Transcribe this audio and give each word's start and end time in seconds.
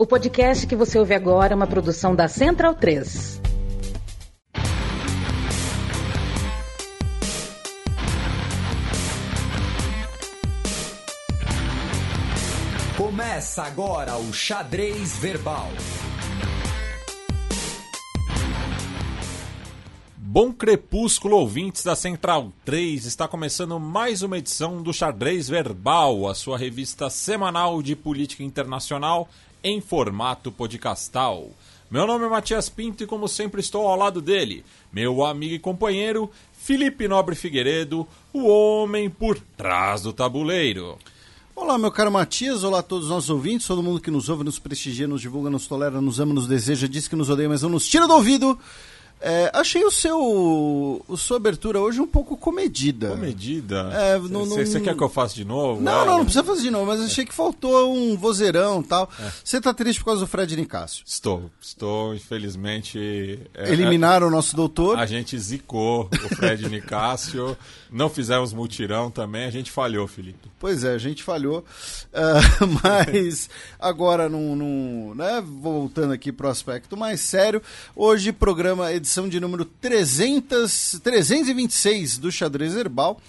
O 0.00 0.06
podcast 0.06 0.66
que 0.66 0.74
você 0.74 0.98
ouve 0.98 1.12
agora 1.12 1.52
é 1.52 1.54
uma 1.54 1.66
produção 1.66 2.16
da 2.16 2.26
Central 2.26 2.74
3. 2.74 3.38
Começa 12.96 13.62
agora 13.62 14.16
o 14.16 14.32
Xadrez 14.32 15.18
Verbal. 15.18 15.68
Bom 20.16 20.50
crepúsculo, 20.50 21.36
ouvintes 21.36 21.84
da 21.84 21.94
Central 21.94 22.50
3. 22.64 23.04
Está 23.04 23.28
começando 23.28 23.78
mais 23.78 24.22
uma 24.22 24.38
edição 24.38 24.82
do 24.82 24.94
Xadrez 24.94 25.46
Verbal, 25.46 26.26
a 26.26 26.34
sua 26.34 26.56
revista 26.56 27.10
semanal 27.10 27.82
de 27.82 27.94
política 27.94 28.42
internacional 28.42 29.28
em 29.62 29.80
formato 29.80 30.50
podcastal. 30.50 31.50
Meu 31.90 32.06
nome 32.06 32.24
é 32.24 32.28
Matias 32.28 32.68
Pinto 32.68 33.02
e, 33.02 33.06
como 33.06 33.26
sempre, 33.26 33.60
estou 33.60 33.86
ao 33.86 33.96
lado 33.96 34.20
dele, 34.20 34.64
meu 34.92 35.24
amigo 35.24 35.54
e 35.54 35.58
companheiro 35.58 36.30
Felipe 36.52 37.08
Nobre 37.08 37.34
Figueiredo, 37.34 38.06
o 38.32 38.46
homem 38.46 39.10
por 39.10 39.38
trás 39.56 40.02
do 40.02 40.12
tabuleiro. 40.12 40.96
Olá, 41.56 41.76
meu 41.76 41.90
caro 41.90 42.12
Matias, 42.12 42.64
olá 42.64 42.78
a 42.78 42.82
todos 42.82 43.06
os 43.06 43.10
nossos 43.10 43.28
ouvintes, 43.28 43.66
todo 43.66 43.82
mundo 43.82 44.00
que 44.00 44.10
nos 44.10 44.28
ouve, 44.28 44.44
nos 44.44 44.58
prestigia, 44.58 45.08
nos 45.08 45.20
divulga, 45.20 45.50
nos 45.50 45.66
tolera, 45.66 46.00
nos 46.00 46.20
ama, 46.20 46.32
nos 46.32 46.46
deseja, 46.46 46.86
diz 46.86 47.08
que 47.08 47.16
nos 47.16 47.28
odeia, 47.28 47.48
mas 47.48 47.62
não 47.62 47.70
nos 47.70 47.88
tira 47.88 48.06
do 48.06 48.14
ouvido. 48.14 48.58
É, 49.20 49.50
achei 49.52 49.84
o 49.84 49.90
seu 49.90 50.18
o 51.06 51.16
sua 51.16 51.36
abertura 51.36 51.78
hoje 51.78 52.00
um 52.00 52.06
pouco 52.06 52.36
comedida. 52.36 53.10
Comedida? 53.10 53.90
Você 54.46 54.78
é, 54.78 54.80
quer 54.80 54.96
que 54.96 55.02
eu 55.02 55.08
faça 55.08 55.34
de 55.34 55.44
novo? 55.44 55.80
Não, 55.80 56.02
é, 56.02 56.06
não, 56.06 56.16
não 56.18 56.24
precisa 56.24 56.42
fazer 56.42 56.62
de 56.62 56.70
novo, 56.70 56.86
mas 56.86 57.00
achei 57.00 57.26
que 57.26 57.34
faltou 57.34 57.94
um 57.94 58.16
vozeirão 58.16 58.80
e 58.80 58.84
tal. 58.84 59.10
Você 59.44 59.58
é. 59.58 59.60
tá 59.60 59.74
triste 59.74 59.98
por 59.98 60.06
causa 60.06 60.20
do 60.20 60.26
Fred 60.26 60.56
Nicásio? 60.56 61.02
Estou, 61.06 61.50
estou, 61.60 62.14
infelizmente. 62.14 63.38
É, 63.52 63.70
Eliminaram 63.70 64.28
o 64.28 64.30
nosso 64.30 64.56
doutor? 64.56 64.98
A 64.98 65.04
gente 65.04 65.38
zicou 65.38 66.08
o 66.12 66.34
Fred 66.36 66.68
Nicásio, 66.68 67.56
não 67.92 68.08
fizemos 68.08 68.52
mutirão 68.52 69.10
também, 69.10 69.44
a 69.44 69.50
gente 69.50 69.70
falhou, 69.70 70.06
Felipe. 70.06 70.48
Pois 70.58 70.84
é, 70.84 70.94
a 70.94 70.98
gente 70.98 71.22
falhou. 71.22 71.64
Uh, 72.12 72.80
mas 72.82 73.50
agora, 73.78 74.28
num, 74.28 74.54
num, 74.54 75.14
né, 75.14 75.42
voltando 75.44 76.12
aqui 76.12 76.30
para 76.30 76.46
o 76.46 76.50
aspecto 76.50 76.96
mais 76.96 77.20
sério, 77.20 77.62
hoje 77.94 78.32
programa 78.32 78.92
edição 78.92 79.28
de 79.28 79.40
número 79.40 79.64
300, 79.64 81.00
326 81.02 82.18
do 82.18 82.30
Xadrez 82.30 82.76
Herbal, 82.76 83.20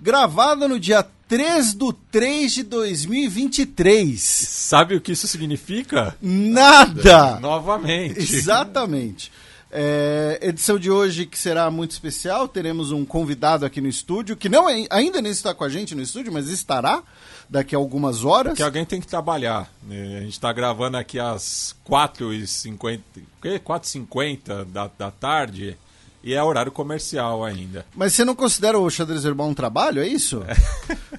gravada 0.00 0.68
no 0.68 0.78
dia 0.78 1.06
3 1.28 1.74
do 1.74 1.92
3 1.92 2.52
de 2.52 2.62
2023. 2.64 4.20
Sabe 4.20 4.96
o 4.96 5.00
que 5.00 5.12
isso 5.12 5.28
significa? 5.28 6.16
Nada! 6.20 7.38
Novamente. 7.40 8.18
Exatamente. 8.18 9.30
É, 9.72 10.38
edição 10.42 10.78
de 10.78 10.90
hoje 10.90 11.26
que 11.26 11.38
será 11.38 11.70
muito 11.70 11.92
especial, 11.92 12.48
teremos 12.48 12.90
um 12.90 13.04
convidado 13.04 13.64
aqui 13.64 13.80
no 13.80 13.86
estúdio, 13.86 14.36
que 14.36 14.48
não 14.48 14.68
é, 14.68 14.84
ainda 14.90 15.22
nem 15.22 15.30
está 15.30 15.54
com 15.54 15.62
a 15.62 15.68
gente 15.68 15.94
no 15.94 16.02
estúdio, 16.02 16.32
mas 16.32 16.48
estará 16.48 17.04
daqui 17.48 17.74
a 17.74 17.78
algumas 17.78 18.24
horas. 18.24 18.54
Que 18.54 18.62
alguém 18.62 18.84
tem 18.84 19.00
que 19.00 19.06
trabalhar. 19.06 19.72
Né? 19.82 20.18
A 20.18 20.20
gente 20.22 20.32
está 20.32 20.52
gravando 20.52 20.96
aqui 20.96 21.20
às 21.20 21.76
4h50, 21.88 23.00
4h50 23.42 24.64
da, 24.64 24.90
da 24.98 25.10
tarde. 25.10 25.78
E 26.22 26.34
é 26.34 26.42
horário 26.42 26.70
comercial 26.70 27.42
ainda. 27.42 27.86
Mas 27.96 28.12
você 28.12 28.24
não 28.24 28.34
considera 28.34 28.78
o 28.78 28.90
xadrez 28.90 29.22
verbal 29.24 29.48
um 29.48 29.54
trabalho, 29.54 30.02
é 30.02 30.06
isso? 30.06 30.42
É, 30.46 30.54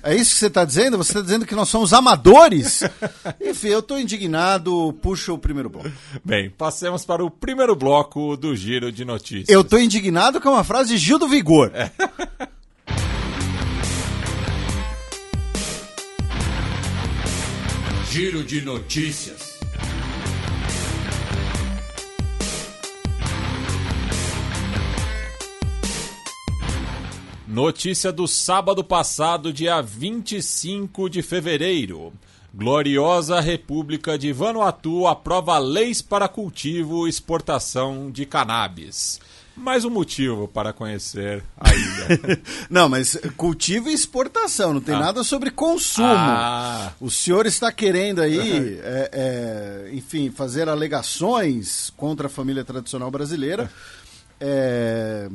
é 0.13 0.15
isso 0.15 0.33
que 0.33 0.39
você 0.39 0.47
está 0.47 0.63
dizendo? 0.63 0.97
Você 0.97 1.11
está 1.11 1.21
dizendo 1.21 1.45
que 1.45 1.55
nós 1.55 1.69
somos 1.69 1.91
amadores? 1.91 2.83
Enfim, 3.41 3.69
eu 3.69 3.79
estou 3.79 3.99
indignado, 3.99 4.93
puxo 5.01 5.33
o 5.33 5.39
primeiro 5.39 5.69
bloco. 5.69 5.91
Bem, 6.23 6.51
passemos 6.51 7.03
para 7.03 7.25
o 7.25 7.31
primeiro 7.31 7.75
bloco 7.75 8.37
do 8.37 8.55
Giro 8.55 8.91
de 8.91 9.03
Notícias. 9.03 9.49
Eu 9.49 9.61
estou 9.61 9.79
indignado 9.79 10.39
com 10.39 10.49
uma 10.49 10.63
frase 10.63 10.89
de 10.91 10.97
Gil 10.97 11.17
do 11.17 11.27
Vigor. 11.27 11.71
É. 11.73 11.91
Giro 18.11 18.43
de 18.43 18.61
Notícias. 18.61 19.50
Notícia 27.51 28.13
do 28.13 28.29
sábado 28.29 28.81
passado, 28.81 29.51
dia 29.51 29.81
25 29.81 31.09
de 31.09 31.21
fevereiro. 31.21 32.13
Gloriosa 32.53 33.41
República 33.41 34.17
de 34.17 34.31
Vanuatu 34.31 35.05
aprova 35.05 35.57
leis 35.57 36.01
para 36.01 36.29
cultivo 36.29 37.05
e 37.05 37.09
exportação 37.09 38.09
de 38.09 38.25
cannabis 38.25 39.19
mais 39.53 39.85
um 39.85 39.89
motivo 39.89 40.47
para 40.47 40.73
conhecer 40.73 41.43
a 41.59 41.71
ilha. 41.75 42.41
não, 42.67 42.89
mas 42.89 43.19
cultivo 43.37 43.89
e 43.89 43.93
exportação, 43.93 44.73
não 44.73 44.81
tem 44.81 44.95
ah. 44.95 44.99
nada 44.99 45.23
sobre 45.23 45.51
consumo. 45.51 46.07
Ah. 46.07 46.93
O 46.99 47.11
senhor 47.11 47.45
está 47.45 47.71
querendo 47.71 48.21
aí, 48.21 48.79
é, 48.81 49.09
é, 49.11 49.89
enfim, 49.93 50.31
fazer 50.31 50.67
alegações 50.67 51.91
contra 51.95 52.25
a 52.25 52.29
família 52.29 52.63
tradicional 52.63 53.11
brasileira. 53.11 53.69
É, 54.39 55.29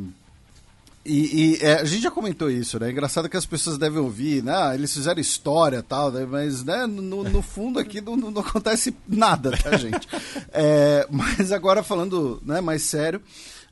e, 1.07 1.55
e 1.55 1.59
é, 1.63 1.81
a 1.81 1.85
gente 1.85 2.03
já 2.03 2.11
comentou 2.11 2.51
isso, 2.51 2.79
né? 2.79 2.89
É 2.89 2.91
engraçado 2.91 3.29
que 3.29 3.37
as 3.37 3.47
pessoas 3.47 3.79
devem 3.79 3.99
ouvir, 3.99 4.43
né? 4.43 4.53
Ah, 4.55 4.75
eles 4.75 4.93
fizeram 4.93 5.21
história 5.21 5.83
tal, 5.83 6.11
né? 6.11 6.27
mas 6.29 6.65
né, 6.65 6.87
no, 6.87 7.25
no 7.25 7.43
fundo 7.43 7.79
aqui 7.79 8.01
não, 8.01 8.17
não, 8.17 8.41
acontece 8.41 8.95
nada, 9.09 9.53
tá, 9.57 9.75
gente? 9.79 10.07
É, 10.53 11.07
mas 11.11 11.53
agora 11.53 11.83
falando 11.83 12.43
né, 12.45 12.61
mais 12.61 12.83
sério, 12.83 13.23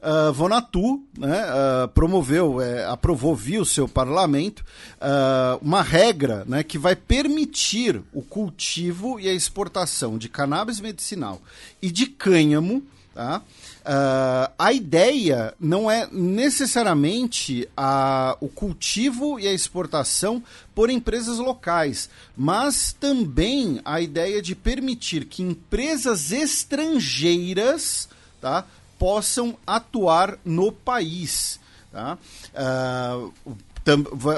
uh, 0.04 0.32
Vonatu 0.32 1.02
né, 1.18 1.44
uh, 1.44 1.88
promoveu, 1.88 2.60
é, 2.60 2.84
aprovou 2.86 3.34
via 3.34 3.60
o 3.60 3.66
seu 3.66 3.88
parlamento 3.88 4.64
uh, 5.00 5.58
uma 5.62 5.82
regra 5.82 6.44
né, 6.46 6.62
que 6.62 6.78
vai 6.78 6.94
permitir 6.94 8.02
o 8.12 8.22
cultivo 8.22 9.18
e 9.18 9.28
a 9.28 9.32
exportação 9.32 10.18
de 10.18 10.28
cannabis 10.28 10.78
medicinal 10.78 11.40
e 11.80 11.90
de 11.90 12.06
cânhamo. 12.06 12.82
Tá? 13.14 13.42
Uh, 13.84 14.50
a 14.58 14.72
ideia 14.72 15.52
não 15.60 15.90
é 15.90 16.08
necessariamente 16.10 17.68
a, 17.76 18.34
o 18.40 18.48
cultivo 18.48 19.38
e 19.38 19.46
a 19.46 19.52
exportação 19.52 20.42
por 20.74 20.88
empresas 20.88 21.36
locais, 21.36 22.08
mas 22.34 22.96
também 22.98 23.82
a 23.84 24.00
ideia 24.00 24.40
de 24.40 24.54
permitir 24.54 25.26
que 25.26 25.42
empresas 25.42 26.32
estrangeiras 26.32 28.08
tá, 28.40 28.64
possam 28.98 29.54
atuar 29.66 30.38
no 30.46 30.72
país. 30.72 31.60
Tá? 31.92 32.16
Uh, 32.54 33.32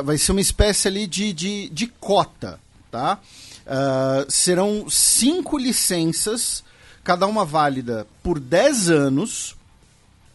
vai 0.02 0.18
ser 0.18 0.32
uma 0.32 0.40
espécie 0.40 0.88
ali 0.88 1.06
de, 1.06 1.32
de, 1.32 1.68
de 1.68 1.86
cota. 1.86 2.58
Tá? 2.90 3.20
Uh, 3.66 4.30
serão 4.30 4.90
cinco 4.90 5.56
licenças, 5.56 6.64
cada 7.06 7.24
uma 7.24 7.44
válida 7.44 8.04
por 8.20 8.40
10 8.40 8.90
anos, 8.90 9.54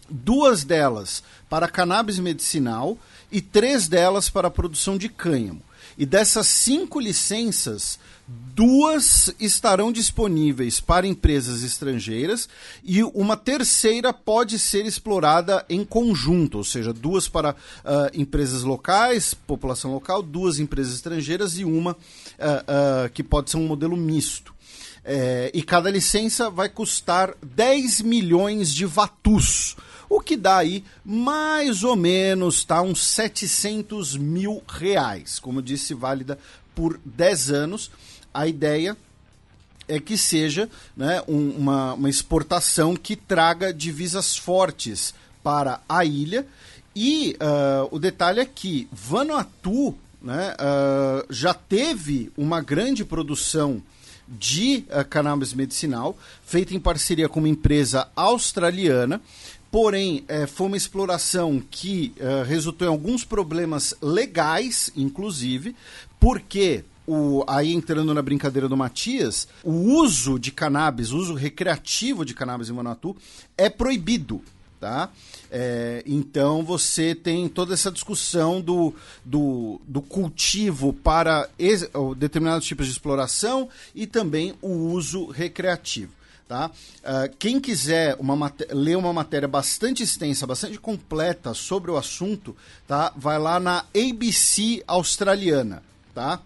duas 0.09 0.63
delas 0.63 1.21
para 1.49 1.67
cannabis 1.67 2.17
medicinal 2.17 2.97
e 3.29 3.41
três 3.41 3.89
delas 3.89 4.29
para 4.29 4.47
a 4.47 4.51
produção 4.51 4.97
de 4.97 5.09
cânhamo. 5.09 5.61
E 5.97 6.05
dessas 6.05 6.47
cinco 6.47 6.97
licenças, 6.97 7.99
duas 8.25 9.35
estarão 9.37 9.91
disponíveis 9.91 10.79
para 10.79 11.05
empresas 11.05 11.61
estrangeiras 11.61 12.47
e 12.85 13.03
uma 13.03 13.35
terceira 13.35 14.13
pode 14.13 14.57
ser 14.57 14.85
explorada 14.85 15.65
em 15.69 15.83
conjunto, 15.83 16.59
ou 16.59 16.63
seja, 16.63 16.93
duas 16.93 17.27
para 17.27 17.51
uh, 17.51 17.55
empresas 18.13 18.63
locais, 18.63 19.33
população 19.33 19.91
local, 19.91 20.23
duas 20.23 20.57
empresas 20.57 20.93
estrangeiras 20.93 21.59
e 21.59 21.65
uma 21.65 21.91
uh, 21.91 21.95
uh, 21.95 23.09
que 23.13 23.21
pode 23.21 23.51
ser 23.51 23.57
um 23.57 23.67
modelo 23.67 23.97
misto. 23.97 24.50
É, 25.03 25.49
e 25.53 25.63
cada 25.63 25.89
licença 25.89 26.49
vai 26.49 26.69
custar 26.69 27.33
10 27.41 28.01
milhões 28.01 28.73
de 28.73 28.85
vatus, 28.85 29.75
o 30.07 30.19
que 30.19 30.37
dá 30.37 30.57
aí 30.57 30.83
mais 31.03 31.83
ou 31.83 31.95
menos 31.95 32.63
tá, 32.63 32.81
uns 32.81 33.01
700 33.03 34.15
mil 34.15 34.61
reais. 34.67 35.39
Como 35.39 35.61
disse, 35.61 35.93
válida 35.93 36.37
por 36.75 36.99
10 37.03 37.51
anos 37.51 37.91
a 38.33 38.47
ideia 38.47 38.95
é 39.87 39.99
que 39.99 40.17
seja 40.17 40.69
né, 40.95 41.21
um, 41.27 41.49
uma, 41.51 41.93
uma 41.93 42.09
exportação 42.09 42.95
que 42.95 43.15
traga 43.15 43.73
divisas 43.73 44.37
fortes 44.37 45.13
para 45.43 45.81
a 45.87 46.05
ilha. 46.05 46.47
E 46.95 47.35
uh, 47.41 47.87
o 47.91 47.99
detalhe 47.99 48.39
é 48.39 48.45
que 48.45 48.87
Vanuatu 48.91 49.97
né, 50.21 50.53
uh, 50.53 51.25
já 51.29 51.53
teve 51.53 52.31
uma 52.37 52.61
grande 52.61 53.03
produção 53.03 53.81
de 54.31 54.85
uh, 54.89 55.05
cannabis 55.07 55.53
medicinal, 55.53 56.17
feita 56.45 56.73
em 56.73 56.79
parceria 56.79 57.27
com 57.27 57.39
uma 57.39 57.49
empresa 57.49 58.07
australiana. 58.15 59.21
Porém, 59.69 60.25
é, 60.27 60.45
foi 60.47 60.67
uma 60.67 60.75
exploração 60.75 61.61
que 61.71 62.13
uh, 62.17 62.43
resultou 62.45 62.85
em 62.85 62.91
alguns 62.91 63.23
problemas 63.23 63.93
legais, 64.01 64.91
inclusive, 64.97 65.75
porque 66.19 66.83
o, 67.07 67.43
aí 67.47 67.73
entrando 67.73 68.13
na 68.13 68.21
brincadeira 68.21 68.67
do 68.67 68.75
Matias, 68.77 69.47
o 69.63 69.71
uso 69.71 70.37
de 70.37 70.51
cannabis, 70.51 71.11
o 71.11 71.17
uso 71.17 71.33
recreativo 71.33 72.25
de 72.25 72.33
cannabis 72.33 72.69
em 72.69 72.73
Vanuatu 72.73 73.15
é 73.57 73.69
proibido. 73.69 74.41
Tá? 74.81 75.11
É, 75.51 76.01
então 76.07 76.65
você 76.65 77.13
tem 77.13 77.47
toda 77.47 77.71
essa 77.71 77.91
discussão 77.91 78.59
do, 78.59 78.91
do, 79.23 79.79
do 79.87 80.01
cultivo 80.01 80.91
para 80.91 81.47
ex, 81.59 81.87
determinados 82.17 82.65
tipos 82.65 82.87
de 82.87 82.91
exploração 82.91 83.69
e 83.93 84.07
também 84.07 84.55
o 84.59 84.69
uso 84.69 85.27
recreativo. 85.27 86.11
Tá? 86.47 86.65
Uh, 86.69 87.33
quem 87.37 87.61
quiser 87.61 88.17
uma 88.19 88.51
ler 88.71 88.97
uma 88.97 89.13
matéria 89.13 89.47
bastante 89.47 90.01
extensa, 90.01 90.47
bastante 90.47 90.79
completa 90.79 91.53
sobre 91.53 91.91
o 91.91 91.95
assunto, 91.95 92.57
tá? 92.87 93.13
vai 93.15 93.37
lá 93.37 93.59
na 93.59 93.85
ABC 93.95 94.83
australiana. 94.87 95.83
Tá? 96.13 96.41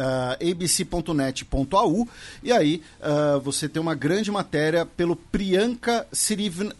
Uh, 0.00 0.32
abc.net.au 0.50 2.08
e 2.42 2.50
aí 2.50 2.80
uh, 3.00 3.38
você 3.40 3.68
tem 3.68 3.82
uma 3.82 3.94
grande 3.94 4.30
matéria 4.30 4.86
pelo 4.86 5.14
Priyanka 5.14 6.06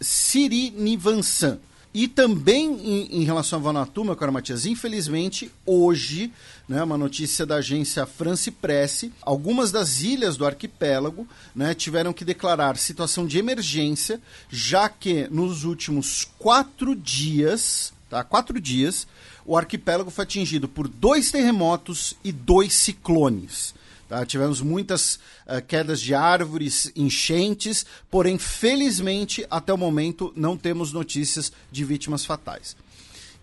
Sirinivansan. 0.00 1.58
E 1.93 2.06
também 2.06 2.70
em, 2.70 3.20
em, 3.20 3.25
relação 3.25 3.58
a 3.58 3.62
Vanuatu, 3.62 4.05
meu 4.05 4.14
caro 4.14 4.32
Matias, 4.32 4.64
infelizmente, 4.64 5.50
hoje, 5.67 6.32
né, 6.69 6.84
uma 6.84 6.96
notícia 6.96 7.44
da 7.44 7.56
agência 7.56 8.06
France 8.06 8.49
Press, 8.49 9.11
algumas 9.20 9.73
das 9.73 10.00
ilhas 10.00 10.37
do 10.37 10.46
arquipélago 10.46 11.26
né, 11.52 11.75
tiveram 11.75 12.12
que 12.12 12.25
declarar 12.25 12.76
situação 12.76 13.26
de 13.26 13.38
emergência, 13.38 14.20
já 14.49 14.88
que 14.88 15.26
nos 15.32 15.64
últimos 15.64 16.28
quatro 16.38 16.94
dias, 16.94 17.93
tá, 18.08 18.23
quatro 18.23 18.61
dias, 18.61 19.08
o 19.50 19.56
arquipélago 19.56 20.12
foi 20.12 20.23
atingido 20.23 20.69
por 20.69 20.87
dois 20.87 21.32
terremotos 21.32 22.14
e 22.23 22.31
dois 22.31 22.73
ciclones. 22.73 23.75
Tá? 24.08 24.25
Tivemos 24.25 24.61
muitas 24.61 25.17
uh, 25.44 25.61
quedas 25.67 26.00
de 26.00 26.14
árvores, 26.14 26.93
enchentes, 26.94 27.85
porém, 28.08 28.38
felizmente, 28.38 29.44
até 29.50 29.73
o 29.73 29.76
momento, 29.76 30.32
não 30.37 30.56
temos 30.56 30.93
notícias 30.93 31.50
de 31.69 31.85
vítimas 31.85 32.25
fatais. 32.25 32.76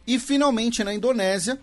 E, 0.07 0.17
finalmente, 0.17 0.81
na 0.81 0.93
Indonésia, 0.93 1.59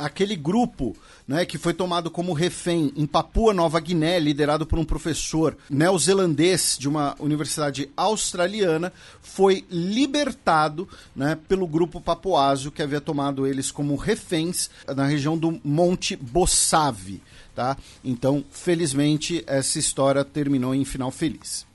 aquele 0.00 0.34
grupo 0.34 0.96
né, 1.28 1.44
que 1.44 1.58
foi 1.58 1.74
tomado 1.74 2.10
como 2.10 2.32
refém 2.32 2.92
em 2.96 3.06
Papua 3.06 3.52
Nova 3.52 3.78
Guiné, 3.78 4.18
liderado 4.18 4.66
por 4.66 4.78
um 4.78 4.84
professor 4.84 5.56
neozelandês 5.68 6.76
de 6.78 6.88
uma 6.88 7.14
universidade 7.20 7.90
australiana, 7.96 8.92
foi 9.20 9.64
libertado 9.70 10.88
né, 11.14 11.38
pelo 11.46 11.66
grupo 11.66 12.00
papuásio 12.00 12.72
que 12.72 12.82
havia 12.82 13.00
tomado 13.00 13.46
eles 13.46 13.70
como 13.70 13.94
reféns 13.94 14.70
na 14.88 15.04
região 15.04 15.36
do 15.36 15.60
Monte 15.62 16.16
Bossave. 16.16 17.22
Tá? 17.54 17.76
Então, 18.02 18.44
felizmente, 18.50 19.44
essa 19.46 19.78
história 19.78 20.24
terminou 20.24 20.74
em 20.74 20.84
final 20.84 21.10
feliz. 21.10 21.66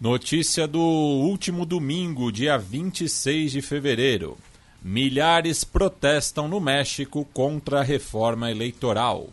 Notícia 0.00 0.66
do 0.66 0.80
último 0.80 1.64
domingo, 1.64 2.32
dia 2.32 2.56
26 2.56 3.52
de 3.52 3.62
fevereiro. 3.62 4.36
Milhares 4.82 5.64
protestam 5.64 6.48
no 6.48 6.60
México 6.60 7.26
contra 7.32 7.80
a 7.80 7.84
reforma 7.84 8.50
eleitoral. 8.50 9.28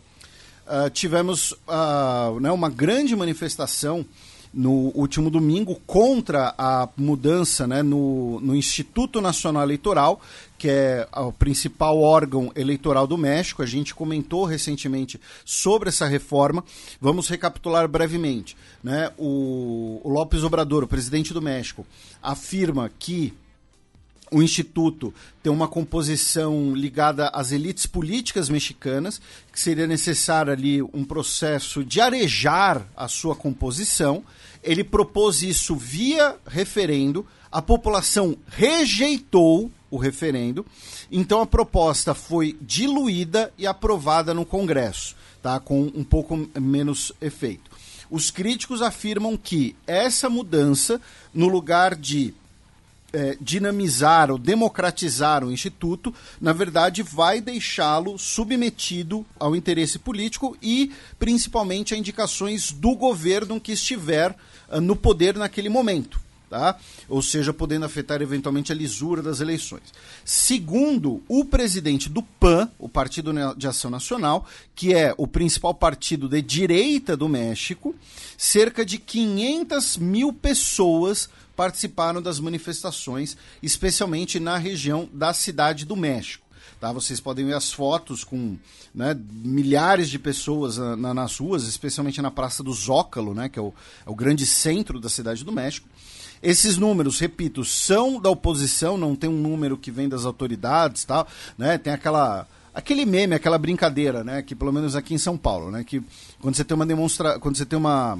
Uh, 0.66 0.90
tivemos 0.90 1.52
uh, 1.52 2.38
né, 2.40 2.50
uma 2.50 2.68
grande 2.68 3.16
manifestação 3.16 4.04
no 4.52 4.92
último 4.94 5.30
domingo 5.30 5.80
contra 5.86 6.54
a 6.56 6.88
mudança 6.96 7.66
né, 7.66 7.82
no, 7.82 8.40
no 8.40 8.56
Instituto 8.56 9.20
Nacional 9.20 9.62
Eleitoral, 9.62 10.20
que 10.58 10.68
é 10.68 11.08
o 11.14 11.32
principal 11.32 11.98
órgão 11.98 12.50
eleitoral 12.56 13.06
do 13.06 13.16
México. 13.16 13.62
A 13.62 13.66
gente 13.66 13.94
comentou 13.94 14.44
recentemente 14.44 15.20
sobre 15.44 15.88
essa 15.88 16.06
reforma. 16.06 16.64
Vamos 17.00 17.28
recapitular 17.28 17.86
brevemente. 17.88 18.56
Né? 18.82 19.10
O, 19.16 20.00
o 20.02 20.08
López 20.08 20.42
Obrador, 20.44 20.84
o 20.84 20.88
presidente 20.88 21.32
do 21.32 21.42
México, 21.42 21.86
afirma 22.22 22.90
que 22.98 23.32
o 24.30 24.42
Instituto 24.42 25.12
tem 25.42 25.52
uma 25.52 25.68
composição 25.68 26.74
ligada 26.74 27.28
às 27.28 27.52
elites 27.52 27.86
políticas 27.86 28.48
mexicanas, 28.48 29.20
que 29.52 29.60
seria 29.60 29.86
necessário 29.86 30.52
ali 30.52 30.82
um 30.82 31.04
processo 31.04 31.84
de 31.84 32.00
arejar 32.00 32.86
a 32.96 33.08
sua 33.08 33.34
composição. 33.34 34.22
Ele 34.62 34.84
propôs 34.84 35.42
isso 35.42 35.74
via 35.74 36.36
referendo, 36.46 37.26
a 37.50 37.62
população 37.62 38.36
rejeitou 38.48 39.70
o 39.90 39.96
referendo, 39.96 40.66
então 41.10 41.40
a 41.40 41.46
proposta 41.46 42.12
foi 42.12 42.56
diluída 42.60 43.52
e 43.56 43.66
aprovada 43.66 44.34
no 44.34 44.44
Congresso, 44.44 45.16
tá? 45.42 45.58
com 45.58 45.90
um 45.94 46.04
pouco 46.04 46.48
menos 46.60 47.12
efeito. 47.22 47.70
Os 48.10 48.30
críticos 48.30 48.82
afirmam 48.82 49.36
que 49.36 49.74
essa 49.86 50.28
mudança, 50.28 51.00
no 51.32 51.48
lugar 51.48 51.94
de 51.94 52.34
é, 53.12 53.36
dinamizar 53.40 54.30
ou 54.30 54.38
democratizar 54.38 55.44
o 55.44 55.52
Instituto, 55.52 56.14
na 56.40 56.52
verdade, 56.52 57.02
vai 57.02 57.40
deixá-lo 57.40 58.18
submetido 58.18 59.24
ao 59.38 59.56
interesse 59.56 59.98
político 59.98 60.56
e, 60.62 60.92
principalmente, 61.18 61.94
a 61.94 61.96
indicações 61.96 62.70
do 62.70 62.94
governo 62.94 63.60
que 63.60 63.72
estiver 63.72 64.36
uh, 64.70 64.80
no 64.80 64.94
poder 64.94 65.36
naquele 65.36 65.68
momento. 65.68 66.20
Tá? 66.50 66.78
Ou 67.10 67.20
seja, 67.20 67.52
podendo 67.52 67.84
afetar 67.84 68.22
eventualmente 68.22 68.72
a 68.72 68.74
lisura 68.74 69.20
das 69.20 69.40
eleições. 69.40 69.82
Segundo 70.24 71.22
o 71.28 71.44
presidente 71.44 72.08
do 72.08 72.22
PAN, 72.22 72.70
o 72.78 72.88
Partido 72.88 73.34
de 73.54 73.68
Ação 73.68 73.90
Nacional, 73.90 74.46
que 74.74 74.94
é 74.94 75.14
o 75.18 75.26
principal 75.26 75.74
partido 75.74 76.26
de 76.26 76.40
direita 76.40 77.14
do 77.14 77.28
México, 77.28 77.94
cerca 78.38 78.82
de 78.82 78.96
500 78.96 79.98
mil 79.98 80.32
pessoas 80.32 81.28
participaram 81.58 82.22
das 82.22 82.38
manifestações, 82.38 83.36
especialmente 83.60 84.38
na 84.38 84.56
região 84.56 85.08
da 85.12 85.34
Cidade 85.34 85.84
do 85.84 85.96
México. 85.96 86.46
Tá? 86.78 86.92
Vocês 86.92 87.18
podem 87.18 87.46
ver 87.46 87.54
as 87.54 87.72
fotos 87.72 88.22
com 88.22 88.56
né, 88.94 89.18
milhares 89.28 90.08
de 90.08 90.20
pessoas 90.20 90.78
na, 90.78 90.94
na, 90.94 91.14
nas 91.14 91.36
ruas, 91.36 91.64
especialmente 91.64 92.22
na 92.22 92.30
Praça 92.30 92.62
do 92.62 92.72
Zócalo, 92.72 93.34
né, 93.34 93.48
que 93.48 93.58
é 93.58 93.62
o, 93.62 93.74
é 94.06 94.08
o 94.08 94.14
grande 94.14 94.46
centro 94.46 95.00
da 95.00 95.08
Cidade 95.08 95.44
do 95.44 95.50
México. 95.50 95.88
Esses 96.40 96.76
números, 96.76 97.18
repito, 97.18 97.64
são 97.64 98.20
da 98.20 98.30
oposição, 98.30 98.96
não 98.96 99.16
tem 99.16 99.28
um 99.28 99.42
número 99.42 99.76
que 99.76 99.90
vem 99.90 100.08
das 100.08 100.24
autoridades, 100.24 101.02
tal, 101.04 101.26
né? 101.58 101.76
Tem 101.76 101.92
aquela 101.92 102.46
aquele 102.72 103.04
meme, 103.04 103.34
aquela 103.34 103.58
brincadeira, 103.58 104.22
né, 104.22 104.40
que 104.40 104.54
pelo 104.54 104.72
menos 104.72 104.94
aqui 104.94 105.12
em 105.12 105.18
São 105.18 105.36
Paulo, 105.36 105.72
né, 105.72 105.82
que 105.82 106.00
quando 106.40 106.54
você 106.54 106.62
tem 106.62 106.76
uma 106.76 106.86
demonstra, 106.86 107.36
quando 107.40 107.56
você 107.56 107.66
tem 107.66 107.76
uma 107.76 108.16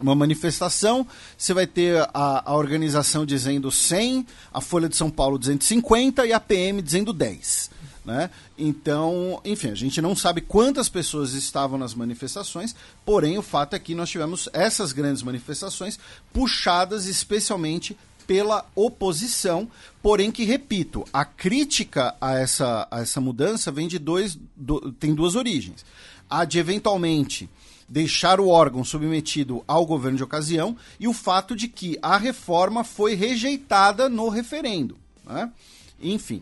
uma 0.00 0.14
manifestação, 0.14 1.06
você 1.36 1.52
vai 1.52 1.66
ter 1.66 2.00
a, 2.14 2.50
a, 2.50 2.56
organização 2.56 3.26
dizendo 3.26 3.70
100, 3.70 4.26
a 4.52 4.60
Folha 4.60 4.88
de 4.88 4.96
São 4.96 5.10
Paulo 5.10 5.38
dizendo 5.38 5.62
50 5.62 6.26
e 6.26 6.32
a 6.32 6.40
PM 6.40 6.80
dizendo 6.82 7.12
10. 7.12 7.70
Né? 8.04 8.30
Então, 8.58 9.40
enfim, 9.44 9.70
a 9.70 9.74
gente 9.74 10.00
não 10.00 10.16
sabe 10.16 10.40
quantas 10.40 10.88
pessoas 10.88 11.34
estavam 11.34 11.78
nas 11.78 11.94
manifestações, 11.94 12.74
porém 13.04 13.38
o 13.38 13.42
fato 13.42 13.74
é 13.74 13.78
que 13.78 13.94
nós 13.94 14.08
tivemos 14.08 14.48
essas 14.52 14.92
grandes 14.92 15.22
manifestações 15.22 15.98
puxadas 16.32 17.06
especialmente 17.06 17.96
pela 18.26 18.64
oposição, 18.76 19.68
porém 20.00 20.30
que, 20.30 20.44
repito, 20.44 21.04
a 21.12 21.24
crítica 21.24 22.14
a 22.20 22.38
essa, 22.38 22.86
a 22.90 23.00
essa 23.00 23.20
mudança 23.20 23.72
vem 23.72 23.88
de 23.88 23.98
dois, 23.98 24.38
do, 24.56 24.92
tem 24.92 25.14
duas 25.14 25.34
origens. 25.34 25.84
A 26.28 26.44
de 26.44 26.58
eventualmente 26.58 27.50
deixar 27.90 28.38
o 28.38 28.48
órgão 28.48 28.84
submetido 28.84 29.64
ao 29.66 29.84
governo 29.84 30.16
de 30.16 30.22
ocasião 30.22 30.76
e 31.00 31.08
o 31.08 31.12
fato 31.12 31.56
de 31.56 31.66
que 31.66 31.98
a 32.00 32.16
reforma 32.16 32.84
foi 32.84 33.14
rejeitada 33.14 34.08
no 34.08 34.28
referendo. 34.28 34.96
Né? 35.26 35.50
Enfim. 36.00 36.40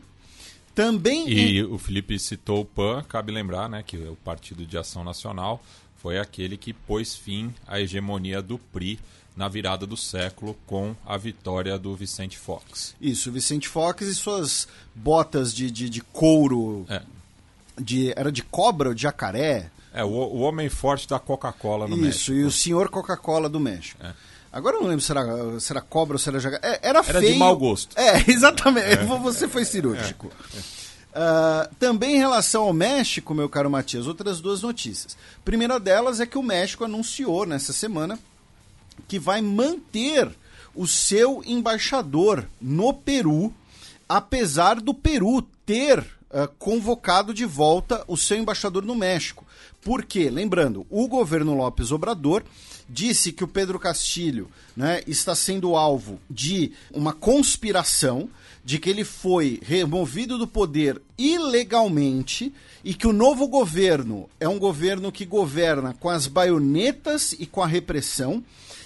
Também. 0.75 1.29
E 1.29 1.65
o 1.65 1.79
Felipe 1.79 2.19
citou 2.19 2.61
o 2.61 2.65
PAN, 2.65 3.03
cabe 3.09 3.33
lembrar 3.33 3.69
né, 3.69 3.83
que 3.85 3.97
o 3.97 4.15
Partido 4.17 4.65
de 4.67 4.77
Ação 4.77 5.03
Nacional 5.03 5.65
foi 5.97 6.19
aquele 6.19 6.57
que 6.57 6.73
pôs 6.73 7.17
fim 7.17 7.53
à 7.67 7.81
hegemonia 7.81 8.41
do 8.41 8.59
PRI 8.59 9.01
na 9.35 9.49
virada 9.49 9.87
do 9.87 9.97
século 9.97 10.57
com 10.67 10.95
a 11.07 11.17
vitória 11.17 11.79
do 11.79 11.95
Vicente 11.97 12.37
Fox. 12.37 12.95
Isso, 13.01 13.33
Vicente 13.33 13.69
Fox 13.69 14.07
e 14.07 14.15
suas 14.15 14.69
botas 14.95 15.55
de, 15.55 15.71
de, 15.71 15.89
de 15.89 16.01
couro. 16.01 16.85
É. 16.89 17.03
De, 17.81 18.13
era 18.17 18.31
de 18.31 18.43
cobra 18.43 18.89
ou 18.89 18.95
de 18.95 19.03
jacaré? 19.03 19.71
É, 19.93 20.05
o, 20.05 20.09
o 20.09 20.41
homem 20.41 20.69
forte 20.69 21.09
da 21.09 21.19
Coca-Cola 21.19 21.87
no 21.87 21.95
Isso, 21.95 22.05
México. 22.05 22.21
Isso, 22.21 22.33
e 22.35 22.45
o 22.45 22.51
senhor 22.51 22.89
Coca-Cola 22.89 23.49
do 23.49 23.59
México. 23.59 24.05
É. 24.05 24.13
Agora 24.53 24.77
eu 24.77 24.83
não 24.83 24.89
lembro 24.89 25.05
se 25.05 25.13
era, 25.13 25.61
se 25.61 25.73
era 25.73 25.81
cobra 25.81 26.15
ou 26.15 26.19
se 26.19 26.29
era 26.29 26.41
jacaré. 26.41 26.67
É, 26.67 26.89
era, 26.89 26.99
era 27.01 27.21
feio. 27.21 27.33
de 27.33 27.39
mau 27.39 27.57
gosto. 27.57 27.99
É, 27.99 28.25
exatamente. 28.31 28.87
É. 28.87 29.05
Você 29.05 29.47
foi 29.47 29.65
cirúrgico. 29.65 30.31
Uh, 31.09 31.75
também 31.79 32.17
em 32.17 32.19
relação 32.19 32.65
ao 32.65 32.73
México, 32.73 33.35
meu 33.35 33.49
caro 33.49 33.71
Matias, 33.71 34.07
outras 34.07 34.41
duas 34.41 34.63
notícias. 34.63 35.17
Primeira 35.45 35.79
delas 35.79 36.21
é 36.21 36.27
que 36.27 36.39
o 36.39 36.43
México 36.43 36.85
anunciou 36.85 37.45
nessa 37.45 37.73
semana 37.73 38.19
que 39.07 39.19
vai 39.19 39.41
manter 39.41 40.31
o 40.75 40.87
seu 40.87 41.43
embaixador 41.45 42.47
no 42.61 42.93
Peru, 42.93 43.53
apesar 44.09 44.81
do 44.81 44.95
Peru 44.95 45.43
ter 45.67 45.99
uh, 46.01 46.49
convocado 46.59 47.35
de 47.35 47.45
volta 47.45 48.05
o 48.07 48.17
seu 48.17 48.39
embaixador 48.39 48.85
no 48.85 48.95
México. 48.95 49.45
Por 49.89 50.05
quê? 50.05 50.29
Lembrando, 50.29 50.87
o 50.91 51.09
governo 51.09 51.55
Lopes 51.55 51.91
Obrador 51.93 52.45
disse 52.87 53.33
que 53.33 53.43
o 53.43 53.49
Pedro 53.49 53.79
Castilho 53.79 54.51
né, 54.77 55.01
está 55.07 55.35
sendo 55.35 55.77
alvo 55.77 56.21
de 56.29 56.73
uma 56.93 57.15
conspiração, 57.15 58.29
de 58.63 58.79
que 58.79 58.91
ele 58.91 59.03
foi 59.03 59.59
removido 59.63 60.37
do 60.37 60.47
poder 60.47 61.01
ilegalmente 61.17 62.53
e 62.85 62.93
que 62.93 63.07
o 63.07 63.15
novo 63.15 63.49
governo 63.49 64.29
é 64.39 64.47
um 64.47 64.59
governo 64.59 65.11
que 65.11 65.25
governa 65.25 65.97
com 65.99 66.11
as 66.11 66.27
baionetas 66.27 67.33
e 67.33 67.47
com 67.47 67.63
a 67.63 67.67
repressão 67.67 68.45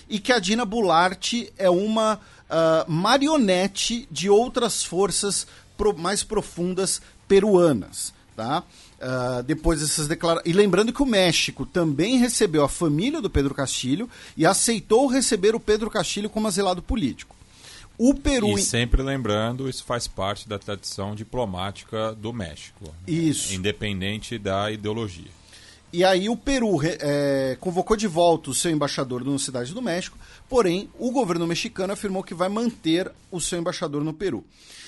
e 0.09 0.21
que 0.21 0.33
a 0.33 0.39
Dina 0.39 0.65
Bularte 0.65 1.53
é 1.59 1.69
uma 1.69 2.15
uh, 2.15 2.89
marionete 2.89 4.07
de 4.09 4.31
outras 4.31 4.85
forças 4.85 5.49
pro, 5.77 5.99
mais 5.99 6.23
profundas 6.23 7.03
peruanas, 7.27 8.15
tá? 8.37 8.63
Uh, 9.03 9.43
depois 9.43 9.81
dessas 9.81 10.07
declarações. 10.07 10.49
E 10.49 10.57
lembrando 10.57 10.93
que 10.93 11.03
o 11.03 11.07
México 11.07 11.67
também 11.67 12.19
recebeu 12.19 12.63
a 12.63 12.69
família 12.69 13.21
do 13.21 13.29
Pedro 13.29 13.53
Castilho 13.53 14.09
e 14.37 14.47
aceitou 14.47 15.09
receber 15.09 15.57
o 15.57 15.61
Pedro 15.61 15.91
Castilho 15.91 16.31
como 16.31 16.47
azelado 16.47 16.81
político. 16.81 17.35
O 17.99 18.15
Peru. 18.15 18.57
E 18.57 18.63
sempre 18.63 19.03
lembrando, 19.03 19.69
isso 19.69 19.85
faz 19.85 20.07
parte 20.07 20.49
da 20.49 20.59
tradição 20.59 21.15
diplomática 21.15 22.15
do 22.15 22.33
México. 22.33 22.95
Isso. 23.07 23.53
Independente 23.55 24.39
da 24.39 24.71
ideologia. 24.71 25.31
E 25.93 26.05
aí 26.05 26.29
o 26.29 26.37
Peru 26.37 26.81
é, 26.83 27.57
convocou 27.61 27.97
de 27.97 28.07
volta 28.07 28.51
o 28.51 28.55
seu 28.55 28.71
embaixador 28.71 29.23
na 29.25 29.39
cidade 29.39 29.75
do 29.75 29.83
México, 29.83 30.17
porém 30.49 30.89
o 30.99 31.11
governo 31.11 31.47
mexicano 31.47 31.93
afirmou 31.93 32.23
que 32.23 32.33
vai 32.33 32.49
manter 32.49 33.13
o 33.31 33.41
seu 33.41 33.59
embaixador 33.59 34.03
no 34.03 34.13
Peru. 34.15 34.43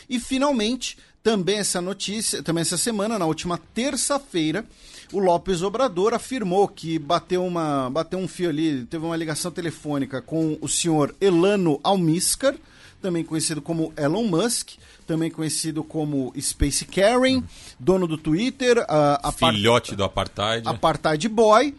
E 0.08 0.18
finalmente, 0.18 0.96
também 1.24 1.56
essa 1.56 1.80
notícia, 1.80 2.42
também 2.42 2.60
essa 2.60 2.76
semana, 2.76 3.18
na 3.18 3.24
última 3.24 3.58
terça-feira, 3.72 4.62
o 5.10 5.18
Lopes 5.18 5.62
Obrador 5.62 6.12
afirmou 6.12 6.68
que 6.68 6.98
bateu, 6.98 7.42
uma, 7.44 7.88
bateu 7.88 8.18
um 8.18 8.28
fio 8.28 8.50
ali, 8.50 8.84
teve 8.84 9.06
uma 9.06 9.16
ligação 9.16 9.50
telefônica 9.50 10.20
com 10.20 10.58
o 10.60 10.68
senhor 10.68 11.14
Elano 11.18 11.80
Almiscar, 11.82 12.54
também 13.00 13.24
conhecido 13.24 13.62
como 13.62 13.90
Elon 13.96 14.24
Musk, 14.24 14.72
também 15.06 15.30
conhecido 15.30 15.82
como 15.82 16.30
Space 16.38 16.84
Karen, 16.84 17.42
dono 17.80 18.06
do 18.06 18.18
Twitter, 18.18 18.84
a, 18.86 19.28
a 19.28 19.32
filhote 19.32 19.96
do 19.96 20.04
apartheid, 20.04 20.68
apartheid 20.68 21.28
boy. 21.28 21.74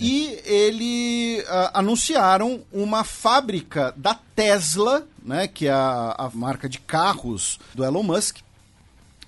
E 0.00 0.38
ele 0.44 1.40
uh, 1.40 1.70
anunciaram 1.74 2.62
uma 2.72 3.02
fábrica 3.02 3.92
da 3.96 4.14
Tesla, 4.14 5.04
né, 5.24 5.48
que 5.48 5.66
é 5.66 5.72
a, 5.72 6.14
a 6.16 6.30
marca 6.32 6.68
de 6.68 6.78
carros 6.78 7.58
do 7.74 7.84
Elon 7.84 8.04
Musk, 8.04 8.38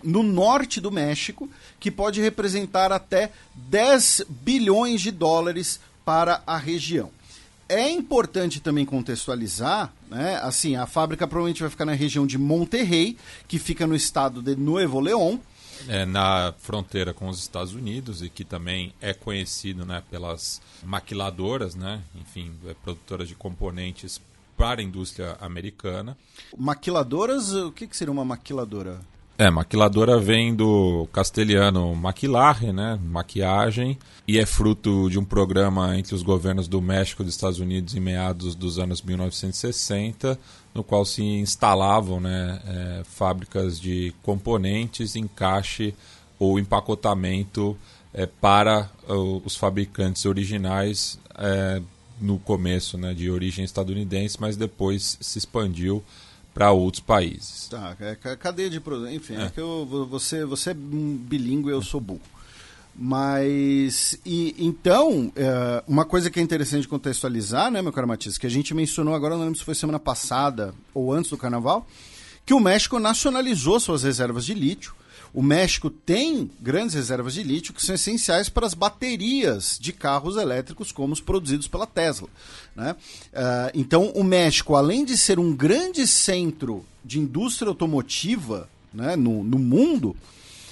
no 0.02 0.22
norte 0.22 0.80
do 0.80 0.90
México, 0.90 1.48
que 1.78 1.90
pode 1.90 2.20
representar 2.20 2.92
até 2.92 3.30
10 3.54 4.24
bilhões 4.28 5.00
de 5.00 5.10
dólares 5.10 5.80
para 6.04 6.42
a 6.46 6.56
região. 6.56 7.10
É 7.68 7.88
importante 7.88 8.60
também 8.60 8.84
contextualizar, 8.84 9.92
né? 10.08 10.40
Assim, 10.42 10.74
a 10.74 10.86
fábrica 10.86 11.28
provavelmente 11.28 11.60
vai 11.60 11.70
ficar 11.70 11.84
na 11.84 11.92
região 11.92 12.26
de 12.26 12.36
Monterrey, 12.36 13.16
que 13.46 13.60
fica 13.60 13.86
no 13.86 13.94
estado 13.94 14.42
de 14.42 14.56
Nuevo 14.56 14.98
León, 14.98 15.38
é, 15.88 16.04
na 16.04 16.52
fronteira 16.58 17.14
com 17.14 17.28
os 17.28 17.38
Estados 17.38 17.72
Unidos 17.72 18.22
e 18.22 18.28
que 18.28 18.44
também 18.44 18.92
é 19.00 19.14
conhecido 19.14 19.86
né, 19.86 20.02
pelas 20.10 20.60
maquiladoras, 20.82 21.74
né, 21.74 22.02
enfim, 22.14 22.52
é 22.66 22.74
produtoras 22.74 23.28
de 23.28 23.34
componentes 23.34 24.20
para 24.56 24.80
a 24.80 24.84
indústria 24.84 25.36
americana. 25.40 26.16
Maquiladoras, 26.56 27.52
o 27.52 27.72
que, 27.72 27.86
que 27.86 27.96
seria 27.96 28.12
uma 28.12 28.24
maquiladora? 28.24 29.00
É, 29.40 29.48
maquiladora 29.48 30.18
vem 30.18 30.54
do 30.54 31.08
castelhano 31.14 31.94
maquilare, 31.96 32.74
né, 32.74 33.00
maquiagem, 33.02 33.98
e 34.28 34.38
é 34.38 34.44
fruto 34.44 35.08
de 35.08 35.18
um 35.18 35.24
programa 35.24 35.96
entre 35.96 36.14
os 36.14 36.22
governos 36.22 36.68
do 36.68 36.78
México 36.82 37.22
e 37.22 37.24
dos 37.24 37.36
Estados 37.36 37.58
Unidos 37.58 37.94
em 37.94 38.00
meados 38.00 38.54
dos 38.54 38.78
anos 38.78 39.00
1960, 39.00 40.38
no 40.74 40.84
qual 40.84 41.06
se 41.06 41.22
instalavam 41.22 42.20
né, 42.20 42.60
é, 42.66 43.02
fábricas 43.04 43.80
de 43.80 44.12
componentes, 44.22 45.16
encaixe 45.16 45.94
ou 46.38 46.58
empacotamento 46.58 47.74
é, 48.12 48.26
para 48.26 48.90
os 49.42 49.56
fabricantes 49.56 50.26
originais 50.26 51.18
é, 51.38 51.80
no 52.20 52.38
começo 52.38 52.98
né, 52.98 53.14
de 53.14 53.30
origem 53.30 53.64
estadunidense, 53.64 54.36
mas 54.38 54.54
depois 54.54 55.16
se 55.18 55.38
expandiu 55.38 56.04
para 56.52 56.72
outros 56.72 57.02
países. 57.02 57.68
Tá, 57.68 57.96
é 58.00 58.14
cadeia 58.36 58.70
de 58.70 58.80
produção. 58.80 59.12
Enfim, 59.12 59.36
é. 59.36 59.44
é. 59.44 59.50
que 59.50 59.60
eu, 59.60 59.86
você, 60.08 60.44
você 60.44 60.70
é 60.70 60.74
bilíngue 60.74 61.70
eu 61.70 61.82
sou 61.82 62.00
burro. 62.00 62.20
Mas, 62.94 64.18
e, 64.26 64.54
então, 64.58 65.32
é, 65.36 65.82
uma 65.86 66.04
coisa 66.04 66.28
que 66.28 66.40
é 66.40 66.42
interessante 66.42 66.88
contextualizar, 66.88 67.70
né, 67.70 67.80
meu 67.80 67.92
caro 67.92 68.06
Matias, 68.06 68.36
que 68.36 68.46
a 68.46 68.50
gente 68.50 68.74
mencionou 68.74 69.14
agora, 69.14 69.36
não 69.36 69.44
lembro 69.44 69.58
se 69.58 69.64
foi 69.64 69.74
semana 69.74 69.98
passada 69.98 70.74
ou 70.92 71.12
antes 71.12 71.30
do 71.30 71.38
carnaval, 71.38 71.86
que 72.44 72.52
o 72.52 72.60
México 72.60 72.98
nacionalizou 72.98 73.78
suas 73.78 74.02
reservas 74.02 74.44
de 74.44 74.54
lítio 74.54 74.94
o 75.32 75.42
México 75.42 75.90
tem 75.90 76.50
grandes 76.60 76.94
reservas 76.94 77.34
de 77.34 77.42
lítio 77.42 77.72
que 77.72 77.84
são 77.84 77.94
essenciais 77.94 78.48
para 78.48 78.66
as 78.66 78.74
baterias 78.74 79.78
de 79.80 79.92
carros 79.92 80.36
elétricos, 80.36 80.90
como 80.92 81.12
os 81.12 81.20
produzidos 81.20 81.68
pela 81.68 81.86
Tesla. 81.86 82.28
Né? 82.74 82.96
Uh, 83.32 83.70
então, 83.74 84.10
o 84.14 84.24
México, 84.24 84.74
além 84.74 85.04
de 85.04 85.16
ser 85.16 85.38
um 85.38 85.54
grande 85.54 86.06
centro 86.06 86.84
de 87.04 87.18
indústria 87.18 87.68
automotiva 87.68 88.68
né, 88.92 89.16
no, 89.16 89.42
no 89.44 89.58
mundo, 89.58 90.16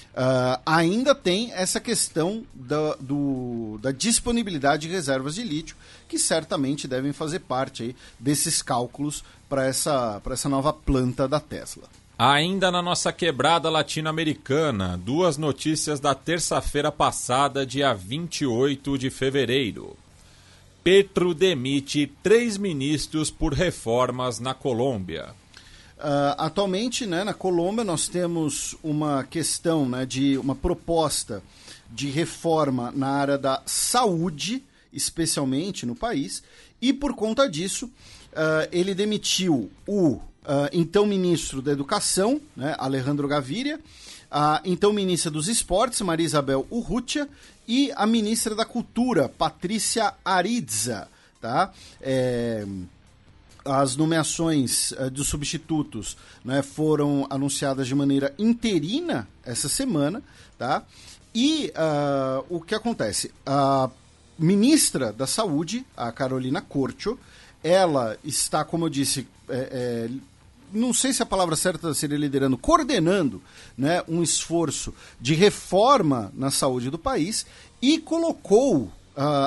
Uh, 0.09 0.59
ainda 0.65 1.15
tem 1.15 1.53
essa 1.53 1.79
questão 1.79 2.43
da, 2.53 2.95
do, 2.95 3.79
da 3.81 3.91
disponibilidade 3.91 4.87
de 4.87 4.93
reservas 4.93 5.35
de 5.35 5.43
lítio, 5.43 5.77
que 6.09 6.19
certamente 6.19 6.89
devem 6.89 7.13
fazer 7.13 7.39
parte 7.39 7.83
aí 7.83 7.95
desses 8.19 8.61
cálculos 8.61 9.23
para 9.47 9.65
essa, 9.65 10.21
essa 10.29 10.49
nova 10.49 10.73
planta 10.73 11.25
da 11.25 11.39
Tesla. 11.39 11.83
Ainda 12.21 12.69
na 12.69 12.81
nossa 12.81 13.13
quebrada 13.13 13.69
latino-americana, 13.69 14.97
duas 14.97 15.37
notícias 15.37 16.01
da 16.01 16.13
terça-feira 16.13 16.91
passada, 16.91 17.65
dia 17.65 17.93
28 17.93 18.97
de 18.97 19.09
fevereiro. 19.09 19.95
Petro 20.83 21.33
demite 21.33 22.11
três 22.21 22.57
ministros 22.57 23.31
por 23.31 23.53
reformas 23.53 24.37
na 24.37 24.53
Colômbia. 24.53 25.29
Uh, 25.97 26.35
atualmente, 26.37 27.05
né, 27.05 27.23
na 27.23 27.33
Colômbia, 27.33 27.85
nós 27.85 28.09
temos 28.09 28.75
uma 28.83 29.23
questão 29.23 29.87
né, 29.87 30.05
de 30.05 30.37
uma 30.37 30.55
proposta 30.55 31.41
de 31.89 32.09
reforma 32.09 32.91
na 32.93 33.11
área 33.11 33.37
da 33.37 33.61
saúde, 33.65 34.61
especialmente 34.91 35.85
no 35.85 35.95
país, 35.95 36.43
e 36.81 36.91
por 36.91 37.13
conta 37.13 37.49
disso, 37.49 37.85
uh, 37.85 38.67
ele 38.73 38.93
demitiu 38.93 39.71
o 39.87 40.19
uh, 40.49 40.69
então 40.73 41.05
ministro 41.05 41.61
da 41.61 41.71
Educação, 41.71 42.41
né, 42.57 42.75
Alejandro 42.79 43.27
Gaviria, 43.27 43.79
a 44.31 44.61
então 44.65 44.91
ministra 44.91 45.29
dos 45.29 45.47
Esportes, 45.47 46.01
Maria 46.01 46.25
Isabel 46.25 46.65
Urrutia, 46.69 47.29
e 47.67 47.91
a 47.95 48.07
ministra 48.07 48.55
da 48.55 48.65
Cultura, 48.65 49.29
Patrícia 49.29 50.15
Aridza. 50.25 51.07
Tá? 51.39 51.71
É, 52.01 52.65
as 53.63 53.95
nomeações 53.95 54.91
uh, 54.91 55.09
dos 55.11 55.27
substitutos 55.27 56.17
né, 56.43 56.63
foram 56.63 57.27
anunciadas 57.29 57.87
de 57.87 57.93
maneira 57.93 58.33
interina 58.39 59.27
essa 59.45 59.69
semana. 59.69 60.23
Tá? 60.57 60.83
E 61.33 61.71
uh, 61.75 62.45
o 62.49 62.59
que 62.59 62.73
acontece? 62.73 63.31
A 63.45 63.89
ministra 64.37 65.13
da 65.13 65.27
Saúde, 65.27 65.85
a 65.95 66.11
Carolina 66.11 66.61
Corcho, 66.61 67.19
ela 67.63 68.17
está, 68.23 68.63
como 68.63 68.85
eu 68.85 68.89
disse, 68.89 69.27
é, 69.49 69.57
é, 70.07 70.09
não 70.71 70.93
sei 70.93 71.13
se 71.13 71.21
a 71.23 71.25
palavra 71.25 71.55
certa 71.55 71.93
seria 71.93 72.17
liderando, 72.17 72.57
coordenando 72.57 73.41
né, 73.77 74.03
um 74.07 74.21
esforço 74.21 74.93
de 75.19 75.33
reforma 75.33 76.31
na 76.35 76.51
saúde 76.51 76.89
do 76.89 76.97
país 76.97 77.45
e 77.81 77.97
colocou 77.99 78.83
uh, 78.83 78.91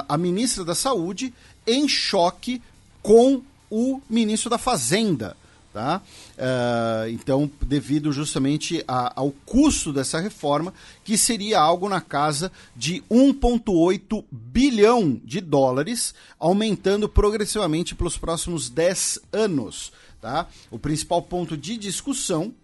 a 0.08 0.16
ministra 0.16 0.64
da 0.64 0.74
Saúde 0.74 1.32
em 1.66 1.88
choque 1.88 2.62
com 3.02 3.42
o 3.70 4.00
ministro 4.08 4.50
da 4.50 4.58
Fazenda. 4.58 5.36
Tá? 5.72 6.02
Uh, 6.36 7.08
então, 7.08 7.50
devido 7.62 8.12
justamente 8.12 8.84
a, 8.86 9.18
ao 9.18 9.32
custo 9.46 9.90
dessa 9.90 10.20
reforma, 10.20 10.74
que 11.02 11.16
seria 11.16 11.58
algo 11.58 11.88
na 11.88 11.98
casa 11.98 12.52
de 12.76 13.02
1,8 13.10 14.22
bilhão 14.30 15.18
de 15.24 15.40
dólares, 15.40 16.14
aumentando 16.38 17.08
progressivamente 17.08 17.94
pelos 17.94 18.18
próximos 18.18 18.68
10 18.68 19.20
anos. 19.32 19.92
Tá? 20.22 20.46
O 20.70 20.78
principal 20.78 21.20
ponto 21.20 21.56
de 21.56 21.76
discussão 21.76 22.54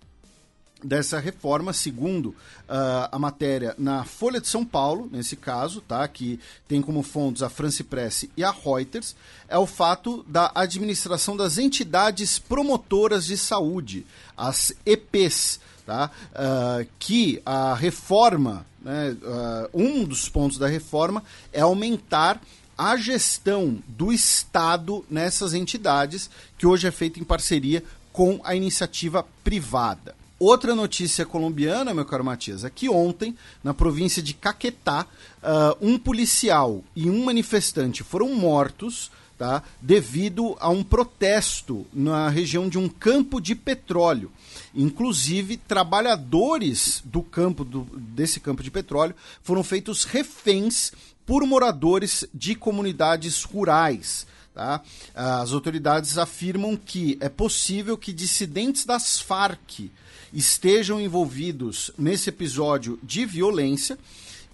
dessa 0.81 1.19
reforma, 1.19 1.73
segundo 1.73 2.27
uh, 2.27 3.09
a 3.11 3.19
matéria 3.19 3.75
na 3.77 4.05
Folha 4.05 4.41
de 4.41 4.47
São 4.47 4.65
Paulo, 4.65 5.09
nesse 5.11 5.35
caso, 5.35 5.81
tá, 5.81 6.07
que 6.07 6.39
tem 6.69 6.81
como 6.81 7.03
fontes 7.03 7.43
a 7.43 7.51
France 7.51 7.83
Press 7.83 8.27
e 8.37 8.45
a 8.45 8.53
Reuters, 8.53 9.17
é 9.49 9.59
o 9.59 9.67
fato 9.67 10.25
da 10.29 10.53
administração 10.55 11.37
das 11.37 11.59
entidades 11.59 12.39
promotoras 12.39 13.27
de 13.27 13.37
saúde, 13.37 14.07
as 14.37 14.73
EPs, 14.87 15.59
tá, 15.85 16.13
uh, 16.31 16.87
que 16.97 17.43
a 17.45 17.75
reforma, 17.75 18.65
né, 18.81 19.17
uh, 19.21 19.69
um 19.75 20.05
dos 20.05 20.29
pontos 20.29 20.59
da 20.59 20.69
reforma 20.69 21.25
é 21.53 21.61
aumentar 21.61 22.41
a 22.79 22.97
gestão 22.97 23.83
do 23.89 24.13
Estado 24.13 25.05
nessas 25.11 25.53
entidades, 25.53 26.31
que 26.57 26.65
hoje 26.67 26.87
é 26.87 26.93
feita 26.93 27.19
em 27.19 27.25
parceria 27.25 27.83
com 28.13 28.41
a 28.45 28.55
iniciativa 28.55 29.27
privada. 29.43 30.15
Outra 30.39 30.77
notícia 30.77 31.27
colombiana, 31.27 31.93
meu 31.93 32.05
caro 32.05 32.25
Matias, 32.25 32.63
é 32.63 32.71
que 32.71 32.89
ontem, 32.89 33.37
na 33.65 33.75
província 33.75 34.23
de 34.23 34.33
Caquetá, 34.33 35.05
uh, 35.43 35.77
um 35.81 35.99
policial 35.99 36.85
e 36.95 37.11
um 37.11 37.25
manifestante 37.25 38.05
foram 38.05 38.33
mortos 38.37 39.11
tá, 39.37 39.63
devido 39.81 40.57
a 40.61 40.69
um 40.69 40.85
protesto 40.85 41.85
na 41.93 42.29
região 42.29 42.69
de 42.69 42.79
um 42.79 42.89
campo 42.89 43.41
de 43.41 43.57
petróleo. 43.57 44.31
Inclusive, 44.73 45.57
trabalhadores 45.57 47.03
do 47.05 47.23
campo 47.23 47.65
do, 47.65 47.81
desse 47.97 48.39
campo 48.39 48.63
de 48.63 48.71
petróleo 48.71 49.17
foram 49.43 49.65
feitos 49.65 50.05
reféns 50.05 50.93
por 51.29 51.47
moradores 51.47 52.25
de 52.33 52.55
comunidades 52.55 53.43
rurais. 53.43 54.27
Tá? 54.55 54.81
As 55.15 55.53
autoridades 55.53 56.17
afirmam 56.17 56.75
que 56.75 57.19
é 57.21 57.29
possível 57.29 57.99
que 57.99 58.15
dissidentes 58.15 58.87
das 58.87 59.21
Farc 59.21 59.91
estejam 60.33 60.99
envolvidos 60.99 61.91
nesse 61.99 62.31
episódio 62.31 62.99
de 63.03 63.27
violência. 63.27 63.99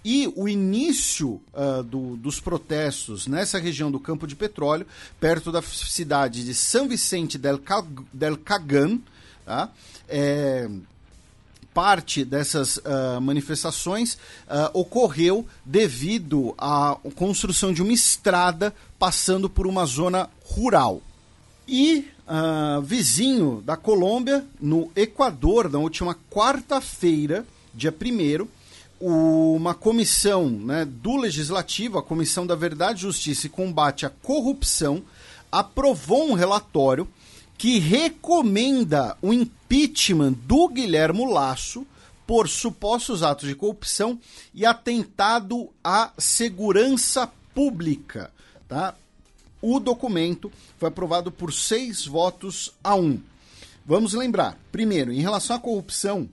E 0.04 0.31
o 0.35 0.49
início 0.49 1.40
uh, 1.54 1.83
do, 1.85 2.16
dos 2.16 2.40
protestos 2.40 3.28
nessa 3.28 3.59
região 3.59 3.90
do 3.90 4.00
campo 4.00 4.26
de 4.26 4.35
petróleo, 4.35 4.85
perto 5.21 5.52
da 5.52 5.62
cidade 5.62 6.45
de 6.45 6.54
São 6.54 6.88
Vicente 6.88 7.38
del, 7.38 7.59
del 8.12 8.37
Cagan, 8.37 8.99
tá? 9.47 9.71
é, 10.09 10.69
parte 11.75 12.25
dessas 12.25 12.76
uh, 12.76 13.21
manifestações 13.21 14.14
uh, 14.14 14.71
ocorreu 14.73 15.45
devido 15.64 16.54
à 16.57 16.97
construção 17.16 17.73
de 17.73 17.83
uma 17.83 17.93
estrada 17.93 18.73
passando 18.99 19.50
por 19.50 19.66
uma 19.66 19.85
zona 19.85 20.31
rural. 20.45 21.02
E 21.66 22.09
uh, 22.28 22.81
vizinho 22.81 23.61
da 23.66 23.76
Colômbia, 23.76 24.47
no 24.61 24.90
Equador, 24.95 25.69
na 25.69 25.78
última 25.78 26.16
quarta-feira, 26.31 27.45
dia 27.75 27.93
1 27.93 28.47
uma 29.00 29.75
comissão 29.75 30.49
né, 30.49 30.85
do 30.85 31.16
Legislativo, 31.16 31.99
a 31.99 32.02
Comissão 32.02 32.47
da 32.47 32.54
Verdade, 32.54 33.02
Justiça 33.02 33.47
e 33.47 33.50
Combate 33.50 34.07
à 34.07 34.11
Corrupção, 34.11 35.02
aprovou 35.50 36.31
um 36.31 36.33
relatório 36.35 37.07
que 37.56 37.78
recomenda 37.78 39.16
o 39.23 39.32
impeachment 39.32 40.32
do 40.32 40.68
Guilhermo 40.68 41.30
Lasso 41.30 41.87
por 42.26 42.49
supostos 42.49 43.23
atos 43.23 43.49
de 43.49 43.54
corrupção 43.54 44.18
e 44.54 44.64
atentado 44.64 45.70
à 45.82 46.12
segurança 46.18 47.30
pública. 47.54 48.30
Tá? 48.68 48.94
O 49.61 49.78
documento 49.78 50.50
foi 50.78 50.88
aprovado 50.88 51.30
por 51.30 51.52
seis 51.52 52.06
votos 52.06 52.73
a 52.82 52.94
um. 52.94 53.20
Vamos 53.87 54.14
lembrar, 54.14 54.58
primeiro, 54.73 55.12
em 55.12 55.20
relação 55.20 55.56
à 55.56 55.61
corrupção, 55.61 56.28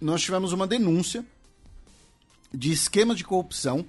nós 0.00 0.22
tivemos 0.22 0.52
uma 0.52 0.66
denúncia 0.66 1.24
de 2.52 2.72
esquema 2.72 3.14
de 3.14 3.24
corrupção 3.24 3.84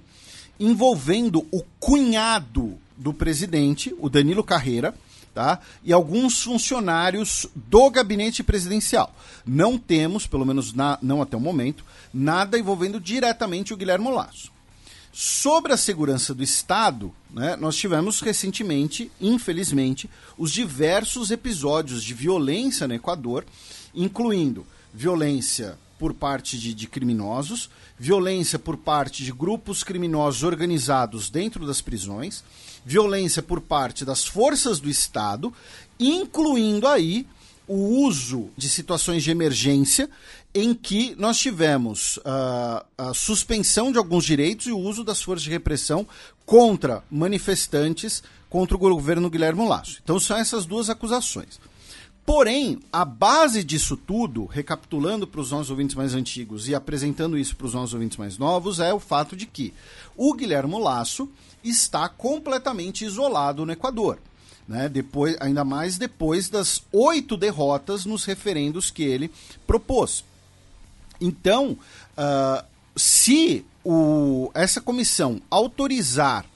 envolvendo 0.58 1.46
o 1.50 1.62
cunhado 1.80 2.78
do 2.96 3.12
presidente, 3.12 3.94
o 3.98 4.08
Danilo 4.08 4.44
Carreira, 4.44 4.94
tá? 5.34 5.60
e 5.82 5.92
alguns 5.92 6.42
funcionários 6.42 7.46
do 7.54 7.90
gabinete 7.90 8.42
presidencial. 8.42 9.14
Não 9.46 9.78
temos, 9.78 10.26
pelo 10.26 10.44
menos 10.44 10.72
na, 10.72 10.98
não 11.02 11.22
até 11.22 11.36
o 11.36 11.40
momento, 11.40 11.84
nada 12.12 12.58
envolvendo 12.58 13.00
diretamente 13.00 13.72
o 13.72 13.76
Guilherme 13.76 14.10
Lasso. 14.10 14.52
Sobre 15.12 15.74
a 15.74 15.76
segurança 15.76 16.32
do 16.32 16.42
Estado, 16.42 17.12
né, 17.30 17.54
nós 17.56 17.76
tivemos 17.76 18.20
recentemente, 18.20 19.10
infelizmente, 19.20 20.08
os 20.38 20.50
diversos 20.50 21.30
episódios 21.30 22.02
de 22.02 22.14
violência 22.14 22.88
no 22.88 22.94
Equador, 22.94 23.44
incluindo 23.94 24.66
violência 24.92 25.76
por 25.98 26.14
parte 26.14 26.58
de, 26.58 26.72
de, 26.72 26.86
criminosos, 26.86 27.68
violência 27.98 28.58
por 28.58 28.76
parte 28.76 29.22
de 29.22 29.32
grupos 29.32 29.84
criminosos 29.84 30.42
organizados 30.42 31.28
dentro 31.28 31.66
das 31.66 31.80
prisões, 31.80 32.42
violência 32.84 33.42
por 33.42 33.60
parte 33.60 34.04
das 34.04 34.24
forças 34.24 34.80
do 34.80 34.88
Estado, 34.88 35.52
incluindo 35.98 36.86
aí 36.86 37.26
o 37.66 38.04
uso 38.04 38.50
de 38.56 38.68
situações 38.68 39.22
de 39.22 39.30
emergência 39.30 40.10
em 40.54 40.74
que 40.74 41.14
nós 41.16 41.38
tivemos 41.38 42.18
uh, 42.18 42.84
a 42.98 43.14
suspensão 43.14 43.90
de 43.90 43.98
alguns 43.98 44.24
direitos 44.24 44.66
e 44.66 44.72
o 44.72 44.78
uso 44.78 45.02
das 45.04 45.22
forças 45.22 45.44
de 45.44 45.50
repressão 45.50 46.06
contra 46.44 47.02
manifestantes 47.10 48.22
contra 48.50 48.76
o 48.76 48.78
governo 48.78 49.30
Guilherme 49.30 49.66
Lasso. 49.66 49.98
Então 50.04 50.20
são 50.20 50.36
essas 50.36 50.66
duas 50.66 50.90
acusações. 50.90 51.58
Porém, 52.24 52.78
a 52.92 53.04
base 53.04 53.64
disso 53.64 53.96
tudo, 53.96 54.44
recapitulando 54.44 55.26
para 55.26 55.40
os 55.40 55.50
nossos 55.50 55.70
ouvintes 55.70 55.96
mais 55.96 56.14
antigos 56.14 56.68
e 56.68 56.74
apresentando 56.74 57.36
isso 57.36 57.56
para 57.56 57.66
os 57.66 57.74
nossos 57.74 57.94
ouvintes 57.94 58.16
mais 58.16 58.38
novos, 58.38 58.78
é 58.78 58.92
o 58.92 59.00
fato 59.00 59.34
de 59.34 59.46
que 59.46 59.72
o 60.16 60.34
Guilherme 60.34 60.78
Lasso 60.78 61.28
está 61.62 62.08
completamente 62.08 63.04
isolado 63.04 63.64
no 63.64 63.72
Equador 63.72 64.18
né? 64.66 64.88
Depois, 64.88 65.36
ainda 65.40 65.64
mais 65.64 65.98
depois 65.98 66.48
das 66.48 66.82
oito 66.92 67.36
derrotas 67.36 68.04
nos 68.04 68.24
referendos 68.24 68.90
que 68.90 69.02
ele 69.02 69.30
propôs. 69.66 70.24
Então, 71.20 71.76
uh, 72.16 72.64
se 72.96 73.64
o, 73.84 74.50
essa 74.54 74.80
comissão 74.80 75.40
autorizar 75.50 76.46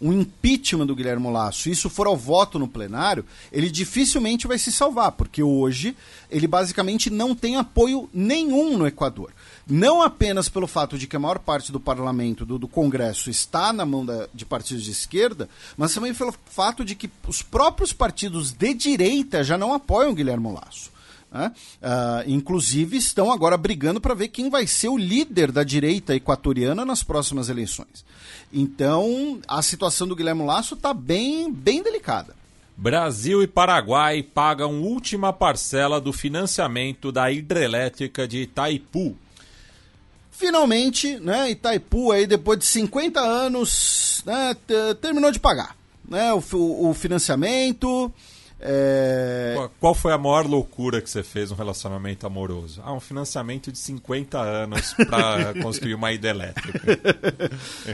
o 0.00 0.12
impeachment 0.12 0.86
do 0.86 0.94
Guilherme 0.94 1.30
Lasso, 1.30 1.70
isso 1.70 1.88
for 1.88 2.06
ao 2.06 2.16
voto 2.16 2.58
no 2.58 2.68
plenário, 2.68 3.24
ele 3.50 3.70
dificilmente 3.70 4.46
vai 4.46 4.58
se 4.58 4.70
salvar, 4.70 5.12
porque 5.12 5.42
hoje 5.42 5.96
ele 6.30 6.46
basicamente 6.46 7.08
não 7.08 7.34
tem 7.34 7.56
apoio 7.56 8.08
nenhum 8.12 8.76
no 8.76 8.86
Equador 8.86 9.32
não 9.66 10.00
apenas 10.00 10.48
pelo 10.48 10.66
fato 10.66 10.96
de 10.96 11.06
que 11.06 11.16
a 11.16 11.18
maior 11.18 11.38
parte 11.38 11.72
do 11.72 11.80
parlamento, 11.80 12.46
do, 12.46 12.58
do 12.58 12.68
Congresso, 12.68 13.28
está 13.28 13.72
na 13.72 13.84
mão 13.84 14.06
da, 14.06 14.28
de 14.32 14.44
partidos 14.44 14.84
de 14.84 14.92
esquerda, 14.92 15.48
mas 15.76 15.92
também 15.92 16.14
pelo 16.14 16.34
fato 16.46 16.84
de 16.84 16.94
que 16.94 17.10
os 17.26 17.42
próprios 17.42 17.92
partidos 17.92 18.52
de 18.52 18.72
direita 18.74 19.42
já 19.42 19.58
não 19.58 19.74
apoiam 19.74 20.14
Guilherme 20.14 20.52
Lasso. 20.52 20.94
Né? 21.32 21.52
Uh, 21.82 22.30
inclusive 22.30 22.96
estão 22.96 23.32
agora 23.32 23.56
brigando 23.56 24.00
para 24.00 24.14
ver 24.14 24.28
quem 24.28 24.48
vai 24.48 24.66
ser 24.66 24.88
o 24.88 24.96
líder 24.96 25.50
da 25.50 25.64
direita 25.64 26.14
equatoriana 26.14 26.84
nas 26.84 27.02
próximas 27.02 27.48
eleições. 27.48 28.04
Então 28.52 29.40
a 29.48 29.60
situação 29.62 30.06
do 30.06 30.14
Guilherme 30.14 30.44
Lasso 30.44 30.74
está 30.74 30.94
bem, 30.94 31.52
bem 31.52 31.82
delicada. 31.82 32.34
Brasil 32.76 33.42
e 33.42 33.46
Paraguai 33.46 34.22
pagam 34.22 34.82
última 34.82 35.32
parcela 35.32 36.00
do 36.00 36.12
financiamento 36.12 37.10
da 37.10 37.32
hidrelétrica 37.32 38.28
de 38.28 38.42
Itaipu. 38.42 39.16
Finalmente, 40.36 41.18
né, 41.18 41.50
Itaipu 41.50 42.12
aí 42.12 42.26
depois 42.26 42.58
de 42.58 42.66
50 42.66 43.18
anos, 43.20 44.22
né, 44.26 44.54
terminou 45.00 45.30
de 45.30 45.40
pagar, 45.40 45.74
né, 46.06 46.30
o, 46.34 46.42
o 46.90 46.92
financiamento. 46.92 48.12
É... 48.60 49.54
Qual 49.80 49.94
foi 49.94 50.12
a 50.12 50.18
maior 50.18 50.46
loucura 50.46 51.00
que 51.00 51.08
você 51.08 51.22
fez 51.22 51.50
no 51.50 51.56
relacionamento 51.56 52.26
amoroso? 52.26 52.82
Ah, 52.84 52.92
um 52.92 53.00
financiamento 53.00 53.72
de 53.72 53.78
50 53.78 54.38
anos 54.38 54.92
para 54.92 55.54
construir 55.62 55.94
uma 55.94 56.12
hidrelétrica. 56.12 56.98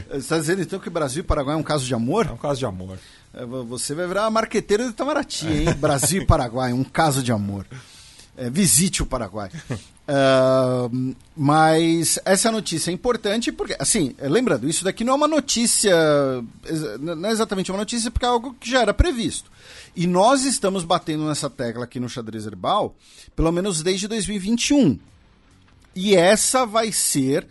Você 0.09 0.17
está 0.17 0.37
dizendo 0.37 0.61
então 0.61 0.79
que 0.79 0.89
Brasil 0.89 1.21
e 1.23 1.25
Paraguai 1.25 1.55
é 1.55 1.57
um 1.57 1.63
caso 1.63 1.85
de 1.85 1.93
amor? 1.93 2.27
É 2.27 2.31
um 2.31 2.37
caso 2.37 2.59
de 2.59 2.65
amor. 2.65 2.97
É, 3.33 3.45
você 3.45 3.95
vai 3.95 4.05
virar 4.05 4.25
a 4.25 4.29
marqueteira 4.29 4.83
de 4.83 4.89
Itamaraty, 4.89 5.47
hein? 5.47 5.73
Brasil 5.75 6.23
e 6.23 6.25
Paraguai, 6.25 6.73
um 6.73 6.83
caso 6.83 7.23
de 7.23 7.31
amor. 7.31 7.65
É, 8.35 8.49
visite 8.49 9.03
o 9.03 9.05
Paraguai. 9.05 9.51
Uh, 9.71 11.15
mas 11.37 12.19
essa 12.25 12.51
notícia 12.51 12.89
é 12.89 12.93
importante 12.93 13.51
porque, 13.51 13.75
assim, 13.79 14.15
lembrando, 14.19 14.67
isso 14.67 14.83
daqui 14.83 15.03
não 15.03 15.13
é 15.13 15.15
uma 15.15 15.27
notícia, 15.27 15.95
não 16.99 17.29
é 17.29 17.31
exatamente 17.31 17.71
uma 17.71 17.77
notícia 17.77 18.09
porque 18.09 18.25
é 18.25 18.29
algo 18.29 18.55
que 18.59 18.69
já 18.69 18.81
era 18.81 18.93
previsto. 18.93 19.51
E 19.95 20.07
nós 20.07 20.45
estamos 20.45 20.83
batendo 20.83 21.27
nessa 21.27 21.49
tecla 21.49 21.83
aqui 21.83 21.99
no 21.99 22.09
Xadrez 22.09 22.47
Herbal, 22.47 22.95
pelo 23.35 23.51
menos 23.51 23.83
desde 23.83 24.07
2021. 24.07 24.97
E 25.95 26.15
essa 26.15 26.65
vai 26.65 26.91
ser 26.91 27.47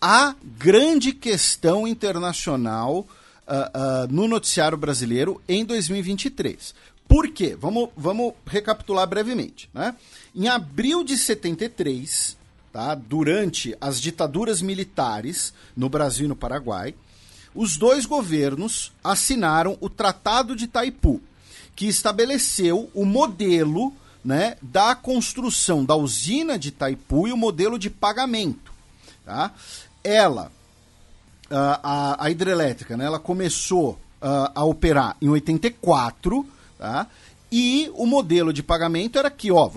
a 0.00 0.34
grande 0.42 1.12
questão 1.12 1.86
internacional 1.86 3.00
uh, 3.00 4.06
uh, 4.06 4.12
no 4.12 4.26
noticiário 4.26 4.76
brasileiro 4.78 5.40
em 5.48 5.64
2023. 5.64 6.74
Por 7.08 7.28
quê? 7.28 7.56
Vamos, 7.58 7.90
vamos 7.96 8.34
recapitular 8.46 9.06
brevemente. 9.06 9.68
Né? 9.72 9.94
Em 10.34 10.48
abril 10.48 11.04
de 11.04 11.16
73, 11.16 12.36
tá, 12.72 12.94
durante 12.94 13.76
as 13.80 14.00
ditaduras 14.00 14.60
militares 14.60 15.52
no 15.76 15.88
Brasil 15.88 16.26
e 16.26 16.28
no 16.28 16.36
Paraguai, 16.36 16.94
os 17.54 17.76
dois 17.76 18.04
governos 18.04 18.92
assinaram 19.02 19.78
o 19.80 19.88
Tratado 19.88 20.56
de 20.56 20.64
Itaipu, 20.64 21.20
que 21.76 21.86
estabeleceu 21.86 22.90
o 22.92 23.04
modelo 23.04 23.92
né, 24.24 24.56
da 24.60 24.94
construção 24.94 25.84
da 25.84 25.94
usina 25.94 26.58
de 26.58 26.68
Itaipu 26.68 27.28
e 27.28 27.32
o 27.32 27.36
modelo 27.36 27.78
de 27.78 27.90
pagamento. 27.90 28.72
Tá? 29.24 29.52
Ela, 30.02 30.50
a, 31.50 32.24
a 32.24 32.30
hidrelétrica, 32.30 32.96
né, 32.96 33.04
ela 33.04 33.20
começou 33.20 33.92
uh, 34.20 34.50
a 34.54 34.64
operar 34.64 35.16
em 35.20 35.28
84, 35.28 36.46
tá? 36.84 37.08
E 37.50 37.90
o 37.94 38.04
modelo 38.04 38.52
de 38.52 38.62
pagamento 38.62 39.18
era 39.18 39.30
que, 39.30 39.50
ó, 39.50 39.70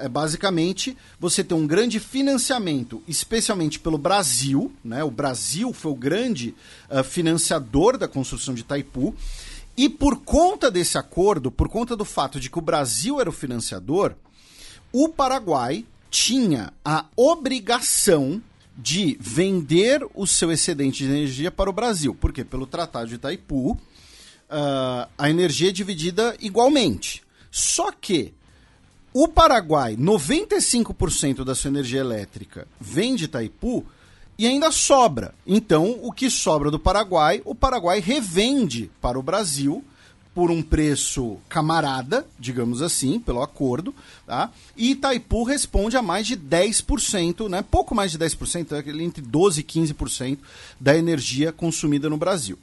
é 0.00 0.08
basicamente 0.08 0.96
você 1.20 1.44
tem 1.44 1.56
um 1.56 1.66
grande 1.66 2.00
financiamento, 2.00 3.02
especialmente 3.06 3.78
pelo 3.78 3.96
Brasil, 3.96 4.72
né? 4.82 5.04
O 5.04 5.10
Brasil 5.12 5.72
foi 5.72 5.92
o 5.92 5.94
grande 5.94 6.56
uh, 6.90 7.04
financiador 7.04 7.96
da 7.96 8.08
construção 8.08 8.52
de 8.52 8.62
Itaipu. 8.62 9.14
E 9.76 9.88
por 9.88 10.20
conta 10.22 10.70
desse 10.70 10.98
acordo, 10.98 11.52
por 11.52 11.68
conta 11.68 11.94
do 11.94 12.04
fato 12.04 12.40
de 12.40 12.50
que 12.50 12.58
o 12.58 12.62
Brasil 12.62 13.20
era 13.20 13.28
o 13.28 13.32
financiador, 13.32 14.14
o 14.92 15.08
Paraguai 15.08 15.84
tinha 16.10 16.72
a 16.84 17.04
obrigação 17.14 18.42
de 18.76 19.16
vender 19.20 20.04
o 20.14 20.26
seu 20.26 20.50
excedente 20.50 21.04
de 21.04 21.10
energia 21.10 21.50
para 21.50 21.70
o 21.70 21.72
Brasil. 21.72 22.12
Por 22.12 22.32
quê? 22.32 22.44
Pelo 22.44 22.66
Tratado 22.66 23.08
de 23.08 23.16
Itaipu, 23.16 23.78
uh, 24.54 25.08
a 25.18 25.28
energia 25.28 25.70
é 25.70 25.72
dividida 25.72 26.36
igualmente. 26.40 27.22
Só 27.50 27.90
que 27.90 28.32
o 29.12 29.28
Paraguai, 29.28 29.96
95% 29.96 31.44
da 31.44 31.54
sua 31.54 31.68
energia 31.68 32.00
elétrica 32.00 32.66
vem 32.80 33.14
de 33.14 33.24
Itaipu 33.24 33.84
e 34.38 34.46
ainda 34.46 34.70
sobra. 34.72 35.34
Então, 35.46 35.98
o 36.02 36.12
que 36.12 36.30
sobra 36.30 36.70
do 36.70 36.78
Paraguai, 36.78 37.42
o 37.44 37.54
Paraguai 37.54 38.00
revende 38.00 38.90
para 39.00 39.18
o 39.18 39.22
Brasil 39.22 39.84
por 40.34 40.50
um 40.50 40.60
preço 40.60 41.38
camarada, 41.48 42.26
digamos 42.40 42.82
assim, 42.82 43.20
pelo 43.20 43.40
acordo, 43.40 43.94
tá? 44.26 44.50
E 44.76 44.90
Itaipu 44.90 45.44
responde 45.44 45.96
a 45.96 46.02
mais 46.02 46.26
de 46.26 46.36
10%, 46.36 47.48
né? 47.48 47.62
Pouco 47.62 47.94
mais 47.94 48.10
de 48.10 48.18
10%, 48.18 48.72
é 48.72 49.02
entre 49.02 49.22
12 49.22 49.60
e 49.60 49.64
15% 49.64 50.38
da 50.80 50.96
energia 50.96 51.52
consumida 51.52 52.10
no 52.10 52.16
Brasil. 52.16 52.58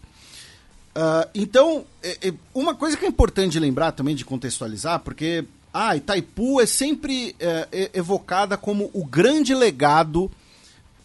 Uh, 0.95 1.29
então, 1.33 1.85
é, 2.03 2.29
é, 2.29 2.33
uma 2.53 2.75
coisa 2.75 2.97
que 2.97 3.05
é 3.05 3.07
importante 3.07 3.57
lembrar 3.57 3.93
também, 3.93 4.15
de 4.15 4.25
contextualizar, 4.25 4.99
porque 4.99 5.45
ah, 5.73 5.95
Itaipu 5.95 6.59
é 6.59 6.65
sempre 6.65 7.33
é, 7.39 7.91
evocada 7.93 8.57
como 8.57 8.89
o 8.93 9.05
grande 9.05 9.55
legado 9.55 10.29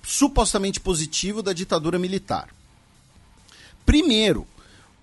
supostamente 0.02 0.80
positivo 0.80 1.40
da 1.40 1.52
ditadura 1.52 2.00
militar. 2.00 2.48
Primeiro, 3.84 4.44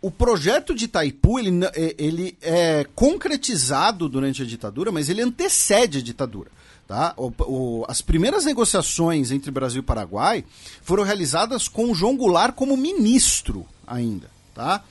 o 0.02 0.12
projeto 0.12 0.76
de 0.76 0.86
Itaipu 0.86 1.40
ele, 1.40 1.66
é, 1.74 1.96
ele 1.98 2.38
é 2.42 2.86
concretizado 2.94 4.10
durante 4.10 4.42
a 4.42 4.46
ditadura, 4.46 4.92
mas 4.92 5.08
ele 5.08 5.22
antecede 5.22 6.00
a 6.00 6.02
ditadura. 6.02 6.52
Tá? 6.86 7.14
O, 7.16 7.32
o, 7.40 7.86
as 7.88 8.02
primeiras 8.02 8.44
negociações 8.44 9.32
entre 9.32 9.50
Brasil 9.50 9.80
e 9.80 9.86
Paraguai 9.86 10.44
foram 10.82 11.04
realizadas 11.04 11.70
com 11.70 11.96
João 11.96 12.18
Goulart 12.18 12.54
como 12.54 12.76
ministro 12.76 13.66
ainda 13.88 14.33
tá? 14.54 14.84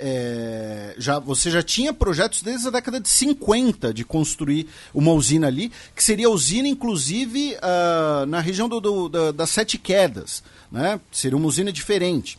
É, 0.00 0.94
já, 0.96 1.18
você 1.18 1.50
já 1.50 1.60
tinha 1.60 1.92
projetos 1.92 2.40
desde 2.40 2.68
a 2.68 2.70
década 2.70 3.00
de 3.00 3.08
50 3.08 3.92
de 3.92 4.04
construir 4.04 4.68
uma 4.94 5.12
usina 5.12 5.48
ali, 5.48 5.72
que 5.94 6.04
seria 6.04 6.30
usina, 6.30 6.68
inclusive, 6.68 7.56
uh, 7.56 8.24
na 8.26 8.40
região 8.40 8.68
do, 8.68 8.80
do, 8.80 9.08
da, 9.08 9.32
das 9.32 9.50
Sete 9.50 9.76
Quedas. 9.76 10.42
Né? 10.70 11.00
Seria 11.10 11.36
uma 11.36 11.48
usina 11.48 11.72
diferente. 11.72 12.38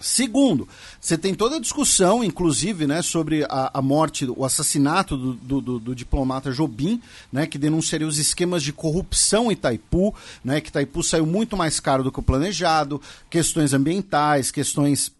Segundo, 0.00 0.66
você 0.98 1.18
tem 1.18 1.34
toda 1.34 1.56
a 1.56 1.60
discussão, 1.60 2.24
inclusive, 2.24 2.86
né, 2.86 3.02
sobre 3.02 3.44
a, 3.44 3.70
a 3.74 3.82
morte, 3.82 4.24
o 4.34 4.46
assassinato 4.46 5.14
do, 5.14 5.60
do, 5.60 5.78
do, 5.78 5.94
diplomata 5.94 6.50
Jobim, 6.50 7.02
né, 7.30 7.46
que 7.46 7.58
denunciaria 7.58 8.06
os 8.06 8.16
esquemas 8.16 8.62
de 8.62 8.72
corrupção 8.72 9.50
em 9.50 9.52
Itaipu, 9.52 10.14
né, 10.42 10.58
que 10.58 10.70
Itaipu 10.70 11.02
saiu 11.02 11.26
muito 11.26 11.54
mais 11.54 11.78
caro 11.80 12.02
do 12.02 12.10
que 12.10 12.18
o 12.18 12.22
planejado, 12.22 12.98
questões 13.28 13.74
ambientais, 13.74 14.50
questões 14.50 15.12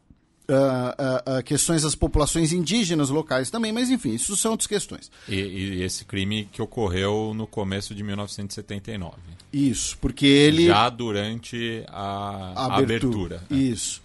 uh, 0.52 1.38
uh, 1.38 1.42
questões 1.42 1.82
das 1.82 1.94
populações 1.94 2.52
indígenas 2.52 3.10
locais 3.10 3.50
também, 3.50 3.72
mas 3.72 3.90
enfim, 3.90 4.14
isso 4.14 4.36
são 4.36 4.52
outras 4.52 4.66
questões. 4.66 5.10
E, 5.28 5.34
e, 5.34 5.82
esse 5.82 6.04
crime 6.04 6.48
que 6.52 6.60
ocorreu 6.60 7.32
no 7.34 7.46
começo 7.46 7.94
de 7.94 8.02
1979. 8.02 9.16
Isso, 9.52 9.96
porque 9.98 10.26
ele. 10.26 10.66
Já 10.66 10.88
durante 10.88 11.84
a, 11.88 12.52
a 12.54 12.76
abertura. 12.76 13.36
abertura. 13.36 13.42
Né? 13.50 13.56
Isso. 13.58 14.02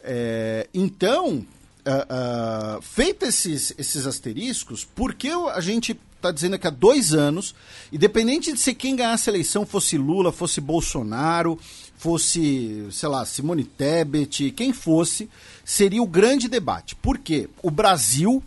É, 0.00 0.68
então, 0.74 1.38
uh, 1.86 2.82
feito 2.82 3.24
esses, 3.24 3.74
esses 3.78 4.06
asteriscos, 4.06 4.84
por 4.84 5.14
que 5.14 5.28
a 5.28 5.60
gente 5.60 5.98
está 6.16 6.30
dizendo 6.30 6.58
que 6.58 6.66
há 6.66 6.70
dois 6.70 7.12
anos, 7.12 7.54
independente 7.92 8.52
de 8.52 8.58
ser 8.58 8.74
quem 8.74 8.96
ganhasse 8.96 9.28
a 9.28 9.32
eleição, 9.32 9.66
fosse 9.66 9.98
Lula, 9.98 10.32
fosse 10.32 10.60
Bolsonaro, 10.60 11.58
fosse, 11.96 12.86
sei 12.90 13.08
lá, 13.08 13.24
Simone 13.24 13.64
Tebet, 13.64 14.50
quem 14.52 14.72
fosse, 14.72 15.28
seria 15.64 16.02
o 16.02 16.06
grande 16.06 16.48
debate. 16.48 16.94
Por 16.94 17.18
quê? 17.18 17.48
O 17.62 17.70
Brasil 17.70 18.42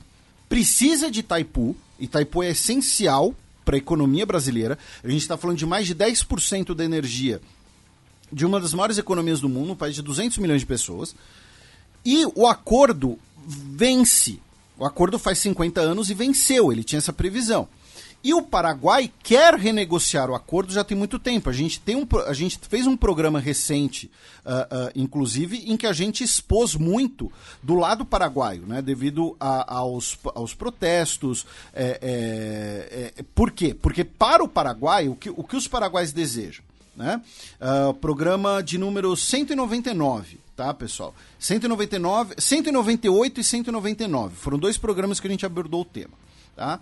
precisa 0.48 1.10
de 1.10 1.22
Itaipu, 1.22 1.76
Itaipu 2.00 2.44
é 2.44 2.52
essencial 2.52 3.34
para 3.66 3.76
a 3.76 3.78
economia 3.78 4.26
brasileira. 4.26 4.78
A 5.04 5.10
gente 5.10 5.22
está 5.22 5.36
falando 5.36 5.58
de 5.58 5.66
mais 5.66 5.88
de 5.88 5.96
10% 5.96 6.74
da 6.74 6.86
energia 6.86 7.42
de 8.32 8.46
uma 8.46 8.60
das 8.60 8.74
maiores 8.74 8.98
economias 8.98 9.40
do 9.40 9.50
mundo, 9.50 9.72
um 9.72 9.76
país 9.76 9.96
de 9.96 10.02
200 10.02 10.38
milhões 10.38 10.62
de 10.62 10.68
pessoas. 10.68 11.16
E 12.06 12.26
o 12.36 12.46
acordo 12.46 13.18
vence. 13.46 14.40
O 14.78 14.86
acordo 14.86 15.18
faz 15.18 15.40
50 15.40 15.82
anos 15.82 16.10
e 16.10 16.14
venceu, 16.14 16.72
ele 16.72 16.84
tinha 16.84 17.00
essa 17.00 17.14
previsão. 17.14 17.68
E 18.28 18.34
o 18.34 18.42
Paraguai 18.42 19.10
quer 19.24 19.54
renegociar 19.54 20.30
o 20.30 20.36
acordo 20.36 20.74
já 20.74 20.84
tem 20.84 20.98
muito 20.98 21.18
tempo. 21.18 21.50
A 21.50 21.54
gente, 21.54 21.80
tem 21.80 21.96
um, 21.96 22.06
a 22.26 22.34
gente 22.34 22.60
fez 22.68 22.86
um 22.86 22.98
programa 22.98 23.40
recente, 23.40 24.12
uh, 24.46 24.50
uh, 24.50 24.92
inclusive, 24.94 25.64
em 25.66 25.78
que 25.78 25.88
a 25.88 25.94
gente 25.94 26.26
expôs 26.26 26.76
muito 26.76 27.32
do 27.64 27.74
lado 27.74 28.04
paraguaio, 28.04 28.64
né, 28.64 28.82
devido 28.82 29.34
a, 29.40 29.78
aos, 29.78 30.20
aos 30.36 30.54
protestos. 30.54 31.46
É, 31.74 32.00
é, 32.02 33.14
é, 33.18 33.24
por 33.34 33.50
quê? 33.50 33.74
Porque 33.74 34.04
para 34.04 34.44
o 34.44 34.50
Paraguai, 34.50 35.08
o 35.08 35.16
que, 35.16 35.30
o 35.30 35.42
que 35.42 35.56
os 35.56 35.66
paraguaios 35.66 36.12
desejam? 36.12 36.66
Né? 36.98 37.22
Uh, 37.62 37.94
programa 37.94 38.62
de 38.62 38.78
número 38.78 39.16
199 39.16 40.38
tá, 40.54 40.74
pessoal? 40.74 41.16
199, 41.40 42.36
198 42.40 43.40
e 43.40 43.44
199. 43.44 44.36
Foram 44.36 44.60
dois 44.60 44.78
programas 44.78 45.22
que 45.22 45.28
a 45.28 45.30
gente 45.30 45.46
abordou 45.46 45.82
o 45.82 45.86
tema, 45.86 46.14
tá? 46.58 46.82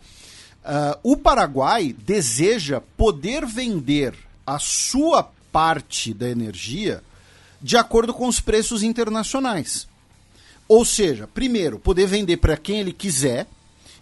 Uh, 0.65 1.11
o 1.11 1.17
Paraguai 1.17 1.95
deseja 2.05 2.81
poder 2.97 3.45
vender 3.45 4.15
a 4.47 4.57
sua 4.57 5.23
parte 5.51 6.11
da 6.11 6.27
energia 6.27 7.03
de 7.61 7.77
acordo 7.77 8.13
com 8.13 8.27
os 8.27 8.39
preços 8.39 8.81
internacionais. 8.81 9.87
Ou 10.67 10.83
seja, 10.83 11.27
primeiro, 11.27 11.77
poder 11.77 12.07
vender 12.07 12.37
para 12.37 12.57
quem 12.57 12.79
ele 12.79 12.91
quiser. 12.91 13.45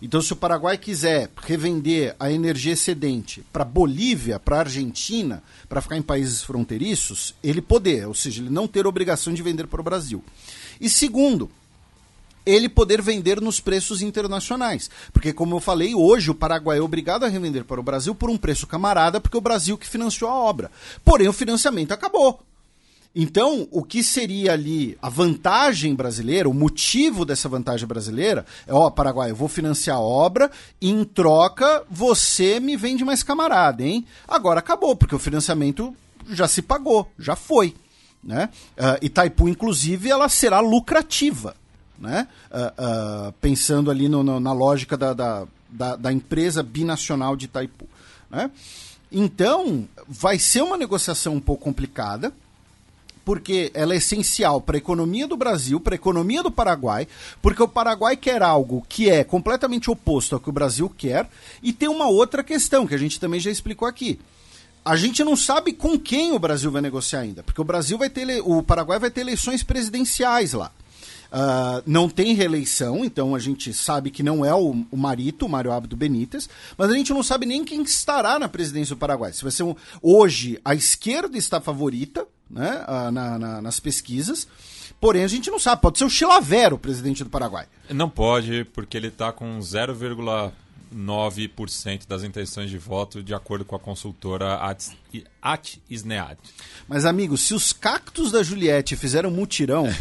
Então, 0.02 0.22
se 0.22 0.32
o 0.32 0.38
Paraguai 0.38 0.78
quiser 0.78 1.30
revender 1.42 2.16
a 2.18 2.32
energia 2.32 2.74
excedente 2.74 3.44
para 3.52 3.66
Bolívia, 3.66 4.40
para 4.40 4.60
Argentina, 4.60 5.44
para 5.68 5.82
ficar 5.82 5.98
em 5.98 6.02
países 6.02 6.44
fronteiriços, 6.44 7.36
ele 7.44 7.62
poder, 7.62 8.08
ou 8.08 8.14
seja, 8.14 8.42
ele 8.42 8.50
não 8.50 8.68
ter 8.68 8.88
obrigação 8.88 9.34
de 9.34 9.44
vender 9.44 9.68
para 9.68 9.82
o 9.82 9.84
Brasil. 9.84 10.24
E 10.80 10.90
segundo, 10.90 11.50
ele 12.46 12.68
poder 12.68 13.02
vender 13.02 13.42
nos 13.42 13.60
preços 13.60 14.02
internacionais. 14.02 14.90
Porque, 15.12 15.34
como 15.34 15.56
eu 15.56 15.60
falei, 15.60 15.96
hoje 15.96 16.32
o 16.32 16.36
Paraguai 16.36 16.78
é 16.78 16.82
obrigado 16.82 17.24
a 17.24 17.30
revender 17.30 17.64
para 17.64 17.80
o 17.80 17.84
Brasil 17.84 18.14
por 18.14 18.30
um 18.30 18.38
preço 18.38 18.68
camarada, 18.68 19.20
porque 19.20 19.38
é 19.38 19.40
o 19.40 19.42
Brasil 19.42 19.78
que 19.78 19.88
financiou 19.88 20.30
a 20.30 20.36
obra. 20.36 20.72
Porém, 21.04 21.28
o 21.28 21.34
financiamento 21.34 21.92
acabou. 21.92 22.40
Então, 23.16 23.68
o 23.70 23.84
que 23.84 24.04
seria 24.04 24.54
ali 24.54 24.98
a 25.00 25.08
vantagem 25.08 25.94
brasileira, 25.94 26.50
o 26.50 26.54
motivo 26.54 27.24
dessa 27.24 27.48
vantagem 27.48 27.88
brasileira, 27.88 28.44
é, 28.66 28.74
ó, 28.74 28.90
Paraguai, 28.90 29.30
eu 29.30 29.36
vou 29.36 29.48
financiar 29.48 29.98
a 29.98 30.02
obra 30.02 30.50
e 30.82 30.90
em 30.90 31.04
troca 31.04 31.84
você 31.92 32.60
me 32.60 32.76
vende 32.76 33.06
mais 33.06 33.22
camarada, 33.22 33.84
hein? 33.84 34.04
Agora 34.28 34.60
acabou, 34.60 34.96
porque 34.96 35.14
o 35.14 35.20
financiamento 35.20 35.96
já 36.28 36.48
se 36.48 36.64
pagou, 36.64 37.08
já 37.20 37.36
foi. 37.36 37.76
Né? 38.24 38.50
Uh, 38.78 39.06
Itaipu, 39.06 39.48
inclusive, 39.48 40.10
ela 40.10 40.28
será 40.28 40.60
lucrativa 40.60 41.56
né? 42.04 42.28
Uh, 42.52 43.30
uh, 43.30 43.34
pensando 43.40 43.90
ali 43.90 44.10
no, 44.10 44.22
no, 44.22 44.40
na 44.40 44.52
lógica 44.52 44.98
da, 44.98 45.14
da, 45.14 45.48
da, 45.70 45.96
da, 45.96 46.12
empresa 46.12 46.62
binacional 46.62 47.36
de 47.38 47.46
Itaipu. 47.46 47.88
Né? 48.30 48.52
Então, 49.10 49.88
vai 50.06 50.38
ser 50.38 50.62
uma 50.62 50.78
negociação 50.78 51.36
um 51.36 51.40
pouco 51.40 51.64
complicada, 51.64 52.34
porque 53.24 53.72
ela 53.74 53.94
é 53.94 53.98
essencial 53.98 54.60
para 54.60 54.76
a 54.76 54.78
economia 54.78 55.26
do 55.26 55.38
Brasil, 55.38 55.80
para 55.80 55.94
a 55.94 55.96
economia 55.96 56.44
do 56.44 56.52
Paraguai, 56.52 57.08
porque 57.42 57.64
o 57.64 57.68
Paraguai 57.70 58.18
quer 58.18 58.44
algo 58.44 58.86
que 58.90 59.10
é 59.10 59.24
completamente 59.24 59.90
oposto 59.90 60.36
ao 60.36 60.42
que 60.42 60.50
o 60.50 60.54
Brasil 60.54 60.90
quer, 60.90 61.30
e 61.62 61.72
tem 61.72 61.88
uma 61.88 62.10
outra 62.10 62.44
questão 62.44 62.86
que 62.86 62.94
a 62.94 62.98
gente 62.98 63.18
também 63.18 63.40
já 63.40 63.50
explicou 63.50 63.88
aqui. 63.88 64.20
A 64.84 64.98
gente 64.98 65.24
não 65.24 65.38
sabe 65.38 65.72
com 65.72 65.98
quem 65.98 66.34
o 66.34 66.40
Brasil 66.40 66.70
vai 66.70 66.82
negociar 66.82 67.22
ainda, 67.22 67.42
porque 67.42 67.62
o 67.62 67.64
Brasil 67.64 67.98
vai 67.98 68.10
ter 68.10 68.42
o 68.42 68.62
Paraguai 68.62 69.00
vai 69.00 69.10
ter 69.10 69.22
eleições 69.22 69.64
presidenciais 69.64 70.52
lá. 70.52 70.70
Uh, 71.34 71.82
não 71.88 72.08
tem 72.08 72.36
reeleição, 72.36 73.04
então 73.04 73.34
a 73.34 73.40
gente 73.40 73.74
sabe 73.74 74.12
que 74.12 74.22
não 74.22 74.46
é 74.46 74.54
o, 74.54 74.86
o 74.92 74.98
Marito, 74.98 75.48
o 75.48 75.50
Mário 75.50 75.72
Abdo 75.72 75.98
Benítez, 75.98 76.48
mas 76.78 76.92
a 76.92 76.94
gente 76.94 77.12
não 77.12 77.24
sabe 77.24 77.48
nem 77.48 77.66
quem 77.66 77.82
estará 77.82 78.38
na 78.38 78.48
presidência 78.48 78.94
do 78.94 79.00
Paraguai. 79.00 79.34
Se 79.34 79.42
vai 79.42 79.52
ser 79.52 79.64
um, 79.64 79.76
hoje 80.00 80.62
a 80.64 80.76
esquerda 80.76 81.36
está 81.36 81.60
favorita 81.60 82.28
né, 82.48 82.86
uh, 82.88 83.10
na, 83.10 83.40
na, 83.40 83.60
nas 83.64 83.80
pesquisas, 83.80 84.48
porém 85.02 85.24
a 85.24 85.28
gente 85.28 85.50
não 85.50 85.58
sabe. 85.58 85.82
Pode 85.82 85.98
ser 85.98 86.06
o 86.06 86.10
Chilavero, 86.10 86.76
o 86.76 86.80
presidente 86.80 87.24
do 87.24 87.32
Paraguai. 87.32 87.66
Não 87.90 88.12
pode, 88.12 88.66
porque 88.66 88.96
ele 88.96 89.08
está 89.08 89.32
com 89.32 89.58
0,9% 89.58 92.08
das 92.08 92.24
intenções 92.24 92.70
de 92.70 92.78
voto, 92.78 93.24
de 93.24 93.34
acordo 93.34 93.66
com 93.66 93.76
a 93.76 93.80
consultora 93.80 94.60
At 95.42 95.78
Isnead. 95.90 96.38
Mas, 96.88 97.06
amigo, 97.06 97.40
se 97.40 97.56
os 97.56 97.74
cactos 97.74 98.32
da 98.32 98.44
Juliette 98.44 98.96
fizeram 98.96 99.32
mutirão. 99.32 99.90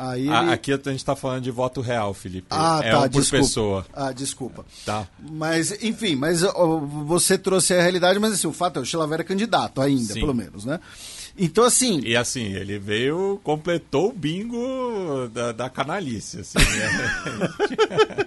Aí 0.00 0.22
ele... 0.22 0.52
Aqui 0.52 0.72
a 0.72 0.76
gente 0.76 0.96
está 0.96 1.14
falando 1.14 1.42
de 1.42 1.50
voto 1.50 1.82
real, 1.82 2.14
Felipe. 2.14 2.46
Ah, 2.48 2.80
é 2.82 2.90
tá, 2.90 3.00
um 3.00 3.02
por 3.02 3.20
desculpa. 3.20 3.44
pessoa. 3.44 3.86
Ah, 3.92 4.12
desculpa. 4.12 4.64
Tá. 4.86 5.06
Mas, 5.18 5.82
enfim, 5.82 6.16
mas 6.16 6.40
você 7.04 7.36
trouxe 7.36 7.74
a 7.74 7.82
realidade, 7.82 8.18
mas 8.18 8.32
assim, 8.32 8.46
o 8.46 8.52
fato 8.52 8.78
é 8.78 8.82
o 8.82 8.86
Chilavera 8.86 9.20
é 9.20 9.24
candidato 9.24 9.82
ainda, 9.82 10.14
Sim. 10.14 10.20
pelo 10.20 10.34
menos, 10.34 10.64
né? 10.64 10.80
Então, 11.38 11.64
assim. 11.64 12.00
E 12.00 12.16
assim, 12.16 12.54
ele 12.54 12.78
veio, 12.78 13.38
completou 13.44 14.08
o 14.08 14.12
bingo 14.12 15.28
da, 15.34 15.52
da 15.52 15.68
canalice. 15.68 16.40
Assim, 16.40 16.58
né? 16.58 18.26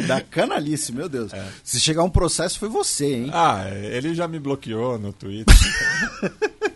da 0.08 0.22
canalice, 0.22 0.92
meu 0.92 1.10
Deus. 1.10 1.30
É. 1.34 1.46
Se 1.62 1.78
chegar 1.78 2.04
um 2.04 2.10
processo, 2.10 2.58
foi 2.58 2.70
você, 2.70 3.16
hein? 3.16 3.30
Ah, 3.34 3.66
ele 3.68 4.14
já 4.14 4.26
me 4.26 4.38
bloqueou 4.38 4.98
no 4.98 5.12
Twitter. 5.12 5.54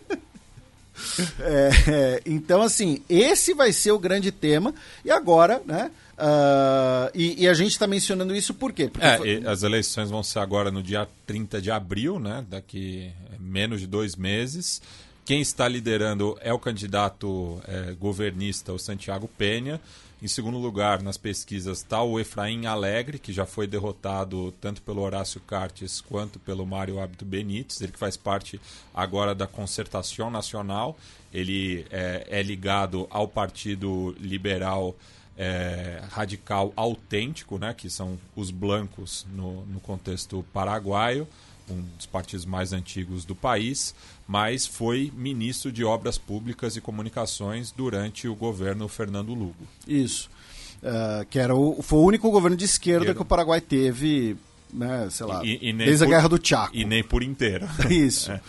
É, 1.39 1.69
é, 1.87 2.21
então, 2.25 2.61
assim, 2.61 3.01
esse 3.09 3.53
vai 3.53 3.71
ser 3.71 3.91
o 3.91 3.99
grande 3.99 4.31
tema. 4.31 4.73
E 5.03 5.11
agora, 5.11 5.61
né? 5.65 5.91
Uh, 6.17 7.11
e, 7.13 7.43
e, 7.43 7.47
a 7.47 7.53
gente 7.53 7.71
está 7.71 7.85
mencionando 7.85 8.35
isso 8.35 8.51
por 8.53 8.73
quê? 8.73 8.89
Porque 8.89 9.05
é, 9.05 9.17
foi... 9.17 9.43
as 9.45 9.61
eleições 9.61 10.09
vão 10.09 10.23
ser 10.23 10.39
agora 10.39 10.71
no 10.71 10.81
dia 10.81 11.07
30 11.27 11.61
de 11.61 11.69
abril, 11.69 12.19
né? 12.19 12.43
Daqui 12.49 13.11
menos 13.39 13.81
de 13.81 13.87
dois 13.87 14.15
meses. 14.15 14.81
Quem 15.23 15.41
está 15.41 15.67
liderando 15.67 16.37
é 16.41 16.51
o 16.53 16.57
candidato 16.57 17.61
é, 17.67 17.91
governista, 17.93 18.73
o 18.73 18.79
Santiago 18.79 19.29
Penha. 19.37 19.79
Em 20.19 20.27
segundo 20.27 20.57
lugar, 20.57 21.03
nas 21.03 21.15
pesquisas, 21.15 21.77
está 21.77 22.01
o 22.01 22.19
Efraim 22.19 22.65
Alegre, 22.65 23.19
que 23.19 23.31
já 23.31 23.45
foi 23.45 23.67
derrotado 23.67 24.51
tanto 24.59 24.81
pelo 24.81 25.01
Horácio 25.01 25.39
Cartes 25.41 26.01
quanto 26.01 26.39
pelo 26.39 26.65
Mário 26.65 26.99
Abdo 26.99 27.23
Benítez. 27.23 27.81
Ele 27.81 27.91
que 27.91 27.99
faz 27.99 28.17
parte 28.17 28.59
agora 28.95 29.35
da 29.35 29.45
Concertação 29.45 30.31
Nacional. 30.31 30.97
Ele 31.31 31.85
é, 31.91 32.25
é 32.31 32.41
ligado 32.41 33.05
ao 33.11 33.27
Partido 33.27 34.15
Liberal 34.19 34.95
é, 35.37 36.01
Radical 36.09 36.73
Autêntico, 36.75 37.59
né, 37.59 37.75
que 37.75 37.87
são 37.87 38.17
os 38.35 38.49
blancos 38.49 39.23
no, 39.31 39.67
no 39.67 39.79
contexto 39.79 40.43
paraguaio 40.51 41.27
um 41.69 41.81
dos 41.97 42.05
partidos 42.05 42.45
mais 42.45 42.73
antigos 42.73 43.25
do 43.25 43.35
país, 43.35 43.93
mas 44.27 44.65
foi 44.65 45.11
ministro 45.15 45.71
de 45.71 45.83
Obras 45.83 46.17
Públicas 46.17 46.75
e 46.75 46.81
Comunicações 46.81 47.71
durante 47.71 48.27
o 48.27 48.35
governo 48.35 48.87
Fernando 48.87 49.33
Lugo. 49.33 49.67
Isso. 49.87 50.29
Uh, 50.77 51.25
que 51.25 51.39
era 51.39 51.55
o, 51.55 51.81
foi 51.81 51.99
o 51.99 52.03
único 52.03 52.29
governo 52.29 52.55
de 52.55 52.65
esquerda 52.65 53.13
que 53.13 53.21
o 53.21 53.25
Paraguai 53.25 53.59
teve, 53.59 54.37
né, 54.71 55.07
sei 55.09 55.25
lá, 55.25 55.43
e, 55.43 55.69
e 55.69 55.73
desde 55.73 56.05
por, 56.05 56.13
a 56.13 56.15
Guerra 56.15 56.29
do 56.29 56.39
Chaco. 56.41 56.75
E 56.75 56.85
nem 56.85 57.03
por 57.03 57.23
inteiro. 57.23 57.67
Isso. 57.89 58.31
é. 58.31 58.41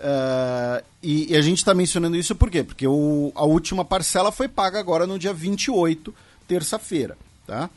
Uh, 0.00 0.82
e, 1.02 1.32
e, 1.32 1.36
a 1.36 1.42
gente 1.42 1.58
está 1.58 1.74
mencionando 1.74 2.16
isso 2.16 2.34
por 2.34 2.50
quê? 2.50 2.64
Porque 2.64 2.86
o, 2.86 3.30
a 3.34 3.44
última 3.44 3.84
parcela 3.84 4.32
foi 4.32 4.48
paga 4.48 4.80
agora 4.80 5.06
no 5.06 5.18
dia 5.18 5.32
28, 5.32 6.14
terça-feira. 6.48 7.18
Tá? 7.46 7.68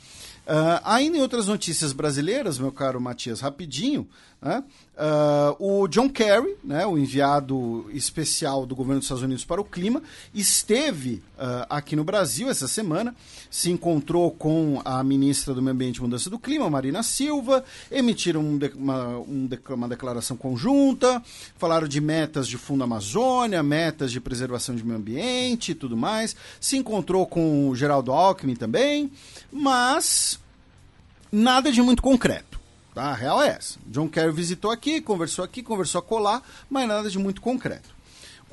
Uh, 0.48 0.80
ainda 0.86 1.18
em 1.18 1.22
outras 1.22 1.48
notícias 1.48 1.92
brasileiras, 1.92 2.58
meu 2.58 2.72
caro 2.72 3.00
Matias, 3.00 3.42
rapidinho, 3.42 4.08
né? 4.44 4.62
uh, 4.98 5.56
o 5.84 5.88
John 5.88 6.10
Kerry, 6.10 6.56
né, 6.64 6.86
o 6.86 6.98
enviado 6.98 7.90
especial 7.94 8.66
do 8.66 8.76
governo 8.76 9.00
dos 9.00 9.06
Estados 9.06 9.24
Unidos 9.24 9.46
para 9.46 9.62
o 9.62 9.64
clima, 9.64 10.04
esteve 10.34 11.24
uh, 11.38 11.66
aqui 11.70 11.96
no 11.96 12.04
Brasil 12.04 12.50
essa 12.50 12.68
semana, 12.68 13.16
se 13.50 13.72
encontrou 13.72 14.32
com 14.32 14.82
a 14.84 15.02
ministra 15.02 15.54
do 15.54 15.62
Meio 15.62 15.74
Ambiente 15.74 15.98
e 15.98 16.02
Mudança 16.02 16.30
do 16.30 16.38
Clima, 16.38 16.70
Marina 16.70 17.02
Silva, 17.04 17.64
emitiram 17.90 18.42
um 18.42 18.58
de, 18.58 18.68
uma, 18.76 19.18
um 19.20 19.48
de, 19.48 19.58
uma 19.70 19.88
declaração 19.88 20.36
conjunta, 20.36 21.24
falaram 21.58 21.88
de 21.88 22.02
metas 22.02 22.48
de 22.48 22.58
Fundo 22.58 22.84
Amazônia, 22.84 23.64
metas 23.64 24.12
de 24.12 24.20
preservação 24.20 24.76
de 24.76 24.84
meio 24.84 24.98
ambiente 24.98 25.72
e 25.72 25.76
tudo 25.76 25.96
mais, 25.96 26.36
se 26.60 26.76
encontrou 26.76 27.26
com 27.26 27.70
o 27.70 27.76
Geraldo 27.76 28.12
Alckmin 28.12 28.56
também, 28.56 29.10
mas 29.50 30.38
nada 31.32 31.72
de 31.72 31.82
muito 31.82 32.02
concreto. 32.02 32.53
Tá? 32.94 33.06
A 33.06 33.14
real 33.14 33.42
é 33.42 33.50
essa. 33.50 33.80
John 33.88 34.08
Kerry 34.08 34.32
visitou 34.32 34.70
aqui, 34.72 35.02
conversou 35.02 35.44
aqui, 35.44 35.64
conversou 35.64 36.02
colar, 36.02 36.44
mas 36.70 36.88
nada 36.88 37.10
de 37.10 37.18
muito 37.18 37.42
concreto. 37.42 37.94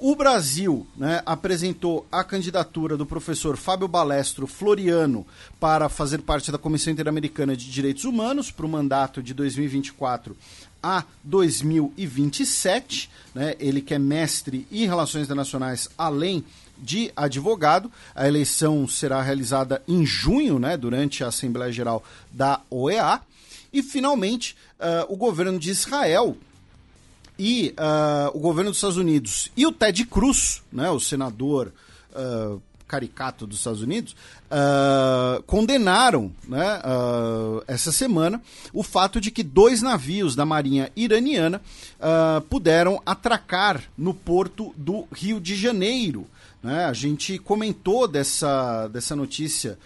O 0.02 0.16
Brasil 0.16 0.86
né, 0.96 1.20
apresentou 1.26 2.06
a 2.10 2.24
candidatura 2.24 2.96
do 2.96 3.04
professor 3.04 3.58
Fábio 3.58 3.86
Balestro 3.86 4.46
Floriano 4.46 5.26
para 5.60 5.90
fazer 5.90 6.22
parte 6.22 6.50
da 6.50 6.56
Comissão 6.56 6.90
Interamericana 6.90 7.54
de 7.54 7.70
Direitos 7.70 8.04
Humanos 8.04 8.50
para 8.50 8.64
o 8.64 8.68
mandato 8.68 9.22
de 9.22 9.34
2024 9.34 10.34
a 10.82 11.04
2027. 11.22 13.10
Né? 13.34 13.54
Ele 13.60 13.82
que 13.82 13.92
é 13.92 13.98
mestre 13.98 14.66
em 14.72 14.86
Relações 14.86 15.24
Internacionais, 15.24 15.90
além 15.98 16.42
de 16.78 17.12
advogado. 17.14 17.92
A 18.14 18.26
eleição 18.26 18.88
será 18.88 19.20
realizada 19.20 19.82
em 19.86 20.06
junho, 20.06 20.58
né, 20.58 20.78
durante 20.78 21.22
a 21.22 21.28
Assembleia 21.28 21.70
Geral 21.70 22.02
da 22.32 22.60
OEA. 22.70 23.20
E, 23.72 23.82
finalmente, 23.82 24.56
uh, 24.78 25.12
o 25.12 25.16
governo 25.16 25.58
de 25.58 25.70
Israel 25.70 26.36
e 27.42 27.74
uh, 27.78 28.36
o 28.36 28.38
governo 28.38 28.70
dos 28.70 28.76
Estados 28.76 28.98
Unidos 28.98 29.50
e 29.56 29.66
o 29.66 29.72
Ted 29.72 30.04
Cruz, 30.04 30.62
né, 30.70 30.90
o 30.90 31.00
senador 31.00 31.72
uh, 32.12 32.60
caricato 32.86 33.46
dos 33.46 33.56
Estados 33.56 33.80
Unidos, 33.80 34.14
uh, 34.50 35.42
condenaram 35.44 36.30
né, 36.46 36.82
essa 37.66 37.90
semana 37.90 38.42
o 38.74 38.82
fato 38.82 39.18
de 39.22 39.30
que 39.30 39.42
dois 39.42 39.80
navios 39.80 40.36
da 40.36 40.44
marinha 40.44 40.90
iraniana 40.94 41.62
puderam 42.50 43.00
atracar 43.06 43.80
no 43.96 44.12
porto 44.12 44.74
do 44.76 45.06
Rio 45.10 45.40
de 45.40 45.54
Janeiro. 45.54 46.26
Né? 46.62 46.84
A 46.84 46.92
gente 46.92 47.38
comentou 47.38 48.08
dessa, 48.08 48.88
dessa 48.88 49.14
notícia 49.14 49.78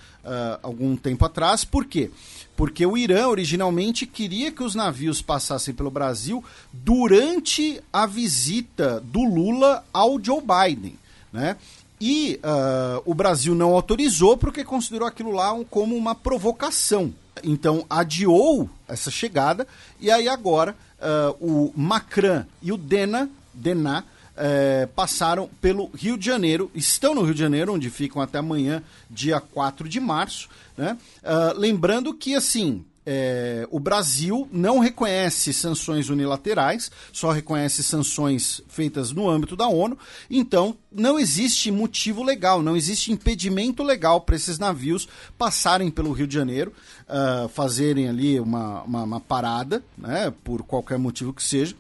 algum 0.63 0.97
tempo 0.97 1.25
atrás, 1.25 1.65
por 1.65 1.85
quê? 1.85 2.11
Porque 2.57 2.87
o 2.87 2.97
Irã 2.97 3.29
originalmente 3.29 4.07
queria 4.07 4.53
que 4.53 4.63
os 4.63 4.75
navios 4.75 5.21
passassem 5.21 5.75
pelo 5.75 5.91
Brasil 5.91 6.43
durante 6.73 7.83
a 7.93 8.07
visita 8.07 9.01
do 9.01 9.23
Lula 9.23 9.85
ao 9.93 10.23
Joe 10.23 10.41
Biden. 10.41 10.97
Né? 11.33 11.57
E 12.01 12.39
uh, 12.45 13.03
o 13.05 13.15
Brasil 13.15 13.55
não 13.55 13.73
autorizou 13.73 14.37
porque 14.37 14.63
considerou 14.65 15.09
aquilo 15.09 15.33
lá 15.33 15.53
um, 15.53 15.65
como 15.65 15.97
uma 15.97 16.15
provocação. 16.15 17.13
Então 17.43 17.85
adiou 17.91 18.71
essa 18.87 19.11
chegada 19.11 19.67
e 20.01 20.11
aí 20.11 20.29
agora 20.29 20.77
uh, 21.01 21.35
o 21.41 21.73
Macron 21.75 22.45
e 22.63 22.71
o 22.71 22.77
Dena, 22.77 23.29
Dena 23.53 24.05
uh, 24.37 24.89
passaram 24.89 25.49
pelo 25.61 25.91
Rio 25.95 26.17
de 26.17 26.27
Janeiro, 26.27 26.71
estão 26.75 27.15
no 27.15 27.23
Rio 27.23 27.35
de 27.35 27.41
Janeiro, 27.41 27.73
onde 27.75 27.91
ficam 27.91 28.21
até 28.21 28.39
amanhã, 28.39 28.83
dia 29.11 29.41
4 29.41 29.89
de 29.89 30.01
março. 30.01 30.49
Né? 30.77 30.97
Uh, 31.23 31.59
lembrando 31.59 32.13
que, 32.15 32.35
assim, 32.35 32.85
é, 33.07 33.69
o 33.71 33.79
Brasil 33.79 34.49
não 34.51 34.79
reconhece 34.79 35.53
sanções 35.53 36.09
unilaterais, 36.09 36.91
só 37.13 37.31
reconhece 37.31 37.83
sanções 37.83 38.63
feitas 38.69 39.13
no 39.13 39.29
âmbito 39.29 39.55
da 39.55 39.69
ONU. 39.69 39.99
Então, 40.31 40.77
não 40.91 41.19
existe 41.19 41.71
motivo 41.71 42.23
legal, 42.23 42.63
não 42.63 42.77
existe 42.77 43.13
impedimento 43.13 43.83
legal 43.83 44.23
para 44.23 44.37
esses 44.37 44.59
navios 44.59 45.07
passarem 45.37 45.91
pelo 45.91 46.13
Rio 46.13 46.27
de 46.27 46.35
Janeiro, 46.35 46.73
uh, 47.07 47.49
fazerem 47.49 48.09
ali 48.09 48.41
uma, 48.41 48.83
uma, 48.83 49.03
uma 49.03 49.21
parada, 49.21 49.83
né, 49.99 50.33
por 50.43 50.63
qualquer 50.63 50.99
motivo 50.99 51.33
que 51.33 51.43
seja. 51.43 51.77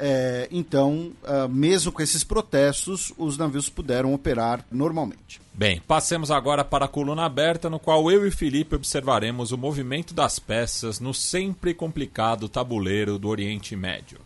É, 0.00 0.48
então, 0.52 1.10
uh, 1.24 1.48
mesmo 1.48 1.90
com 1.90 2.00
esses 2.00 2.22
protestos, 2.22 3.12
os 3.18 3.36
navios 3.36 3.68
puderam 3.68 4.14
operar 4.14 4.64
normalmente. 4.70 5.40
Bem, 5.52 5.82
passemos 5.88 6.30
agora 6.30 6.64
para 6.64 6.84
a 6.84 6.88
coluna 6.88 7.24
aberta, 7.24 7.68
no 7.68 7.80
qual 7.80 8.08
eu 8.12 8.24
e 8.24 8.30
Felipe 8.30 8.76
observaremos 8.76 9.50
o 9.50 9.58
movimento 9.58 10.14
das 10.14 10.38
peças 10.38 11.00
no 11.00 11.12
sempre 11.12 11.74
complicado 11.74 12.48
tabuleiro 12.48 13.18
do 13.18 13.28
Oriente 13.28 13.74
Médio. 13.74 14.20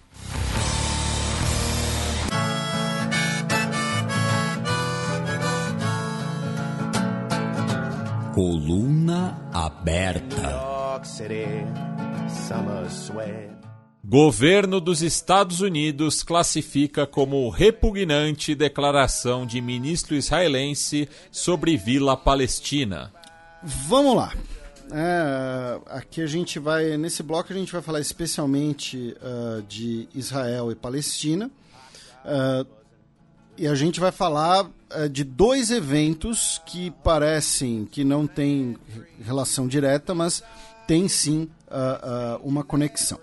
Coluna 8.35 9.39
aberta. 9.55 10.73
Governo 14.05 14.81
dos 14.81 15.01
Estados 15.01 15.61
Unidos 15.61 16.25
classifica 16.25 17.07
como 17.07 17.49
repugnante 17.49 18.53
declaração 18.53 19.47
de 19.47 19.61
ministro 19.61 20.17
israelense 20.17 21.09
sobre 21.31 21.77
Vila 21.77 22.17
Palestina. 22.17 23.13
Vamos 23.63 24.17
lá. 24.17 24.35
É, 24.91 25.81
aqui 25.87 26.21
a 26.21 26.27
gente 26.27 26.59
vai, 26.59 26.97
nesse 26.97 27.23
bloco 27.23 27.53
a 27.53 27.57
gente 27.57 27.73
vai 27.73 27.81
falar 27.81 28.01
especialmente 28.01 29.17
uh, 29.23 29.63
de 29.63 30.09
Israel 30.13 30.73
e 30.73 30.75
Palestina. 30.75 31.49
Uh, 32.25 32.67
e 33.57 33.69
a 33.69 33.75
gente 33.77 34.01
vai 34.01 34.11
falar 34.11 34.65
uh, 34.65 35.09
de 35.09 35.23
dois 35.23 35.71
eventos 35.71 36.61
que 36.67 36.91
parecem 37.05 37.85
que 37.85 38.03
não 38.03 38.27
têm 38.27 38.77
relação 39.25 39.69
direta, 39.69 40.13
mas 40.13 40.43
tem 40.89 41.07
sim 41.07 41.49
uma 42.43 42.65
conexão 42.65 43.19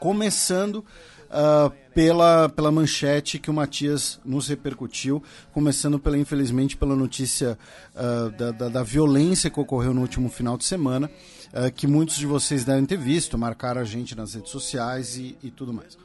começando 0.00 0.84
uh, 1.28 1.70
pela, 1.94 2.48
pela 2.48 2.70
manchete 2.70 3.38
que 3.38 3.50
o 3.50 3.54
Matias 3.54 4.20
nos 4.24 4.48
repercutiu, 4.48 5.22
começando 5.52 5.98
pela, 5.98 6.16
infelizmente, 6.16 6.76
pela 6.76 6.96
notícia 6.96 7.58
uh, 7.94 8.30
da, 8.30 8.50
da, 8.50 8.68
da, 8.68 8.82
violência 8.82 9.50
que 9.50 9.60
ocorreu 9.60 9.92
no 9.92 10.00
último 10.00 10.28
final 10.28 10.56
de 10.56 10.64
semana, 10.64 11.10
uh, 11.52 11.72
que 11.72 11.86
muitos 11.86 12.16
de 12.16 12.26
vocês 12.26 12.64
devem 12.64 12.84
ter 12.86 12.98
visto, 12.98 13.38
marcaram 13.38 13.80
a 13.80 13.84
gente 13.84 14.14
nas 14.14 14.34
redes 14.34 14.50
sociais 14.50 15.16
e, 15.16 15.36
e 15.42 15.50
tudo 15.50 15.72
mais. 15.72 15.98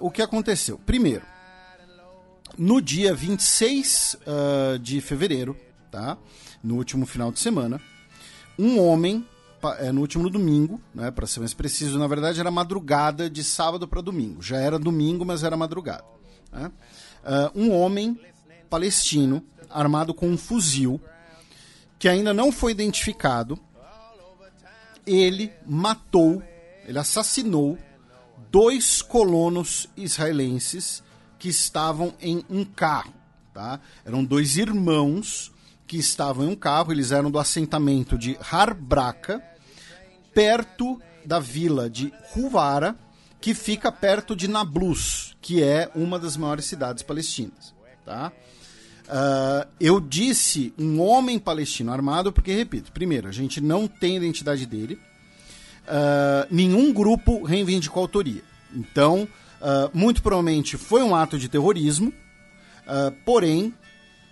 o 0.00 0.10
que 0.10 0.22
aconteceu? 0.22 0.78
Primeiro, 0.84 1.24
no 2.56 2.80
dia 2.80 3.14
26 3.14 4.18
de 4.80 5.00
fevereiro, 5.00 5.56
tá? 5.90 6.16
no 6.62 6.76
último 6.76 7.06
final 7.06 7.30
de 7.30 7.38
semana, 7.38 7.80
um 8.58 8.80
homem 8.80 9.24
é, 9.78 9.90
no 9.92 10.00
último 10.00 10.30
domingo, 10.30 10.80
né, 10.94 11.10
para 11.10 11.26
ser 11.26 11.40
mais 11.40 11.54
preciso, 11.54 11.98
na 11.98 12.06
verdade 12.06 12.40
era 12.40 12.50
madrugada 12.50 13.28
de 13.28 13.42
sábado 13.42 13.86
para 13.88 14.00
domingo. 14.00 14.42
Já 14.42 14.58
era 14.58 14.78
domingo, 14.78 15.24
mas 15.24 15.42
era 15.42 15.56
madrugada. 15.56 16.04
Né? 16.52 16.70
Uh, 17.54 17.60
um 17.60 17.72
homem 17.74 18.18
palestino 18.70 19.42
armado 19.68 20.14
com 20.14 20.28
um 20.28 20.38
fuzil 20.38 21.00
que 21.98 22.08
ainda 22.08 22.32
não 22.32 22.52
foi 22.52 22.72
identificado. 22.72 23.58
Ele 25.06 25.50
matou, 25.66 26.42
ele 26.86 26.98
assassinou 26.98 27.78
dois 28.50 29.02
colonos 29.02 29.88
israelenses 29.96 31.02
que 31.38 31.48
estavam 31.48 32.14
em 32.20 32.44
um 32.48 32.64
carro. 32.64 33.14
Tá? 33.52 33.80
Eram 34.04 34.24
dois 34.24 34.56
irmãos 34.56 35.52
que 35.88 35.96
estavam 35.96 36.44
em 36.44 36.48
um 36.48 36.54
carro, 36.54 36.92
eles 36.92 37.10
eram 37.10 37.30
do 37.30 37.38
assentamento 37.38 38.18
de 38.18 38.38
Harbraka, 38.52 39.42
perto 40.34 41.00
da 41.24 41.40
vila 41.40 41.88
de 41.88 42.12
Huvara, 42.36 42.94
que 43.40 43.54
fica 43.54 43.90
perto 43.90 44.36
de 44.36 44.46
Nablus, 44.46 45.34
que 45.40 45.62
é 45.62 45.90
uma 45.94 46.18
das 46.18 46.36
maiores 46.36 46.66
cidades 46.66 47.02
palestinas. 47.02 47.74
Tá? 48.04 48.30
Uh, 49.08 49.66
eu 49.80 49.98
disse 49.98 50.74
um 50.78 51.00
homem 51.00 51.38
palestino 51.38 51.90
armado 51.90 52.30
porque, 52.30 52.52
repito, 52.52 52.92
primeiro, 52.92 53.26
a 53.26 53.32
gente 53.32 53.58
não 53.58 53.88
tem 53.88 54.16
identidade 54.16 54.66
dele, 54.66 55.00
uh, 55.84 56.46
nenhum 56.50 56.92
grupo 56.92 57.42
reivindicou 57.42 58.02
autoria. 58.02 58.42
Então, 58.74 59.26
uh, 59.60 59.90
muito 59.94 60.22
provavelmente 60.22 60.76
foi 60.76 61.02
um 61.02 61.14
ato 61.14 61.38
de 61.38 61.48
terrorismo, 61.48 62.12
porém, 63.24 63.74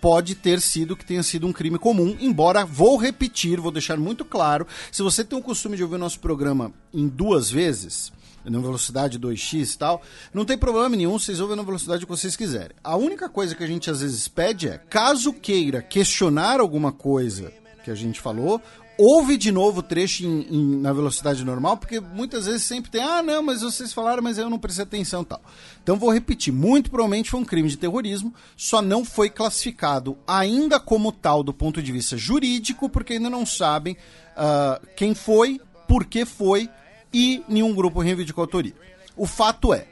pode 0.01 0.35
ter 0.35 0.61
sido 0.61 0.95
que 0.95 1.05
tenha 1.05 1.23
sido 1.23 1.47
um 1.47 1.53
crime 1.53 1.77
comum, 1.77 2.15
embora 2.19 2.65
vou 2.65 2.97
repetir, 2.97 3.59
vou 3.59 3.71
deixar 3.71 3.97
muito 3.97 4.23
claro, 4.23 4.67
se 4.91 5.01
você 5.01 5.23
tem 5.23 5.37
o 5.37 5.41
costume 5.41 5.77
de 5.77 5.83
ouvir 5.83 5.95
o 5.95 5.99
nosso 5.99 6.19
programa 6.19 6.71
em 6.93 7.07
duas 7.07 7.49
vezes, 7.49 8.11
na 8.45 8.59
velocidade 8.59 9.19
2x 9.19 9.73
e 9.73 9.77
tal, 9.77 10.01
não 10.33 10.45
tem 10.45 10.57
problema 10.57 10.95
nenhum, 10.95 11.19
vocês 11.19 11.39
ouvem 11.39 11.57
na 11.57 11.63
velocidade 11.63 12.05
que 12.05 12.11
vocês 12.11 12.35
quiserem. 12.35 12.75
A 12.83 12.95
única 12.95 13.27
coisa 13.27 13.55
que 13.55 13.63
a 13.63 13.67
gente 13.67 13.89
às 13.89 14.01
vezes 14.01 14.27
pede 14.27 14.69
é, 14.69 14.77
caso 14.77 15.33
queira 15.33 15.81
questionar 15.81 16.59
alguma 16.59 16.91
coisa 16.91 17.51
que 17.83 17.91
a 17.91 17.95
gente 17.95 18.19
falou, 18.19 18.61
ouve 18.97 19.37
de 19.37 19.51
novo 19.51 19.79
o 19.79 19.83
trecho 19.83 20.25
em, 20.25 20.41
em, 20.49 20.77
na 20.81 20.91
velocidade 20.91 21.43
normal, 21.45 21.77
porque 21.77 21.99
muitas 21.99 22.45
vezes 22.45 22.63
sempre 22.63 22.89
tem, 22.89 23.01
ah, 23.01 23.21
não, 23.21 23.43
mas 23.43 23.61
vocês 23.61 23.93
falaram, 23.93 24.23
mas 24.23 24.37
eu 24.37 24.49
não 24.49 24.57
prestei 24.57 24.83
atenção 24.83 25.23
tal. 25.23 25.41
Então 25.83 25.97
vou 25.97 26.11
repetir, 26.11 26.51
muito 26.51 26.89
provavelmente 26.89 27.29
foi 27.29 27.39
um 27.39 27.45
crime 27.45 27.69
de 27.69 27.77
terrorismo, 27.77 28.33
só 28.55 28.81
não 28.81 29.05
foi 29.05 29.29
classificado 29.29 30.17
ainda 30.27 30.79
como 30.79 31.11
tal 31.11 31.43
do 31.43 31.53
ponto 31.53 31.81
de 31.81 31.91
vista 31.91 32.17
jurídico, 32.17 32.89
porque 32.89 33.13
ainda 33.13 33.29
não 33.29 33.45
sabem 33.45 33.95
uh, 34.35 34.85
quem 34.95 35.13
foi, 35.13 35.61
por 35.87 36.05
que 36.05 36.25
foi 36.25 36.69
e 37.13 37.43
nenhum 37.47 37.73
grupo 37.73 38.01
reivindicou 38.01 38.41
autoria. 38.41 38.75
O 39.15 39.25
fato 39.25 39.73
é, 39.73 39.87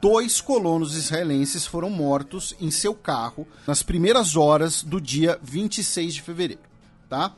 dois 0.00 0.40
colonos 0.40 0.96
israelenses 0.96 1.66
foram 1.66 1.90
mortos 1.90 2.54
em 2.60 2.70
seu 2.70 2.94
carro 2.94 3.46
nas 3.66 3.82
primeiras 3.82 4.36
horas 4.36 4.82
do 4.82 5.00
dia 5.00 5.38
26 5.42 6.14
de 6.14 6.22
fevereiro, 6.22 6.62
tá? 7.08 7.34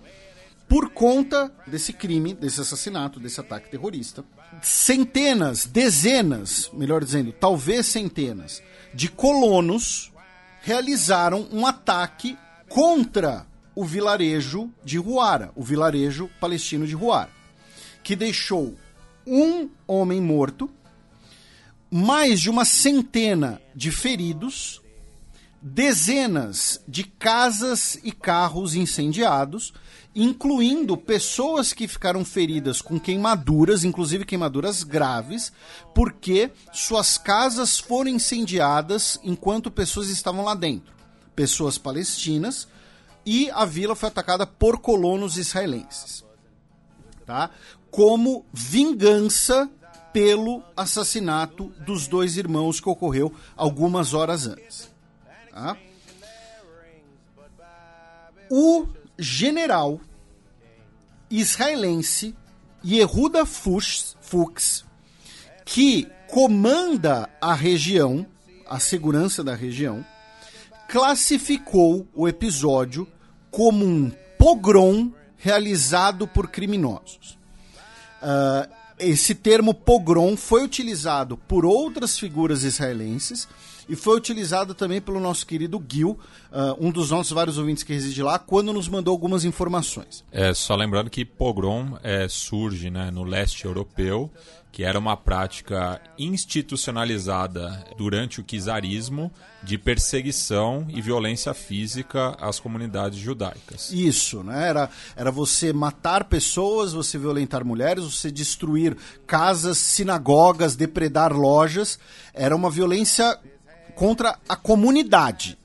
Por 0.73 0.89
conta 0.89 1.53
desse 1.67 1.93
crime, 1.93 2.33
desse 2.33 2.59
assassinato, 2.63 3.21
desse 3.21 3.39
ataque 3.39 3.69
terrorista. 3.69 4.25
Centenas, 4.63 5.67
dezenas, 5.67 6.71
melhor 6.73 7.05
dizendo, 7.05 7.31
talvez 7.31 7.85
centenas, 7.85 8.63
de 8.95 9.11
colonos 9.11 10.11
realizaram 10.63 11.47
um 11.53 11.67
ataque 11.67 12.39
contra 12.71 13.47
o 13.75 13.85
vilarejo 13.85 14.73
de 14.83 14.99
Huara, 14.99 15.53
o 15.55 15.63
vilarejo 15.63 16.31
palestino 16.41 16.87
de 16.87 16.97
Huara, 16.97 17.29
que 18.03 18.17
deixou 18.17 18.75
um 19.27 19.69
homem 19.87 20.23
morto, 20.23 20.71
mais 21.91 22.41
de 22.41 22.49
uma 22.49 22.65
centena 22.65 23.61
de 23.75 23.91
feridos, 23.91 24.81
dezenas 25.61 26.83
de 26.89 27.05
casas 27.05 27.99
e 28.03 28.11
carros 28.11 28.75
incendiados 28.75 29.75
incluindo 30.14 30.96
pessoas 30.96 31.72
que 31.72 31.88
ficaram 31.88 32.25
feridas 32.25 32.83
com 32.83 33.01
queimaduras, 33.01 33.83
inclusive 33.83 34.25
queimaduras 34.25 34.83
graves, 34.83 35.53
porque 35.94 36.51
suas 36.72 37.16
casas 37.16 37.79
foram 37.79 38.11
incendiadas 38.11 39.18
enquanto 39.22 39.70
pessoas 39.70 40.09
estavam 40.09 40.44
lá 40.44 40.55
dentro. 40.55 40.92
Pessoas 41.35 41.79
palestinas 41.79 42.68
e 43.25 43.51
a 43.51 43.64
vila 43.64 43.94
foi 43.94 44.09
atacada 44.09 44.46
por 44.46 44.79
colonos 44.81 45.38
israelenses. 45.38 46.25
Tá? 47.25 47.51
Como 47.90 48.44
vingança 48.53 49.70
pelo 50.12 50.62
assassinato 50.77 51.72
dos 51.87 52.07
dois 52.07 52.37
irmãos 52.37 52.81
que 52.81 52.88
ocorreu 52.88 53.33
algumas 53.57 54.12
horas 54.12 54.46
antes. 54.46 54.90
Tá? 55.51 55.77
O 58.51 58.87
general 59.23 60.01
israelense 61.31 62.35
Yehuda 62.85 63.47
Fuchs, 63.47 64.85
que 65.65 66.09
comanda 66.29 67.31
a 67.41 67.55
região, 67.55 68.27
a 68.69 68.79
segurança 68.81 69.45
da 69.45 69.55
região, 69.55 70.05
classificou 70.89 72.07
o 72.15 72.29
episódio 72.29 73.07
como 73.51 73.85
um 73.85 74.11
pogrom 74.39 75.13
realizado 75.37 76.27
por 76.27 76.49
criminosos. 76.49 77.39
Uh, 78.21 78.71
esse 78.99 79.35
termo 79.35 79.73
pogrom 79.75 80.37
foi 80.37 80.63
utilizado 80.63 81.37
por 81.37 81.65
outras 81.65 82.19
figuras 82.19 82.63
israelenses 82.63 83.49
e 83.93 83.97
foi 83.97 84.17
utilizado 84.17 84.73
também 84.73 85.03
pelo 85.03 85.21
nosso 85.21 85.47
querido 85.47 85.85
Gil, 85.87 86.19
uh, 86.51 86.75
um 86.81 86.91
dos 86.91 87.11
nossos 87.11 87.31
vários 87.31 87.59
ouvintes 87.59 87.83
que 87.83 87.93
reside 87.93 88.23
lá, 88.23 88.39
quando 88.39 88.73
nos 88.73 88.89
mandou 88.89 89.13
algumas 89.13 89.45
informações. 89.45 90.25
É, 90.33 90.55
só 90.55 90.75
lembrando 90.75 91.11
que 91.11 91.27
pogrom 91.27 91.99
é, 92.03 92.27
surge 92.27 92.89
né, 92.89 93.11
no 93.11 93.23
leste 93.23 93.67
europeu, 93.67 94.31
que 94.73 94.83
era 94.83 94.99
uma 94.99 95.15
prática 95.15 96.01
institucionalizada 96.19 97.85
durante 97.99 98.41
o 98.41 98.45
czarismo 98.45 99.31
de 99.63 99.77
perseguição 99.77 100.87
e 100.89 101.03
violência 101.03 101.53
física 101.53 102.35
às 102.41 102.59
comunidades 102.59 103.19
judaicas. 103.19 103.93
Isso, 103.93 104.43
né? 104.43 104.71
Era, 104.71 104.89
era 105.15 105.31
você 105.31 105.71
matar 105.71 106.25
pessoas, 106.25 106.95
você 106.95 107.19
violentar 107.19 107.63
mulheres, 107.63 108.05
você 108.05 108.31
destruir 108.31 108.97
casas, 109.27 109.77
sinagogas, 109.77 110.75
depredar 110.75 111.35
lojas. 111.35 111.99
Era 112.33 112.57
uma 112.57 112.71
violência 112.71 113.39
contra 113.95 114.39
a 114.49 114.57
comunidade. 114.57 115.59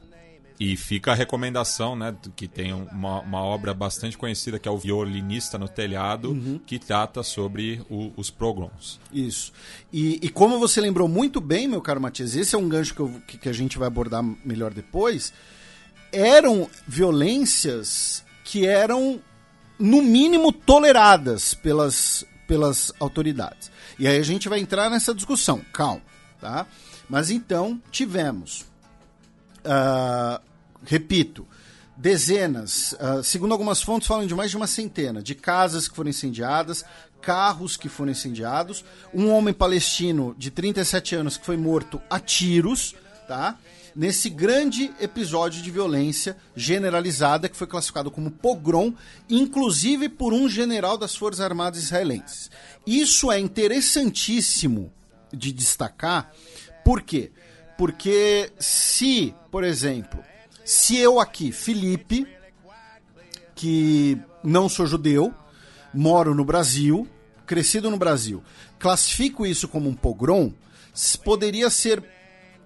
E 0.60 0.76
fica 0.76 1.12
a 1.12 1.16
recomendação, 1.16 1.96
né, 1.96 2.16
que 2.36 2.48
tem 2.48 2.74
uma, 2.74 3.20
uma 3.22 3.44
obra 3.44 3.76
bastante 3.76 4.18
conhecida 4.18 4.58
que 4.58 4.68
é 4.68 4.72
o 4.72 4.78
Violinista 4.78 5.56
no 5.58 5.68
Telhado, 5.68 6.32
uhum. 6.32 6.60
que 6.66 6.80
trata 6.80 7.22
sobre 7.22 7.80
o, 7.90 8.12
os 8.18 8.32
pogroms. 8.32 9.00
Isso. 9.14 9.54
E, 9.94 10.20
e, 10.20 10.30
como 10.30 10.58
você 10.58 10.82
lembrou 10.82 11.08
muito 11.08 11.40
bem, 11.40 11.68
meu 11.68 11.80
caro 11.80 12.02
Matias, 12.02 12.36
esse 12.36 12.56
é 12.56 12.58
um 12.58 12.68
gancho 12.68 12.96
que, 12.96 13.00
eu, 13.00 13.22
que, 13.28 13.38
que 13.38 13.50
a 13.50 13.54
gente 13.54 13.78
vai 13.78 13.88
abordar 13.88 14.24
melhor 14.44 14.74
depois, 14.74 15.32
eram 16.12 16.68
violências 16.88 18.24
que 18.44 18.66
eram 18.66 19.22
no 19.78 20.02
mínimo, 20.02 20.52
toleradas 20.52 21.54
pelas, 21.54 22.26
pelas 22.48 22.92
autoridades. 23.00 23.70
E 24.00 24.08
aí 24.08 24.18
a 24.18 24.24
gente 24.24 24.50
vai 24.50 24.60
entrar 24.60 24.90
nessa 24.90 25.14
discussão, 25.14 25.62
calma, 25.72 26.02
tá? 26.42 26.66
Mas 27.10 27.30
então 27.30 27.82
tivemos, 27.92 28.66
uh, 29.64 30.42
repito, 30.84 31.48
dezenas, 31.96 32.94
uh, 32.94 33.24
segundo 33.24 33.54
algumas 33.54 33.82
fontes 33.82 34.08
falam 34.08 34.28
de 34.28 34.36
mais 34.36 34.52
de 34.52 34.58
uma 34.58 34.68
centena 34.68 35.22
de 35.22 35.34
casas 35.34 35.88
que 35.88 35.96
foram 35.96 36.10
incendiadas, 36.10 36.84
carros 37.22 37.76
que 37.76 37.90
foram 37.90 38.12
incendiados, 38.12 38.86
um 39.14 39.30
homem 39.32 39.54
palestino 39.54 40.36
de 40.38 40.52
37 40.52 41.16
anos 41.16 41.38
que 41.38 41.46
foi 41.46 41.58
morto 41.58 42.02
a 42.10 42.20
tiros, 42.20 42.96
tá? 43.28 43.58
Nesse 43.96 44.30
grande 44.30 44.94
episódio 45.00 45.60
de 45.62 45.72
violência 45.72 46.38
generalizada 46.56 47.50
que 47.50 47.58
foi 47.58 47.66
classificado 47.66 48.12
como 48.12 48.30
pogrom, 48.30 48.94
inclusive 49.28 50.08
por 50.08 50.34
um 50.34 50.48
general 50.48 51.00
das 51.00 51.16
Forças 51.16 51.42
Armadas 51.42 51.82
israelenses. 51.82 52.52
Isso 52.86 53.32
é 53.32 53.40
interessantíssimo 53.40 54.94
de 55.34 55.52
destacar, 55.52 56.32
por 56.88 57.02
quê? 57.02 57.32
Porque 57.78 58.50
se, 58.58 59.36
por 59.52 59.66
exemplo, 59.66 60.24
se 60.64 60.96
eu 60.96 61.20
aqui, 61.20 61.52
Felipe, 61.52 62.26
que 63.54 64.18
não 64.42 64.70
sou 64.70 64.88
judeu, 64.88 65.34
moro 65.94 66.34
no 66.34 66.46
Brasil, 66.46 67.06
crescido 67.46 67.92
no 67.92 67.98
Brasil, 67.98 68.42
classifico 68.80 69.46
isso 69.46 69.68
como 69.68 69.90
um 69.90 69.94
pogrom, 69.94 70.54
poderia 71.26 71.70
ser 71.70 72.02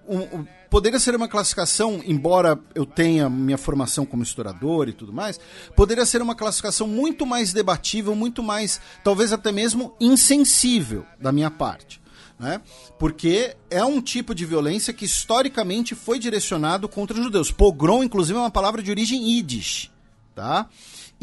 um, 0.08 0.44
poderia 0.70 1.00
ser 1.00 1.16
uma 1.16 1.26
classificação, 1.26 2.00
embora 2.06 2.56
eu 2.76 2.86
tenha 2.86 3.28
minha 3.28 3.58
formação 3.58 4.06
como 4.06 4.22
historiador 4.22 4.88
e 4.88 4.92
tudo 4.92 5.12
mais, 5.12 5.40
poderia 5.74 6.06
ser 6.06 6.22
uma 6.22 6.36
classificação 6.36 6.86
muito 6.86 7.26
mais 7.26 7.52
debatível, 7.52 8.14
muito 8.14 8.40
mais, 8.40 8.80
talvez 9.02 9.32
até 9.32 9.50
mesmo 9.50 9.96
insensível 10.00 11.04
da 11.18 11.32
minha 11.32 11.50
parte 11.50 12.01
né? 12.42 12.60
Porque 12.98 13.56
é 13.70 13.84
um 13.84 14.02
tipo 14.02 14.34
de 14.34 14.44
violência 14.44 14.92
que 14.92 15.04
historicamente 15.04 15.94
foi 15.94 16.18
direcionado 16.18 16.88
contra 16.88 17.16
os 17.16 17.22
judeus. 17.22 17.52
Pogrom, 17.52 18.02
inclusive, 18.02 18.36
é 18.36 18.42
uma 18.42 18.50
palavra 18.50 18.82
de 18.82 18.90
origem 18.90 19.30
yiddish, 19.30 19.90
tá? 20.34 20.68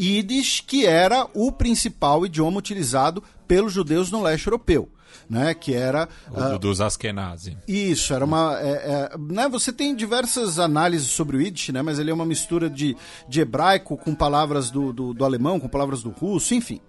Yiddish, 0.00 0.62
que 0.66 0.86
era 0.86 1.28
o 1.34 1.52
principal 1.52 2.24
idioma 2.24 2.58
utilizado 2.58 3.22
pelos 3.46 3.70
judeus 3.72 4.10
no 4.10 4.22
leste 4.22 4.46
europeu. 4.46 4.88
Né, 5.28 5.54
que 5.54 5.74
era 5.74 6.08
o 6.28 6.54
uh, 6.54 6.58
dos 6.58 6.80
Askenazi. 6.80 7.56
Isso, 7.66 8.12
era 8.12 8.24
uma. 8.24 8.58
É, 8.60 9.10
é, 9.12 9.18
né, 9.18 9.48
você 9.48 9.72
tem 9.72 9.94
diversas 9.94 10.58
análises 10.58 11.08
sobre 11.08 11.36
o 11.36 11.40
Yiddish, 11.40 11.68
né, 11.68 11.82
mas 11.82 12.00
ele 12.00 12.10
é 12.10 12.14
uma 12.14 12.24
mistura 12.24 12.68
de, 12.70 12.96
de 13.28 13.40
hebraico 13.40 13.96
com 13.96 14.12
palavras 14.12 14.70
do, 14.70 14.92
do, 14.92 15.14
do 15.14 15.24
alemão, 15.24 15.60
com 15.60 15.68
palavras 15.68 16.02
do 16.02 16.10
russo, 16.10 16.54
enfim. 16.54 16.80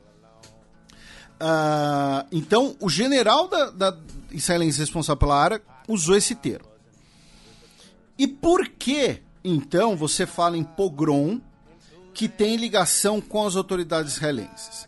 Uh, 1.42 2.28
então, 2.32 2.76
o 2.80 2.88
general 2.88 3.48
da, 3.48 3.72
da 3.72 3.98
israelense 4.32 4.78
responsável 4.78 5.18
pela 5.18 5.36
área 5.36 5.62
usou 5.88 6.16
esse 6.16 6.36
termo. 6.36 6.70
E 8.16 8.28
por 8.28 8.68
que, 8.68 9.24
então, 9.44 9.98
você 9.98 10.28
fala 10.28 10.56
em 10.56 10.64
pogrom 10.64 11.42
que 12.14 12.30
tem 12.30 12.58
ligação 12.58 13.20
com 13.20 13.44
as 13.48 13.56
autoridades 13.56 14.14
israelenses? 14.14 14.88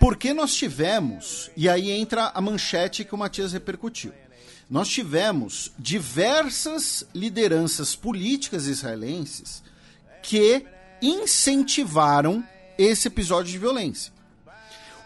Porque 0.00 0.34
nós 0.34 0.52
tivemos, 0.52 1.48
e 1.56 1.68
aí 1.68 1.92
entra 1.92 2.32
a 2.34 2.40
manchete 2.40 3.04
que 3.04 3.14
o 3.14 3.18
Matias 3.18 3.52
repercutiu, 3.52 4.12
nós 4.68 4.88
tivemos 4.88 5.70
diversas 5.78 7.06
lideranças 7.14 7.94
políticas 7.94 8.66
israelenses 8.66 9.62
que 10.20 10.66
incentivaram 11.00 12.42
esse 12.76 13.06
episódio 13.06 13.52
de 13.52 13.58
violência. 13.58 14.12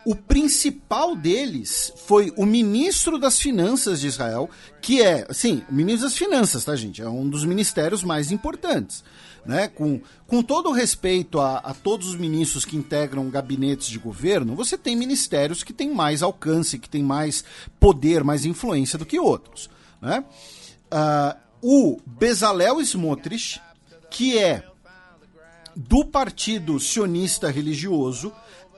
O 0.07 0.15
principal 0.15 1.17
deles 1.17 1.93
foi 2.07 2.33
o 2.37 2.47
ministro 2.47 3.19
das 3.19 3.41
Finanças 3.41 4.01
de 4.01 4.07
Israel, 4.07 4.49
que 4.81 5.03
é, 5.03 5.27
sim, 5.33 5.65
o 5.69 5.75
ministro 5.75 6.05
das 6.05 6.17
Finanças, 6.17 6.65
tá, 6.65 6.77
gente? 6.77 7.03
É 7.03 7.09
um 7.09 7.29
dos 7.29 7.45
ministérios 7.45 8.05
mais 8.05 8.31
importantes. 8.31 9.03
Né? 9.45 9.67
Com, 9.67 10.01
com 10.25 10.45
todo 10.45 10.69
o 10.69 10.73
respeito 10.73 11.41
a, 11.41 11.57
a 11.59 11.75
todos 11.75 12.07
os 12.07 12.15
ministros 12.15 12.65
que 12.65 12.77
integram 12.77 13.29
gabinetes 13.29 13.89
de 13.89 13.99
governo, 13.99 14.55
você 14.55 14.79
tem 14.79 14.95
ministérios 14.95 15.65
que 15.65 15.73
têm 15.73 15.93
mais 15.93 16.23
alcance, 16.23 16.79
que 16.79 16.89
têm 16.89 17.03
mais 17.03 17.43
poder, 17.81 18.23
mais 18.23 18.45
influência 18.45 18.97
do 18.97 19.05
que 19.05 19.19
outros. 19.19 19.69
Né? 20.01 20.25
Uh, 20.87 21.37
o 21.61 22.01
Bezalel 22.07 22.81
Smotrich, 22.81 23.61
que 24.09 24.39
é 24.39 24.65
do 25.75 26.05
Partido 26.05 26.79
Sionista 26.79 27.51
Religioso, 27.51 28.33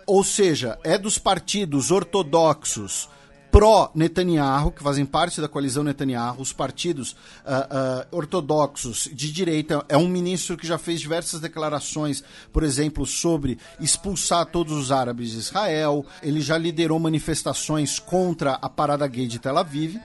ou 0.09 0.25
seja, 0.25 0.79
é 0.83 0.97
dos 0.97 1.19
partidos 1.19 1.91
ortodoxos 1.91 3.11
pró-Netanyahu, 3.51 4.73
que 4.73 4.83
fazem 4.83 5.05
parte 5.05 5.39
da 5.39 5.49
coalizão 5.49 5.85
Netanyahu, 5.85 6.41
os 6.41 6.51
partidos 6.51 7.13
uh, 7.13 7.15
uh, 7.15 8.17
ortodoxos 8.17 9.11
de 9.13 9.31
direita. 9.31 9.85
É 9.87 9.99
um 9.99 10.09
ministro 10.09 10.57
que 10.57 10.67
já 10.67 10.79
fez 10.79 11.01
diversas 11.01 11.41
declarações, 11.41 12.25
por 12.51 12.63
exemplo, 12.63 13.05
sobre 13.05 13.59
expulsar 13.79 14.47
todos 14.47 14.73
os 14.73 14.91
árabes 14.91 15.33
de 15.33 15.39
Israel. 15.39 16.07
Ele 16.23 16.41
já 16.41 16.57
liderou 16.57 16.99
manifestações 16.99 17.99
contra 17.99 18.55
a 18.55 18.69
parada 18.71 19.07
gay 19.07 19.27
de 19.27 19.39
Tel 19.39 19.59
Aviv. 19.59 20.01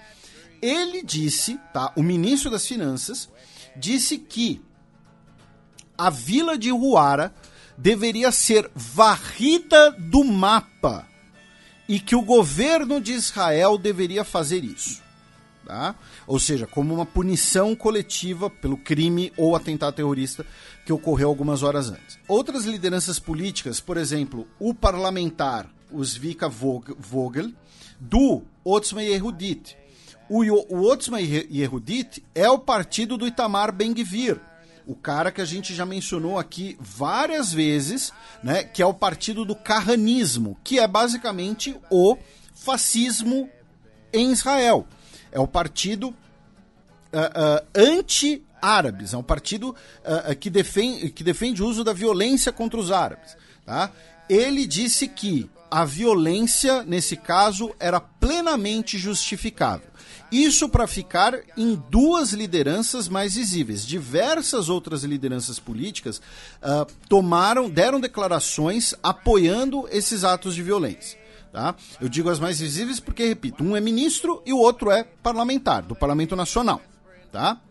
Ele 0.61 1.01
disse, 1.01 1.57
tá? 1.73 1.93
O 1.95 2.03
ministro 2.03 2.51
das 2.51 2.67
Finanças 2.67 3.29
disse 3.75 4.17
que 4.17 4.61
a 5.97 6.09
vila 6.09 6.57
de 6.57 6.73
Huara 6.73 7.33
deveria 7.77 8.31
ser 8.31 8.69
varrida 8.75 9.91
do 9.91 10.23
mapa 10.23 11.07
e 11.87 11.99
que 11.99 12.15
o 12.15 12.21
governo 12.21 13.01
de 13.01 13.13
Israel 13.13 13.77
deveria 13.77 14.23
fazer 14.23 14.63
isso. 14.63 15.01
Tá? 15.65 15.95
Ou 16.27 16.39
seja, 16.39 16.67
como 16.67 16.93
uma 16.93 17.05
punição 17.05 17.75
coletiva 17.75 18.49
pelo 18.49 18.77
crime 18.77 19.31
ou 19.37 19.55
atentado 19.55 19.95
terrorista 19.95 20.45
que 20.85 20.91
ocorreu 20.91 21.29
algumas 21.29 21.63
horas 21.63 21.89
antes. 21.89 22.19
Outras 22.27 22.65
lideranças 22.65 23.17
políticas, 23.17 23.79
por 23.79 23.95
exemplo, 23.95 24.45
o 24.59 24.73
parlamentar, 24.73 25.69
o 25.89 26.03
Zvika 26.03 26.49
Vogel, 26.49 27.51
do 27.99 28.43
Otzma 28.63 29.03
Yehudit. 29.03 29.77
O, 30.29 30.43
o 30.43 30.91
Otzma 30.91 31.21
Yehudit 31.21 32.23
é 32.35 32.49
o 32.49 32.59
partido 32.59 33.17
do 33.17 33.27
Itamar 33.27 33.71
Ben-Gvir, 33.71 34.41
o 34.85 34.95
cara 34.95 35.31
que 35.31 35.41
a 35.41 35.45
gente 35.45 35.73
já 35.73 35.85
mencionou 35.85 36.37
aqui 36.37 36.77
várias 36.79 37.53
vezes, 37.53 38.11
né, 38.43 38.63
que 38.63 38.81
é 38.81 38.85
o 38.85 38.93
partido 38.93 39.45
do 39.45 39.55
carranismo, 39.55 40.57
que 40.63 40.79
é 40.79 40.87
basicamente 40.87 41.75
o 41.89 42.17
fascismo 42.53 43.49
em 44.11 44.31
Israel. 44.31 44.87
É 45.31 45.39
o 45.39 45.47
partido 45.47 46.09
uh, 46.09 46.13
uh, 46.13 47.67
anti-árabes, 47.75 49.13
é 49.13 49.17
um 49.17 49.23
partido 49.23 49.69
uh, 49.69 50.35
que, 50.35 50.49
defende, 50.49 51.09
que 51.09 51.23
defende 51.23 51.63
o 51.63 51.67
uso 51.67 51.83
da 51.83 51.93
violência 51.93 52.51
contra 52.51 52.79
os 52.79 52.91
árabes. 52.91 53.35
Tá? 53.65 53.91
Ele 54.29 54.67
disse 54.67 55.07
que 55.07 55.49
a 55.71 55.85
violência, 55.85 56.83
nesse 56.83 57.17
caso, 57.17 57.73
era 57.79 57.99
plenamente 57.99 58.97
justificável. 58.97 59.89
Isso 60.33 60.67
para 60.67 60.87
ficar 60.87 61.41
em 61.55 61.75
duas 61.91 62.33
lideranças 62.33 63.07
mais 63.07 63.35
visíveis. 63.35 63.85
Diversas 63.85 64.67
outras 64.67 65.03
lideranças 65.03 65.59
políticas 65.59 66.17
uh, 66.17 66.91
tomaram, 67.07 67.69
deram 67.69 67.99
declarações 67.99 68.95
apoiando 69.03 69.87
esses 69.91 70.23
atos 70.23 70.55
de 70.55 70.63
violência. 70.63 71.19
Tá? 71.51 71.75
Eu 72.01 72.09
digo 72.09 72.31
as 72.31 72.39
mais 72.39 72.59
visíveis 72.59 72.99
porque, 72.99 73.27
repito, 73.27 73.63
um 73.63 73.77
é 73.77 73.79
ministro 73.79 74.41
e 74.43 74.51
o 74.51 74.57
outro 74.57 74.89
é 74.89 75.03
parlamentar, 75.03 75.83
do 75.83 75.93
Parlamento 75.93 76.35
Nacional. 76.35 76.81
Tá? 77.31 77.61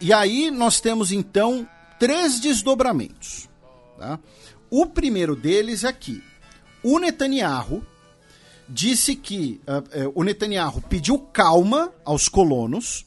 E 0.00 0.12
aí 0.12 0.48
nós 0.48 0.80
temos 0.80 1.10
então 1.10 1.66
três 1.98 2.38
desdobramentos. 2.38 3.48
Tá? 3.98 4.20
O 4.70 4.86
primeiro 4.86 5.34
deles 5.34 5.82
é 5.82 5.92
que 5.92 6.22
o 6.84 7.00
Netanyahu 7.00 7.84
disse 8.68 9.14
que 9.16 9.60
uh, 9.66 10.06
uh, 10.06 10.12
o 10.14 10.24
Netanyahu 10.24 10.80
pediu 10.82 11.18
calma 11.18 11.92
aos 12.04 12.28
colonos, 12.28 13.04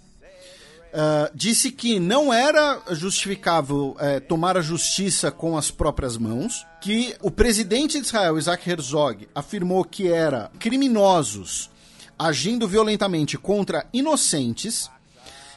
uh, 0.93 1.31
disse 1.33 1.71
que 1.71 1.99
não 1.99 2.33
era 2.33 2.81
justificável 2.91 3.95
tomar 4.27 4.57
a 4.57 4.61
justiça 4.61 5.31
com 5.31 5.57
as 5.57 5.71
próprias 5.71 6.17
mãos, 6.17 6.65
que 6.81 7.15
o 7.21 7.31
presidente 7.31 7.99
de 7.99 8.05
Israel, 8.05 8.37
Isaac 8.37 8.69
Herzog, 8.69 9.27
afirmou 9.33 9.83
que 9.83 10.07
era 10.07 10.51
criminosos 10.59 11.69
agindo 12.17 12.67
violentamente 12.67 13.37
contra 13.37 13.85
inocentes. 13.93 14.89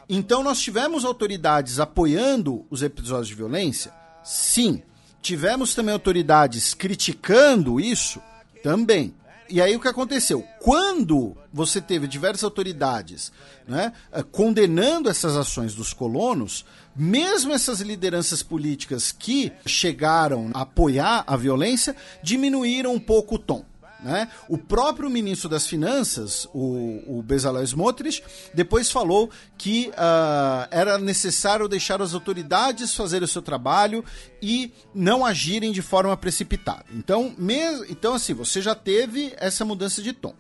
Então 0.08 0.42
nós 0.42 0.60
tivemos 0.60 1.04
autoridades 1.04 1.78
apoiando 1.78 2.66
os 2.70 2.82
episódios 2.82 3.28
de 3.28 3.34
violência? 3.34 3.92
Sim. 4.24 4.82
Tivemos 5.22 5.74
também 5.74 5.92
autoridades 5.92 6.74
criticando 6.74 7.80
isso? 7.80 8.20
Também. 8.62 9.14
E 9.50 9.62
aí 9.62 9.74
o 9.74 9.80
que 9.80 9.88
aconteceu? 9.88 10.44
Quando 10.60 11.36
você 11.52 11.80
teve 11.80 12.06
diversas 12.06 12.44
autoridades 12.44 13.32
né, 13.66 13.92
eh, 14.12 14.22
condenando 14.22 15.08
essas 15.08 15.36
ações 15.36 15.74
dos 15.74 15.94
colonos, 15.94 16.66
mesmo 16.94 17.52
essas 17.52 17.80
lideranças 17.80 18.42
políticas 18.42 19.10
que 19.10 19.50
chegaram 19.64 20.50
a 20.52 20.62
apoiar 20.62 21.24
a 21.26 21.36
violência 21.36 21.96
diminuíram 22.22 22.92
um 22.92 23.00
pouco 23.00 23.36
o 23.36 23.38
tom. 23.38 23.64
Né? 24.00 24.28
O 24.48 24.56
próprio 24.56 25.10
ministro 25.10 25.48
das 25.48 25.66
Finanças, 25.66 26.46
o, 26.54 27.18
o 27.18 27.22
Bezalel 27.22 27.64
Smotrich, 27.64 28.22
depois 28.54 28.90
falou 28.90 29.28
que 29.56 29.88
uh, 29.88 30.68
era 30.70 30.98
necessário 30.98 31.66
deixar 31.66 32.00
as 32.00 32.14
autoridades 32.14 32.94
fazerem 32.94 33.24
o 33.24 33.28
seu 33.28 33.42
trabalho 33.42 34.04
e 34.40 34.72
não 34.94 35.26
agirem 35.26 35.72
de 35.72 35.82
forma 35.82 36.16
precipitada. 36.16 36.84
Então, 36.92 37.34
mesmo, 37.36 37.86
então 37.88 38.14
assim, 38.14 38.34
você 38.34 38.62
já 38.62 38.74
teve 38.74 39.34
essa 39.36 39.64
mudança 39.64 40.00
de 40.00 40.12
tom. 40.12 40.34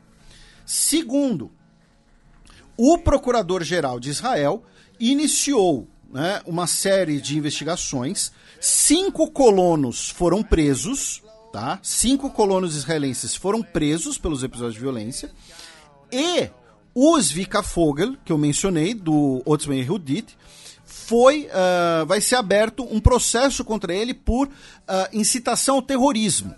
Segundo, 0.64 1.50
o 2.76 2.98
procurador-geral 2.98 3.98
de 3.98 4.10
Israel 4.10 4.62
iniciou 5.00 5.88
né, 6.10 6.40
uma 6.46 6.66
série 6.66 7.20
de 7.20 7.36
investigações. 7.36 8.30
Cinco 8.60 9.30
colonos 9.30 10.10
foram 10.10 10.42
presos 10.42 11.22
tá? 11.52 11.78
Cinco 11.82 12.30
colonos 12.30 12.76
israelenses 12.76 13.34
foram 13.34 13.62
presos 13.62 14.18
pelos 14.18 14.42
episódios 14.42 14.74
de 14.74 14.80
violência 14.80 15.30
e 16.10 16.50
o 16.94 17.20
Zvika 17.20 17.62
Fogel, 17.62 18.16
que 18.24 18.32
eu 18.32 18.38
mencionei, 18.38 18.94
do 18.94 19.42
Otzman 19.46 19.78
Yehudit, 19.78 20.36
foi, 20.84 21.46
uh, 21.46 22.04
vai 22.06 22.20
ser 22.20 22.36
aberto 22.36 22.82
um 22.90 22.98
processo 22.98 23.64
contra 23.64 23.94
ele 23.94 24.12
por 24.12 24.48
uh, 24.48 24.50
incitação 25.12 25.76
ao 25.76 25.82
terrorismo. 25.82 26.54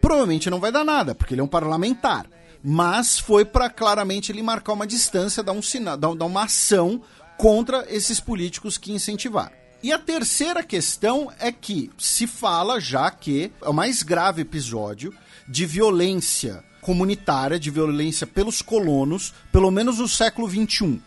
Provavelmente 0.00 0.50
não 0.50 0.60
vai 0.60 0.72
dar 0.72 0.84
nada, 0.84 1.14
porque 1.14 1.34
ele 1.34 1.40
é 1.40 1.44
um 1.44 1.48
parlamentar. 1.48 2.26
Mas 2.62 3.18
foi 3.18 3.44
para 3.44 3.70
claramente 3.70 4.32
ele 4.32 4.42
marcar 4.42 4.72
uma 4.72 4.86
distância, 4.86 5.42
dar, 5.42 5.52
um 5.52 5.62
sina 5.62 5.96
dar, 5.96 6.14
dar 6.14 6.24
uma 6.24 6.44
ação 6.44 7.00
contra 7.36 7.86
esses 7.88 8.20
políticos 8.20 8.78
que 8.78 8.92
incentivaram. 8.92 9.63
E 9.84 9.92
a 9.92 9.98
terceira 9.98 10.62
questão 10.62 11.30
é 11.38 11.52
que 11.52 11.90
se 11.98 12.26
fala 12.26 12.80
já 12.80 13.10
que 13.10 13.52
é 13.60 13.68
o 13.68 13.72
mais 13.74 14.02
grave 14.02 14.40
episódio 14.40 15.12
de 15.46 15.66
violência 15.66 16.64
comunitária, 16.80 17.60
de 17.60 17.70
violência 17.70 18.26
pelos 18.26 18.62
colonos, 18.62 19.34
pelo 19.52 19.70
menos 19.70 19.98
no 19.98 20.08
século 20.08 20.48
XXI, 20.48 21.02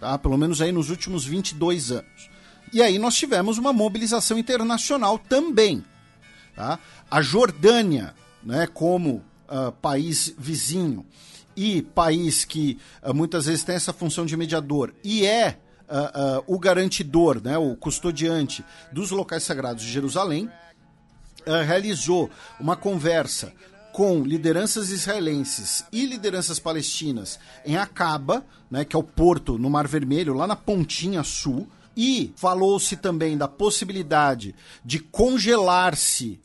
tá? 0.00 0.16
pelo 0.16 0.38
menos 0.38 0.62
aí 0.62 0.72
nos 0.72 0.88
últimos 0.88 1.26
22 1.26 1.92
anos. 1.92 2.30
E 2.72 2.80
aí 2.80 2.98
nós 2.98 3.16
tivemos 3.16 3.58
uma 3.58 3.70
mobilização 3.70 4.38
internacional 4.38 5.18
também. 5.18 5.84
Tá? 6.56 6.78
A 7.10 7.20
Jordânia, 7.20 8.14
né, 8.42 8.66
como 8.66 9.22
uh, 9.46 9.72
país 9.72 10.34
vizinho 10.38 11.04
e 11.54 11.82
país 11.82 12.46
que 12.46 12.78
uh, 13.02 13.12
muitas 13.12 13.44
vezes 13.44 13.62
tem 13.62 13.74
essa 13.74 13.92
função 13.92 14.24
de 14.24 14.38
mediador 14.38 14.94
e 15.04 15.26
é 15.26 15.58
uh, 15.88 16.38
uh, 16.38 16.44
o 16.46 16.58
garantidor, 16.58 17.40
né, 17.42 17.56
o 17.58 17.76
custodiante 17.76 18.64
dos 18.90 19.10
locais 19.10 19.42
sagrados 19.42 19.82
de 19.82 19.90
Jerusalém, 19.90 20.46
uh, 21.46 21.64
realizou 21.66 22.30
uma 22.60 22.76
conversa 22.76 23.52
com 23.92 24.22
lideranças 24.22 24.90
israelenses 24.90 25.84
e 25.92 26.06
lideranças 26.06 26.58
palestinas 26.58 27.38
em 27.64 27.76
Acaba, 27.76 28.44
né, 28.70 28.84
que 28.84 28.96
é 28.96 28.98
o 28.98 29.02
porto 29.02 29.58
no 29.58 29.68
Mar 29.68 29.86
Vermelho, 29.86 30.34
lá 30.34 30.46
na 30.46 30.56
pontinha 30.56 31.22
sul, 31.22 31.68
e 31.94 32.32
falou-se 32.36 32.96
também 32.96 33.36
da 33.36 33.46
possibilidade 33.46 34.54
de 34.82 34.98
congelar-se 34.98 36.40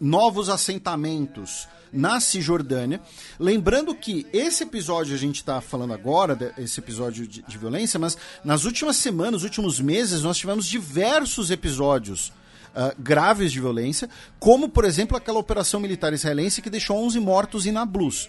novos 0.00 0.48
assentamentos 0.48 1.68
na 1.92 2.20
Cisjordânia. 2.20 3.00
Lembrando 3.38 3.94
que 3.94 4.26
esse 4.32 4.62
episódio 4.62 5.14
a 5.14 5.18
gente 5.18 5.36
está 5.36 5.60
falando 5.60 5.92
agora, 5.92 6.54
esse 6.58 6.80
episódio 6.80 7.26
de, 7.26 7.42
de, 7.42 7.58
violência, 7.58 7.98
mas 7.98 8.16
nas 8.44 8.64
últimas 8.64 8.96
semanas, 8.96 9.32
nos 9.32 9.44
últimos 9.44 9.80
meses, 9.80 10.22
nós 10.22 10.36
tivemos 10.36 10.66
diversos 10.66 11.50
episódios. 11.50 12.32
Uh, 12.68 12.94
graves 13.02 13.50
de 13.50 13.60
violência, 13.60 14.08
como 14.38 14.68
por 14.68 14.84
exemplo 14.84 15.16
aquela 15.16 15.38
operação 15.38 15.80
militar 15.80 16.12
israelense 16.12 16.60
que 16.62 16.68
deixou 16.68 16.98
11 16.98 17.18
mortos 17.18 17.66
em 17.66 17.72
Nablus. 17.72 18.28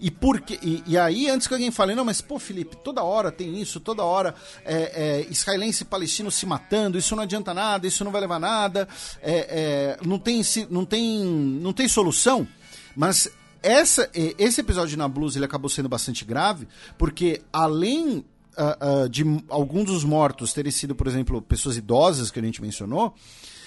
E, 0.00 0.10
porque, 0.10 0.58
e, 0.62 0.82
e 0.86 0.96
aí, 0.96 1.28
antes 1.28 1.46
que 1.46 1.52
alguém 1.52 1.70
fale, 1.70 1.94
não, 1.94 2.04
mas 2.04 2.20
pô, 2.20 2.38
Felipe, 2.38 2.76
toda 2.76 3.02
hora 3.02 3.30
tem 3.30 3.60
isso, 3.60 3.80
toda 3.80 4.02
hora 4.02 4.34
é, 4.64 4.74
é, 4.74 5.26
israelense 5.28 5.82
e 5.82 5.86
palestino 5.86 6.30
se 6.30 6.46
matando, 6.46 6.96
isso 6.96 7.14
não 7.14 7.24
adianta 7.24 7.52
nada, 7.52 7.86
isso 7.86 8.02
não 8.02 8.12
vai 8.12 8.22
levar 8.22 8.38
nada, 8.38 8.88
é, 9.20 9.98
é 10.00 10.06
não, 10.06 10.18
tem, 10.18 10.40
não, 10.70 10.86
tem, 10.86 11.18
não 11.22 11.72
tem 11.72 11.86
solução. 11.86 12.48
Mas 12.96 13.30
essa, 13.62 14.08
esse 14.14 14.60
episódio 14.60 14.90
de 14.90 14.96
Nablus 14.96 15.36
ele 15.36 15.44
acabou 15.44 15.68
sendo 15.68 15.88
bastante 15.88 16.24
grave, 16.24 16.66
porque 16.96 17.42
além 17.52 18.24
uh, 18.56 19.04
uh, 19.04 19.08
de 19.08 19.24
alguns 19.48 19.86
dos 19.86 20.04
mortos 20.04 20.52
terem 20.52 20.72
sido, 20.72 20.94
por 20.94 21.06
exemplo, 21.06 21.42
pessoas 21.42 21.76
idosas, 21.76 22.30
que 22.30 22.38
a 22.38 22.42
gente 22.42 22.62
mencionou, 22.62 23.14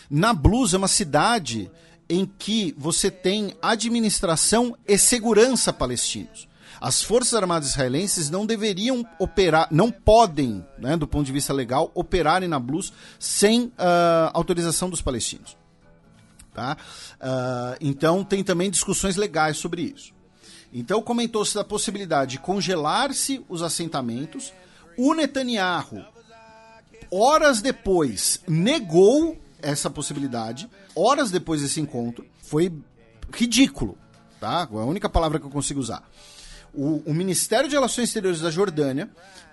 Nablus 0.10 0.74
é 0.74 0.78
uma 0.78 0.88
cidade 0.88 1.72
em 2.10 2.26
que 2.26 2.76
você 2.78 3.10
tem 3.10 3.54
administração 3.62 4.76
e 4.88 4.98
segurança 4.98 5.72
palestinos. 5.72 6.48
As 6.82 7.02
Forças 7.02 7.34
Armadas 7.34 7.70
israelenses 7.70 8.30
não 8.30 8.46
deveriam 8.46 9.06
operar, 9.18 9.70
não 9.72 9.90
podem, 9.90 10.66
né, 10.78 10.98
do 10.98 11.08
ponto 11.08 11.26
de 11.26 11.32
vista 11.32 11.54
legal, 11.54 11.90
operar 11.96 12.44
em 12.44 12.48
Nablus 12.48 12.92
sem 13.18 13.68
uh, 13.68 13.72
autorização 14.34 14.90
dos 14.90 15.02
palestinos. 15.02 15.56
Tá? 16.54 16.78
Uh, 17.16 17.78
então 17.82 18.24
tem 18.24 18.44
também 18.44 18.70
discussões 18.70 19.16
legais 19.16 19.58
sobre 19.58 19.82
isso. 19.82 20.14
Então 20.72 21.02
comentou-se 21.02 21.54
da 21.54 21.64
possibilidade 21.64 22.32
de 22.32 22.40
congelar-se 22.40 23.44
os 23.50 23.62
assentamentos. 23.62 24.54
O 24.98 25.14
Netanyahu, 25.14 26.06
horas 27.12 27.62
depois, 27.62 28.40
negou 28.48 29.38
essa 29.62 29.90
possibilidade. 29.90 30.70
Horas 30.96 31.32
depois 31.32 31.62
desse 31.62 31.80
encontro, 31.80 32.26
foi 32.42 32.72
ridículo, 33.34 33.98
tá? 34.40 34.68
É 34.72 34.76
a 34.76 34.86
única 34.86 35.10
palavra 35.10 35.40
que 35.40 35.46
eu 35.46 35.52
consigo 35.52 35.80
usar. 35.80 36.08
O, 36.74 37.04
o 37.06 37.14
Ministério 37.14 37.70
de 37.70 37.76
Relações 37.76 38.10
Exteriores 38.10 38.42
da 38.42 38.50
Jordânia 38.52 39.10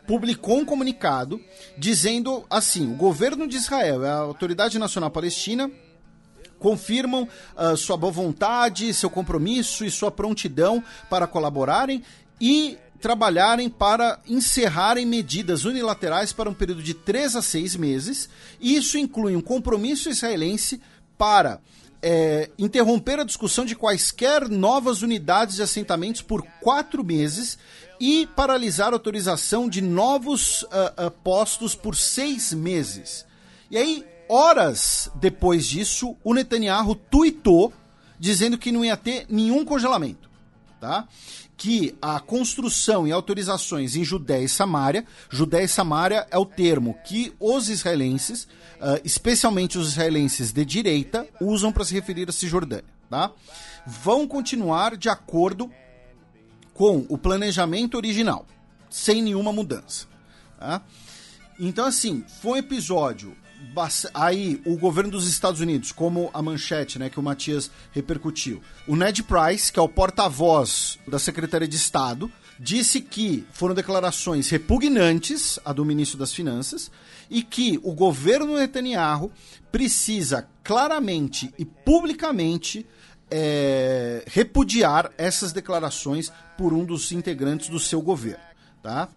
publicou 0.07 0.59
um 0.59 0.65
comunicado 0.65 1.41
dizendo 1.77 2.45
assim: 2.49 2.91
o 2.91 2.97
governo 2.97 3.47
de 3.47 3.57
Israel, 3.57 4.05
a 4.05 4.17
Autoridade 4.17 4.79
Nacional 4.79 5.11
Palestina 5.11 5.71
confirmam 6.61 7.27
uh, 7.57 7.77
sua 7.77 7.97
boa 7.97 8.13
vontade, 8.13 8.95
seu 8.95 9.11
compromisso 9.11 9.85
e 9.85 9.91
sua 9.91 10.11
prontidão 10.13 10.85
para 11.09 11.27
colaborarem 11.27 12.05
e 12.41 12.79
trabalharem 13.01 13.69
para 13.69 14.21
encerrarem 14.29 15.07
medidas 15.07 15.65
unilaterais 15.65 16.33
para 16.33 16.51
um 16.51 16.55
período 16.55 16.83
de 16.83 16.95
três 16.95 17.35
a 17.35 17.43
seis 17.43 17.75
meses. 17.75 18.29
Isso 18.61 18.99
inclui 18.99 19.35
um 19.35 19.41
compromisso 19.41 20.11
israelense 20.11 20.81
para 21.17 21.61
é, 22.03 22.51
interromper 22.59 23.19
a 23.19 23.25
discussão 23.25 23.65
de 23.65 23.75
quaisquer 23.75 24.49
novas 24.49 25.03
unidades 25.03 25.57
de 25.57 25.63
assentamentos 25.63 26.23
por 26.23 26.43
quatro 26.61 27.03
meses 27.03 27.59
e 27.99 28.27
paralisar 28.35 28.89
a 28.89 28.97
autorização 28.97 29.69
de 29.69 29.83
novos 29.83 30.63
uh, 30.63 31.07
uh, 31.07 31.11
postos 31.23 31.75
por 31.75 31.95
seis 31.95 32.53
meses. 32.53 33.27
E 33.71 33.77
aí, 33.77 34.05
horas 34.31 35.11
depois 35.17 35.67
disso, 35.67 36.17
o 36.23 36.33
Netanyahu 36.33 36.95
tuitou 36.95 37.73
dizendo 38.19 38.57
que 38.57 38.71
não 38.71 38.85
ia 38.85 38.97
ter 38.97 39.27
nenhum 39.29 39.65
congelamento, 39.65 40.31
tá? 40.79 41.09
Que 41.57 41.95
a 42.01 42.21
construção 42.21 43.09
e 43.09 43.13
autorizações 43.13 43.97
em 43.97 44.05
Judéia 44.05 44.45
e 44.45 44.49
Samária, 44.49 45.05
Judéia 45.29 45.65
e 45.65 45.69
Samária 45.69 46.27
é 46.31 46.39
o 46.39 46.47
termo 46.47 46.97
que 47.05 47.33
os 47.41 47.69
israelenses, 47.69 48.45
uh, 48.45 49.01
especialmente 49.05 49.79
os 49.79 49.89
israelenses 49.89 50.53
de 50.53 50.65
direita, 50.65 51.27
usam 51.41 51.73
para 51.73 51.85
se 51.85 51.95
referir 51.95 52.29
a 52.29 52.33
Cisjordânia, 52.33 52.85
tá? 53.09 53.33
Vão 53.87 54.29
continuar 54.29 54.97
de 54.97 55.09
acordo 55.09 55.71
com 56.75 57.05
o 57.09 57.19
planejamento 57.19 57.97
original, 57.97 58.47
sem 58.89 59.23
nenhuma 59.23 59.53
mudança, 59.53 60.07
tá? 60.59 60.83
Então, 61.59 61.85
assim, 61.85 62.25
foi 62.41 62.53
um 62.53 62.57
episódio 62.57 63.37
aí 64.15 64.61
o 64.65 64.77
governo 64.77 65.11
dos 65.11 65.29
Estados 65.29 65.61
Unidos, 65.61 65.93
como 65.93 66.31
a 66.33 66.43
manchete, 66.43 66.99
né, 66.99 67.09
que 67.09 67.21
o 67.21 67.23
Matias 67.23 67.71
repercutiu. 67.93 68.61
O 68.87 68.97
Ned 68.97 69.23
Price, 69.23 69.73
que 69.73 69.79
é 69.79 69.83
o 69.83 69.89
porta-voz 69.89 70.99
da 71.07 71.19
Secretaria 71.19 71.69
de 71.69 71.77
Estado, 71.77 72.31
disse 72.59 73.01
que 73.01 73.47
foram 73.53 73.75
declarações 73.75 74.51
repugnantes 74.51 75.59
a 75.65 75.73
do 75.73 75.85
ministro 75.85 76.19
das 76.19 76.33
Finanças 76.33 76.91
e 77.31 77.43
que 77.43 77.81
o 77.83 77.93
governo 77.93 78.59
Netanyahu 78.59 79.33
precisa 79.73 80.47
claramente 80.63 81.55
e 81.59 81.65
publicamente 81.65 82.87
é, 83.31 84.25
repudiar 84.27 85.11
essas 85.17 85.53
declarações 85.53 86.33
por 86.59 86.73
um 86.73 86.85
dos 86.85 87.13
integrantes 87.13 87.69
do 87.69 87.79
seu 87.79 88.03
governo, 88.03 88.43
tá? 88.83 89.09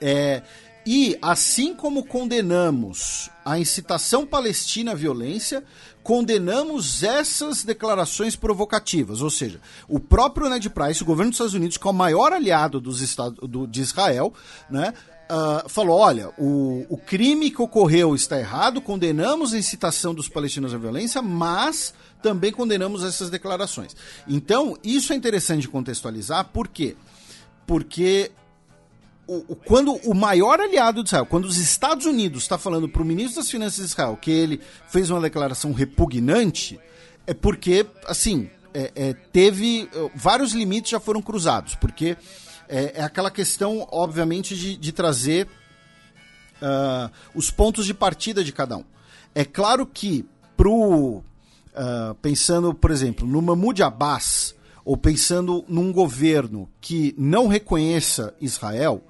É, 0.00 0.42
e 0.84 1.16
assim 1.22 1.74
como 1.74 2.04
condenamos 2.04 3.30
a 3.44 3.58
incitação 3.58 4.26
palestina 4.26 4.92
à 4.92 4.94
violência, 4.94 5.62
condenamos 6.02 7.02
essas 7.02 7.62
declarações 7.62 8.34
provocativas. 8.34 9.20
Ou 9.20 9.30
seja, 9.30 9.60
o 9.88 10.00
próprio 10.00 10.48
Ned 10.48 10.68
Price, 10.70 11.02
o 11.02 11.06
governo 11.06 11.30
dos 11.30 11.36
Estados 11.36 11.54
Unidos, 11.54 11.76
que 11.76 11.86
é 11.86 11.90
o 11.90 11.94
maior 11.94 12.32
aliado 12.32 12.80
dos 12.80 13.00
Estados, 13.00 13.48
do, 13.48 13.66
de 13.66 13.80
Israel, 13.80 14.32
né, 14.68 14.92
uh, 15.30 15.68
falou: 15.68 15.98
olha, 15.98 16.30
o, 16.36 16.84
o 16.88 16.96
crime 16.96 17.50
que 17.50 17.62
ocorreu 17.62 18.14
está 18.14 18.38
errado, 18.38 18.80
condenamos 18.80 19.52
a 19.52 19.58
incitação 19.58 20.12
dos 20.12 20.28
palestinos 20.28 20.74
à 20.74 20.78
violência, 20.78 21.22
mas 21.22 21.94
também 22.20 22.52
condenamos 22.52 23.04
essas 23.04 23.30
declarações. 23.30 23.96
Então, 24.28 24.76
isso 24.82 25.12
é 25.12 25.16
interessante 25.16 25.68
contextualizar, 25.68 26.48
por 26.52 26.68
quê? 26.68 26.96
Porque 27.66 28.30
o, 29.26 29.52
o, 29.52 29.56
quando 29.56 29.94
o 30.04 30.14
maior 30.14 30.60
aliado 30.60 31.02
de 31.02 31.08
Israel, 31.08 31.26
quando 31.26 31.44
os 31.44 31.56
Estados 31.56 32.06
Unidos 32.06 32.42
está 32.42 32.58
falando 32.58 32.88
para 32.88 33.02
o 33.02 33.04
ministro 33.04 33.36
das 33.36 33.50
Finanças 33.50 33.76
de 33.76 33.92
Israel 33.92 34.18
que 34.20 34.30
ele 34.30 34.60
fez 34.88 35.10
uma 35.10 35.20
declaração 35.20 35.72
repugnante, 35.72 36.78
é 37.26 37.32
porque, 37.32 37.86
assim, 38.06 38.50
é, 38.74 38.90
é, 38.94 39.12
teve. 39.12 39.88
Vários 40.14 40.52
limites 40.52 40.90
já 40.90 41.00
foram 41.00 41.22
cruzados, 41.22 41.74
porque 41.76 42.16
é, 42.68 43.00
é 43.00 43.02
aquela 43.02 43.30
questão, 43.30 43.86
obviamente, 43.90 44.56
de, 44.56 44.76
de 44.76 44.92
trazer 44.92 45.46
uh, 46.60 47.10
os 47.34 47.50
pontos 47.50 47.86
de 47.86 47.94
partida 47.94 48.42
de 48.42 48.52
cada 48.52 48.76
um. 48.76 48.84
É 49.34 49.44
claro 49.44 49.86
que, 49.86 50.26
pro, 50.56 51.18
uh, 51.18 51.22
pensando, 52.20 52.74
por 52.74 52.90
exemplo, 52.90 53.26
no 53.26 53.40
Mahmoud 53.40 53.82
Abbas, 53.82 54.54
ou 54.84 54.96
pensando 54.96 55.64
num 55.68 55.92
governo 55.92 56.68
que 56.80 57.14
não 57.16 57.46
reconheça 57.46 58.34
Israel, 58.40 59.02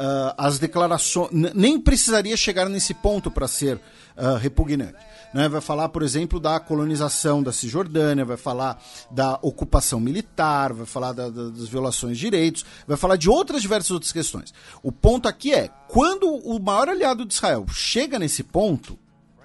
uh, 0.00 0.34
as 0.36 0.58
declarações. 0.58 1.30
Nem 1.54 1.80
precisaria 1.80 2.36
chegar 2.36 2.68
nesse 2.68 2.94
ponto 2.94 3.30
para 3.30 3.48
ser 3.48 3.76
uh, 4.16 4.36
repugnante. 4.36 4.98
Né? 5.34 5.48
Vai 5.48 5.60
falar, 5.60 5.88
por 5.88 6.02
exemplo, 6.02 6.40
da 6.40 6.58
colonização 6.60 7.42
da 7.42 7.52
Cisjordânia, 7.52 8.24
vai 8.24 8.36
falar 8.36 8.82
da 9.10 9.38
ocupação 9.42 10.00
militar, 10.00 10.72
vai 10.72 10.86
falar 10.86 11.12
da, 11.12 11.28
da, 11.28 11.50
das 11.50 11.68
violações 11.68 12.16
de 12.16 12.24
direitos, 12.24 12.64
vai 12.86 12.96
falar 12.96 13.16
de 13.16 13.28
outras 13.28 13.62
diversas 13.62 13.90
outras 13.90 14.12
questões. 14.12 14.54
O 14.82 14.90
ponto 14.90 15.28
aqui 15.28 15.52
é, 15.52 15.68
quando 15.88 16.26
o 16.28 16.58
maior 16.58 16.88
aliado 16.88 17.24
de 17.24 17.34
Israel 17.34 17.66
chega 17.68 18.18
nesse 18.18 18.42
ponto, 18.42 18.98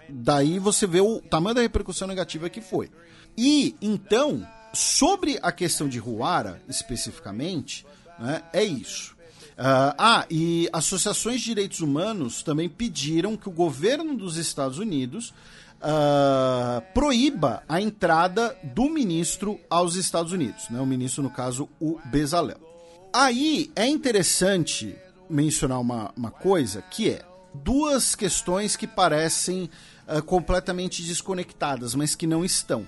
daí 0.08 0.60
você 0.60 0.86
vê 0.86 1.02
o 1.02 1.20
tamanho 1.22 1.56
da 1.56 1.62
repercussão 1.62 2.08
negativa 2.08 2.50
que 2.50 2.62
foi. 2.62 2.90
E, 3.38 3.76
então, 3.82 4.46
sobre 4.74 5.40
a 5.42 5.52
questão 5.52 5.88
de 5.88 6.00
Ruara, 6.00 6.62
especificamente, 6.68 7.86
né, 8.20 8.44
é 8.54 8.64
isso. 8.64 9.16
Uh, 9.62 9.94
ah, 9.96 10.26
e 10.28 10.68
associações 10.74 11.40
de 11.40 11.46
direitos 11.46 11.82
humanos 11.82 12.42
também 12.42 12.68
pediram 12.68 13.38
que 13.38 13.48
o 13.48 13.52
governo 13.52 14.18
dos 14.18 14.38
Estados 14.38 14.80
Unidos 14.80 15.36
uh, 15.78 16.82
proíba 16.96 17.62
a 17.70 17.80
entrada 17.80 18.58
do 18.64 18.90
ministro 18.90 19.60
aos 19.70 19.94
Estados 19.94 20.32
Unidos, 20.32 20.68
né? 20.72 20.82
o 20.82 20.86
ministro, 20.88 21.22
no 21.22 21.30
caso, 21.30 21.70
o 21.80 22.00
Bezalel. 22.06 22.60
Aí 23.14 23.72
é 23.76 23.86
interessante 23.86 24.96
mencionar 25.30 25.80
uma, 25.80 26.12
uma 26.18 26.32
coisa 26.32 26.82
que 26.82 27.12
é 27.12 27.24
duas 27.54 28.16
questões 28.16 28.76
que 28.76 28.88
parecem 28.88 29.70
uh, 30.08 30.24
completamente 30.24 31.04
desconectadas, 31.04 31.94
mas 31.94 32.16
que 32.16 32.26
não 32.26 32.44
estão, 32.44 32.84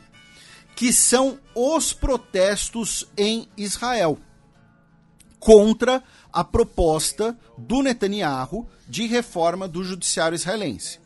que 0.76 0.92
são 0.92 1.38
os 1.54 1.94
protestos 1.94 3.08
em 3.16 3.48
Israel 3.56 4.18
contra 5.44 6.02
a 6.34 6.44
proposta 6.44 7.38
do 7.56 7.84
Netanyahu 7.84 8.68
de 8.90 9.06
reforma 9.06 9.68
do 9.68 9.84
judiciário 9.84 10.36
israelense. 10.36 11.00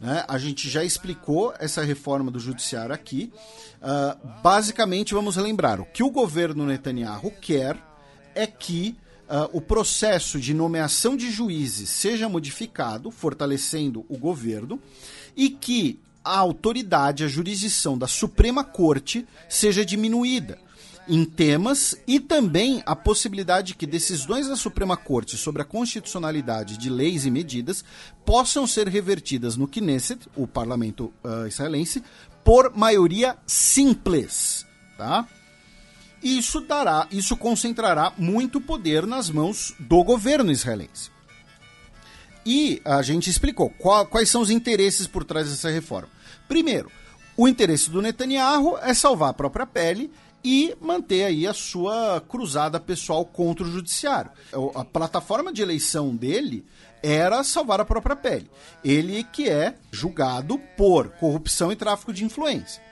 Né? 0.00 0.24
A 0.26 0.36
gente 0.36 0.68
já 0.68 0.82
explicou 0.82 1.54
essa 1.60 1.84
reforma 1.84 2.28
do 2.28 2.40
judiciário 2.40 2.92
aqui. 2.92 3.32
Uh, 3.80 4.42
basicamente, 4.42 5.14
vamos 5.14 5.36
lembrar: 5.36 5.80
o 5.80 5.84
que 5.84 6.02
o 6.02 6.10
governo 6.10 6.66
Netanyahu 6.66 7.30
quer 7.40 7.78
é 8.34 8.46
que 8.46 8.96
uh, 9.28 9.56
o 9.56 9.60
processo 9.60 10.40
de 10.40 10.52
nomeação 10.52 11.16
de 11.16 11.30
juízes 11.30 11.88
seja 11.88 12.28
modificado, 12.28 13.12
fortalecendo 13.12 14.04
o 14.08 14.18
governo, 14.18 14.80
e 15.36 15.50
que 15.50 16.00
a 16.24 16.36
autoridade, 16.36 17.24
a 17.24 17.28
jurisdição 17.28 17.96
da 17.96 18.08
Suprema 18.08 18.64
Corte 18.64 19.26
seja 19.48 19.84
diminuída 19.84 20.58
em 21.08 21.24
temas 21.24 21.96
e 22.06 22.20
também 22.20 22.82
a 22.86 22.94
possibilidade 22.94 23.68
de 23.68 23.74
que 23.74 23.86
decisões 23.86 24.48
da 24.48 24.56
Suprema 24.56 24.96
Corte 24.96 25.36
sobre 25.36 25.62
a 25.62 25.64
constitucionalidade 25.64 26.78
de 26.78 26.88
leis 26.88 27.26
e 27.26 27.30
medidas 27.30 27.84
possam 28.24 28.66
ser 28.66 28.88
revertidas 28.88 29.56
no 29.56 29.66
Knesset, 29.66 30.28
o 30.36 30.46
parlamento 30.46 31.12
uh, 31.24 31.46
israelense, 31.46 32.02
por 32.44 32.76
maioria 32.76 33.36
simples, 33.46 34.66
tá? 34.96 35.26
Isso 36.22 36.60
dará, 36.60 37.08
isso 37.10 37.36
concentrará 37.36 38.12
muito 38.16 38.60
poder 38.60 39.06
nas 39.06 39.28
mãos 39.28 39.74
do 39.80 40.04
governo 40.04 40.52
israelense. 40.52 41.10
E 42.46 42.80
a 42.84 43.02
gente 43.02 43.28
explicou 43.28 43.70
qual, 43.70 44.06
quais 44.06 44.28
são 44.28 44.40
os 44.40 44.50
interesses 44.50 45.06
por 45.06 45.24
trás 45.24 45.48
dessa 45.48 45.70
reforma. 45.70 46.08
Primeiro, 46.46 46.90
o 47.36 47.48
interesse 47.48 47.90
do 47.90 48.02
Netanyahu 48.02 48.78
é 48.78 48.94
salvar 48.94 49.30
a 49.30 49.34
própria 49.34 49.66
pele 49.66 50.12
e 50.44 50.74
manter 50.80 51.24
aí 51.24 51.46
a 51.46 51.54
sua 51.54 52.20
cruzada 52.20 52.80
pessoal 52.80 53.24
contra 53.24 53.64
o 53.64 53.70
judiciário. 53.70 54.30
A 54.74 54.84
plataforma 54.84 55.52
de 55.52 55.62
eleição 55.62 56.14
dele 56.14 56.64
era 57.02 57.42
salvar 57.42 57.80
a 57.80 57.84
própria 57.84 58.16
pele. 58.16 58.50
Ele 58.84 59.24
que 59.24 59.48
é 59.48 59.74
julgado 59.90 60.58
por 60.76 61.08
corrupção 61.10 61.70
e 61.70 61.76
tráfico 61.76 62.12
de 62.12 62.24
influência. 62.24 62.82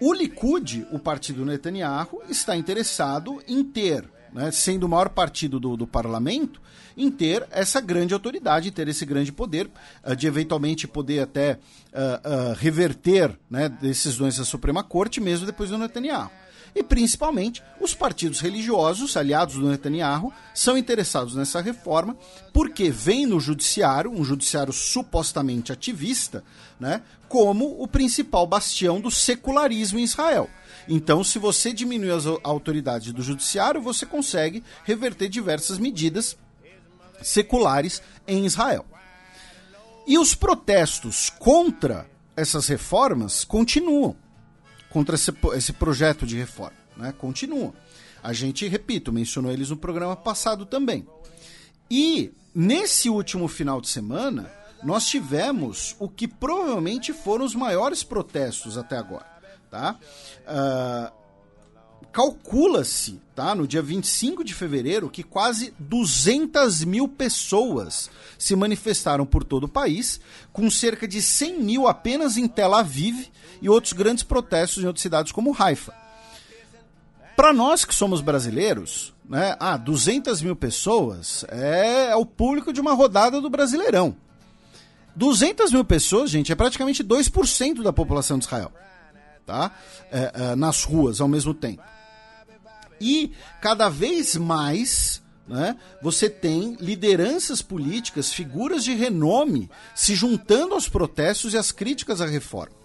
O 0.00 0.12
Likud, 0.12 0.86
o 0.92 0.98
partido 0.98 1.44
Netanyahu, 1.44 2.22
está 2.28 2.56
interessado 2.56 3.42
em 3.48 3.64
ter, 3.64 4.08
né, 4.32 4.50
sendo 4.52 4.84
o 4.84 4.88
maior 4.88 5.08
partido 5.08 5.58
do, 5.58 5.76
do 5.76 5.86
parlamento, 5.86 6.60
em 6.96 7.10
ter 7.10 7.46
essa 7.50 7.80
grande 7.80 8.14
autoridade, 8.14 8.70
ter 8.70 8.86
esse 8.88 9.04
grande 9.04 9.32
poder, 9.32 9.68
uh, 10.04 10.14
de 10.14 10.26
eventualmente 10.26 10.86
poder 10.86 11.20
até 11.20 11.54
uh, 11.54 12.50
uh, 12.50 12.54
reverter 12.56 13.36
né, 13.50 13.68
decisões 13.68 14.36
da 14.36 14.44
Suprema 14.44 14.84
Corte, 14.84 15.20
mesmo 15.20 15.46
depois 15.46 15.70
do 15.70 15.78
Netanyahu 15.78 16.30
e 16.74 16.82
principalmente 16.82 17.62
os 17.80 17.94
partidos 17.94 18.40
religiosos, 18.40 19.16
aliados 19.16 19.56
do 19.56 19.68
Netanyahu, 19.68 20.32
são 20.54 20.76
interessados 20.76 21.34
nessa 21.34 21.60
reforma 21.60 22.16
porque 22.52 22.90
vem 22.90 23.26
no 23.26 23.40
judiciário, 23.40 24.10
um 24.10 24.24
judiciário 24.24 24.72
supostamente 24.72 25.72
ativista, 25.72 26.44
né, 26.78 27.02
como 27.28 27.82
o 27.82 27.86
principal 27.86 28.46
bastião 28.46 29.00
do 29.00 29.10
secularismo 29.10 29.98
em 29.98 30.04
Israel. 30.04 30.48
Então, 30.88 31.22
se 31.22 31.38
você 31.38 31.72
diminui 31.72 32.10
as 32.10 32.24
autoridades 32.42 33.12
do 33.12 33.22
judiciário, 33.22 33.80
você 33.80 34.06
consegue 34.06 34.64
reverter 34.84 35.28
diversas 35.28 35.78
medidas 35.78 36.36
seculares 37.22 38.02
em 38.26 38.46
Israel. 38.46 38.86
E 40.06 40.16
os 40.16 40.34
protestos 40.34 41.30
contra 41.38 42.08
essas 42.34 42.66
reformas 42.68 43.44
continuam 43.44 44.16
contra 44.90 45.14
esse, 45.14 45.32
esse 45.54 45.72
projeto 45.72 46.26
de 46.26 46.36
reforma. 46.36 46.76
Né? 46.96 47.12
Continua. 47.16 47.72
A 48.22 48.32
gente, 48.32 48.66
repito, 48.66 49.12
mencionou 49.12 49.52
eles 49.52 49.70
no 49.70 49.76
programa 49.76 50.16
passado 50.16 50.66
também. 50.66 51.06
E 51.90 52.32
nesse 52.54 53.08
último 53.08 53.48
final 53.48 53.80
de 53.80 53.88
semana, 53.88 54.50
nós 54.82 55.06
tivemos 55.06 55.96
o 55.98 56.08
que 56.08 56.26
provavelmente 56.26 57.12
foram 57.12 57.44
os 57.44 57.54
maiores 57.54 58.02
protestos 58.02 58.76
até 58.76 58.96
agora. 58.96 59.26
Tá? 59.70 59.96
Uh, 60.46 61.12
Calcula-se, 62.18 63.20
tá, 63.32 63.54
no 63.54 63.64
dia 63.64 63.80
25 63.80 64.42
de 64.42 64.52
fevereiro, 64.52 65.08
que 65.08 65.22
quase 65.22 65.72
200 65.78 66.82
mil 66.82 67.06
pessoas 67.06 68.10
se 68.36 68.56
manifestaram 68.56 69.24
por 69.24 69.44
todo 69.44 69.64
o 69.64 69.68
país, 69.68 70.20
com 70.52 70.68
cerca 70.68 71.06
de 71.06 71.22
100 71.22 71.62
mil 71.62 71.86
apenas 71.86 72.36
em 72.36 72.48
Tel 72.48 72.74
Aviv 72.74 73.28
e 73.62 73.68
outros 73.68 73.92
grandes 73.92 74.24
protestos 74.24 74.82
em 74.82 74.86
outras 74.88 75.02
cidades 75.02 75.30
como 75.30 75.54
Haifa. 75.56 75.94
Para 77.36 77.52
nós 77.52 77.84
que 77.84 77.94
somos 77.94 78.20
brasileiros, 78.20 79.14
né, 79.24 79.54
ah, 79.60 79.76
200 79.76 80.42
mil 80.42 80.56
pessoas 80.56 81.44
é, 81.46 82.08
é 82.10 82.16
o 82.16 82.26
público 82.26 82.72
de 82.72 82.80
uma 82.80 82.94
rodada 82.94 83.40
do 83.40 83.48
Brasileirão. 83.48 84.16
200 85.14 85.70
mil 85.70 85.84
pessoas, 85.84 86.30
gente, 86.30 86.50
é 86.50 86.56
praticamente 86.56 87.04
2% 87.04 87.80
da 87.80 87.92
população 87.92 88.40
de 88.40 88.44
Israel. 88.46 88.72
Tá? 89.46 89.70
É, 90.10 90.32
é, 90.34 90.56
nas 90.56 90.82
ruas 90.82 91.20
ao 91.20 91.28
mesmo 91.28 91.54
tempo. 91.54 91.80
E 93.00 93.32
cada 93.60 93.88
vez 93.88 94.36
mais 94.36 95.22
né, 95.48 95.76
você 96.02 96.28
tem 96.28 96.76
lideranças 96.78 97.62
políticas, 97.62 98.32
figuras 98.32 98.84
de 98.84 98.94
renome 98.94 99.70
se 99.94 100.14
juntando 100.14 100.74
aos 100.74 100.88
protestos 100.88 101.54
e 101.54 101.56
às 101.56 101.72
críticas 101.72 102.20
à 102.20 102.26
reforma. 102.26 102.76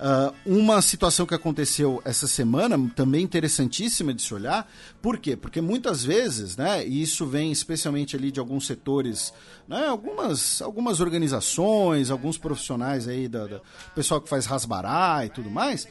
Uh, 0.00 0.34
uma 0.46 0.80
situação 0.80 1.26
que 1.26 1.34
aconteceu 1.34 2.00
essa 2.06 2.26
semana, 2.26 2.90
também 2.96 3.22
interessantíssima 3.22 4.14
de 4.14 4.22
se 4.22 4.32
olhar, 4.32 4.66
por 5.02 5.18
quê? 5.18 5.36
Porque 5.36 5.60
muitas 5.60 6.02
vezes, 6.02 6.56
né, 6.56 6.86
e 6.86 7.02
isso 7.02 7.26
vem 7.26 7.52
especialmente 7.52 8.16
ali 8.16 8.32
de 8.32 8.40
alguns 8.40 8.66
setores, 8.66 9.30
né, 9.68 9.88
algumas, 9.88 10.62
algumas 10.62 11.00
organizações, 11.00 12.10
alguns 12.10 12.38
profissionais 12.38 13.06
aí, 13.06 13.28
da, 13.28 13.60
pessoal 13.94 14.22
que 14.22 14.28
faz 14.30 14.46
rasbará 14.46 15.26
e 15.26 15.28
tudo 15.28 15.50
mais, 15.50 15.86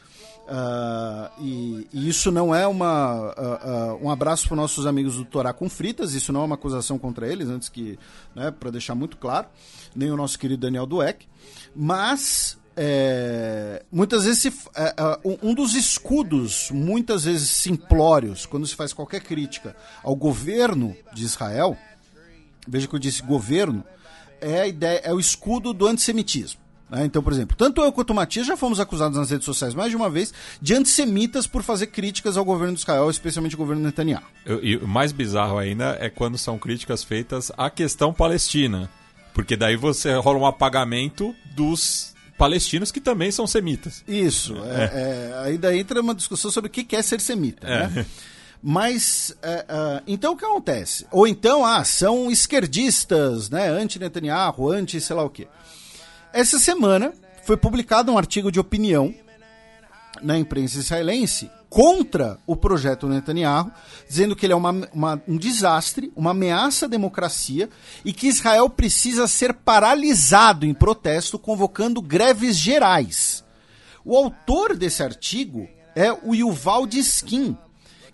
Uh, 0.50 1.30
e, 1.43 1.88
e, 1.93 2.10
isso 2.10 2.32
não 2.32 2.56
é 2.56 2.66
uma, 2.66 3.14
uh, 3.14 3.93
uh, 3.93 4.06
um 4.06 4.10
abraço 4.10 4.47
para 4.47 4.58
nossos 4.58 4.88
amigos 4.88 5.16
do 5.16 5.24
Torá 5.24 5.54
com 5.54 5.70
Fritas, 5.70 6.16
isso 6.16 6.34
não 6.34 6.41
é 6.41 6.45
uma 6.45 6.56
acusação 6.56 6.97
contra 6.97 7.28
eles, 7.28 7.50
antes 7.50 7.70
que, 7.70 8.00
né, 8.36 8.50
para 8.50 8.72
deixar 8.72 8.95
muito 8.95 9.16
claro, 9.18 9.47
nem 9.95 10.10
o 10.12 10.18
nosso 10.18 10.39
querido 10.39 10.62
Daniel 10.62 10.88
Dueck, 10.88 11.28
mas 11.76 12.58
é, 12.76 13.84
muitas 13.91 14.24
vezes 14.26 14.39
se, 14.39 14.47
é, 14.76 14.95
é 14.97 15.20
um 15.43 15.54
dos 15.54 15.76
escudos, 15.76 16.72
muitas 16.72 17.26
vezes 17.26 17.47
simplórios, 17.50 18.47
quando 18.47 18.66
se 18.66 18.74
faz 18.74 18.91
qualquer 18.91 19.22
crítica 19.22 19.76
ao 20.02 20.16
governo 20.16 20.95
de 21.14 21.26
Israel, 21.26 21.78
veja 22.68 22.88
que 22.88 22.95
eu 22.95 23.00
disse 23.00 23.22
governo, 23.22 23.84
é 24.41 24.62
a 24.62 24.68
ideia, 24.68 25.02
é 25.04 25.14
o 25.14 25.20
escudo 25.20 25.74
do 25.74 25.86
antissemitismo. 25.86 26.60
Né? 26.90 27.06
Então, 27.06 27.22
por 27.22 27.32
exemplo, 27.32 27.56
tanto 27.56 27.82
eu 27.82 27.92
quanto 27.92 28.12
o 28.12 28.16
Matias 28.16 28.48
já 28.48 28.58
fomos 28.58 28.80
acusados 28.80 29.18
nas 29.18 29.30
redes 29.30 29.46
sociais 29.46 29.74
mais 29.74 29.92
de 29.92 29.96
uma 29.96 30.10
vez 30.10 30.34
de 30.62 30.74
antissemitas 30.74 31.46
por 31.46 31.62
fazer 31.64 31.88
críticas 31.88 32.38
ao 32.38 32.44
governo 32.44 32.74
de 32.74 32.80
Israel, 32.80 33.10
especialmente 33.10 33.54
ao 33.54 33.60
governo 33.60 33.84
Netanyahu. 33.84 34.24
E 34.62 34.78
o 34.78 34.88
mais 34.88 35.12
bizarro 35.12 35.58
ainda 35.58 35.98
é 36.00 36.10
quando 36.10 36.38
são 36.38 36.58
críticas 36.58 37.04
feitas 37.04 37.52
à 37.58 37.70
questão 37.70 38.14
palestina. 38.14 38.90
Porque 39.34 39.56
daí 39.56 39.76
você 39.76 40.14
rola 40.16 40.40
um 40.40 40.46
apagamento 40.46 41.36
dos 41.56 42.14
palestinos 42.38 42.92
que 42.92 43.00
também 43.00 43.32
são 43.32 43.46
semitas. 43.46 44.04
Isso. 44.08 44.56
É. 44.58 44.60
É, 44.60 44.84
é, 44.84 45.42
aí 45.44 45.58
daí 45.58 45.80
entra 45.80 46.02
uma 46.02 46.16
discussão 46.16 46.50
sobre 46.50 46.70
o 46.70 46.72
que 46.72 46.96
é 46.96 47.02
ser 47.02 47.22
semita. 47.22 47.68
É. 47.68 47.88
Né? 47.88 48.06
Mas, 48.62 49.36
uh, 49.42 50.04
então 50.06 50.34
o 50.34 50.38
que 50.38 50.44
acontece? 50.44 51.06
Ou 51.12 51.26
então, 51.26 51.66
ah, 51.66 51.84
são 51.86 52.30
esquerdistas, 52.30 53.50
né? 53.50 53.70
Anti-Netanyahu, 53.70 54.70
anti 54.70 55.00
sei 55.00 55.16
lá 55.16 55.24
o 55.24 55.30
quê. 55.30 55.48
Essa 56.32 56.59
semana 56.59 57.11
foi 57.43 57.57
publicado 57.57 58.11
um 58.11 58.17
artigo 58.17 58.51
de 58.51 58.59
opinião 58.59 59.13
na 60.21 60.38
imprensa 60.38 60.77
israelense 60.77 61.49
contra 61.69 62.39
o 62.45 62.55
projeto 62.55 63.07
Netanyahu, 63.07 63.71
dizendo 64.07 64.36
que 64.36 64.45
ele 64.45 64.53
é 64.53 64.55
uma, 64.55 64.71
uma, 64.93 65.21
um 65.27 65.38
desastre, 65.38 66.11
uma 66.15 66.32
ameaça 66.32 66.86
à 66.86 66.89
democracia 66.89 67.69
e 68.03 68.13
que 68.13 68.27
Israel 68.27 68.69
precisa 68.69 69.27
ser 69.27 69.53
paralisado 69.53 70.65
em 70.65 70.73
protesto, 70.73 71.39
convocando 71.39 72.01
greves 72.01 72.57
gerais. 72.57 73.43
O 74.05 74.15
autor 74.15 74.75
desse 74.75 75.01
artigo 75.03 75.67
é 75.95 76.11
o 76.11 76.36
Yuval 76.36 76.86
Diskin, 76.86 77.57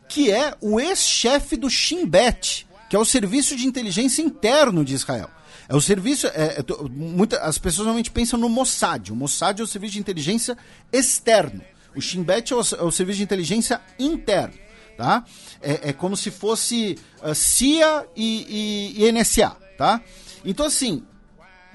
que 0.08 0.32
é 0.32 0.54
o 0.62 0.80
ex-chefe 0.80 1.58
do 1.58 1.70
Shin 1.70 2.06
Bet, 2.06 2.68
que 2.90 2.96
é 2.96 3.00
o 3.00 3.06
serviço 3.06 3.56
de 3.56 3.66
inteligência 3.66 4.22
interno 4.22 4.84
de 4.86 4.94
Israel. 4.94 5.35
É 5.68 5.76
o 5.76 5.82
serviço. 5.82 6.28
É, 6.28 6.60
é, 6.60 6.66
muita, 6.90 7.40
as 7.40 7.58
pessoas 7.58 7.86
normalmente 7.86 8.12
pensam 8.12 8.40
no 8.40 8.50
Mossad. 8.50 9.12
O 9.12 9.16
Mossad 9.16 9.60
é 9.60 9.64
o 9.64 9.68
serviço 9.68 9.94
de 9.94 10.00
inteligência 10.00 10.58
externo. 10.92 11.62
O 11.96 12.02
Shin 12.02 12.24
Bet 12.24 12.52
é 12.52 12.56
o, 12.56 12.60
é 12.60 12.84
o 12.84 12.92
serviço 12.92 13.18
de 13.18 13.24
inteligência 13.24 13.82
interno. 13.98 14.54
Tá? 14.98 15.26
É, 15.62 15.90
é 15.90 15.94
como 15.94 16.16
se 16.16 16.32
fosse 16.32 16.98
uh, 17.22 17.36
CIA 17.36 18.06
e, 18.16 18.94
e, 18.98 19.06
e 19.06 19.12
NSA. 19.12 19.56
Tá? 19.78 20.02
Então, 20.44 20.66
assim, 20.66 21.04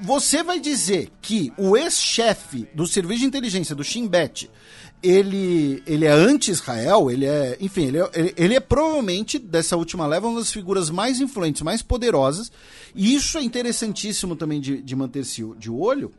você 0.01 0.43
vai 0.43 0.59
dizer 0.59 1.11
que 1.21 1.53
o 1.57 1.77
ex-chefe 1.77 2.69
do 2.75 2.87
serviço 2.87 3.21
de 3.21 3.27
inteligência 3.27 3.75
do 3.75 3.85
Shin 3.85 4.07
Bet 4.07 4.51
ele, 5.03 5.83
ele 5.87 6.05
é 6.05 6.11
anti-Israel, 6.11 7.11
ele 7.11 7.25
é, 7.25 7.57
enfim, 7.61 7.87
ele 7.87 7.99
é, 7.99 8.11
ele, 8.15 8.35
ele 8.37 8.55
é 8.55 8.61
provavelmente, 8.61 9.39
dessa 9.39 9.77
última 9.77 10.07
leva, 10.07 10.29
uma 10.29 10.41
das 10.41 10.53
figuras 10.53 10.91
mais 10.91 11.21
influentes, 11.21 11.63
mais 11.63 11.83
poderosas, 11.83 12.53
e 12.95 13.15
isso 13.15 13.39
é 13.39 13.43
interessantíssimo 13.43 14.37
também 14.37 14.61
de, 14.61 14.83
de 14.83 14.97
manter-se 14.97 15.43
de 15.59 15.71
olho, 15.71 16.13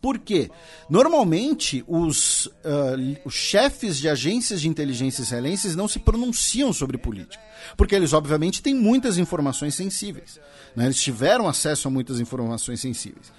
porque 0.00 0.50
normalmente 0.88 1.84
os, 1.86 2.46
uh, 2.46 3.20
os 3.24 3.34
chefes 3.34 3.98
de 3.98 4.08
agências 4.08 4.60
de 4.60 4.68
inteligência 4.68 5.22
israelenses 5.22 5.76
não 5.76 5.86
se 5.86 5.98
pronunciam 5.98 6.72
sobre 6.72 6.96
política, 6.96 7.42
porque 7.76 7.94
eles 7.94 8.12
obviamente 8.12 8.62
têm 8.62 8.74
muitas 8.74 9.18
informações 9.18 9.74
sensíveis, 9.74 10.40
né? 10.74 10.86
eles 10.86 11.00
tiveram 11.00 11.48
acesso 11.48 11.88
a 11.88 11.90
muitas 11.90 12.18
informações 12.18 12.80
sensíveis. 12.80 13.32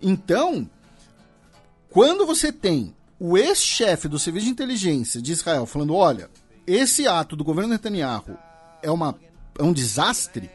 Então, 0.00 0.68
quando 1.90 2.26
você 2.26 2.50
tem 2.50 2.94
o 3.18 3.36
ex-chefe 3.36 4.08
do 4.08 4.18
Serviço 4.18 4.46
de 4.46 4.52
Inteligência 4.52 5.20
de 5.20 5.32
Israel 5.32 5.66
falando: 5.66 5.94
olha, 5.94 6.28
esse 6.66 7.06
ato 7.06 7.36
do 7.36 7.44
governo 7.44 7.70
Netanyahu 7.70 8.36
é, 8.82 8.90
uma, 8.90 9.14
é 9.58 9.62
um 9.62 9.72
desastre. 9.72 10.50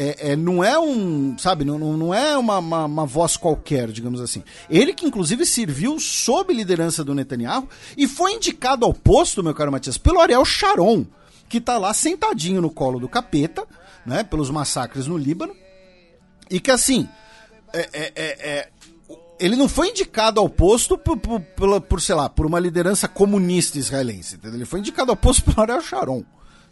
É, 0.00 0.30
é, 0.30 0.36
não 0.36 0.62
é 0.62 0.78
um, 0.78 1.36
sabe, 1.36 1.64
não, 1.64 1.76
não 1.76 2.14
é 2.14 2.38
uma, 2.38 2.58
uma, 2.58 2.84
uma, 2.84 3.04
voz 3.04 3.36
qualquer, 3.36 3.90
digamos 3.90 4.20
assim. 4.20 4.44
Ele 4.70 4.94
que 4.94 5.04
inclusive 5.04 5.44
serviu 5.44 5.98
sob 5.98 6.54
liderança 6.54 7.02
do 7.02 7.16
Netanyahu 7.16 7.68
e 7.96 8.06
foi 8.06 8.34
indicado 8.34 8.86
ao 8.86 8.94
posto, 8.94 9.42
meu 9.42 9.52
caro 9.52 9.72
Matias, 9.72 9.98
pelo 9.98 10.20
Ariel 10.20 10.44
Sharon, 10.44 11.04
que 11.48 11.58
está 11.58 11.78
lá 11.78 11.92
sentadinho 11.92 12.60
no 12.60 12.70
colo 12.70 13.00
do 13.00 13.08
capeta, 13.08 13.66
né, 14.06 14.22
pelos 14.22 14.50
massacres 14.50 15.08
no 15.08 15.18
Líbano, 15.18 15.56
e 16.48 16.60
que 16.60 16.70
assim, 16.70 17.08
é, 17.72 17.88
é, 17.92 18.12
é, 18.14 18.48
é 18.48 18.68
ele 19.38 19.56
não 19.56 19.68
foi 19.68 19.90
indicado 19.90 20.40
ao 20.40 20.48
posto 20.48 20.98
por, 20.98 21.16
por, 21.16 21.40
por, 21.40 21.80
por, 21.80 22.00
sei 22.00 22.14
lá, 22.14 22.28
por 22.28 22.46
uma 22.46 22.58
liderança 22.58 23.06
comunista 23.06 23.78
israelense, 23.78 24.36
entendeu? 24.36 24.56
Ele 24.56 24.64
foi 24.64 24.80
indicado 24.80 25.10
ao 25.10 25.16
posto 25.16 25.44
por 25.50 25.58
Ariel 25.60 25.80
Sharon, 25.80 26.24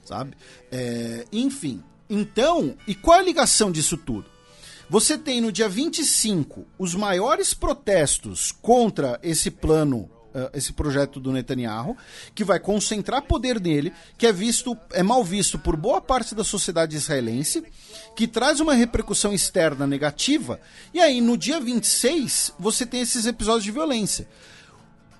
sabe? 0.04 0.32
É, 0.70 1.24
enfim, 1.32 1.82
então, 2.08 2.76
e 2.86 2.94
qual 2.94 3.18
é 3.18 3.20
a 3.20 3.24
ligação 3.24 3.70
disso 3.70 3.96
tudo? 3.96 4.26
Você 4.88 5.18
tem 5.18 5.40
no 5.40 5.50
dia 5.50 5.68
25 5.68 6.64
os 6.78 6.94
maiores 6.94 7.52
protestos 7.52 8.52
contra 8.52 9.18
esse 9.22 9.50
plano 9.50 10.08
esse 10.52 10.72
projeto 10.72 11.20
do 11.20 11.32
Netanyahu, 11.32 11.96
que 12.34 12.44
vai 12.44 12.58
concentrar 12.58 13.22
poder 13.22 13.60
nele, 13.60 13.92
que 14.18 14.26
é 14.26 14.32
visto, 14.32 14.76
é 14.92 15.02
mal 15.02 15.22
visto 15.24 15.58
por 15.58 15.76
boa 15.76 16.00
parte 16.00 16.34
da 16.34 16.44
sociedade 16.44 16.96
israelense, 16.96 17.64
que 18.14 18.26
traz 18.26 18.60
uma 18.60 18.74
repercussão 18.74 19.32
externa 19.32 19.86
negativa, 19.86 20.60
e 20.92 21.00
aí 21.00 21.20
no 21.20 21.36
dia 21.36 21.60
26 21.60 22.52
você 22.58 22.86
tem 22.86 23.00
esses 23.00 23.26
episódios 23.26 23.64
de 23.64 23.70
violência. 23.70 24.28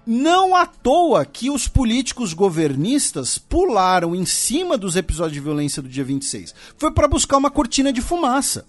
Não 0.07 0.55
à 0.55 0.65
toa 0.67 1.25
que 1.25 1.51
os 1.51 1.67
políticos 1.67 2.33
governistas 2.33 3.39
pularam 3.39 4.15
em 4.15 4.25
cima 4.25 4.79
dos 4.79 4.95
episódios 4.95 5.33
de 5.33 5.41
violência 5.41 5.83
do 5.83 5.89
dia 5.89 6.05
26. 6.05 6.55
Foi 6.79 6.93
para 6.93 7.09
buscar 7.09 7.37
uma 7.37 7.51
cortina 7.51 7.93
de 7.93 8.01
fumaça. 8.01 8.65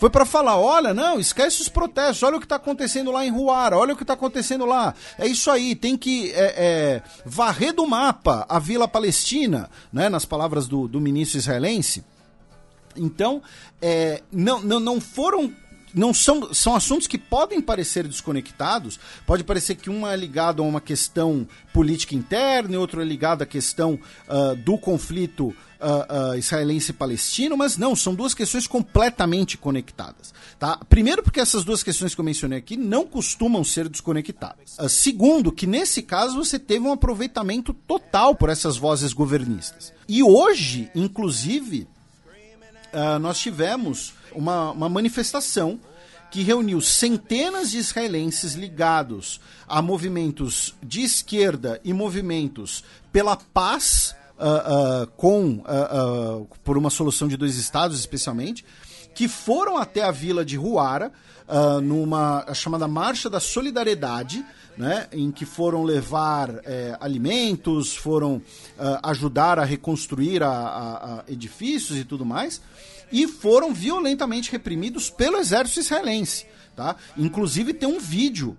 Foi 0.00 0.08
para 0.08 0.24
falar: 0.24 0.58
olha, 0.58 0.94
não, 0.94 1.20
esquece 1.20 1.60
os 1.60 1.68
protestos, 1.68 2.22
olha 2.22 2.38
o 2.38 2.40
que 2.40 2.46
está 2.46 2.56
acontecendo 2.56 3.10
lá 3.10 3.26
em 3.26 3.30
Ruara, 3.30 3.76
olha 3.76 3.92
o 3.92 3.96
que 3.96 4.02
está 4.02 4.14
acontecendo 4.14 4.64
lá. 4.64 4.94
É 5.18 5.26
isso 5.26 5.50
aí, 5.50 5.74
tem 5.74 5.94
que 5.94 6.32
é, 6.32 6.54
é, 6.56 7.02
varrer 7.22 7.74
do 7.74 7.86
mapa 7.86 8.46
a 8.48 8.58
Vila 8.58 8.88
Palestina, 8.88 9.68
né, 9.92 10.08
nas 10.08 10.24
palavras 10.24 10.66
do, 10.66 10.88
do 10.88 10.98
ministro 10.98 11.36
israelense. 11.36 12.02
Então, 12.96 13.42
é, 13.80 14.22
não, 14.32 14.62
não, 14.62 14.80
não 14.80 15.00
foram 15.02 15.52
não 15.94 16.12
são, 16.14 16.52
são 16.52 16.74
assuntos 16.74 17.06
que 17.06 17.18
podem 17.18 17.60
parecer 17.60 18.06
desconectados, 18.06 18.98
pode 19.26 19.44
parecer 19.44 19.74
que 19.76 19.90
um 19.90 20.06
é 20.06 20.16
ligado 20.16 20.62
a 20.62 20.66
uma 20.66 20.80
questão 20.80 21.46
política 21.72 22.14
interna 22.14 22.74
e 22.74 22.76
outro 22.76 23.00
é 23.00 23.04
ligado 23.04 23.42
à 23.42 23.46
questão 23.46 23.98
uh, 24.28 24.56
do 24.56 24.76
conflito 24.76 25.46
uh, 25.46 26.32
uh, 26.32 26.34
israelense-palestino, 26.36 27.56
mas 27.56 27.76
não, 27.76 27.94
são 27.94 28.14
duas 28.14 28.34
questões 28.34 28.66
completamente 28.66 29.56
conectadas. 29.56 30.34
Tá? 30.58 30.78
Primeiro, 30.88 31.22
porque 31.22 31.40
essas 31.40 31.64
duas 31.64 31.82
questões 31.82 32.14
que 32.14 32.20
eu 32.20 32.24
mencionei 32.24 32.58
aqui 32.58 32.76
não 32.76 33.06
costumam 33.06 33.64
ser 33.64 33.88
desconectadas. 33.88 34.76
segundo, 34.88 35.52
que 35.52 35.66
nesse 35.66 36.02
caso 36.02 36.36
você 36.36 36.58
teve 36.58 36.86
um 36.86 36.92
aproveitamento 36.92 37.72
total 37.72 38.34
por 38.34 38.48
essas 38.48 38.76
vozes 38.76 39.12
governistas. 39.12 39.92
E 40.08 40.22
hoje, 40.22 40.90
inclusive, 40.94 41.88
nós 43.20 43.38
tivemos 43.38 44.14
uma, 44.32 44.70
uma 44.72 44.88
manifestação 44.88 45.78
que 46.30 46.42
reuniu 46.42 46.80
centenas 46.80 47.72
de 47.72 47.78
israelenses 47.78 48.54
ligados 48.54 49.40
a 49.66 49.82
movimentos 49.82 50.74
de 50.82 51.02
esquerda 51.02 51.80
e 51.84 51.92
movimentos 51.92 52.84
pela 53.12 53.36
paz 53.36 54.14
uh, 54.38 55.02
uh, 55.02 55.06
com 55.16 55.56
uh, 55.56 56.46
por 56.62 56.78
uma 56.78 56.88
solução 56.88 57.26
de 57.26 57.36
dois 57.36 57.56
estados 57.56 57.98
especialmente 57.98 58.64
que 59.12 59.26
foram 59.26 59.76
até 59.76 60.02
a 60.02 60.12
vila 60.12 60.44
de 60.44 60.56
Ruara 60.56 61.12
numa 61.82 62.46
chamada 62.54 62.86
Marcha 62.86 63.28
da 63.28 63.40
Solidariedade 63.40 64.46
né, 64.78 65.08
em 65.10 65.32
que 65.32 65.44
foram 65.44 65.82
levar 65.82 66.48
é, 66.64 66.96
alimentos, 67.00 67.96
foram 67.96 68.40
ajudar 69.02 69.58
a 69.58 69.64
reconstruir 69.64 70.44
a, 70.44 70.48
a, 70.48 71.14
a 71.14 71.24
edifícios 71.26 71.98
e 71.98 72.04
tudo 72.04 72.24
mais 72.24 72.62
e 73.12 73.26
foram 73.26 73.72
violentamente 73.72 74.50
reprimidos 74.50 75.10
pelo 75.10 75.38
exército 75.38 75.80
israelense. 75.80 76.46
Tá? 76.76 76.96
Inclusive 77.16 77.74
tem 77.74 77.88
um 77.88 77.98
vídeo 77.98 78.56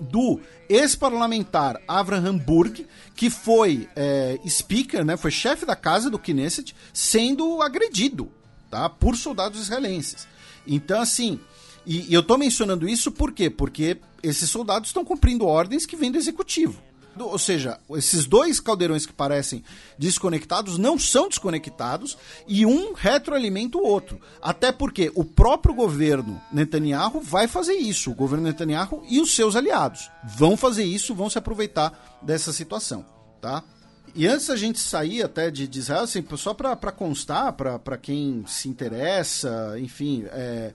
do 0.00 0.40
ex-parlamentar 0.68 1.80
Avraham 1.88 2.36
Burg, 2.36 2.86
que 3.14 3.30
foi 3.30 3.88
é, 3.96 4.38
speaker, 4.46 5.04
né, 5.04 5.16
foi 5.16 5.30
chefe 5.30 5.64
da 5.64 5.76
casa 5.76 6.10
do 6.10 6.18
Knesset, 6.18 6.74
sendo 6.92 7.62
agredido 7.62 8.30
tá, 8.70 8.88
por 8.88 9.16
soldados 9.16 9.60
israelenses. 9.60 10.26
Então, 10.66 11.00
assim, 11.00 11.40
e, 11.86 12.10
e 12.10 12.14
eu 12.14 12.20
estou 12.20 12.36
mencionando 12.36 12.88
isso 12.88 13.10
por 13.12 13.32
quê? 13.32 13.48
Porque 13.48 13.98
esses 14.22 14.50
soldados 14.50 14.88
estão 14.88 15.04
cumprindo 15.04 15.46
ordens 15.46 15.86
que 15.86 15.96
vêm 15.96 16.10
do 16.10 16.18
executivo. 16.18 16.82
Ou 17.18 17.38
seja, 17.38 17.78
esses 17.90 18.26
dois 18.26 18.60
caldeirões 18.60 19.06
que 19.06 19.12
parecem 19.12 19.64
desconectados 19.98 20.78
não 20.78 20.98
são 20.98 21.28
desconectados 21.28 22.16
e 22.46 22.66
um 22.66 22.92
retroalimenta 22.92 23.78
o 23.78 23.84
outro. 23.84 24.20
Até 24.40 24.70
porque 24.70 25.10
o 25.14 25.24
próprio 25.24 25.74
governo 25.74 26.40
Netanyahu 26.52 27.20
vai 27.20 27.48
fazer 27.48 27.74
isso. 27.74 28.10
O 28.10 28.14
governo 28.14 28.44
Netanyahu 28.44 29.02
e 29.08 29.20
os 29.20 29.34
seus 29.34 29.56
aliados 29.56 30.10
vão 30.24 30.56
fazer 30.56 30.84
isso, 30.84 31.14
vão 31.14 31.30
se 31.30 31.38
aproveitar 31.38 32.18
dessa 32.22 32.52
situação, 32.52 33.04
tá? 33.40 33.62
E 34.14 34.26
antes 34.26 34.46
da 34.46 34.56
gente 34.56 34.78
sair 34.78 35.22
até 35.22 35.50
de, 35.50 35.68
de 35.68 35.78
Israel, 35.78 36.04
assim, 36.04 36.24
só 36.36 36.54
para 36.54 36.90
constar, 36.90 37.52
para 37.52 37.98
quem 37.98 38.44
se 38.46 38.66
interessa, 38.66 39.76
enfim, 39.78 40.24
é, 40.28 40.72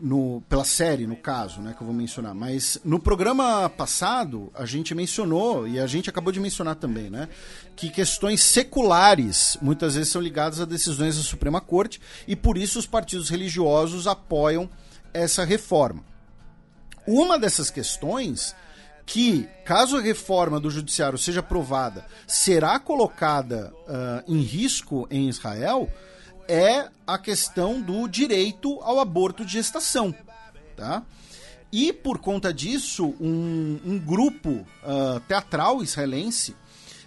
no, 0.00 0.42
pela 0.48 0.64
série, 0.64 1.06
no 1.06 1.16
caso, 1.16 1.60
né, 1.60 1.74
que 1.76 1.82
eu 1.82 1.86
vou 1.86 1.94
mencionar. 1.94 2.34
Mas 2.34 2.78
no 2.84 2.98
programa 2.98 3.68
passado, 3.68 4.50
a 4.54 4.66
gente 4.66 4.94
mencionou, 4.94 5.66
e 5.66 5.78
a 5.80 5.86
gente 5.86 6.10
acabou 6.10 6.32
de 6.32 6.40
mencionar 6.40 6.76
também, 6.76 7.10
né, 7.10 7.28
que 7.74 7.88
questões 7.90 8.42
seculares 8.42 9.56
muitas 9.60 9.94
vezes 9.94 10.12
são 10.12 10.20
ligadas 10.20 10.60
a 10.60 10.64
decisões 10.64 11.16
da 11.16 11.22
Suprema 11.22 11.60
Corte, 11.60 12.00
e 12.26 12.36
por 12.36 12.58
isso 12.58 12.78
os 12.78 12.86
partidos 12.86 13.28
religiosos 13.28 14.06
apoiam 14.06 14.68
essa 15.12 15.44
reforma. 15.44 16.04
Uma 17.06 17.38
dessas 17.38 17.70
questões 17.70 18.54
que, 19.06 19.48
caso 19.64 19.96
a 19.96 20.00
reforma 20.00 20.58
do 20.58 20.68
judiciário 20.68 21.16
seja 21.16 21.38
aprovada, 21.38 22.04
será 22.26 22.78
colocada 22.80 23.72
uh, 23.86 24.32
em 24.32 24.40
risco 24.40 25.06
em 25.08 25.28
Israel, 25.28 25.88
é 26.48 26.88
a 27.06 27.18
questão 27.18 27.80
do 27.80 28.06
direito 28.08 28.80
ao 28.82 29.00
aborto 29.00 29.44
de 29.44 29.52
gestação. 29.52 30.14
Tá? 30.76 31.02
E 31.72 31.92
por 31.92 32.18
conta 32.18 32.52
disso, 32.52 33.14
um, 33.20 33.80
um 33.84 33.98
grupo 33.98 34.50
uh, 34.50 35.20
teatral 35.28 35.82
israelense 35.82 36.52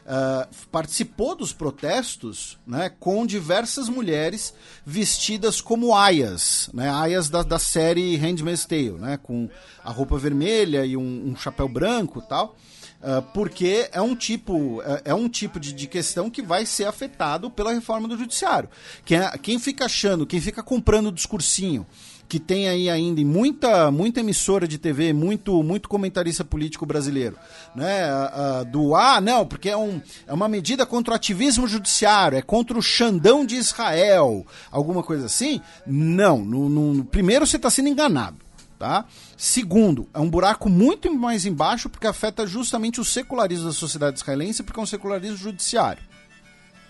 uh, 0.06 0.48
participou 0.72 1.36
dos 1.36 1.54
protestos 1.54 2.58
né, 2.66 2.90
com 3.00 3.26
diversas 3.26 3.88
mulheres 3.88 4.54
vestidas 4.86 5.62
como 5.62 5.96
aias, 5.96 6.70
né, 6.74 6.90
aias 6.90 7.30
da, 7.30 7.44
da 7.44 7.60
série 7.60 8.18
Handmaid's 8.18 8.66
Tale, 8.66 8.92
né, 8.92 9.18
com 9.18 9.50
a 9.84 9.92
roupa 9.92 10.18
vermelha 10.18 10.86
e 10.86 10.98
um, 10.98 11.30
um 11.30 11.36
chapéu 11.36 11.68
branco 11.68 12.22
tal. 12.22 12.56
Uh, 13.02 13.22
porque 13.34 13.88
é 13.94 14.02
um 14.02 14.14
tipo, 14.14 14.82
é, 14.82 15.12
é 15.12 15.14
um 15.14 15.30
tipo 15.30 15.58
de, 15.58 15.72
de, 15.72 15.88
questão 15.88 16.30
que 16.30 16.42
vai 16.42 16.66
ser 16.66 16.84
afetado 16.84 17.50
pela 17.50 17.72
reforma 17.72 18.10
do 18.10 18.18
judiciário. 18.18 18.68
Quem, 19.06 19.20
quem 19.42 19.58
fica 19.58 19.86
achando, 19.86 20.28
quem 20.28 20.42
fica 20.42 20.62
comprando 20.62 21.08
o 21.08 21.12
discursinho 21.12 21.88
que 22.30 22.40
tem 22.40 22.70
aí 22.70 22.88
ainda 22.88 23.20
muita, 23.26 23.90
muita 23.90 24.20
emissora 24.20 24.68
de 24.68 24.78
TV, 24.78 25.12
muito, 25.14 25.64
muito 25.64 25.90
comentarista 25.90 26.46
político 26.46 26.86
brasileiro, 26.86 27.36
né? 27.76 28.06
Uh, 28.06 28.66
do 28.66 28.96
ah, 28.96 29.20
não, 29.20 29.48
porque 29.48 29.68
é, 29.68 29.76
um, 29.76 30.00
é 30.28 30.32
uma 30.32 30.48
medida 30.48 30.86
contra 30.86 31.14
o 31.14 31.16
ativismo 31.16 31.68
judiciário, 31.68 32.38
é 32.38 32.42
contra 32.44 32.78
o 32.78 32.84
Xandão 32.84 33.44
de 33.44 33.56
Israel, 33.56 34.46
alguma 34.72 35.02
coisa 35.02 35.26
assim. 35.26 35.60
Não, 35.88 36.38
no, 36.38 36.70
no 36.70 37.04
primeiro 37.04 37.48
você 37.48 37.56
está 37.56 37.72
sendo 37.72 37.90
enganado. 37.90 38.49
Tá? 38.80 39.06
Segundo, 39.36 40.08
é 40.14 40.20
um 40.20 40.30
buraco 40.30 40.70
muito 40.70 41.14
mais 41.14 41.46
embaixo 41.46 41.90
porque 41.90 42.08
afeta 42.08 42.48
justamente 42.48 43.02
o 43.02 43.04
secularismo 43.04 43.66
da 43.66 43.74
sociedade 43.74 44.18
israelense, 44.18 44.64
porque 44.64 44.80
é 44.80 44.84
um 44.84 44.86
secularismo 44.86 45.36
judiciário. 45.36 46.02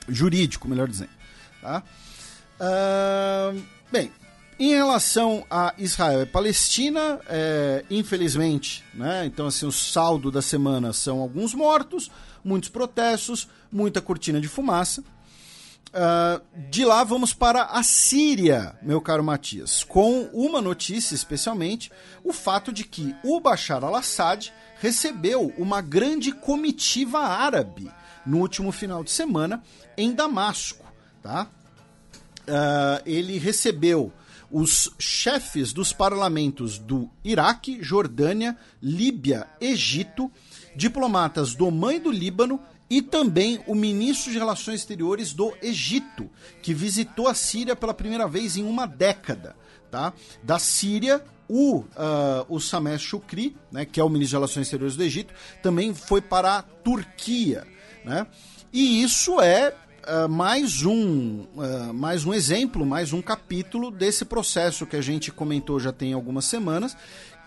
Jurídico, 0.08 0.68
melhor 0.68 0.88
dizendo. 0.88 1.10
Tá? 1.60 1.82
Uh, 2.60 3.60
bem, 3.92 4.12
em 4.60 4.70
relação 4.70 5.44
a 5.50 5.74
Israel 5.80 6.22
e 6.22 6.26
Palestina, 6.26 7.20
é, 7.28 7.84
infelizmente, 7.90 8.84
né? 8.94 9.26
Então, 9.26 9.48
assim, 9.48 9.66
o 9.66 9.72
saldo 9.72 10.30
da 10.30 10.42
semana 10.42 10.92
são 10.92 11.22
alguns 11.22 11.54
mortos, 11.54 12.12
muitos 12.44 12.70
protestos, 12.70 13.48
muita 13.72 14.02
cortina 14.02 14.42
de 14.42 14.48
fumaça. 14.48 15.02
Uh, 15.90 16.40
de 16.70 16.86
lá 16.86 17.04
vamos 17.04 17.34
para 17.34 17.64
a 17.64 17.82
Síria, 17.82 18.78
meu 18.80 19.02
caro 19.02 19.24
Matias, 19.24 19.84
com 19.84 20.30
uma 20.34 20.62
notícia 20.62 21.16
especialmente, 21.16 21.92
o 22.24 22.32
fato 22.32 22.72
de 22.72 22.84
que 22.84 23.16
o 23.24 23.40
Bashar 23.40 23.84
al-Assad 23.84 24.52
recebeu 24.80 25.52
uma 25.58 25.82
grande 25.82 26.32
comitiva 26.32 27.20
árabe 27.20 27.90
no 28.24 28.38
último 28.38 28.72
final 28.72 29.04
de 29.04 29.10
semana 29.10 29.64
em 29.98 30.14
Damasco. 30.14 30.86
Tá? 31.24 31.48
Uh, 32.42 33.02
ele 33.06 33.40
recebeu 33.40 34.14
os 34.52 34.92
chefes 35.00 35.74
dos 35.74 35.92
parlamentos 35.92 36.78
do 36.78 37.10
Iraque, 37.24 37.82
Jordânia, 37.82 38.56
Líbia, 38.82 39.48
Egito, 39.60 40.32
diplomatas 40.76 41.56
do 41.56 41.66
Oman 41.66 41.96
e 41.96 42.00
do 42.00 42.12
Líbano 42.12 42.60
e 42.90 43.02
também 43.02 43.60
o 43.68 43.76
ministro 43.76 44.32
de 44.32 44.38
Relações 44.38 44.80
Exteriores 44.80 45.32
do 45.32 45.54
Egito, 45.62 46.30
que 46.62 46.74
visitou 46.74 47.28
a 47.28 47.34
Síria 47.34 47.76
pela 47.76 47.94
primeira 47.94 48.28
vez 48.28 48.58
em 48.58 48.64
uma 48.64 48.88
década. 48.88 49.56
Tá? 49.92 50.14
Da 50.44 50.58
Síria, 50.60 51.24
o, 51.48 51.80
uh, 51.80 51.86
o 52.48 52.60
Sameh 52.60 52.98
Shukri, 52.98 53.56
né, 53.72 53.86
que 53.86 54.00
é 54.00 54.04
o 54.04 54.10
ministro 54.10 54.30
de 54.30 54.36
Relações 54.36 54.68
Exteriores 54.68 54.96
do 54.96 55.04
Egito, 55.04 55.34
também 55.62 55.94
foi 55.94 56.22
para 56.22 56.58
a 56.58 56.62
Turquia. 56.62 57.66
Né? 58.04 58.26
E 58.72 59.04
isso 59.04 59.40
é 59.42 59.76
uh, 60.08 60.30
mais, 60.30 60.84
um, 60.84 61.46
uh, 61.56 61.94
mais 61.94 62.26
um 62.26 62.34
exemplo, 62.34 62.86
mais 62.86 63.14
um 63.14 63.22
capítulo 63.22 63.92
desse 63.92 64.26
processo 64.26 64.86
que 64.86 64.96
a 64.96 65.02
gente 65.02 65.32
comentou 65.32 65.80
já 65.80 65.92
tem 65.92 66.14
algumas 66.14 66.46
semanas, 66.46 66.96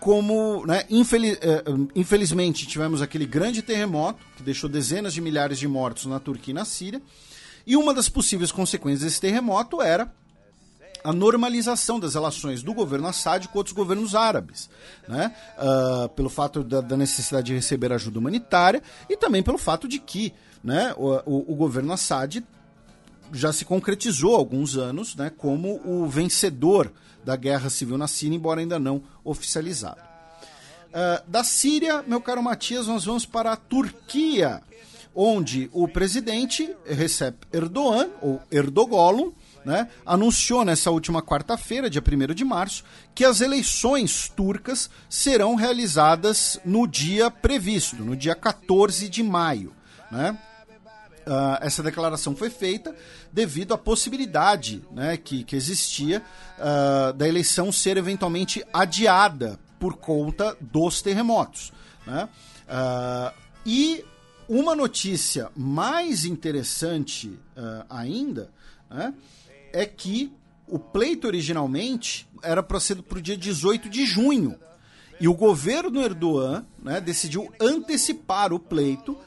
como, 0.03 0.65
né, 0.65 0.83
infeliz, 0.89 1.37
eh, 1.41 1.63
infelizmente, 1.95 2.67
tivemos 2.67 3.01
aquele 3.01 3.25
grande 3.25 3.61
terremoto 3.61 4.19
que 4.35 4.43
deixou 4.43 4.69
dezenas 4.69 5.13
de 5.13 5.21
milhares 5.21 5.57
de 5.57 5.65
mortos 5.65 6.07
na 6.07 6.19
Turquia 6.19 6.51
e 6.51 6.53
na 6.53 6.65
Síria, 6.65 7.01
e 7.65 7.77
uma 7.77 7.93
das 7.93 8.09
possíveis 8.09 8.51
consequências 8.51 8.99
desse 8.99 9.21
terremoto 9.21 9.81
era 9.81 10.13
a 11.05 11.13
normalização 11.13 12.01
das 12.01 12.15
relações 12.15 12.61
do 12.61 12.73
governo 12.73 13.07
Assad 13.07 13.47
com 13.47 13.57
outros 13.57 13.73
governos 13.73 14.13
árabes, 14.13 14.69
né? 15.07 15.33
Uh, 15.57 16.09
pelo 16.09 16.29
fato 16.29 16.65
da, 16.65 16.81
da, 16.81 16.97
necessidade 16.97 17.47
de 17.47 17.53
receber 17.53 17.93
ajuda 17.93 18.19
humanitária 18.19 18.83
e 19.09 19.15
também 19.15 19.41
pelo 19.41 19.57
fato 19.57 19.87
de 19.87 19.99
que 19.99 20.33
né, 20.61 20.93
o, 20.97 21.11
o, 21.25 21.53
o 21.53 21.55
governo 21.55 21.93
Assad 21.93 22.43
já 23.31 23.53
se 23.53 23.63
concretizou 23.63 24.35
há 24.35 24.37
alguns 24.37 24.75
anos 24.75 25.15
né, 25.15 25.29
como 25.29 25.79
o 25.85 26.09
vencedor 26.09 26.91
da 27.23 27.35
guerra 27.35 27.69
civil 27.69 27.97
na 27.97 28.07
Síria, 28.07 28.35
embora 28.35 28.59
ainda 28.59 28.79
não 28.79 29.03
oficializado. 29.23 30.01
Uh, 30.89 31.27
da 31.27 31.43
Síria, 31.43 32.03
meu 32.05 32.21
caro 32.21 32.43
Matias, 32.43 32.87
nós 32.87 33.05
vamos 33.05 33.25
para 33.25 33.51
a 33.53 33.55
Turquia, 33.55 34.61
onde 35.15 35.69
o 35.73 35.87
presidente 35.87 36.69
Recep 36.85 37.35
Erdogan, 37.51 38.09
ou 38.21 38.41
Erdogan, 38.51 39.31
né, 39.65 39.87
anunciou 40.05 40.65
nessa 40.65 40.91
última 40.91 41.21
quarta-feira, 41.21 41.89
dia 41.89 42.01
1 42.01 42.33
de 42.33 42.43
março, 42.43 42.83
que 43.15 43.23
as 43.23 43.41
eleições 43.41 44.29
turcas 44.29 44.89
serão 45.09 45.55
realizadas 45.55 46.59
no 46.65 46.87
dia 46.87 47.31
previsto, 47.31 48.03
no 48.03 48.15
dia 48.15 48.35
14 48.35 49.07
de 49.09 49.23
maio. 49.23 49.73
Né? 50.11 50.37
Uh, 51.25 51.57
essa 51.61 51.81
declaração 51.81 52.35
foi 52.35 52.49
feita 52.49 52.93
devido 53.31 53.73
à 53.73 53.77
possibilidade 53.77 54.83
né, 54.91 55.15
que, 55.15 55.45
que 55.45 55.55
existia 55.55 56.21
uh, 56.59 57.13
da 57.13 57.27
eleição 57.27 57.71
ser 57.71 57.95
eventualmente 57.95 58.63
adiada 58.73 59.57
por 59.79 59.95
conta 59.95 60.57
dos 60.59 61.01
terremotos. 61.01 61.71
Né? 62.05 62.27
Uh, 62.67 63.33
e 63.65 64.03
uma 64.49 64.75
notícia 64.75 65.49
mais 65.55 66.25
interessante 66.25 67.39
ainda 67.89 68.49
né, 68.89 69.13
é 69.71 69.85
que 69.85 70.33
o 70.67 70.77
pleito 70.77 71.27
originalmente 71.27 72.27
era 72.41 72.61
para 72.61 72.79
ser 72.79 73.01
para 73.01 73.19
o 73.19 73.21
dia 73.21 73.37
18 73.37 73.89
de 73.89 74.05
junho. 74.05 74.59
E 75.19 75.27
o 75.27 75.33
governo 75.33 76.01
Erdogan 76.01 76.65
né, 76.81 76.99
decidiu 76.99 77.49
antecipar 77.59 78.51
o 78.51 78.59
pleito 78.59 79.17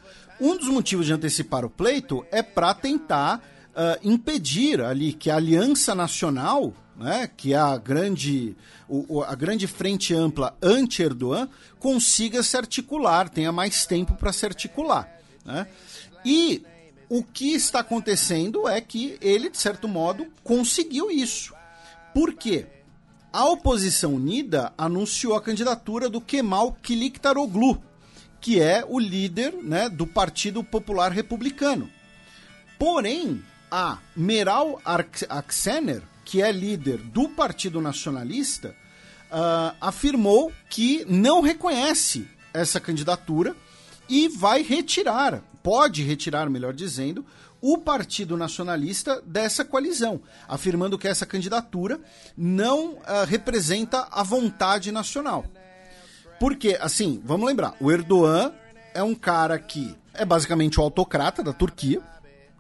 um 0.41 0.57
dos 0.57 0.68
motivos 0.68 1.07
de 1.07 1.12
antecipar 1.12 1.64
o 1.64 1.70
pleito 1.70 2.24
é 2.30 2.43
para 2.43 2.74
tentar 2.74 3.39
uh, 3.39 3.99
impedir 4.03 4.80
ali 4.80 5.12
que 5.12 5.30
a 5.30 5.37
Aliança 5.37 5.95
Nacional, 5.95 6.72
né, 6.97 7.30
que 7.37 7.53
é 7.53 7.59
a 7.59 7.76
grande, 7.76 8.57
o, 8.89 9.22
a 9.22 9.34
grande 9.34 9.66
frente 9.66 10.14
ampla 10.14 10.57
anti-Erdogan, 10.62 11.49
consiga 11.78 12.43
se 12.43 12.57
articular, 12.57 13.28
tenha 13.28 13.53
mais 13.53 13.87
tempo 13.87 14.14
para 14.14 14.32
se 14.32 14.47
articular. 14.47 15.09
Né? 15.45 15.66
E 16.24 16.62
o 17.09 17.22
que 17.22 17.55
está 17.55 17.80
acontecendo 17.80 18.68
é 18.68 18.80
que 18.80 19.16
ele, 19.20 19.51
de 19.51 19.59
certo 19.59 19.87
modo, 19.87 20.26
conseguiu 20.43 21.11
isso. 21.11 21.55
Por 22.12 22.32
quê? 22.32 22.66
A 23.32 23.45
oposição 23.45 24.14
unida 24.14 24.72
anunciou 24.78 25.34
a 25.34 25.43
candidatura 25.43 26.09
do 26.09 26.20
Kemal 26.20 26.72
Kiliktaroglu, 26.82 27.82
que 28.41 28.61
é 28.61 28.84
o 28.87 28.99
líder 28.99 29.53
né, 29.62 29.89
do 29.89 30.07
Partido 30.07 30.62
Popular 30.62 31.11
Republicano. 31.12 31.91
Porém, 32.78 33.43
a 33.70 33.99
Meral 34.14 34.80
Aksener, 35.28 36.03
que 36.24 36.43
é 36.43 36.51
líder 36.53 36.99
do 36.99 37.28
Partido 37.28 37.80
Nacionalista, 37.80 38.74
uh, 39.30 39.76
afirmou 39.80 40.53
que 40.68 41.05
não 41.09 41.41
reconhece 41.41 42.28
essa 42.53 42.80
candidatura 42.80 43.55
e 44.09 44.28
vai 44.28 44.62
retirar, 44.62 45.43
pode 45.62 46.03
retirar, 46.03 46.49
melhor 46.49 46.72
dizendo, 46.72 47.24
o 47.61 47.78
Partido 47.78 48.37
Nacionalista 48.37 49.20
dessa 49.22 49.64
coalizão, 49.64 50.20
afirmando 50.47 50.99
que 50.99 51.09
essa 51.09 51.26
candidatura 51.26 51.99
não 52.37 52.95
uh, 52.95 53.24
representa 53.26 54.07
a 54.11 54.22
vontade 54.22 54.93
nacional. 54.93 55.45
Porque, 56.39 56.76
assim, 56.80 57.20
vamos 57.24 57.47
lembrar, 57.47 57.74
o 57.80 57.91
Erdogan 57.91 58.53
é 58.95 59.03
um 59.03 59.14
cara 59.14 59.59
que 59.59 59.95
é 60.14 60.24
basicamente 60.24 60.78
o 60.78 60.82
autocrata 60.82 61.43
da 61.43 61.53
Turquia, 61.53 62.03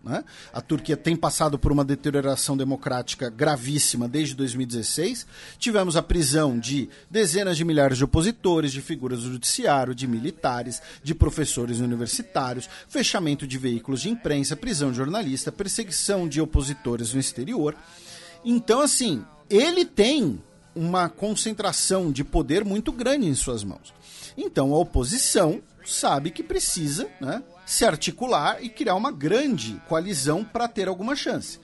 né? 0.06 0.22
A 0.52 0.60
Turquia 0.60 0.96
tem 0.96 1.16
passado 1.16 1.58
por 1.58 1.72
uma 1.72 1.84
deterioração 1.84 2.56
democrática 2.56 3.28
gravíssima 3.28 4.06
desde 4.06 4.36
2016. 4.36 5.26
Tivemos 5.58 5.96
a 5.96 6.02
prisão 6.02 6.56
de 6.56 6.88
dezenas 7.10 7.56
de 7.56 7.64
milhares 7.64 7.98
de 7.98 8.04
opositores, 8.04 8.70
de 8.70 8.80
figuras 8.80 9.24
do 9.24 9.32
judiciário, 9.32 9.96
de 9.96 10.06
militares, 10.06 10.80
de 11.02 11.12
professores 11.12 11.80
universitários, 11.80 12.70
fechamento 12.88 13.48
de 13.48 13.58
veículos 13.58 14.02
de 14.02 14.08
imprensa, 14.08 14.54
prisão 14.54 14.92
de 14.92 14.96
jornalista, 14.96 15.50
perseguição 15.50 16.28
de 16.28 16.40
opositores 16.40 17.12
no 17.12 17.18
exterior. 17.18 17.74
Então, 18.44 18.80
assim, 18.80 19.24
ele 19.50 19.84
tem 19.84 20.40
uma 20.76 21.08
concentração 21.08 22.12
de 22.12 22.22
poder 22.22 22.64
muito 22.64 22.92
grande 22.92 23.26
em 23.26 23.34
suas 23.34 23.64
mãos. 23.64 23.92
Então, 24.36 24.74
a 24.74 24.78
oposição 24.78 25.62
sabe 25.84 26.30
que 26.30 26.42
precisa 26.42 27.08
né, 27.20 27.42
se 27.64 27.84
articular 27.84 28.62
e 28.62 28.68
criar 28.68 28.94
uma 28.94 29.10
grande 29.10 29.80
coalizão 29.88 30.44
para 30.44 30.68
ter 30.68 30.86
alguma 30.86 31.16
chance. 31.16 31.58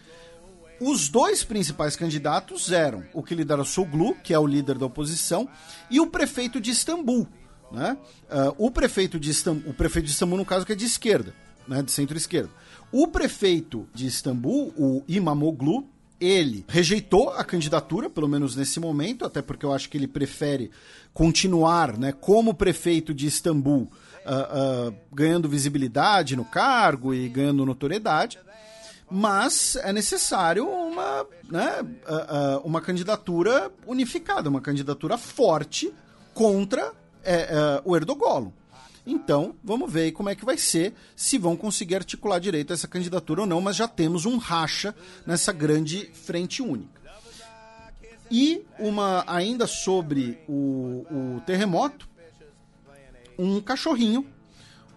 Os 0.80 1.08
dois 1.08 1.44
principais 1.44 1.94
candidatos 1.94 2.72
eram 2.72 3.04
o 3.12 3.22
que 3.22 3.34
lidera 3.34 3.62
Soglu, 3.62 4.16
que 4.16 4.34
é 4.34 4.38
o 4.38 4.46
líder 4.46 4.78
da 4.78 4.86
oposição, 4.86 5.48
e 5.90 6.00
o 6.00 6.06
prefeito 6.08 6.60
de 6.60 6.70
Istambul. 6.70 7.28
Né? 7.70 7.96
Uh, 8.24 8.66
o, 8.66 8.70
prefeito 8.70 9.20
de 9.20 9.30
Istambul, 9.30 9.70
o 9.70 9.74
prefeito 9.74 10.06
de 10.06 10.12
Istambul, 10.12 10.38
no 10.38 10.44
caso, 10.44 10.66
que 10.66 10.72
é 10.72 10.74
de 10.74 10.84
esquerda, 10.84 11.34
né, 11.68 11.82
de 11.82 11.92
centro-esquerda. 11.92 12.50
O 12.90 13.06
prefeito 13.06 13.88
de 13.94 14.06
Istambul, 14.06 14.74
o 14.76 15.04
Imamoglu, 15.06 15.88
ele 16.24 16.64
rejeitou 16.68 17.30
a 17.30 17.44
candidatura, 17.44 18.08
pelo 18.08 18.28
menos 18.28 18.54
nesse 18.56 18.78
momento, 18.78 19.24
até 19.24 19.42
porque 19.42 19.66
eu 19.66 19.72
acho 19.72 19.88
que 19.88 19.96
ele 19.96 20.06
prefere 20.06 20.70
continuar 21.12 21.98
né, 21.98 22.12
como 22.12 22.54
prefeito 22.54 23.12
de 23.12 23.26
Istambul 23.26 23.82
uh, 24.24 24.88
uh, 24.88 24.94
ganhando 25.12 25.48
visibilidade 25.48 26.36
no 26.36 26.44
cargo 26.44 27.12
e 27.12 27.28
ganhando 27.28 27.66
notoriedade, 27.66 28.38
mas 29.10 29.76
é 29.76 29.92
necessário 29.92 30.66
uma, 30.66 31.26
né, 31.50 31.82
uh, 31.82 32.66
uma 32.66 32.80
candidatura 32.80 33.70
unificada, 33.86 34.48
uma 34.48 34.60
candidatura 34.60 35.18
forte 35.18 35.92
contra 36.32 36.92
é, 37.22 37.80
o 37.84 37.94
Erdogan. 37.94 38.50
Então, 39.04 39.56
vamos 39.64 39.92
ver 39.92 40.12
como 40.12 40.28
é 40.28 40.34
que 40.34 40.44
vai 40.44 40.56
ser, 40.56 40.94
se 41.16 41.36
vão 41.36 41.56
conseguir 41.56 41.96
articular 41.96 42.38
direito 42.38 42.72
essa 42.72 42.86
candidatura 42.86 43.40
ou 43.40 43.46
não, 43.46 43.60
mas 43.60 43.76
já 43.76 43.88
temos 43.88 44.26
um 44.26 44.36
racha 44.36 44.94
nessa 45.26 45.52
grande 45.52 46.10
frente 46.12 46.62
única. 46.62 47.02
E 48.30 48.64
uma 48.78 49.24
ainda 49.26 49.66
sobre 49.66 50.38
o, 50.48 51.04
o 51.10 51.42
terremoto, 51.44 52.08
um 53.38 53.60
cachorrinho, 53.60 54.26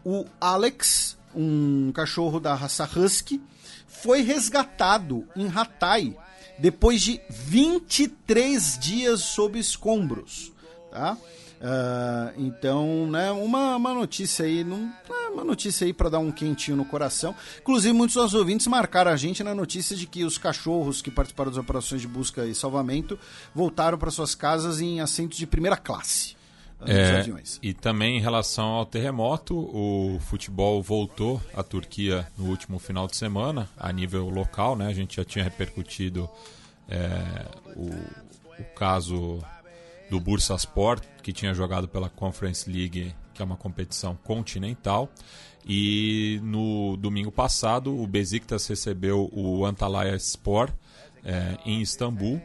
o 0.06 0.26
Alex, 0.40 1.18
um 1.34 1.92
cachorro 1.92 2.40
da 2.40 2.54
raça 2.54 2.88
Husky, 2.96 3.42
foi 3.88 4.22
resgatado 4.22 5.28
em 5.36 5.48
Hatay 5.48 6.16
depois 6.60 7.02
de 7.02 7.20
23 7.30 8.78
dias 8.80 9.22
sob 9.22 9.60
escombros, 9.60 10.54
tá? 10.92 11.18
Uh, 11.66 12.32
então, 12.38 13.08
né, 13.08 13.32
uma, 13.32 13.76
uma 13.76 13.92
notícia 13.92 14.46
aí, 14.46 14.64
não, 14.64 14.94
é 15.10 15.30
uma 15.30 15.44
notícia 15.44 15.84
aí 15.84 15.92
para 15.92 16.10
dar 16.10 16.20
um 16.20 16.32
quentinho 16.32 16.78
no 16.78 16.86
coração. 16.86 17.34
Inclusive, 17.60 17.92
muitos 17.92 18.16
dos 18.16 18.36
ouvintes 18.36 18.68
marcaram 18.68 19.10
a 19.10 19.16
gente 19.16 19.44
na 19.44 19.56
notícia 19.56 19.96
de 19.96 20.06
que 20.06 20.24
os 20.24 20.38
cachorros 20.38 21.02
que 21.02 21.10
participaram 21.10 21.50
das 21.50 21.58
operações 21.58 22.02
de 22.02 22.08
busca 22.08 22.46
e 22.46 22.54
salvamento 22.54 23.18
voltaram 23.54 23.98
para 23.98 24.12
suas 24.12 24.36
casas 24.36 24.80
em 24.80 25.00
assentos 25.00 25.40
de 25.40 25.48
primeira 25.48 25.76
classe 25.76 26.36
é, 26.86 27.20
aviões. 27.22 27.60
E 27.64 27.74
também 27.74 28.18
em 28.18 28.22
relação 28.22 28.66
ao 28.66 28.86
terremoto, 28.86 29.58
o 29.58 30.20
futebol 30.20 30.84
voltou 30.84 31.42
à 31.56 31.64
Turquia 31.64 32.28
no 32.38 32.46
último 32.46 32.78
final 32.78 33.08
de 33.08 33.16
semana, 33.16 33.68
a 33.76 33.92
nível 33.92 34.30
local, 34.30 34.76
né? 34.76 34.86
A 34.88 34.94
gente 34.94 35.16
já 35.16 35.26
tinha 35.26 35.44
repercutido 35.44 36.30
é, 36.88 37.46
o, 37.76 37.90
o 38.60 38.64
caso 38.76 39.44
do 40.10 40.20
Bursaspor, 40.20 41.00
que 41.22 41.34
tinha 41.34 41.54
jogado 41.54 41.88
pela 41.88 42.10
Conference 42.10 42.70
League, 42.70 43.14
que 43.34 43.42
é 43.42 43.46
uma 43.46 43.58
competição 43.58 44.16
continental. 44.24 45.10
E 45.68 46.40
no 46.44 46.96
domingo 46.98 47.32
passado, 47.32 47.96
o 47.96 48.06
Besiktas 48.06 48.68
recebeu 48.68 49.30
o 49.34 49.66
Antalya 49.66 50.16
Sport 50.16 50.72
é, 51.24 51.58
em 51.66 51.82
Istambul 51.82 52.40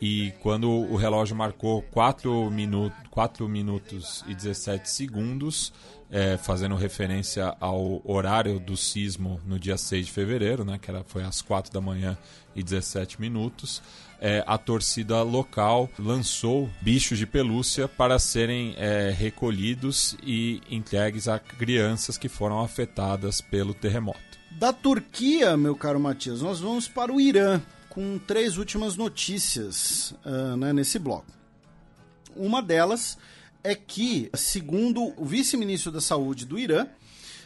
e 0.00 0.32
quando 0.40 0.70
o 0.70 0.96
relógio 0.96 1.34
marcou 1.34 1.82
4, 1.82 2.50
minu 2.50 2.92
4 3.10 3.48
minutos 3.48 4.24
e 4.28 4.34
17 4.34 4.88
segundos, 4.88 5.72
é, 6.10 6.36
fazendo 6.36 6.74
referência 6.74 7.54
ao 7.60 8.00
horário 8.04 8.58
do 8.58 8.76
sismo 8.76 9.40
no 9.46 9.58
dia 9.58 9.76
6 9.76 10.06
de 10.06 10.12
fevereiro, 10.12 10.64
né, 10.64 10.78
que 10.80 10.90
era, 10.90 11.04
foi 11.04 11.22
às 11.22 11.42
4 11.42 11.72
da 11.72 11.80
manhã 11.80 12.16
e 12.54 12.62
17 12.62 13.20
minutos, 13.20 13.82
é, 14.20 14.42
a 14.46 14.58
torcida 14.58 15.22
local 15.22 15.88
lançou 15.98 16.68
bichos 16.80 17.18
de 17.18 17.26
pelúcia 17.26 17.86
para 17.86 18.18
serem 18.18 18.74
é, 18.76 19.14
recolhidos 19.16 20.16
e 20.22 20.60
entregues 20.68 21.28
a 21.28 21.38
crianças 21.38 22.18
que 22.18 22.28
foram 22.28 22.60
afetadas 22.60 23.40
pelo 23.40 23.74
terremoto. 23.74 24.18
Da 24.52 24.72
Turquia, 24.72 25.56
meu 25.56 25.76
caro 25.76 26.00
Matias, 26.00 26.42
nós 26.42 26.58
vamos 26.58 26.88
para 26.88 27.12
o 27.12 27.20
Irã 27.20 27.60
com 27.88 28.18
três 28.18 28.56
últimas 28.56 28.96
notícias 28.96 30.14
uh, 30.24 30.56
né, 30.56 30.72
nesse 30.72 30.98
bloco. 30.98 31.26
Uma 32.34 32.60
delas 32.60 33.16
é 33.62 33.74
que, 33.74 34.30
segundo 34.34 35.12
o 35.16 35.24
vice-ministro 35.24 35.90
da 35.90 36.00
Saúde 36.00 36.46
do 36.46 36.58
Irã, 36.58 36.86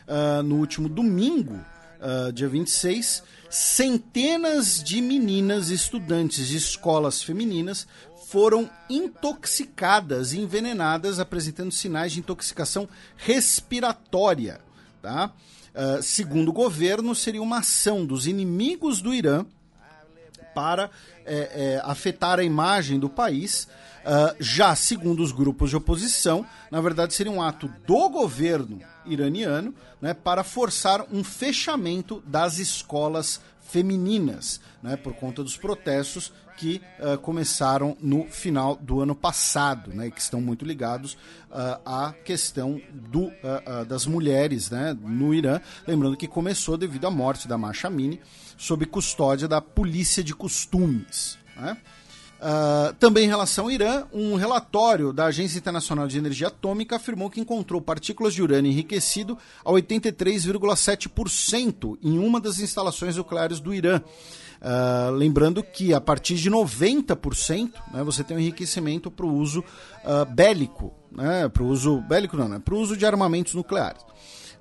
uh, 0.06 0.42
no 0.42 0.56
último 0.56 0.88
domingo, 0.88 1.54
uh, 2.00 2.32
dia 2.32 2.48
26, 2.48 3.22
centenas 3.50 4.82
de 4.82 5.00
meninas 5.00 5.70
estudantes 5.70 6.48
de 6.48 6.56
escolas 6.56 7.22
femininas 7.22 7.86
foram 8.28 8.70
intoxicadas 8.88 10.32
e 10.32 10.40
envenenadas, 10.40 11.20
apresentando 11.20 11.70
sinais 11.70 12.12
de 12.12 12.20
intoxicação 12.20 12.88
respiratória. 13.16 14.60
Tá? 15.02 15.32
Uh, 15.74 16.02
segundo 16.02 16.48
o 16.48 16.52
governo, 16.52 17.14
seria 17.14 17.42
uma 17.42 17.58
ação 17.58 18.06
dos 18.06 18.26
inimigos 18.26 19.00
do 19.02 19.12
Irã 19.12 19.44
para 20.54 20.90
é, 21.24 21.34
é, 21.34 21.80
afetar 21.84 22.38
a 22.38 22.44
imagem 22.44 22.98
do 22.98 23.08
país. 23.08 23.68
Uh, 24.03 24.34
já 24.40 24.74
segundo 24.74 25.22
os 25.22 25.32
grupos 25.32 25.70
de 25.70 25.76
oposição, 25.76 26.44
na 26.70 26.80
verdade 26.80 27.14
seria 27.14 27.30
um 27.30 27.40
ato 27.40 27.70
do 27.86 28.09
governo 28.09 28.80
iraniano 29.07 29.74
né, 30.00 30.12
para 30.12 30.42
forçar 30.42 31.07
um 31.12 31.22
fechamento 31.22 32.22
das 32.26 32.59
escolas 32.59 33.40
femininas, 33.61 34.61
né, 34.82 34.96
por 34.96 35.14
conta 35.14 35.42
dos 35.42 35.57
protestos 35.57 36.32
que 36.59 36.82
uh, 36.98 37.18
começaram 37.18 37.96
no 38.00 38.24
final 38.26 38.76
do 38.76 39.00
ano 39.00 39.14
passado, 39.14 39.92
né, 39.94 40.11
que 40.11 40.20
estão 40.20 40.40
muito 40.40 40.64
ligados 40.64 41.14
uh, 41.14 41.80
à 41.84 42.14
questão 42.24 42.80
do, 42.92 43.24
uh, 43.24 43.84
das 43.86 44.05
mulheres 44.05 44.70
né, 44.70 44.96
no 45.00 45.32
Irã. 45.32 45.61
Lembrando 45.86 46.16
que 46.16 46.28
começou 46.28 46.76
devido 46.76 47.07
à 47.07 47.11
morte 47.11 47.48
da 47.48 47.57
Masha 47.57 47.90
sob 48.59 48.86
custódia 48.86 49.48
da 49.48 49.61
Polícia 49.61 50.22
de 50.22 50.34
Costumes. 50.34 51.38
Né? 51.57 51.76
Uh, 52.43 52.93
também 52.95 53.26
em 53.26 53.28
relação 53.28 53.66
ao 53.66 53.70
Irã, 53.70 54.03
um 54.12 54.34
relatório 54.34 55.12
da 55.12 55.26
Agência 55.26 55.57
Internacional 55.57 56.09
de 56.09 56.18
Energia 56.18 56.49
Atômica 56.49 56.97
afirmou 56.97 57.30
que 57.30 57.40
encontrou 57.40 57.80
partículas 57.80 58.34
de 58.34 58.43
urânio 58.43 58.68
enriquecido 58.68 59.38
a 59.64 59.70
83,7% 59.70 61.97
em 62.03 62.18
uma 62.18 62.40
das 62.40 62.59
instalações 62.59 63.16
nucleares 63.16 63.61
do 63.61 63.72
Irã. 63.72 64.03
Uh, 64.61 65.12
lembrando 65.12 65.62
que 65.62 65.95
a 65.95 66.01
partir 66.01 66.34
de 66.34 66.51
90% 66.51 67.74
né, 67.95 68.03
você 68.03 68.24
tem 68.24 68.36
um 68.36 68.40
enriquecimento 68.40 69.09
para 69.09 69.26
o 69.26 69.32
uso 69.32 69.61
uh, 69.61 70.26
bélico, 70.28 70.93
né, 71.12 71.49
para 71.49 71.62
o 71.62 71.68
uso 71.68 72.01
bélico 72.01 72.36
não, 72.36 72.49
né, 72.49 72.61
para 72.64 72.74
o 72.74 72.78
uso 72.78 72.97
de 72.97 73.07
armamentos 73.07 73.55
nucleares. 73.55 74.03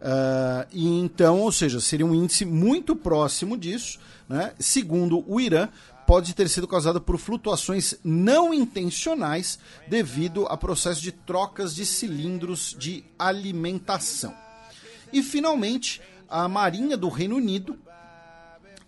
Uh, 0.02 0.66
e 0.72 1.00
então, 1.00 1.40
ou 1.40 1.52
seja, 1.52 1.80
seria 1.80 2.06
um 2.06 2.14
índice 2.14 2.46
muito 2.46 2.96
próximo 2.96 3.56
disso. 3.56 4.00
Né? 4.28 4.52
Segundo 4.60 5.24
o 5.28 5.40
Irã, 5.40 5.70
pode 6.12 6.36
ter 6.36 6.50
sido 6.50 6.68
causada 6.68 7.00
por 7.00 7.18
flutuações 7.18 7.96
não 8.04 8.54
intencionais 8.54 9.58
devido 9.88 10.46
a 10.48 10.58
processo 10.58 11.02
de 11.02 11.10
trocas 11.10 11.74
de 11.74 11.86
cilindros 11.86 12.76
de 12.78 13.06
alimentação. 13.18 14.36
E 15.14 15.24
finalmente, 15.24 16.02
a 16.28 16.50
Marinha 16.50 16.98
do 16.98 17.08
Reino 17.08 17.38
Unido 17.38 17.80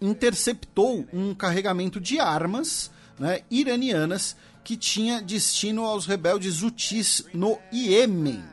interceptou 0.02 1.08
um 1.14 1.34
carregamento 1.34 1.98
de 1.98 2.20
armas 2.20 2.92
né, 3.18 3.40
iranianas 3.50 4.36
que 4.62 4.76
tinha 4.76 5.22
destino 5.22 5.86
aos 5.86 6.06
rebeldes 6.06 6.62
Houthis 6.62 7.24
no 7.34 7.58
Iêmen. 7.72 8.44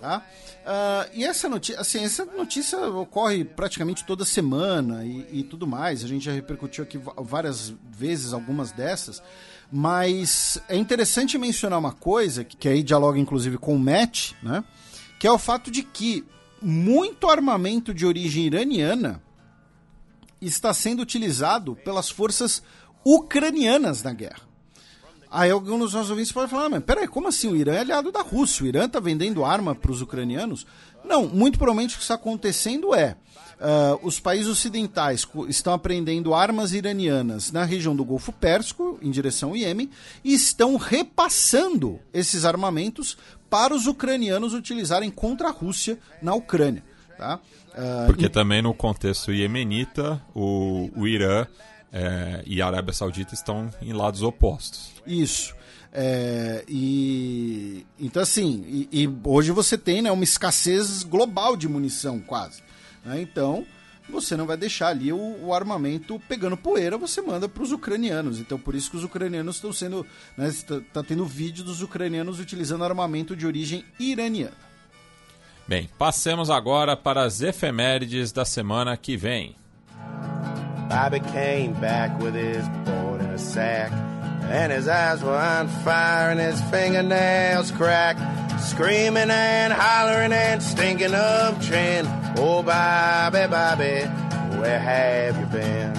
Tá? 0.00 0.18
Uh, 0.18 1.10
e 1.14 1.24
essa 1.24 1.48
notícia, 1.48 1.80
assim, 1.80 2.04
essa 2.04 2.24
notícia 2.24 2.78
ocorre 2.88 3.44
praticamente 3.44 4.04
toda 4.04 4.24
semana 4.24 5.04
e, 5.04 5.40
e, 5.40 5.42
tudo 5.42 5.66
mais. 5.66 6.04
A 6.04 6.08
gente 6.08 6.24
já 6.24 6.32
repercutiu 6.32 6.84
aqui 6.84 7.00
várias 7.18 7.72
vezes 7.90 8.32
algumas 8.32 8.72
dessas. 8.72 9.22
Mas 9.72 10.60
é 10.68 10.76
interessante 10.76 11.38
mencionar 11.38 11.78
uma 11.78 11.92
coisa, 11.92 12.44
que 12.44 12.68
aí 12.68 12.82
dialoga 12.82 13.18
inclusive 13.18 13.58
com 13.58 13.74
o 13.74 13.78
Matt, 13.78 14.32
né? 14.42 14.62
Que 15.18 15.26
é 15.26 15.32
o 15.32 15.38
fato 15.38 15.70
de 15.70 15.82
que 15.82 16.24
muito 16.60 17.28
armamento 17.28 17.92
de 17.94 18.06
origem 18.06 18.44
iraniana 18.44 19.22
está 20.40 20.72
sendo 20.74 21.00
utilizado 21.00 21.74
pelas 21.76 22.10
forças 22.10 22.62
ucranianas 23.04 24.02
na 24.02 24.12
guerra. 24.12 24.45
Aí 25.36 25.50
alguns 25.50 25.78
dos 25.78 25.92
nossos 25.92 26.08
ouvintes 26.08 26.32
podem 26.32 26.48
falar, 26.48 26.64
ah, 26.64 26.68
mas 26.70 26.82
peraí, 26.82 27.06
como 27.06 27.28
assim? 27.28 27.46
O 27.48 27.54
Irã 27.54 27.74
é 27.74 27.80
aliado 27.80 28.10
da 28.10 28.22
Rússia, 28.22 28.64
o 28.64 28.66
Irã 28.66 28.86
está 28.86 28.98
vendendo 28.98 29.44
arma 29.44 29.74
para 29.74 29.92
os 29.92 30.00
ucranianos? 30.00 30.66
Não, 31.04 31.28
muito 31.28 31.58
provavelmente 31.58 31.94
o 31.94 31.98
que 31.98 32.02
está 32.02 32.14
acontecendo 32.14 32.94
é, 32.94 33.16
uh, 33.60 34.00
os 34.02 34.18
países 34.18 34.46
ocidentais 34.46 35.28
estão 35.46 35.74
apreendendo 35.74 36.32
armas 36.32 36.72
iranianas 36.72 37.52
na 37.52 37.64
região 37.64 37.94
do 37.94 38.02
Golfo 38.02 38.32
Pérsico, 38.32 38.98
em 39.02 39.10
direção 39.10 39.50
ao 39.50 39.56
Iêmen, 39.58 39.90
e 40.24 40.32
estão 40.32 40.76
repassando 40.76 42.00
esses 42.14 42.46
armamentos 42.46 43.18
para 43.50 43.74
os 43.74 43.86
ucranianos 43.86 44.54
utilizarem 44.54 45.10
contra 45.10 45.48
a 45.48 45.52
Rússia 45.52 45.98
na 46.22 46.34
Ucrânia. 46.34 46.82
Tá? 47.18 47.40
Uh, 47.72 48.06
Porque 48.06 48.30
também 48.30 48.62
no 48.62 48.72
contexto 48.72 49.30
iemenita, 49.30 50.18
o, 50.34 50.90
o 50.96 51.06
Irã 51.06 51.46
é, 51.92 52.42
e 52.46 52.60
a 52.60 52.66
Arábia 52.66 52.92
Saudita 52.92 53.34
estão 53.34 53.70
em 53.80 53.92
lados 53.92 54.22
opostos. 54.22 54.92
Isso. 55.06 55.54
É, 55.92 56.62
e 56.68 57.86
então 57.98 58.22
assim, 58.22 58.64
e, 58.68 59.04
e, 59.04 59.08
hoje 59.24 59.50
você 59.50 59.78
tem 59.78 60.02
né, 60.02 60.10
uma 60.10 60.24
escassez 60.24 61.02
global 61.02 61.56
de 61.56 61.68
munição 61.68 62.20
quase. 62.20 62.62
Né? 63.04 63.22
Então 63.22 63.64
você 64.08 64.36
não 64.36 64.46
vai 64.46 64.56
deixar 64.56 64.88
ali 64.88 65.12
o, 65.12 65.38
o 65.42 65.54
armamento 65.54 66.20
pegando 66.28 66.56
poeira, 66.56 66.98
você 66.98 67.22
manda 67.22 67.48
para 67.48 67.62
os 67.62 67.72
ucranianos. 67.72 68.38
Então 68.38 68.58
por 68.58 68.74
isso 68.74 68.90
que 68.90 68.96
os 68.96 69.04
ucranianos 69.04 69.56
estão 69.56 69.72
sendo, 69.72 70.06
né, 70.36 70.48
está, 70.48 70.80
tá 70.92 71.02
tendo 71.02 71.24
vídeo 71.24 71.64
dos 71.64 71.80
ucranianos 71.80 72.40
utilizando 72.40 72.84
armamento 72.84 73.34
de 73.34 73.46
origem 73.46 73.84
iraniana. 73.98 74.66
Bem, 75.66 75.88
passemos 75.98 76.50
agora 76.50 76.96
para 76.96 77.24
as 77.24 77.40
efemérides 77.40 78.30
da 78.32 78.44
semana 78.44 78.96
que 78.96 79.16
vem. 79.16 79.56
Bobby 80.88 81.20
came 81.20 81.72
back 81.74 82.18
with 82.20 82.34
his 82.34 82.66
board 82.84 83.20
in 83.20 83.26
a 83.26 83.38
sack, 83.38 83.90
and 84.42 84.72
his 84.72 84.86
eyes 84.88 85.22
were 85.22 85.36
on 85.36 85.68
fire 85.68 86.30
and 86.30 86.40
his 86.40 86.60
fingernails 86.70 87.70
cracked, 87.72 88.20
screaming 88.60 89.30
and 89.30 89.72
hollering 89.72 90.32
and 90.32 90.62
stinking 90.62 91.14
of 91.14 91.60
gin. 91.60 92.06
Oh, 92.38 92.62
Bobby, 92.62 93.46
Bobby, 93.48 94.02
where 94.60 94.78
have 94.78 95.38
you 95.38 95.46
been? 95.46 95.96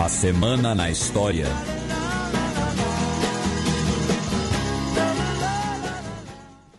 A 0.00 0.08
semana 0.08 0.74
na 0.74 0.84
história. 0.88 1.73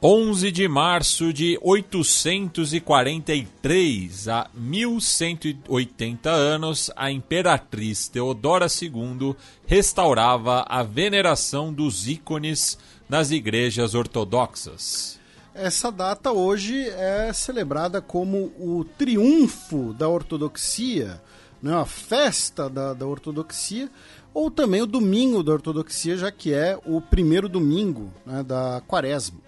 11 0.08 0.52
de 0.52 0.68
março 0.68 1.34
de 1.34 1.58
843, 1.64 4.28
há 4.28 4.48
1180 4.54 6.30
anos, 6.30 6.92
a 6.96 7.10
imperatriz 7.10 8.08
Teodora 8.08 8.68
II 8.68 9.36
restaurava 9.66 10.64
a 10.70 10.84
veneração 10.84 11.74
dos 11.74 12.08
ícones 12.08 12.78
nas 13.10 13.32
igrejas 13.32 13.96
ortodoxas. 13.96 15.20
Essa 15.56 15.92
data 15.92 16.32
hoje 16.32 16.88
é 16.88 17.34
celebrada 17.34 18.00
como 18.00 18.54
o 18.60 18.86
triunfo 18.86 19.92
da 19.92 20.08
ortodoxia, 20.08 21.20
né? 21.60 21.74
a 21.74 21.86
festa 21.86 22.70
da, 22.70 22.94
da 22.94 23.08
ortodoxia, 23.08 23.90
ou 24.36 24.52
também 24.52 24.84
o 24.84 24.86
domingo 24.86 25.42
da 25.42 25.54
ortodoxia, 25.54 26.16
já 26.16 26.32
que 26.32 26.54
é 26.54 26.80
o 26.86 27.02
primeiro 27.02 27.50
domingo 27.50 28.14
né, 28.24 28.44
da 28.44 28.84
quaresma 28.86 29.45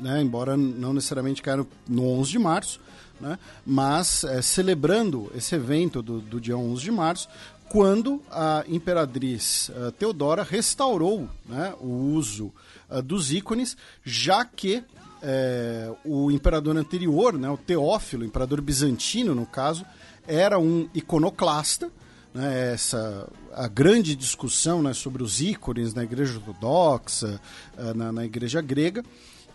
né, 0.00 0.22
embora 0.22 0.56
não 0.56 0.92
necessariamente 0.92 1.42
caia 1.42 1.66
no 1.88 2.08
11 2.08 2.30
de 2.30 2.38
março, 2.38 2.80
né, 3.20 3.38
mas 3.64 4.24
é, 4.24 4.42
celebrando 4.42 5.30
esse 5.34 5.54
evento 5.54 6.02
do, 6.02 6.20
do, 6.20 6.40
dia 6.40 6.56
11 6.56 6.82
de 6.82 6.90
março, 6.90 7.28
quando 7.68 8.22
a 8.30 8.64
imperatriz 8.68 9.70
uh, 9.70 9.90
Teodora 9.92 10.42
restaurou 10.42 11.28
né, 11.44 11.74
o 11.80 11.88
uso 11.88 12.52
uh, 12.88 13.02
dos 13.02 13.32
ícones, 13.32 13.76
já 14.04 14.44
que 14.44 14.84
é, 15.20 15.90
o 16.04 16.30
imperador 16.30 16.76
anterior, 16.76 17.32
né, 17.38 17.48
o 17.48 17.56
Teófilo, 17.56 18.24
imperador 18.24 18.60
bizantino 18.60 19.34
no 19.34 19.46
caso, 19.46 19.84
era 20.26 20.58
um 20.58 20.88
iconoclasta, 20.94 21.90
né, 22.34 22.74
essa 22.74 23.26
a 23.52 23.66
grande 23.66 24.14
discussão 24.14 24.82
né, 24.82 24.92
sobre 24.92 25.22
os 25.22 25.40
ícones 25.40 25.94
na 25.94 26.04
igreja 26.04 26.38
ortodoxa, 26.38 27.40
na, 27.94 28.12
na 28.12 28.24
igreja 28.24 28.60
grega, 28.60 29.04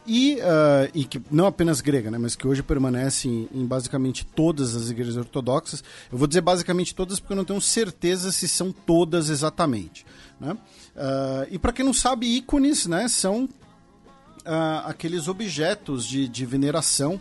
e, 0.05 0.35
uh, 0.35 0.89
e 0.93 1.05
que 1.05 1.21
não 1.29 1.45
apenas 1.45 1.81
grega, 1.81 2.09
né, 2.09 2.17
mas 2.17 2.35
que 2.35 2.47
hoje 2.47 2.63
permanece 2.63 3.27
em, 3.27 3.47
em, 3.53 3.65
basicamente 3.65 4.25
todas 4.25 4.75
as 4.75 4.89
igrejas 4.89 5.17
ortodoxas. 5.17 5.83
Eu 6.11 6.17
vou 6.17 6.27
dizer 6.27 6.41
basicamente 6.41 6.95
todas 6.95 7.19
porque 7.19 7.33
eu 7.33 7.37
não 7.37 7.45
tenho 7.45 7.61
certeza 7.61 8.31
se 8.31 8.47
são 8.47 8.71
todas 8.71 9.29
exatamente. 9.29 10.05
Né? 10.39 10.53
Uh, 10.53 11.47
e 11.51 11.59
para 11.59 11.73
quem 11.73 11.85
não 11.85 11.93
sabe, 11.93 12.25
ícones 12.25 12.87
né, 12.87 13.07
são 13.07 13.43
uh, 13.43 14.85
aqueles 14.85 15.27
objetos 15.27 16.05
de, 16.05 16.27
de 16.27 16.45
veneração. 16.45 17.19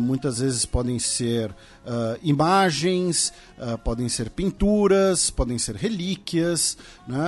muitas 0.00 0.38
vezes 0.38 0.64
podem 0.64 1.00
ser 1.00 1.52
imagens, 2.22 3.32
podem 3.82 4.08
ser 4.08 4.30
pinturas, 4.30 5.30
podem 5.30 5.58
ser 5.58 5.74
relíquias. 5.74 6.78
Né? 7.08 7.18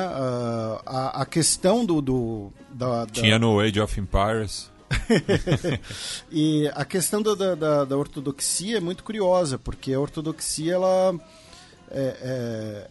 A, 0.86 1.22
a, 1.22 1.26
questão 1.26 1.84
do. 1.84 2.00
do 2.00 2.52
da, 2.70 3.04
da... 3.04 3.06
Tinha 3.06 3.36
no 3.36 3.58
Age 3.58 3.80
of 3.80 4.00
Empires. 4.00 4.70
e 6.30 6.68
a 6.74 6.84
questão 6.84 7.22
da, 7.22 7.54
da, 7.54 7.84
da, 7.84 7.96
ortodoxia 7.96 8.78
é 8.78 8.80
muito 8.80 9.02
curiosa, 9.02 9.58
porque 9.58 9.92
a 9.92 10.00
ortodoxia, 10.00 10.74
ela. 10.74 11.14
É, 11.90 12.16
é, 12.20 12.90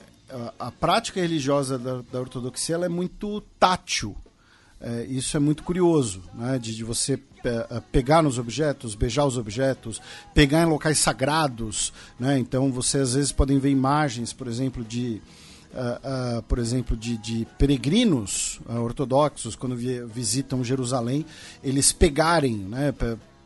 a, 0.60 0.68
a, 0.68 0.72
prática 0.72 1.22
religiosa 1.22 1.78
da, 1.78 2.02
da, 2.12 2.20
ortodoxia 2.20 2.76
ela 2.76 2.86
é 2.86 2.90
muito 2.90 3.42
tátil. 3.60 4.16
É, 4.80 5.06
isso 5.06 5.36
é 5.38 5.40
muito 5.40 5.64
curioso, 5.64 6.22
né? 6.34 6.60
de, 6.60 6.76
de 6.76 6.84
você 6.84 7.20
é, 7.44 7.82
pegar 7.92 8.22
nos 8.22 8.38
objetos, 8.38 8.96
beijar 8.96 9.26
os 9.26 9.38
objetos, 9.38 10.02
pegar 10.34 10.64
em 10.64 10.66
locais 10.66 11.00
sagrados. 11.00 11.94
Né? 12.20 12.38
Então, 12.40 12.72
você 12.72 13.00
às 13.00 13.14
vezes 13.14 13.32
podem 13.32 13.58
ver 13.58 13.70
imagens, 13.70 14.34
por 14.34 14.48
exemplo, 14.48 14.84
de 14.84 15.22
uh, 15.76 16.40
uh, 16.40 16.44
por 16.44 16.58
exemplo, 16.58 16.96
de, 16.96 17.18
de 17.18 17.46
peregrinos 17.58 18.60
uh, 18.68 18.80
ortodoxos, 18.80 19.56
quando 19.56 19.76
vi, 19.76 20.02
visitam 20.06 20.64
Jerusalém, 20.64 21.26
eles 21.64 21.92
pegarem, 21.92 22.56
né, 22.56 22.94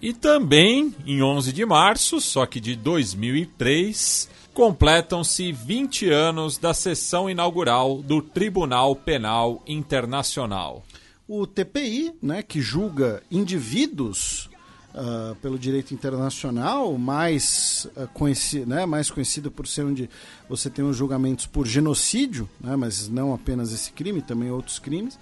E 0.00 0.12
também, 0.12 0.94
em 1.04 1.22
11 1.22 1.52
de 1.52 1.66
março, 1.66 2.20
só 2.20 2.46
que 2.46 2.60
de 2.60 2.76
2003, 2.76 4.28
completam-se 4.54 5.50
20 5.52 6.08
anos 6.08 6.56
da 6.56 6.72
sessão 6.72 7.28
inaugural 7.28 8.02
do 8.02 8.22
Tribunal 8.22 8.94
Penal 8.94 9.62
Internacional. 9.66 10.84
O 11.28 11.46
TPI, 11.46 12.14
né, 12.22 12.42
que 12.42 12.58
julga 12.58 13.22
indivíduos 13.30 14.48
uh, 14.94 15.34
pelo 15.42 15.58
direito 15.58 15.92
internacional, 15.92 16.96
mais, 16.96 17.86
uh, 17.94 18.08
conhecido, 18.14 18.66
né, 18.66 18.86
mais 18.86 19.10
conhecido 19.10 19.50
por 19.50 19.66
ser 19.66 19.84
onde 19.84 20.08
você 20.48 20.70
tem 20.70 20.82
os 20.82 20.96
julgamentos 20.96 21.44
por 21.44 21.66
genocídio, 21.66 22.48
né, 22.58 22.74
mas 22.76 23.10
não 23.10 23.34
apenas 23.34 23.74
esse 23.74 23.92
crime, 23.92 24.22
também 24.22 24.50
outros 24.50 24.78
crimes, 24.78 25.16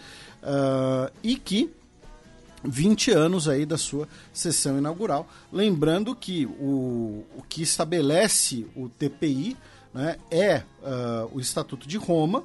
uh, 0.44 1.12
e 1.24 1.34
que 1.34 1.72
20 2.62 3.10
anos 3.10 3.48
aí 3.48 3.66
da 3.66 3.76
sua 3.76 4.08
sessão 4.32 4.78
inaugural. 4.78 5.28
Lembrando 5.52 6.14
que 6.14 6.46
o, 6.46 7.24
o 7.36 7.42
que 7.48 7.62
estabelece 7.62 8.64
o 8.76 8.88
TPI 8.88 9.56
né, 9.92 10.18
é 10.30 10.62
o 11.32 11.40
Estatuto 11.40 11.88
de 11.88 11.96
Roma, 11.96 12.44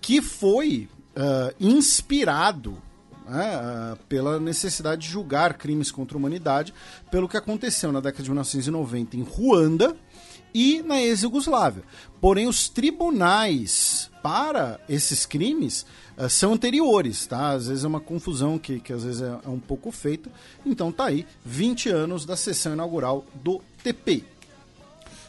que 0.00 0.22
foi 0.22 0.88
uh, 1.16 1.54
inspirado 1.60 2.76
né, 3.28 3.56
uh, 3.56 3.96
pela 4.08 4.38
necessidade 4.38 5.02
de 5.02 5.08
julgar 5.08 5.54
crimes 5.54 5.90
contra 5.90 6.16
a 6.16 6.18
humanidade, 6.18 6.72
pelo 7.10 7.28
que 7.28 7.36
aconteceu 7.36 7.92
na 7.92 8.00
década 8.00 8.22
de 8.22 8.30
1990 8.30 9.16
em 9.16 9.22
Ruanda 9.22 9.96
e 10.54 10.82
na 10.82 11.00
ex-Yugoslávia. 11.00 11.82
Porém, 12.20 12.46
os 12.46 12.68
tribunais 12.68 14.10
para 14.22 14.78
esses 14.88 15.26
crimes 15.26 15.86
uh, 16.16 16.28
são 16.28 16.52
anteriores, 16.52 17.26
tá? 17.26 17.50
Às 17.50 17.68
vezes 17.68 17.84
é 17.84 17.88
uma 17.88 18.00
confusão 18.00 18.58
que, 18.58 18.80
que 18.80 18.92
às 18.92 19.04
vezes 19.04 19.22
é, 19.22 19.38
é 19.44 19.48
um 19.48 19.60
pouco 19.60 19.90
feita. 19.90 20.30
Então 20.64 20.92
tá 20.92 21.06
aí, 21.06 21.26
20 21.44 21.88
anos 21.88 22.24
da 22.24 22.36
sessão 22.36 22.72
inaugural 22.72 23.24
do 23.34 23.60
TPI. 23.82 24.32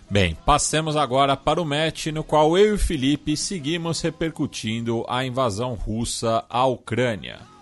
Bem, 0.10 0.38
passemos 0.46 0.96
agora 0.96 1.36
para 1.36 1.60
o 1.60 1.66
match 1.66 2.08
no 2.08 2.24
qual 2.24 2.56
eu 2.56 2.68
e 2.68 2.74
o 2.74 2.78
Felipe 2.78 3.36
seguimos 3.36 4.00
repercutindo 4.02 5.04
a 5.10 5.26
invasão 5.26 5.74
russa 5.74 6.46
à 6.48 6.66
Ucrânia. 6.68 7.53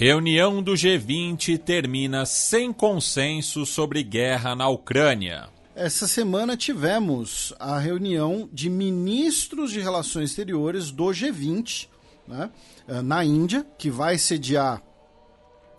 Reunião 0.00 0.62
do 0.62 0.72
G20 0.72 1.58
termina 1.58 2.24
sem 2.24 2.72
consenso 2.72 3.66
sobre 3.66 4.02
guerra 4.02 4.56
na 4.56 4.66
Ucrânia. 4.66 5.59
Essa 5.80 6.06
semana 6.06 6.58
tivemos 6.58 7.54
a 7.58 7.78
reunião 7.78 8.50
de 8.52 8.68
ministros 8.68 9.70
de 9.70 9.80
relações 9.80 10.28
exteriores 10.28 10.90
do 10.90 11.04
G20, 11.04 11.88
né, 12.28 12.50
eh, 12.86 13.00
na 13.00 13.24
Índia, 13.24 13.66
que 13.78 13.88
vai 13.88 14.18
sediar 14.18 14.82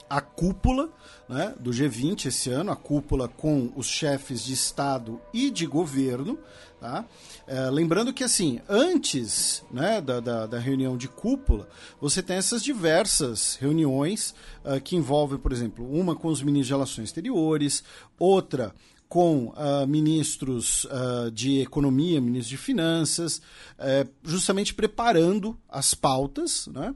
a 0.10 0.19
cúpula 0.19 0.90
né, 1.30 1.53
do 1.60 1.69
G20 1.69 2.26
esse 2.26 2.49
ano, 2.49 2.72
a 2.72 2.76
cúpula 2.76 3.28
com 3.28 3.72
os 3.76 3.86
chefes 3.86 4.44
de 4.44 4.53
Estado 4.53 5.22
e 5.32 5.52
de 5.52 5.68
governo. 5.68 6.40
Tá? 6.82 7.06
É, 7.45 7.69
lembrando 7.69 8.11
que, 8.11 8.23
assim, 8.23 8.60
antes 8.68 9.64
né, 9.72 10.02
da, 10.02 10.19
da, 10.19 10.48
da, 10.48 10.57
reunião 10.57 10.98
de 10.98 11.07
cúpula, 11.07 11.69
você 12.02 12.23
tem 12.23 12.38
essas 12.38 12.64
diversas 12.64 13.56
reuniões 13.56 14.34
uh, 14.65 14.82
que 14.82 14.95
envolvem, 14.95 15.38
por 15.38 15.52
exemplo, 15.52 15.88
uma 15.88 16.15
com 16.15 16.28
os 16.28 16.41
ministros 16.41 16.68
de 16.68 16.73
Relações 16.73 17.10
Exteriores, 17.10 17.84
outra 18.18 18.73
com 19.11 19.47
uh, 19.47 19.85
ministros 19.85 20.85
uh, 20.85 21.29
de 21.31 21.59
economia, 21.59 22.21
ministros 22.21 22.47
de 22.47 22.55
finanças, 22.55 23.41
uh, 23.77 24.09
justamente 24.23 24.73
preparando 24.73 25.59
as 25.67 25.93
pautas 25.93 26.67
né, 26.67 26.95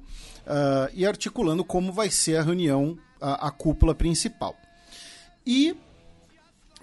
e 0.93 1.05
articulando 1.05 1.61
como 1.65 1.91
vai 1.91 2.09
ser 2.09 2.37
a 2.37 2.41
reunião, 2.41 2.97
a, 3.19 3.47
a 3.47 3.51
cúpula 3.51 3.93
principal. 3.93 4.55
E 5.45 5.75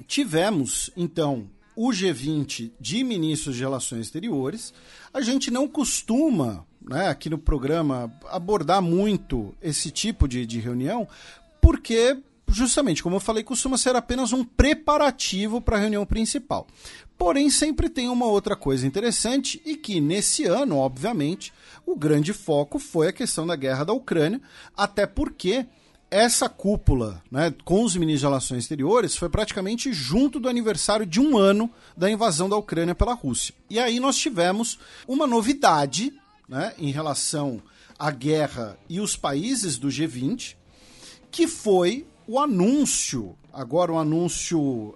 tivemos, 0.07 0.91
então, 0.95 1.49
o 1.75 1.89
G20 1.89 2.71
de 2.79 3.03
ministros 3.03 3.57
de 3.57 3.63
relações 3.63 4.03
exteriores. 4.03 4.75
A 5.15 5.23
gente 5.23 5.51
não 5.51 5.67
costuma, 5.67 6.67
né, 6.87 7.09
aqui 7.09 7.31
no 7.31 7.39
programa, 7.39 8.13
abordar 8.29 8.83
muito 8.83 9.55
esse 9.63 9.91
tipo 9.91 10.29
de, 10.29 10.45
de 10.45 10.61
reunião, 10.61 11.09
porque, 11.59 12.19
justamente, 12.53 13.03
como 13.03 13.17
eu 13.17 13.21
falei, 13.21 13.43
costuma 13.43 13.77
ser 13.77 13.97
apenas 13.97 14.33
um 14.33 14.45
preparativo 14.45 15.61
para 15.61 15.77
a 15.77 15.81
reunião 15.81 16.05
principal. 16.05 16.67
Porém, 17.17 17.51
sempre 17.51 17.89
tem 17.89 18.09
uma 18.09 18.27
outra 18.27 18.57
coisa 18.57 18.87
interessante 18.87 19.61
e 19.65 19.77
que, 19.77 20.01
nesse 20.01 20.45
ano, 20.45 20.77
obviamente, 20.77 21.53
o 21.87 21.97
grande 21.97 22.33
foco 22.33 22.79
foi 22.79 23.09
a 23.09 23.13
questão 23.13 23.47
da 23.47 23.57
guerra 23.57 23.85
da 23.85 23.93
Ucrânia, 23.93 24.41
até 24.77 25.07
porque 25.07 25.67
essa 26.11 26.47
cúpula, 26.47 27.23
né, 27.31 27.55
com 27.65 27.83
os 27.83 27.97
ministros 27.97 28.21
de 28.21 28.27
Relações 28.27 28.65
Exteriores, 28.65 29.17
foi 29.17 29.31
praticamente 29.31 29.95
junto 29.95 30.39
do 30.39 30.47
aniversário 30.47 31.07
de 31.07 31.19
um 31.19 31.39
ano 31.39 31.71
da 31.97 32.11
invasão 32.11 32.51
da 32.51 32.57
Ucrânia 32.57 32.95
pela 32.95 33.15
Rússia. 33.15 33.55
E 33.71 33.79
aí 33.79 33.99
nós 33.99 34.19
tivemos 34.19 34.79
uma 35.09 35.27
novidade 35.27 36.13
né, 36.47 36.75
em 36.77 36.91
relação 36.91 37.63
à 37.99 38.11
guerra 38.11 38.77
e 38.91 39.01
os 39.01 39.17
países 39.17 39.79
do 39.79 39.89
G20, 39.89 40.55
que 41.31 41.47
foi 41.47 42.07
o 42.27 42.39
anúncio, 42.39 43.37
agora 43.53 43.93
o 43.93 43.97
um 43.97 43.99
anúncio 43.99 44.61
uh, 44.61 44.95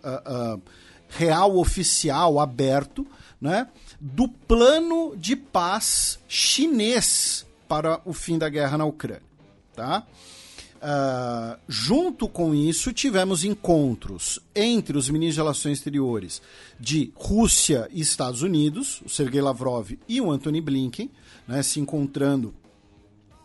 uh, 0.56 0.62
real, 1.08 1.56
oficial, 1.56 2.38
aberto, 2.40 3.06
né, 3.40 3.68
do 4.00 4.28
plano 4.28 5.14
de 5.16 5.36
paz 5.36 6.18
chinês 6.28 7.46
para 7.68 8.00
o 8.04 8.12
fim 8.12 8.38
da 8.38 8.48
guerra 8.48 8.78
na 8.78 8.84
Ucrânia. 8.84 9.22
Tá? 9.74 10.06
Uh, 10.76 11.58
junto 11.68 12.28
com 12.28 12.54
isso, 12.54 12.92
tivemos 12.92 13.44
encontros 13.44 14.38
entre 14.54 14.96
os 14.96 15.08
ministros 15.08 15.34
de 15.34 15.40
Relações 15.40 15.78
Exteriores 15.78 16.42
de 16.78 17.12
Rússia 17.14 17.88
e 17.90 18.00
Estados 18.00 18.42
Unidos, 18.42 19.02
o 19.04 19.08
Sergei 19.08 19.40
Lavrov 19.40 19.90
e 20.08 20.20
o 20.20 20.30
Anthony 20.30 20.60
Blinken, 20.60 21.10
né, 21.48 21.62
se 21.62 21.80
encontrando 21.80 22.54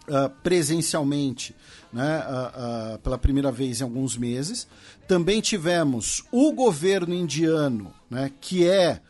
uh, 0.07 0.29
presencialmente 0.43 1.55
né, 1.91 2.23
uh, 2.23 2.97
pela 2.99 3.17
primeira 3.17 3.51
vez 3.51 3.81
em 3.81 3.83
alguns 3.83 4.17
meses. 4.17 4.67
Também 5.07 5.41
tivemos 5.41 6.23
o 6.31 6.51
governo 6.51 7.13
indiano, 7.13 7.93
né, 8.09 8.31
que 8.39 8.67
é 8.67 9.01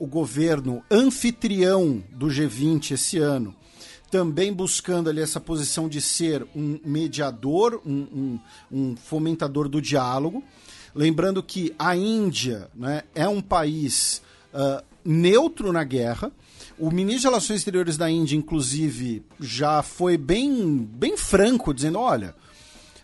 o 0.00 0.06
governo 0.06 0.82
anfitrião 0.90 2.02
do 2.10 2.26
G20 2.26 2.90
esse 2.90 3.18
ano, 3.18 3.54
também 4.10 4.52
buscando 4.52 5.08
ali 5.08 5.20
essa 5.20 5.38
posição 5.38 5.88
de 5.88 6.00
ser 6.00 6.44
um 6.54 6.80
mediador, 6.84 7.80
um, 7.86 7.92
um, 8.12 8.40
um 8.72 8.96
fomentador 8.96 9.68
do 9.68 9.80
diálogo. 9.80 10.42
Lembrando 10.94 11.42
que 11.42 11.72
a 11.78 11.94
Índia 11.94 12.68
né, 12.74 13.04
é 13.14 13.28
um 13.28 13.40
país 13.40 14.20
uh, 14.52 14.84
neutro 15.04 15.72
na 15.72 15.84
guerra. 15.84 16.32
O 16.80 16.90
ministro 16.90 17.20
de 17.20 17.26
Relações 17.26 17.58
Exteriores 17.58 17.98
da 17.98 18.10
Índia, 18.10 18.36
inclusive, 18.36 19.22
já 19.38 19.82
foi 19.82 20.16
bem, 20.16 20.78
bem 20.78 21.14
franco, 21.14 21.74
dizendo: 21.74 21.98
olha, 21.98 22.34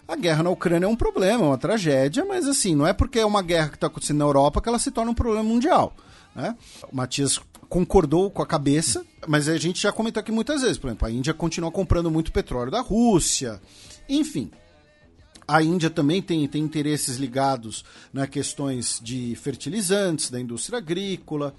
a 0.08 0.16
guerra 0.16 0.42
na 0.42 0.48
Ucrânia 0.48 0.86
é 0.86 0.88
um 0.88 0.96
problema, 0.96 1.44
é 1.44 1.46
uma 1.48 1.58
tragédia, 1.58 2.24
mas 2.24 2.48
assim, 2.48 2.74
não 2.74 2.86
é 2.86 2.94
porque 2.94 3.18
é 3.18 3.26
uma 3.26 3.42
guerra 3.42 3.68
que 3.68 3.74
está 3.74 3.86
acontecendo 3.88 4.16
na 4.16 4.24
Europa 4.24 4.62
que 4.62 4.68
ela 4.70 4.78
se 4.78 4.90
torna 4.90 5.10
um 5.10 5.14
problema 5.14 5.42
mundial. 5.42 5.94
Né? 6.34 6.56
O 6.90 6.96
Matias 6.96 7.38
concordou 7.68 8.30
com 8.30 8.40
a 8.40 8.46
cabeça, 8.46 9.04
mas 9.28 9.46
a 9.46 9.58
gente 9.58 9.82
já 9.82 9.92
comentou 9.92 10.20
aqui 10.22 10.32
muitas 10.32 10.62
vezes. 10.62 10.78
Por 10.78 10.86
exemplo, 10.86 11.06
a 11.06 11.10
Índia 11.10 11.34
continua 11.34 11.70
comprando 11.70 12.10
muito 12.10 12.32
petróleo 12.32 12.70
da 12.70 12.80
Rússia. 12.80 13.60
Enfim, 14.08 14.50
a 15.46 15.62
Índia 15.62 15.90
também 15.90 16.22
tem, 16.22 16.48
tem 16.48 16.62
interesses 16.62 17.18
ligados 17.18 17.84
na 18.10 18.22
né, 18.22 18.26
questões 18.26 19.00
de 19.02 19.36
fertilizantes, 19.36 20.30
da 20.30 20.40
indústria 20.40 20.78
agrícola. 20.78 21.54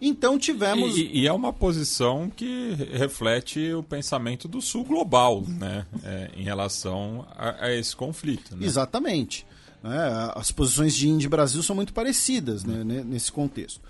Então 0.00 0.38
tivemos. 0.38 0.96
E, 0.96 1.10
e, 1.12 1.26
é 1.26 1.32
uma 1.32 1.52
posição 1.52 2.30
que 2.30 2.74
reflete 2.92 3.72
o 3.72 3.82
pensamento 3.82 4.46
do 4.46 4.62
sul 4.62 4.84
global, 4.84 5.42
né? 5.46 5.86
É, 6.04 6.30
em 6.36 6.44
relação 6.44 7.26
a, 7.36 7.66
a 7.66 7.74
esse 7.74 7.96
conflito. 7.96 8.56
Né? 8.56 8.64
Exatamente. 8.64 9.46
É, 9.82 10.38
as 10.38 10.50
posições 10.50 10.94
de 10.94 11.08
Índia 11.08 11.26
e 11.26 11.30
Brasil 11.30 11.62
são 11.62 11.74
muito 11.74 11.92
parecidas 11.92 12.64
né, 12.64 12.84
nesse 13.04 13.30
contexto. 13.30 13.80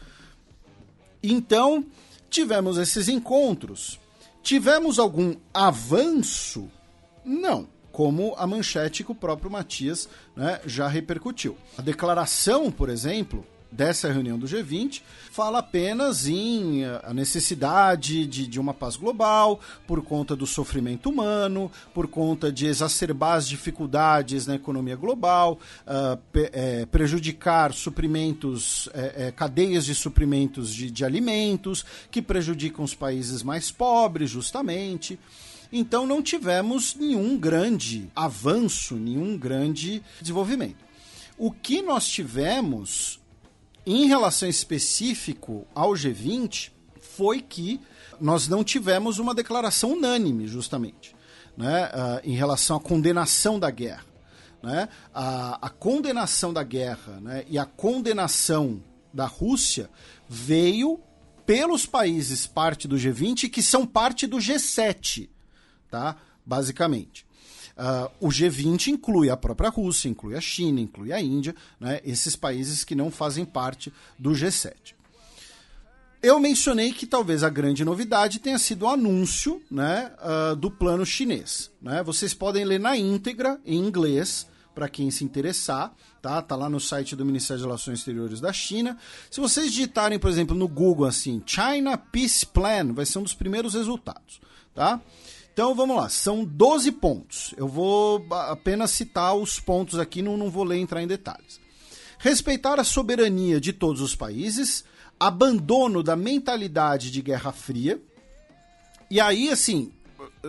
Então, 1.23 1.85
tivemos 2.31 2.79
esses 2.79 3.09
encontros. 3.09 3.99
Tivemos 4.43 4.99
algum 4.99 5.35
avanço? 5.53 6.69
Não 7.25 7.67
como 7.99 8.33
a 8.39 8.47
manchete 8.47 9.03
que 9.03 9.11
o 9.11 9.15
próprio 9.15 9.51
Matias 9.51 10.09
né, 10.37 10.61
já 10.65 10.87
repercutiu. 10.87 11.57
A 11.77 11.83
declaração, 11.83 12.71
por 12.71 12.89
exemplo, 12.89 13.45
dessa 13.71 14.11
reunião 14.11 14.39
do 14.39 14.47
G20 14.47 15.03
fala 15.31 15.59
apenas 15.59 16.27
em 16.27 16.85
eh, 16.85 17.01
a 17.05 17.13
necessidade 17.13 18.27
de, 18.27 18.47
de 18.47 18.59
uma 18.59 18.73
paz 18.73 18.97
global 18.97 19.61
por 19.87 20.03
conta 20.03 20.35
do 20.35 20.47
sofrimento 20.47 21.11
humano, 21.11 21.71
por 21.93 22.09
conta 22.09 22.51
de 22.51 22.67
exacerbar 22.67 23.37
as 23.37 23.49
dificuldades 23.49 24.47
na 24.47 24.55
economia 24.55 24.97
global, 24.97 25.59
uh, 25.87 26.17
pe, 26.33 26.51
é, 26.53 26.87
prejudicar 26.87 27.73
suprimentos, 27.73 28.89
é, 28.95 29.27
é, 29.27 29.33
cadeias 29.33 29.85
de 29.85 29.95
suprimentos 29.95 30.73
de, 30.75 30.91
de 30.91 31.05
alimentos 31.05 31.85
que 32.11 32.23
prejudicam 32.23 32.85
os 32.85 32.95
países 32.95 33.43
mais 33.43 33.71
pobres, 33.71 34.31
justamente. 34.31 35.19
Então 35.71 36.07
não 36.07 36.23
tivemos 36.23 36.95
nenhum 36.95 37.39
grande 37.39 38.11
avanço, 38.17 38.97
nenhum 38.97 39.37
grande 39.37 40.03
desenvolvimento. 40.21 40.85
O 41.37 41.53
que 41.53 41.83
nós 41.83 42.09
tivemos 42.09 43.21
em 43.93 44.07
relação 44.07 44.49
específico 44.49 45.67
ao 45.75 45.93
G20 45.93 46.71
foi 47.01 47.41
que 47.41 47.81
nós 48.21 48.49
não 48.49 48.65
tivemos 48.65 49.19
uma 49.19 49.35
declaração 49.35 49.93
unânime, 49.93 50.47
justamente, 50.47 51.15
né, 51.57 51.87
uh, 51.87 52.21
em 52.29 52.35
relação 52.35 52.77
à 52.77 52.81
condenação 52.81 53.59
da 53.59 53.71
guerra. 53.71 54.07
Né? 54.63 54.89
A, 55.15 55.67
a 55.67 55.71
condenação 55.71 56.53
da 56.53 56.63
guerra 56.63 57.21
né, 57.21 57.45
e 57.49 57.59
a 57.59 57.65
condenação 57.65 58.83
da 59.15 59.27
Rússia 59.27 59.89
veio 60.29 61.01
pelos 61.47 61.87
países 61.87 62.47
parte 62.47 62.89
do 62.89 62.97
G20 62.97 63.49
que 63.49 63.63
são 63.63 63.87
parte 63.87 64.27
do 64.27 64.39
G7 64.39 65.29
tá? 65.91 66.17
Basicamente. 66.45 67.27
Uh, 67.79 68.27
o 68.27 68.29
G20 68.29 68.89
inclui 68.89 69.31
a 69.31 69.37
própria 69.37 69.71
Rússia, 69.71 70.09
inclui 70.09 70.35
a 70.35 70.41
China, 70.41 70.81
inclui 70.81 71.13
a 71.13 71.21
Índia, 71.21 71.55
né? 71.79 72.01
esses 72.05 72.35
países 72.35 72.83
que 72.83 72.97
não 72.97 73.09
fazem 73.09 73.45
parte 73.45 73.93
do 74.19 74.31
G7. 74.31 74.99
Eu 76.21 76.41
mencionei 76.41 76.93
que 76.93 77.07
talvez 77.07 77.45
a 77.45 77.49
grande 77.49 77.85
novidade 77.85 78.41
tenha 78.41 78.59
sido 78.59 78.83
o 78.83 78.89
anúncio 78.89 79.63
né, 79.71 80.11
uh, 80.19 80.57
do 80.57 80.69
plano 80.69 81.07
chinês. 81.07 81.71
Né? 81.81 82.03
Vocês 82.03 82.35
podem 82.35 82.65
ler 82.65 82.81
na 82.81 82.97
íntegra, 82.97 83.61
em 83.65 83.79
inglês, 83.79 84.45
para 84.75 84.89
quem 84.89 85.11
se 85.13 85.25
interessar, 85.25 85.95
tá? 86.21 86.41
Tá 86.43 86.55
lá 86.55 86.69
no 86.69 86.79
site 86.79 87.15
do 87.15 87.25
Ministério 87.25 87.61
das 87.61 87.67
Relações 87.67 87.99
Exteriores 88.01 88.41
da 88.41 88.53
China. 88.53 88.97
Se 89.29 89.41
vocês 89.41 89.73
digitarem, 89.73 90.19
por 90.19 90.31
exemplo, 90.31 90.57
no 90.57 90.69
Google 90.69 91.07
assim, 91.07 91.43
China 91.45 91.97
Peace 91.97 92.47
Plan, 92.47 92.93
vai 92.93 93.05
ser 93.05 93.19
um 93.19 93.25
dos 93.25 93.35
primeiros 93.35 93.75
resultados, 93.75 94.41
tá? 94.75 95.01
Então 95.59 95.75
vamos 95.75 95.97
lá, 95.97 96.09
são 96.09 96.45
12 96.45 96.93
pontos. 96.93 97.53
Eu 97.57 97.67
vou 97.67 98.25
apenas 98.31 98.93
citar 98.93 99.35
os 99.35 99.59
pontos 99.59 99.99
aqui, 99.99 100.23
não, 100.23 100.37
não 100.37 100.49
vou 100.49 100.63
ler 100.63 100.79
entrar 100.79 101.03
em 101.03 101.07
detalhes. 101.09 101.61
Respeitar 102.17 102.79
a 102.79 102.85
soberania 102.85 103.61
de 103.61 103.73
todos 103.73 104.01
os 104.01 104.15
países, 104.15 104.85
abandono 105.19 106.01
da 106.01 106.15
mentalidade 106.15 107.11
de 107.11 107.21
Guerra 107.21 107.51
Fria. 107.51 108.01
E 109.11 109.21
aí, 109.21 109.51
assim, 109.51 109.91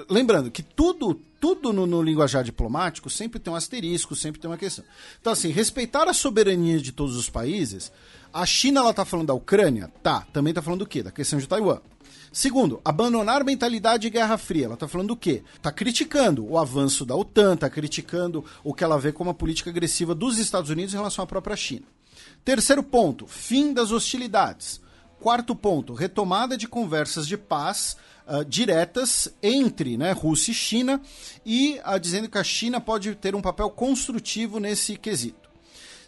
lembrando 0.08 0.52
que 0.52 0.62
tudo, 0.62 1.16
tudo 1.40 1.74
no, 1.74 1.88
no, 1.88 2.04
linguajar 2.04 2.44
diplomático 2.44 3.10
sempre 3.10 3.40
tem 3.40 3.52
um 3.52 3.56
asterisco, 3.56 4.16
sempre 4.16 4.40
tem 4.40 4.48
uma 4.48 4.60
questão. 4.60 4.86
Então, 5.20 5.34
assim, 5.34 5.50
respeitar 5.50 6.08
a 6.08 6.14
soberania 6.14 6.80
de 6.80 6.92
todos 6.92 7.16
os 7.16 7.32
países. 7.32 7.92
A 8.32 8.46
China, 8.46 8.82
ela 8.82 8.94
tá 8.94 9.04
falando 9.04 9.30
da 9.30 9.34
Ucrânia? 9.34 9.92
Tá. 10.04 10.22
Também 10.32 10.54
tá 10.54 10.62
falando 10.62 10.82
do 10.82 10.88
quê? 10.88 11.02
Da 11.02 11.10
questão 11.10 11.40
de 11.40 11.48
Taiwan. 11.48 11.80
Segundo, 12.32 12.80
abandonar 12.86 13.44
mentalidade 13.44 14.04
de 14.04 14.10
Guerra 14.12 14.38
Fria. 14.38 14.66
Ela 14.66 14.74
está 14.76 14.88
falando 14.88 15.10
do 15.10 15.16
quê? 15.16 15.44
Está 15.56 15.72
criticando 15.72 16.46
o 16.46 16.58
avanço 16.58 17.06
da 17.06 17.16
OTAN, 17.16 17.56
está 17.56 17.70
criticando 17.70 18.46
o 18.64 18.74
que 18.74 18.84
ela 18.84 19.00
vê 19.00 19.12
como 19.12 19.32
a 19.32 19.34
política 19.34 19.70
agressiva 19.70 20.14
dos 20.14 20.38
Estados 20.38 20.70
Unidos 20.70 20.94
em 20.94 20.98
relação 20.98 21.24
à 21.24 21.28
própria 21.28 21.56
China. 21.56 21.86
Terceiro 22.46 22.84
ponto, 22.84 23.28
fim 23.28 23.74
das 23.74 23.92
hostilidades. 23.92 24.80
Quarto 25.20 25.56
ponto, 25.56 25.94
retomada 25.94 26.56
de 26.56 26.68
conversas 26.68 27.28
de 27.28 27.36
paz 27.36 27.98
uh, 28.26 28.46
diretas 28.46 29.28
entre 29.44 29.98
né, 29.98 30.12
Rússia 30.14 30.52
e 30.52 30.56
China 30.56 31.02
e 31.46 31.80
uh, 31.86 32.00
dizendo 32.00 32.30
que 32.30 32.38
a 32.38 32.44
China 32.44 32.80
pode 32.80 33.14
ter 33.16 33.36
um 33.36 33.42
papel 33.42 33.70
construtivo 33.70 34.60
nesse 34.60 34.96
quesito. 34.96 35.50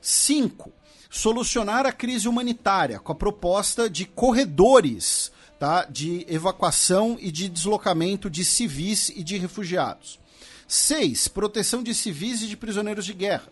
Cinco, 0.02 0.72
solucionar 1.10 1.86
a 1.86 1.92
crise 1.92 2.30
humanitária 2.30 3.00
com 3.00 3.12
a 3.12 3.16
proposta 3.16 3.90
de 3.90 4.06
corredores 4.06 5.32
tá, 5.62 5.86
de 5.86 6.26
evacuação 6.28 7.20
e 7.22 7.32
de 7.32 7.48
deslocamento 7.48 8.32
de 8.32 8.44
civis 8.44 9.10
e 9.10 9.24
de 9.24 9.38
refugiados. 9.38 10.20
6. 10.68 11.28
Proteção 11.28 11.84
de 11.84 11.94
civis 11.94 12.42
e 12.42 12.48
de 12.48 12.58
prisioneiros 12.58 13.06
de 13.06 13.14
guerra. 13.14 13.48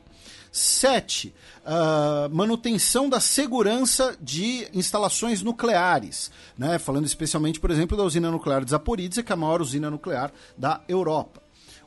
7. 0.52 1.28
Uh, 1.28 1.32
ah, 1.68 2.30
manutenção 2.32 3.08
da 3.08 3.20
segurança 3.20 4.18
de 4.20 4.68
instalações 4.74 5.44
nucleares, 5.44 6.32
né? 6.58 6.80
falando 6.80 7.06
especialmente, 7.06 7.60
por 7.60 7.70
exemplo, 7.70 7.96
da 7.96 8.04
usina 8.04 8.32
nuclear 8.32 8.66
de 8.66 8.72
Zaporizhia, 8.72 9.22
que 9.22 9.32
é 9.32 9.36
a 9.36 9.38
maior 9.38 9.62
usina 9.62 9.92
nuclear 9.92 10.32
da 10.58 10.82
Europa. 10.88 11.44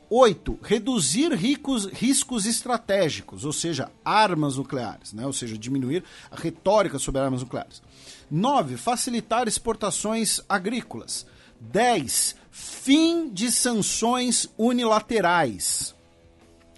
8. 0.09 0.59
Reduzir 0.63 1.33
ricos, 1.33 1.85
riscos 1.87 2.45
estratégicos, 2.45 3.43
ou 3.43 3.51
seja, 3.51 3.91
armas 4.05 4.55
nucleares, 4.55 5.11
né? 5.11 5.25
ou 5.25 5.33
seja, 5.33 5.57
diminuir 5.57 6.01
a 6.31 6.37
retórica 6.37 6.97
sobre 6.97 7.19
armas 7.19 7.41
nucleares. 7.41 7.81
9. 8.29 8.77
Facilitar 8.77 9.47
exportações 9.47 10.41
agrícolas. 10.47 11.25
10. 11.59 12.35
Fim 12.51 13.29
de 13.29 13.51
sanções 13.51 14.47
unilaterais. 14.57 15.95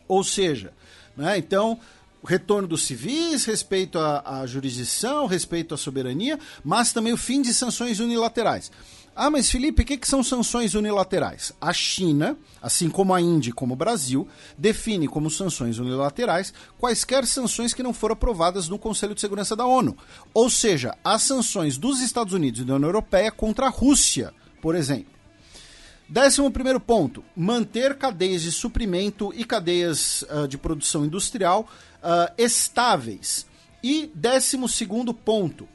Ou 0.08 0.24
seja, 0.24 0.74
né, 1.18 1.38
então, 1.38 1.80
retorno 2.24 2.68
dos 2.68 2.84
civis, 2.84 3.46
respeito 3.46 3.98
à, 4.00 4.42
à 4.42 4.46
jurisdição, 4.46 5.26
respeito 5.26 5.74
à 5.74 5.78
soberania, 5.78 6.40
mas 6.64 6.94
também 6.94 7.14
o 7.14 7.18
fim 7.18 7.42
de 7.42 7.54
sanções 7.54 8.00
unilaterais. 8.00 8.72
Ah, 9.18 9.30
mas 9.30 9.50
Felipe, 9.50 9.82
o 9.82 9.86
que, 9.86 9.96
que, 9.96 10.08
são 10.08 10.22
sanções 10.22 10.76
unilaterais? 10.76 11.54
A 11.62 11.72
China, 11.72 12.38
assim 12.62 12.90
como 12.90 13.14
a 13.14 13.22
Índia 13.22 13.50
e 13.50 13.54
como 13.54 13.74
o 13.74 13.78
Brasil, 13.78 14.28
define 14.58 15.08
como 15.08 15.30
sanções 15.30 15.80
unilaterais 15.80 16.54
quaisquer 16.78 17.26
sanções 17.26 17.74
que 17.74 17.82
não 17.82 17.94
foram 17.94 18.12
aprovadas 18.12 18.68
no 18.68 18.78
Conselho 18.78 19.16
de 19.16 19.22
Segurança 19.22 19.56
da 19.56 19.66
ONU. 19.66 19.96
Ou 20.34 20.50
seja, 20.50 20.98
as 21.02 21.22
sanções 21.22 21.78
dos 21.78 22.02
Estados 22.02 22.34
Unidos 22.34 22.60
e 22.60 22.66
da 22.66 22.76
União 22.76 22.90
Europeia 22.90 23.32
contra 23.32 23.68
a 23.68 23.70
Rússia, 23.70 24.34
por 24.62 24.76
exemplo. 24.76 25.16
Décimo 26.10 26.52
primeiro 26.52 26.82
ponto, 26.82 27.24
manter 27.36 27.98
cadeias 27.98 28.42
de 28.42 28.52
suprimento 28.52 29.34
e 29.34 29.46
cadeias 29.46 30.24
uh, 30.24 30.46
de 30.46 30.58
produção 30.58 31.06
industrial 31.06 31.68
uh, 32.04 32.34
estáveis. 32.38 33.48
E 33.82 34.12
décimo 34.14 34.68
segundo 34.68 35.14
ponto, 35.14 35.68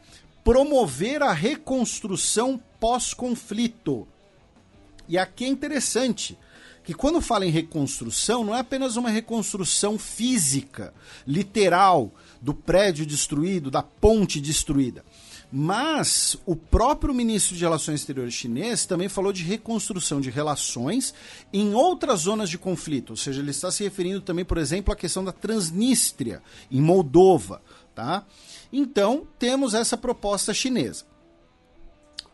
promover 0.51 1.23
a 1.23 1.33
reconstrução 1.33 2.61
pós-conflito. 2.81 4.09
E 5.09 5.17
aqui 5.17 5.45
é 5.45 5.49
interessante 5.49 6.37
que 6.83 6.93
quando 6.93 7.21
fala 7.21 7.47
em 7.47 7.51
reconstrução, 7.51 8.43
não 8.43 8.57
é 8.57 8.59
apenas 8.59 8.97
uma 8.97 9.11
reconstrução 9.11 9.97
física, 9.97 10.93
literal, 11.25 12.13
do 12.41 12.53
prédio 12.53 13.07
destruído, 13.07 13.71
da 13.71 13.81
ponte 13.81 14.41
destruída. 14.41 15.05
Mas 15.53 16.37
o 16.45 16.57
próprio 16.57 17.15
ministro 17.15 17.55
de 17.55 17.63
Relações 17.63 18.01
Exteriores 18.01 18.35
chinês 18.35 18.85
também 18.85 19.09
falou 19.09 19.33
de 19.33 19.45
reconstrução 19.45 20.21
de 20.21 20.31
relações 20.31 21.15
em 21.53 21.75
outras 21.75 22.23
zonas 22.23 22.51
de 22.51 22.59
conflito, 22.59 23.11
ou 23.11 23.17
seja, 23.17 23.41
ele 23.41 23.53
está 23.53 23.71
se 23.71 23.85
referindo 23.85 24.21
também, 24.21 24.45
por 24.45 24.59
exemplo, 24.59 24.93
à 24.93 24.97
questão 24.97 25.23
da 25.23 25.31
Transnistria, 25.31 26.43
em 26.73 26.81
Moldova. 26.81 27.63
Tá? 27.95 28.25
Então, 28.73 29.27
temos 29.39 29.75
essa 29.75 29.97
proposta 29.97 30.55
chinesa. 30.55 31.05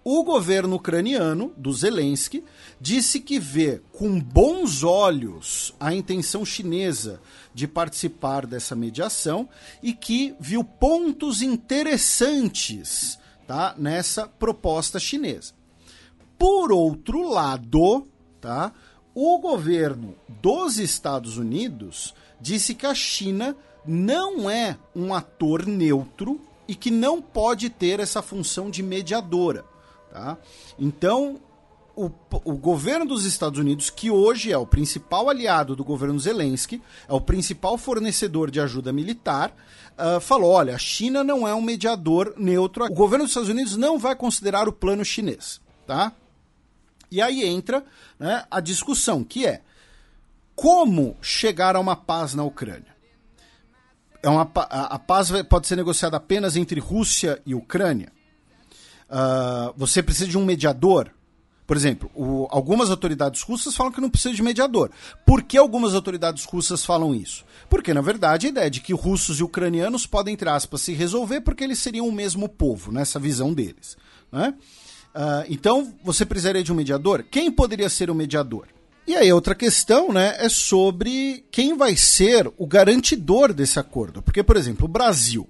O 0.08 0.22
governo 0.22 0.76
ucraniano, 0.76 1.52
do 1.56 1.72
Zelensky, 1.72 2.44
disse 2.80 3.18
que 3.18 3.40
vê 3.40 3.82
com 3.90 4.20
bons 4.20 4.84
olhos 4.84 5.74
a 5.80 5.92
intenção 5.92 6.44
chinesa 6.44 7.20
de 7.52 7.66
participar 7.66 8.46
dessa 8.46 8.76
mediação 8.76 9.48
e 9.82 9.92
que 9.92 10.36
viu 10.38 10.62
pontos 10.62 11.42
interessantes 11.42 13.18
tá, 13.48 13.74
nessa 13.76 14.28
proposta 14.28 15.00
chinesa. 15.00 15.54
Por 16.38 16.70
outro 16.70 17.28
lado, 17.28 18.06
tá, 18.40 18.72
o 19.12 19.38
governo 19.38 20.14
dos 20.40 20.78
Estados 20.78 21.36
Unidos 21.36 22.14
disse 22.40 22.76
que 22.76 22.86
a 22.86 22.94
China 22.94 23.56
não 23.86 24.50
é 24.50 24.76
um 24.94 25.14
ator 25.14 25.66
neutro 25.66 26.40
e 26.68 26.74
que 26.74 26.90
não 26.90 27.22
pode 27.22 27.70
ter 27.70 28.00
essa 28.00 28.22
função 28.22 28.70
de 28.70 28.82
mediadora. 28.82 29.64
Tá? 30.10 30.36
Então, 30.78 31.40
o, 31.94 32.10
o 32.44 32.54
governo 32.54 33.06
dos 33.06 33.24
Estados 33.24 33.58
Unidos, 33.58 33.88
que 33.88 34.10
hoje 34.10 34.52
é 34.52 34.58
o 34.58 34.66
principal 34.66 35.30
aliado 35.30 35.74
do 35.74 35.84
governo 35.84 36.18
Zelensky, 36.18 36.82
é 37.08 37.12
o 37.12 37.20
principal 37.20 37.78
fornecedor 37.78 38.50
de 38.50 38.60
ajuda 38.60 38.92
militar, 38.92 39.54
uh, 39.96 40.20
falou: 40.20 40.50
olha, 40.50 40.74
a 40.74 40.78
China 40.78 41.24
não 41.24 41.48
é 41.48 41.54
um 41.54 41.62
mediador 41.62 42.34
neutro. 42.36 42.84
O 42.84 42.94
governo 42.94 43.24
dos 43.24 43.30
Estados 43.30 43.48
Unidos 43.48 43.76
não 43.76 43.98
vai 43.98 44.14
considerar 44.14 44.68
o 44.68 44.72
plano 44.72 45.04
chinês, 45.04 45.60
tá? 45.86 46.12
E 47.10 47.22
aí 47.22 47.44
entra 47.44 47.84
né, 48.18 48.44
a 48.50 48.60
discussão, 48.60 49.24
que 49.24 49.46
é 49.46 49.62
como 50.54 51.16
chegar 51.22 51.76
a 51.76 51.80
uma 51.80 51.94
paz 51.94 52.34
na 52.34 52.42
Ucrânia. 52.42 52.95
É 54.26 54.28
uma, 54.28 54.50
a, 54.56 54.96
a 54.96 54.98
paz 54.98 55.30
pode 55.48 55.68
ser 55.68 55.76
negociada 55.76 56.16
apenas 56.16 56.56
entre 56.56 56.80
Rússia 56.80 57.40
e 57.46 57.54
Ucrânia. 57.54 58.10
Uh, 59.08 59.72
você 59.76 60.02
precisa 60.02 60.28
de 60.28 60.36
um 60.36 60.44
mediador. 60.44 61.12
Por 61.64 61.76
exemplo, 61.76 62.10
o, 62.12 62.48
algumas 62.50 62.90
autoridades 62.90 63.42
russas 63.42 63.76
falam 63.76 63.92
que 63.92 64.00
não 64.00 64.10
precisa 64.10 64.34
de 64.34 64.42
mediador. 64.42 64.90
Por 65.24 65.44
que 65.44 65.56
algumas 65.56 65.94
autoridades 65.94 66.44
russas 66.44 66.84
falam 66.84 67.14
isso? 67.14 67.44
Porque, 67.70 67.94
na 67.94 68.00
verdade, 68.00 68.48
a 68.48 68.50
ideia 68.50 68.66
é 68.66 68.70
de 68.70 68.80
que 68.80 68.92
russos 68.92 69.38
e 69.38 69.44
ucranianos 69.44 70.08
podem, 70.08 70.34
entre 70.34 70.50
aspas, 70.50 70.80
se 70.80 70.92
resolver 70.92 71.42
porque 71.42 71.62
eles 71.62 71.78
seriam 71.78 72.08
o 72.08 72.12
mesmo 72.12 72.48
povo, 72.48 72.90
nessa 72.90 73.20
visão 73.20 73.54
deles. 73.54 73.96
Né? 74.32 74.52
Uh, 75.14 75.46
então, 75.48 75.94
você 76.02 76.26
precisaria 76.26 76.64
de 76.64 76.72
um 76.72 76.76
mediador? 76.76 77.22
Quem 77.30 77.48
poderia 77.48 77.88
ser 77.88 78.10
o 78.10 78.14
mediador? 78.14 78.66
E 79.06 79.14
aí, 79.14 79.32
outra 79.32 79.54
questão 79.54 80.12
né, 80.12 80.34
é 80.38 80.48
sobre 80.48 81.44
quem 81.50 81.76
vai 81.76 81.96
ser 81.96 82.50
o 82.58 82.66
garantidor 82.66 83.52
desse 83.52 83.78
acordo. 83.78 84.20
Porque, 84.20 84.42
por 84.42 84.56
exemplo, 84.56 84.86
o 84.86 84.88
Brasil. 84.88 85.48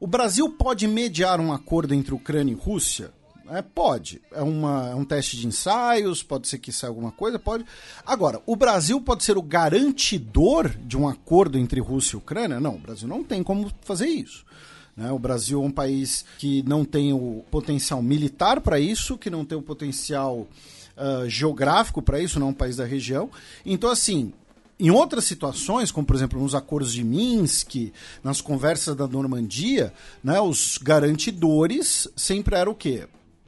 O 0.00 0.08
Brasil 0.08 0.50
pode 0.50 0.88
mediar 0.88 1.40
um 1.40 1.52
acordo 1.52 1.94
entre 1.94 2.12
Ucrânia 2.12 2.52
e 2.52 2.56
Rússia? 2.56 3.12
É, 3.48 3.62
pode. 3.62 4.20
É, 4.32 4.42
uma, 4.42 4.90
é 4.90 4.94
um 4.94 5.04
teste 5.04 5.36
de 5.36 5.46
ensaios, 5.46 6.22
pode 6.22 6.48
ser 6.48 6.58
que 6.58 6.72
saia 6.72 6.90
alguma 6.90 7.12
coisa, 7.12 7.38
pode. 7.38 7.64
Agora, 8.04 8.42
o 8.44 8.56
Brasil 8.56 9.00
pode 9.00 9.22
ser 9.22 9.36
o 9.36 9.42
garantidor 9.42 10.70
de 10.70 10.96
um 10.96 11.06
acordo 11.06 11.56
entre 11.56 11.80
Rússia 11.80 12.16
e 12.16 12.18
Ucrânia? 12.18 12.58
Não, 12.58 12.74
o 12.74 12.80
Brasil 12.80 13.06
não 13.06 13.22
tem 13.22 13.42
como 13.42 13.70
fazer 13.82 14.08
isso. 14.08 14.44
Né? 14.96 15.12
O 15.12 15.18
Brasil 15.18 15.62
é 15.62 15.66
um 15.66 15.70
país 15.70 16.24
que 16.38 16.62
não 16.64 16.84
tem 16.84 17.12
o 17.12 17.44
potencial 17.50 18.02
militar 18.02 18.60
para 18.60 18.80
isso, 18.80 19.18
que 19.18 19.30
não 19.30 19.44
tem 19.44 19.58
o 19.58 19.62
potencial 19.62 20.48
uh, 20.96 21.28
geográfico 21.28 22.02
para 22.02 22.20
isso, 22.20 22.38
não 22.38 22.48
é 22.48 22.50
um 22.50 22.54
país 22.54 22.76
da 22.76 22.84
região. 22.84 23.30
Então, 23.64 23.90
assim, 23.90 24.32
em 24.78 24.90
outras 24.90 25.24
situações, 25.24 25.90
como 25.90 26.06
por 26.06 26.16
exemplo 26.16 26.40
nos 26.40 26.54
acordos 26.54 26.92
de 26.92 27.04
Minsk, 27.04 27.92
nas 28.22 28.40
conversas 28.40 28.96
da 28.96 29.06
Normandia, 29.06 29.92
né, 30.22 30.40
os 30.40 30.78
garantidores 30.78 32.08
sempre 32.16 32.56
eram 32.56 32.72
o 32.72 32.74
quê? 32.74 33.06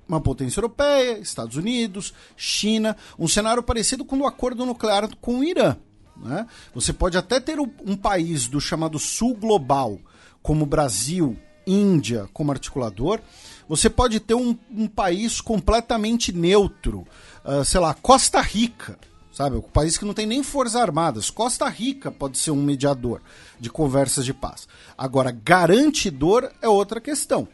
uma 0.09 0.20
potência 0.20 0.60
europeia, 0.60 1.18
Estados 1.18 1.56
Unidos, 1.56 2.14
China, 2.36 2.97
um 3.18 3.27
cenário 3.27 3.62
parecido 3.62 4.05
com 4.05 4.16
o 4.18 4.27
acordo 4.27 4.64
nuclear 4.64 5.09
com 5.20 5.40
o 5.40 5.44
Irã. 5.44 5.77
Né? 6.16 6.47
Você 6.74 6.93
pode 6.93 7.18
até 7.18 7.40
ter 7.40 7.59
um 7.59 7.97
país 7.97 8.47
do 8.47 8.60
chamado 8.60 8.98
Sul 8.98 9.35
Global, 9.35 9.98
como 10.43 10.64
Brasil, 10.64 11.36
Índia, 11.66 12.28
como 12.32 12.52
articulador. 12.52 13.20
Você 13.68 13.90
pode 13.90 14.20
ter 14.20 14.34
um, 14.34 14.56
um 14.70 14.86
país 14.86 15.40
completamente 15.40 16.32
neutro, 16.32 17.06
uh, 17.44 17.64
sei 17.64 17.80
lá, 17.80 17.94
Costa 17.94 18.40
Rica, 18.40 18.98
sabe? 19.32 19.56
Um 19.56 19.62
país 19.62 19.98
que 19.98 20.05
não 20.05 20.14
tem 20.14 20.24
nem 20.26 20.43
forças 20.43 20.76
armadas. 20.76 21.30
Costa 21.30 21.68
Rica 21.68 22.10
pode 22.10 22.38
ser 22.38 22.52
um 22.52 22.62
mediador 22.62 23.20
de 23.59 23.68
conversas 23.68 24.24
de 24.24 24.32
paz. 24.32 24.68
Agora, 24.97 25.30
garantidor 25.30 26.51
é 26.62 26.68
outra 26.68 27.01
questão. 27.01 27.48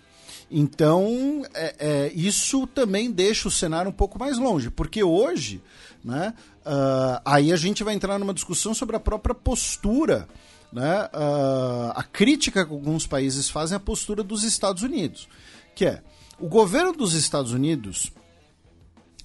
Então, 0.55 1.43
é, 1.55 1.75
é, 1.79 2.13
isso 2.15 2.67
também 2.67 3.11
deixa 3.11 3.49
o 3.49 3.51
cenário 3.51 3.89
um 3.89 3.95
pouco 3.95 4.19
mais 4.19 4.37
longe, 4.37 4.71
porque 4.71 5.03
hoje, 5.03 5.63
né, 6.05 6.35
uh, 6.67 7.23
aí 7.25 7.51
a 7.51 7.57
gente 7.57 7.83
vai 7.83 7.95
entrar 7.95 8.19
numa 8.19 8.35
discussão 8.35 8.75
sobre 8.75 8.95
a 8.95 9.01
própria 9.01 9.35
postura, 9.35 10.29
né, 10.73 11.05
uh, 11.13 11.93
a 11.95 12.03
crítica 12.03 12.65
que 12.65 12.73
alguns 12.73 13.07
países 13.07 13.51
fazem 13.51 13.77
à 13.77 13.81
postura 13.81 14.23
dos 14.23 14.43
Estados 14.43 14.83
Unidos, 14.83 15.29
que 15.75 15.85
é 15.85 16.03
o 16.39 16.49
governo 16.49 16.93
dos 16.93 17.13
Estados 17.15 17.53
Unidos, 17.53 18.13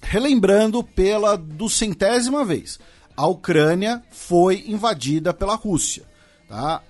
relembrando 0.00 0.84
pela 0.84 1.36
duzentésima 1.36 2.44
vez, 2.44 2.78
a 3.16 3.26
Ucrânia 3.26 4.02
foi 4.10 4.64
invadida 4.68 5.34
pela 5.34 5.54
Rússia. 5.54 6.04
Tá? 6.48 6.82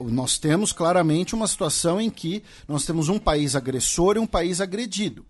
nós 0.00 0.38
temos 0.38 0.72
claramente 0.72 1.34
uma 1.34 1.46
situação 1.46 2.00
em 2.00 2.10
que 2.10 2.42
nós 2.68 2.84
temos 2.84 3.08
um 3.08 3.18
país 3.18 3.56
agressor 3.56 4.16
e 4.16 4.18
um 4.18 4.26
país 4.26 4.60
agredido. 4.60 5.24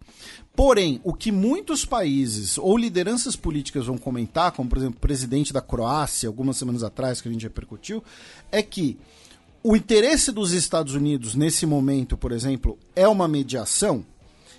Porém, 0.55 1.01
o 1.03 1.15
que 1.15 1.33
muitos 1.33 1.85
países 1.85 2.59
ou 2.59 2.77
lideranças 2.77 3.35
políticas 3.35 3.87
vão 3.87 3.97
comentar, 3.97 4.53
como 4.53 4.69
por 4.69 4.77
exemplo 4.77 4.97
o 4.97 5.01
presidente 5.01 5.53
da 5.53 5.63
Croácia, 5.63 6.29
algumas 6.29 6.59
semanas 6.59 6.83
atrás, 6.83 7.21
que 7.21 7.29
a 7.29 7.33
gente 7.33 7.45
repercutiu, 7.45 8.05
é 8.51 8.63
que 8.63 8.99
o 9.63 9.75
interesse 9.75 10.31
dos 10.31 10.53
Estados 10.53 10.95
Unidos 10.95 11.35
nesse 11.35 11.65
momento, 11.65 12.17
por 12.17 12.33
exemplo, 12.33 12.79
é 12.95 13.09
uma 13.09 13.27
mediação, 13.27 14.05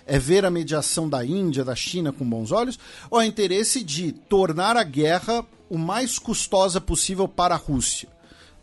é 0.08 0.18
ver 0.18 0.46
a 0.46 0.50
mediação 0.50 1.08
da 1.08 1.24
Índia, 1.24 1.64
da 1.64 1.76
China 1.76 2.12
com 2.12 2.28
bons 2.28 2.52
olhos, 2.52 2.80
ou 3.12 3.22
é 3.22 3.26
interesse 3.26 3.84
de 3.84 4.14
tornar 4.14 4.76
a 4.76 4.84
guerra 4.84 5.46
o 5.70 5.78
mais 5.78 6.18
custosa 6.18 6.82
possível 6.82 7.28
para 7.28 7.54
a 7.54 7.58
Rússia? 7.58 8.13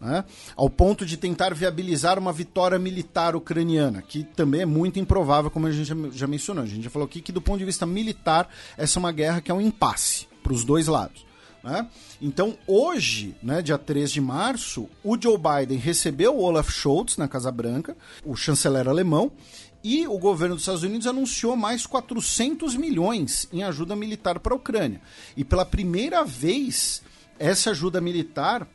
Né? 0.00 0.24
ao 0.56 0.70
ponto 0.70 1.04
de 1.04 1.16
tentar 1.16 1.54
viabilizar 1.54 2.18
uma 2.18 2.32
vitória 2.32 2.78
militar 2.78 3.36
ucraniana, 3.36 4.00
que 4.00 4.24
também 4.24 4.62
é 4.62 4.66
muito 4.66 4.98
improvável, 4.98 5.50
como 5.50 5.66
a 5.66 5.72
gente 5.72 5.92
já 6.12 6.26
mencionou. 6.26 6.64
A 6.64 6.66
gente 6.66 6.84
já 6.84 6.90
falou 6.90 7.06
aqui 7.06 7.20
que, 7.20 7.32
do 7.32 7.40
ponto 7.40 7.58
de 7.58 7.64
vista 7.64 7.84
militar, 7.84 8.48
essa 8.76 8.98
é 8.98 9.00
uma 9.00 9.12
guerra 9.12 9.40
que 9.40 9.50
é 9.50 9.54
um 9.54 9.60
impasse 9.60 10.26
para 10.42 10.52
os 10.52 10.64
dois 10.64 10.86
lados. 10.86 11.26
Né? 11.62 11.86
Então, 12.22 12.56
hoje, 12.66 13.36
né, 13.42 13.60
dia 13.60 13.76
3 13.76 14.10
de 14.10 14.20
março, 14.20 14.88
o 15.04 15.20
Joe 15.20 15.36
Biden 15.36 15.78
recebeu 15.78 16.34
o 16.34 16.42
Olaf 16.42 16.70
Scholz 16.70 17.18
na 17.18 17.28
Casa 17.28 17.52
Branca, 17.52 17.96
o 18.24 18.34
chanceler 18.34 18.88
alemão, 18.88 19.30
e 19.82 20.06
o 20.06 20.18
governo 20.18 20.54
dos 20.54 20.62
Estados 20.62 20.82
Unidos 20.82 21.06
anunciou 21.06 21.56
mais 21.56 21.86
400 21.86 22.76
milhões 22.76 23.48
em 23.52 23.62
ajuda 23.62 23.96
militar 23.96 24.38
para 24.38 24.52
a 24.52 24.56
Ucrânia. 24.56 25.00
E 25.36 25.42
pela 25.42 25.64
primeira 25.64 26.22
vez, 26.22 27.02
essa 27.38 27.70
ajuda 27.70 28.00
militar 28.00 28.66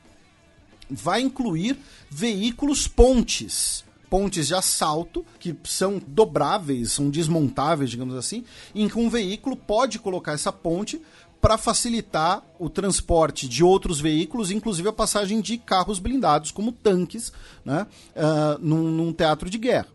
vai 0.90 1.22
incluir 1.22 1.78
veículos 2.10 2.88
pontes. 2.88 3.84
Pontes 4.10 4.48
de 4.48 4.54
assalto, 4.54 5.26
que 5.40 5.56
são 5.66 6.00
dobráveis, 6.08 6.92
são 6.92 7.10
desmontáveis, 7.10 7.90
digamos 7.90 8.16
assim, 8.16 8.46
em 8.74 8.88
que 8.88 9.00
um 9.00 9.10
veículo 9.10 9.58
pode 9.58 9.98
colocar 9.98 10.34
essa 10.34 10.54
ponte 10.54 11.02
para 11.42 11.58
facilitar 11.58 12.44
o 12.58 12.70
transporte 12.70 13.48
de 13.48 13.64
outros 13.64 14.00
veículos, 14.00 14.52
inclusive 14.52 14.90
a 14.90 14.94
passagem 14.94 15.42
de 15.42 15.58
carros 15.58 16.00
blindados, 16.00 16.50
como 16.50 16.72
tanques, 16.72 17.32
né, 17.64 17.86
uh, 18.16 18.60
num, 18.60 18.90
num 18.90 19.14
teatro 19.14 19.50
de 19.50 19.58
guerra. 19.58 19.90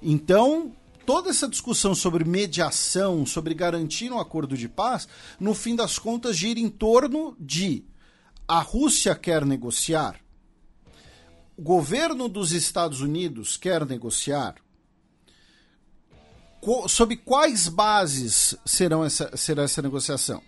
Então, 0.00 0.72
toda 1.04 1.30
essa 1.30 1.48
discussão 1.48 1.94
sobre 1.94 2.24
mediação, 2.24 3.24
sobre 3.24 3.54
garantir 3.54 4.12
um 4.12 4.18
acordo 4.18 4.56
de 4.56 4.68
paz, 4.68 5.06
no 5.38 5.54
fim 5.54 5.76
das 5.76 5.98
contas 5.98 6.36
gira 6.36 6.58
em 6.58 6.68
torno 6.68 7.36
de 7.38 7.84
a 8.48 8.60
Rússia 8.60 9.14
quer 9.14 9.44
negociar, 9.44 10.16
o 11.58 11.62
governo 11.62 12.28
dos 12.28 12.52
Estados 12.52 13.00
Unidos 13.00 13.56
quer 13.56 13.84
negociar, 13.84 14.54
sob 16.86 17.16
quais 17.16 17.66
bases 17.66 18.56
serão 18.64 19.04
essa, 19.04 19.36
será 19.36 19.64
essa 19.64 19.82
negociação? 19.82 20.40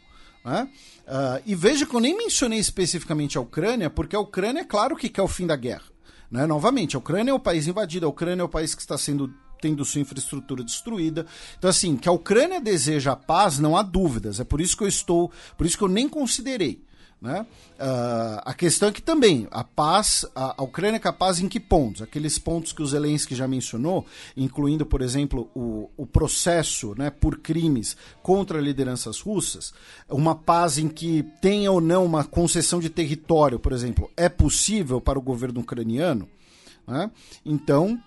Né? 0.44 0.70
Uh, 1.02 1.42
e 1.44 1.54
veja 1.56 1.84
que 1.84 1.94
eu 1.94 1.98
nem 1.98 2.16
mencionei 2.16 2.60
especificamente 2.60 3.36
a 3.36 3.40
Ucrânia, 3.40 3.90
porque 3.90 4.14
a 4.14 4.20
Ucrânia 4.20 4.60
é 4.60 4.64
claro 4.64 4.94
que 4.94 5.08
quer 5.08 5.22
o 5.22 5.28
fim 5.28 5.48
da 5.48 5.56
guerra. 5.56 5.90
Né? 6.30 6.46
Novamente, 6.46 6.94
a 6.94 7.00
Ucrânia 7.00 7.32
é 7.32 7.34
o 7.34 7.40
país 7.40 7.66
invadido, 7.66 8.06
a 8.06 8.08
Ucrânia 8.08 8.42
é 8.42 8.44
o 8.44 8.48
país 8.48 8.72
que 8.72 8.80
está 8.80 8.96
sendo 8.96 9.34
tendo 9.60 9.84
sua 9.84 10.00
infraestrutura 10.00 10.62
destruída. 10.64 11.26
Então, 11.58 11.68
assim, 11.68 11.96
que 11.96 12.08
a 12.08 12.12
Ucrânia 12.12 12.60
deseja 12.60 13.12
a 13.12 13.16
paz, 13.16 13.58
não 13.58 13.76
há 13.76 13.82
dúvidas. 13.82 14.40
É 14.40 14.44
por 14.44 14.58
isso 14.58 14.74
que 14.74 14.84
eu 14.84 14.88
estou. 14.88 15.30
Por 15.54 15.66
isso 15.66 15.76
que 15.76 15.84
eu 15.84 15.88
nem 15.88 16.08
considerei. 16.08 16.82
Né? 17.20 17.46
Uh, 17.78 18.40
a 18.46 18.54
questão 18.54 18.88
é 18.88 18.92
que 18.92 19.02
também 19.02 19.46
a 19.50 19.62
paz, 19.62 20.24
a, 20.34 20.54
a, 20.58 20.64
Ucrânia 20.64 20.96
é 20.96 21.00
capaz 21.00 21.38
em 21.38 21.48
que 21.48 21.60
pontos? 21.60 22.00
Aqueles 22.00 22.38
pontos 22.38 22.72
que 22.72 22.82
o 22.82 22.86
Zelensky 22.86 23.34
já 23.34 23.46
mencionou, 23.46 24.06
incluindo, 24.34 24.86
por 24.86 25.02
exemplo, 25.02 25.50
o, 25.54 25.90
o 25.98 26.06
processo 26.06 26.94
né, 26.96 27.10
por 27.10 27.38
crimes 27.38 27.94
contra 28.22 28.58
lideranças 28.58 29.20
russas, 29.20 29.74
uma 30.08 30.34
paz 30.34 30.78
em 30.78 30.88
que 30.88 31.22
tenha 31.42 31.70
ou 31.70 31.80
não 31.80 32.06
uma 32.06 32.24
concessão 32.24 32.80
de 32.80 32.88
território, 32.88 33.58
por 33.58 33.72
exemplo, 33.72 34.10
é 34.16 34.28
possível 34.28 34.98
para 34.98 35.18
o 35.18 35.22
governo 35.22 35.60
ucraniano? 35.60 36.26
Né? 36.88 37.10
Então, 37.44 38.00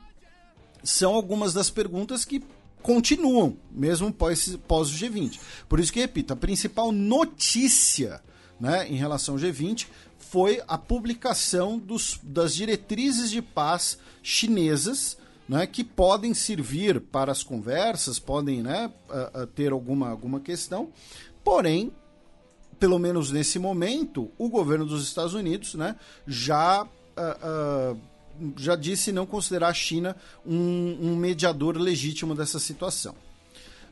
são 0.83 1.13
algumas 1.13 1.53
das 1.53 1.69
perguntas 1.69 2.25
que 2.25 2.43
continuam, 2.81 3.55
mesmo 3.71 4.11
pós, 4.11 4.57
pós 4.67 4.89
o 4.89 4.97
G20. 4.97 5.39
Por 5.69 5.79
isso 5.79 5.93
que, 5.93 5.99
repito, 5.99 6.33
a 6.33 6.35
principal 6.35 6.91
notícia 6.91 8.19
né, 8.59 8.87
em 8.87 8.95
relação 8.95 9.35
ao 9.35 9.41
G20 9.41 9.87
foi 10.17 10.61
a 10.67 10.77
publicação 10.77 11.77
dos, 11.77 12.19
das 12.23 12.55
diretrizes 12.55 13.29
de 13.29 13.41
paz 13.41 13.97
chinesas, 14.21 15.17
né, 15.47 15.67
que 15.67 15.83
podem 15.83 16.33
servir 16.33 17.01
para 17.01 17.31
as 17.31 17.43
conversas, 17.43 18.17
podem 18.19 18.61
né, 18.61 18.91
ter 19.55 19.71
alguma, 19.71 20.09
alguma 20.09 20.39
questão, 20.39 20.89
Porém, 21.43 21.91
pelo 22.79 22.97
menos 22.97 23.31
nesse 23.31 23.59
momento, 23.59 24.31
o 24.37 24.49
governo 24.49 24.85
dos 24.85 25.03
Estados 25.03 25.33
Unidos 25.33 25.75
né, 25.75 25.95
já. 26.25 26.83
Uh, 26.83 27.95
uh, 27.95 28.13
já 28.57 28.75
disse 28.75 29.11
não 29.11 29.27
considerar 29.27 29.67
a 29.67 29.73
China 29.75 30.15
um, 30.43 30.97
um 30.99 31.15
mediador 31.15 31.77
legítimo 31.77 32.33
dessa 32.33 32.57
situação. 32.57 33.13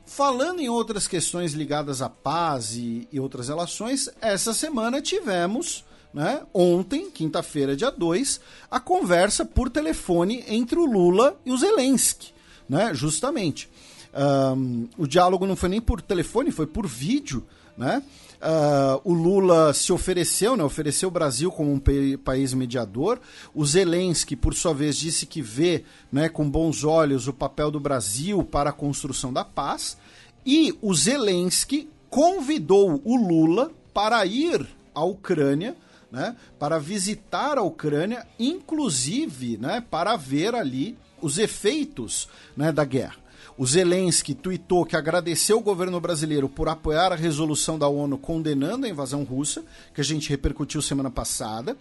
Falando 0.05 0.59
em 0.59 0.69
outras 0.69 1.07
questões 1.07 1.53
ligadas 1.53 2.01
à 2.01 2.09
paz 2.09 2.75
e, 2.75 3.07
e 3.11 3.19
outras 3.19 3.47
relações, 3.47 4.09
essa 4.19 4.53
semana 4.53 5.01
tivemos, 5.01 5.85
né, 6.13 6.41
ontem, 6.53 7.09
quinta-feira, 7.09 7.75
dia 7.75 7.91
2, 7.91 8.41
a 8.69 8.79
conversa 8.79 9.45
por 9.45 9.69
telefone 9.69 10.43
entre 10.47 10.77
o 10.77 10.85
Lula 10.85 11.39
e 11.45 11.51
o 11.51 11.57
Zelensky, 11.57 12.33
né, 12.67 12.93
justamente. 12.93 13.69
Um, 14.13 14.89
o 14.97 15.07
diálogo 15.07 15.45
não 15.45 15.55
foi 15.55 15.69
nem 15.69 15.79
por 15.79 16.01
telefone, 16.01 16.51
foi 16.51 16.67
por 16.67 16.85
vídeo, 16.85 17.47
né? 17.77 18.03
Uh, 18.41 18.99
o 19.03 19.13
Lula 19.13 19.71
se 19.71 19.93
ofereceu, 19.93 20.57
né, 20.57 20.63
ofereceu 20.63 21.09
o 21.09 21.11
Brasil 21.11 21.51
como 21.51 21.71
um 21.71 21.79
país 22.17 22.55
mediador. 22.55 23.19
O 23.53 23.63
Zelensky, 23.63 24.35
por 24.35 24.55
sua 24.55 24.73
vez, 24.73 24.97
disse 24.97 25.27
que 25.27 25.43
vê 25.43 25.83
né, 26.11 26.27
com 26.27 26.49
bons 26.49 26.83
olhos 26.83 27.27
o 27.27 27.33
papel 27.33 27.69
do 27.69 27.79
Brasil 27.79 28.43
para 28.43 28.71
a 28.71 28.73
construção 28.73 29.31
da 29.31 29.45
paz. 29.45 29.95
E 30.43 30.75
o 30.81 30.91
Zelensky 30.91 31.87
convidou 32.09 32.99
o 33.05 33.15
Lula 33.15 33.71
para 33.93 34.25
ir 34.25 34.67
à 34.95 35.03
Ucrânia, 35.03 35.75
né, 36.11 36.35
para 36.57 36.79
visitar 36.79 37.59
a 37.59 37.61
Ucrânia, 37.61 38.25
inclusive 38.39 39.57
né, 39.57 39.83
para 39.87 40.15
ver 40.15 40.55
ali 40.55 40.97
os 41.21 41.37
efeitos 41.37 42.27
né, 42.57 42.71
da 42.71 42.83
guerra. 42.83 43.20
O 43.57 43.65
Zelensky 43.65 44.33
tweetou 44.33 44.85
que 44.85 44.95
agradeceu 44.95 45.57
o 45.57 45.61
governo 45.61 45.99
brasileiro 45.99 46.47
por 46.47 46.69
apoiar 46.69 47.11
a 47.11 47.15
resolução 47.15 47.77
da 47.77 47.87
ONU 47.87 48.17
condenando 48.17 48.85
a 48.85 48.89
invasão 48.89 49.23
russa, 49.23 49.63
que 49.93 50.01
a 50.01 50.03
gente 50.03 50.29
repercutiu 50.29 50.81
semana 50.81 51.11
passada. 51.11 51.77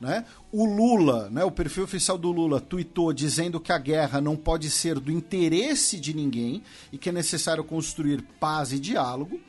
Né? 0.00 0.24
O 0.52 0.64
Lula, 0.64 1.30
né, 1.30 1.44
o 1.44 1.50
perfil 1.50 1.84
oficial 1.84 2.18
do 2.18 2.30
Lula, 2.30 2.60
tweetou 2.60 3.12
dizendo 3.12 3.60
que 3.60 3.72
a 3.72 3.78
guerra 3.78 4.20
não 4.20 4.36
pode 4.36 4.70
ser 4.70 4.98
do 5.00 5.10
interesse 5.10 5.98
de 5.98 6.14
ninguém 6.14 6.62
e 6.92 6.98
que 6.98 7.08
é 7.08 7.12
necessário 7.12 7.64
construir 7.64 8.22
paz 8.38 8.72
e 8.72 8.78
diálogo. 8.78 9.40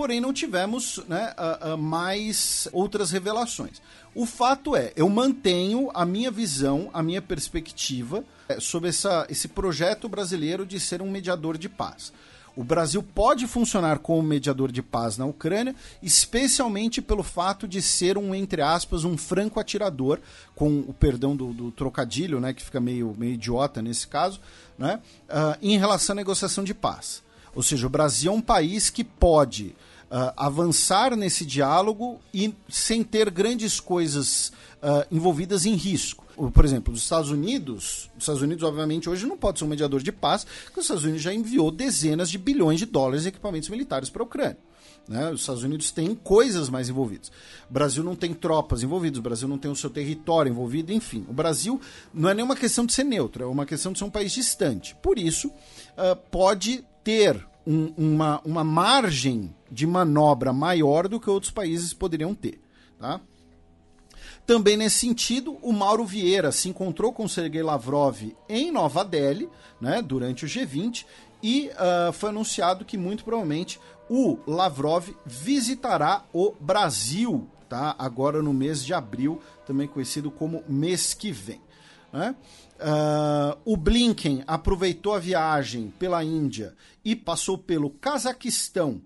Porém, 0.00 0.18
não 0.18 0.32
tivemos 0.32 0.98
né, 1.06 1.34
uh, 1.36 1.74
uh, 1.74 1.76
mais 1.76 2.66
outras 2.72 3.10
revelações. 3.10 3.82
O 4.14 4.24
fato 4.24 4.74
é, 4.74 4.94
eu 4.96 5.06
mantenho 5.10 5.90
a 5.92 6.06
minha 6.06 6.30
visão, 6.30 6.88
a 6.94 7.02
minha 7.02 7.20
perspectiva 7.20 8.24
é, 8.48 8.58
sobre 8.58 8.88
essa, 8.88 9.26
esse 9.28 9.46
projeto 9.46 10.08
brasileiro 10.08 10.64
de 10.64 10.80
ser 10.80 11.02
um 11.02 11.10
mediador 11.10 11.58
de 11.58 11.68
paz. 11.68 12.14
O 12.56 12.64
Brasil 12.64 13.02
pode 13.02 13.46
funcionar 13.46 13.98
como 13.98 14.22
mediador 14.22 14.72
de 14.72 14.80
paz 14.80 15.18
na 15.18 15.26
Ucrânia, 15.26 15.76
especialmente 16.02 17.02
pelo 17.02 17.22
fato 17.22 17.68
de 17.68 17.82
ser 17.82 18.16
um, 18.16 18.34
entre 18.34 18.62
aspas, 18.62 19.04
um 19.04 19.18
franco 19.18 19.60
atirador, 19.60 20.18
com 20.54 20.78
o 20.80 20.94
perdão 20.94 21.36
do, 21.36 21.52
do 21.52 21.70
trocadilho, 21.70 22.40
né, 22.40 22.54
que 22.54 22.62
fica 22.62 22.80
meio, 22.80 23.14
meio 23.18 23.34
idiota 23.34 23.82
nesse 23.82 24.08
caso, 24.08 24.40
né, 24.78 24.98
uh, 25.28 25.58
em 25.60 25.76
relação 25.76 26.14
à 26.14 26.16
negociação 26.16 26.64
de 26.64 26.72
paz. 26.72 27.22
Ou 27.54 27.62
seja, 27.62 27.86
o 27.86 27.90
Brasil 27.90 28.32
é 28.32 28.34
um 28.34 28.40
país 28.40 28.90
que 28.90 29.04
pode 29.04 29.74
uh, 30.10 30.32
avançar 30.36 31.16
nesse 31.16 31.44
diálogo 31.44 32.20
e 32.32 32.54
sem 32.68 33.02
ter 33.02 33.30
grandes 33.30 33.80
coisas 33.80 34.52
uh, 34.82 35.06
envolvidas 35.10 35.64
em 35.66 35.74
risco 35.74 36.24
por 36.48 36.64
exemplo, 36.64 36.94
os 36.94 37.02
Estados 37.02 37.30
Unidos, 37.30 38.08
os 38.16 38.22
Estados 38.22 38.40
Unidos, 38.40 38.64
obviamente, 38.64 39.10
hoje 39.10 39.26
não 39.26 39.36
pode 39.36 39.58
ser 39.58 39.66
um 39.66 39.68
mediador 39.68 40.02
de 40.02 40.12
paz, 40.12 40.46
porque 40.64 40.80
os 40.80 40.86
Estados 40.86 41.04
Unidos 41.04 41.20
já 41.20 41.34
enviou 41.34 41.70
dezenas 41.70 42.30
de 42.30 42.38
bilhões 42.38 42.78
de 42.78 42.86
dólares 42.86 43.26
em 43.26 43.28
equipamentos 43.28 43.68
militares 43.68 44.08
para 44.08 44.22
a 44.22 44.24
Ucrânia. 44.24 44.58
Né? 45.06 45.30
Os 45.30 45.40
Estados 45.40 45.62
Unidos 45.62 45.90
têm 45.90 46.14
coisas 46.14 46.70
mais 46.70 46.88
envolvidas. 46.88 47.30
O 47.68 47.72
Brasil 47.72 48.02
não 48.02 48.14
tem 48.14 48.32
tropas 48.32 48.82
envolvidas, 48.82 49.18
o 49.18 49.22
Brasil 49.22 49.48
não 49.48 49.58
tem 49.58 49.70
o 49.70 49.76
seu 49.76 49.90
território 49.90 50.50
envolvido, 50.50 50.92
enfim. 50.92 51.26
O 51.28 51.32
Brasil 51.32 51.80
não 52.14 52.30
é 52.30 52.34
nenhuma 52.34 52.56
questão 52.56 52.86
de 52.86 52.92
ser 52.92 53.04
neutro, 53.04 53.42
é 53.42 53.46
uma 53.46 53.66
questão 53.66 53.92
de 53.92 53.98
ser 53.98 54.04
um 54.04 54.10
país 54.10 54.32
distante. 54.32 54.96
Por 55.02 55.18
isso, 55.18 55.48
uh, 55.48 56.16
pode 56.30 56.84
ter 57.02 57.44
um, 57.66 57.92
uma, 57.96 58.40
uma 58.44 58.64
margem 58.64 59.54
de 59.70 59.86
manobra 59.86 60.52
maior 60.52 61.08
do 61.08 61.20
que 61.20 61.30
outros 61.30 61.52
países 61.52 61.92
poderiam 61.92 62.34
ter. 62.34 62.60
Tá? 62.98 63.20
Também 64.46 64.76
nesse 64.76 64.98
sentido, 64.98 65.58
o 65.62 65.72
Mauro 65.72 66.04
Vieira 66.04 66.50
se 66.50 66.68
encontrou 66.68 67.12
com 67.12 67.24
o 67.24 67.28
Sergei 67.28 67.62
Lavrov 67.62 68.34
em 68.48 68.70
Nova 68.70 69.04
Delhi, 69.04 69.48
né, 69.80 70.02
durante 70.02 70.44
o 70.44 70.48
G20, 70.48 71.04
e 71.42 71.70
uh, 71.70 72.12
foi 72.12 72.30
anunciado 72.30 72.84
que 72.84 72.98
muito 72.98 73.24
provavelmente 73.24 73.80
o 74.08 74.38
Lavrov 74.46 75.08
visitará 75.24 76.24
o 76.32 76.52
Brasil, 76.60 77.48
tá? 77.68 77.94
Agora 77.96 78.42
no 78.42 78.52
mês 78.52 78.84
de 78.84 78.92
abril, 78.92 79.40
também 79.64 79.86
conhecido 79.86 80.30
como 80.30 80.64
mês 80.68 81.14
que 81.14 81.30
vem. 81.30 81.60
Né? 82.12 82.34
Uh, 82.80 83.56
o 83.64 83.76
Blinken 83.76 84.42
aproveitou 84.46 85.14
a 85.14 85.20
viagem 85.20 85.92
pela 85.96 86.24
Índia 86.24 86.74
e 87.04 87.14
passou 87.14 87.56
pelo 87.56 87.90
Cazaquistão 87.90 89.00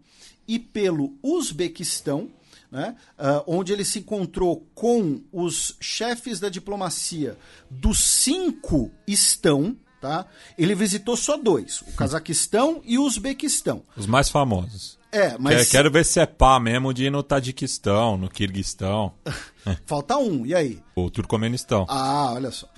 e 0.46 0.58
pelo 0.58 1.16
Uzbequistão 1.22 2.30
né? 2.74 2.96
Uh, 3.16 3.44
onde 3.46 3.72
ele 3.72 3.84
se 3.84 4.00
encontrou 4.00 4.66
com 4.74 5.22
os 5.32 5.76
chefes 5.80 6.40
da 6.40 6.48
diplomacia 6.48 7.38
dos 7.70 8.02
cinco 8.02 8.90
estão. 9.06 9.76
Tá? 10.00 10.26
Ele 10.58 10.74
visitou 10.74 11.16
só 11.16 11.36
dois, 11.36 11.80
o 11.82 11.92
Cazaquistão 11.92 12.82
e 12.84 12.98
o 12.98 13.04
Uzbequistão. 13.04 13.82
Os 13.96 14.06
mais 14.06 14.28
famosos. 14.28 14.98
É, 15.10 15.38
mas... 15.38 15.70
Quero, 15.70 15.90
ver 15.90 16.04
se 16.04 16.18
é 16.20 16.26
pá 16.26 16.58
mesmo 16.60 16.92
de 16.92 17.04
ir 17.04 17.10
no 17.10 17.22
Tadiquistão, 17.22 18.18
no 18.18 18.28
Kirguistão. 18.28 19.14
Falta 19.86 20.18
um, 20.18 20.44
e 20.44 20.54
aí? 20.54 20.82
O 20.96 21.08
Turcomenistão. 21.08 21.86
Ah, 21.88 22.32
olha 22.34 22.50
só. 22.50 22.68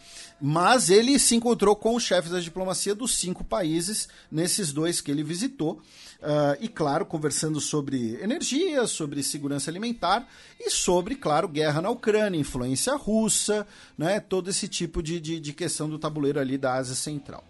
Mas 0.41 0.91
ele 0.91 1.19
se 1.19 1.35
encontrou 1.35 1.75
com 1.75 1.97
os 1.97 2.03
chefes 2.03 2.31
da 2.31 2.39
diplomacia 2.39 2.95
dos 2.95 3.17
cinco 3.17 3.43
países 3.43 4.07
nesses 4.31 4.71
dois 4.71 5.01
que 5.01 5.11
ele 5.11 5.25
visitou. 5.25 5.81
Uh, 6.17 6.57
e, 6.61 6.69
claro, 6.69 7.05
conversando 7.05 7.61
sobre 7.61 8.19
energia, 8.23 8.87
sobre 8.87 9.23
segurança 9.23 9.71
alimentar 9.71 10.27
e 10.59 10.71
sobre, 10.71 11.15
claro, 11.15 11.47
guerra 11.47 11.83
na 11.83 11.91
Ucrânia, 11.91 12.41
influência 12.41 12.97
russa, 12.97 13.67
né, 13.99 14.19
todo 14.19 14.49
esse 14.49 14.67
tipo 14.67 15.03
de, 15.03 15.21
de, 15.21 15.39
de 15.39 15.53
questão 15.53 15.89
do 15.89 15.99
tabuleiro 15.99 16.41
ali 16.41 16.57
da 16.57 16.75
Ásia 16.75 16.95
Central. 16.95 17.45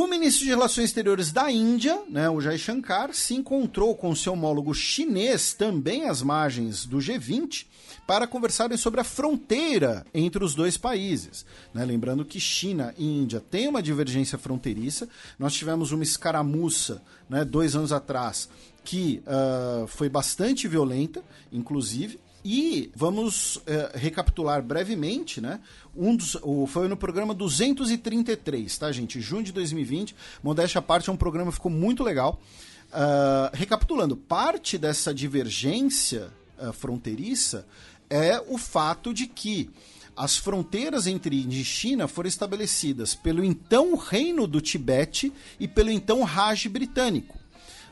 O 0.00 0.06
ministro 0.06 0.44
de 0.44 0.50
Relações 0.50 0.84
Exteriores 0.84 1.32
da 1.32 1.50
Índia, 1.50 2.00
né, 2.08 2.30
o 2.30 2.40
Jai 2.40 2.56
Shankar, 2.56 3.12
se 3.12 3.34
encontrou 3.34 3.96
com 3.96 4.14
seu 4.14 4.34
homólogo 4.34 4.72
chinês, 4.72 5.52
também 5.52 6.08
às 6.08 6.22
margens 6.22 6.86
do 6.86 6.98
G20, 6.98 7.66
para 8.06 8.24
conversarem 8.24 8.76
sobre 8.76 9.00
a 9.00 9.04
fronteira 9.04 10.06
entre 10.14 10.44
os 10.44 10.54
dois 10.54 10.76
países. 10.76 11.44
Né? 11.74 11.84
Lembrando 11.84 12.24
que 12.24 12.38
China 12.38 12.94
e 12.96 13.04
Índia 13.04 13.40
têm 13.40 13.66
uma 13.66 13.82
divergência 13.82 14.38
fronteiriça. 14.38 15.08
Nós 15.36 15.52
tivemos 15.52 15.90
uma 15.90 16.04
escaramuça 16.04 17.02
né, 17.28 17.44
dois 17.44 17.74
anos 17.74 17.90
atrás 17.90 18.48
que 18.84 19.20
uh, 19.26 19.88
foi 19.88 20.08
bastante 20.08 20.68
violenta, 20.68 21.24
inclusive. 21.50 22.20
E 22.44 22.90
vamos 22.94 23.56
uh, 23.56 23.62
recapitular 23.94 24.62
brevemente, 24.62 25.40
né? 25.40 25.60
Um 25.94 26.16
dos, 26.16 26.36
o, 26.42 26.66
foi 26.66 26.88
no 26.88 26.96
programa 26.96 27.34
233, 27.34 28.78
tá, 28.78 28.92
gente? 28.92 29.20
Junho 29.20 29.42
de 29.42 29.52
2020. 29.52 30.14
Modéstia 30.42 30.78
à 30.78 30.82
parte, 30.82 31.10
é 31.10 31.12
um 31.12 31.16
programa 31.16 31.50
que 31.50 31.56
ficou 31.56 31.70
muito 31.70 32.02
legal. 32.02 32.40
Uh, 32.88 33.50
recapitulando, 33.52 34.16
parte 34.16 34.78
dessa 34.78 35.12
divergência 35.12 36.30
uh, 36.58 36.72
fronteiriça 36.72 37.66
é 38.08 38.42
o 38.48 38.56
fato 38.56 39.12
de 39.12 39.26
que 39.26 39.70
as 40.16 40.36
fronteiras 40.36 41.06
entre 41.06 41.42
Índia 41.42 41.60
e 41.60 41.64
China 41.64 42.08
foram 42.08 42.28
estabelecidas 42.28 43.14
pelo 43.14 43.44
então 43.44 43.94
Reino 43.94 44.46
do 44.46 44.60
Tibete 44.60 45.32
e 45.60 45.68
pelo 45.68 45.90
então 45.90 46.22
Raj 46.22 46.66
britânico. 46.66 47.38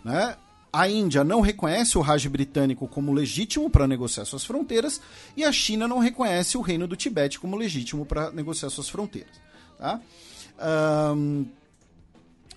Né? 0.04 0.36
A 0.76 0.90
Índia 0.90 1.24
não 1.24 1.40
reconhece 1.40 1.96
o 1.96 2.02
Raj 2.02 2.26
britânico 2.26 2.86
como 2.86 3.10
legítimo 3.10 3.70
para 3.70 3.88
negociar 3.88 4.26
suas 4.26 4.44
fronteiras 4.44 5.00
e 5.34 5.42
a 5.42 5.50
China 5.50 5.88
não 5.88 5.98
reconhece 5.98 6.58
o 6.58 6.60
Reino 6.60 6.86
do 6.86 6.94
Tibete 6.94 7.40
como 7.40 7.56
legítimo 7.56 8.04
para 8.04 8.30
negociar 8.30 8.68
suas 8.68 8.86
fronteiras. 8.86 9.40
Tá? 9.78 9.98
Um, 11.16 11.46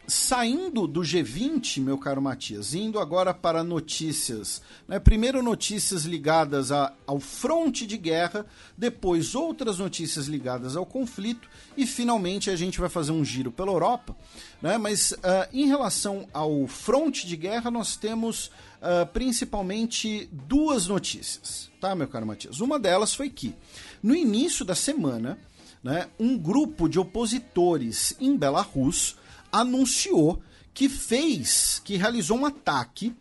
saindo 0.10 0.88
do 0.88 1.02
G20, 1.02 1.82
meu 1.82 1.98
caro 1.98 2.22
Matias, 2.22 2.74
indo 2.74 3.00
agora 3.00 3.34
para 3.34 3.64
notícias. 3.64 4.62
Né? 4.88 5.00
Primeiro, 5.00 5.44
notícias 5.44 6.04
ligadas 6.04 6.72
a, 6.72 6.92
ao 7.06 7.20
fronte 7.20 7.86
de 7.86 7.98
guerra, 7.98 8.46
depois, 8.78 9.36
outras 9.36 9.78
notícias 9.78 10.26
ligadas 10.26 10.76
ao 10.76 10.86
conflito, 10.86 11.48
e 11.78 11.86
finalmente 11.86 12.50
a 12.50 12.56
gente 12.56 12.80
vai 12.80 12.90
fazer 12.90 13.12
um 13.12 13.24
giro 13.24 13.52
pela 13.52 13.72
Europa. 13.72 14.16
Né? 14.62 14.78
Mas 14.78 15.12
uh, 15.12 15.48
em 15.54 15.68
relação 15.68 16.28
ao 16.34 16.66
fronte 16.68 17.28
de 17.28 17.38
guerra, 17.38 17.70
nós 17.70 17.96
temos 17.96 18.48
uh, 18.48 19.06
principalmente 19.14 20.28
duas 20.32 20.88
notícias, 20.88 21.70
tá, 21.80 21.94
meu 21.96 22.08
caro 22.08 22.26
Matias? 22.26 22.60
Uma 22.60 22.80
delas 22.80 23.14
foi 23.14 23.30
que, 23.30 23.54
no 24.02 24.16
início 24.16 24.66
da 24.66 24.76
semana, 24.76 25.38
né, 25.84 26.08
um 26.20 26.38
grupo 26.38 26.90
de 26.90 27.00
opositores 27.00 28.16
em 28.20 28.36
Belarus 28.36 29.16
anunciou 29.52 30.42
que 30.74 30.88
fez, 30.88 31.82
que 31.84 31.98
realizou 31.98 32.38
um 32.38 32.46
ataque 32.46 33.14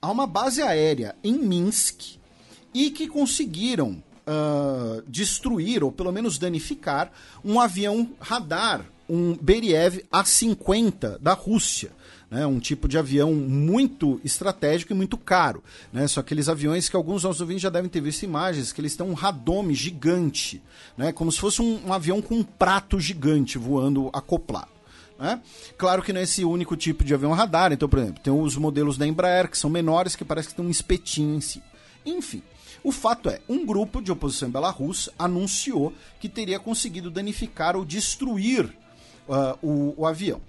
a 0.00 0.10
uma 0.10 0.26
base 0.26 0.62
aérea 0.62 1.14
em 1.22 1.34
Minsk 1.34 2.16
e 2.74 2.90
que 2.90 3.06
conseguiram 3.06 4.02
uh, 4.26 5.02
destruir, 5.06 5.84
ou 5.84 5.92
pelo 5.92 6.12
menos 6.12 6.38
danificar, 6.38 7.12
um 7.44 7.60
avião 7.60 8.10
radar, 8.20 8.84
um 9.08 9.36
Beriev 9.36 10.04
A-50 10.10 11.18
da 11.18 11.34
Rússia. 11.34 11.90
Né, 12.30 12.46
um 12.46 12.58
tipo 12.58 12.88
de 12.88 12.96
avião 12.96 13.34
muito 13.34 14.18
estratégico 14.24 14.94
e 14.94 14.96
muito 14.96 15.18
caro. 15.18 15.62
Né, 15.92 16.08
são 16.08 16.18
aqueles 16.18 16.48
aviões 16.48 16.88
que 16.88 16.96
alguns 16.96 17.24
nossos 17.24 17.42
ouvintes 17.42 17.62
já 17.62 17.68
devem 17.68 17.90
ter 17.90 18.00
visto 18.00 18.22
imagens, 18.22 18.72
que 18.72 18.80
eles 18.80 18.96
têm 18.96 19.06
um 19.06 19.12
radome 19.12 19.74
gigante, 19.74 20.62
né, 20.96 21.12
como 21.12 21.30
se 21.30 21.38
fosse 21.38 21.60
um, 21.60 21.88
um 21.88 21.92
avião 21.92 22.22
com 22.22 22.36
um 22.36 22.42
prato 22.42 22.98
gigante 22.98 23.58
voando 23.58 24.08
acoplado. 24.14 24.70
Né? 25.22 25.40
Claro 25.78 26.02
que 26.02 26.12
não 26.12 26.20
é 26.20 26.24
esse 26.24 26.44
único 26.44 26.76
tipo 26.76 27.04
de 27.04 27.14
avião 27.14 27.30
radar, 27.30 27.72
então, 27.72 27.88
por 27.88 28.00
exemplo, 28.00 28.20
tem 28.20 28.32
os 28.32 28.56
modelos 28.56 28.98
da 28.98 29.06
Embraer 29.06 29.48
que 29.48 29.56
são 29.56 29.70
menores, 29.70 30.16
que 30.16 30.24
parece 30.24 30.48
que 30.48 30.54
tem 30.56 30.66
um 30.66 30.68
espetinho 30.68 31.36
em 31.36 31.40
si. 31.40 31.62
Enfim, 32.04 32.42
o 32.82 32.90
fato 32.90 33.30
é, 33.30 33.40
um 33.48 33.64
grupo 33.64 34.02
de 34.02 34.10
oposição 34.10 34.48
em 34.48 34.50
Belarus 34.50 35.08
anunciou 35.16 35.92
que 36.18 36.28
teria 36.28 36.58
conseguido 36.58 37.08
danificar 37.08 37.76
ou 37.76 37.84
destruir 37.84 38.64
uh, 39.28 39.56
o, 39.62 39.94
o, 39.96 40.06
avião. 40.06 40.40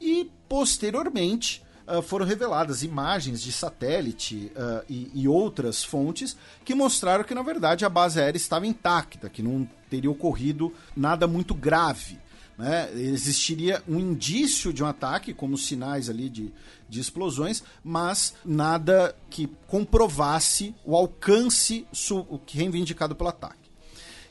E, 0.00 0.30
posteriormente, 0.48 1.62
uh, 1.86 2.00
foram 2.00 2.24
reveladas 2.24 2.82
imagens 2.82 3.42
de 3.42 3.52
satélite 3.52 4.50
uh, 4.56 4.82
e, 4.88 5.10
e, 5.12 5.28
outras 5.28 5.84
fontes 5.84 6.34
que 6.64 6.74
mostraram 6.74 7.24
que, 7.24 7.34
na 7.34 7.42
verdade, 7.42 7.84
a 7.84 7.90
base 7.90 8.18
aérea 8.18 8.38
estava 8.38 8.66
intacta, 8.66 9.28
que 9.28 9.42
não 9.42 9.68
teria 9.90 10.10
ocorrido 10.10 10.72
nada 10.96 11.26
muito 11.26 11.52
grave. 11.52 12.23
Né? 12.56 12.90
Existiria 12.94 13.82
um 13.88 13.98
indício 13.98 14.72
de 14.72 14.82
um 14.82 14.86
ataque, 14.86 15.34
como 15.34 15.58
sinais 15.58 16.08
ali 16.08 16.28
de, 16.28 16.52
de 16.88 17.00
explosões, 17.00 17.62
mas 17.82 18.34
nada 18.44 19.14
que 19.28 19.48
comprovasse 19.66 20.74
o 20.84 20.96
alcance 20.96 21.86
reivindicado 22.46 23.16
pelo 23.16 23.30
ataque. 23.30 23.70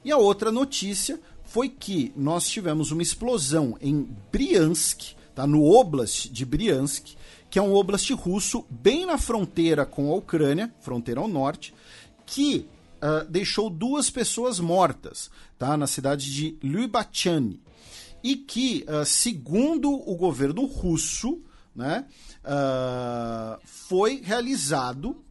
E 0.03 0.11
a 0.11 0.17
outra 0.17 0.51
notícia 0.51 1.19
foi 1.43 1.69
que 1.69 2.11
nós 2.15 2.49
tivemos 2.49 2.91
uma 2.91 3.01
explosão 3.01 3.77
em 3.81 4.09
Briansk, 4.31 5.15
tá? 5.35 5.45
no 5.45 5.63
Oblast 5.63 6.29
de 6.29 6.45
Briansk, 6.45 7.15
que 7.49 7.59
é 7.59 7.61
um 7.61 7.75
oblast 7.75 8.11
russo 8.13 8.65
bem 8.67 9.05
na 9.05 9.17
fronteira 9.17 9.85
com 9.85 10.11
a 10.11 10.15
Ucrânia, 10.15 10.73
fronteira 10.81 11.21
ao 11.21 11.27
norte, 11.27 11.71
que 12.25 12.67
uh, 12.97 13.29
deixou 13.29 13.69
duas 13.69 14.09
pessoas 14.09 14.59
mortas 14.59 15.29
tá? 15.59 15.77
na 15.77 15.85
cidade 15.85 16.33
de 16.33 16.57
Lyubachany 16.63 17.61
e 18.23 18.37
que, 18.37 18.85
uh, 18.87 19.05
segundo 19.05 19.91
o 19.91 20.15
governo 20.15 20.65
russo, 20.65 21.41
né, 21.75 22.05
uh, 22.45 23.59
foi 23.65 24.21
realizado 24.23 25.23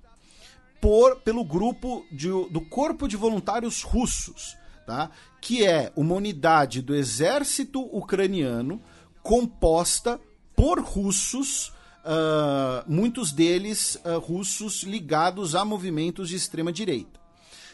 por, 0.81 1.17
pelo 1.21 1.45
grupo 1.45 2.05
de, 2.13 2.29
do 2.29 2.61
Corpo 2.61 3.09
de 3.09 3.17
Voluntários 3.17 3.83
Russos, 3.83 4.57
tá, 4.87 5.11
que 5.41 5.65
é 5.65 5.91
uma 5.97 6.15
unidade 6.15 6.83
do 6.83 6.95
exército 6.95 7.81
ucraniano 7.97 8.83
composta 9.23 10.21
por 10.55 10.81
russos, 10.81 11.69
uh, 12.05 12.85
muitos 12.87 13.33
deles 13.33 13.97
russos 14.23 14.83
ligados 14.83 15.55
a 15.55 15.65
movimentos 15.65 16.29
de 16.29 16.37
extrema 16.37 16.73
direita. 16.73 17.22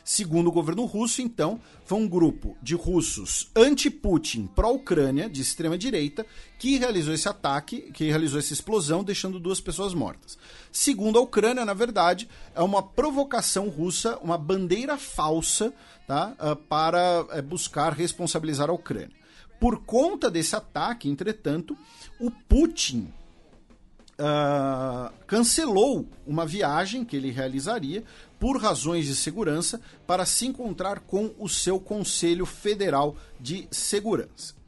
Segundo 0.09 0.47
o 0.47 0.53
governo 0.53 0.87
russo, 0.87 1.21
então, 1.21 1.61
foi 1.85 1.99
um 1.99 2.09
grupo 2.09 2.57
de 2.63 2.75
russos 2.75 3.51
anti-Putin, 3.55 4.47
pró-Ucrânia, 4.47 5.29
de 5.29 5.43
extrema-direita, 5.43 6.25
que 6.59 6.79
realizou 6.79 7.13
esse 7.13 7.29
ataque, 7.29 7.93
que 7.93 8.05
realizou 8.05 8.39
essa 8.39 8.55
explosão, 8.55 9.05
deixando 9.05 9.39
duas 9.39 9.61
pessoas 9.61 9.93
mortas. 9.93 10.39
Segundo 10.73 11.19
a 11.19 11.21
Ucrânia, 11.21 11.63
na 11.63 11.75
verdade, 11.75 12.27
é 12.55 12.63
uma 12.63 12.83
provocação 12.83 13.69
russa, 13.69 14.17
uma 14.23 14.39
bandeira 14.39 14.97
falsa, 14.97 15.75
tá, 16.07 16.35
ah, 16.39 16.57
para 16.57 17.27
eh, 17.33 17.43
buscar 17.43 17.93
responsabilizar 17.93 18.71
a 18.71 18.73
Ucrânia. 18.73 19.15
Por 19.61 19.85
conta 19.85 20.31
desse 20.31 20.57
ataque, 20.57 21.11
entretanto, 21.11 21.77
o 22.19 22.31
Putin 22.31 23.13
uh, 24.19 25.13
cancelou 25.27 26.07
uma 26.27 26.45
viagem 26.45 27.05
que 27.05 27.17
ele 27.17 27.31
realizaria 27.31 28.05
por 28.39 28.61
razões 28.61 29.07
de 29.07 29.17
segurança 29.17 29.81
para 30.07 30.25
se 30.25 30.47
encontrar 30.47 31.01
com 31.01 31.35
o 31.39 31.49
seu 31.49 31.81
Conselho 31.81 32.47
Federal 32.47 33.17
de 33.41 33.67
Segurança. 33.71 34.59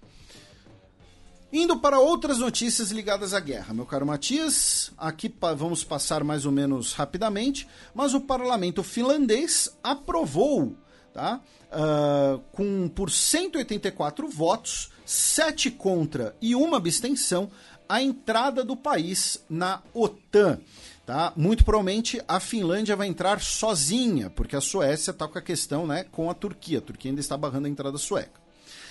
Indo 1.52 1.80
para 1.80 1.98
outras 1.98 2.38
notícias 2.38 2.92
ligadas 2.92 3.34
à 3.34 3.40
guerra, 3.40 3.74
meu 3.74 3.84
caro 3.84 4.06
Matias, 4.06 4.92
aqui 4.96 5.32
vamos 5.56 5.82
passar 5.82 6.22
mais 6.22 6.46
ou 6.46 6.52
menos 6.52 6.92
rapidamente, 6.92 7.66
mas 7.92 8.14
o 8.14 8.20
parlamento 8.20 8.84
finlandês 8.84 9.68
aprovou, 9.82 10.76
tá? 11.12 11.40
Uh, 11.72 12.38
com 12.52 12.88
por 12.88 13.10
184 13.10 14.28
votos, 14.28 14.92
7 15.04 15.72
contra 15.72 16.36
e 16.40 16.54
uma 16.54 16.76
abstenção, 16.76 17.50
a 17.90 18.00
entrada 18.00 18.62
do 18.62 18.76
país 18.76 19.44
na 19.50 19.82
OTAN. 19.92 20.60
Tá? 21.04 21.32
Muito 21.34 21.64
provavelmente 21.64 22.22
a 22.28 22.38
Finlândia 22.38 22.94
vai 22.94 23.08
entrar 23.08 23.40
sozinha, 23.40 24.30
porque 24.30 24.54
a 24.54 24.60
Suécia 24.60 25.10
está 25.10 25.26
com 25.26 25.36
a 25.36 25.42
questão 25.42 25.88
né, 25.88 26.04
com 26.04 26.30
a 26.30 26.34
Turquia. 26.34 26.78
A 26.78 26.82
Turquia 26.82 27.10
ainda 27.10 27.20
está 27.20 27.36
barrando 27.36 27.66
a 27.66 27.68
entrada 27.68 27.98
sueca. 27.98 28.40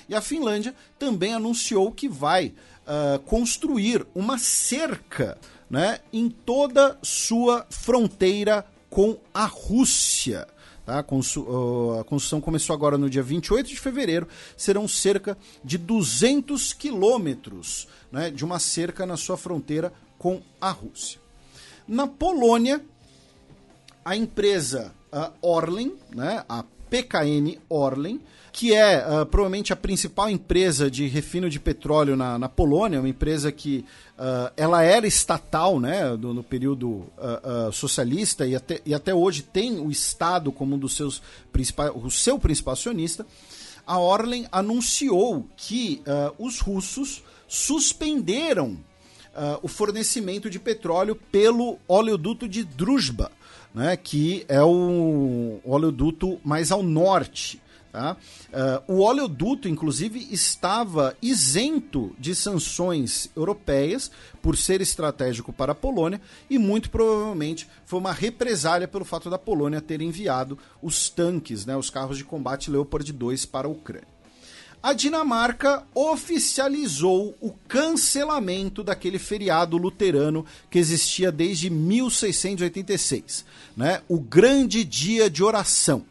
E 0.09 0.13
a 0.13 0.19
Finlândia 0.19 0.75
também 0.97 1.33
anunciou 1.33 1.93
que 1.93 2.09
vai 2.09 2.47
uh, 2.85 3.19
construir 3.19 4.05
uma 4.13 4.37
cerca 4.37 5.37
né, 5.69 5.99
em 6.11 6.29
toda 6.29 6.97
sua 7.01 7.65
fronteira 7.69 8.65
com 8.89 9.17
a 9.33 9.45
Rússia. 9.45 10.45
Tá? 10.89 10.97
A 10.97 11.03
construção 11.03 12.41
começou 12.41 12.73
agora 12.73 12.97
no 12.97 13.11
dia 13.11 13.21
28 13.21 13.69
de 13.69 13.79
fevereiro. 13.79 14.27
Serão 14.57 14.87
cerca 14.87 15.37
de 15.63 15.77
200 15.77 16.73
quilômetros 16.73 17.87
né, 18.11 18.31
de 18.31 18.43
uma 18.43 18.57
cerca 18.57 19.05
na 19.05 19.15
sua 19.15 19.37
fronteira 19.37 19.93
com 20.17 20.41
a 20.59 20.71
Rússia. 20.71 21.19
Na 21.87 22.07
Polônia, 22.07 22.83
a 24.03 24.15
empresa 24.15 24.91
uh, 25.13 25.31
Orlen, 25.43 25.93
né, 26.09 26.43
a 26.49 26.63
PKN 26.89 27.59
Orlen, 27.69 28.19
que 28.51 28.73
é 28.73 28.97
uh, 28.99 29.25
provavelmente 29.25 29.71
a 29.71 29.75
principal 29.75 30.29
empresa 30.29 30.89
de 30.89 31.07
refino 31.07 31.49
de 31.49 31.59
petróleo 31.59 32.15
na, 32.15 32.37
na 32.37 32.49
Polônia, 32.49 32.99
uma 32.99 33.09
empresa 33.09 33.51
que 33.51 33.85
uh, 34.17 34.51
ela 34.57 34.83
era 34.83 35.07
estatal 35.07 35.79
né, 35.79 36.15
do, 36.17 36.33
no 36.33 36.43
período 36.43 36.89
uh, 36.89 37.71
socialista 37.71 38.45
e 38.45 38.55
até, 38.55 38.81
e 38.85 38.93
até 38.93 39.13
hoje 39.13 39.43
tem 39.43 39.79
o 39.79 39.91
Estado 39.91 40.51
como 40.51 40.75
um 40.75 40.79
dos 40.79 40.95
seus 40.95 41.21
principais, 41.51 41.91
o 41.95 42.09
seu 42.09 42.39
principal 42.39 42.73
acionista. 42.73 43.25
A 43.85 43.97
Orlen 43.97 44.47
anunciou 44.51 45.47
que 45.57 46.03
os 46.37 46.59
russos 46.59 47.23
suspenderam 47.47 48.77
o 49.63 49.67
fornecimento 49.67 50.47
de 50.47 50.59
petróleo 50.59 51.15
pelo 51.31 51.79
oleoduto 51.87 52.47
de 52.47 52.63
Druzhba, 52.63 53.31
né, 53.73 53.97
que 53.97 54.45
é 54.47 54.61
o 54.61 55.59
oleoduto 55.63 56.39
mais 56.43 56.71
ao 56.71 56.83
norte. 56.83 57.59
Tá? 57.91 58.15
Uh, 58.87 58.93
o 58.93 59.01
oleoduto, 59.01 59.67
inclusive, 59.67 60.27
estava 60.31 61.17
isento 61.21 62.15
de 62.19 62.35
sanções 62.35 63.29
europeias 63.35 64.11
por 64.43 64.55
ser 64.55 64.79
estratégico 64.79 65.51
para 65.51 65.71
a 65.71 65.75
Polônia 65.75 66.21
e 66.49 66.59
muito 66.59 66.91
provavelmente 66.91 67.67
foi 67.85 67.99
uma 67.99 68.13
represália 68.13 68.87
pelo 68.87 69.03
fato 69.05 69.27
da 69.27 69.39
Polônia 69.39 69.81
ter 69.81 70.01
enviado 70.01 70.57
os 70.83 71.09
tanques, 71.09 71.65
né, 71.65 71.75
os 71.75 71.89
carros 71.89 72.17
de 72.17 72.23
combate 72.23 72.69
Leopard 72.69 73.11
2 73.11 73.45
para 73.47 73.67
a 73.67 73.71
Ucrânia 73.71 74.19
a 74.81 74.93
Dinamarca 74.93 75.83
oficializou 75.93 77.35
o 77.41 77.51
cancelamento 77.67 78.81
daquele 78.81 79.19
feriado 79.19 79.77
luterano 79.77 80.45
que 80.69 80.79
existia 80.79 81.31
desde 81.31 81.69
1686, 81.69 83.45
né? 83.75 84.01
o 84.07 84.19
Grande 84.19 84.85
Dia 84.85 85.29
de 85.29 85.43
Oração. 85.43 86.05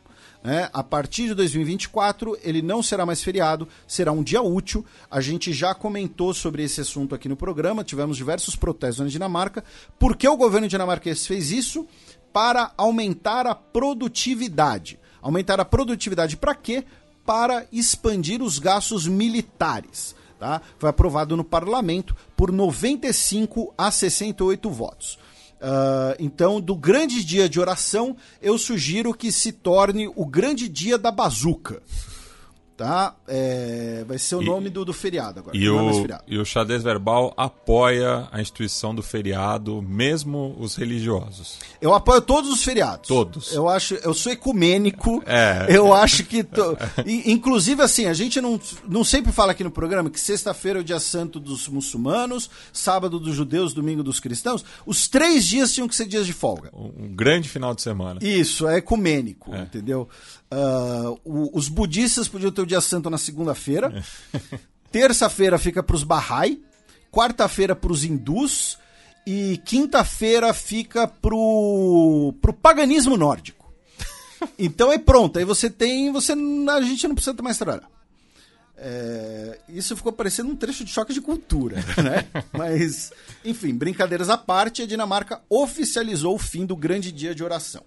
Né? 0.48 0.70
A 0.72 0.82
partir 0.82 1.26
de 1.26 1.34
2024, 1.34 2.38
ele 2.42 2.62
não 2.62 2.82
será 2.82 3.04
mais 3.04 3.22
feriado, 3.22 3.68
será 3.86 4.12
um 4.12 4.22
dia 4.22 4.40
útil. 4.40 4.82
A 5.10 5.20
gente 5.20 5.52
já 5.52 5.74
comentou 5.74 6.32
sobre 6.32 6.62
esse 6.62 6.80
assunto 6.80 7.14
aqui 7.14 7.28
no 7.28 7.36
programa, 7.36 7.84
tivemos 7.84 8.16
diversos 8.16 8.56
protestos 8.56 9.04
na 9.04 9.10
Dinamarca. 9.10 9.62
Por 9.98 10.16
que 10.16 10.26
o 10.26 10.38
governo 10.38 10.66
dinamarquês 10.66 11.26
fez 11.26 11.50
isso? 11.50 11.86
Para 12.32 12.72
aumentar 12.78 13.46
a 13.46 13.54
produtividade. 13.54 14.98
Aumentar 15.20 15.60
a 15.60 15.66
produtividade 15.66 16.34
para 16.34 16.54
quê? 16.54 16.82
para 17.26 17.66
expandir 17.70 18.40
os 18.40 18.58
gastos 18.58 19.06
militares. 19.06 20.16
Tá? 20.38 20.62
Foi 20.78 20.88
aprovado 20.88 21.36
no 21.36 21.44
parlamento 21.44 22.16
por 22.34 22.50
95 22.50 23.74
a 23.76 23.90
68 23.90 24.70
votos. 24.70 25.18
Uh, 25.60 26.14
então, 26.20 26.60
do 26.60 26.76
grande 26.76 27.24
dia 27.24 27.48
de 27.48 27.58
oração, 27.58 28.16
eu 28.40 28.56
sugiro 28.56 29.12
que 29.12 29.32
se 29.32 29.50
torne 29.50 30.08
o 30.14 30.24
grande 30.24 30.68
dia 30.68 30.96
da 30.96 31.10
bazuca. 31.10 31.82
Tá? 32.78 33.14
É, 33.26 34.04
vai 34.06 34.16
ser 34.18 34.36
o 34.36 34.42
E- 34.42 34.46
nome 34.46 34.70
do, 34.70 34.84
do 34.84 34.92
feriado 34.94 35.40
agora. 35.40 35.56
E 35.56 35.66
não 35.66 35.88
é 35.88 35.90
o, 35.90 36.00
feriado. 36.00 36.22
e 36.28 36.38
o 36.38 36.44
xadrez 36.46 36.82
verbal 36.84 37.34
apoia 37.36 38.28
a 38.30 38.40
instituição 38.40 38.94
do 38.94 39.02
feriado, 39.02 39.82
mesmo 39.82 40.54
os 40.60 40.76
religiosos. 40.76 41.58
Eu 41.82 41.92
apoio 41.92 42.20
todos 42.22 42.50
os 42.50 42.62
feriados. 42.62 43.08
Todos. 43.08 43.52
Eu 43.52 43.68
acho, 43.68 43.94
eu 43.96 44.14
sou 44.14 44.30
ecumênico. 44.32 45.22
É. 45.26 45.66
Eu 45.68 45.92
acho 45.92 46.24
que. 46.24 46.44
to- 46.44 46.78
Inclusive, 47.26 47.82
assim, 47.82 48.06
a 48.06 48.12
gente 48.14 48.40
não, 48.40 48.60
não 48.88 49.02
sempre 49.02 49.32
fala 49.32 49.52
aqui 49.52 49.64
no 49.64 49.70
programa 49.70 50.08
que 50.08 50.20
sexta-feira 50.20 50.78
é 50.78 50.82
o 50.82 50.84
dia 50.84 51.00
santo 51.00 51.40
dos 51.40 51.66
muçulmanos, 51.68 52.48
sábado 52.72 53.18
dos 53.18 53.34
judeus, 53.34 53.74
domingo 53.74 54.02
dos 54.04 54.20
cristãos. 54.20 54.64
Os 54.86 55.08
três 55.08 55.44
dias 55.46 55.72
tinham 55.74 55.88
que 55.88 55.96
ser 55.96 56.06
dias 56.06 56.24
de 56.26 56.32
folga. 56.32 56.70
Um 56.72 56.88
um 57.08 57.14
grande 57.14 57.48
final 57.48 57.74
de 57.74 57.82
semana. 57.82 58.18
Isso, 58.22 58.66
é 58.68 58.76
ecumênico, 58.78 59.54
entendeu? 59.54 60.08
Ah, 60.50 61.14
o- 61.24 61.50
os 61.56 61.68
budistas 61.68 62.28
podiam 62.28 62.50
ter 62.50 62.62
o 62.62 62.66
dia 62.66 62.80
santo 62.80 63.10
na 63.10 63.18
segunda-feira. 63.18 64.02
Terça-feira 64.90 65.58
fica 65.58 65.82
para 65.82 65.96
os 65.96 66.02
Bahá'í. 66.04 66.62
Quarta-feira 67.12 67.74
para 67.76 67.92
os 67.92 68.04
hindus. 68.04 68.78
E 69.26 69.60
quinta-feira 69.64 70.54
fica 70.54 71.06
pro, 71.06 72.34
pro 72.40 72.52
paganismo 72.52 73.16
nórdico. 73.16 73.58
Então 74.58 74.92
é 74.92 74.98
pronto. 74.98 75.38
Aí 75.38 75.44
você 75.44 75.68
tem. 75.68 76.12
Você, 76.12 76.32
a 76.32 76.80
gente 76.82 77.06
não 77.08 77.14
precisa 77.14 77.36
mais 77.42 77.58
trabalhar. 77.58 77.88
É, 78.76 79.58
isso 79.68 79.96
ficou 79.96 80.12
parecendo 80.12 80.50
um 80.50 80.54
trecho 80.56 80.84
de 80.84 80.90
choque 80.92 81.12
de 81.12 81.20
cultura, 81.20 81.76
né? 82.00 82.24
Mas, 82.52 83.10
enfim, 83.44 83.74
brincadeiras 83.74 84.30
à 84.30 84.38
parte, 84.38 84.82
a 84.82 84.86
Dinamarca 84.86 85.42
oficializou 85.50 86.36
o 86.36 86.38
fim 86.38 86.64
do 86.64 86.76
grande 86.76 87.10
dia 87.10 87.34
de 87.34 87.42
oração. 87.42 87.82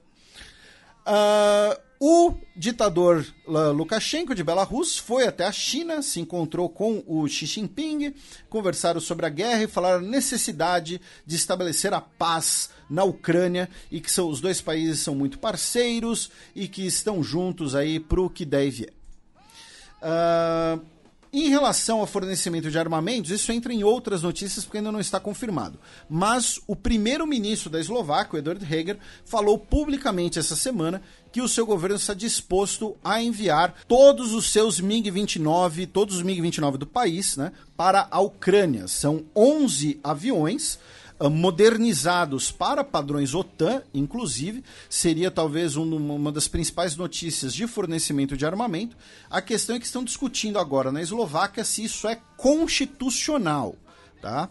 Ah, 1.06 1.78
o 2.04 2.34
ditador 2.56 3.24
lá, 3.48 3.70
Lukashenko 3.70 4.34
de 4.34 4.44
Belarus 4.44 4.98
foi 4.98 5.28
até 5.28 5.46
a 5.46 5.52
China, 5.52 6.02
se 6.02 6.20
encontrou 6.20 6.68
com 6.68 7.04
o 7.06 7.28
Xi 7.28 7.46
Jinping, 7.46 8.16
conversaram 8.50 9.00
sobre 9.00 9.28
a 9.28 9.30
guerra 9.30 9.64
e 9.64 9.68
falaram 9.68 10.00
a 10.00 10.10
necessidade 10.10 11.00
de 11.26 11.36
estabelecer 11.36 11.94
a 11.94 12.02
paz 12.02 12.72
na 12.90 13.04
Ucrânia 13.04 13.70
e 13.92 14.02
que 14.02 14.12
são, 14.12 14.30
os 14.30 14.42
dois 14.42 14.60
países 14.60 15.02
são 15.02 15.14
muito 15.14 15.38
parceiros 15.38 16.32
e 16.56 16.68
que 16.68 16.86
estão 16.88 17.22
juntos 17.22 17.76
aí 17.76 18.00
pro 18.00 18.32
que 18.32 18.46
der 18.46 18.66
e 18.66 18.70
vier. 18.72 18.94
Ah, 20.02 20.80
em 21.34 21.50
relação 21.50 22.00
ao 22.00 22.08
fornecimento 22.08 22.70
de 22.70 22.78
armamentos, 22.78 23.32
isso 23.32 23.52
entra 23.52 23.72
em 23.72 23.84
outras 23.84 24.22
notícias 24.22 24.66
porque 24.66 24.80
ainda 24.80 24.92
não 24.92 25.00
está 25.00 25.20
confirmado. 25.20 25.80
Mas 26.10 26.60
o 26.68 26.76
primeiro-ministro 26.76 27.70
da 27.70 27.80
Eslováquia, 27.80 28.40
Eduard 28.40 28.64
Heger, 28.64 28.98
falou 29.24 29.58
publicamente 29.58 30.38
essa 30.38 30.56
semana 30.56 31.02
que 31.32 31.42
o 31.42 31.48
seu 31.48 31.66
governo 31.66 31.96
está 31.96 32.14
disposto 32.14 32.98
a 33.02 33.22
enviar 33.22 33.74
todos 33.88 34.34
os 34.34 34.52
seus 34.52 34.82
MiG-29, 34.82 35.88
todos 35.88 36.18
os 36.18 36.24
MiG-29 36.24 36.76
do 36.78 36.86
país, 36.86 37.38
né, 37.38 37.54
para 37.78 38.08
a 38.12 38.20
Ucrânia. 38.20 38.88
São 38.90 39.24
11 39.34 40.00
aviões 40.04 40.78
modernizados 41.30 42.52
para 42.52 42.84
padrões 42.84 43.34
OTAN, 43.36 43.84
inclusive, 43.94 44.64
seria 44.90 45.30
talvez 45.30 45.76
um- 45.76 45.96
uma 46.16 46.32
das 46.32 46.48
principais 46.48 46.96
notícias 46.96 47.54
de 47.54 47.68
fornecimento 47.68 48.36
de 48.36 48.46
armamento. 48.46 48.98
A 49.30 49.42
questão 49.42 49.76
é 49.76 49.80
que 49.80 49.86
estão 49.86 50.04
discutindo 50.04 50.58
agora 50.58 50.92
na 50.92 51.02
Eslováquia 51.02 51.64
se 51.64 51.84
isso 51.84 52.08
é 52.08 52.20
constitucional, 52.38 53.76
tá? 54.22 54.50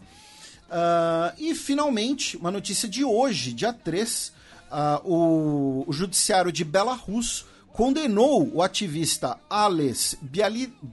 Ah, 0.70 1.34
e 1.38 1.54
finalmente, 1.54 2.36
uma 2.36 2.50
notícia 2.50 2.88
de 2.88 3.04
hoje, 3.04 3.52
dia 3.52 3.72
3, 3.72 4.32
ah, 4.70 5.00
o, 5.04 5.84
o 5.86 5.92
judiciário 5.92 6.52
de 6.52 6.64
Belarus 6.64 7.44
condenou 7.72 8.48
o 8.54 8.62
ativista 8.62 9.36
Ales 9.48 10.16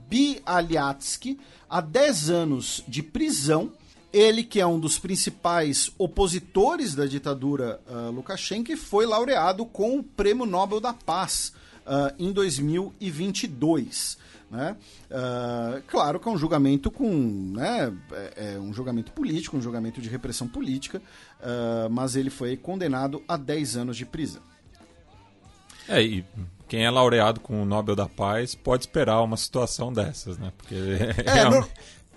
Bialyatsky 0.08 1.38
a 1.68 1.80
10 1.80 2.30
anos 2.30 2.82
de 2.88 3.02
prisão. 3.02 3.72
Ele, 4.12 4.42
que 4.42 4.58
é 4.60 4.66
um 4.66 4.80
dos 4.80 4.98
principais 4.98 5.90
opositores 5.98 6.94
da 6.94 7.04
ditadura 7.06 7.80
ah, 7.86 8.08
Lukashenko, 8.10 8.74
foi 8.76 9.04
laureado 9.04 9.66
com 9.66 9.98
o 9.98 10.02
Prêmio 10.02 10.46
Nobel 10.46 10.80
da 10.80 10.94
Paz 10.94 11.52
ah, 11.86 12.14
em 12.18 12.32
2022. 12.32 14.16
Né? 14.50 14.76
Ah, 15.10 15.82
claro 15.86 16.18
que 16.18 16.26
é 16.26 16.32
um 16.32 16.38
julgamento 16.38 16.90
com. 16.90 17.10
Né, 17.54 17.92
é, 18.12 18.54
é 18.54 18.58
um 18.58 18.72
julgamento 18.72 19.12
político, 19.12 19.56
um 19.58 19.60
julgamento 19.60 20.00
de 20.00 20.08
repressão 20.08 20.48
política, 20.48 21.02
ah, 21.42 21.88
mas 21.90 22.16
ele 22.16 22.30
foi 22.30 22.56
condenado 22.56 23.22
a 23.28 23.36
10 23.36 23.76
anos 23.76 23.96
de 23.96 24.06
prisão. 24.06 24.42
É, 25.86 26.02
e 26.02 26.24
quem 26.66 26.84
é 26.84 26.90
laureado 26.90 27.40
com 27.40 27.62
o 27.62 27.64
Nobel 27.64 27.96
da 27.96 28.06
Paz 28.06 28.54
pode 28.54 28.82
esperar 28.84 29.22
uma 29.22 29.38
situação 29.38 29.90
dessas, 29.92 30.36
né? 30.36 30.52
Porque 30.56 30.74
É, 31.24 31.44
no- 31.48 31.66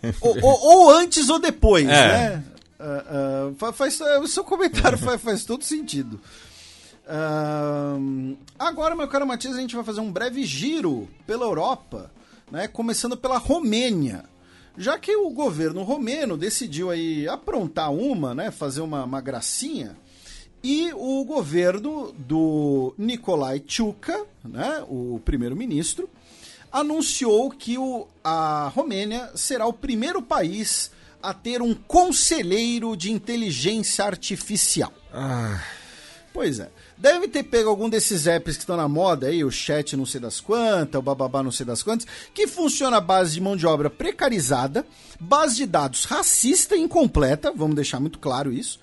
ou, 0.22 0.38
ou- 0.42 0.60
ou 0.64 0.90
antes 0.92 1.30
ou 1.30 1.40
depois, 1.40 1.86
É. 1.88 1.90
né? 1.90 2.44
Ah, 2.80 3.52
fa- 3.58 3.72
faz, 3.74 4.00
o 4.02 4.28
seu 4.28 4.44
comentário 4.44 4.98
faz, 4.98 5.22
faz 5.22 5.46
todo 5.46 5.64
sentido. 5.64 6.20
Ah, 7.08 7.96
agora, 8.58 8.96
meu 8.96 9.08
caro 9.08 9.28
Matias, 9.28 9.56
a 9.56 9.60
gente 9.60 9.76
vai 9.76 9.84
fazer 9.84 10.00
um 10.02 10.12
breve 10.12 10.44
giro 10.46 11.08
pela 11.28 11.46
Europa, 11.46 12.12
né? 12.52 12.68
começando 12.68 13.18
pela 13.18 13.38
Romênia. 13.38 14.24
Já 14.78 14.98
que 14.98 15.14
o 15.16 15.30
governo 15.30 15.84
romeno 15.84 16.38
decidiu 16.38 16.90
aí 16.90 17.28
aprontar 17.28 17.92
uma, 17.92 18.34
né? 18.34 18.50
fazer 18.52 18.82
uma, 18.82 19.04
uma 19.04 19.20
gracinha, 19.22 19.98
e 20.64 20.92
o 20.94 21.26
governo 21.26 22.14
do 22.18 22.94
Nicolae 22.98 23.60
Tchuca, 23.60 24.26
né, 24.44 24.84
o 24.88 25.20
primeiro-ministro, 25.26 26.08
anunciou 26.72 27.50
que 27.50 27.78
o, 27.78 28.08
a 28.24 28.72
Romênia 28.74 29.30
será 29.36 29.66
o 29.66 29.74
primeiro 29.74 30.22
país 30.22 30.92
a 31.22 31.34
ter 31.34 31.62
um 31.62 31.74
conselheiro 31.74 32.96
de 32.96 33.12
inteligência 33.12 34.06
artificial. 34.06 34.92
Pois 36.34 36.60
é. 36.60 36.70
Deve 36.98 37.28
ter 37.28 37.44
pego 37.44 37.70
algum 37.70 37.90
desses 37.90 38.28
apps 38.28 38.56
que 38.56 38.64
estão 38.64 38.78
na 38.78 38.88
moda 38.88 39.28
aí, 39.28 39.44
o 39.44 39.52
chat 39.52 39.98
não 39.98 40.06
sei 40.06 40.22
das 40.22 40.40
quantas, 40.40 41.00
o 41.00 41.02
bababá 41.02 41.42
não 41.42 41.52
sei 41.52 41.66
das 41.66 41.82
quantas, 41.82 42.06
que 42.34 42.48
funciona 42.48 42.98
à 42.98 43.02
base 43.02 43.34
de 43.34 43.42
mão 43.42 43.58
de 43.58 43.66
obra 43.66 43.90
precarizada, 43.90 44.86
base 45.20 45.58
de 45.58 45.66
dados 45.66 46.06
racista 46.06 46.76
e 46.76 46.80
incompleta, 46.80 47.52
vamos 47.52 47.76
deixar 47.76 48.00
muito 48.00 48.20
claro 48.20 48.52
isso. 48.54 48.80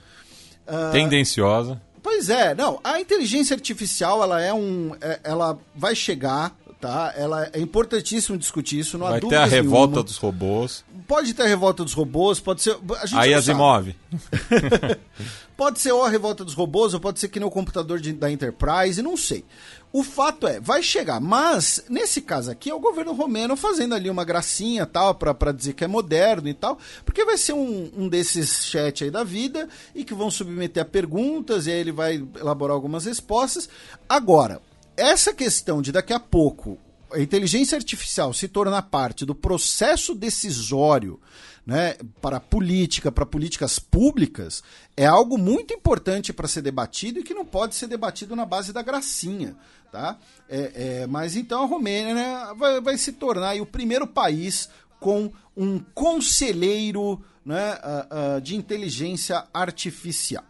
tendenciosa. 0.93 1.81
Pois 2.02 2.28
é, 2.28 2.55
não, 2.55 2.81
a 2.82 3.01
inteligência 3.01 3.55
artificial, 3.55 4.23
ela 4.23 4.40
é 4.40 4.52
um. 4.52 4.94
é- 5.01 5.20
ela 5.23 5.59
vai 5.74 5.94
chegar, 5.94 6.56
tá? 6.81 7.13
Ela 7.17 7.51
é 7.53 7.61
importantíssimo 7.61 8.37
discutir 8.39 8.79
isso, 8.79 8.97
não 8.99 9.07
há 9.07 9.11
Vai 9.11 9.21
ter 9.21 9.27
dúvidas 9.27 9.45
a 9.45 9.47
revolta 9.47 9.87
nenhuma. 9.89 10.05
dos 10.05 10.17
robôs. 10.17 10.85
Pode 11.07 11.35
ter 11.35 11.43
a 11.43 11.47
revolta 11.47 11.85
dos 11.85 11.93
robôs, 11.95 12.39
pode 12.41 12.63
ser. 12.63 12.77
A 13.01 13.07
gente 13.07 13.19
Aí 13.19 13.35
Asimov. 13.35 13.95
Pode 15.57 15.81
ser 15.81 15.91
ou 15.91 16.05
a 16.05 16.09
revolta 16.09 16.45
dos 16.45 16.55
robôs, 16.55 16.95
ou 16.95 17.01
pode 17.01 17.19
ser 17.19 17.27
que 17.27 17.41
nem 17.41 17.49
o 17.49 17.51
computador 17.51 17.99
de- 17.99 18.13
da 18.13 18.31
Enterprise, 18.31 19.03
não 19.03 19.17
sei. 19.17 19.45
O 19.93 20.05
fato 20.05 20.47
é, 20.47 20.61
vai 20.61 20.85
chegar, 20.85 21.19
mas 21.21 21.83
nesse 21.89 22.21
caso 22.23 22.49
aqui 22.49 22.71
é 22.71 22.75
o 22.75 22.79
governo 22.79 23.13
romeno 23.13 23.57
fazendo 23.57 23.93
ali 23.93 24.09
uma 24.09 24.23
gracinha 24.25 24.87
tal, 24.87 25.17
pra 25.17 25.51
dizer 25.51 25.73
que 25.73 25.83
é 25.83 25.89
moderno 25.89 26.49
e 26.49 26.55
tal, 26.55 26.79
porque 27.05 27.25
vai 27.25 27.37
ser 27.37 27.55
um, 27.55 27.91
um 27.97 28.09
desses 28.09 28.67
chat 28.67 29.03
aí 29.03 29.11
da 29.11 29.25
vida 29.25 29.69
e 29.97 30.05
que 30.05 30.15
vão 30.15 30.31
submeter 30.31 30.81
a 30.85 30.87
perguntas 30.87 31.67
e 31.67 31.73
aí 31.73 31.81
ele 31.81 31.91
vai 31.91 32.25
elaborar 32.39 32.75
algumas 32.77 33.05
respostas. 33.07 33.69
Agora, 34.09 34.61
essa 34.99 35.33
questão 35.33 35.81
de 35.81 35.93
daqui 35.93 36.12
a 36.12 36.20
pouco 36.20 36.79
a 37.12 37.19
inteligência 37.19 37.77
artificial 37.77 38.33
se 38.35 38.49
tornar 38.49 38.83
parte 38.83 39.25
do 39.25 39.35
processo 39.35 40.15
decisório 40.15 41.20
né, 41.66 41.97
para 42.20 42.39
a 42.39 42.41
política, 42.41 43.12
para 43.12 43.27
políticas 43.27 43.79
públicas, 43.79 44.62
é 44.97 45.07
algo 45.07 45.37
muito 45.37 45.75
importante 45.75 46.33
para 46.33 46.49
ser 46.49 46.62
debatido 46.62 47.19
e 47.19 47.23
que 47.23 47.35
não 47.35 47.45
pode 47.45 47.75
ser 47.75 47.87
debatido 47.87 48.35
na 48.35 48.47
base 48.47 48.73
da 48.73 48.83
gracinha. 48.83 49.57
Tá? 49.93 50.19
É, 50.49 50.73
é, 50.75 51.07
mas 51.07 51.37
então 51.37 51.62
a 51.62 51.66
Romênia 51.66 52.15
né, 52.15 52.55
vai, 52.57 52.81
vai 52.81 52.99
se 52.99 53.12
tornar 53.12 53.59
o 53.61 53.66
primeiro 53.66 54.07
país 54.07 54.69
com 55.01 55.31
um 55.57 55.79
conselheiro 55.79 57.23
né, 57.45 57.79
ah, 57.83 58.07
ah, 58.11 58.41
de 58.41 58.57
inteligência 58.57 59.47
artificial. 59.53 60.45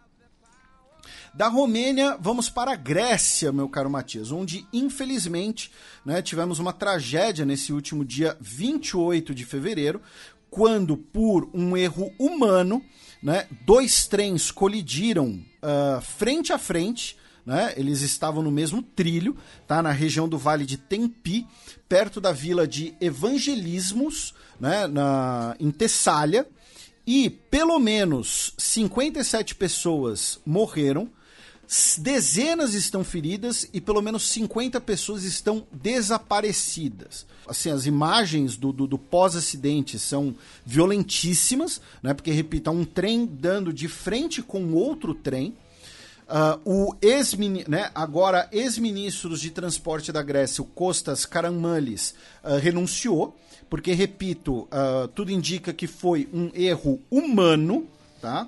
Da 1.33 1.47
Romênia, 1.47 2.17
vamos 2.19 2.49
para 2.49 2.73
a 2.73 2.75
Grécia, 2.75 3.51
meu 3.51 3.69
caro 3.69 3.89
Matias, 3.89 4.31
onde, 4.31 4.65
infelizmente, 4.73 5.71
né, 6.03 6.21
tivemos 6.21 6.59
uma 6.59 6.73
tragédia 6.73 7.45
nesse 7.45 7.71
último 7.71 8.03
dia 8.03 8.35
28 8.41 9.33
de 9.33 9.45
fevereiro, 9.45 10.01
quando, 10.49 10.97
por 10.97 11.49
um 11.53 11.77
erro 11.77 12.11
humano, 12.17 12.83
né, 13.21 13.47
dois 13.65 14.07
trens 14.07 14.49
colidiram 14.49 15.39
ah, 15.61 16.01
frente 16.01 16.51
a 16.51 16.57
frente. 16.57 17.17
Né, 17.45 17.73
eles 17.77 18.01
estavam 18.01 18.43
no 18.43 18.51
mesmo 18.51 18.81
trilho, 18.81 19.35
tá, 19.65 19.81
na 19.81 19.91
região 19.91 20.29
do 20.29 20.37
Vale 20.37 20.65
de 20.67 20.77
Tempi, 20.77 21.47
perto 21.87 22.21
da 22.21 22.31
vila 22.31 22.67
de 22.67 22.93
Evangelismos, 23.01 24.35
né, 24.59 24.85
na, 24.85 25.55
em 25.59 25.71
Tessália, 25.71 26.47
e 27.07 27.27
pelo 27.27 27.79
menos 27.79 28.53
57 28.55 29.55
pessoas 29.55 30.39
morreram, 30.45 31.09
dezenas 31.99 32.73
estão 32.73 33.03
feridas 33.03 33.69
e 33.71 33.79
pelo 33.79 34.01
menos 34.01 34.27
50 34.29 34.81
pessoas 34.81 35.23
estão 35.23 35.67
desaparecidas. 35.71 37.27
Assim, 37.47 37.69
as 37.69 37.85
imagens 37.85 38.57
do, 38.57 38.71
do, 38.71 38.87
do 38.87 38.97
pós-acidente 38.97 39.99
são 39.99 40.35
violentíssimas, 40.65 41.79
né? 42.01 42.15
Porque, 42.15 42.31
repito, 42.31 42.71
há 42.71 42.73
um 42.73 42.83
trem 42.83 43.25
dando 43.25 43.71
de 43.71 43.87
frente 43.87 44.41
com 44.41 44.73
outro 44.73 45.13
trem. 45.13 45.55
Uh, 46.27 46.59
o 46.63 46.95
ex 47.01 47.35
né, 47.67 47.89
agora 47.93 48.47
ex-ministros 48.51 49.39
de 49.41 49.49
transporte 49.49 50.11
da 50.11 50.21
Grécia, 50.21 50.63
o 50.63 50.65
Kostas 50.65 51.25
Karamanlis, 51.25 52.13
uh, 52.43 52.57
renunciou, 52.57 53.35
porque, 53.67 53.93
repito, 53.93 54.67
uh, 54.71 55.07
tudo 55.13 55.31
indica 55.31 55.71
que 55.71 55.85
foi 55.87 56.27
um 56.33 56.49
erro 56.53 56.99
humano, 57.11 57.87
tá? 58.21 58.47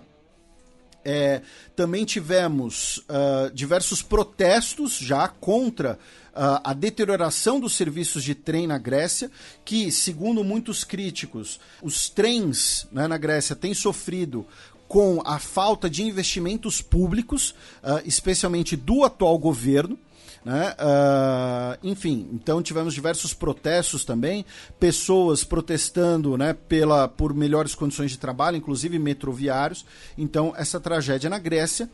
É, 1.04 1.42
também 1.76 2.06
tivemos 2.06 2.98
uh, 3.00 3.52
diversos 3.54 4.04
protestos 4.04 4.98
já 4.98 5.28
contra 5.28 5.98
uh, 6.32 6.62
a 6.64 6.74
deterioração 6.74 7.60
dos 7.60 7.74
serviços 7.74 8.24
de 8.24 8.36
trem 8.36 8.68
na 8.68 8.78
Grécia, 8.78 9.32
que, 9.66 9.92
segundo 9.92 10.44
muitos 10.44 10.84
críticos, 10.84 11.60
os 11.82 12.10
trens 12.10 12.88
né, 12.92 13.08
na 13.08 13.18
Grécia 13.18 13.56
têm 13.56 13.74
sofrido 13.74 14.46
com 14.88 15.22
a 15.26 15.40
falta 15.40 15.90
de 15.90 16.04
investimentos 16.04 16.82
públicos, 16.82 17.56
uh, 17.82 18.02
especialmente 18.06 18.76
do 18.76 19.04
atual 19.04 19.38
governo. 19.38 19.98
Né? 20.44 20.76
Uh, 20.80 21.88
enfim, 21.88 22.28
então 22.34 22.64
tivemos 22.64 22.96
diversos 22.96 23.32
protestos 23.34 24.04
também, 24.04 24.44
pessoas 24.80 25.44
protestando 25.44 26.36
né, 26.36 26.54
pela, 26.54 27.08
por 27.08 27.34
melhores 27.34 27.76
condições 27.76 28.10
de 28.12 28.18
trabalho, 28.18 28.58
inclusive 28.58 28.98
metroviários. 28.98 29.86
Então, 30.18 30.54
essa 30.58 30.80
tragédia 30.80 31.30
na 31.30 31.38
Grécia. 31.38 31.90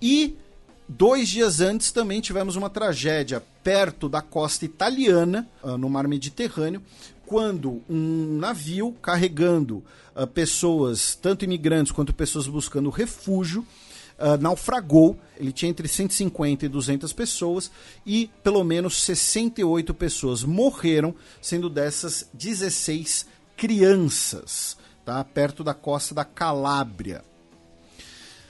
E 0.00 0.36
dois 0.88 1.28
dias 1.28 1.60
antes 1.60 1.90
também 1.90 2.20
tivemos 2.20 2.54
uma 2.56 2.70
tragédia 2.70 3.42
perto 3.62 4.08
da 4.08 4.22
costa 4.22 4.64
italiana, 4.64 5.48
uh, 5.62 5.76
no 5.76 5.90
mar 5.90 6.06
Mediterrâneo, 6.06 6.82
quando 7.26 7.82
um 7.88 8.38
navio 8.38 8.92
carregando 9.02 9.84
uh, 10.14 10.26
pessoas, 10.28 11.16
tanto 11.16 11.44
imigrantes 11.44 11.92
quanto 11.92 12.14
pessoas 12.14 12.46
buscando 12.46 12.88
refúgio, 12.88 13.66
uh, 14.20 14.40
naufragou. 14.40 15.18
Ele 15.36 15.52
tinha 15.52 15.70
entre 15.70 15.88
150 15.88 16.66
e 16.66 16.68
200 16.68 17.12
pessoas 17.12 17.70
e 18.04 18.30
pelo 18.42 18.62
menos 18.62 19.02
68 19.02 19.94
pessoas 19.94 20.44
morreram, 20.44 21.14
sendo 21.40 21.70
dessas 21.70 22.28
16 22.34 23.26
crianças, 23.56 24.76
tá? 25.04 25.22
perto 25.24 25.64
da 25.64 25.74
costa 25.74 26.14
da 26.14 26.24
Calábria. 26.24 27.24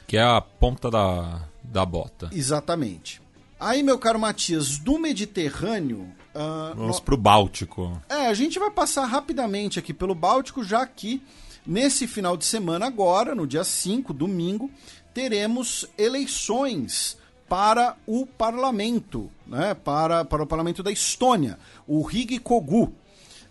Que 0.07 0.17
é 0.17 0.23
a 0.23 0.41
ponta 0.41 0.91
da, 0.91 1.43
da 1.63 1.87
bota. 1.87 2.29
Exatamente. 2.33 3.23
Aí, 3.59 3.83
meu 3.83 3.99
caro 3.99 4.19
Matias, 4.19 4.79
do 4.79 4.99
Mediterrâneo. 4.99 6.09
Uh, 6.35 6.75
Vamos 6.75 6.97
no... 6.97 7.03
para 7.03 7.15
o 7.15 7.19
Báltico. 7.19 8.01
É, 8.09 8.27
a 8.27 8.35
gente 8.35 8.59
vai 8.59 8.71
passar 8.71 9.05
rapidamente 9.05 9.79
aqui 9.79 9.93
pelo 9.93 10.15
Báltico, 10.15 10.65
já 10.65 10.87
que 10.87 11.23
nesse 11.67 12.07
final 12.07 12.37
de 12.37 12.45
semana, 12.45 12.87
agora, 12.87 13.35
no 13.35 13.47
dia 13.47 13.63
5, 13.63 14.13
domingo, 14.13 14.71
teremos 15.13 15.87
eleições 15.99 17.17
para 17.49 17.97
o 18.07 18.25
parlamento, 18.27 19.31
né, 19.47 19.75
para, 19.75 20.25
para 20.25 20.45
o 20.45 20.47
parlamento 20.47 20.83
da 20.83 20.93
Estônia, 20.93 21.59
o 21.87 22.03
Rig 22.03 22.39
Kogu. 22.39 22.93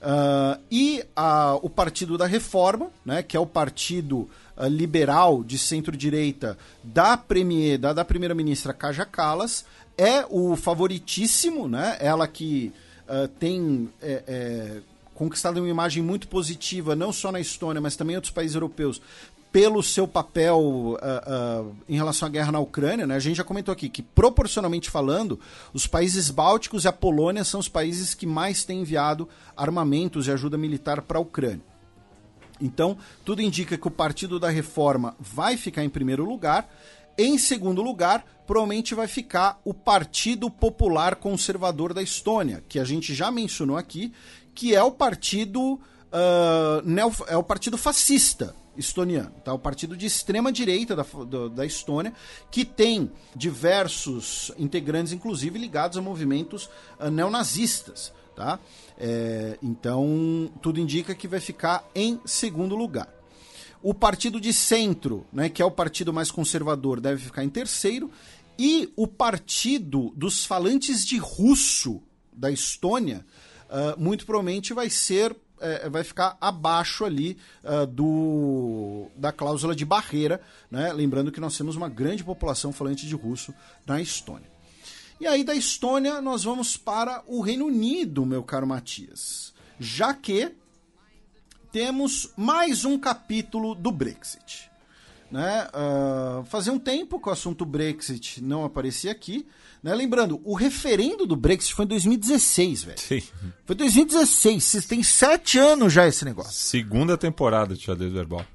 Uh, 0.01 0.57
e 0.71 1.03
a, 1.13 1.55
o 1.61 1.69
Partido 1.69 2.17
da 2.17 2.25
Reforma, 2.25 2.89
né, 3.03 3.21
que 3.21 3.35
é 3.35 3.39
o 3.39 3.45
partido 3.45 4.29
uh, 4.55 4.65
liberal 4.67 5.43
de 5.43 5.57
centro-direita 5.57 6.57
da, 6.81 7.21
da, 7.77 7.91
da 7.91 8.05
primeira-ministra 8.05 8.73
Kaja 8.73 9.03
Kallas, 9.03 9.65
é 9.97 10.25
o 10.29 10.55
favoritíssimo, 10.55 11.67
né, 11.67 11.97
ela 11.99 12.25
que 12.29 12.71
uh, 13.09 13.27
tem 13.27 13.89
é, 14.01 14.23
é, 14.25 14.81
conquistado 15.13 15.57
uma 15.57 15.67
imagem 15.67 16.01
muito 16.01 16.29
positiva, 16.29 16.95
não 16.95 17.11
só 17.11 17.29
na 17.29 17.41
Estônia, 17.41 17.81
mas 17.81 17.97
também 17.97 18.13
em 18.13 18.15
outros 18.15 18.31
países 18.31 18.55
europeus, 18.55 19.01
pelo 19.51 19.81
seu 19.81 20.07
papel 20.07 20.59
uh, 20.59 20.93
uh, 20.93 21.75
em 21.87 21.95
relação 21.95 22.27
à 22.27 22.29
guerra 22.29 22.51
na 22.51 22.59
Ucrânia, 22.59 23.07
né? 23.07 23.15
A 23.15 23.19
gente 23.19 23.37
já 23.37 23.43
comentou 23.43 23.71
aqui 23.71 23.89
que, 23.89 24.03
proporcionalmente 24.03 24.89
falando, 24.89 25.39
os 25.73 25.87
países 25.87 26.29
bálticos 26.29 26.83
e 26.83 26.87
a 26.87 26.93
Polônia 26.93 27.43
são 27.43 27.59
os 27.59 27.67
países 27.67 28.13
que 28.13 28.27
mais 28.27 28.63
têm 28.63 28.81
enviado 28.81 29.27
armamentos 29.57 30.27
e 30.27 30.31
ajuda 30.31 30.57
militar 30.57 31.01
para 31.01 31.17
a 31.17 31.21
Ucrânia. 31.21 31.61
Então, 32.61 32.97
tudo 33.25 33.41
indica 33.41 33.77
que 33.77 33.87
o 33.87 33.91
Partido 33.91 34.39
da 34.39 34.49
Reforma 34.49 35.15
vai 35.19 35.57
ficar 35.57 35.83
em 35.83 35.89
primeiro 35.89 36.25
lugar. 36.25 36.69
Em 37.17 37.37
segundo 37.37 37.81
lugar, 37.81 38.23
provavelmente 38.45 38.93
vai 38.93 39.07
ficar 39.07 39.59
o 39.65 39.73
Partido 39.73 40.49
Popular 40.49 41.15
Conservador 41.15 41.93
da 41.93 42.03
Estônia, 42.03 42.63
que 42.69 42.77
a 42.77 42.83
gente 42.83 43.15
já 43.15 43.31
mencionou 43.31 43.77
aqui, 43.77 44.13
que 44.53 44.75
é 44.75 44.83
o 44.83 44.91
partido 44.91 45.73
uh, 45.73 47.25
é 47.27 47.37
o 47.37 47.43
partido 47.43 47.77
fascista 47.77 48.55
estoniano, 48.79 49.31
tá? 49.43 49.53
O 49.53 49.59
partido 49.59 49.95
de 49.95 50.05
extrema 50.05 50.51
direita 50.51 50.95
da, 50.95 51.03
da, 51.03 51.47
da, 51.49 51.65
Estônia, 51.65 52.13
que 52.49 52.63
tem 52.63 53.11
diversos 53.35 54.51
integrantes, 54.57 55.13
inclusive 55.13 55.59
ligados 55.59 55.97
a 55.97 56.01
movimentos 56.01 56.69
uh, 56.99 57.09
neonazistas, 57.11 58.13
tá? 58.35 58.59
É, 58.97 59.57
então, 59.61 60.51
tudo 60.61 60.79
indica 60.79 61.13
que 61.13 61.27
vai 61.27 61.39
ficar 61.39 61.87
em 61.93 62.19
segundo 62.25 62.75
lugar. 62.75 63.13
O 63.81 63.93
partido 63.93 64.41
de 64.41 64.51
centro, 64.51 65.25
né, 65.31 65.47
que 65.49 65.61
é 65.61 65.65
o 65.65 65.71
partido 65.71 66.11
mais 66.11 66.29
conservador, 66.29 66.99
deve 66.99 67.23
ficar 67.23 67.43
em 67.43 67.49
terceiro. 67.49 68.11
E 68.57 68.91
o 68.97 69.07
partido 69.07 70.11
dos 70.17 70.45
falantes 70.45 71.05
de 71.05 71.17
russo 71.17 72.01
da 72.33 72.51
Estônia, 72.51 73.25
uh, 73.69 73.97
muito 73.97 74.25
provavelmente 74.25 74.73
vai 74.73 74.89
ser 74.89 75.33
é, 75.59 75.89
vai 75.89 76.03
ficar 76.03 76.37
abaixo 76.39 77.05
ali 77.05 77.37
uh, 77.63 77.85
do, 77.85 79.07
da 79.15 79.31
cláusula 79.31 79.75
de 79.75 79.85
barreira, 79.85 80.41
né? 80.69 80.91
lembrando 80.93 81.31
que 81.31 81.39
nós 81.39 81.57
temos 81.57 81.75
uma 81.75 81.89
grande 81.89 82.23
população 82.23 82.71
falante 82.71 83.07
de 83.07 83.15
russo 83.15 83.53
na 83.85 84.01
Estônia. 84.01 84.49
E 85.19 85.27
aí 85.27 85.43
da 85.43 85.53
Estônia 85.53 86.21
nós 86.21 86.43
vamos 86.43 86.77
para 86.77 87.23
o 87.27 87.41
Reino 87.41 87.65
Unido, 87.65 88.25
meu 88.25 88.43
caro 88.43 88.65
Matias, 88.65 89.53
já 89.79 90.13
que 90.13 90.51
temos 91.71 92.31
mais 92.35 92.85
um 92.85 92.97
capítulo 92.97 93.75
do 93.75 93.91
Brexit. 93.91 94.69
Né? 95.31 95.67
Uh, 95.67 96.43
fazia 96.45 96.73
um 96.73 96.79
tempo 96.79 97.19
que 97.19 97.29
o 97.29 97.31
assunto 97.31 97.65
Brexit 97.65 98.41
não 98.41 98.65
aparecia 98.65 99.11
aqui. 99.11 99.45
Né? 99.81 99.95
Lembrando, 99.95 100.41
o 100.43 100.53
referendo 100.53 101.25
do 101.25 101.35
Brexit 101.35 101.73
foi 101.73 101.85
em 101.85 101.89
2016, 101.89 102.83
velho. 102.83 102.99
Sim. 102.99 103.23
Foi 103.65 103.75
2016. 103.75 104.63
Vocês 104.63 104.85
têm 104.85 105.03
sete 105.03 105.57
anos 105.57 105.93
já 105.93 106.07
esse 106.07 106.25
negócio. 106.25 106.53
Segunda 106.53 107.17
temporada 107.17 107.75
de 107.75 107.83
xadrez 107.83 108.11
verbal. 108.11 108.45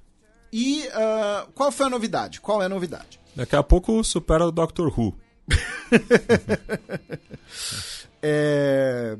E 0.52 0.86
uh, 0.88 1.50
qual 1.52 1.72
foi 1.72 1.86
a 1.86 1.90
novidade? 1.90 2.40
Qual 2.40 2.62
é 2.62 2.66
a 2.66 2.68
novidade? 2.68 3.18
Daqui 3.34 3.56
a 3.56 3.62
pouco 3.62 4.04
supera 4.04 4.46
o 4.46 4.52
Doctor 4.52 4.92
Who. 4.96 5.14
é, 8.22 9.16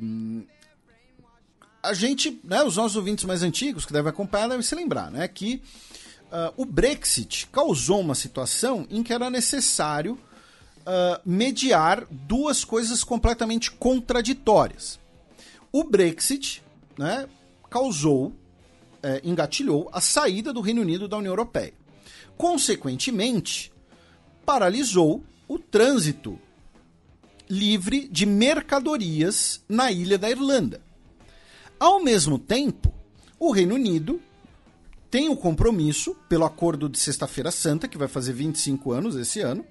a 1.83 1.93
gente, 1.93 2.41
né, 2.45 2.63
os 2.63 2.77
nossos 2.77 2.97
ouvintes 2.97 3.25
mais 3.25 3.43
antigos 3.43 3.85
que 3.85 3.93
devem 3.93 4.11
acompanhar 4.11 4.49
devem 4.49 4.63
se 4.63 4.75
lembrar, 4.75 5.11
né, 5.11 5.27
que 5.27 5.61
uh, 6.33 6.55
o 6.57 6.65
Brexit 6.65 7.49
causou 7.49 8.01
uma 8.01 8.15
situação 8.15 8.87
em 8.89 9.03
que 9.03 9.13
era 9.13 9.29
necessário 9.29 10.19
uh, 10.87 11.21
mediar 11.25 12.07
duas 12.11 12.65
coisas 12.65 13.03
completamente 13.03 13.71
contraditórias. 13.71 14.99
O 15.73 15.85
Brexit 15.85 16.63
né, 16.97 17.27
causou, 17.69 18.33
é, 19.03 19.21
engatilhou 19.25 19.91
a 19.93 20.01
saída 20.01 20.53
do 20.53 20.61
Reino 20.61 20.83
Unido 20.83 21.09
da 21.09 21.17
União 21.17 21.33
Europeia. 21.33 21.75
Consequentemente, 22.37 23.73
paralisou 24.47 25.25
o 25.49 25.59
trânsito 25.59 26.39
livre 27.49 28.09
de 28.09 28.25
mercadorias 28.25 29.63
na 29.69 29.91
ilha 29.91 30.17
da 30.17 30.31
Irlanda. 30.31 30.81
Ao 31.79 32.03
mesmo 32.03 32.39
tempo, 32.39 32.95
o 33.39 33.51
Reino 33.51 33.75
Unido 33.75 34.21
tem 35.11 35.29
o 35.29 35.37
compromisso, 35.37 36.17
pelo 36.29 36.45
acordo 36.45 36.89
de 36.89 36.99
Sexta-feira 36.99 37.51
Santa, 37.51 37.87
que 37.87 37.99
vai 37.99 38.09
fazer 38.09 38.33
25 38.33 38.93
anos 38.93 39.17
esse 39.17 39.41
ano, 39.41 39.65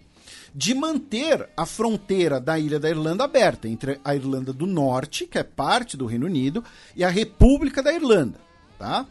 de 0.54 0.74
manter 0.74 1.50
a 1.58 1.66
fronteira 1.66 2.40
da 2.40 2.60
ilha 2.60 2.80
da 2.80 2.90
Irlanda 2.90 3.24
aberta 3.24 3.68
entre 3.68 4.00
a 4.04 4.16
Irlanda 4.16 4.54
do 4.54 4.66
Norte, 4.66 5.26
que 5.26 5.38
é 5.38 5.44
parte 5.44 5.98
do 5.98 6.06
Reino 6.06 6.26
Unido, 6.26 6.64
e 6.96 7.04
a 7.04 7.10
República 7.10 7.82
da 7.82 7.94
Irlanda, 7.94 8.40
tá? 8.78 9.06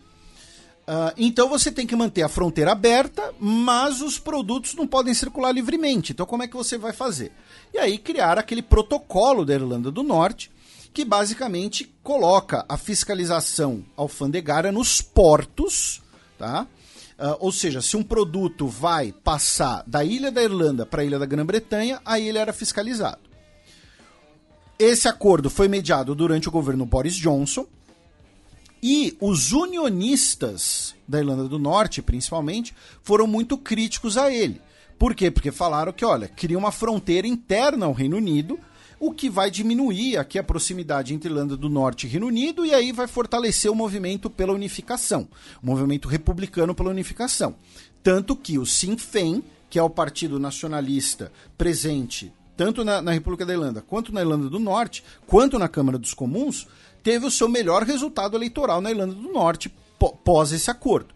Uh, 0.83 1.15
então 1.17 1.49
você 1.49 1.71
tem 1.71 1.87
que 1.87 1.95
manter 1.95 2.23
a 2.23 2.29
fronteira 2.29 2.73
aberta, 2.73 3.33
mas 3.39 4.03
os 4.03 4.19
produtos 4.19 4.75
não 4.75 4.87
podem 4.87 5.15
circular 5.15 5.53
livremente. 5.53 6.13
Então 6.13 6.27
como 6.27 6.43
é 6.43 6.49
que 6.49 6.57
você 6.57 6.77
vai 6.77 6.93
fazer? 6.93 7.33
E 7.73 7.79
aí 7.79 7.99
criar 7.99 8.39
aquele 8.39 8.63
protocolo 8.63 9.45
da 9.45 9.55
Irlanda 9.55 9.91
do 9.91 10.03
Norte, 10.03 10.51
que 10.93 11.05
basicamente 11.05 11.91
coloca 12.03 12.65
a 12.69 12.77
fiscalização 12.77 13.85
alfandegária 13.97 14.73
nos 14.73 15.01
portos 15.01 16.03
tá? 16.43 16.67
Uh, 17.19 17.37
ou 17.39 17.53
seja, 17.53 17.81
se 17.81 17.97
um 17.97 18.03
produto 18.03 18.67
vai 18.67 19.13
passar 19.13 19.85
da 19.87 20.03
ilha 20.05 20.31
da 20.31 20.43
Irlanda 20.43 20.85
para 20.85 21.03
a 21.03 21.05
ilha 21.05 21.19
da 21.19 21.27
Grã-Bretanha, 21.27 22.01
aí 22.05 22.29
ele 22.29 22.39
era 22.39 22.53
fiscalizado. 22.53 23.21
Esse 24.79 25.07
acordo 25.07 25.49
foi 25.49 25.69
mediado 25.69 26.15
durante 26.15 26.49
o 26.49 26.53
governo 26.53 26.85
Boris 26.85 27.15
Johnson 27.15 27.67
e 28.83 29.17
os 29.21 29.53
unionistas 29.53 30.95
da 31.07 31.21
Irlanda 31.21 31.47
do 31.47 31.59
Norte, 31.59 32.03
principalmente, 32.03 32.75
foram 33.03 33.29
muito 33.29 33.57
críticos 33.57 34.17
a 34.17 34.33
ele. 34.33 34.61
Por 34.99 35.15
quê? 35.15 35.31
Porque 35.31 35.53
falaram 35.53 35.93
que, 35.93 36.05
olha, 36.05 36.27
cria 36.27 36.59
uma 36.59 36.73
fronteira 36.73 37.29
interna 37.29 37.87
ao 37.87 37.93
Reino 37.93 38.17
Unido, 38.17 38.59
o 39.05 39.11
que 39.11 39.29
vai 39.29 39.51
diminuir 39.51 40.17
aqui 40.17 40.39
a 40.39 40.45
proximidade 40.45 41.13
entre 41.13 41.29
Irlanda 41.29 41.57
do 41.57 41.69
Norte 41.69 42.07
e 42.07 42.09
Reino 42.09 42.29
Unido 42.29 42.65
e 42.65 42.73
aí 42.73 42.93
vai 42.93 43.09
fortalecer 43.09 43.69
o 43.69 43.75
movimento 43.75 44.31
pela 44.31 44.53
unificação, 44.53 45.29
o 45.61 45.67
movimento 45.67 46.07
republicano 46.07 46.73
pela 46.73 46.91
unificação. 46.91 47.57
Tanto 48.01 48.37
que 48.37 48.61
o 48.61 48.65
Sinn 48.65 48.97
Féin, 48.97 49.43
que 49.69 49.77
é 49.77 49.83
o 49.83 49.91
partido 49.91 50.39
nacionalista 50.39 51.33
presente 51.59 52.33
tanto 52.57 52.85
na, 52.85 53.03
na 53.03 53.11
República 53.11 53.45
da 53.45 53.53
Irlanda 53.53 53.83
quanto 53.83 54.13
na 54.13 54.21
Irlanda 54.21 54.49
do 54.49 54.61
Norte, 54.61 55.03
quanto 55.27 55.59
na 55.59 55.67
Câmara 55.67 55.99
dos 55.99 56.15
Comuns, 56.15 56.69
teve 57.03 57.27
o 57.27 57.31
seu 57.31 57.49
melhor 57.49 57.83
resultado 57.83 58.37
eleitoral 58.37 58.81
na 58.81 58.93
Irlanda 58.93 59.17
do 59.17 59.33
Norte 59.33 59.69
pós 60.23 60.53
esse 60.53 60.71
acordo. 60.71 61.13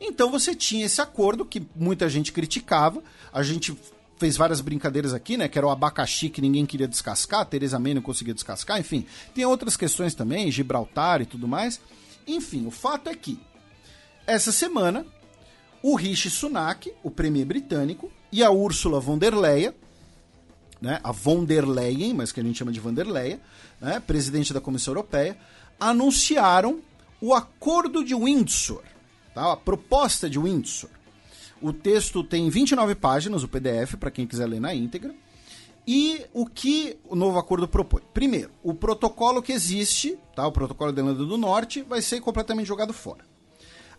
Então 0.00 0.30
você 0.30 0.54
tinha 0.54 0.86
esse 0.86 1.02
acordo 1.02 1.44
que 1.44 1.66
muita 1.76 2.08
gente 2.08 2.32
criticava, 2.32 3.02
a 3.30 3.42
gente 3.42 3.76
fez 4.16 4.36
várias 4.36 4.60
brincadeiras 4.60 5.12
aqui, 5.12 5.36
né? 5.36 5.48
Que 5.48 5.58
era 5.58 5.66
o 5.66 5.70
abacaxi 5.70 6.28
que 6.28 6.40
ninguém 6.40 6.64
queria 6.64 6.88
descascar, 6.88 7.46
Teresa 7.46 7.78
May 7.78 7.94
não 7.94 8.02
conseguia 8.02 8.34
descascar, 8.34 8.78
enfim. 8.78 9.06
Tem 9.34 9.44
outras 9.44 9.76
questões 9.76 10.14
também, 10.14 10.50
Gibraltar 10.50 11.20
e 11.22 11.26
tudo 11.26 11.48
mais. 11.48 11.80
Enfim, 12.26 12.66
o 12.66 12.70
fato 12.70 13.08
é 13.10 13.14
que 13.14 13.38
essa 14.26 14.50
semana 14.52 15.06
o 15.86 15.96
Rishi 15.96 16.30
Sunak, 16.30 16.90
o 17.02 17.10
premier 17.10 17.44
britânico, 17.44 18.10
e 18.32 18.42
a 18.42 18.50
Ursula 18.50 18.98
von 18.98 19.18
der 19.18 19.34
Leyen, 19.34 19.74
né, 20.80 20.98
a 21.04 21.12
von 21.12 21.44
der 21.44 21.68
Leyen, 21.68 22.14
mas 22.14 22.32
que 22.32 22.40
a 22.40 22.42
gente 22.42 22.58
chama 22.58 22.72
de 22.72 22.80
von 22.80 22.94
der 22.94 23.06
Leyen, 23.06 23.38
né, 23.78 24.00
presidente 24.00 24.54
da 24.54 24.62
Comissão 24.62 24.92
Europeia, 24.92 25.36
anunciaram 25.78 26.80
o 27.20 27.34
Acordo 27.34 28.02
de 28.02 28.14
Windsor, 28.14 28.82
tá, 29.34 29.52
a 29.52 29.56
proposta 29.58 30.28
de 30.28 30.38
Windsor. 30.38 30.88
O 31.64 31.72
texto 31.72 32.22
tem 32.22 32.50
29 32.50 32.94
páginas, 32.94 33.42
o 33.42 33.48
PDF, 33.48 33.94
para 33.94 34.10
quem 34.10 34.26
quiser 34.26 34.46
ler 34.46 34.60
na 34.60 34.74
íntegra. 34.74 35.14
E 35.86 36.26
o 36.34 36.44
que 36.44 36.98
o 37.08 37.16
novo 37.16 37.38
acordo 37.38 37.66
propõe? 37.66 38.02
Primeiro, 38.12 38.50
o 38.62 38.74
protocolo 38.74 39.40
que 39.40 39.50
existe, 39.50 40.18
tá, 40.36 40.46
o 40.46 40.52
protocolo 40.52 40.92
da 40.92 41.00
Irlanda 41.00 41.24
do 41.24 41.38
Norte, 41.38 41.80
vai 41.80 42.02
ser 42.02 42.20
completamente 42.20 42.66
jogado 42.66 42.92
fora. 42.92 43.24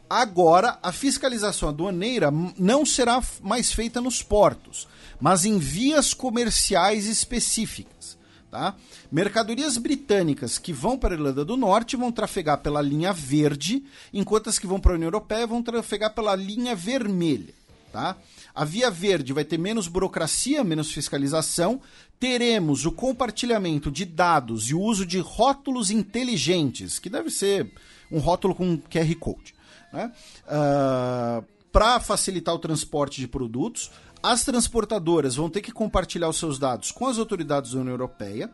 Agora, 0.08 0.78
a 0.84 0.92
fiscalização 0.92 1.70
aduaneira 1.70 2.30
não 2.56 2.86
será 2.86 3.20
mais 3.42 3.72
feita 3.74 4.00
nos 4.00 4.22
portos, 4.22 4.88
mas 5.20 5.44
em 5.44 5.58
vias 5.58 6.14
comerciais 6.14 7.08
específicas. 7.08 8.15
Tá? 8.56 8.74
Mercadorias 9.12 9.78
britânicas 9.78 10.58
que 10.58 10.72
vão 10.72 10.98
para 10.98 11.14
a 11.14 11.18
Irlanda 11.18 11.44
do 11.44 11.58
Norte 11.58 11.98
vão 11.98 12.10
trafegar 12.10 12.60
pela 12.60 12.82
linha 12.82 13.12
verde, 13.12 13.84
enquanto 14.14 14.50
as 14.50 14.58
que 14.58 14.66
vão 14.66 14.80
para 14.80 14.94
a 14.94 14.96
União 14.96 15.08
Europeia 15.08 15.46
vão 15.46 15.62
trafegar 15.62 16.16
pela 16.16 16.34
linha 16.38 16.74
vermelha. 16.74 17.54
Tá? 17.92 18.16
A 18.56 18.64
via 18.64 18.90
verde 18.90 19.34
vai 19.34 19.44
ter 19.44 19.58
menos 19.58 19.90
burocracia, 19.90 20.64
menos 20.64 20.90
fiscalização. 20.90 21.82
Teremos 22.18 22.86
o 22.86 22.94
compartilhamento 22.94 23.92
de 23.92 24.06
dados 24.06 24.70
e 24.70 24.74
o 24.74 24.80
uso 24.80 25.06
de 25.06 25.20
rótulos 25.20 25.92
inteligentes, 25.92 26.98
que 26.98 27.10
deve 27.10 27.30
ser 27.30 27.70
um 28.10 28.20
rótulo 28.20 28.56
com 28.56 28.78
QR 28.78 29.16
Code. 29.20 29.54
Né? 29.92 30.10
Uh, 30.46 31.55
Para 31.76 32.00
facilitar 32.00 32.56
o 32.56 32.60
transporte 32.60 33.20
de 33.20 33.28
produtos, 33.28 33.92
as 34.24 34.46
transportadoras 34.46 35.36
vão 35.36 35.50
ter 35.50 35.60
que 35.60 35.74
compartilhar 35.74 36.30
os 36.30 36.38
seus 36.38 36.58
dados 36.58 36.90
com 36.90 37.06
as 37.06 37.18
autoridades 37.18 37.74
da 37.74 37.82
União 37.82 37.92
Europeia. 37.92 38.50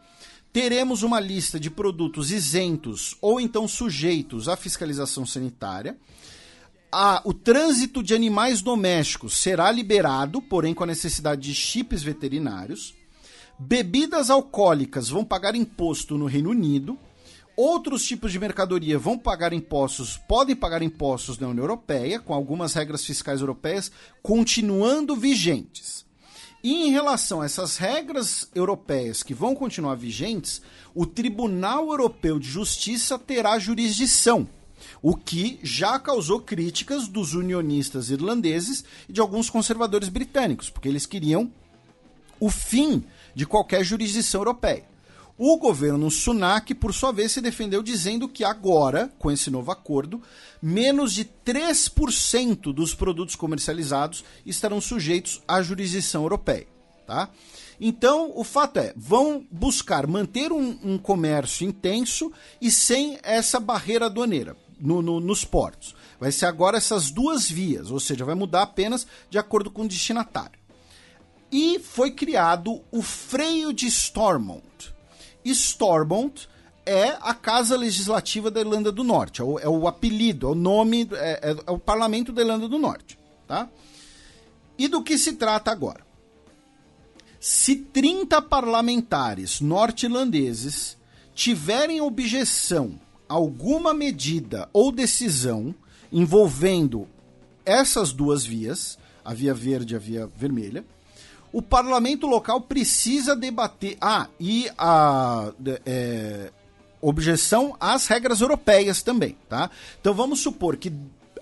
Teremos 0.52 1.04
uma 1.04 1.20
lista 1.20 1.60
de 1.60 1.70
produtos 1.70 2.32
isentos 2.32 3.16
ou 3.22 3.40
então 3.40 3.68
sujeitos 3.68 4.50
à 4.50 4.56
fiscalização 4.56 5.24
sanitária. 5.24 5.96
O 7.24 7.32
trânsito 7.32 8.02
de 8.02 8.16
animais 8.16 8.60
domésticos 8.60 9.38
será 9.38 9.72
liberado, 9.72 10.42
porém 10.42 10.74
com 10.74 10.84
a 10.84 10.88
necessidade 10.88 11.42
de 11.42 11.54
chips 11.54 12.02
veterinários. 12.02 12.96
Bebidas 13.60 14.32
alcoólicas 14.32 15.10
vão 15.10 15.24
pagar 15.24 15.54
imposto 15.54 16.18
no 16.18 16.26
Reino 16.26 16.50
Unido. 16.50 16.98
Outros 17.56 18.06
tipos 18.06 18.32
de 18.32 18.40
mercadoria 18.40 18.98
vão 18.98 19.18
pagar 19.18 19.52
impostos, 19.52 20.18
podem 20.18 20.56
pagar 20.56 20.82
impostos 20.82 21.38
na 21.38 21.50
União 21.50 21.64
Europeia, 21.64 22.20
com 22.20 22.34
algumas 22.34 22.74
regras 22.74 23.06
fiscais 23.06 23.42
europeias 23.42 23.92
continuando 24.24 25.16
vigentes. 25.16 26.06
E 26.64 26.88
em 26.88 26.92
relação 26.92 27.42
a 27.42 27.46
essas 27.46 27.78
regras 27.78 28.48
europeias 28.54 29.24
que 29.24 29.34
vão 29.34 29.56
continuar 29.56 29.96
vigentes, 29.96 30.62
o 30.94 31.06
Tribunal 31.06 31.90
Europeu 31.90 32.40
de 32.40 32.48
Justiça 32.48 33.18
terá 33.18 33.58
jurisdição, 33.60 34.48
o 35.02 35.16
que 35.16 35.60
já 35.64 36.00
causou 36.00 36.40
críticas 36.40 37.08
dos 37.08 37.34
unionistas 37.34 38.12
irlandeses 38.12 38.84
e 39.10 39.14
de 39.14 39.20
alguns 39.20 39.50
conservadores 39.50 40.08
britânicos, 40.08 40.70
porque 40.70 40.88
eles 40.88 41.06
queriam 41.06 41.52
o 42.40 42.50
fim 42.50 43.04
de 43.36 43.46
qualquer 43.46 43.84
jurisdição 43.84 44.42
europeia. 44.42 44.91
O 45.38 45.58
governo 45.58 46.12
Sunak, 46.12 46.74
por 46.76 46.94
sua 46.94 47.12
vez, 47.12 47.32
se 47.32 47.42
defendeu 47.42 47.82
dizendo 47.82 48.28
que 48.28 48.44
agora, 48.44 49.12
com 49.18 49.32
esse 49.32 49.50
novo 49.50 49.72
acordo, 49.72 50.22
menos 50.62 51.14
de 51.14 51.26
3% 51.26 52.74
dos 52.74 52.94
produtos 52.94 53.36
comercializados 53.36 54.24
estarão 54.46 54.80
sujeitos 54.80 55.42
à 55.48 55.62
jurisdição 55.62 56.24
europeia. 56.24 56.68
Tá? 57.08 57.30
Então, 57.80 58.32
o 58.36 58.44
fato 58.44 58.78
é, 58.78 58.94
vão 58.96 59.46
buscar 59.52 60.06
manter 60.06 60.52
um, 60.52 60.78
um 60.84 60.98
comércio 60.98 61.68
intenso 61.68 62.32
e 62.62 62.70
sem 62.70 63.18
essa 63.24 63.60
barreira 63.60 64.06
aduaneira 64.06 64.56
no, 64.80 65.02
no, 65.02 65.20
nos 65.20 65.44
portos. 65.44 65.96
Vai 66.20 66.32
ser 66.32 66.46
agora 66.46 66.78
essas 66.78 67.10
duas 67.10 67.50
vias, 67.50 67.90
ou 67.90 68.00
seja, 68.00 68.24
vai 68.24 68.36
mudar 68.36 68.62
apenas 68.62 69.08
de 69.30 69.40
acordo 69.40 69.72
com 69.72 69.82
o 69.82 69.88
destinatário. 69.88 70.60
E 71.52 71.80
foi 71.80 72.12
criado 72.12 72.82
o 72.92 73.02
freio 73.02 73.74
de 73.74 73.88
Stormont. 73.88 74.64
Stormont 75.46 76.48
é 76.86 77.18
a 77.22 77.34
Casa 77.34 77.78
Legislativa 77.78 78.50
da 78.50 78.60
Irlanda 78.60 78.92
do 78.92 79.04
Norte, 79.04 79.42
é 79.42 79.44
o, 79.44 79.60
é 79.60 79.68
o 79.68 79.88
apelido, 79.88 80.48
é 80.48 80.52
o 80.52 80.56
nome, 80.56 81.08
é, 81.14 81.52
é, 81.52 81.56
é 81.68 81.72
o 81.72 81.80
Parlamento 81.80 82.32
da 82.32 82.42
Irlanda 82.42 82.68
do 82.68 82.80
Norte. 82.80 83.18
Tá? 83.48 83.70
E 84.78 84.88
do 84.88 85.04
que 85.04 85.18
se 85.18 85.34
trata 85.34 85.72
agora? 85.72 86.06
Se 87.40 87.76
30 87.76 88.42
parlamentares 88.42 89.62
norte-irlandeses 89.62 90.98
tiverem 91.34 92.02
objeção 92.02 93.00
a 93.28 93.34
alguma 93.34 93.94
medida 93.94 94.70
ou 94.74 94.92
decisão 94.92 95.74
envolvendo 96.12 97.08
essas 97.66 98.12
duas 98.12 98.46
vias, 98.46 98.98
a 99.24 99.34
via 99.34 99.54
verde 99.54 99.94
e 99.94 99.96
a 99.96 100.00
via 100.00 100.28
vermelha, 100.36 100.86
o 101.54 101.62
parlamento 101.62 102.28
local 102.28 102.62
precisa 102.62 103.36
debater. 103.36 103.98
Ah, 104.00 104.28
e 104.40 104.70
a 104.78 105.52
é, 105.86 106.52
objeção 107.02 107.76
às 107.80 108.08
regras 108.08 108.42
europeias 108.42 109.02
também, 109.02 109.38
tá? 109.50 109.70
Então 110.00 110.14
vamos 110.14 110.40
supor 110.40 110.78
que 110.78 110.94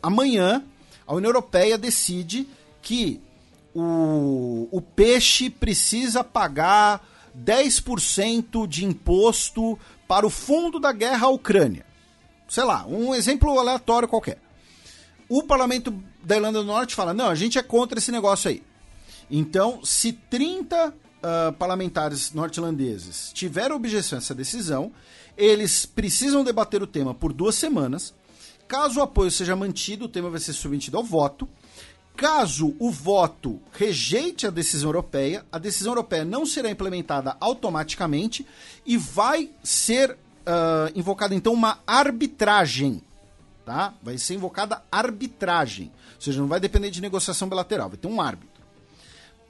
amanhã 0.01 0.63
a 1.05 1.13
União 1.13 1.29
Europeia 1.29 1.77
decide 1.77 2.47
que 2.81 3.21
o, 3.73 4.67
o 4.71 4.81
peixe 4.81 5.49
precisa 5.49 6.23
pagar 6.23 7.05
10% 7.37 8.67
de 8.67 8.85
imposto 8.85 9.77
para 10.07 10.25
o 10.25 10.29
fundo 10.29 10.79
da 10.79 10.91
guerra 10.91 11.27
à 11.27 11.29
Ucrânia. 11.29 11.85
Sei 12.47 12.63
lá, 12.63 12.85
um 12.87 13.13
exemplo 13.13 13.59
aleatório 13.59 14.07
qualquer. 14.07 14.39
O 15.27 15.43
parlamento 15.43 15.93
da 16.23 16.35
Irlanda 16.35 16.59
do 16.59 16.65
Norte 16.65 16.95
fala: 16.95 17.13
não, 17.13 17.27
a 17.27 17.35
gente 17.35 17.59
é 17.59 17.63
contra 17.63 17.99
esse 17.99 18.11
negócio 18.11 18.49
aí. 18.49 18.63
Então, 19.29 19.83
se 19.83 20.13
30 20.13 20.89
uh, 20.89 20.93
ah, 21.21 21.53
parlamentares 21.57 22.33
norte-irlandeses 22.33 23.31
tiveram 23.33 23.75
objeção 23.75 24.17
a 24.17 24.21
essa 24.21 24.33
decisão, 24.33 24.91
eles 25.37 25.85
precisam 25.85 26.43
debater 26.43 26.81
o 26.81 26.87
tema 26.87 27.13
por 27.13 27.31
duas 27.31 27.55
semanas. 27.55 28.13
Caso 28.67 28.99
o 28.99 29.03
apoio 29.03 29.31
seja 29.31 29.55
mantido, 29.55 30.05
o 30.05 30.09
tema 30.09 30.29
vai 30.29 30.39
ser 30.39 30.53
submetido 30.53 30.97
ao 30.97 31.03
voto. 31.03 31.47
Caso 32.15 32.75
o 32.79 32.91
voto 32.91 33.61
rejeite 33.71 34.45
a 34.45 34.49
decisão 34.49 34.89
europeia, 34.89 35.45
a 35.49 35.57
decisão 35.57 35.91
europeia 35.91 36.25
não 36.25 36.45
será 36.45 36.69
implementada 36.69 37.37
automaticamente 37.39 38.45
e 38.85 38.97
vai 38.97 39.49
ser 39.63 40.11
uh, 40.11 40.91
invocada 40.93 41.33
então 41.33 41.53
uma 41.53 41.79
arbitragem. 41.87 43.01
Tá? 43.65 43.93
Vai 44.03 44.17
ser 44.17 44.33
invocada 44.33 44.83
arbitragem. 44.91 45.91
Ou 46.15 46.21
seja, 46.21 46.41
não 46.41 46.47
vai 46.47 46.59
depender 46.59 46.89
de 46.89 46.99
negociação 46.99 47.47
bilateral, 47.47 47.87
vai 47.87 47.97
ter 47.97 48.07
um 48.07 48.19
árbitro. 48.19 48.48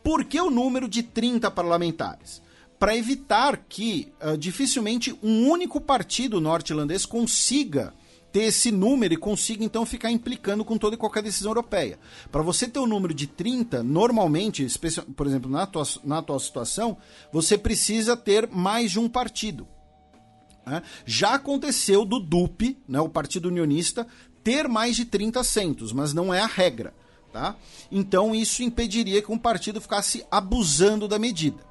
Por 0.03 0.23
que 0.26 0.39
o 0.39 0.49
número 0.49 0.88
de 0.88 1.03
30 1.03 1.49
parlamentares? 1.51 2.41
Para 2.77 2.95
evitar 2.95 3.57
que 3.67 4.11
uh, 4.23 4.38
dificilmente 4.38 5.17
um 5.21 5.49
único 5.49 5.81
partido 5.81 6.39
norte-irlandês 6.39 7.05
consiga 7.05 7.93
ter 8.31 8.43
esse 8.43 8.71
número 8.71 9.13
e 9.13 9.17
consiga 9.17 9.63
então 9.63 9.85
ficar 9.85 10.11
implicando 10.11 10.63
com 10.63 10.77
toda 10.77 10.95
e 10.95 10.97
qualquer 10.97 11.23
decisão 11.23 11.51
europeia. 11.51 11.99
Para 12.31 12.41
você 12.41 12.67
ter 12.67 12.80
um 12.80 12.88
número 12.88 13.13
de 13.13 13.27
30, 13.27 13.84
normalmente, 13.84 14.65
por 15.15 15.27
exemplo, 15.27 15.49
na 15.49 15.63
atual, 15.63 15.85
na 16.03 16.19
atual 16.19 16.39
situação, 16.39 16.97
você 17.31 17.57
precisa 17.57 18.15
ter 18.15 18.47
mais 18.47 18.91
de 18.91 18.99
um 18.99 19.09
partido. 19.09 19.67
Né? 20.65 20.84
Já 21.05 21.34
aconteceu 21.35 22.05
do 22.05 22.19
DUP, 22.19 22.77
né, 22.88 23.01
o 23.01 23.09
Partido 23.09 23.47
Unionista, 23.47 24.07
ter 24.43 24.67
mais 24.67 24.95
de 24.95 25.05
30 25.05 25.39
assentos, 25.39 25.91
mas 25.91 26.13
não 26.13 26.34
é 26.34 26.41
a 26.41 26.47
regra. 26.47 26.93
Tá? 27.31 27.56
Então 27.91 28.34
isso 28.34 28.64
impediria 28.64 29.22
que 29.22 29.31
um 29.31 29.38
partido 29.38 29.80
ficasse 29.80 30.26
abusando 30.31 31.07
da 31.07 31.19
medida. 31.19 31.64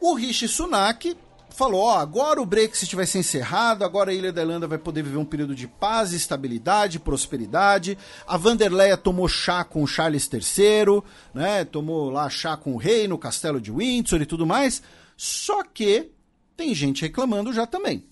O 0.00 0.14
Rishi 0.14 0.46
Sunak 0.46 1.16
falou: 1.54 1.88
agora 1.90 2.42
o 2.42 2.46
Brexit 2.46 2.94
vai 2.94 3.06
ser 3.06 3.18
encerrado, 3.20 3.84
agora 3.84 4.10
a 4.10 4.14
Ilha 4.14 4.32
da 4.32 4.42
Irlanda 4.42 4.66
vai 4.66 4.78
poder 4.78 5.02
viver 5.02 5.16
um 5.16 5.24
período 5.24 5.54
de 5.54 5.66
paz, 5.66 6.12
estabilidade, 6.12 6.98
prosperidade. 6.98 7.96
A 8.26 8.36
Vanderleia 8.36 8.96
tomou 8.96 9.28
chá 9.28 9.64
com 9.64 9.86
Charles 9.86 10.28
III, 10.32 11.02
né? 11.32 11.64
Tomou 11.64 12.10
lá 12.10 12.28
chá 12.28 12.56
com 12.56 12.74
o 12.74 12.76
rei 12.76 13.08
no 13.08 13.16
castelo 13.16 13.60
de 13.60 13.70
Windsor 13.70 14.20
e 14.20 14.26
tudo 14.26 14.46
mais. 14.46 14.82
Só 15.16 15.62
que 15.62 16.10
tem 16.56 16.74
gente 16.74 17.02
reclamando 17.02 17.52
já 17.52 17.66
também. 17.66 18.04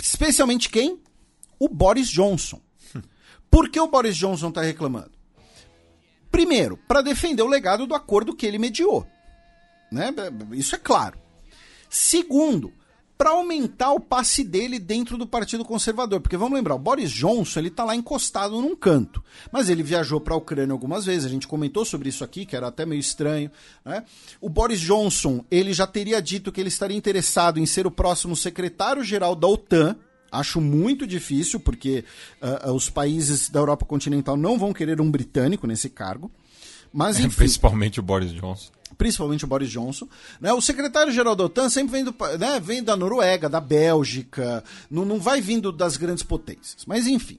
Especialmente 0.00 0.68
quem? 0.68 0.98
O 1.58 1.68
Boris 1.68 2.08
Johnson. 2.08 2.60
Por 3.54 3.68
que 3.68 3.78
o 3.78 3.86
Boris 3.86 4.16
Johnson 4.16 4.48
está 4.48 4.62
reclamando? 4.62 5.12
Primeiro, 6.28 6.76
para 6.88 7.02
defender 7.02 7.40
o 7.40 7.46
legado 7.46 7.86
do 7.86 7.94
acordo 7.94 8.34
que 8.34 8.44
ele 8.44 8.58
mediou. 8.58 9.06
Né? 9.92 10.12
Isso 10.50 10.74
é 10.74 10.78
claro. 10.78 11.16
Segundo, 11.88 12.72
para 13.16 13.30
aumentar 13.30 13.92
o 13.92 14.00
passe 14.00 14.42
dele 14.42 14.80
dentro 14.80 15.16
do 15.16 15.24
Partido 15.24 15.64
Conservador. 15.64 16.20
Porque 16.20 16.36
vamos 16.36 16.56
lembrar, 16.56 16.74
o 16.74 16.80
Boris 16.80 17.12
Johnson 17.12 17.60
ele 17.60 17.70
tá 17.70 17.84
lá 17.84 17.94
encostado 17.94 18.60
num 18.60 18.74
canto. 18.74 19.22
Mas 19.52 19.68
ele 19.68 19.84
viajou 19.84 20.20
para 20.20 20.34
a 20.34 20.38
Ucrânia 20.38 20.72
algumas 20.72 21.04
vezes, 21.04 21.24
a 21.24 21.30
gente 21.30 21.46
comentou 21.46 21.84
sobre 21.84 22.08
isso 22.08 22.24
aqui, 22.24 22.44
que 22.44 22.56
era 22.56 22.66
até 22.66 22.84
meio 22.84 22.98
estranho. 22.98 23.52
Né? 23.84 24.04
O 24.40 24.48
Boris 24.48 24.80
Johnson 24.80 25.44
ele 25.48 25.72
já 25.72 25.86
teria 25.86 26.20
dito 26.20 26.50
que 26.50 26.60
ele 26.60 26.70
estaria 26.70 26.96
interessado 26.96 27.60
em 27.60 27.66
ser 27.66 27.86
o 27.86 27.90
próximo 27.92 28.34
secretário-geral 28.34 29.36
da 29.36 29.46
OTAN. 29.46 29.96
Acho 30.38 30.60
muito 30.60 31.06
difícil, 31.06 31.60
porque 31.60 32.04
uh, 32.42 32.72
os 32.72 32.90
países 32.90 33.48
da 33.48 33.60
Europa 33.60 33.84
continental 33.84 34.36
não 34.36 34.58
vão 34.58 34.72
querer 34.72 35.00
um 35.00 35.10
britânico 35.10 35.66
nesse 35.66 35.88
cargo. 35.88 36.30
Mas, 36.92 37.18
enfim, 37.20 37.36
Principalmente 37.36 38.00
o 38.00 38.02
Boris 38.02 38.32
Johnson 38.32 38.72
principalmente 38.94 39.44
o 39.44 39.48
Boris 39.48 39.70
Johnson. 39.70 40.08
Né? 40.40 40.52
O 40.52 40.60
secretário-geral 40.60 41.34
da 41.34 41.44
OTAN 41.44 41.68
sempre 41.68 41.92
vem, 41.92 42.04
do, 42.04 42.14
né, 42.38 42.60
vem 42.60 42.82
da 42.82 42.96
Noruega, 42.96 43.48
da 43.48 43.60
Bélgica, 43.60 44.62
não, 44.90 45.04
não 45.04 45.18
vai 45.18 45.40
vindo 45.40 45.72
das 45.72 45.96
grandes 45.96 46.22
potências. 46.22 46.84
Mas 46.86 47.06
enfim. 47.06 47.38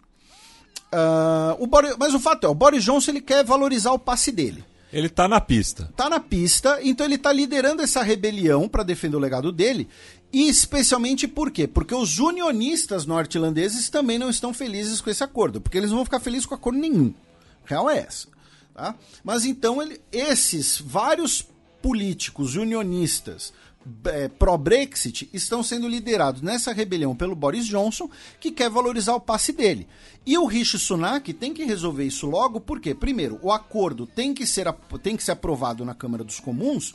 Uh, 0.94 1.64
o 1.64 1.68
Boris, 1.68 1.96
mas 2.00 2.14
o 2.14 2.20
fato 2.20 2.46
é, 2.46 2.50
o 2.50 2.56
Boris 2.56 2.84
Johnson 2.84 3.12
ele 3.12 3.22
quer 3.22 3.44
valorizar 3.44 3.92
o 3.92 4.00
passe 4.00 4.32
dele. 4.32 4.64
Ele 4.94 5.10
tá 5.10 5.28
na 5.28 5.42
pista. 5.42 5.92
Tá 5.96 6.10
na 6.10 6.22
pista, 6.22 6.80
então 6.82 7.06
ele 7.06 7.18
tá 7.18 7.34
liderando 7.34 7.82
essa 7.82 8.02
rebelião 8.02 8.70
para 8.70 8.82
defender 8.82 9.18
o 9.18 9.20
legado 9.20 9.52
dele. 9.52 9.90
E 10.36 10.50
especialmente 10.50 11.30
por 11.30 11.50
quê? 11.50 11.66
Porque 11.66 11.96
os 11.96 12.20
unionistas 12.20 13.06
norte-irlandeses 13.06 13.90
também 13.90 14.20
não 14.20 14.30
estão 14.30 14.54
felizes 14.54 15.00
com 15.00 15.10
esse 15.10 15.24
acordo, 15.24 15.62
porque 15.62 15.78
eles 15.78 15.92
não 15.92 16.00
vão 16.00 16.04
ficar 16.04 16.20
felizes 16.20 16.46
com 16.46 16.54
acordo 16.54 16.78
nenhum. 16.78 17.14
real 17.64 17.90
é 17.90 18.00
essa. 18.00 18.28
Tá? 18.74 18.96
Mas 19.24 19.46
então 19.46 19.82
ele, 19.82 20.02
esses 20.12 20.78
vários 20.78 21.48
políticos 21.82 22.58
unionistas 22.58 23.54
é, 24.04 24.28
pró-Brexit 24.28 25.30
estão 25.32 25.64
sendo 25.64 25.88
liderados 25.88 26.42
nessa 26.42 26.74
rebelião 26.74 27.16
pelo 27.16 27.34
Boris 27.34 27.66
Johnson, 27.66 28.10
que 28.38 28.52
quer 28.52 28.70
valorizar 28.70 29.16
o 29.16 29.22
passe 29.22 29.54
dele. 29.54 29.88
E 30.26 30.38
o 30.38 30.46
Rishi 30.46 30.78
Sunak 30.78 31.32
tem 31.32 31.54
que 31.54 31.64
resolver 31.64 32.04
isso 32.04 32.28
logo, 32.28 32.60
porque, 32.60 32.94
primeiro, 32.94 33.40
o 33.42 33.54
acordo 33.54 34.06
tem 34.06 34.34
que 34.34 34.46
ser, 34.46 34.68
tem 35.02 35.16
que 35.16 35.24
ser 35.24 35.32
aprovado 35.32 35.86
na 35.86 35.96
Câmara 35.96 36.26
dos 36.26 36.42
Comuns, 36.42 36.94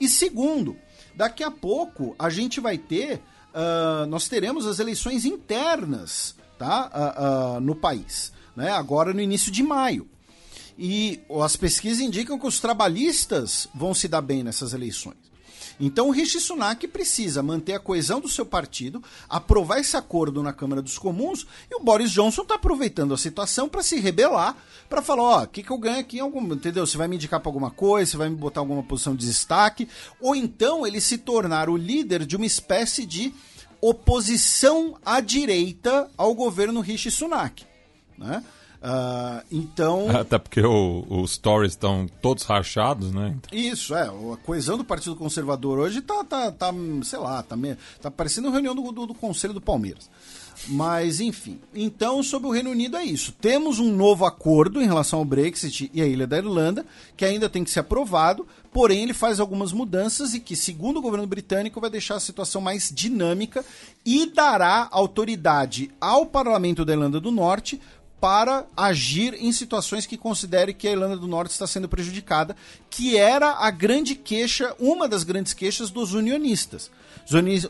e 0.00 0.08
segundo, 0.08 0.74
daqui 1.18 1.42
a 1.42 1.50
pouco 1.50 2.14
a 2.16 2.30
gente 2.30 2.60
vai 2.60 2.78
ter, 2.78 3.20
uh, 3.52 4.06
nós 4.06 4.28
teremos 4.28 4.64
as 4.66 4.78
eleições 4.78 5.24
internas 5.24 6.36
tá, 6.56 7.56
uh, 7.56 7.60
no 7.60 7.74
país, 7.74 8.32
né, 8.54 8.70
agora 8.70 9.12
no 9.12 9.20
início 9.20 9.50
de 9.50 9.60
maio. 9.60 10.08
E 10.78 11.20
as 11.42 11.56
pesquisas 11.56 11.98
indicam 11.98 12.38
que 12.38 12.46
os 12.46 12.60
trabalhistas 12.60 13.66
vão 13.74 13.92
se 13.92 14.06
dar 14.06 14.20
bem 14.20 14.44
nessas 14.44 14.72
eleições. 14.72 15.16
Então 15.80 16.08
o 16.08 16.10
Rishi 16.10 16.40
Sunak 16.40 16.86
precisa 16.88 17.42
manter 17.42 17.74
a 17.74 17.80
coesão 17.80 18.20
do 18.20 18.28
seu 18.28 18.44
partido, 18.44 19.02
aprovar 19.28 19.78
esse 19.78 19.96
acordo 19.96 20.42
na 20.42 20.52
Câmara 20.52 20.82
dos 20.82 20.98
Comuns, 20.98 21.46
e 21.70 21.74
o 21.76 21.80
Boris 21.80 22.10
Johnson 22.10 22.42
está 22.42 22.56
aproveitando 22.56 23.14
a 23.14 23.18
situação 23.18 23.68
para 23.68 23.82
se 23.82 24.00
rebelar, 24.00 24.56
para 24.88 25.02
falar, 25.02 25.22
ó, 25.22 25.42
o 25.44 25.46
que, 25.46 25.62
que 25.62 25.70
eu 25.70 25.78
ganho 25.78 26.00
aqui, 26.00 26.18
algum, 26.18 26.42
entendeu? 26.52 26.86
Você 26.86 26.96
vai 26.96 27.06
me 27.06 27.16
indicar 27.16 27.40
para 27.40 27.48
alguma 27.48 27.70
coisa, 27.70 28.10
você 28.10 28.16
vai 28.16 28.28
me 28.28 28.36
botar 28.36 28.60
alguma 28.60 28.82
posição 28.82 29.14
de 29.14 29.26
destaque, 29.26 29.88
ou 30.20 30.34
então 30.34 30.86
ele 30.86 31.00
se 31.00 31.18
tornar 31.18 31.68
o 31.68 31.76
líder 31.76 32.26
de 32.26 32.36
uma 32.36 32.46
espécie 32.46 33.06
de 33.06 33.32
oposição 33.80 34.96
à 35.04 35.20
direita 35.20 36.10
ao 36.16 36.34
governo 36.34 36.80
Rishi 36.80 37.10
Sunak, 37.10 37.64
né? 38.16 38.42
Uh, 38.82 39.44
então. 39.50 40.08
Até 40.16 40.38
porque 40.38 40.60
o, 40.60 41.04
os 41.08 41.34
stories 41.34 41.72
estão 41.72 42.06
todos 42.22 42.44
rachados, 42.44 43.12
né? 43.12 43.36
Isso, 43.52 43.94
é. 43.94 44.08
A 44.08 44.36
coesão 44.44 44.78
do 44.78 44.84
Partido 44.84 45.16
Conservador 45.16 45.78
hoje 45.78 46.00
tá, 46.00 46.24
tá, 46.24 46.52
tá 46.52 46.72
sei 47.02 47.18
lá, 47.18 47.42
tá, 47.42 47.56
tá 48.00 48.10
parecendo 48.10 48.50
reunião 48.50 48.74
do, 48.74 48.92
do, 48.92 49.06
do 49.06 49.14
Conselho 49.14 49.54
do 49.54 49.60
Palmeiras. 49.60 50.08
Mas, 50.66 51.20
enfim. 51.20 51.60
Então, 51.74 52.22
sobre 52.22 52.48
o 52.48 52.52
Reino 52.52 52.70
Unido 52.70 52.96
é 52.96 53.04
isso. 53.04 53.32
Temos 53.40 53.78
um 53.78 53.94
novo 53.94 54.24
acordo 54.24 54.82
em 54.82 54.86
relação 54.86 55.20
ao 55.20 55.24
Brexit 55.24 55.90
e 55.94 56.02
a 56.02 56.06
Ilha 56.06 56.26
da 56.26 56.38
Irlanda, 56.38 56.84
que 57.16 57.24
ainda 57.24 57.48
tem 57.48 57.62
que 57.62 57.70
ser 57.70 57.80
aprovado, 57.80 58.46
porém 58.72 59.04
ele 59.04 59.14
faz 59.14 59.38
algumas 59.38 59.72
mudanças 59.72 60.34
e 60.34 60.40
que, 60.40 60.56
segundo 60.56 60.98
o 60.98 61.02
governo 61.02 61.26
britânico, 61.26 61.80
vai 61.80 61.90
deixar 61.90 62.16
a 62.16 62.20
situação 62.20 62.60
mais 62.60 62.90
dinâmica 62.92 63.64
e 64.04 64.26
dará 64.26 64.88
autoridade 64.90 65.90
ao 66.00 66.26
Parlamento 66.26 66.84
da 66.84 66.92
Irlanda 66.92 67.20
do 67.20 67.30
Norte 67.30 67.80
para 68.20 68.66
agir 68.76 69.34
em 69.34 69.52
situações 69.52 70.06
que 70.06 70.16
considere 70.16 70.74
que 70.74 70.88
a 70.88 70.92
Irlanda 70.92 71.16
do 71.16 71.26
Norte 71.26 71.52
está 71.52 71.66
sendo 71.66 71.88
prejudicada, 71.88 72.56
que 72.90 73.16
era 73.16 73.52
a 73.52 73.70
grande 73.70 74.14
queixa, 74.14 74.74
uma 74.78 75.08
das 75.08 75.22
grandes 75.22 75.52
queixas 75.52 75.90
dos 75.90 76.14
unionistas. 76.14 76.90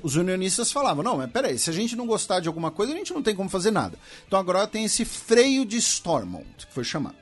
Os 0.02 0.16
unionistas 0.16 0.72
falavam: 0.72 1.02
não, 1.02 1.16
mas 1.16 1.30
peraí, 1.30 1.58
se 1.58 1.68
a 1.68 1.72
gente 1.72 1.96
não 1.96 2.06
gostar 2.06 2.40
de 2.40 2.48
alguma 2.48 2.70
coisa, 2.70 2.92
a 2.92 2.96
gente 2.96 3.12
não 3.12 3.22
tem 3.22 3.34
como 3.34 3.50
fazer 3.50 3.70
nada. 3.70 3.98
Então 4.26 4.38
agora 4.38 4.66
tem 4.66 4.84
esse 4.84 5.04
freio 5.04 5.66
de 5.66 5.76
Stormont, 5.76 6.66
que 6.66 6.72
foi 6.72 6.84
chamado. 6.84 7.16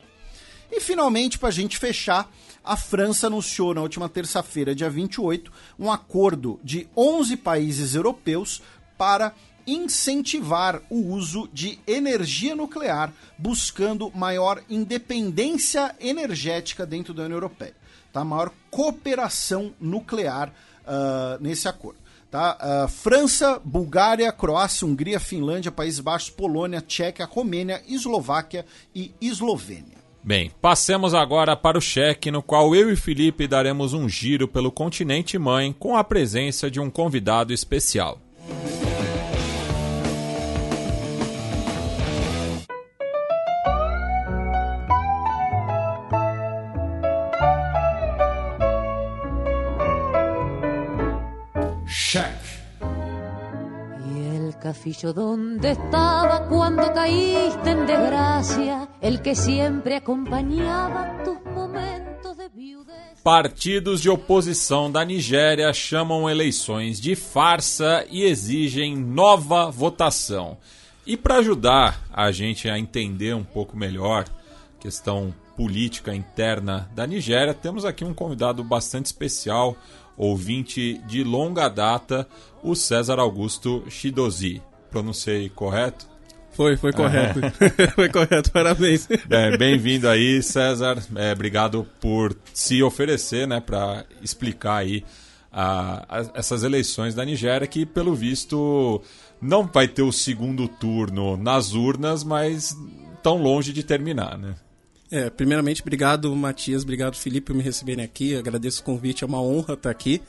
E 0.70 0.80
finalmente, 0.80 1.38
para 1.38 1.48
a 1.48 1.52
gente 1.52 1.78
fechar, 1.78 2.30
a 2.62 2.76
França 2.76 3.28
anunciou 3.28 3.72
na 3.72 3.80
última 3.80 4.08
terça-feira, 4.08 4.74
dia 4.74 4.90
28, 4.90 5.52
um 5.78 5.90
acordo 5.90 6.60
de 6.62 6.88
11 6.96 7.36
países 7.36 7.94
europeus 7.94 8.60
para 8.98 9.32
incentivar 9.66 10.80
o 10.88 11.12
uso 11.12 11.48
de 11.52 11.78
energia 11.86 12.54
nuclear, 12.54 13.12
buscando 13.36 14.10
maior 14.14 14.62
independência 14.70 15.94
energética 16.00 16.86
dentro 16.86 17.12
da 17.12 17.24
União 17.24 17.36
Europeia. 17.36 17.74
Tá? 18.12 18.24
Maior 18.24 18.52
cooperação 18.70 19.74
nuclear 19.80 20.48
uh, 20.48 21.42
nesse 21.42 21.68
acordo. 21.68 21.98
Tá? 22.30 22.56
Uh, 22.84 22.88
França, 22.88 23.60
Bulgária, 23.64 24.30
Croácia, 24.32 24.86
Hungria, 24.86 25.20
Finlândia, 25.20 25.72
Países 25.72 26.00
Baixos, 26.00 26.30
Polônia, 26.30 26.80
Tchequia, 26.80 27.26
Romênia, 27.26 27.82
Eslováquia 27.88 28.64
e 28.94 29.12
Eslovênia. 29.20 29.96
Bem, 30.22 30.50
passemos 30.60 31.14
agora 31.14 31.56
para 31.56 31.78
o 31.78 31.80
cheque, 31.80 32.32
no 32.32 32.42
qual 32.42 32.74
eu 32.74 32.90
e 32.92 32.96
Felipe 32.96 33.46
daremos 33.46 33.92
um 33.92 34.08
giro 34.08 34.48
pelo 34.48 34.72
continente 34.72 35.38
mãe 35.38 35.72
com 35.72 35.96
a 35.96 36.02
presença 36.02 36.68
de 36.68 36.80
um 36.80 36.90
convidado 36.90 37.52
especial. 37.52 38.20
Castillo 54.66 55.12
donde 55.12 55.70
estaba 55.70 56.48
cuando 56.48 56.92
caíste 56.92 57.70
en 57.70 57.86
desgracia, 57.86 58.88
el 59.00 59.22
que 59.22 59.36
siempre 59.36 59.94
acompañaba 59.94 61.22
tus 61.22 61.40
momentos 61.52 62.36
de 62.36 62.48
viudez. 62.48 63.20
Partidos 63.22 64.02
de 64.02 64.10
oposição 64.10 64.90
da 64.90 65.04
Nigéria 65.04 65.72
chamam 65.72 66.28
eleições 66.28 67.00
de 67.00 67.14
farsa 67.14 68.04
e 68.10 68.24
exigem 68.24 68.96
nova 68.96 69.70
votação. 69.70 70.58
E 71.06 71.16
para 71.16 71.36
ajudar 71.36 72.02
a 72.12 72.32
gente 72.32 72.68
a 72.68 72.76
entender 72.76 73.36
um 73.36 73.44
pouco 73.44 73.76
melhor 73.76 74.24
a 74.24 74.82
questão 74.82 75.32
política 75.56 76.12
interna 76.12 76.90
da 76.92 77.06
Nigéria, 77.06 77.54
temos 77.54 77.84
aqui 77.84 78.04
um 78.04 78.12
convidado 78.12 78.64
bastante 78.64 79.06
especial, 79.06 79.76
ouvinte 80.16 81.00
de 81.06 81.22
longa 81.22 81.68
data, 81.68 82.26
o 82.62 82.74
César 82.74 83.18
Augusto 83.18 83.84
Shidozi 83.88 84.62
pronunciei 84.90 85.48
correto? 85.48 86.06
Foi, 86.52 86.74
foi 86.76 86.90
correto. 86.90 87.40
É. 87.40 87.88
foi 87.94 88.08
correto, 88.08 88.50
parabéns. 88.50 89.06
É, 89.28 89.56
Bem-vindo 89.58 90.08
aí, 90.08 90.42
César. 90.42 91.02
É, 91.14 91.32
obrigado 91.32 91.86
por 92.00 92.34
se 92.54 92.82
oferecer 92.82 93.46
né, 93.46 93.60
para 93.60 94.06
explicar 94.22 94.76
aí 94.76 95.04
a, 95.52 96.04
a, 96.08 96.30
essas 96.34 96.62
eleições 96.64 97.14
da 97.14 97.24
Nigéria, 97.26 97.66
que 97.66 97.84
pelo 97.84 98.14
visto 98.14 99.02
não 99.40 99.66
vai 99.66 99.86
ter 99.86 100.02
o 100.02 100.10
segundo 100.10 100.66
turno 100.66 101.36
nas 101.36 101.74
urnas, 101.74 102.24
mas 102.24 102.74
tão 103.22 103.36
longe 103.36 103.72
de 103.72 103.82
terminar, 103.82 104.38
né? 104.38 104.54
É, 105.10 105.30
primeiramente, 105.30 105.82
obrigado, 105.82 106.34
Matias, 106.34 106.82
obrigado, 106.82 107.16
Felipe, 107.16 107.46
por 107.46 107.56
me 107.56 107.62
receberem 107.62 108.04
aqui. 108.04 108.34
Agradeço 108.34 108.80
o 108.80 108.84
convite, 108.84 109.22
é 109.22 109.26
uma 109.26 109.40
honra 109.40 109.74
estar 109.74 109.90
aqui. 109.90 110.20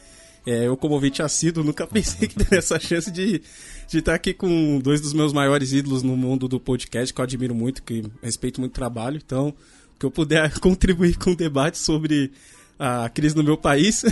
É, 0.46 0.68
eu, 0.68 0.78
como 0.78 0.94
ouvinte 0.94 1.22
assíduo, 1.22 1.64
nunca 1.64 1.86
pensei 1.88 2.28
que 2.28 2.36
teria 2.36 2.60
essa 2.60 2.80
chance 2.80 3.12
de, 3.12 3.42
de 3.88 3.98
estar 3.98 4.14
aqui 4.14 4.34
com 4.34 4.80
dois 4.80 5.02
dos 5.02 5.14
meus 5.14 5.34
maiores 5.34 5.74
ídolos 5.74 6.04
no 6.04 6.16
mundo 6.16 6.48
do 6.48 6.60
podcast, 6.60 7.14
que 7.14 7.20
eu 7.20 7.24
admiro 7.24 7.54
muito, 7.54 7.84
que 7.84 8.04
respeito 8.22 8.62
muito 8.62 8.72
o 8.72 8.76
trabalho. 8.76 9.20
Então, 9.24 9.54
que 10.00 10.06
eu 10.06 10.12
puder 10.12 10.58
contribuir 10.62 11.18
com 11.18 11.32
o 11.32 11.36
debate 11.36 11.78
sobre 11.78 12.32
a 12.80 13.10
crise 13.10 13.36
no 13.36 13.44
meu 13.44 13.58
país, 13.58 14.06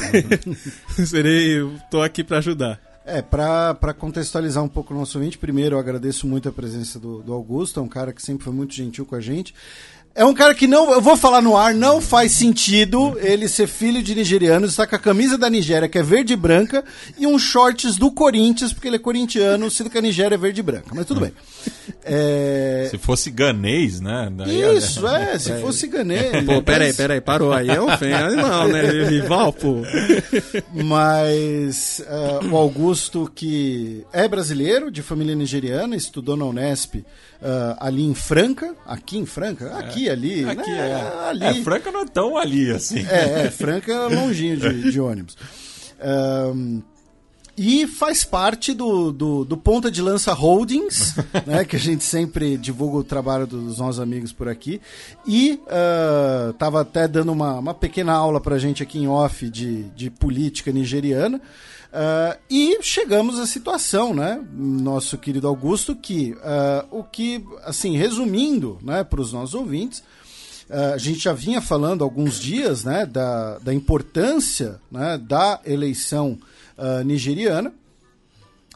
serei, 1.08 1.64
estou 1.78 2.02
aqui 2.02 2.24
para 2.24 2.40
ajudar. 2.40 2.82
É, 3.08 3.22
para 3.22 3.94
contextualizar 3.94 4.64
um 4.64 4.68
pouco 4.68 4.92
o 4.92 4.98
nosso 4.98 5.20
ouvinte, 5.20 5.38
primeiro 5.38 5.76
eu 5.76 5.80
agradeço 5.80 6.26
muito 6.26 6.50
a 6.50 6.52
presença 6.52 7.00
do, 7.00 7.22
do 7.22 7.32
Augusto, 7.34 7.80
é 7.80 7.84
um 7.84 7.88
cara 7.88 8.12
que 8.12 8.20
sempre 8.20 8.44
foi 8.44 8.52
muito 8.52 8.74
gentil 8.74 9.06
com 9.06 9.14
a 9.14 9.22
gente. 9.22 9.54
É 10.18 10.24
um 10.24 10.34
cara 10.34 10.56
que 10.56 10.66
não, 10.66 10.94
eu 10.94 11.02
vou 11.02 11.18
falar 11.18 11.42
no 11.42 11.58
ar, 11.58 11.74
não 11.74 12.00
faz 12.00 12.32
sentido 12.32 13.18
ele 13.20 13.50
ser 13.50 13.68
filho 13.68 14.02
de 14.02 14.16
nigeriano, 14.16 14.66
estar 14.66 14.88
com 14.88 14.96
a 14.96 15.00
camisa 15.00 15.38
da 15.38 15.50
Nigéria, 15.50 15.90
que 15.90 15.98
é 15.98 16.04
verde 16.04 16.32
e 16.32 16.38
branca, 16.38 16.86
e 17.18 17.28
uns 17.28 17.42
shorts 17.42 17.98
do 17.98 18.10
Corinthians, 18.10 18.72
porque 18.72 18.88
ele 18.88 18.96
é 18.96 19.00
corintiano, 19.00 19.70
sendo 19.70 19.90
que 19.90 19.98
a 19.98 20.02
Nigéria 20.02 20.36
é 20.36 20.38
verde 20.38 20.62
e 20.62 20.64
branca. 20.64 20.88
Mas 20.94 21.06
tudo 21.06 21.20
bem. 21.20 21.34
É... 22.06 22.88
Se 22.90 22.98
fosse 22.98 23.30
ganês, 23.30 24.00
né? 24.00 24.32
Daí, 24.32 24.78
Isso, 24.78 25.06
é, 25.06 25.38
se 25.38 25.52
é. 25.52 25.60
fosse 25.60 25.86
ganês. 25.86 26.46
Pô, 26.46 26.62
peraí, 26.62 26.94
peraí, 26.94 27.20
parou. 27.20 27.52
Aí 27.52 27.68
é 27.68 27.82
um 27.82 27.90
animal, 27.90 28.70
né? 28.70 28.84
Rival, 29.10 29.52
pô. 29.52 29.82
Mas 30.74 32.02
uh, 32.08 32.48
o 32.54 32.56
Augusto, 32.56 33.30
que 33.36 34.06
é 34.14 34.30
brasileiro, 34.30 34.90
de 34.90 35.02
família 35.02 35.36
nigeriana, 35.36 35.94
estudou 35.94 36.38
na 36.38 36.46
Unesp 36.46 37.04
uh, 37.42 37.78
ali 37.80 38.04
em 38.04 38.14
Franca, 38.14 38.76
aqui 38.86 39.18
em 39.18 39.26
Franca, 39.26 39.66
é. 39.66 39.80
aqui, 39.80 40.10
ali, 40.10 40.46
aqui, 40.46 40.72
né? 40.72 40.90
é. 40.90 41.30
ali. 41.30 41.46
É, 41.46 41.54
Franca 41.64 41.92
não 41.92 42.02
é 42.02 42.06
tão 42.06 42.38
ali 42.38 42.72
assim. 42.72 43.06
É, 43.08 43.46
é 43.46 43.52
Franca 43.52 43.92
é 43.92 44.08
longinho 44.08 44.58
de, 44.58 44.92
de 44.92 45.00
ônibus. 45.00 45.38
Um, 46.04 46.82
e 47.58 47.88
faz 47.88 48.26
parte 48.26 48.74
do, 48.74 49.14
do, 49.14 49.46
do, 49.46 49.56
Ponta 49.56 49.90
de 49.90 50.02
Lança 50.02 50.34
Holdings, 50.34 51.16
né, 51.48 51.64
que 51.64 51.78
a 51.78 51.80
gente 51.80 52.04
sempre 52.04 52.58
divulga 52.58 52.98
o 52.98 53.04
trabalho 53.04 53.48
dos 53.48 53.78
nossos 53.78 54.02
amigos 54.02 54.34
por 54.34 54.50
aqui. 54.50 54.82
E 55.26 55.62
estava 56.52 56.80
uh, 56.80 56.82
até 56.82 57.08
dando 57.08 57.32
uma, 57.32 57.60
uma 57.60 57.74
pequena 57.74 58.12
aula 58.12 58.42
para 58.42 58.56
a 58.56 58.60
gente 58.60 58.84
aqui 58.84 59.00
em 59.00 59.08
off 59.08 59.50
de, 59.50 59.84
de 59.96 60.10
política 60.10 60.72
nigeriana. 60.72 61.40
Uh, 61.96 62.38
e 62.50 62.84
chegamos 62.84 63.40
à 63.40 63.48
situação, 63.48 64.14
né, 64.14 64.46
nosso 64.52 65.18
querido 65.18 65.48
Augusto, 65.48 65.96
que 65.96 66.34
uh, 66.34 66.86
o 66.92 67.06
que, 67.06 67.42
assim, 67.64 67.96
resumindo, 67.96 68.78
né, 68.82 69.02
para 69.02 69.22
os 69.22 69.32
nossos 69.32 69.56
ouvintes, 69.56 70.00
uh, 70.70 70.94
a 70.94 70.98
gente 70.98 71.20
já 71.20 71.32
vinha 71.32 71.62
falando 71.62 72.02
há 72.02 72.06
alguns 72.06 72.38
dias, 72.38 72.84
né, 72.84 73.06
da, 73.06 73.60
da 73.60 73.74
importância, 73.74 74.78
né, 74.92 75.18
da 75.18 75.62
eleição 75.66 76.38
nigeriana. 77.06 77.74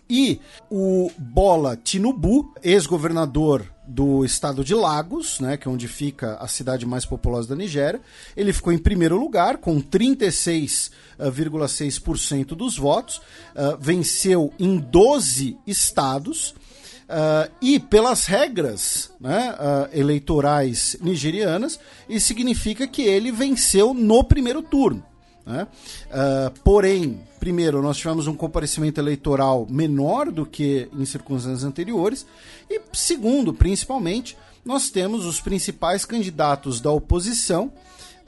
E 0.10 0.40
o 0.72 1.12
Bola 1.18 1.76
Tinubu, 1.76 2.54
ex-governador 2.64 3.66
do 3.90 4.24
estado 4.24 4.64
de 4.64 4.74
Lagos, 4.76 5.40
né, 5.40 5.58
que 5.58 5.68
é 5.68 5.72
onde 5.72 5.88
fica 5.88 6.36
a 6.36 6.48
cidade 6.48 6.86
mais 6.86 7.06
populosa 7.06 7.50
da 7.50 7.56
Nigéria, 7.56 8.00
ele 8.38 8.54
ficou 8.54 8.72
em 8.72 8.78
primeiro 8.78 9.18
lugar 9.18 9.58
com 9.58 9.82
36,6% 9.82 12.50
dos 12.50 12.78
votos, 12.78 13.18
uh, 13.18 13.76
venceu 13.80 14.54
em 14.60 14.78
12 14.78 15.58
estados. 15.66 16.54
Uh, 17.10 17.50
e 17.60 17.80
pelas 17.80 18.28
regras 18.28 19.10
né, 19.20 19.56
uh, 19.56 19.90
eleitorais 19.98 20.96
nigerianas, 21.02 21.80
isso 22.08 22.28
significa 22.28 22.88
que 22.88 23.02
ele 23.02 23.32
venceu 23.32 23.96
no 23.96 24.24
primeiro 24.24 24.62
turno. 24.62 25.04
Né? 25.44 25.66
Porém, 26.64 27.20
primeiro, 27.40 27.82
nós 27.82 27.98
tivemos 27.98 28.28
um 28.28 28.36
comparecimento 28.36 29.00
eleitoral 29.00 29.66
menor 29.70 30.32
do 30.32 30.46
que 30.46 30.90
em 30.94 31.06
circunstâncias 31.06 31.64
anteriores, 31.64 32.26
e 32.70 32.82
segundo, 32.94 33.54
principalmente, 33.54 34.38
nós 34.66 34.90
temos 34.90 35.26
os 35.26 35.40
principais 35.40 36.06
candidatos 36.06 36.80
da 36.80 36.92
oposição 36.92 37.72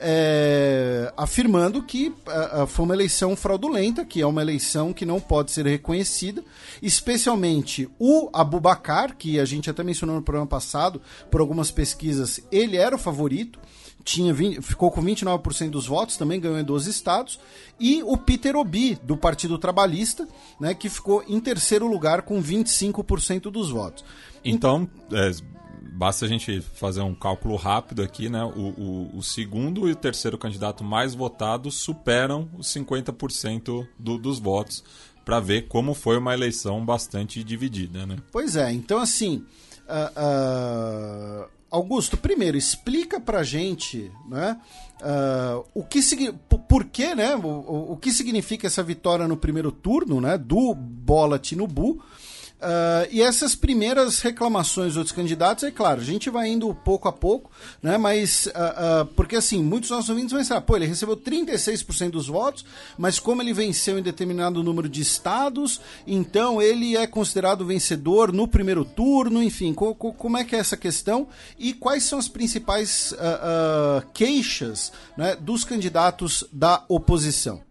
é, 0.04 1.14
afirmando 1.16 1.84
que 1.84 2.08
uh, 2.08 2.66
foi 2.66 2.86
uma 2.86 2.96
eleição 2.96 3.36
fraudulenta, 3.36 4.04
que 4.04 4.20
é 4.20 4.26
uma 4.26 4.42
eleição 4.42 4.92
que 4.92 5.06
não 5.06 5.20
pode 5.20 5.52
ser 5.52 5.68
reconhecida, 5.68 6.44
especialmente 6.82 7.88
o 8.00 8.28
Abubacar, 8.34 9.16
que 9.16 9.40
a 9.40 9.46
gente 9.46 9.70
até 9.70 9.84
mencionou 9.84 10.16
no 10.16 10.24
programa 10.24 10.48
passado, 10.48 11.00
por 11.30 11.40
algumas 11.40 11.70
pesquisas, 11.70 12.42
ele 12.52 12.78
era 12.78 12.96
o 12.96 13.00
favorito, 13.00 13.60
tinha 14.04 14.34
20, 14.34 14.62
ficou 14.62 14.92
com 14.92 15.02
29% 15.02 15.70
dos 15.70 15.86
votos, 15.86 16.18
também 16.18 16.40
ganhou 16.40 16.60
em 16.60 16.64
12 16.64 16.90
estados, 16.90 17.40
e 17.80 18.04
o 18.04 18.18
Peter 18.18 18.56
Obi, 18.56 18.96
do 19.04 19.16
Partido 19.16 19.58
Trabalhista, 19.58 20.28
né, 20.60 20.74
que 20.74 20.90
ficou 20.90 21.24
em 21.28 21.40
terceiro 21.40 21.88
lugar 21.88 22.24
com 22.24 22.42
25% 22.42 23.52
dos 23.52 23.70
votos. 23.70 24.04
Então, 24.44 24.90
é, 25.12 25.32
basta 25.94 26.26
a 26.26 26.28
gente 26.28 26.62
fazer 26.62 27.02
um 27.02 27.14
cálculo 27.14 27.56
rápido 27.56 28.02
aqui, 28.02 28.30
né? 28.30 28.44
O, 28.44 28.50
o, 28.60 29.18
o 29.18 29.24
segundo 29.24 29.88
e 29.88 29.92
o 29.92 29.96
terceiro 29.96 30.38
candidato 30.38 30.84
mais 30.84 31.14
votados 31.14 31.76
superam 31.76 32.50
os 32.58 32.68
50% 32.68 33.88
do, 34.00 34.18
dos 34.18 34.40
votos, 34.40 34.84
para 35.24 35.40
ver 35.40 35.68
como 35.68 35.94
foi 35.94 36.18
uma 36.18 36.34
eleição 36.34 36.84
bastante 36.84 37.44
dividida, 37.44 38.06
né? 38.06 38.18
Pois 38.32 38.56
é, 38.56 38.72
então 38.72 39.00
assim. 39.00 39.46
Uh, 39.88 41.46
uh 41.46 41.61
Augusto, 41.72 42.18
primeiro, 42.18 42.58
explica 42.58 43.18
pra 43.18 43.44
gente 43.44 44.12
né, 44.28 44.60
uh, 45.02 45.66
o 45.74 45.84
que 45.86 46.02
por 46.68 46.84
que, 46.84 47.16
né, 47.16 47.34
o, 47.34 47.94
o, 47.94 47.98
que 47.98 48.12
significa 48.12 48.68
essa 48.68 48.84
vitória 48.84 49.26
no 49.26 49.38
primeiro 49.38 49.72
turno 49.72 50.20
né, 50.20 50.38
do 50.38 50.76
Bola 50.76 51.40
Tinubu 51.40 52.04
Uh, 52.62 53.10
e 53.10 53.24
essas 53.24 53.56
primeiras 53.56 54.20
reclamações 54.20 54.94
dos 54.94 55.12
candidatos, 55.12 55.64
é 55.64 55.72
claro, 55.72 56.00
a 56.00 56.04
gente 56.04 56.30
vai 56.30 56.48
indo 56.48 56.72
pouco 56.76 57.08
a 57.08 57.12
pouco, 57.12 57.50
né? 57.82 57.98
Mas, 57.98 58.46
uh, 58.46 59.02
uh, 59.02 59.06
porque 59.16 59.36
assim, 59.36 59.64
muitos 59.64 59.90
nossos 59.90 60.12
ouvintes 60.12 60.32
vão 60.32 60.40
pensar, 60.40 60.62
pô, 60.62 60.76
ele 60.76 60.86
recebeu 60.86 61.18
36% 61.18 62.12
dos 62.12 62.28
votos, 62.28 62.64
mas 63.00 63.18
como 63.18 63.42
ele 63.42 63.52
venceu 63.52 63.98
em 63.98 64.04
determinado 64.04 64.64
número 64.64 64.88
de 64.88 65.02
estados, 65.02 65.82
então 66.06 66.62
ele 66.62 66.96
é 66.96 67.08
considerado 67.08 67.66
vencedor 67.66 68.32
no 68.32 68.48
primeiro 68.48 68.86
turno, 68.86 69.42
enfim, 69.42 69.74
co 69.74 69.96
co 69.96 70.14
como 70.14 70.38
é 70.38 70.44
que 70.44 70.56
é 70.56 70.60
essa 70.60 70.78
questão 70.78 71.28
e 71.58 71.74
quais 71.74 72.04
são 72.04 72.20
as 72.20 72.28
principais 72.28 73.14
queixas 74.14 74.92
né, 75.18 75.36
dos 75.36 75.64
candidatos 75.64 76.44
da 76.52 76.84
oposição? 76.88 77.71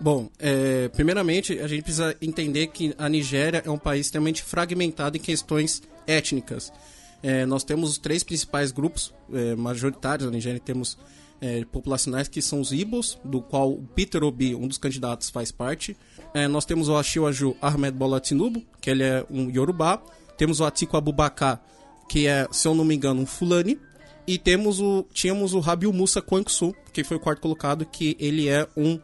Bom, 0.00 0.30
é, 0.38 0.88
primeiramente 0.88 1.58
a 1.58 1.66
gente 1.66 1.82
precisa 1.82 2.16
entender 2.22 2.68
que 2.68 2.94
a 2.96 3.08
Nigéria 3.08 3.62
é 3.64 3.70
um 3.70 3.78
país 3.78 4.06
extremamente 4.06 4.42
fragmentado 4.42 5.16
em 5.16 5.20
questões 5.20 5.82
étnicas. 6.06 6.72
É, 7.20 7.44
nós 7.44 7.64
temos 7.64 7.90
os 7.90 7.98
três 7.98 8.22
principais 8.22 8.70
grupos 8.70 9.12
é, 9.32 9.56
majoritários 9.56 10.26
na 10.26 10.32
Nigéria, 10.32 10.60
temos 10.60 10.96
é, 11.40 11.64
populacionais 11.64 12.28
que 12.28 12.40
são 12.40 12.60
os 12.60 12.72
Ibos, 12.72 13.18
do 13.24 13.40
qual 13.40 13.72
o 13.72 13.82
Peter 13.94 14.22
Obi, 14.22 14.54
um 14.54 14.68
dos 14.68 14.78
candidatos, 14.78 15.30
faz 15.30 15.50
parte. 15.50 15.96
É, 16.32 16.46
nós 16.46 16.64
temos 16.64 16.88
o 16.88 16.96
Ashiwaju 16.96 17.56
Ahmed 17.60 17.96
Bola 17.96 18.20
Tinubu, 18.20 18.62
que 18.80 18.90
ele 18.90 19.02
é 19.02 19.24
um 19.30 19.50
Yorubá. 19.50 20.00
Temos 20.36 20.60
o 20.60 20.64
Atiku 20.64 20.96
Abubakar, 20.96 21.60
que 22.08 22.26
é, 22.26 22.46
se 22.50 22.66
eu 22.68 22.74
não 22.74 22.84
me 22.84 22.94
engano, 22.94 23.20
um 23.20 23.26
Fulani. 23.26 23.78
E 24.26 24.38
temos 24.38 24.78
o, 24.78 25.06
tínhamos 25.12 25.54
o 25.54 25.60
Rabiu 25.60 25.92
Musa 25.92 26.20
Kwanksu, 26.20 26.74
que 26.92 27.02
foi 27.02 27.16
o 27.16 27.20
quarto 27.20 27.40
colocado, 27.40 27.86
que 27.86 28.16
ele 28.20 28.48
é 28.48 28.68
um 28.76 29.00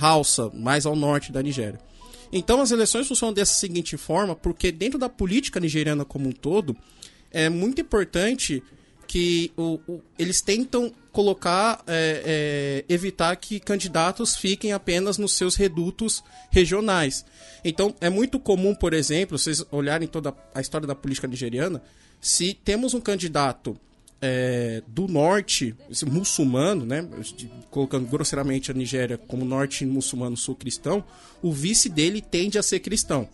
Hausa, 0.00 0.50
mais 0.54 0.86
ao 0.86 0.96
norte 0.96 1.32
da 1.32 1.42
Nigéria. 1.42 1.80
Então 2.32 2.60
as 2.60 2.70
eleições 2.70 3.08
funcionam 3.08 3.34
dessa 3.34 3.54
seguinte 3.54 3.96
forma, 3.96 4.36
porque 4.36 4.70
dentro 4.70 4.98
da 4.98 5.08
política 5.08 5.58
nigeriana 5.58 6.04
como 6.04 6.28
um 6.28 6.32
todo, 6.32 6.76
é 7.30 7.48
muito 7.48 7.80
importante 7.80 8.62
que 9.06 9.50
o, 9.56 9.80
o, 9.88 10.00
eles 10.16 10.40
tentam 10.40 10.92
colocar, 11.10 11.82
é, 11.88 12.84
é, 12.88 12.94
evitar 12.94 13.34
que 13.34 13.58
candidatos 13.58 14.36
fiquem 14.36 14.72
apenas 14.72 15.18
nos 15.18 15.34
seus 15.34 15.56
redutos 15.56 16.22
regionais. 16.50 17.24
Então 17.64 17.92
é 18.00 18.08
muito 18.08 18.38
comum, 18.38 18.72
por 18.72 18.94
exemplo, 18.94 19.36
vocês 19.36 19.64
olharem 19.72 20.06
toda 20.06 20.32
a 20.54 20.60
história 20.60 20.86
da 20.86 20.94
política 20.94 21.26
nigeriana, 21.26 21.82
se 22.20 22.54
temos 22.54 22.94
um 22.94 23.00
candidato 23.00 23.76
é, 24.22 24.82
do 24.86 25.08
norte, 25.08 25.74
esse 25.90 26.04
muçulmano, 26.04 26.84
né, 26.84 27.06
colocando 27.70 28.06
grosseiramente 28.06 28.70
a 28.70 28.74
Nigéria 28.74 29.16
como 29.16 29.44
norte 29.44 29.86
muçulmano 29.86 30.36
sul 30.36 30.54
cristão, 30.54 31.02
o 31.42 31.52
vice 31.52 31.88
dele 31.88 32.20
tende 32.20 32.58
a 32.58 32.62
ser 32.62 32.80
cristão. 32.80 33.28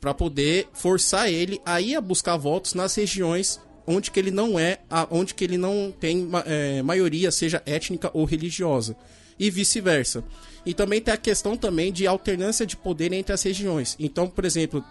para 0.00 0.12
poder 0.12 0.66
forçar 0.72 1.30
ele 1.30 1.60
a 1.64 1.80
ir 1.80 1.94
a 1.94 2.00
buscar 2.00 2.36
votos 2.36 2.74
nas 2.74 2.92
regiões 2.96 3.60
onde 3.86 4.10
que 4.10 4.18
ele 4.18 4.30
não 4.30 4.58
é, 4.58 4.78
onde 5.10 5.34
que 5.34 5.44
ele 5.44 5.56
não 5.56 5.92
tem 5.98 6.28
é, 6.46 6.82
maioria, 6.82 7.30
seja 7.30 7.62
étnica 7.66 8.10
ou 8.12 8.24
religiosa, 8.24 8.96
e 9.38 9.50
vice-versa. 9.50 10.24
E 10.64 10.72
também 10.72 11.00
tem 11.00 11.12
a 11.12 11.16
questão 11.16 11.56
também 11.56 11.92
de 11.92 12.06
alternância 12.06 12.64
de 12.64 12.76
poder 12.76 13.12
entre 13.12 13.32
as 13.32 13.42
regiões. 13.42 13.96
Então, 13.98 14.28
por 14.28 14.44
exemplo, 14.44 14.84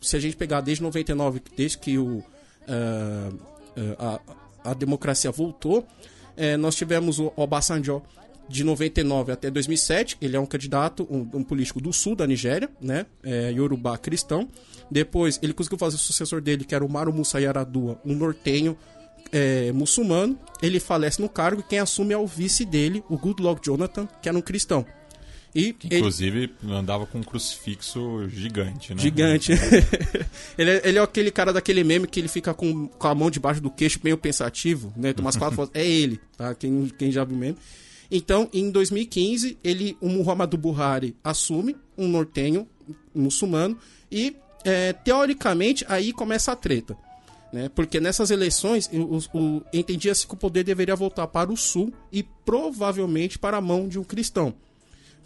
se 0.00 0.16
a 0.16 0.20
gente 0.20 0.36
pegar 0.36 0.60
desde 0.60 0.82
99, 0.82 1.40
desde 1.56 1.78
que 1.78 1.96
o, 1.96 2.18
uh, 2.18 2.24
uh, 3.34 3.96
a, 3.98 4.20
a 4.64 4.74
democracia 4.74 5.30
voltou, 5.30 5.80
uh, 5.80 6.58
nós 6.58 6.74
tivemos 6.74 7.18
o 7.18 7.32
Obasanjo 7.36 8.02
de 8.48 8.62
99 8.64 9.32
até 9.32 9.50
2007, 9.50 10.18
ele 10.20 10.36
é 10.36 10.40
um 10.40 10.46
candidato, 10.46 11.06
um, 11.10 11.38
um 11.38 11.42
político 11.42 11.80
do 11.80 11.92
sul 11.92 12.14
da 12.14 12.26
Nigéria, 12.26 12.68
né, 12.80 13.06
é, 13.22 13.50
Yorubá 13.50 13.96
cristão. 13.96 14.48
Depois 14.90 15.38
ele 15.42 15.52
conseguiu 15.52 15.78
fazer 15.78 15.96
o 15.96 15.98
sucessor 15.98 16.40
dele, 16.40 16.64
que 16.64 16.74
era 16.74 16.84
o 16.84 16.88
Maru 16.88 17.12
Musa 17.12 17.40
Yaradua, 17.40 17.98
um 18.04 18.14
nortenho 18.14 18.76
é, 19.32 19.72
muçulmano. 19.72 20.38
Ele 20.62 20.78
falece 20.78 21.20
no 21.20 21.28
cargo 21.28 21.60
e 21.60 21.64
quem 21.64 21.78
assume 21.78 22.12
é 22.12 22.18
o 22.18 22.26
vice 22.26 22.64
dele, 22.64 23.02
o 23.08 23.16
Goodluck 23.16 23.64
Jonathan, 23.64 24.06
que 24.20 24.28
era 24.28 24.36
um 24.36 24.42
cristão. 24.42 24.84
E 25.54 25.74
Inclusive 25.84 26.50
ele... 26.62 26.72
andava 26.72 27.06
com 27.06 27.18
um 27.18 27.22
crucifixo 27.22 28.28
gigante, 28.28 28.92
né? 28.92 29.00
Gigante. 29.00 29.52
ele, 30.58 30.70
é, 30.70 30.82
ele, 30.84 30.98
é 30.98 31.00
aquele 31.00 31.30
cara 31.30 31.52
daquele 31.52 31.84
meme 31.84 32.08
que 32.08 32.18
ele 32.18 32.26
fica 32.26 32.52
com, 32.52 32.88
com 32.88 33.06
a 33.06 33.14
mão 33.14 33.30
debaixo 33.30 33.60
do 33.60 33.70
queixo, 33.70 34.00
meio 34.02 34.18
pensativo, 34.18 34.92
né? 34.96 35.12
Toma 35.12 35.26
umas 35.26 35.36
quatro 35.36 35.54
fotos. 35.56 35.80
É 35.80 35.86
ele, 35.86 36.20
tá? 36.36 36.54
Quem, 36.54 36.90
quem 36.98 37.12
já 37.12 37.22
viu 37.22 37.36
meme. 37.36 37.56
Então, 38.10 38.48
em 38.52 38.70
2015, 38.70 39.58
ele, 39.62 39.96
o 40.00 40.08
Muhammadu 40.08 40.56
Buhari 40.56 41.16
assume 41.22 41.76
um 41.96 42.08
nortenho 42.08 42.68
um 43.14 43.22
muçulmano 43.22 43.78
e, 44.10 44.36
é, 44.64 44.92
teoricamente, 44.92 45.84
aí 45.88 46.12
começa 46.12 46.52
a 46.52 46.56
treta. 46.56 46.96
Né? 47.52 47.68
Porque 47.68 48.00
nessas 48.00 48.30
eleições, 48.30 48.90
entendia-se 49.72 50.26
que 50.26 50.34
o 50.34 50.36
poder 50.36 50.64
deveria 50.64 50.96
voltar 50.96 51.28
para 51.28 51.52
o 51.52 51.56
sul 51.56 51.92
e 52.12 52.22
provavelmente 52.22 53.38
para 53.38 53.58
a 53.58 53.60
mão 53.60 53.86
de 53.86 53.98
um 53.98 54.04
cristão, 54.04 54.52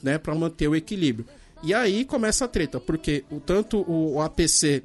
né? 0.02 0.18
para 0.18 0.34
manter 0.34 0.68
o 0.68 0.76
equilíbrio. 0.76 1.26
E 1.62 1.74
aí 1.74 2.04
começa 2.04 2.44
a 2.44 2.48
treta, 2.48 2.78
porque 2.78 3.24
o, 3.30 3.40
tanto 3.40 3.84
o, 3.90 4.20
APC 4.20 4.82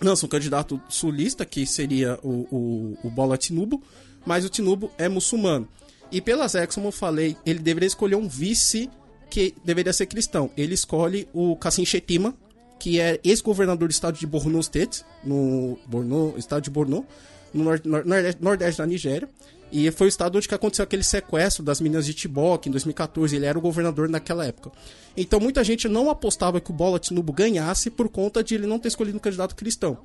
lança 0.00 0.24
um 0.24 0.28
candidato 0.28 0.80
sulista, 0.88 1.44
que 1.44 1.66
seria 1.66 2.18
o, 2.22 2.46
o, 2.50 2.98
o 3.04 3.10
Bola 3.10 3.36
Tinubu, 3.36 3.82
mas 4.24 4.44
o 4.44 4.48
Tinubu 4.48 4.90
é 4.96 5.08
muçulmano. 5.08 5.68
E 6.10 6.20
pelas 6.20 6.54
regras, 6.54 6.74
como 6.74 6.88
eu 6.88 6.92
falei, 6.92 7.36
ele 7.44 7.58
deveria 7.58 7.86
escolher 7.86 8.16
um 8.16 8.26
vice 8.26 8.88
que 9.28 9.54
deveria 9.64 9.92
ser 9.92 10.06
cristão. 10.06 10.50
Ele 10.56 10.74
escolhe 10.74 11.28
o 11.32 11.54
Kassim 11.56 11.84
Shetima, 11.84 12.34
que 12.78 12.98
é 12.98 13.20
ex-governador 13.22 13.88
do 13.88 13.92
estado 13.92 14.18
de 14.18 14.26
Borno 14.26 14.58
State, 14.60 15.04
no 15.22 15.78
Borno, 15.86 16.34
estado 16.36 16.62
de 16.62 16.70
Borno, 16.70 17.06
no 17.52 17.64
nord, 17.64 17.88
nordeste, 17.88 18.42
nordeste 18.42 18.78
da 18.78 18.86
Nigéria. 18.86 19.28
E 19.72 19.88
foi 19.92 20.06
o 20.06 20.08
estado 20.08 20.36
onde 20.36 20.48
aconteceu 20.52 20.82
aquele 20.82 21.04
sequestro 21.04 21.62
das 21.62 21.80
meninas 21.80 22.04
de 22.04 22.12
Tibok 22.12 22.68
em 22.68 22.72
2014. 22.72 23.36
Ele 23.36 23.46
era 23.46 23.56
o 23.56 23.62
governador 23.62 24.08
naquela 24.08 24.44
época. 24.44 24.72
Então 25.16 25.38
muita 25.38 25.62
gente 25.62 25.88
não 25.88 26.10
apostava 26.10 26.60
que 26.60 26.70
o 26.70 26.74
Bola 26.74 26.98
Tinubu 26.98 27.32
ganhasse 27.32 27.88
por 27.88 28.08
conta 28.08 28.42
de 28.42 28.54
ele 28.54 28.66
não 28.66 28.78
ter 28.78 28.88
escolhido 28.88 29.16
um 29.16 29.20
candidato 29.20 29.54
cristão. 29.54 29.98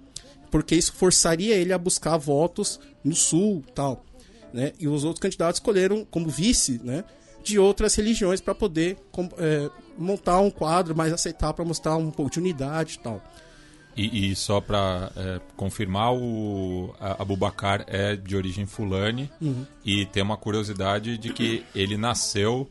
Porque 0.52 0.76
isso 0.76 0.94
forçaria 0.94 1.56
ele 1.56 1.74
a 1.74 1.78
buscar 1.78 2.18
votos 2.18 2.80
no 3.04 3.16
sul 3.16 3.64
tal 3.74 4.06
né? 4.56 4.72
E 4.80 4.88
os 4.88 5.04
outros 5.04 5.20
candidatos 5.20 5.60
escolheram 5.60 6.06
como 6.10 6.30
vice, 6.30 6.80
né? 6.82 7.04
De 7.44 7.60
outras 7.60 7.94
religiões 7.94 8.40
para 8.40 8.56
poder 8.56 8.98
é, 9.38 9.70
montar 9.98 10.40
um 10.40 10.50
quadro 10.50 10.96
mais 10.96 11.12
aceitável 11.12 11.56
para 11.56 11.66
mostrar 11.66 11.98
um 11.98 12.10
pouco 12.10 12.32
de 12.32 12.40
unidade 12.40 13.00
tal. 13.00 13.22
E, 13.96 14.32
e 14.32 14.36
só 14.36 14.60
para 14.60 15.12
é, 15.16 15.40
confirmar, 15.56 16.14
o 16.14 16.94
Abubakar 17.00 17.86
é 17.88 18.16
de 18.16 18.36
origem 18.36 18.66
fulani 18.66 19.32
uhum. 19.42 19.66
e 19.86 20.06
tem 20.06 20.22
uma 20.22 20.36
curiosidade 20.36 21.18
de 21.18 21.32
que 21.32 21.64
ele 21.74 21.96
nasceu 21.96 22.70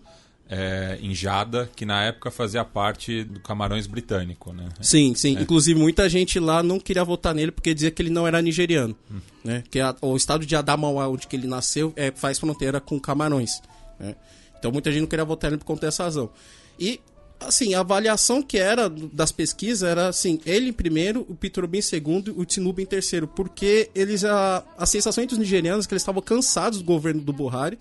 é, 0.48 0.98
em 1.00 1.14
Jada, 1.14 1.70
que 1.74 1.86
na 1.86 2.04
época 2.04 2.30
fazia 2.30 2.64
parte 2.64 3.24
do 3.24 3.40
Camarões 3.40 3.86
britânico, 3.86 4.52
né? 4.52 4.68
Sim, 4.80 5.14
sim. 5.14 5.36
É. 5.36 5.40
Inclusive, 5.40 5.78
muita 5.78 6.08
gente 6.08 6.38
lá 6.38 6.62
não 6.62 6.78
queria 6.78 7.04
votar 7.04 7.34
nele 7.34 7.50
porque 7.50 7.72
dizia 7.72 7.90
que 7.90 8.02
ele 8.02 8.10
não 8.10 8.26
era 8.26 8.42
nigeriano. 8.42 8.94
Hum. 9.10 9.20
Né? 9.42 9.64
Que 9.70 9.80
a, 9.80 9.94
o 10.02 10.16
estado 10.16 10.44
de 10.44 10.54
Adamawa, 10.54 11.08
onde 11.08 11.26
que 11.26 11.36
ele 11.36 11.46
nasceu, 11.46 11.92
é, 11.96 12.12
faz 12.14 12.38
fronteira 12.38 12.80
com 12.80 13.00
Camarões. 13.00 13.62
Né? 13.98 14.14
Então, 14.58 14.70
muita 14.70 14.92
gente 14.92 15.02
não 15.02 15.08
queria 15.08 15.24
votar 15.24 15.50
nele 15.50 15.58
por 15.58 15.66
conta 15.66 15.86
dessa 15.86 16.04
razão. 16.04 16.30
E, 16.78 17.00
assim, 17.46 17.74
a 17.74 17.80
avaliação 17.80 18.42
que 18.42 18.58
era 18.58 18.88
das 18.88 19.32
pesquisas 19.32 19.88
era, 19.88 20.08
assim, 20.08 20.40
ele 20.44 20.70
em 20.70 20.72
primeiro, 20.72 21.26
o 21.28 21.34
Pitrobin 21.34 21.78
em 21.78 21.82
segundo 21.82 22.38
o 22.38 22.44
Tinubu 22.44 22.80
em 22.80 22.86
terceiro. 22.86 23.26
Porque 23.26 23.90
eles, 23.94 24.24
a, 24.24 24.64
a 24.76 24.86
sensação 24.86 25.22
entre 25.22 25.34
os 25.34 25.38
nigerianos 25.38 25.84
é 25.84 25.88
que 25.88 25.94
eles 25.94 26.02
estavam 26.02 26.22
cansados 26.22 26.78
do 26.78 26.84
governo 26.84 27.20
do 27.20 27.32
Buhari 27.32 27.78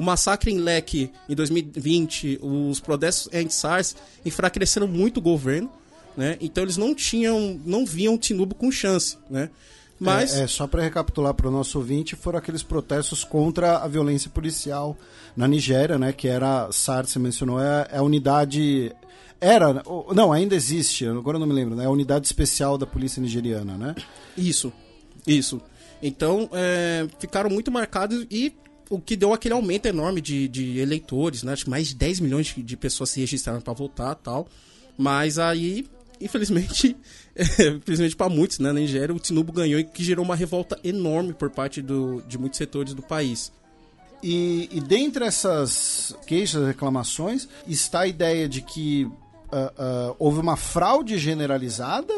o 0.00 0.02
massacre 0.02 0.50
em 0.50 0.58
Leque 0.58 1.10
em 1.28 1.34
2020, 1.34 2.40
os 2.42 2.80
protestos 2.80 3.28
anti-SARS 3.34 3.94
enfraqueceram 4.24 4.88
muito 4.88 5.18
o 5.18 5.20
governo, 5.20 5.70
né? 6.16 6.38
Então 6.40 6.64
eles 6.64 6.78
não 6.78 6.94
tinham, 6.94 7.60
não 7.66 7.84
viam 7.84 8.14
o 8.14 8.18
Tinubu 8.18 8.54
com 8.54 8.70
chance, 8.72 9.18
né? 9.28 9.50
Mas... 10.00 10.34
É, 10.34 10.44
é 10.44 10.46
só 10.46 10.66
para 10.66 10.82
recapitular 10.82 11.34
para 11.34 11.46
o 11.46 11.50
nosso 11.50 11.78
ouvinte, 11.78 12.16
foram 12.16 12.38
aqueles 12.38 12.62
protestos 12.62 13.22
contra 13.22 13.76
a 13.76 13.86
violência 13.86 14.30
policial 14.30 14.96
na 15.36 15.46
Nigéria, 15.46 15.98
né? 15.98 16.12
Que 16.12 16.26
era, 16.26 16.72
SARS, 16.72 17.10
você 17.10 17.18
mencionou, 17.18 17.60
é, 17.60 17.86
é 17.92 17.98
a 17.98 18.02
unidade 18.02 18.92
era, 19.40 19.82
não, 20.14 20.32
ainda 20.32 20.54
existe, 20.54 21.06
agora 21.06 21.36
eu 21.36 21.40
não 21.40 21.46
me 21.46 21.54
lembro, 21.54 21.74
né? 21.74 21.84
É 21.84 21.86
a 21.86 21.90
unidade 21.90 22.26
especial 22.26 22.76
da 22.76 22.86
polícia 22.86 23.22
nigeriana, 23.22 23.76
né? 23.78 23.94
Isso, 24.36 24.70
isso. 25.26 25.62
Então, 26.02 26.48
é, 26.52 27.06
ficaram 27.18 27.48
muito 27.48 27.70
marcados 27.70 28.26
e 28.30 28.54
o 28.90 29.00
que 29.00 29.16
deu 29.16 29.32
aquele 29.32 29.54
aumento 29.54 29.86
enorme 29.86 30.20
de, 30.20 30.46
de 30.46 30.78
eleitores, 30.78 31.42
né? 31.42 31.54
Acho 31.54 31.64
que 31.64 31.70
mais 31.70 31.88
de 31.88 31.94
10 31.94 32.20
milhões 32.20 32.54
de, 32.54 32.76
pessoas 32.76 33.10
se 33.10 33.20
registraram 33.20 33.62
para 33.62 33.72
votar 33.72 34.14
tal. 34.16 34.46
Mas 34.98 35.38
aí, 35.38 35.86
infelizmente, 36.20 36.94
infelizmente 37.76 38.14
para 38.14 38.28
muitos, 38.28 38.58
né, 38.58 38.72
na 38.72 38.80
Nigéria, 38.80 39.14
o 39.14 39.18
Tinubu 39.18 39.52
ganhou 39.52 39.80
e 39.80 39.84
que 39.84 40.04
gerou 40.04 40.24
uma 40.24 40.36
revolta 40.36 40.78
enorme 40.84 41.32
por 41.32 41.50
parte 41.50 41.80
do, 41.80 42.22
de 42.28 42.38
muitos 42.38 42.58
setores 42.58 42.94
do 42.94 43.02
país. 43.02 43.52
E, 44.22 44.68
e 44.70 44.80
dentre 44.80 45.24
essas 45.24 46.14
queixas, 46.26 46.66
reclamações, 46.66 47.48
está 47.66 48.00
a 48.00 48.06
ideia 48.06 48.46
de 48.46 48.60
que 48.60 49.04
uh, 49.04 50.10
uh, 50.10 50.16
houve 50.18 50.40
uma 50.40 50.56
fraude 50.56 51.18
generalizada 51.18 52.12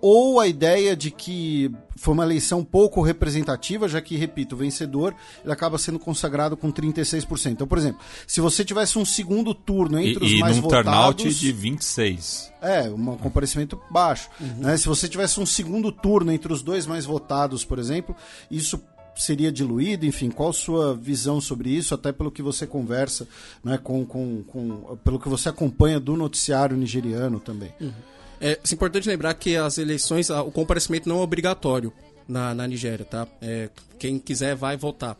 ou 0.00 0.40
a 0.40 0.46
ideia 0.46 0.96
de 0.96 1.10
que 1.10 1.70
foi 1.96 2.14
uma 2.14 2.24
eleição 2.24 2.64
pouco 2.64 3.02
representativa, 3.02 3.86
já 3.86 4.00
que, 4.00 4.16
repito, 4.16 4.54
o 4.54 4.58
vencedor 4.58 5.14
ele 5.44 5.52
acaba 5.52 5.76
sendo 5.76 5.98
consagrado 5.98 6.56
com 6.56 6.72
36%. 6.72 7.52
Então, 7.52 7.66
por 7.66 7.76
exemplo, 7.76 8.00
se 8.26 8.40
você 8.40 8.64
tivesse 8.64 8.98
um 8.98 9.04
segundo 9.04 9.54
turno 9.54 9.98
entre 9.98 10.24
e, 10.24 10.34
os 10.34 10.40
mais 10.40 10.56
num 10.56 10.62
votados... 10.62 11.22
turnout 11.22 11.34
de 11.34 11.52
26%. 11.52 12.50
É, 12.62 12.82
um 12.88 13.16
comparecimento 13.16 13.80
baixo. 13.90 14.28
Uhum. 14.40 14.54
Né? 14.58 14.76
Se 14.76 14.88
você 14.88 15.08
tivesse 15.08 15.38
um 15.40 15.46
segundo 15.46 15.92
turno 15.92 16.32
entre 16.32 16.52
os 16.52 16.62
dois 16.62 16.86
mais 16.86 17.04
votados, 17.04 17.64
por 17.64 17.78
exemplo, 17.78 18.16
isso 18.50 18.80
seria 19.14 19.52
diluído? 19.52 20.06
Enfim, 20.06 20.30
qual 20.30 20.50
a 20.50 20.54
sua 20.54 20.94
visão 20.94 21.40
sobre 21.40 21.70
isso, 21.70 21.94
até 21.94 22.12
pelo 22.12 22.30
que 22.30 22.42
você 22.42 22.66
conversa, 22.66 23.28
né, 23.62 23.78
com, 23.78 24.04
com, 24.06 24.42
com, 24.44 24.96
pelo 25.04 25.20
que 25.20 25.28
você 25.28 25.48
acompanha 25.48 26.00
do 26.00 26.16
noticiário 26.16 26.76
nigeriano 26.76 27.38
também? 27.38 27.72
Uhum. 27.80 27.92
É, 28.40 28.52
é 28.52 28.74
importante 28.74 29.08
lembrar 29.08 29.34
que 29.34 29.56
as 29.56 29.76
eleições, 29.76 30.30
o 30.30 30.50
comparecimento 30.50 31.08
não 31.08 31.18
é 31.18 31.22
obrigatório 31.22 31.92
na, 32.26 32.54
na 32.54 32.66
Nigéria, 32.66 33.04
tá? 33.04 33.26
É, 33.42 33.68
quem 33.98 34.18
quiser 34.18 34.54
vai 34.54 34.76
votar. 34.76 35.16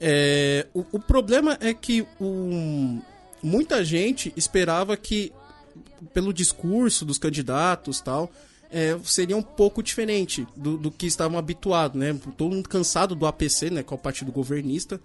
É, 0.00 0.66
o, 0.74 0.84
o, 0.92 0.98
problema 0.98 1.58
é 1.60 1.74
que 1.74 2.06
o, 2.18 2.98
muita 3.42 3.84
gente 3.84 4.32
esperava 4.36 4.96
que, 4.96 5.30
pelo 6.14 6.32
discurso 6.32 7.04
dos 7.04 7.18
candidatos 7.18 8.00
tal, 8.00 8.30
é, 8.70 8.98
seria 9.04 9.36
um 9.36 9.42
pouco 9.42 9.82
diferente 9.82 10.46
do, 10.56 10.78
do 10.78 10.90
que 10.90 11.06
estavam 11.06 11.38
habituados, 11.38 12.00
né? 12.00 12.18
Todo 12.36 12.54
mundo 12.54 12.68
cansado 12.68 13.14
do 13.14 13.26
APC, 13.26 13.70
né? 13.70 13.82
Que 13.82 13.92
é 13.92 13.96
o 13.96 13.98
partido 13.98 14.32
governista. 14.32 15.00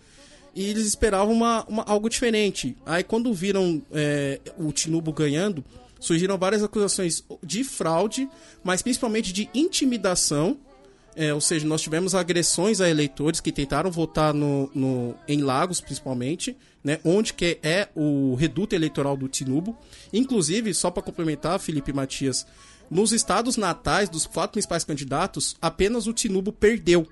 E 0.56 0.64
eles 0.64 0.88
esperavam 0.88 1.34
uma, 1.34 1.66
uma 1.66 1.84
algo 1.84 2.10
diferente. 2.10 2.78
Aí 2.86 3.04
quando 3.04 3.34
viram 3.34 3.82
é, 3.92 4.40
o 4.58 4.72
Tinubu 4.72 5.12
ganhando, 5.12 5.64
surgiram 6.00 6.38
várias 6.38 6.64
acusações 6.64 7.24
de 7.44 7.64
fraude, 7.64 8.30
mas 8.64 8.82
principalmente 8.82 9.34
de 9.34 9.50
intimidação. 9.54 10.58
É, 11.16 11.34
ou 11.34 11.40
seja, 11.40 11.66
nós 11.66 11.82
tivemos 11.82 12.14
agressões 12.14 12.82
a 12.82 12.90
eleitores 12.90 13.40
que 13.40 13.52
tentaram 13.52 13.90
votar 13.90 14.34
no, 14.34 14.70
no, 14.76 15.16
em 15.28 15.42
Lagos, 15.42 15.80
principalmente, 15.80 16.58
né, 16.84 17.00
onde 17.06 17.34
que 17.34 17.58
é 17.64 17.88
o 17.96 18.36
reduto 18.36 18.76
eleitoral 18.76 19.16
do 19.16 19.30
Tinubu. 19.30 19.78
Inclusive, 20.12 20.74
só 20.74 20.92
para 20.92 21.02
complementar, 21.02 21.58
Felipe 21.58 21.94
Matias, 21.94 22.46
nos 22.90 23.12
estados 23.12 23.58
natais 23.58 24.10
dos 24.10 24.26
quatro 24.26 24.54
principais 24.54 24.84
candidatos, 24.84 25.56
apenas 25.62 26.06
o 26.06 26.14
Tinubu 26.14 26.52
perdeu. 26.52 27.08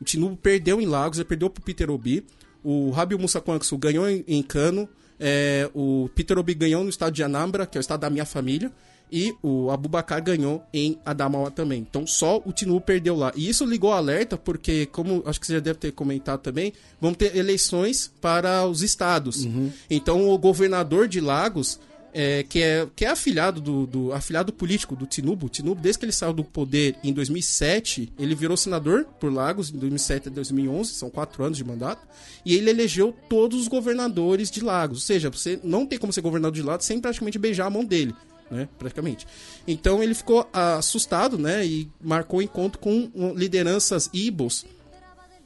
O 0.00 0.04
Tinubu 0.04 0.36
perdeu 0.36 0.80
em 0.80 0.86
Lagos, 0.86 1.18
ele 1.18 1.28
perdeu 1.28 1.48
para 1.48 1.60
o 1.60 1.64
Peter 1.64 1.90
Obi. 1.90 2.24
O 2.62 2.90
Rabi 2.90 3.16
Musa 3.16 3.42
ganhou 3.78 4.08
em, 4.08 4.24
em 4.26 4.42
Cano, 4.42 4.88
é, 5.20 5.70
o 5.74 6.08
Peter 6.14 6.38
Obi 6.38 6.54
ganhou 6.54 6.82
no 6.82 6.88
estado 6.88 7.12
de 7.12 7.22
Anambra, 7.22 7.66
que 7.66 7.76
é 7.76 7.80
o 7.80 7.82
estado 7.82 8.00
da 8.00 8.10
minha 8.10 8.24
família. 8.24 8.72
e 9.12 9.34
o 9.42 9.70
Abubakar 9.70 10.22
ganhou 10.22 10.62
em 10.72 10.98
Adamawa 11.04 11.50
também. 11.50 11.80
Então 11.80 12.06
só 12.06 12.40
o 12.44 12.52
Tinubu 12.52 12.80
perdeu 12.80 13.16
lá. 13.16 13.32
E 13.34 13.48
isso 13.48 13.64
ligou 13.64 13.92
alerta 13.92 14.36
porque, 14.36 14.86
como 14.86 15.22
acho 15.26 15.40
que 15.40 15.46
você 15.46 15.54
já 15.54 15.60
deve 15.60 15.78
ter 15.78 15.92
comentado 15.92 16.40
também, 16.40 16.72
vão 17.00 17.12
ter 17.12 17.36
eleições 17.36 18.10
para 18.20 18.64
os 18.66 18.82
estados. 18.82 19.44
Uhum. 19.44 19.72
Então 19.88 20.28
o 20.28 20.38
governador 20.38 21.08
de 21.08 21.20
Lagos, 21.20 21.80
é, 22.12 22.42
que, 22.42 22.62
é, 22.62 22.86
que 22.94 23.04
é 23.04 23.08
afiliado 23.08 23.60
do, 23.60 23.86
do 23.86 24.12
afiliado 24.12 24.52
político 24.52 24.96
do 24.96 25.06
Tinubu, 25.06 25.48
Tinubu 25.48 25.80
desde 25.80 25.98
que 25.98 26.04
ele 26.04 26.12
saiu 26.12 26.32
do 26.32 26.44
poder 26.44 26.96
em 27.02 27.12
2007, 27.12 28.12
ele 28.18 28.34
virou 28.34 28.56
senador 28.56 29.04
por 29.18 29.32
Lagos 29.32 29.70
em 29.70 29.78
2007 29.78 30.28
a 30.28 30.30
2011, 30.30 30.94
são 30.94 31.10
quatro 31.10 31.44
anos 31.44 31.56
de 31.56 31.64
mandato, 31.64 32.06
e 32.44 32.56
ele 32.56 32.70
elegeu 32.70 33.14
todos 33.28 33.60
os 33.60 33.68
governadores 33.68 34.50
de 34.50 34.62
Lagos. 34.62 34.98
Ou 34.98 35.02
seja, 35.02 35.30
você 35.30 35.58
não 35.62 35.86
tem 35.86 35.98
como 35.98 36.12
ser 36.12 36.20
governador 36.20 36.54
de 36.54 36.62
Lagos 36.62 36.86
sem 36.86 37.00
praticamente 37.00 37.38
beijar 37.38 37.66
a 37.66 37.70
mão 37.70 37.84
dele 37.84 38.14
né, 38.50 38.68
praticamente. 38.78 39.26
Então 39.66 40.02
ele 40.02 40.14
ficou 40.14 40.48
assustado, 40.52 41.38
né, 41.38 41.64
e 41.64 41.88
marcou 42.02 42.42
encontro 42.42 42.80
com 42.80 43.10
lideranças 43.36 44.10
ibos, 44.12 44.66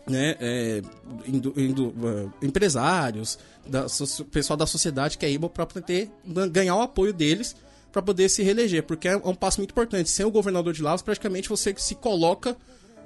né, 0.06 0.36
é, 0.38 0.82
indo, 1.26 1.54
indo, 1.56 1.88
uh, 1.88 2.32
empresários, 2.42 3.38
da, 3.66 3.88
so, 3.88 4.24
pessoal 4.26 4.56
da 4.56 4.66
sociedade 4.66 5.16
que 5.16 5.24
é 5.24 5.30
ibo 5.30 5.48
para 5.48 5.64
poder 5.64 6.10
ganhar 6.50 6.76
o 6.76 6.82
apoio 6.82 7.12
deles 7.12 7.56
para 7.94 8.02
poder 8.02 8.28
se 8.28 8.42
reeleger, 8.42 8.82
porque 8.82 9.06
é 9.06 9.16
um 9.16 9.36
passo 9.36 9.60
muito 9.60 9.70
importante. 9.70 10.10
Sem 10.10 10.26
o 10.26 10.30
governador 10.30 10.72
de 10.72 10.82
Lavras, 10.82 11.00
praticamente 11.00 11.48
você 11.48 11.72
se 11.78 11.94
coloca 11.94 12.56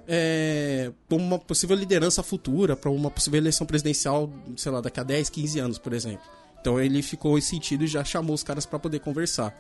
é, 0.09 0.91
como 1.11 1.23
uma 1.23 1.39
possível 1.39 1.77
liderança 1.77 2.23
futura, 2.23 2.75
para 2.75 2.91
uma 2.91 3.11
possível 3.11 3.39
eleição 3.39 3.67
presidencial, 3.67 4.33
sei 4.57 4.73
lá, 4.73 4.81
daqui 4.81 4.99
a 4.99 5.03
10, 5.03 5.29
15 5.29 5.59
anos, 5.59 5.79
por 5.79 5.93
exemplo. 5.93 6.23
Então 6.59 6.81
ele 6.81 7.03
ficou 7.03 7.37
em 7.37 7.43
sentido 7.43 7.85
e 7.85 7.87
já 7.87 8.03
chamou 8.03 8.35
os 8.35 8.43
caras 8.43 8.65
para 8.65 8.79
poder 8.79 9.01
conversar. 9.01 9.55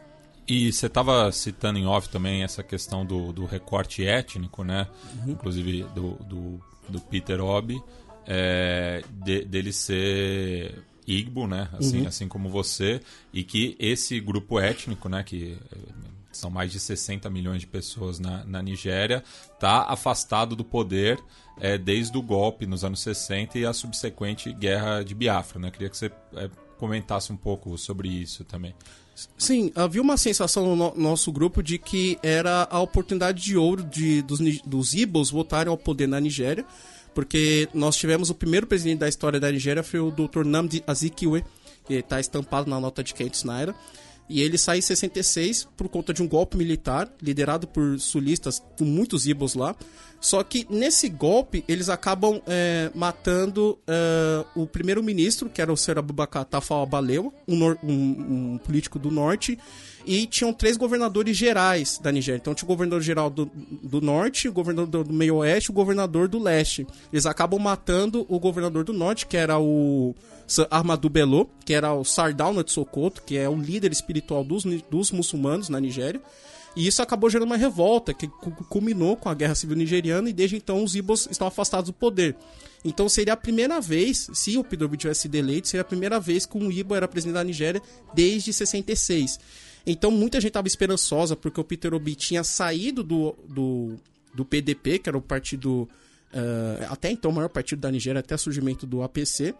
E 0.47 0.73
você 0.73 0.87
estava 0.87 1.31
citando 1.31 1.79
em 1.79 1.87
off 1.87 2.09
também 2.09 2.43
essa 2.43 2.63
questão 2.63 3.05
do, 3.05 3.31
do 3.31 3.45
recorte 3.45 4.07
étnico, 4.07 4.65
né? 4.65 4.89
Uhum. 5.15 5.33
Inclusive 5.33 5.83
do, 5.95 6.13
do, 6.25 6.61
do 6.89 7.01
Peter 7.01 7.41
Obi, 7.41 7.83
é, 8.27 9.03
de, 9.25 9.45
dele 9.45 9.73
ser 9.73 10.83
Igbo, 11.07 11.47
né? 11.47 11.69
Assim, 11.73 12.03
uhum. 12.03 12.09
assim 12.09 12.29
como 12.29 12.49
você, 12.49 13.01
e 13.33 13.43
que 13.43 13.77
esse 13.79 14.21
grupo 14.21 14.61
étnico, 14.61 15.09
né? 15.09 15.23
Que 15.23 15.59
é, 15.73 15.79
são 16.31 16.51
mais 16.51 16.71
de 16.71 16.79
60 16.79 17.29
milhões 17.31 17.61
de 17.61 17.67
pessoas 17.67 18.19
na, 18.19 18.45
na 18.45 18.63
Nigéria, 18.63 19.25
está 19.53 19.85
afastado 19.85 20.55
do 20.55 20.65
poder 20.65 21.19
é, 21.61 21.77
desde 21.77 22.17
o 22.17 22.23
golpe 22.23 22.67
nos 22.67 22.85
anos 22.85 23.01
60 23.01 23.59
e 23.59 23.67
a 23.67 23.73
subsequente 23.73 24.53
guerra 24.53 25.03
de 25.03 25.15
Biafra, 25.15 25.59
né? 25.59 25.71
Queria 25.71 25.89
que 25.89 25.97
você 25.97 26.13
é, 26.35 26.49
comentasse 26.77 27.33
um 27.33 27.37
pouco 27.37 27.77
sobre 27.77 28.09
isso 28.09 28.45
também. 28.45 28.75
Sim, 29.37 29.73
havia 29.75 30.03
uma 30.03 30.17
sensação 30.17 30.77
no 30.77 30.95
nosso 30.97 31.33
grupo 31.33 31.63
de 31.63 31.79
que 31.79 32.19
era 32.23 32.69
a 32.71 32.81
oportunidade 32.81 33.43
de 33.43 33.57
ouro 33.57 33.83
de, 33.83 34.23
dos, 34.23 34.41
dos 34.63 34.95
Igbos 34.95 35.31
voltarem 35.31 35.71
ao 35.71 35.79
poder 35.79 36.07
na 36.07 36.21
Nigéria, 36.21 36.65
porque 37.15 37.69
nós 37.75 37.97
tivemos 37.97 38.31
o 38.31 38.35
primeiro 38.35 38.67
presidente 38.67 38.99
da 38.99 39.09
história 39.09 39.41
da 39.41 39.51
Nigéria, 39.51 39.83
foi 39.83 39.99
o 39.99 40.11
Dr. 40.11 40.45
Namdi 40.45 40.85
Azikiwe, 40.87 41.45
que 41.87 41.95
está 41.95 42.21
estampado 42.21 42.71
na 42.71 42.79
nota 42.79 43.03
de 43.03 43.15
Kent 43.15 43.45
Naira, 43.45 43.75
e 44.29 44.43
ele 44.43 44.59
sai 44.59 44.79
em 44.79 44.83
66 44.83 45.67
por 45.77 45.89
conta 45.89 46.13
de 46.13 46.23
um 46.23 46.29
golpe 46.29 46.57
militar, 46.57 47.11
liderado 47.21 47.67
por 47.67 47.99
sulistas, 47.99 48.63
com 48.79 48.85
muitos 48.85 49.27
Igbos 49.27 49.55
lá, 49.55 49.75
só 50.21 50.43
que 50.43 50.67
nesse 50.69 51.09
golpe, 51.09 51.65
eles 51.69 51.89
acabam 51.89 52.41
é, 52.47 52.91
matando 52.95 53.79
é, 53.87 54.45
o 54.55 54.67
primeiro-ministro, 54.67 55.49
que 55.49 55.63
era 55.63 55.73
o 55.73 55.77
Sr. 55.77 55.99
Abubakar 55.99 56.45
Tafawa 56.45 56.89
um, 57.47 57.65
um, 57.65 57.75
um, 57.83 58.59
político 58.59 58.99
do 58.99 59.11
norte, 59.11 59.59
e 60.05 60.27
tinham 60.27 60.53
três 60.53 60.77
governadores 60.77 61.37
gerais 61.37 61.99
da 62.03 62.11
Nigéria. 62.11 62.39
Então 62.41 62.55
tinha 62.55 62.67
o 62.67 62.69
governador 62.69 63.01
geral 63.01 63.31
do, 63.31 63.49
do 63.55 64.01
norte, 64.01 64.49
o 64.49 64.53
governador 64.53 65.05
do 65.05 65.13
meio 65.13 65.37
oeste 65.37 65.71
e 65.71 65.73
o 65.73 65.75
governador 65.75 66.27
do 66.27 66.39
leste. 66.39 66.87
Eles 67.13 67.27
acabam 67.27 67.61
matando 67.61 68.27
o 68.29 68.41
governador 68.41 68.85
do 68.85 68.93
norte, 68.93 69.27
que 69.27 69.37
era 69.37 69.59
o 69.59 70.15
Armadou 70.71 71.11
Bello, 71.11 71.49
que 71.65 71.75
era 71.75 71.93
o 71.93 72.05
Sardauna 72.05 72.65
de 72.65 72.73
Sokoto, 72.73 73.23
que 73.23 73.37
é 73.37 73.49
o 73.49 73.55
líder 73.55 73.93
espiritual 73.93 74.43
dos, 74.43 74.65
dos 74.91 75.13
muçulmanos 75.13 75.69
na 75.69 75.79
Nigéria. 75.79 76.21
E 76.79 76.87
isso 76.87 77.03
acabou 77.03 77.29
gerando 77.29 77.49
uma 77.49 77.57
revolta 77.57 78.15
que 78.15 78.29
culminou 78.69 79.17
com 79.17 79.29
a 79.29 79.35
Guerra 79.35 79.57
Civil 79.57 79.77
Nigeriana 79.77 80.31
e 80.31 80.33
desde 80.33 80.55
então 80.55 80.85
os 80.85 80.95
Ibos 80.95 81.27
estão 81.29 81.49
afastados 81.49 81.91
do 81.91 81.93
poder. 81.93 82.37
Então 82.85 83.09
seria 83.09 83.33
a 83.33 83.37
primeira 83.37 83.81
vez, 83.81 84.31
se 84.33 84.57
o 84.57 84.63
Pedro 84.63 84.89
tivesse 84.97 85.29
eleito, 85.35 85.67
seria 85.67 85.81
a 85.81 85.85
primeira 85.85 86.21
vez 86.21 86.47
que 86.47 86.57
um 86.57 86.71
Ibo 86.71 86.95
era 86.95 87.09
presidente 87.09 87.35
da 87.35 87.43
Nigéria 87.43 87.83
desde 88.15 88.53
66. 88.53 89.41
Então 89.85 90.13
muita 90.13 90.41
gente 90.41 90.51
estava 90.51 90.69
esperançosa 90.69 91.35
porque 91.35 91.61
o 91.61 91.65
Peter 91.65 91.93
Obi 91.93 92.15
tinha 92.15 92.45
saído 92.45 93.03
do, 93.03 93.35
do, 93.49 93.97
do 94.33 94.45
PDP, 94.45 95.01
que 95.01 95.09
era 95.09 95.19
o 95.19 95.21
partido, 95.21 95.83
uh, 96.33 96.87
até 96.91 97.11
então 97.11 97.33
o 97.33 97.35
maior 97.35 97.49
partido 97.49 97.81
da 97.81 97.91
Nigéria, 97.91 98.21
até 98.21 98.37
o 98.37 98.39
surgimento 98.39 98.87
do 98.87 99.03
APC. 99.03 99.53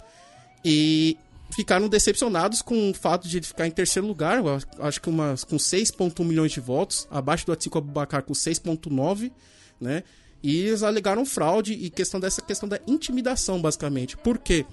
E 0.65 1.17
ficaram 1.51 1.89
decepcionados 1.89 2.63
com 2.63 2.91
o 2.91 2.95
fato 2.95 3.29
de 3.29 3.39
ele 3.39 3.47
ficar 3.47 3.67
em 3.67 3.71
terceiro 3.71 4.07
lugar, 4.07 4.43
acho 4.81 5.01
que 5.01 5.09
umas, 5.09 5.45
com 5.45 5.57
6,1 5.57 6.25
milhões 6.25 6.53
de 6.53 6.61
votos, 6.61 7.07
abaixo 7.11 7.47
do 7.47 7.53
Atiku 7.53 7.79
Abubakar 7.79 8.23
com 8.23 8.33
6,9, 8.33 9.33
né? 9.81 10.03
E 10.43 10.57
eles 10.57 10.83
alegaram 10.83 11.27
fraude 11.27 11.73
e 11.73 11.91
questão 11.91 12.21
dessa 12.21 12.41
questão 12.41 12.69
da 12.69 12.79
intimidação, 12.87 13.61
basicamente. 13.61 14.17
Por 14.17 14.39
quê? 14.39 14.65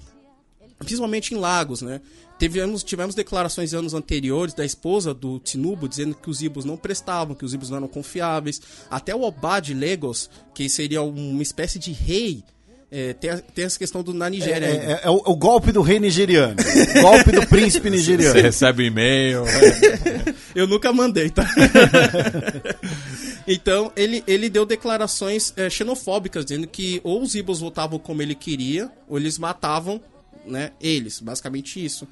Principalmente 0.78 1.34
em 1.34 1.38
Lagos, 1.38 1.82
né? 1.82 2.00
Tivemos, 2.38 2.84
tivemos 2.84 3.14
declarações 3.14 3.72
anos 3.72 3.94
anteriores 3.94 4.54
da 4.54 4.64
esposa 4.64 5.14
do 5.14 5.38
Tinubu 5.40 5.88
dizendo 5.88 6.14
que 6.14 6.28
os 6.28 6.42
Ibos 6.42 6.64
não 6.64 6.76
prestavam, 6.76 7.34
que 7.34 7.44
os 7.44 7.54
Ibos 7.54 7.70
não 7.70 7.78
eram 7.78 7.88
confiáveis. 7.88 8.60
Até 8.90 9.14
o 9.14 9.22
Obá 9.22 9.58
de 9.58 9.72
Lagos, 9.72 10.28
que 10.54 10.68
seria 10.68 11.02
uma 11.02 11.42
espécie 11.42 11.78
de 11.78 11.92
rei 11.92 12.44
é, 12.90 13.12
tem, 13.14 13.30
a, 13.30 13.38
tem 13.38 13.64
essa 13.64 13.78
questão 13.78 14.02
do 14.02 14.14
na 14.14 14.30
Nigéria. 14.30 14.66
É, 14.66 14.92
é, 14.92 15.00
é 15.04 15.10
o, 15.10 15.16
o, 15.26 15.36
golpe 15.36 15.72
do 15.72 15.82
rei 15.82 15.98
nigeriano. 15.98 16.54
golpe 17.00 17.32
do 17.32 17.46
príncipe 17.46 17.90
nigeriano. 17.90 18.32
Você 18.32 18.40
recebe 18.40 18.84
um 18.84 18.86
e-mail. 18.86 19.44
Eu 20.54 20.66
nunca 20.68 20.92
mandei, 20.92 21.28
tá? 21.28 21.44
então, 23.46 23.92
ele, 23.96 24.22
ele 24.26 24.48
deu 24.48 24.64
declarações 24.64 25.52
é, 25.56 25.68
xenofóbicas, 25.68 26.44
dizendo 26.44 26.66
que 26.68 27.00
ou 27.02 27.22
os 27.22 27.34
Ibos 27.34 27.60
votavam 27.60 27.98
como 27.98 28.22
ele 28.22 28.34
queria, 28.34 28.90
ou 29.08 29.18
eles 29.18 29.36
matavam 29.36 30.00
né, 30.46 30.70
eles. 30.80 31.20
Basicamente 31.20 31.84
isso. 31.84 32.06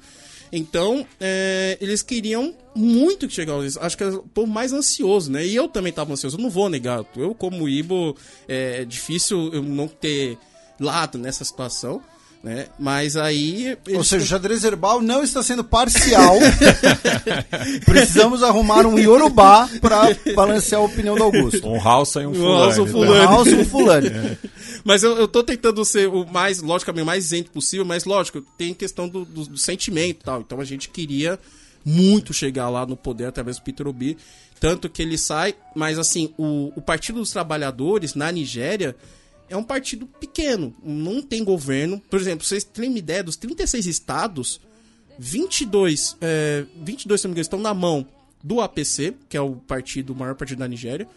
Então, 0.51 1.05
é, 1.19 1.77
eles 1.81 2.01
queriam 2.01 2.53
muito 2.75 3.27
que 3.27 3.33
chegasse. 3.33 3.79
Acho 3.79 3.97
que 3.97 4.03
era 4.03 4.15
o 4.15 4.23
povo 4.23 4.51
mais 4.51 4.73
ansioso, 4.73 5.31
né? 5.31 5.45
E 5.45 5.55
eu 5.55 5.67
também 5.67 5.89
estava 5.89 6.13
ansioso. 6.13 6.37
Eu 6.37 6.41
não 6.41 6.49
vou 6.49 6.69
negar. 6.69 7.03
Eu, 7.15 7.33
como 7.33 7.67
Ibo, 7.67 8.15
é 8.47 8.85
difícil 8.85 9.53
eu 9.53 9.63
não 9.63 9.87
ter 9.87 10.37
lado 10.79 11.17
nessa 11.17 11.43
situação. 11.43 12.01
Né? 12.45 12.67
Mas 12.77 13.17
aí. 13.17 13.75
Ou 13.91 14.03
seja, 14.03 14.23
o 14.23 14.27
xadrez 14.27 14.63
herbal 14.63 15.01
não 15.01 15.23
está 15.23 15.41
sendo 15.41 15.63
parcial. 15.63 16.37
Precisamos 17.83 18.43
arrumar 18.43 18.85
um 18.85 18.99
Yorubá 18.99 19.67
para 19.81 20.15
balancear 20.35 20.79
a 20.79 20.85
opinião 20.85 21.15
do 21.15 21.23
Augusto. 21.23 21.67
Um 21.67 21.81
Halsa 21.81 22.21
e 22.21 22.27
um 22.27 22.35
Fulani. 22.35 22.79
Um 22.79 22.87
Fulani. 22.87 23.25
Um 23.25 23.47
e 23.47 23.55
um 23.55 23.65
Fulani. 23.65 24.07
É. 24.09 24.37
Mas 24.83 25.01
eu, 25.01 25.17
eu 25.17 25.27
tô 25.27 25.43
tentando 25.43 25.83
ser 25.83 26.07
o 26.07 26.23
mais, 26.23 26.61
logicamente, 26.61 27.01
o 27.01 27.05
mais 27.07 27.25
isento 27.25 27.49
possível, 27.49 27.83
mas 27.83 28.05
lógico, 28.05 28.39
tem 28.55 28.75
questão 28.75 29.09
do, 29.09 29.25
do, 29.25 29.47
do 29.47 29.57
sentimento 29.57 30.21
e 30.21 30.23
tal. 30.23 30.41
Então 30.41 30.61
a 30.61 30.65
gente 30.65 30.89
queria 30.89 31.39
muito 31.83 32.31
chegar 32.31 32.69
lá 32.69 32.85
no 32.85 32.95
poder 32.95 33.25
através 33.25 33.57
do 33.57 33.63
Peter 33.63 33.87
Obi. 33.87 34.17
Tanto 34.59 34.87
que 34.87 35.01
ele 35.01 35.17
sai, 35.17 35.55
mas 35.75 35.97
assim, 35.97 36.31
o, 36.37 36.71
o 36.75 36.81
Partido 36.81 37.19
dos 37.19 37.31
Trabalhadores 37.31 38.13
na 38.13 38.31
Nigéria 38.31 38.95
é 39.49 39.55
um 39.55 39.63
partido 39.63 40.05
pequeno, 40.05 40.73
não 40.83 41.21
tem 41.21 41.43
governo. 41.43 42.01
Por 42.09 42.19
exemplo, 42.19 42.45
vocês 42.45 42.63
têm 42.63 42.89
uma 42.89 42.97
ideia 42.97 43.23
dos 43.23 43.35
36 43.35 43.85
estados, 43.85 44.59
22, 45.17 46.17
é, 46.21 46.65
22 46.81 47.21
se 47.21 47.27
não 47.27 47.29
me 47.29 47.33
engano, 47.33 47.41
estão 47.41 47.59
na 47.59 47.73
mão 47.73 48.05
do 48.43 48.61
APC, 48.61 49.15
que 49.29 49.37
é 49.37 49.41
o 49.41 49.55
partido, 49.55 50.13
o 50.13 50.15
maior 50.15 50.35
partido 50.35 50.59
da 50.59 50.67
Nigéria. 50.67 51.07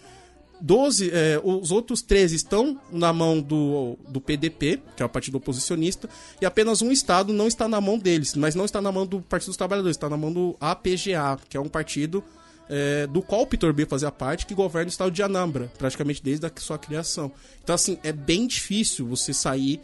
12, 0.60 1.10
é, 1.12 1.40
os 1.42 1.70
outros 1.70 2.02
13 2.02 2.34
estão 2.34 2.80
na 2.90 3.12
mão 3.12 3.40
do, 3.40 3.96
do 4.08 4.20
PDP, 4.20 4.82
que 4.96 5.02
é 5.02 5.06
o 5.06 5.08
partido 5.08 5.36
oposicionista, 5.36 6.08
e 6.40 6.46
apenas 6.46 6.82
um 6.82 6.90
estado 6.90 7.32
não 7.32 7.46
está 7.46 7.68
na 7.68 7.80
mão 7.80 7.98
deles, 7.98 8.34
mas 8.34 8.54
não 8.54 8.64
está 8.64 8.82
na 8.82 8.90
mão 8.90 9.06
do 9.06 9.20
Partido 9.20 9.50
dos 9.50 9.56
Trabalhadores, 9.56 9.96
está 9.96 10.08
na 10.08 10.16
mão 10.16 10.32
do 10.32 10.56
APGA, 10.60 11.38
que 11.48 11.56
é 11.56 11.60
um 11.60 11.68
partido 11.68 12.24
é, 12.68 13.06
do 13.06 13.22
qual 13.22 13.42
o 13.42 13.46
Peter 13.46 13.72
B 13.72 13.86
fazia 13.86 14.10
parte, 14.10 14.46
que 14.46 14.54
governa 14.54 14.86
o 14.86 14.90
estado 14.90 15.10
de 15.10 15.22
Anambra, 15.22 15.70
praticamente 15.78 16.22
desde 16.22 16.46
a 16.46 16.52
sua 16.56 16.78
criação. 16.78 17.32
Então, 17.62 17.74
assim, 17.74 17.98
é 18.02 18.12
bem 18.12 18.46
difícil 18.46 19.06
você 19.06 19.32
sair 19.32 19.80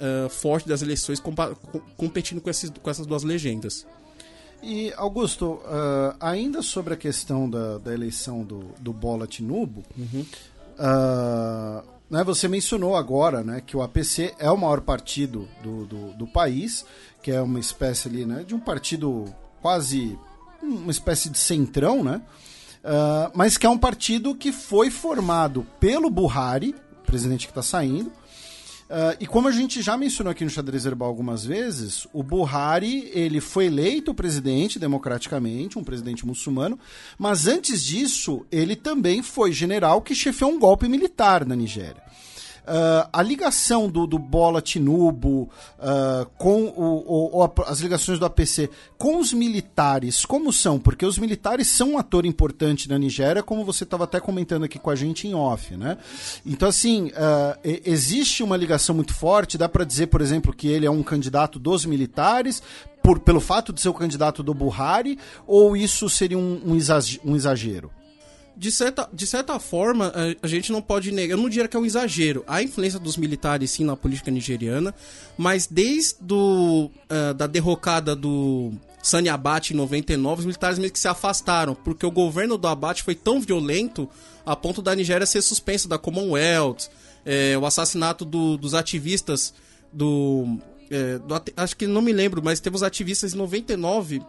uh, 0.00 0.28
forte 0.28 0.68
das 0.68 0.82
eleições 0.82 1.20
competindo 1.96 2.40
com, 2.40 2.50
esses, 2.50 2.70
com 2.70 2.90
essas 2.90 3.06
duas 3.06 3.22
legendas. 3.22 3.86
E, 4.62 4.92
Augusto, 4.96 5.60
uh, 5.64 6.16
ainda 6.20 6.62
sobre 6.62 6.94
a 6.94 6.96
questão 6.96 7.48
da, 7.48 7.78
da 7.78 7.92
eleição 7.92 8.42
do, 8.42 8.74
do 8.80 8.92
Bola 8.92 9.26
Tinubo, 9.26 9.82
uhum. 9.96 10.26
uh, 10.78 11.86
né, 12.10 12.24
você 12.24 12.48
mencionou 12.48 12.96
agora 12.96 13.42
né, 13.42 13.62
que 13.64 13.76
o 13.76 13.82
APC 13.82 14.34
é 14.38 14.50
o 14.50 14.56
maior 14.56 14.80
partido 14.80 15.48
do, 15.62 15.84
do, 15.86 16.12
do 16.14 16.26
país, 16.26 16.84
que 17.22 17.30
é 17.30 17.40
uma 17.40 17.60
espécie 17.60 18.08
ali 18.08 18.24
né, 18.24 18.44
de 18.44 18.54
um 18.54 18.60
partido 18.60 19.24
quase 19.60 20.18
uma 20.66 20.90
espécie 20.90 21.30
de 21.30 21.38
centrão, 21.38 22.02
né? 22.02 22.20
uh, 22.84 23.30
mas 23.34 23.56
que 23.56 23.66
é 23.66 23.70
um 23.70 23.78
partido 23.78 24.34
que 24.34 24.52
foi 24.52 24.90
formado 24.90 25.66
pelo 25.80 26.10
Buhari, 26.10 26.74
presidente 27.04 27.46
que 27.46 27.52
está 27.52 27.62
saindo, 27.62 28.12
Uh, 28.86 29.18
e 29.18 29.26
como 29.26 29.48
a 29.48 29.50
gente 29.50 29.82
já 29.82 29.96
mencionou 29.96 30.30
aqui 30.30 30.44
no 30.44 30.50
Xadrez 30.50 30.86
Herbal 30.86 31.08
algumas 31.08 31.44
vezes, 31.44 32.06
o 32.12 32.22
Buhari 32.22 33.10
ele 33.12 33.40
foi 33.40 33.66
eleito 33.66 34.14
presidente 34.14 34.78
democraticamente, 34.78 35.76
um 35.76 35.82
presidente 35.82 36.24
muçulmano, 36.24 36.78
mas 37.18 37.48
antes 37.48 37.82
disso 37.82 38.46
ele 38.50 38.76
também 38.76 39.22
foi 39.22 39.50
general 39.50 40.00
que 40.00 40.14
chefiou 40.14 40.52
um 40.52 40.58
golpe 40.60 40.88
militar 40.88 41.44
na 41.44 41.56
Nigéria. 41.56 42.00
Uh, 42.66 43.08
a 43.12 43.22
ligação 43.22 43.88
do, 43.88 44.06
do 44.06 44.18
Bola 44.18 44.60
Tinubu 44.60 45.48
uh, 45.78 46.26
com 46.36 46.64
o, 46.64 47.40
o, 47.40 47.52
as 47.64 47.78
ligações 47.78 48.18
do 48.18 48.26
APC 48.26 48.68
com 48.98 49.18
os 49.18 49.32
militares, 49.32 50.24
como 50.24 50.52
são? 50.52 50.78
Porque 50.78 51.06
os 51.06 51.16
militares 51.16 51.68
são 51.68 51.92
um 51.92 51.98
ator 51.98 52.26
importante 52.26 52.88
na 52.88 52.98
Nigéria, 52.98 53.42
como 53.42 53.64
você 53.64 53.84
estava 53.84 54.04
até 54.04 54.18
comentando 54.18 54.64
aqui 54.64 54.78
com 54.80 54.90
a 54.90 54.96
gente 54.96 55.28
em 55.28 55.34
off, 55.34 55.76
né? 55.76 55.96
Então, 56.44 56.68
assim, 56.68 57.06
uh, 57.08 57.58
existe 57.62 58.42
uma 58.42 58.56
ligação 58.56 58.94
muito 58.94 59.14
forte, 59.14 59.56
dá 59.56 59.68
para 59.68 59.84
dizer, 59.84 60.08
por 60.08 60.20
exemplo, 60.20 60.52
que 60.52 60.66
ele 60.66 60.86
é 60.86 60.90
um 60.90 61.02
candidato 61.02 61.58
dos 61.58 61.84
militares, 61.84 62.62
por, 63.02 63.20
pelo 63.20 63.40
fato 63.40 63.72
de 63.72 63.80
ser 63.80 63.88
o 63.88 63.94
candidato 63.94 64.42
do 64.42 64.52
Buhari, 64.52 65.16
ou 65.46 65.76
isso 65.76 66.08
seria 66.08 66.36
um, 66.36 66.60
um 67.24 67.36
exagero? 67.36 67.90
De 68.56 68.70
certa, 68.70 69.08
de 69.12 69.26
certa 69.26 69.58
forma, 69.60 70.12
a, 70.14 70.46
a, 70.46 70.48
gente 70.48 70.72
não 70.72 70.80
pode 70.80 71.12
negar. 71.12 71.34
Eu 71.34 71.42
não 71.42 71.48
diria 71.48 71.68
que 71.68 71.76
é 71.76 71.80
um 71.80 71.84
exagero. 71.84 72.42
Há 72.46 72.62
influência 72.62 72.98
dos 72.98 73.16
militares, 73.16 73.70
sim, 73.70 73.84
na 73.84 73.96
política 73.96 74.30
nigeriana, 74.30 74.94
mas 75.36 75.66
desde 75.66 76.16
do, 76.20 76.90
uh, 77.10 77.34
da 77.34 77.46
derrocada 77.46 78.16
do 78.16 78.72
Sani 79.02 79.28
Abate 79.28 79.74
em 79.74 79.76
99, 79.76 80.40
os 80.40 80.46
militares 80.46 80.78
meio 80.78 80.90
que 80.90 80.98
se 80.98 81.06
afastaram, 81.06 81.74
porque 81.74 82.06
o 82.06 82.10
governo 82.10 82.56
do 82.56 82.66
Abate 82.66 83.02
foi 83.02 83.14
tão 83.14 83.40
violento 83.40 84.08
a 84.44 84.56
ponto 84.56 84.80
da 84.80 84.94
Nigéria 84.94 85.26
ser 85.26 85.42
suspensa 85.42 85.88
da 85.88 85.98
Commonwealth, 85.98 86.88
é, 87.24 87.58
o 87.58 87.66
assassinato 87.66 88.24
do, 88.24 88.56
dos 88.56 88.74
ativistas 88.74 89.52
do, 89.92 90.58
é, 90.90 91.18
do, 91.18 91.42
Acho 91.56 91.76
que 91.76 91.86
não 91.86 92.00
me 92.00 92.12
lembro, 92.12 92.40
mas 92.42 92.60
teve 92.60 92.76
os 92.76 92.82
ativistas 92.82 93.34
em 93.34 93.36
99 93.36 94.22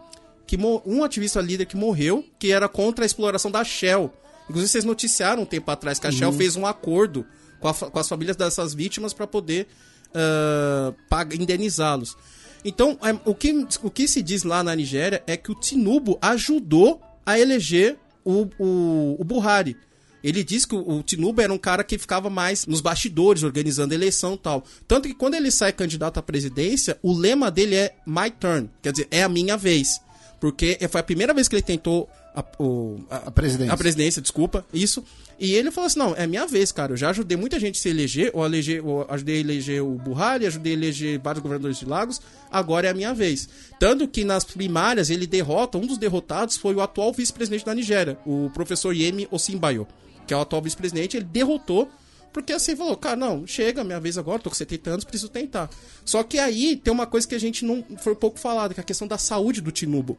que 0.48 0.56
um 0.86 1.04
ativista 1.04 1.42
líder 1.42 1.66
que 1.66 1.76
morreu, 1.76 2.24
que 2.38 2.50
era 2.50 2.66
contra 2.70 3.04
a 3.04 3.06
exploração 3.06 3.50
da 3.50 3.62
Shell. 3.62 4.10
Inclusive, 4.44 4.70
vocês 4.72 4.84
noticiaram 4.84 5.42
um 5.42 5.46
tempo 5.46 5.70
atrás 5.70 5.98
que 5.98 6.06
a 6.06 6.10
uhum. 6.10 6.16
Shell 6.16 6.32
fez 6.32 6.56
um 6.56 6.64
acordo 6.64 7.26
com, 7.60 7.68
a, 7.68 7.74
com, 7.74 7.98
as 7.98 8.08
famílias 8.08 8.34
dessas 8.34 8.72
vítimas 8.72 9.12
para 9.12 9.26
poder 9.26 9.68
uh, 10.08 11.34
indenizá-los. 11.38 12.16
Então, 12.64 12.98
é, 13.02 13.14
o 13.28 13.34
que, 13.34 13.52
o 13.82 13.90
que 13.90 14.08
se 14.08 14.22
diz 14.22 14.42
lá 14.42 14.62
na 14.62 14.74
Nigéria 14.74 15.22
é 15.26 15.36
que 15.36 15.52
o 15.52 15.54
Tinubu 15.54 16.18
ajudou 16.22 17.02
a 17.26 17.38
eleger 17.38 17.98
o, 18.24 18.48
o, 18.58 19.16
o 19.20 19.24
Buhari. 19.24 19.76
Ele 20.24 20.42
diz 20.42 20.64
que 20.64 20.74
o, 20.74 20.98
o 20.98 21.02
Tinubu 21.02 21.42
era 21.42 21.52
um 21.52 21.58
cara 21.58 21.84
que 21.84 21.98
ficava 21.98 22.30
mais 22.30 22.66
nos 22.66 22.80
bastidores, 22.80 23.42
organizando 23.42 23.92
a 23.92 23.96
eleição 23.96 24.32
e 24.32 24.38
tal. 24.38 24.64
Tanto 24.88 25.08
que 25.08 25.14
quando 25.14 25.34
ele 25.34 25.50
sai 25.50 25.74
candidato 25.74 26.18
à 26.18 26.22
presidência, 26.22 26.98
o 27.02 27.12
lema 27.12 27.50
dele 27.50 27.74
é 27.74 27.94
My 28.06 28.30
Turn, 28.30 28.70
quer 28.80 28.92
dizer, 28.92 29.08
é 29.10 29.22
a 29.22 29.28
minha 29.28 29.54
vez. 29.54 30.00
Porque 30.40 30.78
foi 30.88 31.00
a 31.00 31.04
primeira 31.04 31.34
vez 31.34 31.48
que 31.48 31.56
ele 31.56 31.62
tentou 31.62 32.08
a, 32.34 32.44
o, 32.62 33.00
a, 33.10 33.16
a, 33.16 33.30
presidência. 33.30 33.72
A 33.72 33.76
presidência, 33.76 34.22
desculpa, 34.22 34.64
isso. 34.72 35.04
E 35.38 35.54
ele 35.54 35.70
falou 35.70 35.86
assim: 35.86 35.98
não, 35.98 36.14
é 36.14 36.26
minha 36.26 36.46
vez, 36.46 36.70
cara. 36.70 36.92
Eu 36.92 36.96
já 36.96 37.10
ajudei 37.10 37.36
muita 37.36 37.58
gente 37.58 37.78
a 37.78 37.82
se 37.82 37.88
eleger, 37.88 38.30
ou, 38.32 38.46
eleger, 38.46 38.84
ou 38.84 39.04
ajudei 39.08 39.36
a 39.36 39.40
eleger 39.40 39.82
o 39.82 39.94
Buhari, 39.94 40.46
ajudei 40.46 40.74
a 40.74 40.76
eleger 40.76 41.18
vários 41.18 41.42
governadores 41.42 41.78
de 41.78 41.84
Lagos, 41.84 42.20
agora 42.50 42.86
é 42.86 42.90
a 42.90 42.94
minha 42.94 43.12
vez. 43.12 43.48
Tanto 43.80 44.06
que 44.06 44.24
nas 44.24 44.44
primárias 44.44 45.10
ele 45.10 45.26
derrota, 45.26 45.78
um 45.78 45.86
dos 45.86 45.98
derrotados 45.98 46.56
foi 46.56 46.74
o 46.74 46.80
atual 46.80 47.12
vice-presidente 47.12 47.64
da 47.64 47.74
Nigéria, 47.74 48.18
o 48.24 48.50
professor 48.54 48.94
Yemi 48.94 49.26
Osinbayo, 49.30 49.86
que 50.26 50.32
é 50.32 50.36
o 50.36 50.40
atual 50.40 50.62
vice-presidente, 50.62 51.16
ele 51.16 51.26
derrotou. 51.26 51.90
Porque 52.32 52.52
assim 52.52 52.76
falou, 52.76 52.96
cara, 52.96 53.16
não, 53.16 53.46
chega, 53.46 53.82
minha 53.82 54.00
vez 54.00 54.18
agora, 54.18 54.38
tô 54.38 54.50
com 54.50 54.56
70 54.56 54.90
anos, 54.90 55.04
preciso 55.04 55.30
tentar. 55.30 55.70
Só 56.04 56.22
que 56.22 56.38
aí 56.38 56.76
tem 56.76 56.92
uma 56.92 57.06
coisa 57.06 57.26
que 57.26 57.34
a 57.34 57.40
gente 57.40 57.64
não 57.64 57.84
foi 57.98 58.14
pouco 58.14 58.38
falado, 58.38 58.74
que 58.74 58.80
é 58.80 58.82
a 58.82 58.84
questão 58.84 59.08
da 59.08 59.18
saúde 59.18 59.60
do 59.60 59.72
Tinubu 59.72 60.18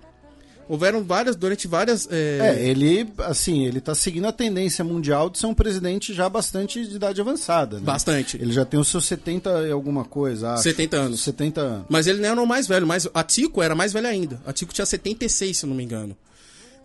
houveram 0.69 1.03
várias, 1.03 1.35
durante 1.35 1.67
várias. 1.67 2.07
É... 2.11 2.37
é, 2.39 2.69
ele, 2.69 3.11
assim, 3.17 3.65
ele 3.65 3.81
tá 3.81 3.95
seguindo 3.95 4.27
a 4.27 4.31
tendência 4.31 4.85
mundial 4.85 5.27
de 5.29 5.39
ser 5.39 5.47
um 5.47 5.53
presidente 5.53 6.13
já 6.13 6.29
bastante 6.29 6.85
de 6.85 6.95
idade 6.95 7.19
avançada. 7.19 7.77
Né? 7.77 7.83
Bastante. 7.83 8.37
Ele 8.37 8.53
já 8.53 8.63
tem 8.63 8.79
os 8.79 8.87
seus 8.87 9.05
70 9.05 9.67
e 9.67 9.71
alguma 9.71 10.05
coisa. 10.05 10.51
Acho. 10.51 10.63
70 10.63 10.97
anos. 10.97 11.21
70 11.21 11.61
anos. 11.61 11.85
Mas 11.89 12.05
ele 12.05 12.21
não 12.21 12.29
era 12.29 12.41
o 12.41 12.45
mais 12.45 12.67
velho, 12.67 12.85
mas 12.85 13.09
a 13.11 13.23
Tico 13.23 13.63
era 13.63 13.73
mais 13.73 13.91
velha 13.91 14.09
ainda. 14.09 14.39
A 14.45 14.53
Tico 14.53 14.71
tinha 14.71 14.85
76, 14.85 15.57
se 15.57 15.65
eu 15.65 15.69
não 15.69 15.75
me 15.75 15.83
engano. 15.83 16.15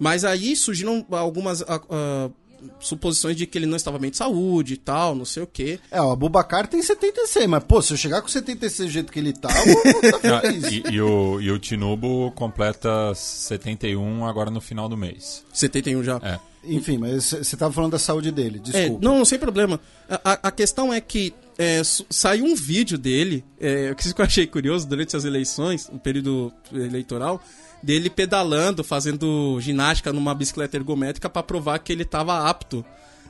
Mas 0.01 0.25
aí 0.25 0.57
surgiram 0.57 1.05
algumas. 1.11 1.61
Uh, 1.61 2.33
suposições 2.81 3.37
de 3.37 3.47
que 3.47 3.59
ele 3.59 3.67
não 3.67 3.77
estava 3.77 3.99
bem 3.99 4.11
de 4.11 4.17
saúde 4.17 4.75
e 4.75 4.77
tal, 4.77 5.15
não 5.15 5.25
sei 5.25 5.43
o 5.43 5.47
quê. 5.47 5.79
É, 5.91 6.01
o 6.01 6.11
Abubacar 6.11 6.67
tem 6.67 6.83
76, 6.83 7.47
mas, 7.47 7.65
pô, 7.65 7.81
se 7.81 7.93
eu 7.93 7.97
chegar 7.97 8.23
com 8.23 8.29
76 8.29 8.89
do 8.89 8.93
jeito 8.93 9.13
que 9.13 9.19
ele 9.19 9.33
tá, 9.33 9.49
eu 9.67 9.75
vou 9.75 10.21
tá 10.21 10.41
feliz. 10.43 10.65
e, 10.71 10.83
e, 10.93 11.01
o, 11.01 11.41
e 11.41 11.51
o 11.51 11.59
Tinubo 11.59 12.33
completa 12.33 13.15
71 13.15 14.27
agora 14.27 14.51
no 14.51 14.61
final 14.61 14.89
do 14.89 14.97
mês. 14.97 15.45
71 15.53 16.03
já? 16.03 16.21
É. 16.23 16.39
Enfim, 16.67 16.99
mas 16.99 17.25
você 17.25 17.37
estava 17.41 17.73
falando 17.73 17.93
da 17.93 17.99
saúde 17.99 18.31
dele, 18.31 18.59
desculpa. 18.59 19.05
É, 19.05 19.05
não, 19.05 19.19
não, 19.19 19.25
sem 19.25 19.39
problema. 19.39 19.79
A, 20.09 20.49
a 20.49 20.51
questão 20.51 20.93
é 20.93 21.01
que 21.01 21.35
é, 21.59 21.83
saiu 21.85 22.45
um 22.45 22.55
vídeo 22.55 22.99
dele, 22.99 23.45
é, 23.61 23.95
que 23.97 24.09
eu 24.09 24.25
achei 24.25 24.47
curioso 24.47 24.87
durante 24.89 25.17
as 25.17 25.25
eleições, 25.25 25.89
o 25.93 25.99
período 25.99 26.53
eleitoral, 26.73 27.43
dele 27.85 28.09
pedalando, 28.09 28.83
fazendo 28.83 29.59
ginástica 29.61 30.13
numa 30.13 30.35
bicicleta 30.35 30.77
ergométrica 30.77 31.29
para 31.29 31.43
provar 31.43 31.79
que 31.79 31.93
ele 31.93 32.03
estava 32.03 32.49
apto 32.49 32.85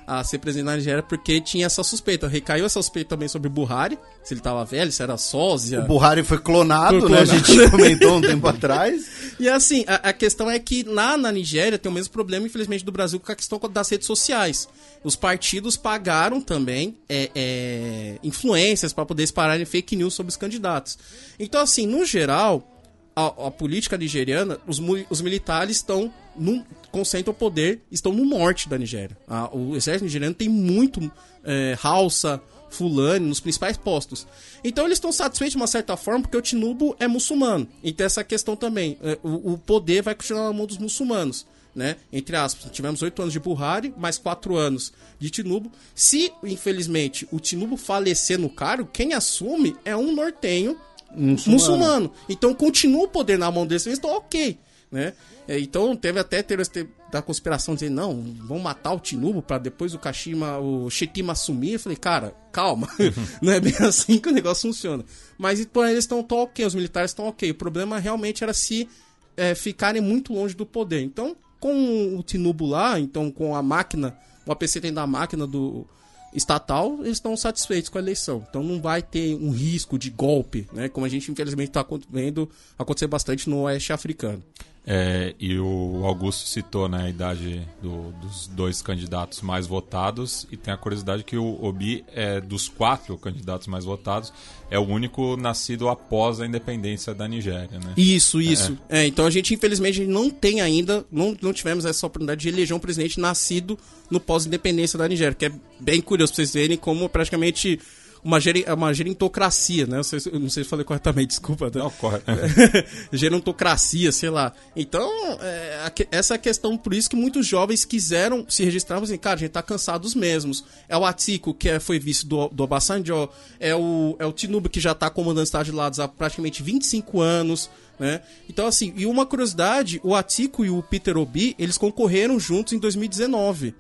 a 0.07 0.23
ser 0.23 0.39
presidente 0.39 0.67
da 0.67 0.77
Nigéria 0.77 1.03
porque 1.03 1.41
tinha 1.41 1.67
essa 1.67 1.83
suspeita. 1.83 2.29
Recaiu 2.29 2.67
essa 2.67 2.81
suspeita 2.81 3.11
também 3.11 3.27
sobre 3.27 3.49
o 3.49 3.51
Buhari, 3.51 3.99
se 4.23 4.35
ele 4.35 4.41
estava 4.41 4.65
velho, 4.65 4.93
se 4.93 5.03
era 5.03 5.17
sósia. 5.17 5.81
O 5.81 5.87
Buhari 5.87 6.23
foi 6.23 6.39
clonado, 6.39 7.01
foi 7.01 7.09
clonado. 7.09 7.27
né? 7.27 7.33
A 7.33 7.39
gente 7.39 7.71
comentou 7.71 8.17
um 8.17 8.21
tempo 8.21 8.47
atrás. 8.47 9.25
E 9.41 9.49
assim, 9.49 9.85
a, 9.89 10.11
a, 10.11 10.13
questão 10.13 10.49
é 10.49 10.61
que 10.61 10.85
lá 10.85 11.17
na 11.17 11.33
Nigéria 11.33 11.77
tem 11.77 11.91
o 11.91 11.95
mesmo 11.95 12.13
problema, 12.13 12.47
infelizmente, 12.47 12.85
do 12.85 12.93
Brasil 12.93 13.19
com 13.19 13.33
a 13.33 13.35
questão 13.35 13.59
das 13.69 13.89
redes 13.89 14.07
sociais. 14.07 14.69
Os 15.03 15.17
partidos 15.17 15.77
pagaram 15.77 16.41
também 16.41 16.97
é, 17.09 17.31
é, 17.35 18.19
influências 18.23 18.93
para 18.93 19.05
poder 19.05 19.25
espalhar 19.25 19.67
fake 19.67 19.97
news 19.97 20.15
sobre 20.15 20.31
os 20.31 20.37
candidatos. 20.37 20.97
Então, 21.37 21.61
assim, 21.61 21.85
no 21.85 22.05
geral, 22.05 22.74
a, 23.15 23.27
a, 23.27 23.51
política 23.51 23.97
nigeriana, 23.97 24.59
os, 24.67 24.81
os 25.09 25.21
militares 25.21 25.77
estão 25.77 26.13
num, 26.37 26.65
concentram 26.91 27.33
o 27.33 27.37
poder, 27.37 27.81
estão 27.91 28.13
no 28.13 28.25
norte 28.25 28.69
da 28.69 28.77
Nigéria. 28.77 29.17
A, 29.29 29.55
o 29.55 29.77
exército 29.77 30.05
nigeriano 30.05 30.35
tem 30.35 30.49
muito 30.49 31.11
é, 31.45 31.77
Halsa, 31.83 32.41
Fulani 32.75 33.27
nos 33.27 33.41
principais 33.41 33.77
postos. 33.77 34.27
Então 34.63 34.85
eles 34.85 34.97
estão 34.97 35.13
satisfeitos 35.13 35.53
de 35.53 35.57
uma 35.57 35.67
certa 35.67 35.97
forma 35.97 36.23
porque 36.23 36.37
o 36.37 36.43
Tinubu 36.43 36.97
é 36.99 37.07
muçulmano. 37.07 37.69
Então 37.83 38.05
essa 38.05 38.25
questão 38.25 38.57
também, 38.57 38.99
é, 39.03 39.19
o, 39.23 39.53
o, 39.53 39.59
poder 39.59 40.03
vai 40.03 40.15
continuar 40.15 40.45
na 40.45 40.53
mão 40.53 40.67
dos 40.67 40.79
muçulmanos. 40.79 41.47
Né? 41.75 41.97
Entre 42.13 42.37
aspas, 42.37 42.71
tivemos 42.71 43.03
oito 43.03 43.21
anos 43.21 43.33
de 43.33 43.41
Buhari, 43.41 43.93
mais 43.97 44.17
quatro 44.17 44.57
anos 44.57 44.93
de 45.19 45.29
Tinubu. 45.29 45.73
Se, 45.93 46.33
infelizmente, 46.45 47.27
o 47.33 47.41
Tinubu 47.41 47.77
falecer 47.77 48.39
no 48.39 48.49
cargo, 48.49 48.89
quem 48.93 49.13
assume 49.13 49.77
é 49.85 49.97
um 49.97 50.15
nortenho 50.15 50.79
muçulmano. 51.17 51.53
muçulmano. 51.53 52.13
Então 52.29 52.55
continua 52.55 53.05
o 53.05 53.09
poder 53.09 53.39
na 53.39 53.51
mão 53.51 53.67
deles, 53.67 53.87
então 53.87 54.11
ok. 54.11 54.59
Né? 54.91 55.13
É, 55.49 55.59
então 55.59 55.95
teve 55.97 56.21
até 56.21 56.43
teorias 56.43 56.71
da 57.11 57.21
conspiração 57.21 57.75
dizendo, 57.75 57.95
não, 57.95 58.23
vão 58.47 58.59
matar 58.59 58.93
o 58.93 59.01
Tinubu 59.01 59.43
para 59.43 59.59
depois 59.59 59.95
o 59.95 59.99
Kashima, 59.99 60.59
o 60.59 60.89
Shetima 60.91 61.33
assumir. 61.33 61.75
Eu 61.75 61.81
falei, 61.81 61.97
cara, 61.97 62.35
calma. 62.53 62.89
não 63.43 63.53
é 63.53 63.61
bem 63.61 63.75
assim 63.81 64.19
que 64.19 64.29
o 64.29 64.33
negócio 64.33 64.69
funciona. 64.69 65.05
Mas 65.37 65.61
então, 65.61 65.85
eles 65.85 66.05
estão 66.05 66.25
ok, 66.29 66.65
os 66.65 66.75
militares 66.75 67.11
estão 67.11 67.27
ok. 67.27 67.51
O 67.51 67.55
problema 67.55 67.99
realmente 67.99 68.43
era 68.43 68.55
se 68.55 68.89
é, 69.37 69.55
ficarem 69.55 70.01
muito 70.01 70.33
longe 70.33 70.55
do 70.55 70.65
poder. 70.65 71.03
Então, 71.03 71.37
com 71.61 72.17
o 72.17 72.23
Tinubu 72.23 72.67
lá, 72.67 72.99
então 72.99 73.31
com 73.31 73.55
a 73.55 73.63
máquina, 73.63 74.17
o 74.47 74.53
APC 74.53 74.81
tem 74.81 74.93
da 74.93 75.07
máquina 75.07 75.47
do 75.47 75.87
estatal, 76.35 76.97
eles 77.01 77.19
estão 77.19 77.37
satisfeitos 77.37 77.89
com 77.89 77.99
a 77.99 78.01
eleição. 78.01 78.45
Então 78.49 78.63
não 78.63 78.81
vai 78.81 79.01
ter 79.03 79.35
um 79.37 79.51
risco 79.51 79.99
de 79.99 80.11
golpe, 80.11 80.67
né? 80.73 80.89
Como 80.89 81.07
a 81.07 81.09
gente 81.09 81.31
infelizmente 81.31 81.69
está 81.69 81.87
vendo 82.11 82.51
acontecer 82.79 83.07
bastante 83.07 83.49
no 83.49 83.63
oeste 83.63 83.93
africano. 83.93 84.43
É, 84.87 85.35
e 85.41 85.59
o 85.59 86.03
Augusto 86.05 86.47
citou 86.47 86.89
né, 86.91 87.05
a 87.05 87.09
idade 87.09 87.67
do, 87.83 88.13
dos 88.21 88.47
dois 88.49 88.83
candidatos 88.83 89.41
mais 89.41 89.67
votados, 89.67 90.47
e 90.53 90.59
tem 90.59 90.75
a 90.75 90.77
curiosidade 90.77 91.25
que 91.25 91.39
o 91.39 91.65
Obi 91.65 92.05
é 92.13 92.39
dos 92.39 92.69
quatro 92.69 93.17
candidatos 93.17 93.67
mais 93.67 93.87
votados, 93.87 94.31
é 94.71 94.79
o 94.79 94.83
único 94.83 95.39
nascido 95.39 95.89
após 95.89 96.39
a 96.39 96.47
independência 96.47 97.15
da 97.15 97.27
Nigéria. 97.27 97.79
Né? 97.79 97.95
Isso, 97.97 98.43
isso. 98.43 98.77
É. 98.89 99.05
É, 99.05 99.07
então 99.07 99.25
a 99.25 99.31
gente, 99.31 99.55
infelizmente, 99.55 100.05
não 100.05 100.29
tem 100.29 100.61
ainda, 100.61 101.07
não, 101.11 101.35
não 101.41 101.53
tivemos 101.53 101.87
essa 101.87 102.07
oportunidade 102.07 102.43
de 102.43 102.49
eleger 102.49 102.77
um 102.77 102.81
presidente 102.81 103.19
nascido 103.19 103.79
no 104.11 104.21
pós-independência 104.21 104.99
da 104.99 105.09
Nigéria, 105.09 105.35
que 105.35 105.47
é 105.47 105.53
bem 105.81 106.03
curioso 106.03 106.33
pra 106.33 106.37
vocês 106.37 106.53
verem 106.53 106.77
como 106.77 107.09
praticamente 107.09 107.81
uma, 108.25 108.41
geri, 108.41 108.65
uma 108.67 108.93
gerintocracia, 108.95 109.87
né? 109.87 109.99
Eu, 109.99 110.05
sei, 110.05 110.19
eu 110.33 110.41
não 110.41 110.49
sei 110.49 110.65
se 110.65 110.71
falei 110.71 110.85
corretamente, 110.85 111.29
desculpa. 111.29 111.71
Tá? 111.71 111.81
Não, 111.81 111.91
correto. 111.91 112.25
Gerontocracia, 113.13 114.11
sei 114.11 114.31
lá. 114.31 114.53
Então, 114.75 115.11
é, 115.43 115.93
essa 116.11 116.35
é 116.35 116.37
a 116.37 116.39
questão, 116.39 116.77
por 116.77 116.95
isso 116.95 117.11
que 117.11 117.17
muitos 117.17 117.47
jovens 117.47 117.85
quiseram 117.85 118.47
se 118.49 118.65
registrar, 118.65 118.99
mas 118.99 119.11
assim, 119.11 119.19
cara, 119.19 119.37
a 119.37 119.39
gente 119.39 119.51
tá 119.51 119.63
cansado 119.63 120.03
dos 120.03 120.15
mesmos. 120.15 120.65
É 120.89 120.97
o 120.97 121.05
Atico, 121.05 121.53
que 121.53 121.69
é, 121.69 121.79
foi 121.79 121.99
vice 121.99 122.27
do, 122.27 122.49
do 122.49 122.65
Obasanjo, 122.65 123.29
é 123.61 123.75
o, 123.75 124.17
é 124.19 124.25
o 124.25 124.33
Tinubu, 124.33 124.71
que 124.71 124.81
já 124.81 124.95
tá 124.95 125.11
comandando 125.11 125.43
os 125.43 125.49
Estados 125.49 125.71
Unidos 125.71 126.01
há 126.01 126.09
praticamente 126.09 126.63
25 126.63 127.21
anos, 127.21 127.69
né? 127.99 128.23
Então, 128.49 128.67
assim, 128.67 128.93
e 128.97 129.05
uma 129.05 129.27
curiosidade, 129.27 130.01
o 130.03 130.15
Atico 130.15 130.65
e 130.65 130.71
o 130.71 130.83
Peter 130.83 131.17
Obi, 131.19 131.55
eles 131.59 131.77
concorreram 131.77 132.41
juntos 132.41 132.73
em 132.73 132.79
2019 132.79 133.75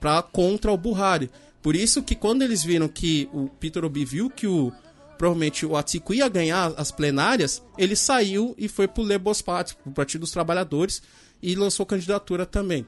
para 0.00 0.22
contra 0.22 0.72
o 0.72 0.76
Buhari. 0.76 1.30
Por 1.68 1.76
isso 1.76 2.02
que 2.02 2.14
quando 2.14 2.40
eles 2.40 2.64
viram 2.64 2.88
que 2.88 3.28
o 3.30 3.46
Peter 3.46 3.84
Obi 3.84 4.02
viu 4.02 4.30
que 4.30 4.46
o 4.46 4.72
provavelmente 5.18 5.66
o 5.66 5.76
Atiku 5.76 6.14
ia 6.14 6.26
ganhar 6.26 6.72
as 6.78 6.90
plenárias, 6.90 7.62
ele 7.76 7.94
saiu 7.94 8.54
e 8.56 8.68
foi 8.68 8.88
pro 8.88 9.02
Lebos 9.02 9.42
Party, 9.42 9.76
pro 9.76 9.92
Partido 9.92 10.22
dos 10.22 10.30
Trabalhadores, 10.30 11.02
e 11.42 11.54
lançou 11.54 11.84
candidatura 11.84 12.46
também, 12.46 12.86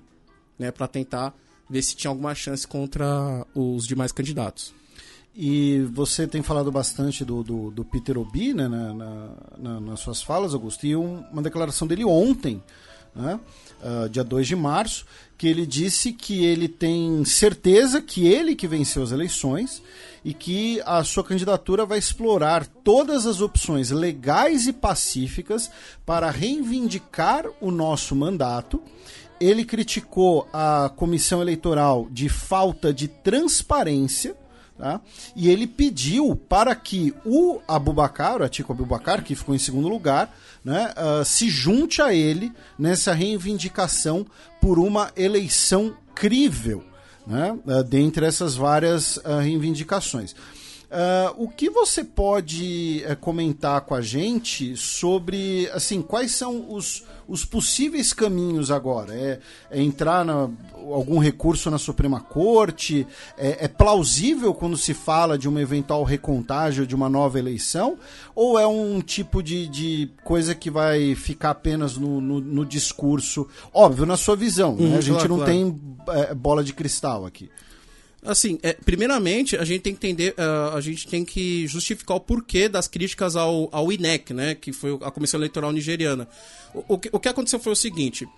né, 0.59 0.70
para 0.70 0.89
tentar 0.89 1.35
ver 1.69 1.82
se 1.82 1.94
tinha 1.94 2.11
alguma 2.11 2.35
chance 2.35 2.66
contra 2.66 3.47
os 3.55 3.86
demais 3.86 4.12
candidatos. 4.12 4.73
E 5.36 5.81
você 5.93 6.27
tem 6.27 6.43
falado 6.43 6.73
bastante 6.73 7.23
do, 7.23 7.43
do, 7.43 7.70
do 7.70 7.85
Peter 7.85 8.16
Obi 8.16 8.55
né, 8.55 8.66
na, 8.66 8.94
na, 9.59 9.78
nas 9.78 10.01
suas 10.01 10.23
falas, 10.23 10.55
Augusto, 10.55 10.86
e 10.86 10.97
um, 10.97 11.23
uma 11.31 11.43
declaração 11.43 11.86
dele 11.86 12.07
ontem, 12.07 12.62
né, 13.15 13.39
uh, 13.82 14.09
dia 14.09 14.24
2 14.24 14.47
de 14.47 14.57
março, 14.57 15.07
que 15.36 15.48
ele 15.48 15.66
disse 15.66 16.12
que 16.12 16.44
ele 16.44 16.69
tem 16.69 17.24
certeza 17.24 18.02
que 18.02 18.27
ele 18.27 18.55
que 18.55 18.69
venceu 18.69 19.02
as 19.02 19.12
eleições 19.12 19.82
e 20.24 20.35
que 20.35 20.82
a 20.85 21.02
sua 21.02 21.24
candidatura 21.24 21.86
vai 21.86 21.98
explorar 21.98 22.66
todas 22.66 23.27
as 23.27 23.40
opções 23.40 23.90
legais 23.90 24.66
e 24.66 24.73
pacíficas 24.73 25.70
para 26.05 26.31
reivindicar 26.31 27.47
o 27.61 27.70
nosso 27.70 28.15
mandato. 28.15 28.82
Ele 29.40 29.65
criticou 29.65 30.47
a 30.52 30.90
comissão 30.94 31.40
eleitoral 31.40 32.07
de 32.11 32.28
falta 32.28 32.93
de 32.93 33.09
transparência 33.09 34.36
Tá? 34.81 34.98
E 35.36 35.51
ele 35.51 35.66
pediu 35.66 36.35
para 36.35 36.74
que 36.74 37.12
o 37.23 37.61
Abubacar, 37.69 38.40
o 38.40 38.44
Atiku 38.44 38.73
Abubacar, 38.73 39.23
que 39.23 39.35
ficou 39.35 39.55
em 39.55 39.59
segundo 39.59 39.89
lugar, 39.89 40.35
né, 40.64 40.92
uh, 40.96 41.24
se 41.24 41.48
junte 41.48 42.02
a 42.02 42.12
ele 42.14 42.52
nessa 42.78 43.12
reivindicação 43.12 44.26
por 44.60 44.78
uma 44.78 45.10
eleição 45.16 45.96
crível, 46.14 46.84
né, 47.26 47.58
uh, 47.66 47.82
dentre 47.82 48.26
essas 48.26 48.54
várias 48.54 49.16
uh, 49.18 49.38
reivindicações. 49.40 50.34
Uh, 50.90 51.44
o 51.44 51.48
que 51.48 51.70
você 51.70 52.02
pode 52.02 53.04
uh, 53.08 53.14
comentar 53.16 53.82
com 53.82 53.94
a 53.94 54.00
gente 54.00 54.76
sobre 54.76 55.70
assim 55.72 56.02
quais 56.02 56.32
são 56.32 56.66
os, 56.68 57.04
os 57.28 57.44
possíveis 57.44 58.12
caminhos 58.12 58.72
agora? 58.72 59.14
É, 59.14 59.38
é 59.70 59.80
entrar 59.80 60.24
na, 60.24 60.50
algum 60.74 61.20
recurso 61.20 61.70
na 61.70 61.78
Suprema 61.78 62.18
Corte? 62.18 63.06
É, 63.38 63.66
é, 63.66 63.68
plausível 63.68 64.52
quando 64.52 64.76
se 64.76 64.92
fala 64.92 65.38
de 65.38 65.48
uma 65.48 65.60
eventual 65.60 66.02
recontagem 66.02 66.84
de 66.84 66.94
uma 66.96 67.08
nova 67.08 67.38
eleição? 67.38 67.96
Ou 68.34 68.58
é 68.58 68.66
um 68.66 69.00
tipo 69.00 69.44
de, 69.44 69.68
de 69.68 70.10
coisa 70.24 70.56
que 70.56 70.72
vai 70.72 71.14
ficar 71.14 71.50
apenas 71.50 71.96
no, 71.96 72.20
no, 72.20 72.40
no 72.40 72.66
discurso? 72.66 73.46
Óbvio, 73.72 74.04
na 74.04 74.16
sua 74.16 74.34
visão, 74.34 74.74
né? 74.74 74.88
Hum, 74.88 74.98
a 74.98 75.00
gente 75.00 75.14
claro, 75.14 75.28
não 75.28 75.36
claro. 75.36 75.52
tem 75.52 75.80
é, 76.08 76.34
bola 76.34 76.64
de 76.64 76.72
cristal 76.72 77.24
aqui. 77.24 77.48
Assim, 78.22 78.59
é, 78.62 78.74
primeiramente, 78.74 79.56
a 79.56 79.64
gente 79.64 79.80
tem 79.80 79.94
que 79.94 80.06
entender, 80.06 80.34
uh, 80.38 80.76
a 80.76 80.80
gente 80.80 81.06
tem 81.06 81.24
que 81.24 81.66
justificar 81.66 82.16
o 82.18 82.20
porquê 82.20 82.68
das 82.68 82.86
críticas 82.86 83.34
ao, 83.34 83.68
ao 83.72 83.90
INEC, 83.90 84.34
né, 84.34 84.55
que 84.55 84.72
foi 84.72 84.98
a 85.01 85.10
Comissão 85.10 85.40
Eleitoral 85.40 85.72
Nigeriana. 85.72 86.28
O, 86.74 86.94
o, 86.94 86.98
que, 86.98 87.09
o 87.12 87.18
que 87.18 87.28
aconteceu 87.28 87.59
foi 87.59 87.72
o 87.72 87.76
seguinte: 87.76 88.28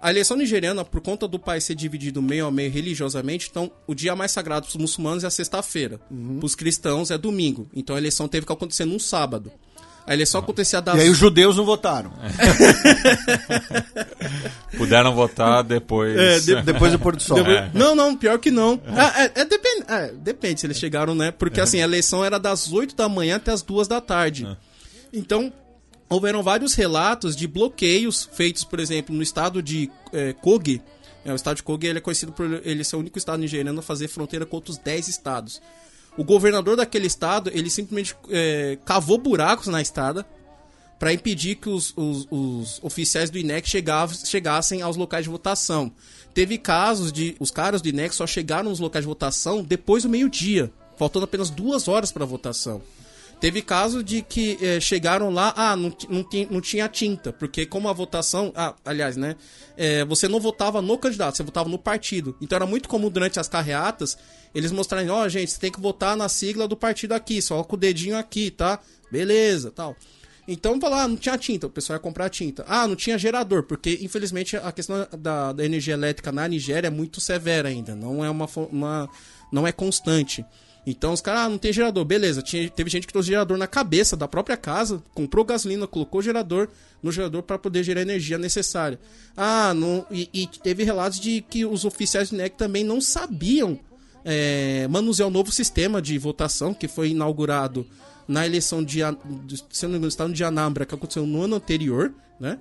a 0.00 0.10
eleição 0.10 0.36
nigeriana, 0.36 0.84
por 0.84 1.00
conta 1.00 1.26
do 1.28 1.38
país 1.38 1.64
ser 1.64 1.74
dividido 1.74 2.22
meio 2.22 2.46
a 2.46 2.50
meio 2.50 2.70
religiosamente, 2.70 3.48
então 3.50 3.70
o 3.86 3.94
dia 3.94 4.16
mais 4.16 4.30
sagrado 4.30 4.66
para 4.66 4.70
os 4.70 4.80
muçulmanos 4.80 5.24
é 5.24 5.26
a 5.26 5.30
sexta-feira, 5.30 6.00
uhum. 6.10 6.38
para 6.38 6.46
os 6.46 6.54
cristãos 6.54 7.10
é 7.10 7.18
domingo. 7.18 7.68
Então 7.74 7.96
a 7.96 7.98
eleição 7.98 8.28
teve 8.28 8.46
que 8.46 8.52
acontecer 8.52 8.84
num 8.84 8.98
sábado. 8.98 9.50
A 10.06 10.14
eleição 10.14 10.40
acontecia 10.40 10.80
das... 10.80 10.96
E 10.96 11.00
aí 11.00 11.10
os 11.10 11.18
judeus 11.18 11.56
não 11.56 11.64
votaram. 11.64 12.12
Puderam 14.76 15.14
votar 15.14 15.64
depois. 15.64 16.16
É, 16.16 16.38
de, 16.38 16.62
depois 16.62 16.92
do 16.92 16.98
pôr 16.98 17.16
do 17.16 17.22
sol. 17.22 17.38
É. 17.38 17.70
Não, 17.74 17.94
não, 17.94 18.16
pior 18.16 18.38
que 18.38 18.50
não. 18.50 18.80
É, 18.86 19.24
é, 19.24 19.32
é 19.40 19.44
depende, 19.44 19.84
é, 19.88 20.12
depende 20.12 20.60
se 20.60 20.66
eles 20.66 20.78
chegaram, 20.78 21.14
né? 21.14 21.32
Porque 21.32 21.60
assim, 21.60 21.80
a 21.80 21.84
eleição 21.84 22.24
era 22.24 22.38
das 22.38 22.72
8 22.72 22.94
da 22.94 23.08
manhã 23.08 23.36
até 23.36 23.50
as 23.50 23.62
2 23.62 23.88
da 23.88 24.00
tarde. 24.00 24.46
É. 24.46 24.56
Então, 25.12 25.52
houveram 26.08 26.42
vários 26.42 26.74
relatos 26.74 27.34
de 27.34 27.48
bloqueios 27.48 28.28
feitos, 28.32 28.64
por 28.64 28.78
exemplo, 28.78 29.14
no 29.14 29.22
estado 29.22 29.62
de 29.62 29.90
é, 30.12 30.32
Kogi. 30.32 30.80
É, 31.24 31.32
o 31.32 31.36
estado 31.36 31.56
de 31.56 31.62
Kogi 31.62 31.88
ele 31.88 31.98
é 31.98 32.00
conhecido 32.00 32.32
por 32.32 32.60
ele 32.64 32.84
ser 32.84 32.96
o 32.96 33.00
único 33.00 33.18
estado 33.18 33.40
nigeriano 33.40 33.80
a 33.80 33.82
fazer 33.82 34.06
fronteira 34.08 34.46
com 34.46 34.56
outros 34.56 34.78
10 34.78 35.08
estados. 35.08 35.60
O 36.16 36.24
governador 36.24 36.76
daquele 36.76 37.06
estado, 37.06 37.50
ele 37.52 37.68
simplesmente 37.68 38.16
é, 38.30 38.78
cavou 38.84 39.18
buracos 39.18 39.66
na 39.66 39.82
estrada 39.82 40.26
para 40.98 41.12
impedir 41.12 41.56
que 41.56 41.68
os, 41.68 41.92
os, 41.94 42.26
os, 42.30 42.80
oficiais 42.82 43.28
do 43.28 43.38
INEC 43.38 43.68
chegassem 44.24 44.80
aos 44.80 44.96
locais 44.96 45.24
de 45.24 45.30
votação. 45.30 45.92
Teve 46.32 46.56
casos 46.56 47.12
de 47.12 47.36
os 47.38 47.50
caras 47.50 47.82
do 47.82 47.88
INEC 47.88 48.14
só 48.14 48.26
chegaram 48.26 48.70
nos 48.70 48.80
locais 48.80 49.04
de 49.04 49.08
votação 49.08 49.62
depois 49.62 50.04
do 50.04 50.08
meio-dia, 50.08 50.72
faltando 50.96 51.24
apenas 51.24 51.50
duas 51.50 51.86
horas 51.86 52.10
para 52.10 52.24
a 52.24 52.26
votação. 52.26 52.80
Teve 53.38 53.60
caso 53.60 54.02
de 54.02 54.22
que 54.22 54.58
é, 54.62 54.80
chegaram 54.80 55.30
lá, 55.30 55.52
ah, 55.56 55.76
não, 55.76 55.94
não, 56.08 56.26
não 56.50 56.60
tinha 56.60 56.88
tinta, 56.88 57.32
porque 57.32 57.66
como 57.66 57.88
a 57.88 57.92
votação. 57.92 58.50
Ah, 58.56 58.74
aliás, 58.84 59.16
né? 59.16 59.36
É, 59.76 60.04
você 60.06 60.26
não 60.26 60.40
votava 60.40 60.80
no 60.80 60.96
candidato, 60.96 61.36
você 61.36 61.42
votava 61.42 61.68
no 61.68 61.78
partido. 61.78 62.34
Então 62.40 62.56
era 62.56 62.66
muito 62.66 62.88
comum 62.88 63.10
durante 63.10 63.38
as 63.38 63.48
carreatas 63.48 64.16
eles 64.56 64.72
mostrarem, 64.72 65.10
ó, 65.10 65.22
oh, 65.24 65.28
gente, 65.28 65.50
você 65.50 65.60
tem 65.60 65.70
que 65.70 65.78
votar 65.78 66.16
na 66.16 66.30
sigla 66.30 66.66
do 66.66 66.74
partido 66.74 67.12
aqui, 67.12 67.42
só 67.42 67.62
com 67.62 67.76
o 67.76 67.78
dedinho 67.78 68.16
aqui, 68.16 68.50
tá? 68.50 68.80
Beleza, 69.12 69.70
tal. 69.70 69.94
Então, 70.48 70.80
falar, 70.80 71.02
ah, 71.02 71.08
não 71.08 71.16
tinha 71.16 71.36
tinta, 71.36 71.66
o 71.66 71.70
pessoal 71.70 71.96
ia 71.96 72.00
comprar 72.00 72.30
tinta. 72.30 72.64
Ah, 72.66 72.88
não 72.88 72.96
tinha 72.96 73.18
gerador, 73.18 73.64
porque 73.64 73.98
infelizmente 74.00 74.56
a 74.56 74.72
questão 74.72 75.06
da, 75.18 75.52
da 75.52 75.62
energia 75.62 75.92
elétrica 75.92 76.32
na 76.32 76.48
Nigéria 76.48 76.88
é 76.88 76.90
muito 76.90 77.20
severa 77.20 77.68
ainda, 77.68 77.94
não 77.94 78.24
é 78.24 78.30
uma, 78.30 78.48
uma 78.70 79.10
não 79.52 79.66
é 79.66 79.72
constante. 79.72 80.42
Então 80.86 81.12
os 81.12 81.20
caras, 81.20 81.42
ah, 81.42 81.48
não 81.48 81.58
tem 81.58 81.72
gerador, 81.72 82.04
beleza. 82.04 82.40
Tinha, 82.40 82.70
teve 82.70 82.88
gente 82.88 83.08
que 83.08 83.12
trouxe 83.12 83.28
gerador 83.28 83.58
na 83.58 83.66
cabeça 83.66 84.16
da 84.16 84.28
própria 84.28 84.56
casa, 84.56 85.02
comprou 85.12 85.44
gasolina, 85.44 85.86
colocou 85.86 86.22
gerador 86.22 86.68
no 87.02 87.10
gerador 87.10 87.42
para 87.42 87.58
poder 87.58 87.82
gerar 87.82 88.00
a 88.00 88.02
energia 88.02 88.38
necessária. 88.38 88.98
Ah, 89.36 89.74
não, 89.74 90.06
e, 90.10 90.30
e, 90.32 90.46
teve 90.46 90.84
relatos 90.84 91.18
de 91.18 91.40
que 91.42 91.64
os 91.64 91.84
oficiais 91.84 92.30
do 92.30 92.36
NEC 92.36 92.56
também 92.56 92.84
não 92.84 93.00
sabiam 93.00 93.80
é, 94.24 94.86
manusear 94.88 95.28
o 95.28 95.30
novo 95.30 95.50
sistema 95.50 96.00
de 96.00 96.16
votação 96.18 96.72
que 96.72 96.86
foi 96.86 97.10
inaugurado 97.10 97.84
na 98.28 98.46
eleição 98.46 98.82
de, 98.82 99.00
se 99.70 99.86
não 99.86 99.98
me 99.98 100.06
engano, 100.06 100.32
de 100.32 100.44
Anambra, 100.44 100.86
que 100.86 100.94
aconteceu 100.94 101.26
no 101.26 101.42
ano 101.42 101.56
anterior, 101.56 102.12
né? 102.38 102.58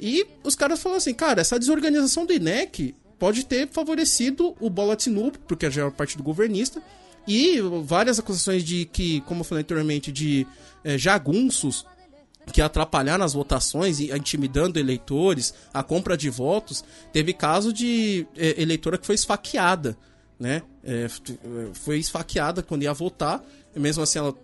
E 0.00 0.26
os 0.42 0.56
caras 0.56 0.82
falaram 0.82 0.98
assim, 0.98 1.14
cara, 1.14 1.40
essa 1.40 1.58
desorganização 1.58 2.26
do 2.26 2.32
INEC 2.32 2.94
pode 3.18 3.46
ter 3.46 3.68
favorecido 3.68 4.56
o 4.58 4.68
Bola 4.68 4.96
Tinubu, 4.96 5.38
porque 5.46 5.70
já 5.70 5.82
era 5.82 5.90
partido 5.90 6.22
governista, 6.22 6.82
e 7.26 7.60
várias 7.84 8.18
acusações 8.18 8.64
de 8.64 8.84
que, 8.86 9.20
como 9.22 9.40
eu 9.40 9.44
falei 9.44 9.62
anteriormente, 9.62 10.10
de 10.10 10.46
é, 10.84 10.98
jagunços 10.98 11.86
que 12.52 12.60
atrapalharam 12.60 13.24
as 13.24 13.34
votações, 13.34 14.00
intimidando 14.00 14.78
eleitores, 14.78 15.54
a 15.72 15.82
compra 15.82 16.16
de 16.16 16.28
votos. 16.28 16.84
Teve 17.12 17.32
caso 17.32 17.72
de 17.72 18.26
é, 18.36 18.60
eleitora 18.60 18.98
que 18.98 19.06
foi 19.06 19.14
esfaqueada 19.14 19.96
né? 20.42 20.60
É, 20.82 21.06
foi 21.72 21.98
esfaqueada 22.00 22.64
quando 22.64 22.82
ia 22.82 22.92
votar, 22.92 23.40
e 23.76 23.78
mesmo 23.78 24.02
assim 24.02 24.18
ela 24.18 24.34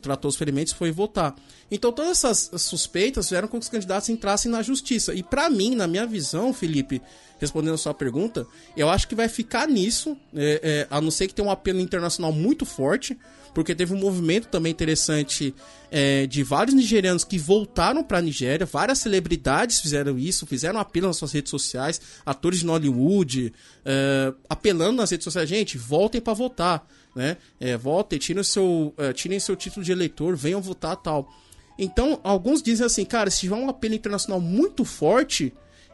tratou 0.00 0.28
os 0.28 0.36
ferimentos 0.36 0.72
foi 0.72 0.90
votar. 0.90 1.34
Então 1.70 1.92
todas 1.92 2.12
essas 2.12 2.50
suspeitas 2.62 3.26
fizeram 3.26 3.48
com 3.48 3.58
que 3.58 3.64
os 3.64 3.68
candidatos 3.68 4.08
entrassem 4.08 4.50
na 4.50 4.62
justiça. 4.62 5.14
E 5.14 5.22
para 5.22 5.48
mim, 5.48 5.74
na 5.74 5.86
minha 5.86 6.06
visão, 6.06 6.52
Felipe, 6.52 7.00
respondendo 7.38 7.74
a 7.74 7.78
sua 7.78 7.94
pergunta, 7.94 8.46
eu 8.76 8.88
acho 8.88 9.08
que 9.08 9.14
vai 9.14 9.28
ficar 9.28 9.66
nisso, 9.66 10.16
é, 10.34 10.60
é, 10.62 10.86
a 10.90 11.00
não 11.00 11.10
ser 11.10 11.26
que 11.26 11.34
tenha 11.34 11.48
um 11.48 11.50
apelo 11.50 11.80
internacional 11.80 12.32
muito 12.32 12.64
forte, 12.64 13.18
porque 13.54 13.74
teve 13.74 13.92
um 13.92 13.98
movimento 13.98 14.48
também 14.48 14.72
interessante 14.72 15.54
é, 15.90 16.26
de 16.26 16.42
vários 16.42 16.74
nigerianos 16.74 17.24
que 17.24 17.38
voltaram 17.38 18.02
para 18.02 18.18
a 18.18 18.22
Nigéria, 18.22 18.64
várias 18.64 18.98
celebridades 18.98 19.80
fizeram 19.80 20.18
isso, 20.18 20.46
fizeram 20.46 20.80
apelo 20.80 21.08
nas 21.08 21.16
suas 21.16 21.32
redes 21.32 21.50
sociais, 21.50 22.00
atores 22.24 22.60
de 22.60 22.66
Hollywood, 22.66 23.52
é, 23.84 24.32
apelando 24.48 24.96
nas 24.96 25.10
redes 25.10 25.24
sociais, 25.24 25.48
gente, 25.48 25.76
voltem 25.76 26.20
para 26.20 26.32
votar, 26.32 26.86
né? 27.14 27.36
É, 27.60 27.76
votem, 27.76 28.18
tirem 28.18 28.42
seu, 28.42 28.94
é, 28.96 29.12
tirem 29.12 29.38
seu 29.38 29.56
título 29.56 29.84
de 29.84 29.92
eleitor, 29.92 30.36
venham 30.36 30.60
votar 30.60 30.96
tal. 30.96 31.32
Então, 31.78 32.20
alguns 32.22 32.62
dizem 32.62 32.86
assim, 32.86 33.04
cara, 33.04 33.30
se 33.30 33.40
tiver 33.40 33.56
um 33.56 33.68
apelo 33.68 33.94
internacional 33.94 34.40
muito 34.40 34.84
forte, 34.84 35.52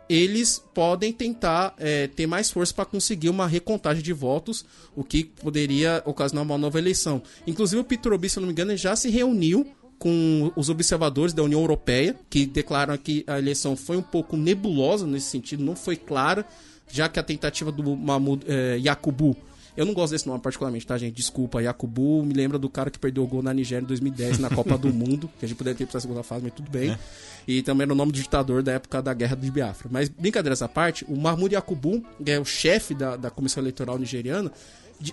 eles 0.09 0.63
podem 0.75 1.13
tentar 1.13 1.75
é, 1.79 2.07
ter 2.07 2.27
mais 2.27 2.51
força 2.51 2.73
para 2.73 2.85
conseguir 2.85 3.29
uma 3.29 3.47
recontagem 3.47 4.03
de 4.03 4.13
votos, 4.13 4.65
o 4.97 5.05
que 5.05 5.25
poderia 5.25 6.03
ocasionar 6.05 6.45
uma 6.45 6.59
nova 6.59 6.79
eleição. 6.79 7.23
Inclusive, 7.47 7.81
o 7.81 7.85
Peter 7.85 8.13
Obi, 8.13 8.29
se 8.29 8.41
não 8.41 8.47
me 8.47 8.53
engano, 8.53 8.77
já 8.77 8.97
se 8.97 9.11
reuniu 9.11 9.67
com 9.99 10.53
os 10.57 10.71
observadores 10.71 11.35
da 11.35 11.43
União 11.43 11.61
Europeia, 11.61 12.17
que 12.31 12.47
declaram 12.47 12.97
que 12.97 13.25
a 13.27 13.39
eleição 13.39 13.77
foi 13.77 13.97
um 13.97 14.03
pouco 14.03 14.37
nebulosa 14.37 15.07
nesse 15.07 15.27
sentido, 15.27 15.65
não 15.65 15.75
foi 15.75 15.97
clara, 15.97 16.47
já 16.91 17.09
que 17.09 17.19
a 17.19 17.23
tentativa 17.23 17.71
do 17.71 17.97
Mahmoud 17.97 18.45
é, 18.49 18.79
Yakubu 18.79 19.37
eu 19.79 19.87
não 19.87 19.95
gosto 19.95 20.11
desse 20.11 20.27
nome 20.27 20.41
particularmente, 20.41 20.85
tá, 20.85 20.99
gente? 20.99 21.15
Desculpa. 21.15 21.63
Yakubu 21.63 22.25
me 22.25 22.35
lembra 22.35 22.59
do 22.59 22.69
cara 22.69 22.91
que 22.91 22.99
perdeu 22.99 23.23
o 23.23 23.27
gol 23.29 23.45
na 23.45 23.55
Nigéria 23.55 23.85
em 23.85 23.87
2010 23.87 24.41
na 24.41 24.51
Copa 24.51 24.77
do 24.77 24.91
Mundo, 24.93 25.31
que 25.39 25.45
a 25.45 25.49
gente 25.49 25.57
poderia 25.57 25.79
ter 25.79 25.87
para 25.87 25.99
a 25.99 26.01
segunda 26.01 26.25
fase, 26.25 26.43
mas 26.43 26.53
tudo 26.53 26.69
bem. 26.69 26.91
É. 26.91 26.99
E 27.47 27.63
também 27.63 27.85
era 27.85 27.93
o 27.93 27.95
nome 27.95 28.11
do 28.11 28.19
ditador 28.19 28.61
da 28.61 28.73
época 28.73 29.01
da 29.01 29.15
Guerra 29.15 29.37
de 29.37 29.49
Biafra. 29.49 29.89
Mas, 29.89 30.09
brincadeira 30.09 30.53
essa 30.53 30.69
parte, 30.69 31.05
o 31.09 31.17
Mahmoud 31.17 31.55
Yakubu, 31.55 32.05
que 32.25 32.33
é 32.33 32.41
o 32.41 32.45
chefe 32.45 32.93
da, 32.93 33.15
da 33.15 33.31
Comissão 33.31 33.63
Eleitoral 33.63 33.97
Nigeriana, 34.01 34.51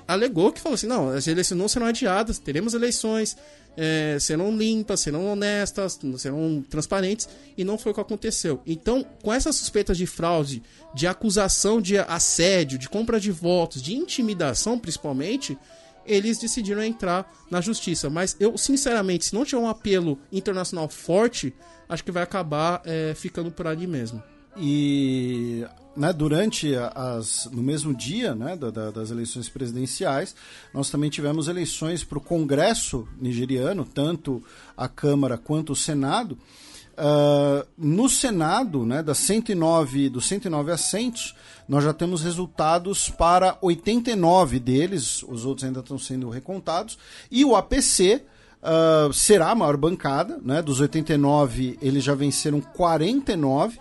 alegou 0.08 0.52
que 0.52 0.60
falou 0.60 0.76
assim: 0.76 0.88
não, 0.88 1.10
as 1.10 1.28
eleições 1.28 1.58
não 1.58 1.68
serão 1.68 1.88
adiadas, 1.88 2.40
teremos 2.40 2.74
eleições, 2.74 3.38
é, 3.78 4.18
serão 4.20 4.56
limpas, 4.56 5.02
serão 5.02 5.32
honestas, 5.32 6.00
serão 6.18 6.64
transparentes, 6.70 7.28
e 7.58 7.64
não 7.64 7.78
foi 7.78 7.92
o 7.92 7.96
que 7.96 8.02
aconteceu. 8.02 8.62
Então, 8.66 9.06
com 9.22 9.34
essas 9.34 9.56
suspeitas 9.56 9.98
de 9.98 10.06
fraude, 10.06 10.64
de 10.94 11.08
acusação 11.08 11.82
de 11.82 11.98
assédio, 11.98 12.78
de 12.78 12.90
compra 12.90 13.20
de 13.20 13.32
votos, 13.32 13.82
de 13.82 13.96
intimidação 13.96 14.80
principalmente, 14.80 15.58
eles 16.06 16.38
decidiram 16.38 16.84
entrar 16.84 17.32
na 17.50 17.62
justiça. 17.62 18.10
Mas 18.10 18.36
eu, 18.40 18.58
sinceramente, 18.58 19.26
se 19.26 19.36
não 19.36 19.44
tiver 19.44 19.62
um 19.62 19.68
apelo 19.68 20.20
internacional 20.32 20.88
forte, 20.88 21.54
acho 21.90 22.04
que 22.04 22.12
vai 22.12 22.24
acabar 22.24 22.82
é, 22.86 23.14
ficando 23.16 23.52
por 23.52 23.68
ali 23.68 23.88
mesmo. 23.88 24.22
E 24.58 25.66
né, 25.96 26.12
durante 26.12 26.74
as, 26.76 27.50
no 27.52 27.64
mesmo 27.64 27.94
dia 27.94 28.36
né, 28.36 28.56
da, 28.56 28.92
das 28.92 29.12
eleições 29.12 29.50
presidenciais, 29.50 30.36
nós 30.74 30.90
também 30.90 31.10
tivemos 31.10 31.48
eleições 31.48 32.04
para 32.04 32.18
o 32.18 32.22
Congresso 32.22 33.08
nigeriano, 33.20 33.86
tanto 33.86 34.44
a 34.76 34.88
Câmara 34.88 35.38
quanto 35.38 35.74
o 35.74 35.76
Senado. 35.76 36.38
Uh, 36.98 37.68
no 37.78 38.08
Senado, 38.08 38.86
né, 38.86 39.04
das 39.04 39.18
109, 39.18 40.10
dos 40.10 40.26
109 40.28 40.72
assentos, 40.72 41.36
nós 41.68 41.84
já 41.84 41.94
temos 41.94 42.24
resultados 42.24 43.10
para 43.10 43.58
89 43.62 44.60
deles, 44.60 45.22
os 45.24 45.46
outros 45.46 45.66
ainda 45.66 45.82
estão 45.82 46.00
sendo 46.00 46.30
recontados, 46.30 46.98
e 47.30 47.44
o 47.44 47.54
APC 47.54 48.24
uh, 48.62 49.12
será 49.12 49.50
a 49.50 49.56
maior 49.56 49.76
bancada, 49.76 50.40
né, 50.42 50.62
dos 50.62 50.80
89 50.80 51.78
eles 51.82 52.02
já 52.02 52.16
venceram 52.16 52.62
49, 52.62 53.78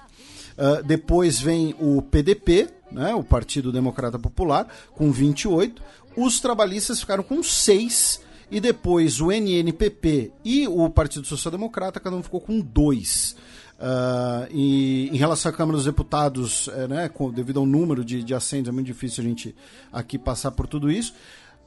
Uh, 0.56 0.82
depois 0.84 1.40
vem 1.40 1.74
o 1.80 2.00
PDP, 2.02 2.68
né, 2.90 3.14
o 3.14 3.24
Partido 3.24 3.72
Democrata 3.72 4.18
Popular, 4.18 4.68
com 4.94 5.10
28. 5.10 5.82
Os 6.16 6.40
trabalhistas 6.40 7.00
ficaram 7.00 7.22
com 7.22 7.42
6. 7.42 8.22
E 8.50 8.60
depois 8.60 9.20
o 9.20 9.32
NNPP 9.32 10.30
e 10.44 10.68
o 10.68 10.88
Partido 10.88 11.26
Social 11.26 11.50
Democrata, 11.50 11.98
cada 11.98 12.14
um 12.14 12.22
ficou 12.22 12.40
com 12.40 12.60
2. 12.60 13.36
Uh, 13.74 14.46
e 14.50 15.08
em 15.12 15.16
relação 15.16 15.50
à 15.50 15.54
Câmara 15.54 15.76
dos 15.76 15.86
Deputados, 15.86 16.68
é, 16.68 16.86
né, 16.86 17.08
com, 17.08 17.30
devido 17.30 17.58
ao 17.58 17.66
número 17.66 18.04
de, 18.04 18.22
de 18.22 18.34
assentos, 18.34 18.68
é 18.68 18.72
muito 18.72 18.86
difícil 18.86 19.24
a 19.24 19.26
gente 19.26 19.54
aqui 19.92 20.18
passar 20.18 20.52
por 20.52 20.66
tudo 20.66 20.90
isso. 20.90 21.14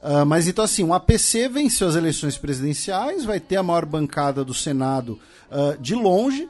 Uh, 0.02 0.24
mas 0.24 0.48
então, 0.48 0.64
assim, 0.64 0.84
o 0.84 0.94
APC 0.94 1.48
venceu 1.48 1.88
as 1.88 1.96
eleições 1.96 2.38
presidenciais, 2.38 3.24
vai 3.24 3.40
ter 3.40 3.56
a 3.56 3.62
maior 3.62 3.84
bancada 3.84 4.44
do 4.44 4.54
Senado 4.54 5.18
uh, 5.50 5.80
de 5.80 5.94
longe. 5.94 6.48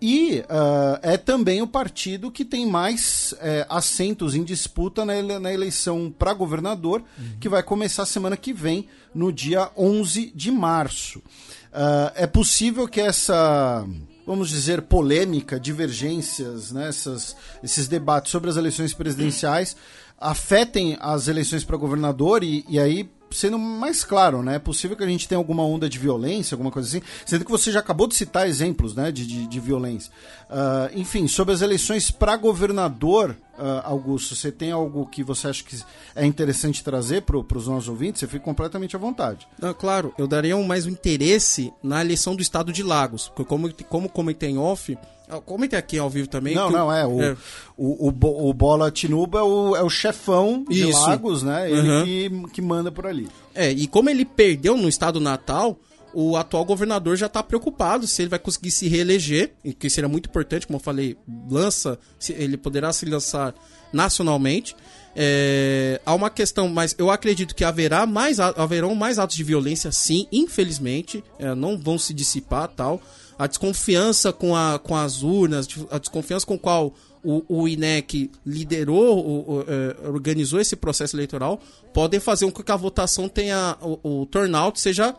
E 0.00 0.40
uh, 0.40 0.98
é 1.02 1.16
também 1.16 1.62
o 1.62 1.66
partido 1.66 2.30
que 2.30 2.44
tem 2.44 2.66
mais 2.66 3.34
é, 3.40 3.66
assentos 3.68 4.34
em 4.34 4.44
disputa 4.44 5.04
na, 5.04 5.16
ele 5.16 5.38
na 5.38 5.52
eleição 5.52 6.14
para 6.16 6.34
governador, 6.34 7.02
uhum. 7.18 7.36
que 7.40 7.48
vai 7.48 7.62
começar 7.62 8.04
semana 8.04 8.36
que 8.36 8.52
vem, 8.52 8.86
no 9.14 9.32
dia 9.32 9.70
11 9.76 10.32
de 10.34 10.50
março. 10.50 11.18
Uh, 11.18 12.12
é 12.14 12.26
possível 12.26 12.86
que 12.86 13.00
essa, 13.00 13.86
vamos 14.26 14.50
dizer, 14.50 14.82
polêmica, 14.82 15.58
divergências, 15.58 16.72
né, 16.72 16.88
essas, 16.88 17.34
esses 17.62 17.88
debates 17.88 18.30
sobre 18.30 18.50
as 18.50 18.56
eleições 18.56 18.92
presidenciais 18.92 19.76
afetem 20.18 20.96
as 21.00 21.28
eleições 21.28 21.64
para 21.64 21.76
governador 21.76 22.42
e, 22.42 22.64
e 22.68 22.78
aí 22.78 23.08
sendo 23.30 23.58
mais 23.58 24.04
claro, 24.04 24.42
né? 24.42 24.56
É 24.56 24.58
possível 24.58 24.96
que 24.96 25.04
a 25.04 25.06
gente 25.06 25.28
tenha 25.28 25.38
alguma 25.38 25.64
onda 25.64 25.88
de 25.88 25.98
violência, 25.98 26.54
alguma 26.54 26.70
coisa 26.70 26.88
assim. 26.88 27.02
Sendo 27.24 27.44
que 27.44 27.50
você 27.50 27.70
já 27.70 27.80
acabou 27.80 28.06
de 28.06 28.14
citar 28.14 28.48
exemplos, 28.48 28.94
né, 28.94 29.10
de, 29.10 29.26
de, 29.26 29.46
de 29.46 29.60
violência. 29.60 30.10
Uh, 30.48 30.98
enfim, 30.98 31.26
sobre 31.26 31.52
as 31.54 31.60
eleições 31.60 32.10
para 32.10 32.36
governador, 32.36 33.36
uh, 33.58 33.82
Augusto, 33.84 34.34
você 34.34 34.52
tem 34.52 34.70
algo 34.70 35.06
que 35.06 35.22
você 35.22 35.48
acha 35.48 35.64
que 35.64 35.76
é 36.14 36.24
interessante 36.24 36.84
trazer 36.84 37.22
para 37.22 37.36
os 37.36 37.66
nossos 37.66 37.88
ouvintes? 37.88 38.20
Você 38.20 38.26
fica 38.26 38.44
completamente 38.44 38.94
à 38.94 38.98
vontade. 38.98 39.46
Ah, 39.60 39.74
claro, 39.74 40.14
eu 40.16 40.26
daria 40.26 40.56
um, 40.56 40.64
mais 40.64 40.86
um 40.86 40.90
interesse 40.90 41.72
na 41.82 42.00
eleição 42.00 42.36
do 42.36 42.42
estado 42.42 42.72
de 42.72 42.82
Lagos, 42.82 43.28
porque 43.28 43.44
como, 43.44 43.72
como 43.88 44.08
comentei 44.08 44.50
em 44.50 44.58
off, 44.58 44.96
Comentei 45.44 45.78
aqui 45.78 45.98
ao 45.98 46.08
vivo 46.08 46.28
também. 46.28 46.54
Não, 46.54 46.70
não, 46.70 46.92
é. 46.92 47.04
O, 47.04 47.20
é. 47.20 47.36
O, 47.76 48.08
o, 48.08 48.48
o, 48.50 48.54
Bola 48.54 48.90
Tinuba 48.90 49.40
é 49.40 49.42
o, 49.42 49.76
é 49.76 49.82
o 49.82 49.90
chefão 49.90 50.64
Isso. 50.70 50.86
de 50.86 50.92
Lagos, 50.92 51.42
né? 51.42 51.70
Ele 51.70 51.88
uhum. 52.30 52.44
que, 52.44 52.52
que 52.54 52.62
manda 52.62 52.92
por 52.92 53.06
ali. 53.06 53.28
É, 53.54 53.70
e 53.70 53.88
como 53.88 54.08
ele 54.08 54.24
perdeu 54.24 54.76
no 54.76 54.88
estado 54.88 55.18
natal, 55.18 55.78
o 56.14 56.36
atual 56.36 56.64
governador 56.64 57.16
já 57.16 57.26
está 57.26 57.42
preocupado 57.42 58.06
se 58.06 58.22
ele 58.22 58.28
vai 58.28 58.38
conseguir 58.38 58.70
se 58.70 58.88
reeleger, 58.88 59.52
que 59.78 59.90
seria 59.90 60.08
muito 60.08 60.28
importante, 60.28 60.66
como 60.66 60.78
eu 60.78 60.82
falei, 60.82 61.16
lança, 61.50 61.98
ele 62.30 62.56
poderá 62.56 62.92
se 62.92 63.04
lançar 63.04 63.54
nacionalmente. 63.92 64.76
É, 65.14 66.00
há 66.06 66.14
uma 66.14 66.30
questão, 66.30 66.68
mas 66.68 66.94
eu 66.98 67.10
acredito 67.10 67.54
que 67.54 67.64
haverá 67.64 68.06
mais, 68.06 68.38
haverão 68.38 68.94
mais 68.94 69.18
atos 69.18 69.36
de 69.36 69.42
violência, 69.42 69.90
sim, 69.90 70.26
infelizmente, 70.30 71.22
é, 71.38 71.54
não 71.54 71.76
vão 71.76 71.98
se 71.98 72.14
dissipar 72.14 72.68
tal 72.68 73.00
a 73.38 73.46
desconfiança 73.46 74.32
com, 74.32 74.56
a, 74.56 74.78
com 74.78 74.96
as 74.96 75.22
urnas, 75.22 75.68
a 75.90 75.98
desconfiança 75.98 76.46
com 76.46 76.58
qual 76.58 76.94
o, 77.22 77.44
o 77.48 77.68
INEC 77.68 78.30
liderou, 78.44 79.18
o, 79.18 79.56
o, 79.56 79.60
é, 79.62 80.08
organizou 80.08 80.60
esse 80.60 80.76
processo 80.76 81.16
eleitoral, 81.16 81.60
podem 81.92 82.20
fazer 82.20 82.50
com 82.50 82.62
que 82.62 82.72
a 82.72 82.76
votação 82.76 83.28
tenha, 83.28 83.76
o, 83.80 84.22
o 84.22 84.26
turnout 84.26 84.80
seja 84.80 85.14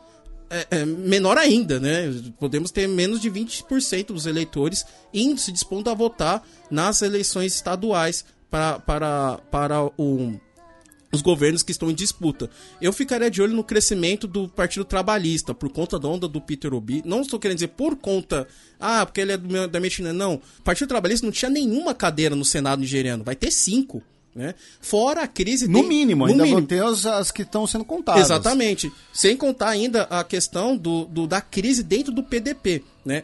é, 0.49 0.67
é, 0.71 0.85
menor 0.85 1.37
ainda, 1.37 1.79
né? 1.79 2.13
Podemos 2.39 2.71
ter 2.71 2.87
menos 2.87 3.19
de 3.19 3.29
20% 3.29 4.07
dos 4.07 4.25
eleitores 4.25 4.85
indo 5.13 5.39
se 5.39 5.51
dispondo 5.51 5.89
a 5.89 5.93
votar 5.93 6.41
nas 6.71 7.01
eleições 7.01 7.53
estaduais 7.53 8.23
para, 8.49 8.79
para, 8.79 9.39
para 9.51 9.83
o 9.97 10.39
os 11.11 11.21
governos 11.21 11.63
que 11.63 11.71
estão 11.71 11.89
em 11.89 11.95
disputa. 11.95 12.49
Eu 12.81 12.91
ficaria 12.91 13.29
de 13.31 13.41
olho 13.41 13.55
no 13.55 13.63
crescimento 13.63 14.27
do 14.27 14.47
Partido 14.47 14.85
Trabalhista, 14.85 15.53
por 15.53 15.69
conta 15.69 15.97
da 15.97 16.07
onda 16.07 16.27
do 16.27 16.41
Peter 16.41 16.73
Obi. 16.73 17.01
Não 17.05 17.21
estou 17.21 17.39
querendo 17.39 17.57
dizer 17.57 17.69
por 17.69 17.95
conta, 17.95 18.47
ah, 18.79 19.05
porque 19.05 19.21
ele 19.21 19.31
é 19.31 19.37
meu, 19.37 19.67
da 19.67 19.89
China. 19.89 20.11
Não. 20.11 20.35
O 20.35 20.61
Partido 20.63 20.87
Trabalhista 20.87 21.25
não 21.25 21.31
tinha 21.31 21.49
nenhuma 21.49 21.93
cadeira 21.93 22.35
no 22.35 22.43
Senado 22.43 22.79
nigeriano. 22.79 23.23
Vai 23.23 23.35
ter 23.35 23.51
cinco. 23.51 24.03
Né? 24.35 24.53
Fora 24.79 25.23
a 25.23 25.27
crise. 25.27 25.67
No 25.67 25.79
tem, 25.79 25.89
mínimo, 25.89 26.25
no 26.25 26.31
ainda 26.31 26.43
mínimo. 26.43 26.61
vão 26.61 26.67
ter 26.67 26.83
as, 26.83 27.07
as 27.07 27.31
que 27.31 27.41
estão 27.41 27.65
sendo 27.65 27.83
contadas. 27.83 28.21
Exatamente. 28.21 28.91
Sem 29.11 29.35
contar 29.35 29.69
ainda 29.69 30.03
a 30.03 30.23
questão 30.23 30.77
do, 30.77 31.05
do 31.05 31.25
da 31.25 31.41
crise 31.41 31.81
dentro 31.81 32.13
do 32.13 32.21
PDP. 32.21 32.83
Né? 33.03 33.23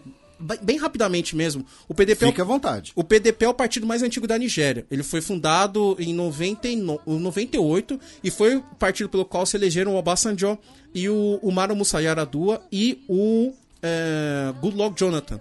Bem 0.61 0.77
rapidamente 0.77 1.35
mesmo, 1.35 1.65
o 1.87 1.93
PDP 1.93 2.27
Fique 2.27 2.39
é 2.39 2.43
o, 2.43 2.45
à 2.45 2.47
vontade. 2.47 2.91
O 2.95 3.03
PDP 3.03 3.45
é 3.45 3.49
o 3.49 3.53
partido 3.53 3.87
mais 3.87 4.03
antigo 4.03 4.27
da 4.27 4.37
Nigéria. 4.37 4.85
Ele 4.91 5.03
foi 5.03 5.21
fundado 5.21 5.95
em 5.99 6.13
99, 6.13 7.01
98 7.05 7.99
e 8.23 8.29
foi 8.29 8.57
o 8.57 8.61
partido 8.77 9.09
pelo 9.09 9.25
qual 9.25 9.45
se 9.45 9.57
elegeram 9.57 9.93
o 9.93 9.97
Obasanjo 9.97 10.57
e 10.93 11.09
o 11.09 11.39
Umaru 11.41 11.75
Musa 11.75 12.01
Yar'Adua 12.01 12.61
e 12.71 13.03
o 13.07 13.53
é, 13.81 14.53
Goodluck 14.61 14.99
Jonathan. 14.99 15.39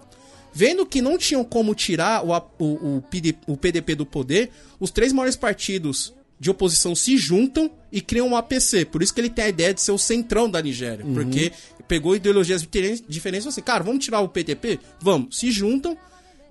Vendo 0.53 0.85
que 0.85 1.01
não 1.01 1.17
tinham 1.17 1.43
como 1.43 1.73
tirar 1.73 2.23
o, 2.23 2.31
o, 2.59 2.65
o, 2.65 3.03
o 3.47 3.57
PDP 3.57 3.95
do 3.95 4.05
poder, 4.05 4.51
os 4.79 4.91
três 4.91 5.11
maiores 5.11 5.35
partidos 5.35 6.13
de 6.39 6.51
oposição 6.51 6.93
se 6.93 7.17
juntam 7.17 7.71
e 7.91 8.01
criam 8.01 8.27
um 8.27 8.35
APC. 8.35 8.85
Por 8.85 9.01
isso 9.01 9.13
que 9.13 9.21
ele 9.21 9.29
tem 9.29 9.45
a 9.45 9.49
ideia 9.49 9.73
de 9.73 9.81
ser 9.81 9.91
o 9.91 9.97
centrão 9.97 10.49
da 10.49 10.61
Nigéria. 10.61 11.05
Uhum. 11.05 11.13
Porque 11.13 11.53
pegou 11.87 12.15
ideologias 12.15 12.61
diferentes 13.07 13.45
e 13.45 13.49
assim, 13.49 13.61
cara, 13.61 13.83
vamos 13.83 14.03
tirar 14.03 14.21
o 14.21 14.29
PTP? 14.29 14.79
Vamos. 14.99 15.37
Se 15.37 15.51
juntam, 15.51 15.97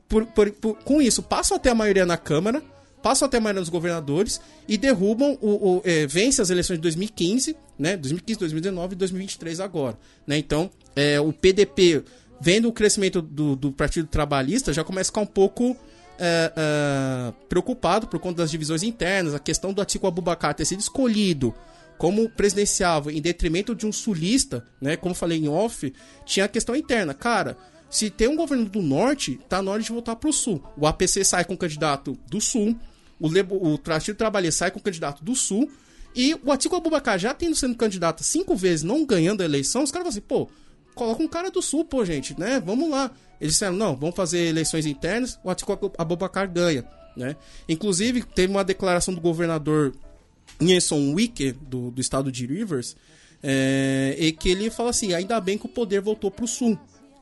por, 0.09 0.27
por, 0.27 0.51
por, 0.51 0.77
com 0.79 1.01
isso, 1.01 1.23
passam 1.23 1.57
até 1.57 1.71
a 1.71 1.75
maioria 1.75 2.05
na 2.05 2.17
Câmara, 2.17 2.63
passam 3.03 3.27
até 3.27 3.39
a 3.39 3.41
maioria 3.41 3.61
dos 3.61 3.69
governadores 3.69 4.41
e 4.69 4.79
derrubam, 4.79 5.37
o, 5.41 5.77
o 5.77 5.83
é, 5.85 6.07
vence 6.07 6.41
as 6.41 6.51
eleições 6.51 6.77
de 6.77 6.83
2015, 6.83 7.57
né? 7.79 7.97
2015, 7.97 8.39
2019 8.41 8.93
e 8.93 8.97
2023 8.97 9.61
agora. 9.61 9.99
Né? 10.27 10.39
Então, 10.39 10.71
é, 10.95 11.21
o 11.21 11.33
PDP, 11.33 12.05
vendo 12.41 12.69
o 12.69 12.73
crescimento 12.73 13.21
do, 13.21 13.57
do 13.57 13.73
Partido 13.73 14.07
Trabalhista, 14.07 14.73
já 14.73 14.85
começa 14.85 15.09
a 15.09 15.13
ficar 15.13 15.21
um 15.23 15.27
pouco 15.27 15.77
é, 16.19 16.53
é, 16.55 17.33
preocupado 17.49 18.07
por 18.07 18.21
conta 18.21 18.43
das 18.43 18.51
divisões 18.51 18.83
internas, 18.83 19.35
a 19.35 19.39
questão 19.39 19.73
do 19.73 19.83
Atiku 19.83 20.07
Abubakar 20.07 20.55
ter 20.55 20.65
sido 20.65 20.81
escolhido 20.81 21.55
como 22.03 22.29
presidenciável 22.29 23.13
em 23.13 23.21
detrimento 23.21 23.77
de 23.77 23.87
um 23.87 23.93
sulista, 23.93 24.67
né? 24.81 24.97
Como 24.97 25.15
falei 25.15 25.39
em 25.39 25.47
off, 25.47 25.95
tinha 26.27 26.47
a 26.47 26.49
questão 26.49 26.75
interna. 26.75 27.15
Cara, 27.15 27.57
Se 27.89 28.11
tem 28.11 28.27
um 28.27 28.35
governo 28.35 28.65
do 28.65 28.83
norte, 28.83 29.39
tá 29.49 29.63
na 29.63 29.71
hora 29.71 29.81
de 29.83 29.93
voltar 29.93 30.17
pro 30.17 30.33
sul. 30.33 30.61
O 30.77 30.85
APC 30.85 31.23
sai 31.25 31.45
com 31.45 31.55
o 31.55 31.57
candidato 31.57 32.19
do 32.29 32.41
sul, 32.41 32.75
o, 33.21 33.29
Lebo, 33.29 33.55
o 33.55 33.79
Partido 33.79 34.17
Trabalhista 34.17 34.61
sai 34.61 34.71
com 34.73 34.81
o 34.81 34.83
candidato 34.83 35.23
do 35.23 35.37
sul, 35.37 35.71
e 36.13 36.35
o 36.43 36.51
Atiku 36.51 36.75
Abubakar 36.75 37.21
já 37.21 37.33
tendo 37.35 37.55
sendo 37.55 37.77
candidato 37.77 38.25
cinco 38.25 38.57
vezes, 38.57 38.83
não 38.83 39.05
ganhando 39.05 39.43
a 39.43 39.45
eleição, 39.45 39.85
os 39.85 39.93
caras 39.93 40.07
falam 40.07 40.19
assim, 40.19 40.27
pô, 40.27 40.49
coloca 40.95 41.23
um 41.23 41.29
cara 41.29 41.51
do 41.51 41.63
sul, 41.63 41.85
pô, 41.85 42.05
gente, 42.05 42.37
né? 42.41 42.61
Vamos 42.65 42.91
lá. 42.91 43.13
Eles 43.41 43.53
disseram, 43.53 43.77
não, 43.77 43.95
vamos 43.95 44.17
fazer 44.17 44.47
eleições 44.47 44.87
internas, 44.87 45.39
o 45.45 45.51
Atiku 45.51 45.93
Abubakar 45.99 46.51
ganha, 46.51 46.85
né? 47.17 47.37
Inclusive, 47.69 48.23
teve 48.23 48.51
uma 48.51 48.65
declaração 48.65 49.15
do 49.15 49.21
governador 49.21 49.95
Nyesom 50.63 51.15
Wike, 51.15 51.53
do, 51.53 51.91
do 51.91 52.01
estado 52.01 52.31
de 52.31 52.47
Rivers, 52.47 52.97
é, 53.43 54.17
e 54.19 54.33
que 54.33 54.49
ele 54.49 54.71
fala 54.71 54.91
assim, 54.91 55.13
ainda 55.15 55.41
bem 55.41 55.59
que 55.59 55.67
o 55.67 55.69
poder 55.69 56.01
voltou 56.01 56.31
pro 56.31 56.47
sul. 56.47 56.79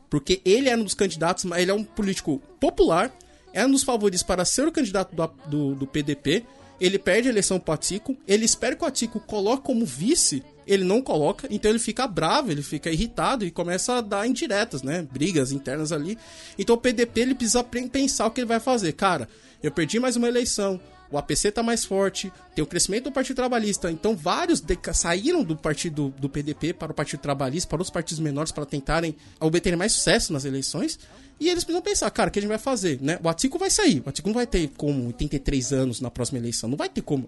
Porque 0.09 0.41
ele 0.45 0.69
era 0.69 0.81
um 0.81 0.85
dos 0.85 0.95
candidatos, 0.95 1.45
mas 1.45 1.63
ele 1.63 1.71
é 1.71 1.75
um 1.75 1.85
político 1.85 2.43
popular, 2.61 3.17
é 3.53 3.65
um 3.65 3.71
dos 3.71 3.83
favoritos 3.83 4.23
para 4.23 4.45
ser 4.45 4.67
o 4.67 4.73
candidato 4.73 5.15
do, 5.15 5.27
do, 5.49 5.75
do 5.75 5.87
PDP, 5.87 6.45
ele 6.81 6.99
perde 6.99 7.29
a 7.29 7.31
eleição 7.31 7.61
pro 7.61 7.75
Atico, 7.75 8.17
ele 8.27 8.45
espera 8.45 8.75
que 8.75 8.83
o 8.83 8.87
Atico 8.87 9.21
coloque 9.21 9.65
como 9.65 9.85
vice, 9.85 10.43
ele 10.67 10.83
não 10.83 11.03
coloca, 11.03 11.47
então 11.51 11.71
ele 11.71 11.79
fica 11.79 12.07
bravo, 12.07 12.51
ele 12.51 12.63
fica 12.63 12.91
irritado 12.91 13.45
e 13.45 13.51
começa 13.51 13.95
a 13.95 14.01
dar 14.01 14.27
indiretas, 14.27 14.83
né? 14.83 15.07
Brigas 15.13 15.53
internas 15.53 15.93
ali. 15.93 16.17
Então 16.59 16.77
o 16.77 16.79
PDP 16.79 17.21
ele 17.21 17.35
precisa 17.35 17.63
pensar 17.63 18.27
o 18.27 18.31
que 18.31 18.41
ele 18.41 18.47
vai 18.47 18.61
fazer. 18.61 18.93
Cara, 18.93 19.29
eu 19.63 19.71
perdi 19.71 20.01
mais 20.01 20.17
uma 20.17 20.29
eleição, 20.29 20.81
o 21.11 21.19
APC 21.19 21.51
tá 21.51 21.63
mais 21.63 21.85
forte, 21.85 22.33
tem 22.55 22.63
o 22.63 22.67
crescimento 22.67 23.05
do 23.05 23.13
Partido 23.13 23.37
Trabalhista. 23.37 23.91
Então, 23.91 24.17
vários 24.17 24.63
saíram 24.95 25.43
do 25.43 25.57
partido 25.57 26.15
do 26.19 26.29
PDP 26.29 26.73
para 26.73 26.93
o 26.93 26.95
Partido 26.95 27.21
Trabalhista, 27.21 27.69
para 27.69 27.83
os 27.83 27.91
partidos 27.91 28.21
menores, 28.21 28.53
para 28.53 28.65
tentarem 28.65 29.17
obterem 29.41 29.77
mais 29.77 29.93
sucesso 29.93 30.33
nas 30.33 30.45
eleições. 30.45 30.99
E 31.41 31.49
eles 31.49 31.65
precisam 31.65 31.83
pensar, 31.83 32.11
cara, 32.11 32.29
o 32.29 32.33
que 32.33 32.39
a 32.39 32.43
gente 32.43 32.51
vai 32.51 32.59
fazer, 32.59 33.01
né? 33.01 33.19
O 33.25 33.29
Atico 33.29 33.59
vai 33.59 33.71
sair. 33.71 34.03
O 34.05 34.09
Atico 34.09 34.29
não 34.29 34.35
vai 34.35 34.47
ter 34.47 34.69
como 34.77 35.07
83 35.07 35.73
anos 35.73 36.01
na 36.01 36.11
próxima 36.11 36.39
eleição. 36.39 36.69
Não 36.69 36.77
vai 36.77 36.89
ter 36.89 37.01
como. 37.01 37.27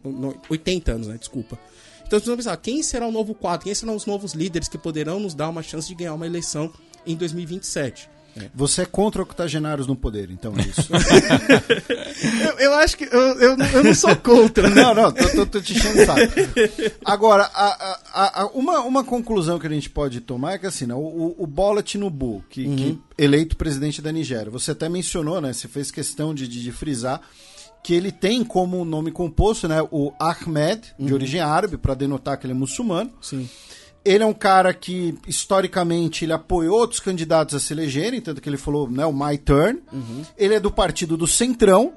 80 0.50 0.92
anos, 0.92 1.06
né? 1.08 1.16
Desculpa. 1.16 1.58
Então 2.00 2.18
precisam 2.18 2.36
pensar, 2.36 2.56
quem 2.58 2.82
será 2.82 3.06
o 3.06 3.10
novo 3.10 3.34
quadro? 3.34 3.64
Quem 3.64 3.74
serão 3.74 3.96
os 3.96 4.04
novos 4.04 4.34
líderes 4.34 4.68
que 4.68 4.76
poderão 4.76 5.18
nos 5.18 5.34
dar 5.34 5.48
uma 5.48 5.62
chance 5.62 5.88
de 5.88 5.94
ganhar 5.94 6.12
uma 6.12 6.26
eleição 6.26 6.70
em 7.06 7.16
2027? 7.16 8.10
É. 8.36 8.48
Você 8.54 8.82
é 8.82 8.86
contra 8.86 9.22
octogenários 9.22 9.86
no 9.86 9.94
poder, 9.94 10.30
então 10.30 10.54
é 10.56 10.62
isso. 10.62 10.88
eu, 12.48 12.58
eu, 12.58 12.74
acho 12.74 12.96
que 12.96 13.04
eu, 13.04 13.20
eu, 13.20 13.56
eu, 13.58 13.84
não 13.84 13.94
sou 13.94 14.16
contra. 14.16 14.70
não, 14.70 14.94
não, 14.94 15.12
tô, 15.12 15.28
tô, 15.28 15.46
tô 15.46 15.60
te 15.60 15.74
enchendo 15.74 16.06
saco. 16.06 16.32
Agora, 17.04 17.50
a, 17.52 17.98
a, 18.12 18.42
a, 18.42 18.46
uma, 18.48 18.80
uma 18.80 19.04
conclusão 19.04 19.58
que 19.58 19.66
a 19.66 19.70
gente 19.70 19.90
pode 19.90 20.20
tomar 20.20 20.54
é 20.54 20.58
que 20.58 20.66
assim, 20.66 20.86
né, 20.86 20.94
o, 20.94 21.34
o 21.36 21.46
Bola 21.46 21.82
Tinubu, 21.82 22.42
que, 22.48 22.66
uhum. 22.66 22.76
que 22.76 22.98
eleito 23.18 23.56
presidente 23.56 24.00
da 24.00 24.10
Nigéria, 24.10 24.50
você 24.50 24.70
até 24.70 24.88
mencionou, 24.88 25.40
né? 25.40 25.52
Você 25.52 25.68
fez 25.68 25.90
questão 25.90 26.34
de, 26.34 26.48
de, 26.48 26.62
de 26.62 26.72
frisar 26.72 27.20
que 27.82 27.94
ele 27.94 28.12
tem 28.12 28.44
como 28.44 28.84
nome 28.84 29.10
composto, 29.10 29.66
né, 29.66 29.82
o 29.90 30.12
Ahmed, 30.18 30.94
de 30.98 31.08
uhum. 31.08 31.14
origem 31.14 31.40
árabe, 31.40 31.76
para 31.76 31.94
denotar 31.94 32.38
que 32.38 32.46
ele 32.46 32.52
é 32.52 32.56
muçulmano. 32.56 33.10
Sim. 33.20 33.48
Ele 34.04 34.24
é 34.24 34.26
um 34.26 34.34
cara 34.34 34.74
que, 34.74 35.16
historicamente, 35.26 36.24
ele 36.24 36.32
apoiou 36.32 36.78
outros 36.78 37.00
candidatos 37.00 37.54
a 37.54 37.60
se 37.60 37.72
elegerem, 37.72 38.20
tanto 38.20 38.40
que 38.40 38.48
ele 38.48 38.56
falou, 38.56 38.90
né, 38.90 39.06
o 39.06 39.12
My 39.12 39.38
Turn. 39.38 39.80
Uhum. 39.92 40.24
Ele 40.36 40.54
é 40.54 40.60
do 40.60 40.70
partido 40.70 41.16
do 41.16 41.26
Centrão. 41.26 41.92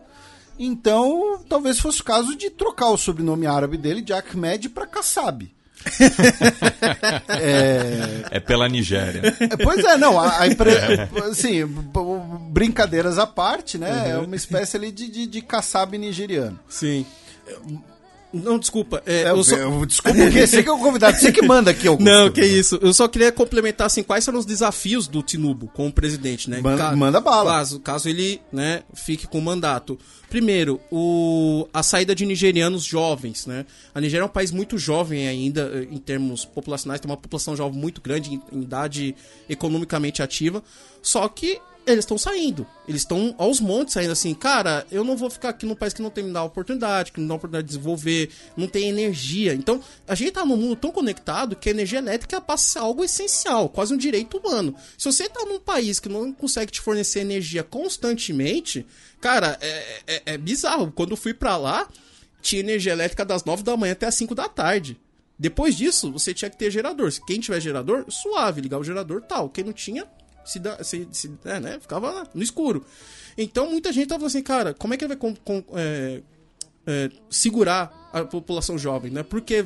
Então, 0.58 1.40
talvez 1.50 1.80
fosse 1.80 2.02
o 2.02 2.04
caso 2.04 2.36
de 2.36 2.50
trocar 2.50 2.90
o 2.90 2.98
sobrenome 2.98 3.48
árabe 3.48 3.78
dele 3.78 4.02
de 4.02 4.14
Ahmed 4.14 4.70
para 4.70 4.88
Kassab. 4.88 5.52
é... 7.28 8.26
é... 8.32 8.40
pela 8.40 8.68
Nigéria. 8.68 9.36
É, 9.40 9.58
pois 9.58 9.84
é, 9.84 9.98
não. 9.98 10.20
A, 10.20 10.42
a 10.42 10.48
impre... 10.48 10.72
é. 10.74 11.10
assim, 11.30 11.66
brincadeiras 12.50 13.20
à 13.20 13.28
parte, 13.28 13.78
né? 13.78 13.92
Uhum. 13.92 14.12
É 14.12 14.18
uma 14.20 14.36
espécie 14.36 14.78
ali 14.78 14.92
de, 14.92 15.10
de, 15.10 15.28
de 15.28 15.42
Kassab 15.42 15.98
nigeriano. 15.98 16.60
Sim. 16.68 17.06
Não, 18.44 18.60
desculpa. 18.60 19.02
É, 19.06 19.24
é, 19.24 19.30
eu 19.32 19.44
só... 19.44 19.56
eu, 19.56 19.86
desculpa 19.86 20.20
o 20.20 20.32
quê? 20.32 20.46
Você 20.46 20.62
que 20.62 20.70
é 20.70 20.72
o 20.72 20.78
convidado, 20.78 21.18
você 21.18 21.32
que 21.32 21.42
manda 21.42 21.72
aqui. 21.72 21.88
Augusto. 21.88 22.06
Não, 22.06 22.30
que 22.30 22.44
isso. 22.44 22.78
Eu 22.82 22.94
só 22.94 23.08
queria 23.08 23.32
complementar, 23.32 23.88
assim, 23.88 24.04
quais 24.04 24.24
são 24.24 24.36
os 24.36 24.46
desafios 24.46 25.08
do 25.08 25.24
Tinubu 25.24 25.68
como 25.74 25.92
presidente, 25.92 26.50
né? 26.50 26.60
Manda, 26.62 26.96
manda 26.96 27.22
bala. 27.22 27.52
Caso, 27.52 27.80
caso 27.80 28.10
ele, 28.10 28.42
né, 28.52 28.84
fique 28.94 29.26
com 29.26 29.40
o 29.40 29.42
mandato. 29.42 29.98
Primeiro, 30.30 30.82
o, 30.92 31.68
a 31.74 31.82
saída 31.82 32.14
de 32.14 32.26
nigerianos 32.26 32.84
jovens, 32.84 33.46
né? 33.46 33.66
A 33.94 34.02
Nigéria 34.02 34.24
é 34.24 34.26
um 34.26 34.30
país 34.30 34.52
muito 34.52 34.78
jovem 34.78 35.28
ainda, 35.28 35.72
eh, 35.74 35.88
em 35.90 35.98
termos 35.98 36.44
populacionais, 36.44 37.00
tem 37.00 37.10
uma 37.10 37.16
população 37.16 37.56
jovem 37.56 37.80
muito 37.80 38.02
grande, 38.02 38.34
em, 38.34 38.42
em 38.52 38.62
idade 38.64 39.16
economicamente 39.48 40.22
ativa. 40.22 40.62
Só 41.02 41.28
que 41.30 41.62
eles 41.86 42.04
estão 42.04 42.18
saindo. 42.18 42.66
Eles 42.88 43.02
estão 43.02 43.36
aos 43.38 43.60
montes 43.60 43.94
saindo 43.94 44.12
assim, 44.12 44.34
cara, 44.34 44.86
eu 44.92 45.04
não 45.04 45.16
vou 45.16 45.30
ficar 45.30 45.50
aqui 45.50 45.66
num 45.66 45.76
país 45.76 45.94
que 45.94 46.02
não 46.02 46.10
tem 46.10 46.24
me 46.24 46.32
dá 46.32 46.44
oportunidade, 46.44 47.12
que 47.12 47.20
não 47.20 47.28
dá 47.28 47.36
oportunidade 47.36 47.68
de 47.68 47.74
desenvolver, 47.74 48.30
não 48.58 48.68
tem 48.68 48.90
energia. 48.90 49.54
Então, 49.54 49.82
a 50.08 50.16
gente 50.16 50.32
tá 50.32 50.46
num 50.46 50.58
mundo 50.58 50.76
tão 50.76 50.92
conectado 50.92 51.56
que 51.56 51.70
a 51.70 51.72
energia 51.72 52.00
elétrica 52.00 52.42
passa 52.42 52.64
a 52.64 52.68
ser 52.74 52.80
algo 52.80 53.04
essencial, 53.04 53.70
quase 53.70 53.94
um 53.94 53.98
direito 53.98 54.38
humano. 54.38 54.76
Se 54.98 55.06
você 55.06 55.30
tá 55.30 55.46
num 55.46 55.60
país 55.60 56.00
que 56.00 56.10
não 56.10 56.34
consegue 56.34 56.72
te 56.72 56.82
fornecer 56.82 57.20
energia 57.20 57.64
constantemente, 57.64 58.86
cara, 59.22 59.58
é, 59.62 60.02
é, 60.08 60.22
é 60.26 60.38
bizarro. 60.38 60.92
Quando 60.92 61.12
eu 61.12 61.18
fui 61.18 61.34
para 61.34 61.58
lá, 61.58 61.88
tinha 62.42 62.62
energia 62.62 62.94
elétrica 62.94 63.26
das 63.26 63.44
9 63.44 63.64
da 63.64 63.78
manhã 63.78 63.94
até 63.94 64.06
as 64.06 64.16
5 64.16 64.34
da 64.36 64.48
tarde. 64.48 65.00
Depois 65.38 65.76
disso, 65.76 66.12
você 66.12 66.34
tinha 66.34 66.50
que 66.50 66.58
ter 66.58 66.72
gerador. 66.72 67.12
Quem 67.28 67.40
tiver 67.40 67.60
gerador, 67.60 68.06
suave, 68.10 68.62
ligar 68.62 68.80
o 68.80 68.84
gerador 68.84 69.22
tal. 69.22 69.50
Quem 69.50 69.64
não 69.66 69.74
tinha, 69.74 70.08
se, 70.46 70.62
se, 70.84 71.08
se 71.12 71.32
é, 71.46 71.60
né, 71.60 71.80
ficava 71.80 72.28
no 72.34 72.44
escuro. 72.44 72.86
Então 73.38 73.70
muita 73.70 73.92
gente 73.92 74.08
tava 74.08 74.26
assim, 74.26 74.42
cara, 74.42 74.74
como 74.74 74.94
é 74.94 74.98
que 74.98 75.04
ele 75.04 75.16
vai 75.16 75.18
com, 75.18 75.36
com, 75.36 75.64
é, 75.74 76.22
é, 76.86 77.10
segurar 77.30 78.10
a 78.14 78.24
população 78.24 78.78
jovem, 78.78 79.12
né? 79.12 79.24
Porque 79.24 79.66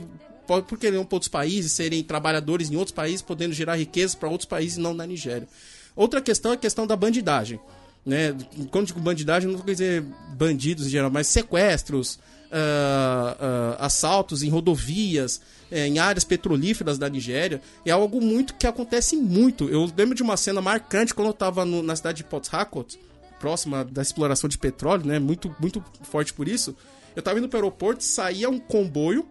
porque 0.67 0.87
eles 0.87 0.99
para 1.05 1.15
outros 1.15 1.29
países, 1.29 1.73
serem 1.73 2.03
trabalhadores 2.03 2.71
em 2.71 2.75
outros 2.75 2.91
países, 2.91 3.21
podendo 3.21 3.53
gerar 3.53 3.75
riqueza 3.75 4.17
para 4.17 4.29
outros 4.29 4.47
países 4.47 4.79
não 4.79 4.95
na 4.95 5.05
Nigéria. 5.05 5.47
Outra 5.95 6.21
questão 6.21 6.51
é 6.51 6.55
a 6.55 6.57
questão 6.57 6.87
da 6.87 6.95
bandidagem. 6.95 7.59
Né? 8.03 8.35
Quando 8.71 8.87
digo 8.87 8.99
bandidagem, 8.99 9.47
não 9.47 9.57
vou 9.57 9.65
dizer 9.65 10.03
bandidos 10.35 10.87
em 10.87 10.89
geral, 10.89 11.11
mas 11.11 11.27
sequestros, 11.27 12.17
uh, 12.51 13.75
uh, 13.75 13.75
assaltos 13.79 14.43
em 14.43 14.49
rodovias, 14.49 15.41
é, 15.71 15.87
em 15.87 15.99
áreas 15.99 16.23
petrolíferas 16.23 16.97
da 16.97 17.09
Nigéria, 17.09 17.61
é 17.85 17.91
algo 17.91 18.19
muito 18.19 18.55
que 18.55 18.67
acontece 18.67 19.15
muito. 19.15 19.69
Eu 19.69 19.89
lembro 19.95 20.15
de 20.15 20.23
uma 20.23 20.37
cena 20.37 20.61
marcante 20.61 21.13
quando 21.13 21.27
eu 21.27 21.33
estava 21.33 21.63
na 21.65 21.95
cidade 21.95 22.17
de 22.17 22.23
Port 22.23 22.47
Harcourt, 22.51 22.95
próxima 23.39 23.85
da 23.85 24.01
exploração 24.01 24.49
de 24.49 24.57
petróleo, 24.57 25.05
né? 25.05 25.19
Muito, 25.19 25.55
muito 25.59 25.83
forte 26.03 26.33
por 26.33 26.47
isso. 26.47 26.75
Eu 27.15 27.19
estava 27.19 27.39
indo 27.39 27.47
para 27.47 27.57
o 27.57 27.61
aeroporto, 27.61 28.03
saía 28.03 28.49
um 28.49 28.59
comboio 28.59 29.25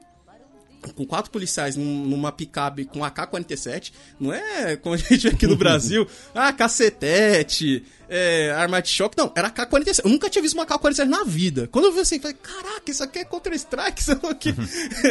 com 0.95 1.05
quatro 1.05 1.31
policiais 1.31 1.77
numa 1.77 2.31
picape 2.31 2.85
com 2.85 3.05
AK-47, 3.05 3.93
não 4.19 4.33
é 4.33 4.77
como 4.77 4.95
a 4.95 4.99
gente 4.99 5.19
vê 5.19 5.29
aqui 5.31 5.47
no 5.47 5.57
Brasil, 5.59 6.07
ah, 6.35 6.53
cacetete, 6.53 7.85
é, 8.09 8.51
arma 8.53 8.81
de 8.81 8.89
choque, 8.89 9.17
não, 9.17 9.33
era 9.35 9.49
AK-47. 9.49 10.01
Eu 10.05 10.11
nunca 10.11 10.31
tinha 10.31 10.43
visto 10.43 10.55
uma 10.55 10.65
AK-47 10.65 11.05
na 11.05 11.25
vida. 11.25 11.69
Quando 11.71 11.87
eu 11.87 11.93
vi 11.93 12.01
assim, 12.01 12.19
falei, 12.19 12.37
caraca, 12.43 12.91
isso 12.91 13.03
aqui 13.03 13.19
é 13.19 13.25
Counter-Strike, 13.25 14.01
isso 14.01 14.13
aqui. 14.27 14.55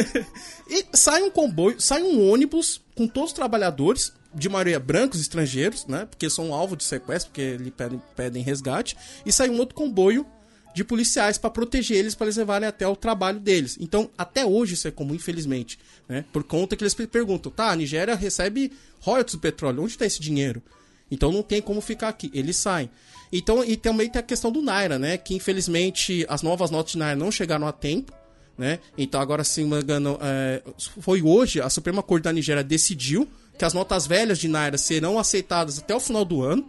e 0.68 0.84
sai 0.96 1.22
um 1.22 1.30
comboio, 1.30 1.80
sai 1.80 2.02
um 2.02 2.30
ônibus 2.30 2.80
com 2.94 3.06
todos 3.06 3.30
os 3.30 3.34
trabalhadores, 3.34 4.12
de 4.34 4.48
maioria 4.48 4.78
brancos 4.78 5.20
estrangeiros, 5.20 5.86
né, 5.86 6.06
porque 6.06 6.28
são 6.28 6.52
alvo 6.52 6.76
de 6.76 6.84
sequestro, 6.84 7.30
porque 7.30 7.40
eles 7.40 7.72
pedem, 7.76 8.02
pedem 8.14 8.42
resgate, 8.42 8.96
e 9.24 9.32
sai 9.32 9.48
um 9.48 9.58
outro 9.58 9.74
comboio 9.74 10.26
de 10.74 10.84
policiais 10.84 11.38
para 11.38 11.50
proteger 11.50 11.96
eles, 11.96 12.14
para 12.14 12.26
eles 12.26 12.36
levarem 12.36 12.68
até 12.68 12.86
o 12.86 12.94
trabalho 12.94 13.40
deles. 13.40 13.76
Então, 13.80 14.10
até 14.16 14.44
hoje 14.44 14.74
isso 14.74 14.86
é 14.86 14.90
comum, 14.90 15.14
infelizmente. 15.14 15.78
Né? 16.08 16.24
Por 16.32 16.44
conta 16.44 16.76
que 16.76 16.84
eles 16.84 16.94
perguntam, 16.94 17.50
tá, 17.50 17.70
a 17.70 17.76
Nigéria 17.76 18.14
recebe 18.14 18.72
royalties 19.00 19.34
do 19.34 19.40
petróleo, 19.40 19.82
onde 19.82 19.92
está 19.92 20.06
esse 20.06 20.20
dinheiro? 20.20 20.62
Então 21.10 21.32
não 21.32 21.42
tem 21.42 21.60
como 21.60 21.80
ficar 21.80 22.08
aqui, 22.08 22.30
eles 22.34 22.56
saem. 22.56 22.90
Então, 23.30 23.62
e 23.62 23.76
também 23.76 24.08
tem 24.08 24.20
a 24.20 24.22
questão 24.22 24.50
do 24.50 24.62
Naira, 24.62 24.98
né? 24.98 25.18
Que 25.18 25.34
infelizmente 25.34 26.24
as 26.28 26.42
novas 26.42 26.70
notas 26.70 26.92
de 26.92 26.98
Naira 26.98 27.16
não 27.16 27.30
chegaram 27.30 27.66
a 27.66 27.72
tempo. 27.72 28.12
Né? 28.56 28.80
Então 28.96 29.20
agora, 29.20 29.44
se 29.44 29.62
me 29.62 29.80
engano, 29.80 30.18
é, 30.20 30.62
foi 31.00 31.22
hoje, 31.22 31.60
a 31.60 31.70
Suprema 31.70 32.02
Corte 32.02 32.24
da 32.24 32.32
Nigéria 32.32 32.64
decidiu 32.64 33.28
que 33.56 33.64
as 33.64 33.72
notas 33.72 34.04
velhas 34.04 34.36
de 34.36 34.48
Naira 34.48 34.76
serão 34.76 35.16
aceitadas 35.16 35.78
até 35.78 35.94
o 35.94 36.00
final 36.00 36.24
do 36.24 36.42
ano 36.42 36.68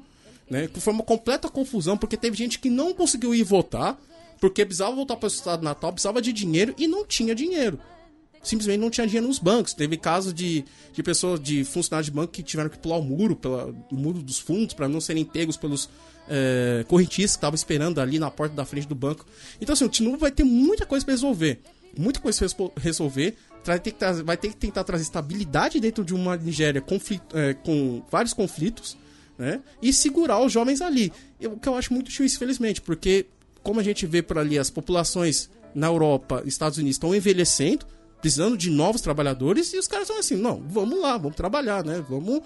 né? 0.49 0.67
Que 0.67 0.79
foi 0.79 0.93
uma 0.93 1.03
completa 1.03 1.47
confusão, 1.47 1.97
porque 1.97 2.17
teve 2.17 2.35
gente 2.35 2.59
que 2.59 2.69
não 2.69 2.93
conseguiu 2.93 3.35
ir 3.35 3.43
votar, 3.43 3.97
porque 4.39 4.65
precisava 4.65 4.95
voltar 4.95 5.15
para 5.15 5.27
o 5.27 5.29
estado 5.29 5.63
natal, 5.63 5.93
precisava 5.93 6.21
de 6.21 6.33
dinheiro 6.33 6.73
e 6.77 6.87
não 6.87 7.05
tinha 7.05 7.35
dinheiro. 7.35 7.79
Simplesmente 8.43 8.79
não 8.79 8.89
tinha 8.89 9.05
dinheiro 9.05 9.27
nos 9.27 9.39
bancos. 9.39 9.73
Teve 9.73 9.97
casos 9.97 10.33
de, 10.33 10.63
de 10.93 11.03
pessoas, 11.03 11.39
de 11.39 11.63
funcionários 11.63 12.05
de 12.05 12.11
banco 12.11 12.31
que 12.31 12.43
tiveram 12.43 12.69
que 12.69 12.77
pular 12.77 12.97
o 12.97 13.03
muro, 13.03 13.35
pela, 13.35 13.73
o 13.91 13.95
muro 13.95 14.21
dos 14.21 14.39
fundos, 14.39 14.73
para 14.73 14.87
não 14.87 15.01
serem 15.01 15.25
pegos 15.25 15.57
pelos 15.57 15.89
é, 16.27 16.85
correntistas 16.87 17.31
que 17.31 17.37
estavam 17.37 17.55
esperando 17.55 17.99
ali 17.99 18.19
na 18.19 18.31
porta 18.31 18.55
da 18.55 18.65
frente 18.65 18.87
do 18.87 18.95
banco. 18.95 19.25
Então, 19.59 19.73
assim, 19.73 19.85
o 19.85 19.89
Tinubu 19.89 20.17
vai 20.17 20.31
ter 20.31 20.43
muita 20.43 20.85
coisa 20.85 21.05
para 21.05 21.13
resolver. 21.13 21.59
Muita 21.97 22.19
coisa 22.19 22.47
para 22.49 22.69
resolver. 22.81 23.35
Vai 23.65 23.79
ter, 23.79 23.91
que, 23.91 24.05
vai 24.23 24.37
ter 24.37 24.49
que 24.49 24.55
tentar 24.55 24.83
trazer 24.83 25.03
estabilidade 25.03 25.79
dentro 25.79 26.05
de 26.05 26.13
uma 26.13 26.37
Nigéria 26.37 26.81
conflito, 26.81 27.37
é, 27.37 27.53
com 27.53 28.01
vários 28.09 28.33
conflitos 28.33 28.97
né? 29.39 29.61
E 29.81 29.93
segurar 29.93 30.41
os 30.41 30.51
jovens 30.51 30.81
ali. 30.81 31.13
O 31.41 31.57
que 31.57 31.69
eu 31.69 31.75
acho 31.75 31.93
muito 31.93 32.07
difícil, 32.07 32.35
infelizmente, 32.35 32.81
porque 32.81 33.25
como 33.63 33.79
a 33.79 33.83
gente 33.83 34.05
vê 34.05 34.21
por 34.21 34.37
ali, 34.37 34.59
as 34.59 34.69
populações 34.69 35.49
na 35.73 35.87
Europa, 35.87 36.43
Estados 36.45 36.77
Unidos 36.77 36.95
estão 36.95 37.15
envelhecendo, 37.15 37.85
precisando 38.21 38.57
de 38.57 38.69
novos 38.69 39.01
trabalhadores, 39.01 39.73
e 39.73 39.77
os 39.77 39.87
caras 39.87 40.07
estão 40.07 40.19
assim, 40.19 40.35
não, 40.35 40.61
vamos 40.67 40.99
lá, 41.01 41.17
vamos 41.17 41.35
trabalhar, 41.35 41.83
né? 41.83 42.03
Vamos 42.07 42.41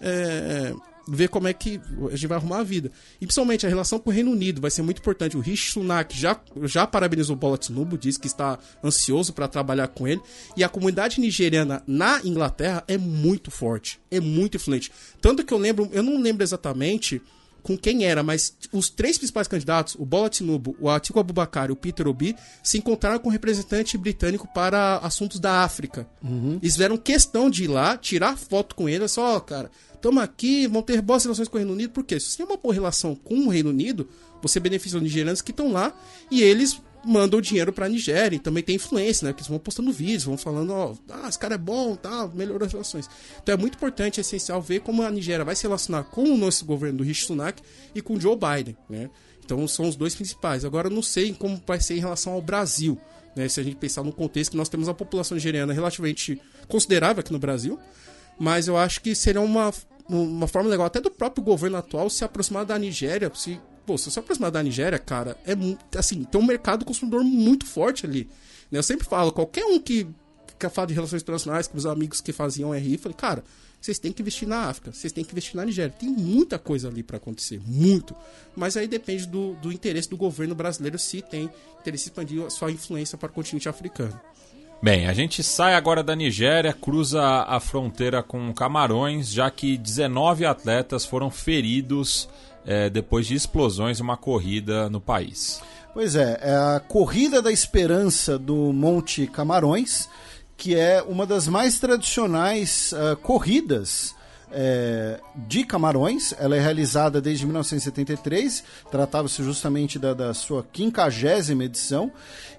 é, 0.00 0.72
ver 1.08 1.28
como 1.28 1.48
é 1.48 1.52
que 1.52 1.80
a 2.06 2.16
gente 2.16 2.26
vai 2.26 2.36
arrumar 2.36 2.58
a 2.58 2.62
vida. 2.62 2.90
E 3.20 3.26
principalmente 3.26 3.66
a 3.66 3.68
relação 3.68 3.98
com 3.98 4.10
o 4.10 4.12
Reino 4.12 4.30
Unido 4.30 4.60
vai 4.60 4.70
ser 4.70 4.82
muito 4.82 4.98
importante. 4.98 5.36
O 5.36 5.40
Rishi 5.40 5.72
Sunak 5.72 6.18
já, 6.18 6.38
já 6.64 6.86
parabenizou 6.86 7.34
o 7.34 7.38
Bola 7.38 7.56
Tinubu, 7.56 7.96
disse 7.96 8.18
que 8.18 8.26
está 8.26 8.58
ansioso 8.84 9.32
para 9.32 9.48
trabalhar 9.48 9.88
com 9.88 10.06
ele. 10.06 10.20
E 10.56 10.62
a 10.62 10.68
comunidade 10.68 11.20
nigeriana 11.20 11.82
na 11.86 12.20
Inglaterra 12.24 12.84
é 12.86 12.98
muito 12.98 13.50
forte, 13.50 13.98
é 14.10 14.20
muito 14.20 14.56
influente. 14.56 14.92
Tanto 15.20 15.44
que 15.44 15.52
eu 15.52 15.58
lembro, 15.58 15.88
eu 15.92 16.02
não 16.02 16.20
lembro 16.20 16.42
exatamente 16.42 17.22
com 17.62 17.76
quem 17.76 18.04
era, 18.04 18.22
mas 18.22 18.56
os 18.72 18.88
três 18.88 19.18
principais 19.18 19.48
candidatos, 19.48 19.94
o 19.98 20.04
Bola 20.04 20.28
Tinubu, 20.28 20.76
o 20.80 20.88
Atiku 20.88 21.20
Abubakar 21.20 21.68
e 21.68 21.72
o 21.72 21.76
Peter 21.76 22.06
Obi, 22.06 22.34
se 22.62 22.78
encontraram 22.78 23.18
com 23.18 23.28
um 23.28 23.32
representante 23.32 23.98
britânico 23.98 24.48
para 24.54 24.98
assuntos 24.98 25.38
da 25.38 25.62
África. 25.62 26.08
Uhum. 26.22 26.58
Eles 26.62 26.74
fizeram 26.74 26.96
questão 26.96 27.50
de 27.50 27.64
ir 27.64 27.68
lá, 27.68 27.96
tirar 27.96 28.36
foto 28.36 28.74
com 28.74 28.88
ele, 28.88 29.06
só, 29.08 29.36
oh, 29.36 29.40
cara, 29.40 29.70
estamos 29.94 30.22
aqui, 30.22 30.66
vão 30.66 30.82
ter 30.82 31.00
boas 31.02 31.24
relações 31.24 31.48
com 31.48 31.56
o 31.56 31.58
Reino 31.58 31.72
Unido, 31.72 31.90
porque 31.90 32.18
se 32.18 32.30
você 32.30 32.36
tem 32.38 32.46
uma 32.46 32.56
boa 32.56 32.72
relação 32.72 33.14
com 33.14 33.46
o 33.46 33.48
Reino 33.48 33.70
Unido, 33.70 34.08
você 34.40 34.60
beneficia 34.60 34.98
os 34.98 35.02
nigerianos 35.02 35.42
que 35.42 35.50
estão 35.50 35.72
lá 35.72 35.92
e 36.30 36.42
eles 36.42 36.80
mandam 37.08 37.40
dinheiro 37.40 37.72
pra 37.72 37.88
Nigéria 37.88 38.36
e 38.36 38.38
também 38.38 38.62
tem 38.62 38.76
influência, 38.76 39.24
né? 39.24 39.32
Porque 39.32 39.40
eles 39.40 39.48
vão 39.48 39.58
postando 39.58 39.90
vídeos, 39.90 40.24
vão 40.24 40.36
falando, 40.36 40.72
ó, 40.72 40.94
ah, 41.08 41.28
esse 41.28 41.38
cara 41.38 41.54
é 41.54 41.58
bom, 41.58 41.96
tá, 41.96 42.28
melhorou 42.34 42.66
as 42.66 42.72
relações. 42.72 43.08
Então 43.42 43.54
é 43.54 43.58
muito 43.58 43.76
importante, 43.76 44.18
é 44.18 44.20
essencial 44.20 44.60
ver 44.60 44.80
como 44.80 45.02
a 45.02 45.10
Nigéria 45.10 45.44
vai 45.44 45.56
se 45.56 45.62
relacionar 45.62 46.04
com 46.04 46.22
o 46.22 46.36
nosso 46.36 46.64
governo 46.64 46.98
do 46.98 47.04
Rishi 47.04 47.24
Sunak 47.24 47.62
e 47.94 48.02
com 48.02 48.14
o 48.14 48.20
Joe 48.20 48.36
Biden, 48.36 48.76
né? 48.88 49.08
Então 49.44 49.66
são 49.66 49.88
os 49.88 49.96
dois 49.96 50.14
principais. 50.14 50.64
Agora 50.64 50.88
eu 50.88 50.92
não 50.92 51.02
sei 51.02 51.32
como 51.32 51.60
vai 51.66 51.80
ser 51.80 51.96
em 51.96 52.00
relação 52.00 52.34
ao 52.34 52.42
Brasil, 52.42 52.98
né? 53.34 53.48
Se 53.48 53.58
a 53.58 53.62
gente 53.62 53.76
pensar 53.76 54.02
no 54.02 54.12
contexto 54.12 54.50
que 54.50 54.56
nós 54.56 54.68
temos 54.68 54.88
uma 54.88 54.94
população 54.94 55.34
nigeriana 55.34 55.72
relativamente 55.72 56.40
considerável 56.68 57.20
aqui 57.20 57.32
no 57.32 57.38
Brasil, 57.38 57.78
mas 58.38 58.68
eu 58.68 58.76
acho 58.76 59.00
que 59.00 59.14
seria 59.14 59.40
uma, 59.40 59.72
uma 60.08 60.46
forma 60.46 60.68
legal 60.68 60.86
até 60.86 61.00
do 61.00 61.10
próprio 61.10 61.42
governo 61.42 61.78
atual 61.78 62.10
se 62.10 62.24
aproximar 62.24 62.66
da 62.66 62.78
Nigéria, 62.78 63.30
se 63.34 63.58
pô, 63.88 63.96
se 63.96 64.10
você 64.10 64.18
aproximar 64.18 64.50
da 64.50 64.62
Nigéria, 64.62 64.98
cara, 64.98 65.34
é 65.46 65.54
assim, 65.98 66.22
tem 66.22 66.38
um 66.38 66.44
mercado 66.44 66.84
consumidor 66.84 67.24
muito 67.24 67.64
forte 67.64 68.04
ali. 68.04 68.28
Né? 68.70 68.78
Eu 68.78 68.82
sempre 68.82 69.06
falo, 69.08 69.32
qualquer 69.32 69.64
um 69.64 69.80
que 69.80 70.06
quer 70.58 70.68
falar 70.68 70.88
de 70.88 70.92
relações 70.92 71.22
internacionais 71.22 71.66
com 71.66 71.78
os 71.78 71.86
amigos 71.86 72.20
que 72.20 72.30
faziam 72.30 72.74
RI, 72.74 72.98
falei, 72.98 73.16
cara, 73.16 73.42
vocês 73.80 73.98
têm 73.98 74.12
que 74.12 74.20
investir 74.20 74.46
na 74.46 74.64
África, 74.64 74.92
vocês 74.92 75.10
têm 75.10 75.24
que 75.24 75.32
investir 75.32 75.56
na 75.56 75.64
Nigéria. 75.64 75.94
Tem 75.98 76.10
muita 76.10 76.58
coisa 76.58 76.88
ali 76.88 77.02
para 77.02 77.16
acontecer, 77.16 77.62
muito. 77.64 78.14
Mas 78.54 78.76
aí 78.76 78.86
depende 78.86 79.26
do, 79.26 79.54
do 79.54 79.72
interesse 79.72 80.10
do 80.10 80.16
governo 80.18 80.54
brasileiro 80.54 80.98
se 80.98 81.22
tem 81.22 81.48
interesse 81.80 82.08
em 82.08 82.10
expandir 82.10 82.44
a 82.44 82.50
sua 82.50 82.70
influência 82.70 83.16
para 83.16 83.30
o 83.30 83.32
continente 83.32 83.70
africano. 83.70 84.20
Bem, 84.82 85.08
a 85.08 85.14
gente 85.14 85.42
sai 85.42 85.74
agora 85.74 86.04
da 86.04 86.14
Nigéria, 86.14 86.74
cruza 86.74 87.22
a 87.22 87.58
fronteira 87.58 88.22
com 88.22 88.52
Camarões, 88.52 89.28
já 89.28 89.50
que 89.50 89.78
19 89.78 90.44
atletas 90.44 91.06
foram 91.06 91.30
feridos 91.30 92.28
é, 92.66 92.90
depois 92.90 93.26
de 93.26 93.34
explosões 93.34 94.00
em 94.00 94.02
uma 94.02 94.16
corrida 94.16 94.88
no 94.88 95.00
país. 95.00 95.60
Pois 95.94 96.14
é, 96.14 96.38
é 96.42 96.54
a 96.54 96.80
Corrida 96.80 97.42
da 97.42 97.50
Esperança 97.50 98.38
do 98.38 98.72
Monte 98.72 99.26
Camarões, 99.26 100.08
que 100.56 100.74
é 100.74 101.02
uma 101.02 101.26
das 101.26 101.48
mais 101.48 101.78
tradicionais 101.78 102.92
uh, 102.92 103.16
corridas 103.16 104.14
é, 104.52 105.20
de 105.34 105.64
Camarões. 105.64 106.34
Ela 106.38 106.56
é 106.56 106.60
realizada 106.60 107.20
desde 107.20 107.46
1973, 107.46 108.62
tratava-se 108.90 109.42
justamente 109.42 109.98
da, 109.98 110.14
da 110.14 110.34
sua 110.34 110.64
quinquagésima 110.72 111.64
edição, 111.64 112.12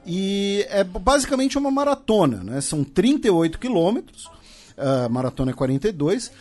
e 0.05 0.65
é 0.69 0.83
basicamente 0.83 1.57
uma 1.57 1.71
maratona, 1.71 2.43
né? 2.43 2.61
são 2.61 2.83
38 2.83 3.59
quilômetros. 3.59 4.29
Uh, 4.79 5.09
maratona 5.09 5.51
é 5.51 5.53
42. 5.53 6.27
Uh, 6.27 6.31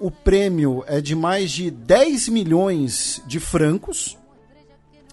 o 0.00 0.10
prêmio 0.10 0.82
é 0.86 1.00
de 1.00 1.14
mais 1.14 1.50
de 1.50 1.70
10 1.70 2.28
milhões 2.28 3.22
de 3.26 3.38
francos. 3.38 4.16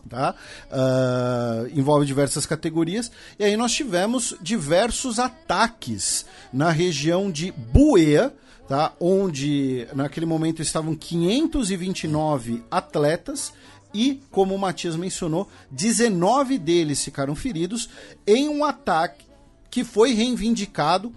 Tá? 0.09 0.35
Uh, 0.69 1.77
envolve 1.77 2.05
diversas 2.05 2.45
categorias. 2.45 3.11
E 3.37 3.43
aí 3.43 3.57
nós 3.57 3.73
tivemos 3.73 4.35
diversos 4.41 5.19
ataques 5.19 6.25
na 6.51 6.71
região 6.71 7.29
de 7.29 7.51
Buea, 7.51 8.33
tá? 8.67 8.93
onde 8.99 9.87
naquele 9.93 10.25
momento 10.25 10.61
estavam 10.61 10.95
529 10.95 12.63
atletas 12.71 13.51
e, 13.93 14.21
como 14.31 14.55
o 14.55 14.59
Matias 14.59 14.95
mencionou, 14.95 15.47
19 15.69 16.57
deles 16.57 17.03
ficaram 17.03 17.35
feridos 17.35 17.89
em 18.25 18.49
um 18.49 18.65
ataque 18.65 19.25
que 19.69 19.83
foi 19.83 20.13
reivindicado 20.13 21.13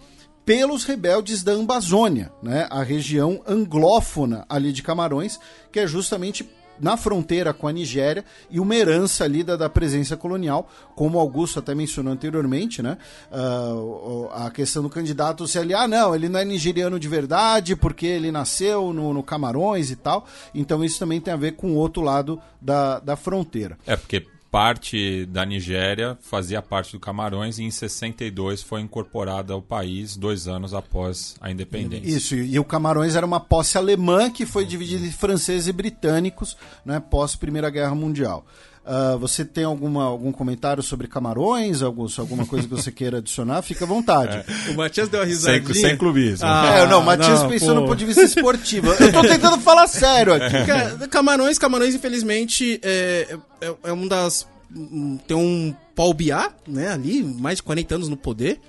pelos 0.47 0.84
rebeldes 0.84 1.42
da 1.42 1.52
Ambazônia, 1.52 2.31
né, 2.41 2.68
a 2.70 2.84
região 2.84 3.42
anglófona 3.47 4.47
ali 4.49 4.73
de 4.73 4.81
Camarões, 4.81 5.41
que 5.73 5.81
é 5.81 5.86
justamente 5.89 6.49
na 6.78 6.97
fronteira 6.97 7.52
com 7.52 7.66
a 7.66 7.73
Nigéria 7.73 8.25
e 8.50 8.60
uma 8.60 8.76
herança 8.76 9.25
ali 9.25 9.42
da, 9.42 9.57
da 9.57 9.68
presença 9.68 10.16
colonial, 10.16 10.70
como 10.94 11.18
Augusto 11.18 11.58
até 11.58 11.75
mencionou 11.75 12.12
anteriormente, 12.12 12.83
né? 12.83 12.99
Uh, 13.33 14.28
a 14.33 14.50
questão 14.50 14.83
do 14.83 14.91
candidato 14.91 15.49
se 15.49 15.58
ali, 15.58 15.75
ah, 15.75 15.89
não, 15.89 16.15
ele 16.15 16.28
não 16.28 16.39
é 16.39 16.44
nigeriano 16.44 17.00
de 17.00 17.08
verdade 17.08 17.75
porque 17.75 18.07
ele 18.07 18.31
nasceu 18.31 18.92
no, 18.92 19.15
no 19.15 19.23
Camarões 19.23 19.91
e 19.91 19.97
tal. 19.97 20.26
Então 20.55 20.84
isso 20.84 20.99
também 20.99 21.20
tem 21.20 21.33
a 21.33 21.39
ver 21.39 21.52
com 21.52 21.73
o 21.73 21.76
outro 21.76 22.02
lado 22.02 22.41
da, 22.60 23.00
da 23.00 23.16
fronteira. 23.16 23.78
É, 23.86 23.97
porque 23.97 24.26
parte 24.56 25.26
da 25.26 25.44
Nigéria 25.44 26.16
fazia 26.18 26.62
parte 26.62 26.92
do 26.92 26.98
Camarões 26.98 27.58
e 27.58 27.64
em 27.64 27.70
62 27.70 28.62
foi 28.62 28.80
incorporada 28.80 29.52
ao 29.52 29.60
país 29.60 30.16
dois 30.16 30.48
anos 30.48 30.72
após 30.72 31.34
a 31.42 31.50
independência. 31.50 32.08
Isso, 32.08 32.34
e 32.34 32.58
o 32.58 32.64
Camarões 32.64 33.16
era 33.16 33.26
uma 33.26 33.38
posse 33.38 33.76
alemã 33.76 34.30
que 34.30 34.46
foi 34.46 34.64
dividida 34.64 35.04
entre 35.04 35.14
franceses 35.14 35.68
e 35.68 35.72
britânicos 35.74 36.56
né, 36.86 36.98
pós 36.98 37.36
Primeira 37.36 37.68
Guerra 37.68 37.94
Mundial. 37.94 38.46
Uh, 38.86 39.18
você 39.18 39.44
tem 39.44 39.65
alguma, 39.65 40.05
algum 40.05 40.31
comentário 40.31 40.81
sobre 40.81 41.08
Camarões? 41.08 41.82
Augusto, 41.82 42.20
alguma 42.20 42.47
coisa 42.47 42.68
que 42.68 42.73
você 42.73 42.92
queira 42.92 43.18
adicionar? 43.18 43.60
Fica 43.62 43.84
à 43.84 43.89
vontade. 43.89 44.44
É. 44.47 44.70
O 44.70 44.76
Matias 44.76 45.08
deu 45.08 45.18
uma 45.18 45.26
risadinha. 45.26 45.74
Sem, 45.74 45.89
sem 45.89 45.97
clubismo. 45.97 46.47
Ah, 46.47 46.66
é, 46.78 46.86
não, 46.86 47.00
o 47.00 47.05
Matias 47.05 47.42
não, 47.42 47.48
pensou 47.48 47.74
pô. 47.74 47.81
no 47.81 47.86
ponto 47.89 47.97
de 47.97 48.05
vista 48.05 48.23
esportivo. 48.23 48.92
Eu 48.92 49.12
tô 49.12 49.23
tentando 49.23 49.58
falar 49.58 49.89
sério 49.89 50.34
aqui. 50.34 50.55
Camarões, 51.10 51.58
Camarões, 51.58 51.97
infelizmente, 51.97 52.78
é, 52.81 53.36
é, 53.60 53.74
é 53.82 53.92
um 53.92 54.06
das... 54.06 54.47
Tem 55.26 55.36
um 55.36 55.74
Paul 55.97 56.15
Biá, 56.15 56.50
né, 56.68 56.92
ali, 56.92 57.24
mais 57.24 57.56
de 57.56 57.65
40 57.65 57.94
anos 57.97 58.08
no 58.08 58.16
poder. 58.16 58.60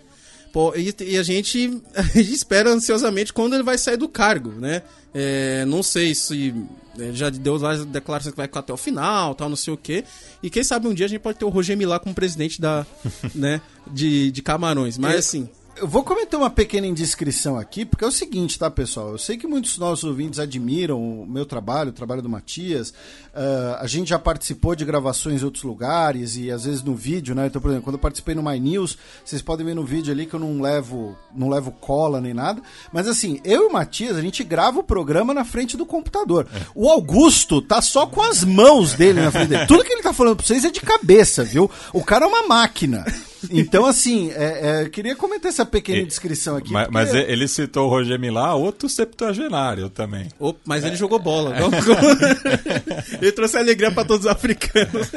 E, 0.76 1.18
a, 1.18 1.24
gente, 1.24 1.82
a 1.96 2.02
gente 2.14 2.34
espera 2.34 2.70
ansiosamente 2.70 3.34
quando 3.34 3.54
ele 3.54 3.64
vai 3.64 3.78
sair 3.78 3.98
do 3.98 4.10
cargo, 4.10 4.52
né? 4.52 4.82
É, 5.14 5.66
não 5.66 5.82
sei 5.82 6.14
se 6.14 6.54
ele 6.98 7.16
já 7.16 7.30
deu 7.30 7.58
várias 7.58 7.86
declarações 7.86 8.34
que 8.34 8.38
vai 8.38 8.50
até 8.52 8.74
o 8.74 8.78
final, 8.78 9.36
tal, 9.36 9.50
não 9.50 9.56
sei 9.56 9.74
o 9.74 9.78
quê. 9.78 10.04
E 10.42 10.50
quem 10.50 10.64
sabe 10.64 10.88
um 10.88 10.94
dia 10.94 11.06
a 11.06 11.10
gente 11.10 11.22
pode 11.22 11.38
ter 11.38 11.46
o 11.46 11.50
Roger 11.50 11.78
Milá 11.78 12.00
como 12.00 12.14
presidente 12.14 12.60
da, 12.60 12.86
né, 13.34 13.62
de, 13.92 14.32
de 14.32 14.42
Camarões. 14.42 14.98
Mas 14.98 15.16
assim, 15.16 15.50
eu 15.78 15.88
vou 15.88 16.04
comentar 16.04 16.40
uma 16.40 16.50
pequena 16.50 16.88
indiscrição 16.88 17.58
aqui, 17.58 17.86
porque 17.86 18.04
é 18.04 18.08
o 18.08 18.12
seguinte, 18.12 18.58
tá, 18.58 18.70
pessoal? 18.70 19.12
Eu 19.12 19.18
sei 19.18 19.38
que 19.38 19.48
muitos 19.48 19.78
nossos 19.78 20.04
ouvintes 20.04 20.40
admiram 20.40 21.00
o 21.00 21.26
meu 21.26 21.46
trabalho, 21.46 21.90
o 21.90 21.94
trabalho 21.94 22.22
do 22.22 22.30
Matias. 22.30 22.94
Uh, 23.38 23.78
a 23.80 23.86
gente 23.86 24.10
já 24.10 24.18
participou 24.18 24.76
de 24.76 24.84
gravações 24.84 25.44
em 25.44 25.46
outros 25.46 25.64
lugares 25.64 26.36
e 26.38 26.50
às 26.50 26.66
vezes 26.66 26.82
no 26.82 26.96
vídeo, 26.96 27.36
né? 27.36 27.46
Então, 27.46 27.62
por 27.62 27.68
exemplo, 27.70 27.84
quando 27.84 27.94
eu 27.94 28.00
participei 28.00 28.34
no 28.34 28.42
My 28.42 28.60
News, 28.60 28.98
vocês 29.24 29.44
podem 29.44 29.64
ver 29.64 29.76
no 29.76 29.84
vídeo 29.84 30.12
ali 30.12 30.26
que 30.26 30.34
eu 30.34 30.40
não 30.40 30.60
levo, 30.60 31.16
não 31.36 31.48
levo 31.48 31.72
cola 31.72 32.20
nem 32.20 32.34
nada. 32.34 32.60
Mas 32.92 33.08
assim, 33.08 33.40
eu 33.46 33.66
e 33.66 33.68
o 33.68 33.72
Matias, 33.72 34.18
a 34.18 34.22
gente 34.22 34.44
grava 34.44 34.80
o 34.80 34.84
programa 34.84 35.36
na 35.36 35.46
frente 35.46 35.78
do 35.78 35.86
computador. 35.86 36.48
O 36.74 36.90
Augusto 36.90 37.62
tá 37.62 37.80
só 37.80 38.08
com 38.08 38.24
as 38.24 38.44
mãos 38.44 38.94
dele 38.94 39.22
na 39.22 39.30
frente 39.30 39.50
dele. 39.50 39.68
Tudo 39.68 39.84
que 39.84 39.94
ele 39.94 40.02
tá 40.02 40.14
falando 40.14 40.38
pra 40.38 40.46
vocês 40.46 40.66
é 40.66 40.72
de 40.72 40.82
cabeça, 40.82 41.44
viu? 41.44 41.70
O 41.94 42.04
cara 42.04 42.26
é 42.26 42.28
uma 42.28 42.48
máquina. 42.48 43.06
Então, 43.52 43.86
assim, 43.86 44.32
é, 44.32 44.84
é, 44.84 44.90
queria 44.90 45.16
comentar 45.16 45.50
essa 45.50 45.66
pequena 45.66 46.06
descrição 46.06 46.58
aqui. 46.58 46.72
Mas, 46.72 46.86
porque... 46.86 46.94
mas, 46.98 47.14
ele 47.14 47.48
citou 47.48 47.86
o 47.86 47.90
Roger 47.90 48.20
Milá, 48.20 48.56
outro 48.56 48.90
septuagenário 48.90 49.90
também. 49.90 50.28
Mas 50.66 50.84
ele 50.84 50.96
jogou 50.96 51.20
bola. 51.20 51.56
Não? 51.60 51.70
ele 53.28 53.36
trouxe 53.36 53.58
alegria 53.58 53.92
para 53.92 54.06
todos 54.06 54.26
os 54.26 54.32
africanos. 54.32 55.12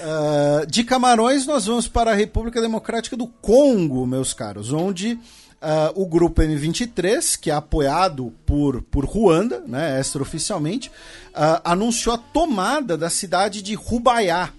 Uh, 0.00 0.66
de 0.68 0.82
Camarões, 0.84 1.46
nós 1.46 1.66
vamos 1.66 1.86
para 1.86 2.12
a 2.12 2.14
República 2.14 2.60
Democrática 2.60 3.16
do 3.16 3.26
Congo, 3.26 4.06
meus 4.06 4.32
caros, 4.32 4.72
onde 4.72 5.18
Uh, 5.56 6.02
o 6.02 6.06
grupo 6.06 6.42
M23, 6.42 7.40
que 7.40 7.50
é 7.50 7.54
apoiado 7.54 8.30
por, 8.44 8.82
por 8.82 9.06
Ruanda, 9.06 9.64
né, 9.66 9.98
extraoficialmente, 9.98 10.90
uh, 11.30 11.60
anunciou 11.64 12.14
a 12.14 12.18
tomada 12.18 12.96
da 12.96 13.08
cidade 13.08 13.62
de 13.62 13.74
Rubaiá, 13.74 14.50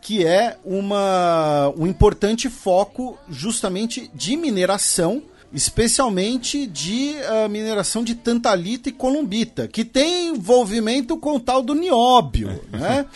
que 0.00 0.24
é 0.24 0.56
uma, 0.64 1.68
um 1.76 1.86
importante 1.86 2.48
foco 2.48 3.18
justamente 3.28 4.10
de 4.14 4.38
mineração 4.38 5.22
especialmente 5.52 6.66
de 6.66 7.14
uh, 7.14 7.48
mineração 7.48 8.04
de 8.04 8.14
tantalita 8.14 8.88
e 8.88 8.92
columbita, 8.92 9.66
que 9.66 9.84
tem 9.84 10.28
envolvimento 10.28 11.16
com 11.16 11.36
o 11.36 11.40
tal 11.40 11.62
do 11.62 11.74
nióbio, 11.74 12.60
né? 12.70 13.06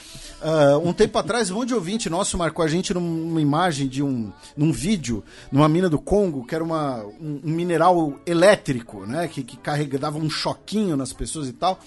Uh, 0.42 0.88
um 0.88 0.92
tempo 0.92 1.16
atrás, 1.18 1.50
um 1.50 1.54
monte 1.54 1.68
de 1.68 1.74
ouvinte 1.74 2.10
nosso 2.10 2.36
marcou 2.36 2.64
a 2.64 2.68
gente 2.68 2.92
numa 2.92 3.40
imagem 3.40 3.86
de 3.86 4.02
um. 4.02 4.32
num 4.56 4.72
vídeo, 4.72 5.22
numa 5.52 5.68
mina 5.68 5.88
do 5.88 6.00
Congo, 6.00 6.44
que 6.44 6.52
era 6.52 6.64
uma, 6.64 7.04
um, 7.20 7.40
um 7.44 7.50
mineral 7.50 8.18
elétrico, 8.26 9.06
né? 9.06 9.28
Que, 9.28 9.44
que 9.44 9.56
carregava 9.56 10.18
um 10.18 10.28
choquinho 10.28 10.96
nas 10.96 11.12
pessoas 11.12 11.48
e 11.48 11.52
tal. 11.52 11.78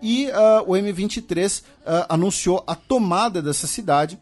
E 0.00 0.28
uh, 0.28 0.62
o 0.64 0.74
M23 0.74 1.60
uh, 1.60 2.06
anunciou 2.08 2.62
a 2.68 2.76
tomada 2.76 3.42
dessa 3.42 3.66
cidade 3.66 4.16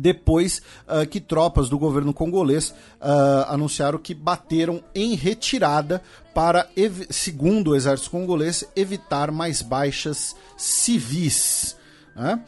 depois 0.00 0.62
uh, 0.88 1.06
que 1.06 1.20
tropas 1.20 1.68
do 1.68 1.78
governo 1.78 2.14
congolês 2.14 2.70
uh, 2.70 3.44
anunciaram 3.48 3.98
que 3.98 4.14
bateram 4.14 4.82
em 4.94 5.14
retirada 5.14 6.02
para, 6.34 6.68
segundo 7.10 7.72
o 7.72 7.76
exército 7.76 8.10
congolês, 8.10 8.64
evitar 8.74 9.30
mais 9.30 9.60
baixas 9.60 10.34
civis. 10.56 11.76
Né? 12.16 12.40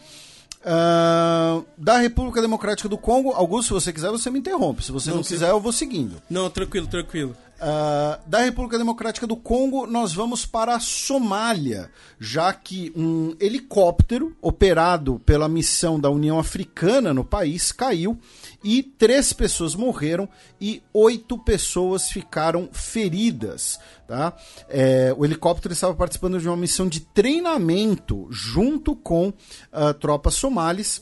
Uh, 0.62 1.64
da 1.76 1.98
República 1.98 2.40
Democrática 2.40 2.88
do 2.88 2.96
Congo, 2.96 3.32
Augusto, 3.32 3.68
se 3.68 3.74
você 3.74 3.92
quiser, 3.92 4.10
você 4.10 4.30
me 4.30 4.38
interrompe. 4.38 4.82
Se 4.82 4.92
você 4.92 5.10
não, 5.10 5.18
não 5.18 5.24
quiser, 5.24 5.50
eu 5.50 5.60
vou 5.60 5.72
seguindo. 5.72 6.22
Não, 6.30 6.48
tranquilo, 6.48 6.86
tranquilo. 6.86 7.36
Uh, 7.62 8.18
da 8.28 8.40
República 8.40 8.76
Democrática 8.76 9.24
do 9.24 9.36
Congo, 9.36 9.86
nós 9.86 10.12
vamos 10.12 10.44
para 10.44 10.74
a 10.74 10.80
Somália, 10.80 11.92
já 12.18 12.52
que 12.52 12.92
um 12.96 13.36
helicóptero 13.38 14.36
operado 14.42 15.20
pela 15.24 15.48
missão 15.48 16.00
da 16.00 16.10
União 16.10 16.40
Africana 16.40 17.14
no 17.14 17.24
país 17.24 17.70
caiu 17.70 18.18
e 18.64 18.82
três 18.82 19.32
pessoas 19.32 19.76
morreram 19.76 20.28
e 20.60 20.82
oito 20.92 21.38
pessoas 21.38 22.10
ficaram 22.10 22.68
feridas. 22.72 23.78
Tá? 24.08 24.34
É, 24.68 25.14
o 25.16 25.24
helicóptero 25.24 25.72
estava 25.72 25.94
participando 25.94 26.40
de 26.40 26.48
uma 26.48 26.56
missão 26.56 26.88
de 26.88 26.98
treinamento 26.98 28.26
junto 28.28 28.96
com 28.96 29.28
uh, 29.28 29.94
tropas 30.00 30.34
somalis 30.34 31.00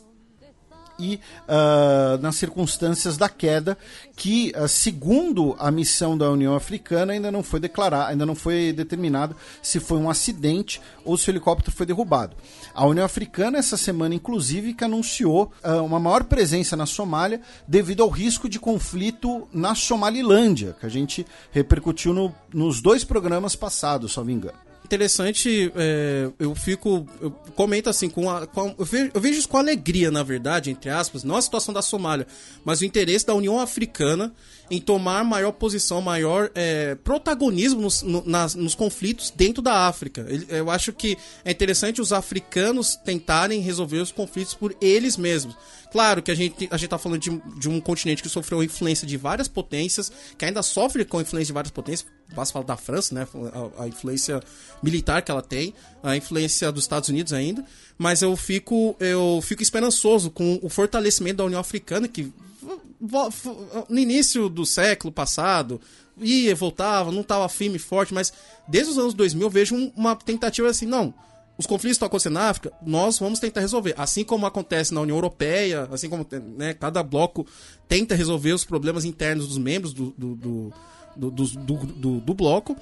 e 1.00 1.20
uh, 1.48 2.20
nas 2.20 2.36
circunstâncias 2.36 3.16
da 3.16 3.28
queda, 3.28 3.76
que 4.14 4.52
uh, 4.56 4.68
segundo 4.68 5.56
a 5.58 5.70
missão 5.70 6.16
da 6.16 6.30
União 6.30 6.54
Africana 6.54 7.14
ainda 7.14 7.30
não 7.30 7.42
foi 7.42 7.58
declarado, 7.58 8.10
ainda 8.10 8.26
não 8.26 8.34
foi 8.34 8.72
determinado 8.72 9.34
se 9.62 9.80
foi 9.80 9.98
um 9.98 10.10
acidente 10.10 10.80
ou 11.04 11.16
se 11.16 11.28
o 11.28 11.32
helicóptero 11.32 11.74
foi 11.74 11.86
derrubado. 11.86 12.36
A 12.74 12.86
União 12.86 13.04
Africana 13.04 13.58
essa 13.58 13.76
semana 13.76 14.14
inclusive 14.14 14.74
que 14.74 14.84
anunciou 14.84 15.50
uh, 15.64 15.82
uma 15.82 15.98
maior 15.98 16.24
presença 16.24 16.76
na 16.76 16.86
Somália 16.86 17.40
devido 17.66 18.02
ao 18.02 18.08
risco 18.10 18.48
de 18.48 18.60
conflito 18.60 19.48
na 19.52 19.74
Somalilândia, 19.74 20.76
que 20.78 20.86
a 20.86 20.90
gente 20.90 21.26
repercutiu 21.50 22.12
no, 22.12 22.34
nos 22.52 22.80
dois 22.82 23.04
programas 23.04 23.56
passados, 23.56 24.12
só 24.12 24.22
me 24.22 24.32
engano 24.32 24.69
interessante, 24.90 25.72
é, 25.76 26.28
eu 26.38 26.54
fico. 26.54 27.06
Eu 27.20 27.30
comento 27.54 27.88
assim, 27.88 28.10
com, 28.10 28.28
a, 28.28 28.46
com 28.46 28.60
a, 28.60 28.74
eu, 28.76 28.84
vejo, 28.84 29.10
eu, 29.14 29.20
vejo, 29.20 29.38
isso 29.38 29.48
com 29.48 29.56
alegria, 29.56 30.10
na 30.10 30.24
verdade, 30.24 30.70
entre 30.70 30.90
aspas, 30.90 31.22
não 31.22 31.36
a 31.36 31.42
situação 31.42 31.72
da 31.72 31.80
Somália, 31.80 32.26
mas 32.64 32.80
o 32.80 32.84
interesse 32.84 33.24
da 33.24 33.34
União 33.34 33.60
Africana 33.60 34.32
em 34.70 34.80
tomar 34.80 35.24
maior 35.24 35.50
posição, 35.52 36.00
maior 36.00 36.50
é, 36.54 36.94
protagonismo 36.94 37.80
nos, 37.80 38.02
no, 38.02 38.22
nas, 38.24 38.54
nos 38.54 38.74
conflitos 38.74 39.32
dentro 39.34 39.60
da 39.60 39.88
África. 39.88 40.24
Eu 40.48 40.70
acho 40.70 40.92
que 40.92 41.18
é 41.44 41.50
interessante 41.50 42.00
os 42.00 42.12
africanos 42.12 42.94
tentarem 42.96 43.60
resolver 43.60 43.98
os 43.98 44.12
conflitos 44.12 44.54
por 44.54 44.74
eles 44.80 45.16
mesmos. 45.16 45.56
Claro 45.90 46.22
que 46.22 46.30
a 46.30 46.34
gente, 46.34 46.68
a 46.70 46.76
gente 46.76 46.88
tá 46.88 46.98
falando 46.98 47.20
de, 47.20 47.42
de 47.58 47.68
um 47.68 47.80
continente 47.80 48.22
que 48.22 48.28
sofreu 48.28 48.62
influência 48.62 49.04
de 49.06 49.16
várias 49.16 49.48
potências, 49.48 50.12
que 50.38 50.44
ainda 50.44 50.62
sofre 50.62 51.04
com 51.04 51.18
a 51.18 51.22
influência 51.22 51.46
de 51.46 51.52
várias 51.52 51.72
potências. 51.72 52.08
Basta 52.32 52.52
falar 52.52 52.64
da 52.64 52.76
França, 52.76 53.12
né? 53.12 53.26
A, 53.76 53.84
a, 53.84 53.88
influência 53.88 54.40
militar 54.80 55.20
que 55.20 55.32
ela 55.32 55.42
tem, 55.42 55.74
a 56.00 56.16
influência 56.16 56.70
dos 56.70 56.84
Estados 56.84 57.08
Unidos 57.08 57.32
ainda. 57.32 57.64
Mas 57.98 58.22
eu 58.22 58.36
fico, 58.36 58.94
eu 59.00 59.40
fico 59.42 59.64
esperançoso 59.64 60.30
com 60.30 60.60
o 60.62 60.68
fortalecimento 60.68 61.38
da 61.38 61.44
União 61.44 61.60
Africana, 61.60 62.06
que 62.06 62.32
no 63.88 63.98
início 63.98 64.48
do 64.48 64.66
século 64.66 65.12
passado 65.12 65.80
ia, 66.18 66.54
voltava, 66.54 67.10
não 67.10 67.22
estava 67.22 67.48
firme 67.48 67.78
forte, 67.78 68.12
mas 68.12 68.32
desde 68.68 68.92
os 68.92 68.98
anos 68.98 69.14
2000 69.14 69.46
eu 69.46 69.50
vejo 69.50 69.92
uma 69.96 70.14
tentativa 70.16 70.68
assim, 70.68 70.86
não 70.86 71.14
os 71.60 71.66
conflitos 71.66 71.96
estão 71.96 72.06
acontecendo 72.06 72.32
na 72.32 72.48
África, 72.48 72.72
nós 72.84 73.18
vamos 73.18 73.38
tentar 73.38 73.60
resolver. 73.60 73.94
Assim 73.98 74.24
como 74.24 74.46
acontece 74.46 74.94
na 74.94 75.02
União 75.02 75.14
Europeia, 75.18 75.86
assim 75.92 76.08
como 76.08 76.26
né, 76.56 76.72
cada 76.72 77.02
bloco 77.02 77.46
tenta 77.86 78.14
resolver 78.14 78.52
os 78.54 78.64
problemas 78.64 79.04
internos 79.04 79.46
dos 79.46 79.58
membros 79.58 79.92
do, 79.92 80.14
do, 80.16 80.72
do, 81.14 81.30
do, 81.30 82.20
do 82.20 82.34
bloco. 82.34 82.74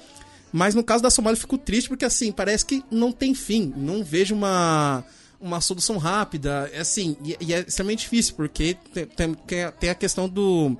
Mas 0.49 0.75
no 0.75 0.83
caso 0.83 1.03
da 1.03 1.09
Somália 1.09 1.35
eu 1.35 1.41
fico 1.41 1.57
triste 1.57 1.89
porque 1.89 2.05
assim, 2.05 2.31
parece 2.31 2.65
que 2.65 2.81
não 2.89 3.11
tem 3.11 3.35
fim. 3.35 3.73
Não 3.75 4.01
vejo 4.01 4.33
uma, 4.33 5.03
uma 5.39 5.61
solução 5.61 5.97
rápida. 5.97 6.69
É 6.73 6.79
assim, 6.79 7.15
e, 7.23 7.37
e 7.39 7.53
é 7.53 7.59
extremamente 7.61 8.01
difícil, 8.01 8.35
porque 8.35 8.77
tem, 8.93 9.33
tem, 9.33 9.71
tem 9.79 9.89
a 9.89 9.95
questão 9.95 10.27
do, 10.27 10.77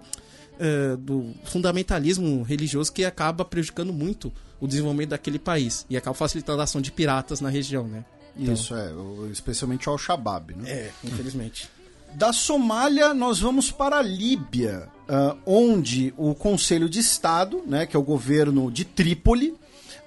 uh, 0.59 0.97
do 0.97 1.33
fundamentalismo 1.45 2.43
religioso 2.43 2.91
que 2.91 3.05
acaba 3.05 3.45
prejudicando 3.45 3.93
muito 3.93 4.31
o 4.59 4.67
desenvolvimento 4.67 5.09
daquele 5.09 5.39
país 5.39 5.85
e 5.89 5.95
acaba 5.95 6.13
facilitando 6.13 6.59
a 6.61 6.65
ação 6.65 6.81
de 6.81 6.91
piratas 6.91 7.39
na 7.39 7.49
região, 7.49 7.87
né? 7.87 8.03
Então, 8.37 8.53
Isso, 8.53 8.75
é, 8.75 8.91
especialmente 9.31 9.87
ao 9.87 9.93
Al-Shabaab, 9.93 10.55
né? 10.55 10.69
É, 10.69 10.91
infelizmente. 11.03 11.69
Da 12.13 12.33
Somália, 12.33 13.13
nós 13.13 13.39
vamos 13.39 13.71
para 13.71 13.97
a 13.97 14.01
Líbia, 14.01 14.87
uh, 15.07 15.37
onde 15.45 16.13
o 16.17 16.33
Conselho 16.33 16.89
de 16.89 16.99
Estado, 16.99 17.61
né, 17.67 17.85
que 17.85 17.95
é 17.95 17.99
o 17.99 18.03
governo 18.03 18.71
de 18.71 18.83
Trípoli, 18.83 19.55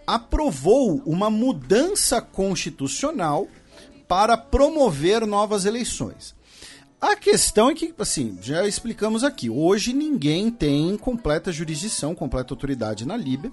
aprovou 0.07 1.01
uma 1.07 1.31
mudança 1.31 2.21
constitucional 2.21 3.47
para 4.13 4.37
promover 4.37 5.27
novas 5.27 5.65
eleições. 5.65 6.35
A 7.01 7.17
questão 7.17 7.71
é 7.71 7.75
que, 7.75 7.95
assim, 7.99 8.39
já 8.43 8.69
explicamos 8.69 9.25
aqui, 9.25 9.49
hoje 9.49 9.95
ninguém 9.95 10.51
tem 10.51 10.99
completa 10.99 11.51
jurisdição, 11.51 12.15
completa 12.15 12.53
autoridade 12.53 13.07
na 13.07 13.17
Líbia. 13.17 13.51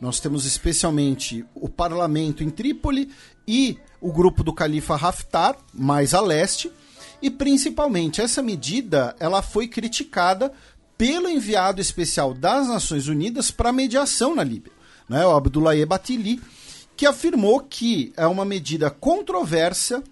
Nós 0.00 0.18
temos 0.18 0.46
especialmente 0.46 1.44
o 1.54 1.68
parlamento 1.68 2.42
em 2.42 2.48
Trípoli 2.48 3.10
e 3.46 3.76
o 4.00 4.10
grupo 4.10 4.42
do 4.42 4.50
califa 4.50 4.94
Haftar, 4.94 5.58
mais 5.74 6.14
a 6.14 6.22
leste, 6.22 6.72
e 7.20 7.28
principalmente 7.28 8.22
essa 8.22 8.40
medida, 8.40 9.14
ela 9.20 9.42
foi 9.42 9.68
criticada 9.68 10.50
pelo 10.96 11.28
enviado 11.28 11.82
especial 11.82 12.32
das 12.32 12.66
Nações 12.66 13.08
Unidas 13.08 13.50
para 13.50 13.70
mediação 13.74 14.34
na 14.34 14.42
Líbia, 14.42 14.72
né, 15.06 15.26
o 15.26 15.36
Abdoulaye 15.36 15.84
Batili, 15.84 16.40
que 16.98 17.06
afirmou 17.06 17.60
que 17.60 18.12
é 18.16 18.26
uma 18.26 18.44
medida 18.44 18.90
controversa 18.90 20.02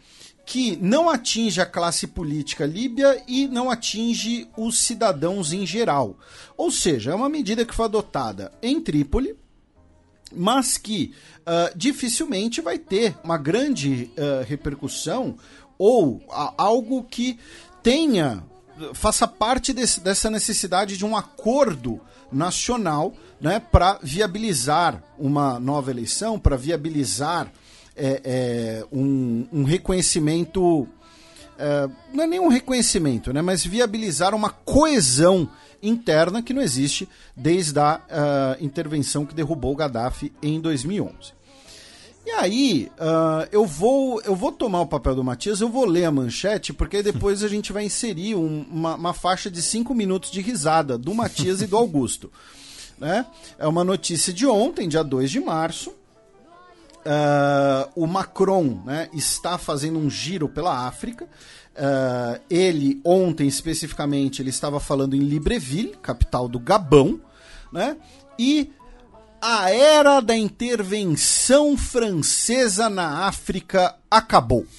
que 0.47 0.79
não 0.81 1.11
atinge 1.11 1.61
a 1.61 1.67
classe 1.67 2.07
política 2.07 2.65
líbia 2.65 3.21
e 3.27 3.49
não 3.49 3.69
atinge 3.69 4.49
os 4.57 4.79
cidadãos 4.79 5.53
em 5.53 5.67
geral. 5.67 6.17
Ou 6.57 6.71
seja, 6.71 7.11
é 7.11 7.15
uma 7.15 7.29
medida 7.29 7.67
que 7.67 7.75
foi 7.75 7.87
adotada 7.87 8.53
em 8.63 8.81
Trípoli, 8.81 9.37
mas 10.33 10.79
que 10.79 11.13
uh, 11.41 11.77
dificilmente 11.77 12.61
vai 12.61 12.79
ter 12.79 13.17
uma 13.25 13.37
grande 13.37 14.09
uh, 14.17 14.45
repercussão 14.47 15.37
ou 15.77 16.23
algo 16.57 17.03
que 17.03 17.37
tenha 17.83 18.45
faça 18.95 19.27
parte 19.27 19.73
desse, 19.73 20.01
dessa 20.01 20.31
necessidade 20.31 20.97
de 20.97 21.05
um 21.05 21.17
acordo 21.17 22.01
nacional 22.33 23.13
né, 23.41 23.61
para 23.61 23.99
viabilizar 24.03 25.03
uma 25.19 25.59
nova 25.61 25.91
eleição, 25.91 26.39
para 26.39 26.57
viabilizar 26.57 27.53
é, 27.97 28.21
é, 28.25 28.85
um, 28.93 29.47
um, 29.53 29.65
reconhecimento. 29.65 30.87
É, 31.59 31.89
não 32.13 32.25
é 32.25 32.27
nem 32.27 32.41
um 32.41 32.49
reconhecimento, 32.49 33.33
né, 33.33 33.43
mas 33.43 33.65
viabilizar 33.65 34.35
uma 34.35 34.51
coesão 34.51 35.49
interna 35.83 36.43
que 36.43 36.53
não 36.53 36.63
existe 36.63 37.09
desde 37.37 37.79
a 37.79 38.01
uh, 38.01 38.65
intervenção 38.65 39.27
que 39.27 39.35
derrubou 39.35 39.73
o 39.73 39.77
Gaddafi 39.77 40.33
em 40.43 40.61
2011. 40.61 41.35
E 42.27 42.31
aí, 42.33 42.91
uh, 42.99 43.47
eu, 43.53 43.65
vou, 43.65 44.21
eu 44.23 44.35
vou 44.35 44.51
tomar 44.51 44.81
o 44.81 44.87
papel 44.87 45.15
do 45.15 45.23
Matias, 45.23 45.61
eu 45.61 45.69
vou 45.69 45.85
ler 45.85 46.07
a 46.07 46.11
manchete, 46.11 46.73
porque 46.73 47.01
depois 47.01 47.45
a 47.45 47.49
gente 47.49 47.73
vai 47.73 47.85
inserir 47.85 48.35
um, 48.35 48.67
uma, 48.69 48.97
uma, 48.97 49.15
faixa 49.15 49.49
de 49.49 49.63
cinco 49.63 49.95
minutos 49.95 50.33
de 50.33 50.41
risada 50.41 50.99
do 50.99 51.15
Matias 51.15 51.63
e 51.63 51.69
do 51.69 51.77
Augusto. 51.77 52.31
Né? 52.99 53.27
É 53.59 53.67
uma 53.67 53.85
notícia 53.85 54.33
de 54.33 54.47
ontem, 54.47 54.89
dia 54.89 55.05
2 55.05 55.31
de 55.31 55.39
março. 55.39 55.91
Uh, 55.91 57.91
o 57.95 58.07
Macron 58.07 58.81
né, 58.87 59.11
está 59.13 59.59
fazendo 59.59 59.99
um 59.99 60.09
giro 60.09 60.49
pela 60.49 60.87
África. 60.87 61.27
Uh, 61.27 62.41
ele, 62.49 62.99
ontem 63.05 63.47
especificamente, 63.47 64.41
ele 64.41 64.49
estava 64.49 64.81
falando 64.81 65.15
em 65.15 65.19
Libreville, 65.19 65.95
capital 66.01 66.49
do 66.49 66.59
Gabão, 66.59 67.21
né? 67.71 67.99
E 68.39 68.73
a 69.41 69.71
era 69.71 70.21
da 70.21 70.37
intervenção 70.37 71.77
francesa 71.77 72.89
na 72.89 73.27
África 73.27 73.95
acabou. 74.11 74.67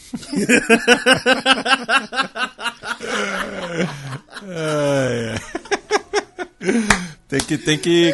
Tem 7.27 7.42
que, 7.42 7.58
tem, 7.58 7.77
que, 7.77 8.14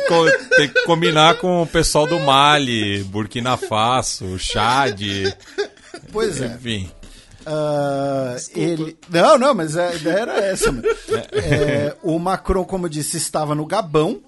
tem 0.58 0.70
que 0.70 0.84
combinar 0.86 1.38
com 1.38 1.62
o 1.62 1.68
pessoal 1.68 2.08
do 2.08 2.20
Mali, 2.20 3.04
Burkina 3.04 3.56
Faso, 3.56 4.40
Chad. 4.40 5.02
Pois 6.12 6.42
é. 6.42 6.48
Enfim. 6.48 6.92
Uh, 7.46 8.36
ele... 8.56 8.98
Não, 9.10 9.38
não, 9.38 9.54
mas 9.54 9.78
a 9.78 9.94
ideia 9.94 10.20
era 10.20 10.38
essa. 10.40 10.72
É, 11.32 11.96
o 12.02 12.18
Macron, 12.18 12.64
como 12.64 12.86
eu 12.86 12.90
disse, 12.90 13.18
estava 13.18 13.54
no 13.54 13.66
Gabão. 13.66 14.22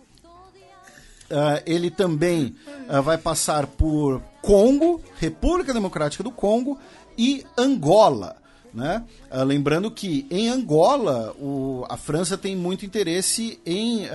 Uh, 1.36 1.62
ele 1.66 1.92
também 1.92 2.56
uh, 2.88 3.02
vai 3.02 3.18
passar 3.18 3.68
por 3.68 4.22
Congo, 4.42 5.02
República 5.20 5.74
Democrática 5.74 6.24
do 6.24 6.32
Congo 6.32 6.80
e 7.18 7.44
Angola. 7.58 8.38
Né? 8.74 9.04
Uh, 9.32 9.44
lembrando 9.46 9.90
que 9.90 10.28
em 10.30 10.50
Angola 10.50 11.34
o, 11.40 11.86
a 11.90 11.96
França 11.96 12.38
tem 12.38 12.58
muito 12.58 12.86
interesse 12.86 13.58
em 13.66 14.04
uh, 14.04 14.10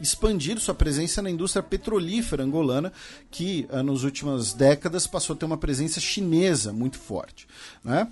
expandir 0.00 0.58
sua 0.58 0.74
presença 0.74 1.22
na 1.22 1.30
indústria 1.30 1.62
petrolífera 1.62 2.42
angolana, 2.42 2.92
que 3.30 3.68
uh, 3.70 3.84
nas 3.84 4.02
últimas 4.02 4.52
décadas 4.52 5.06
passou 5.06 5.34
a 5.34 5.38
ter 5.38 5.46
uma 5.46 5.56
presença 5.56 6.00
chinesa 6.00 6.72
muito 6.72 6.98
forte. 6.98 7.46
Né? 7.84 8.08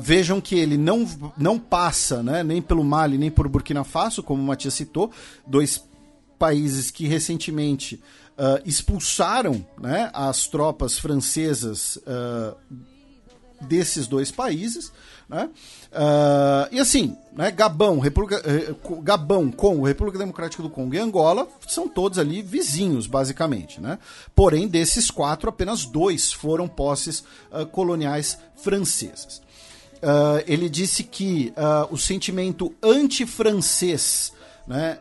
vejam 0.00 0.40
que 0.40 0.54
ele 0.54 0.76
não, 0.76 1.08
não 1.36 1.58
passa 1.58 2.22
né, 2.22 2.44
nem 2.44 2.62
pelo 2.62 2.84
Mali 2.84 3.18
nem 3.18 3.30
por 3.30 3.48
Burkina 3.48 3.82
Faso, 3.82 4.22
como 4.22 4.40
o 4.40 4.46
Matias 4.46 4.74
citou, 4.74 5.10
dois 5.46 5.82
países 6.42 6.90
que 6.90 7.06
recentemente 7.06 8.02
expulsaram 8.64 9.64
né, 9.80 10.10
as 10.12 10.48
tropas 10.48 10.98
francesas 10.98 11.98
desses 13.60 14.06
dois 14.06 14.30
países. 14.30 14.92
Né? 15.28 15.48
Uh, 15.92 16.68
e 16.74 16.80
assim, 16.80 17.16
né, 17.32 17.50
Gabão, 17.50 17.98
República, 17.98 18.42
eh, 18.44 18.74
Gabão, 19.02 19.50
Congo, 19.50 19.86
República 19.86 20.18
Democrática 20.18 20.62
do 20.62 20.68
Congo 20.68 20.94
e 20.94 20.98
Angola 20.98 21.48
são 21.66 21.88
todos 21.88 22.18
ali 22.18 22.42
vizinhos, 22.42 23.06
basicamente. 23.06 23.80
Né? 23.80 23.98
Porém, 24.34 24.68
desses 24.68 25.10
quatro, 25.10 25.48
apenas 25.48 25.86
dois 25.86 26.32
foram 26.32 26.68
posses 26.68 27.24
uh, 27.50 27.64
coloniais 27.66 28.38
francesas. 28.56 29.40
Uh, 30.02 30.42
ele 30.46 30.68
disse 30.68 31.04
que 31.04 31.52
o 31.88 31.96
sentimento 31.96 32.74
anti-francês 32.82 34.32
né, 34.66 34.98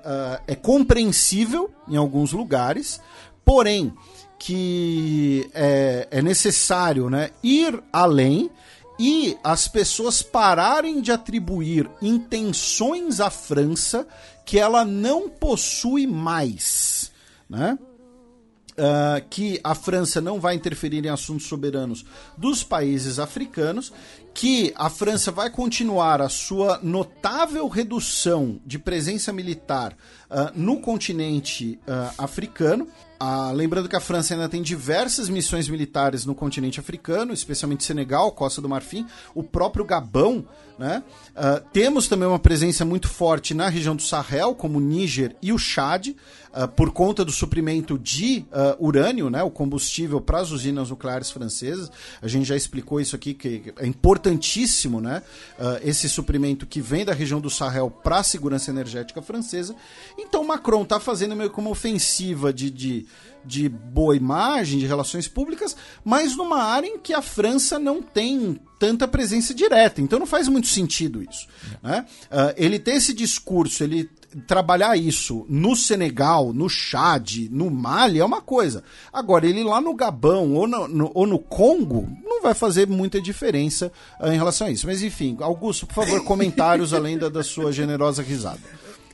é 0.47 0.55
compreensível 0.55 1.71
em 1.87 1.95
alguns 1.95 2.31
lugares, 2.31 2.99
porém 3.45 3.93
que 4.39 5.49
é, 5.53 6.07
é 6.09 6.21
necessário 6.21 7.09
né, 7.09 7.29
ir 7.43 7.81
além 7.93 8.49
e 8.97 9.37
as 9.43 9.67
pessoas 9.67 10.21
pararem 10.21 11.01
de 11.01 11.11
atribuir 11.11 11.89
intenções 12.01 13.19
à 13.19 13.29
França 13.29 14.07
que 14.45 14.59
ela 14.59 14.83
não 14.83 15.29
possui 15.29 16.05
mais, 16.05 17.11
né? 17.49 17.77
Uh, 18.71 19.27
que 19.29 19.59
a 19.63 19.75
França 19.75 20.21
não 20.21 20.39
vai 20.39 20.55
interferir 20.55 21.05
em 21.05 21.09
assuntos 21.09 21.45
soberanos 21.45 22.05
dos 22.37 22.63
países 22.63 23.19
africanos, 23.19 23.91
que 24.33 24.73
a 24.75 24.89
França 24.89 25.31
vai 25.31 25.49
continuar 25.49 26.21
a 26.21 26.29
sua 26.29 26.79
notável 26.81 27.67
redução 27.67 28.59
de 28.65 28.79
presença 28.79 29.33
militar 29.33 29.93
uh, 30.29 30.51
no 30.55 30.79
continente 30.79 31.79
uh, 31.87 32.13
africano 32.17 32.87
ah, 33.23 33.51
lembrando 33.51 33.87
que 33.87 33.95
a 33.95 33.99
França 33.99 34.33
ainda 34.33 34.49
tem 34.49 34.63
diversas 34.63 35.29
missões 35.29 35.69
militares 35.69 36.25
no 36.25 36.33
continente 36.33 36.79
africano, 36.79 37.31
especialmente 37.31 37.83
Senegal, 37.83 38.31
Costa 38.31 38.59
do 38.59 38.67
Marfim, 38.67 39.05
o 39.35 39.43
próprio 39.43 39.85
Gabão. 39.85 40.43
Né? 40.79 41.03
Uh, 41.35 41.63
temos 41.71 42.07
também 42.07 42.27
uma 42.27 42.39
presença 42.39 42.83
muito 42.83 43.07
forte 43.07 43.53
na 43.53 43.69
região 43.69 43.95
do 43.95 44.01
Sahel, 44.01 44.55
como 44.55 44.79
o 44.79 44.81
Níger 44.81 45.35
e 45.39 45.53
o 45.53 45.59
Chad, 45.59 46.15
uh, 46.53 46.67
por 46.67 46.91
conta 46.91 47.23
do 47.23 47.31
suprimento 47.31 47.97
de 47.97 48.45
uh, 48.51 48.85
urânio, 48.85 49.29
né? 49.29 49.41
o 49.43 49.49
combustível 49.49 50.21
para 50.21 50.39
as 50.39 50.51
usinas 50.51 50.89
nucleares 50.89 51.31
francesas. 51.31 51.91
A 52.21 52.27
gente 52.27 52.45
já 52.45 52.55
explicou 52.55 52.99
isso 52.99 53.15
aqui, 53.15 53.33
que 53.33 53.73
é 53.77 53.85
importantíssimo 53.85 55.01
né? 55.01 55.21
esse 55.83 56.09
suprimento 56.09 56.65
que 56.65 56.81
vem 56.81 57.05
da 57.05 57.13
região 57.13 57.39
do 57.39 57.49
Sahel 57.49 57.89
para 57.89 58.19
a 58.19 58.23
segurança 58.23 58.71
energética 58.71 59.21
francesa. 59.21 59.75
Então 60.17 60.43
Macron 60.43 60.83
está 60.83 60.99
fazendo 60.99 61.35
meio 61.35 61.49
como 61.49 61.69
ofensiva 61.69 62.53
de, 62.53 62.69
de 62.69 63.05
de 63.45 63.67
boa 63.67 64.15
imagem, 64.15 64.79
de 64.79 64.85
relações 64.85 65.27
públicas, 65.27 65.75
mas 66.03 66.35
numa 66.35 66.63
área 66.63 66.87
em 66.87 66.99
que 66.99 67.13
a 67.13 67.21
França 67.21 67.79
não 67.79 68.01
tem 68.01 68.59
tanta 68.79 69.07
presença 69.07 69.53
direta. 69.53 70.01
Então 70.01 70.19
não 70.19 70.25
faz 70.25 70.47
muito 70.47 70.67
sentido 70.67 71.23
isso. 71.23 71.47
Né? 71.81 72.05
Uh, 72.25 72.53
ele 72.55 72.79
ter 72.79 72.95
esse 72.95 73.13
discurso, 73.13 73.83
ele 73.83 74.09
trabalhar 74.47 74.95
isso 74.97 75.45
no 75.49 75.75
Senegal, 75.75 76.53
no 76.53 76.69
Chad, 76.69 77.49
no 77.49 77.69
Mali 77.69 78.19
é 78.19 78.25
uma 78.25 78.41
coisa. 78.41 78.83
Agora, 79.11 79.45
ele 79.45 79.63
lá 79.63 79.81
no 79.81 79.93
Gabão 79.93 80.53
ou 80.53 80.67
no, 80.67 80.87
no, 80.87 81.11
ou 81.13 81.27
no 81.27 81.39
Congo 81.39 82.09
não 82.23 82.41
vai 82.41 82.53
fazer 82.53 82.87
muita 82.87 83.21
diferença 83.21 83.91
uh, 84.19 84.27
em 84.27 84.37
relação 84.37 84.67
a 84.67 84.71
isso. 84.71 84.87
Mas 84.87 85.01
enfim, 85.03 85.37
Augusto, 85.41 85.85
por 85.85 85.95
favor, 85.95 86.23
comentários 86.23 86.93
além 86.95 87.17
da, 87.17 87.29
da 87.29 87.43
sua 87.43 87.71
generosa 87.71 88.21
risada. 88.21 88.59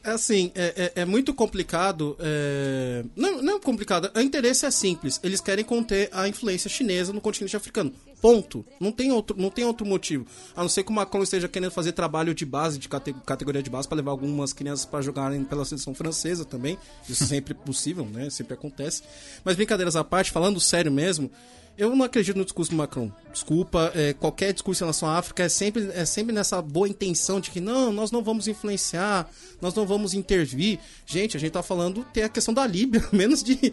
É 0.07 0.11
assim, 0.11 0.53
é, 0.55 0.91
é, 0.95 1.01
é 1.01 1.05
muito 1.05 1.33
complicado. 1.33 2.15
É... 2.21 3.03
Não, 3.13 3.41
não 3.41 3.57
é 3.57 3.59
complicado. 3.59 4.09
O 4.15 4.21
interesse 4.21 4.65
é 4.65 4.71
simples. 4.71 5.19
Eles 5.21 5.41
querem 5.41 5.65
conter 5.65 6.09
a 6.13 6.29
influência 6.29 6.69
chinesa 6.69 7.11
no 7.11 7.19
continente 7.19 7.57
africano. 7.57 7.91
Ponto. 8.21 8.65
Não 8.79 8.89
tem 8.89 9.11
outro, 9.11 9.35
não 9.37 9.49
tem 9.49 9.65
outro 9.65 9.85
motivo. 9.85 10.25
A 10.55 10.61
não 10.61 10.69
ser 10.69 10.85
que 10.85 10.91
o 10.91 10.93
Macron 10.93 11.23
esteja 11.23 11.49
querendo 11.49 11.71
fazer 11.71 11.91
trabalho 11.91 12.33
de 12.33 12.45
base, 12.45 12.79
de 12.79 12.87
categoria 12.87 13.61
de 13.61 13.69
base, 13.69 13.85
para 13.85 13.97
levar 13.97 14.11
algumas 14.11 14.53
crianças 14.53 14.85
para 14.85 15.01
jogarem 15.01 15.43
pela 15.43 15.65
seleção 15.65 15.93
francesa 15.93 16.45
também. 16.45 16.77
Isso 17.09 17.25
sempre 17.27 17.51
é 17.51 17.65
possível, 17.65 18.05
né? 18.05 18.29
Sempre 18.29 18.53
acontece. 18.53 19.03
Mas 19.43 19.57
brincadeiras 19.57 19.97
à 19.97 20.05
parte, 20.05 20.31
falando 20.31 20.57
sério 20.61 20.89
mesmo, 20.89 21.29
eu 21.77 21.95
não 21.95 22.03
acredito 22.03 22.35
no 22.35 22.43
discurso 22.43 22.71
do 22.71 22.77
Macron. 22.77 23.11
Desculpa, 23.31 23.91
é, 23.93 24.13
qualquer 24.13 24.51
discurso 24.51 24.83
em 24.83 24.85
relação 24.85 25.07
à 25.07 25.17
África 25.17 25.43
é 25.43 25.49
sempre, 25.49 25.89
é 25.93 26.05
sempre 26.05 26.33
nessa 26.33 26.61
boa 26.61 26.89
intenção 26.89 27.39
de 27.39 27.51
que 27.51 27.61
não, 27.61 27.93
nós 27.93 28.11
não 28.11 28.23
vamos 28.23 28.47
influenciar, 28.47 29.29
nós 29.61 29.75
não 29.75 29.85
vamos 29.85 30.13
intervir. 30.15 30.79
Gente, 31.05 31.37
a 31.37 31.39
gente 31.39 31.51
tá 31.51 31.61
falando, 31.61 32.03
tem 32.11 32.23
a 32.23 32.29
questão 32.29 32.53
da 32.53 32.65
Líbia, 32.65 33.07
menos 33.13 33.43
de 33.43 33.71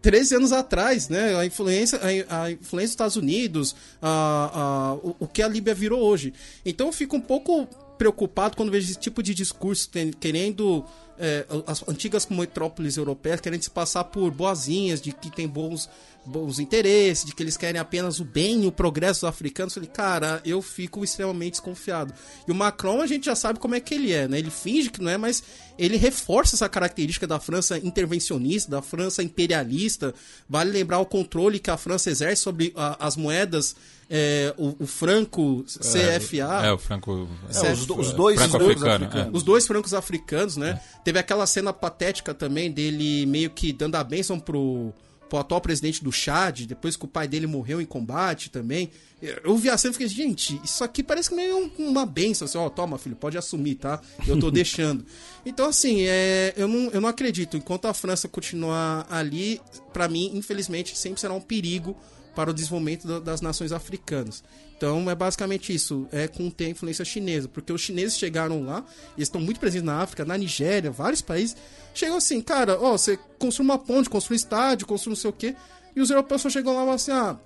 13 0.00 0.36
anos 0.36 0.52
atrás, 0.52 1.08
né? 1.08 1.36
A 1.36 1.44
influência, 1.44 1.98
a, 2.28 2.44
a 2.44 2.52
influência 2.52 2.88
dos 2.88 2.92
Estados 2.92 3.16
Unidos, 3.16 3.74
a, 4.00 4.50
a, 4.54 4.94
o, 4.94 5.16
o 5.20 5.26
que 5.26 5.42
a 5.42 5.48
Líbia 5.48 5.74
virou 5.74 6.00
hoje. 6.00 6.32
Então 6.64 6.86
eu 6.86 6.92
fico 6.92 7.16
um 7.16 7.20
pouco 7.20 7.66
preocupado 7.98 8.56
quando 8.56 8.70
vejo 8.70 8.90
esse 8.90 8.98
tipo 8.98 9.22
de 9.22 9.34
discurso 9.34 9.90
querendo 10.18 10.84
é, 11.20 11.46
as 11.66 11.86
antigas 11.88 12.26
metrópoles 12.28 12.96
europeias 12.96 13.40
querendo 13.40 13.62
se 13.62 13.70
passar 13.70 14.04
por 14.04 14.30
boazinhas, 14.30 15.00
de 15.00 15.12
que 15.12 15.30
tem 15.30 15.46
bons 15.46 15.88
bons 16.24 16.58
interesses, 16.58 17.24
de 17.24 17.34
que 17.34 17.42
eles 17.42 17.56
querem 17.56 17.80
apenas 17.80 18.20
o 18.20 18.24
bem 18.24 18.64
e 18.64 18.66
o 18.66 18.72
progresso 18.72 19.20
dos 19.20 19.28
africanos. 19.28 19.74
Eu 19.74 19.82
falei, 19.82 19.94
cara, 19.94 20.42
eu 20.44 20.62
fico 20.62 21.02
extremamente 21.02 21.52
desconfiado. 21.52 22.12
E 22.46 22.52
o 22.52 22.54
Macron, 22.54 23.00
a 23.00 23.06
gente 23.06 23.26
já 23.26 23.34
sabe 23.34 23.58
como 23.58 23.74
é 23.74 23.80
que 23.80 23.94
ele 23.94 24.12
é, 24.12 24.28
né? 24.28 24.38
Ele 24.38 24.50
finge 24.50 24.90
que 24.90 25.02
não 25.02 25.10
é, 25.10 25.16
mas 25.16 25.42
ele 25.78 25.96
reforça 25.96 26.56
essa 26.56 26.68
característica 26.68 27.26
da 27.26 27.40
França 27.40 27.78
intervencionista, 27.78 28.70
da 28.70 28.82
França 28.82 29.22
imperialista. 29.22 30.14
Vale 30.48 30.70
lembrar 30.70 30.98
o 30.98 31.06
controle 31.06 31.58
que 31.58 31.70
a 31.70 31.76
França 31.76 32.10
exerce 32.10 32.42
sobre 32.42 32.72
a, 32.76 33.06
as 33.06 33.16
moedas 33.16 33.74
é, 34.12 34.52
o, 34.58 34.74
o, 34.80 34.86
franco 34.88 35.64
CFA. 35.64 36.64
É, 36.64 36.66
é 36.66 36.72
o 36.72 36.78
franco. 36.78 37.28
É, 37.48 37.72
os, 37.72 37.88
os, 37.88 38.12
dois 38.12 38.40
franco 38.40 38.58
francos 38.58 38.82
africano, 38.82 39.20
é. 39.20 39.30
Os 39.32 39.42
dois 39.44 39.66
francos 39.68 39.94
africanos, 39.94 40.56
né? 40.56 40.80
Teve 41.10 41.18
aquela 41.18 41.44
cena 41.44 41.72
patética 41.72 42.32
também 42.32 42.70
dele 42.70 43.26
meio 43.26 43.50
que 43.50 43.72
dando 43.72 43.96
a 43.96 44.04
bênção 44.04 44.38
pro 44.38 44.94
o 45.32 45.36
atual 45.36 45.60
presidente 45.60 46.04
do 46.04 46.12
Chad, 46.12 46.66
depois 46.66 46.96
que 46.96 47.04
o 47.04 47.08
pai 47.08 47.26
dele 47.26 47.48
morreu 47.48 47.80
em 47.80 47.84
combate 47.84 48.48
também. 48.48 48.92
Eu 49.20 49.56
vi 49.56 49.68
a 49.70 49.76
cena 49.76 49.90
e 49.90 49.94
fiquei, 49.94 50.06
gente, 50.06 50.60
isso 50.64 50.84
aqui 50.84 51.02
parece 51.02 51.34
meio 51.34 51.70
uma 51.78 52.06
benção, 52.06 52.46
assim, 52.46 52.58
ó, 52.58 52.66
oh, 52.66 52.70
toma, 52.70 52.96
filho, 52.96 53.16
pode 53.16 53.36
assumir, 53.36 53.74
tá? 53.74 54.00
Eu 54.24 54.38
tô 54.38 54.50
deixando. 54.52 55.04
Então, 55.44 55.68
assim, 55.68 56.02
é, 56.02 56.54
eu, 56.56 56.68
não, 56.68 56.90
eu 56.92 57.00
não 57.00 57.08
acredito. 57.08 57.56
Enquanto 57.56 57.86
a 57.86 57.94
França 57.94 58.28
continuar 58.28 59.04
ali, 59.10 59.60
para 59.92 60.08
mim, 60.08 60.30
infelizmente, 60.34 60.96
sempre 60.96 61.20
será 61.20 61.34
um 61.34 61.40
perigo 61.40 61.96
para 62.34 62.50
o 62.50 62.54
desenvolvimento 62.54 63.20
das 63.20 63.40
nações 63.40 63.72
africanas. 63.72 64.42
Então 64.76 65.10
é 65.10 65.14
basicamente 65.14 65.74
isso, 65.74 66.08
é 66.10 66.26
conter 66.26 66.66
a 66.66 66.70
influência 66.70 67.04
chinesa, 67.04 67.48
porque 67.48 67.72
os 67.72 67.80
chineses 67.80 68.18
chegaram 68.18 68.62
lá, 68.64 68.84
e 69.16 69.22
estão 69.22 69.40
muito 69.40 69.60
presentes 69.60 69.84
na 69.84 70.00
África, 70.00 70.24
na 70.24 70.38
Nigéria, 70.38 70.90
vários 70.90 71.20
países, 71.20 71.56
chegam 71.92 72.16
assim, 72.16 72.40
cara, 72.40 72.80
ó, 72.80 72.92
você 72.92 73.18
construi 73.38 73.66
uma 73.66 73.78
ponte, 73.78 74.08
construi 74.08 74.36
um 74.36 74.40
estádio, 74.40 74.86
construi 74.86 75.12
não 75.12 75.20
sei 75.20 75.30
o 75.30 75.34
quê, 75.34 75.54
e 75.94 76.00
os 76.00 76.08
europeus 76.08 76.40
só 76.40 76.48
chegam 76.48 76.72
lá 76.72 76.80
e 76.80 76.84
falam 76.84 76.94
assim, 76.94 77.12
ah, 77.12 77.38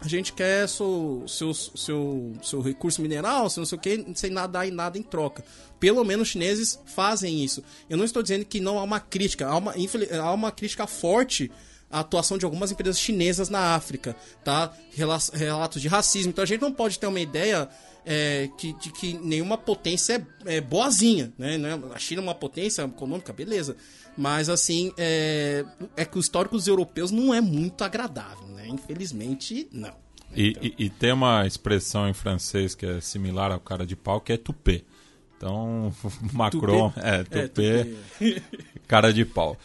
a 0.00 0.08
gente 0.08 0.34
quer 0.34 0.68
seu, 0.68 1.24
seu, 1.26 1.54
seu, 1.54 2.32
seu 2.42 2.60
recurso 2.60 3.00
mineral, 3.00 3.48
seu 3.48 3.62
não 3.62 3.66
sei 3.66 3.78
o 3.78 3.80
que, 3.80 4.06
sem 4.14 4.30
nada 4.30 4.66
e 4.66 4.70
nada 4.70 4.98
em 4.98 5.02
troca. 5.02 5.42
Pelo 5.80 6.04
menos 6.04 6.28
os 6.28 6.32
chineses 6.32 6.78
fazem 6.84 7.42
isso. 7.42 7.64
Eu 7.88 7.96
não 7.96 8.04
estou 8.04 8.22
dizendo 8.22 8.44
que 8.44 8.60
não 8.60 8.78
há 8.78 8.82
uma 8.82 9.00
crítica, 9.00 9.46
há 9.46 9.56
uma, 9.56 9.74
há 10.20 10.32
uma 10.32 10.52
crítica 10.52 10.86
forte 10.86 11.50
a 11.90 12.00
atuação 12.00 12.36
de 12.36 12.44
algumas 12.44 12.72
empresas 12.72 12.98
chinesas 12.98 13.48
na 13.48 13.74
África, 13.74 14.16
tá? 14.44 14.72
Relatos 14.92 15.80
de 15.80 15.88
racismo. 15.88 16.30
Então 16.30 16.42
a 16.42 16.46
gente 16.46 16.60
não 16.60 16.72
pode 16.72 16.98
ter 16.98 17.06
uma 17.06 17.20
ideia 17.20 17.68
é, 18.04 18.48
que, 18.56 18.72
de 18.74 18.90
que 18.92 19.14
nenhuma 19.14 19.58
potência 19.58 20.26
é, 20.44 20.56
é 20.56 20.60
boazinha, 20.60 21.32
né? 21.36 21.56
É, 21.56 21.94
a 21.94 21.98
China 21.98 22.20
é 22.20 22.24
uma 22.24 22.34
potência 22.34 22.82
econômica, 22.82 23.32
beleza. 23.32 23.76
Mas 24.16 24.48
assim, 24.48 24.92
é, 24.96 25.64
é 25.96 26.04
que 26.04 26.16
o 26.16 26.20
histórico 26.20 26.56
dos 26.56 26.68
europeus 26.68 27.10
não 27.10 27.34
é 27.34 27.40
muito 27.40 27.82
agradável, 27.82 28.46
né? 28.48 28.66
Infelizmente, 28.68 29.68
não. 29.72 29.94
E, 30.34 30.50
então... 30.50 30.62
e, 30.62 30.74
e, 30.78 30.90
tem 30.90 31.12
uma 31.12 31.46
expressão 31.46 32.08
em 32.08 32.14
francês 32.14 32.74
que 32.74 32.86
é 32.86 33.00
similar 33.00 33.50
ao 33.50 33.60
cara 33.60 33.84
de 33.84 33.96
pau, 33.96 34.20
que 34.20 34.32
é 34.32 34.36
tupê. 34.36 34.84
Então, 35.36 35.92
Macron, 36.32 36.90
tupê. 36.90 37.06
é, 37.06 37.24
tupê, 37.24 37.38
é, 37.38 37.48
tupê. 37.48 38.42
cara 38.88 39.12
de 39.12 39.24
pau. 39.24 39.56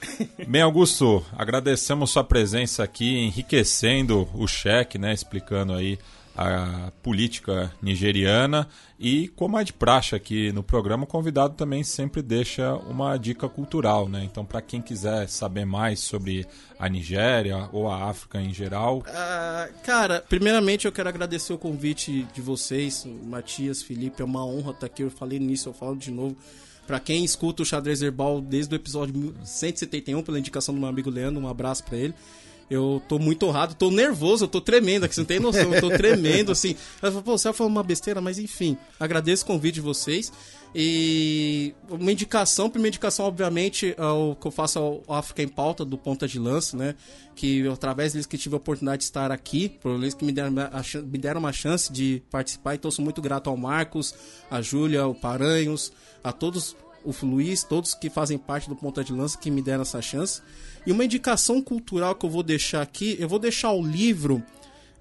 Bem, 0.48 0.62
Augusto, 0.62 1.26
agradecemos 1.38 2.10
sua 2.10 2.24
presença 2.24 2.84
aqui, 2.84 3.20
enriquecendo 3.20 4.28
o 4.34 4.48
cheque, 4.48 4.98
né, 4.98 5.14
explicando 5.14 5.74
aí 5.74 5.98
a 6.42 6.92
política 7.04 7.72
nigeriana 7.82 8.68
e 9.00 9.28
como 9.30 9.60
é 9.60 9.64
de 9.64 9.74
praxe 9.74 10.16
aqui 10.16 10.52
no 10.52 10.64
programa, 10.64 11.04
o 11.04 11.08
convidado 11.08 11.56
também 11.56 11.84
sempre 11.84 12.22
deixa 12.22 12.76
uma 12.76 13.18
dica 13.18 13.48
cultural, 13.48 14.08
né? 14.10 14.24
Então, 14.24 14.44
para 14.46 14.62
quem 14.62 14.82
quiser 14.82 15.28
saber 15.28 15.66
mais 15.66 16.00
sobre 16.00 16.48
a 16.80 16.90
Nigéria 16.90 17.70
ou 17.72 17.90
a 17.90 18.10
África 18.10 18.42
em 18.42 18.54
geral. 18.54 19.00
Uh, 19.00 19.74
cara, 19.84 20.24
primeiramente 20.28 20.86
eu 20.86 20.92
quero 20.92 21.10
agradecer 21.10 21.54
o 21.54 21.58
convite 21.58 22.28
de 22.34 22.42
vocês, 22.42 23.06
Matias, 23.24 23.84
Felipe, 23.84 24.22
é 24.22 24.26
uma 24.26 24.46
honra 24.46 24.72
estar 24.72 24.88
aqui. 24.88 25.04
Eu 25.04 25.12
falei 25.12 25.40
nisso, 25.40 25.70
eu 25.70 25.74
falo 25.74 25.96
de 25.96 26.12
novo. 26.12 26.36
Para 26.88 27.00
quem 27.00 27.24
escuta 27.24 27.62
o 27.62 27.66
Xadrez 27.66 28.02
Herbal 28.02 28.42
desde 28.42 28.74
o 28.74 28.76
episódio 28.76 29.34
171, 29.44 30.24
pela 30.24 30.40
indicação 30.40 30.74
do 30.74 30.80
meu 30.80 30.90
amigo 30.90 31.10
Leandro, 31.10 31.42
um 31.42 31.48
abraço 31.48 31.84
para 31.84 31.98
ele. 31.98 32.14
Eu 32.72 33.02
tô 33.06 33.20
muito 33.20 33.46
honrado, 33.46 33.76
tô 33.76 33.92
nervoso, 33.92 34.46
eu 34.46 34.48
tô 34.48 34.62
tremendo 34.62 35.04
aqui, 35.04 35.14
você 35.14 35.20
não 35.20 35.26
tem 35.26 35.42
noção, 35.42 35.74
eu 35.74 35.82
tô 35.82 35.90
tremendo, 35.90 36.54
assim. 36.54 36.74
Ela 37.02 37.12
falou, 37.12 37.22
pô, 37.22 37.38
você 37.38 37.52
falou 37.52 37.70
uma 37.70 37.84
besteira, 37.84 38.22
mas 38.22 38.40
enfim, 38.40 38.78
agradeço 38.98 39.44
o 39.44 39.48
convite 39.48 39.76
de 39.76 39.82
vocês. 39.82 40.32
E 40.74 41.76
uma 41.90 42.14
indicação, 42.14 42.70
primeira 42.70 42.94
indicação, 42.94 43.26
obviamente, 43.26 43.94
o 44.00 44.36
que 44.36 44.48
eu 44.48 44.52
faço 44.52 44.80
ao 44.80 45.04
África 45.10 45.44
em 45.44 45.50
Pauta, 45.50 45.84
do 45.84 45.98
Ponta 45.98 46.26
de 46.26 46.40
Lança, 46.40 46.78
né? 46.78 46.96
Que 47.36 47.68
através 47.68 48.14
deles 48.14 48.26
que 48.26 48.38
tive 48.38 48.56
a 48.56 48.58
oportunidade 48.58 49.00
de 49.00 49.04
estar 49.04 49.34
aqui, 49.34 49.68
por 49.68 49.92
eles 49.92 50.14
que 50.14 50.24
me 50.24 50.32
deram, 50.32 50.52
me 50.52 51.18
deram 51.18 51.42
uma 51.42 51.52
chance 51.52 51.92
de 51.92 52.24
participar, 52.32 52.76
então 52.76 52.90
sou 52.90 53.04
muito 53.04 53.22
grato 53.22 53.50
ao 53.50 53.58
Marcos, 53.58 54.16
a 54.50 54.62
Júlia, 54.62 55.06
o 55.06 55.14
Paranhos, 55.14 55.92
a 56.24 56.32
todos, 56.32 56.74
o 57.04 57.14
Luiz, 57.26 57.64
todos 57.64 57.94
que 57.94 58.10
fazem 58.10 58.38
parte 58.38 58.70
do 58.70 58.76
Ponta 58.76 59.04
de 59.04 59.14
Lança 59.14 59.38
que 59.38 59.52
me 59.52 59.62
deram 59.62 59.82
essa 59.82 60.02
chance. 60.02 60.42
E 60.86 60.92
uma 60.92 61.06
indicação 61.06 61.62
cultural 61.62 62.16
que 62.16 62.26
eu 62.26 62.30
vou 62.30 62.44
deixar 62.44 62.82
aqui, 62.82 63.16
eu 63.20 63.30
vou 63.30 63.40
deixar 63.40 63.72
o 63.72 63.86
livro 63.86 64.44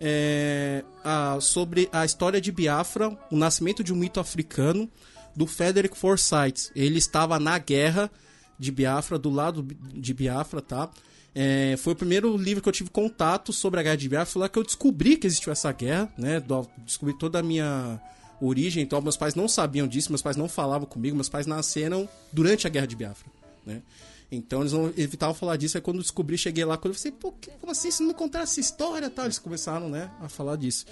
é, 0.01 0.85
a, 1.05 1.39
sobre 1.41 1.89
a 1.93 2.05
história 2.05 2.41
de 2.41 2.51
Biafra, 2.51 3.17
o 3.31 3.37
nascimento 3.37 3.85
de 3.85 3.93
um 3.93 3.97
mito 3.97 4.19
africano, 4.19 4.91
do 5.35 5.47
Frederick 5.47 5.97
Forsyth. 5.97 6.71
Ele 6.75 6.99
estava 6.99 7.39
na 7.39 7.59
guerra 7.59 8.11
de 8.59 8.71
Biafra, 8.73 9.19
do 9.19 9.31
lado 9.31 9.63
de 9.63 10.13
Biafra, 10.13 10.61
tá? 10.61 10.91
É, 11.35 11.77
foi 11.79 11.93
o 11.93 11.97
primeiro 11.97 12.37
livro 12.37 12.63
que 12.63 12.69
eu 12.69 12.73
tive 12.73 12.91
contato 12.91 13.53
sobre 13.53 13.81
a 13.81 13.83
guerra 13.83 13.97
de 13.97 14.09
Biafra. 14.09 14.33
Foi 14.33 14.43
lá 14.43 14.49
que 14.49 14.59
eu 14.59 14.65
descobri 14.65 15.17
que 15.17 15.27
existiu 15.27 15.53
essa 15.53 15.71
guerra, 15.73 16.13
né? 16.19 16.43
Descobri 16.85 17.17
toda 17.17 17.39
a 17.39 17.43
minha 17.43 18.01
origem. 18.41 18.83
Então, 18.83 19.01
meus 19.01 19.17
pais 19.17 19.35
não 19.35 19.49
sabiam 19.49 19.87
disso, 19.87 20.11
meus 20.11 20.23
pais 20.23 20.37
não 20.37 20.49
falavam 20.49 20.87
comigo. 20.87 21.17
Meus 21.17 21.29
pais 21.29 21.47
nasceram 21.47 22.09
durante 22.33 22.67
a 22.67 22.71
guerra 22.71 22.87
de 22.87 22.97
Biafra, 22.97 23.31
né? 23.65 23.83
Então 24.33 24.61
eles 24.61 24.73
não 24.73 24.93
evitavam 24.97 25.35
falar 25.35 25.57
disso. 25.57 25.77
Aí 25.77 25.81
quando 25.81 26.01
descobri, 26.01 26.39
cheguei 26.39 26.65
lá, 26.65 26.77
quando 26.77 26.95
eu 26.95 26.99
falei, 26.99 27.17
pô, 27.19 27.35
como 27.61 27.73
assim? 27.73 27.91
Você 27.91 28.03
não 28.03 28.15
contar 28.15 28.43
essa 28.43 28.61
história 28.61 29.11
tal? 29.11 29.25
Eles 29.25 29.39
começaram, 29.39 29.89
né, 29.89 30.11
a 30.21 30.29
falar 30.29 30.57
disso. 30.57 30.87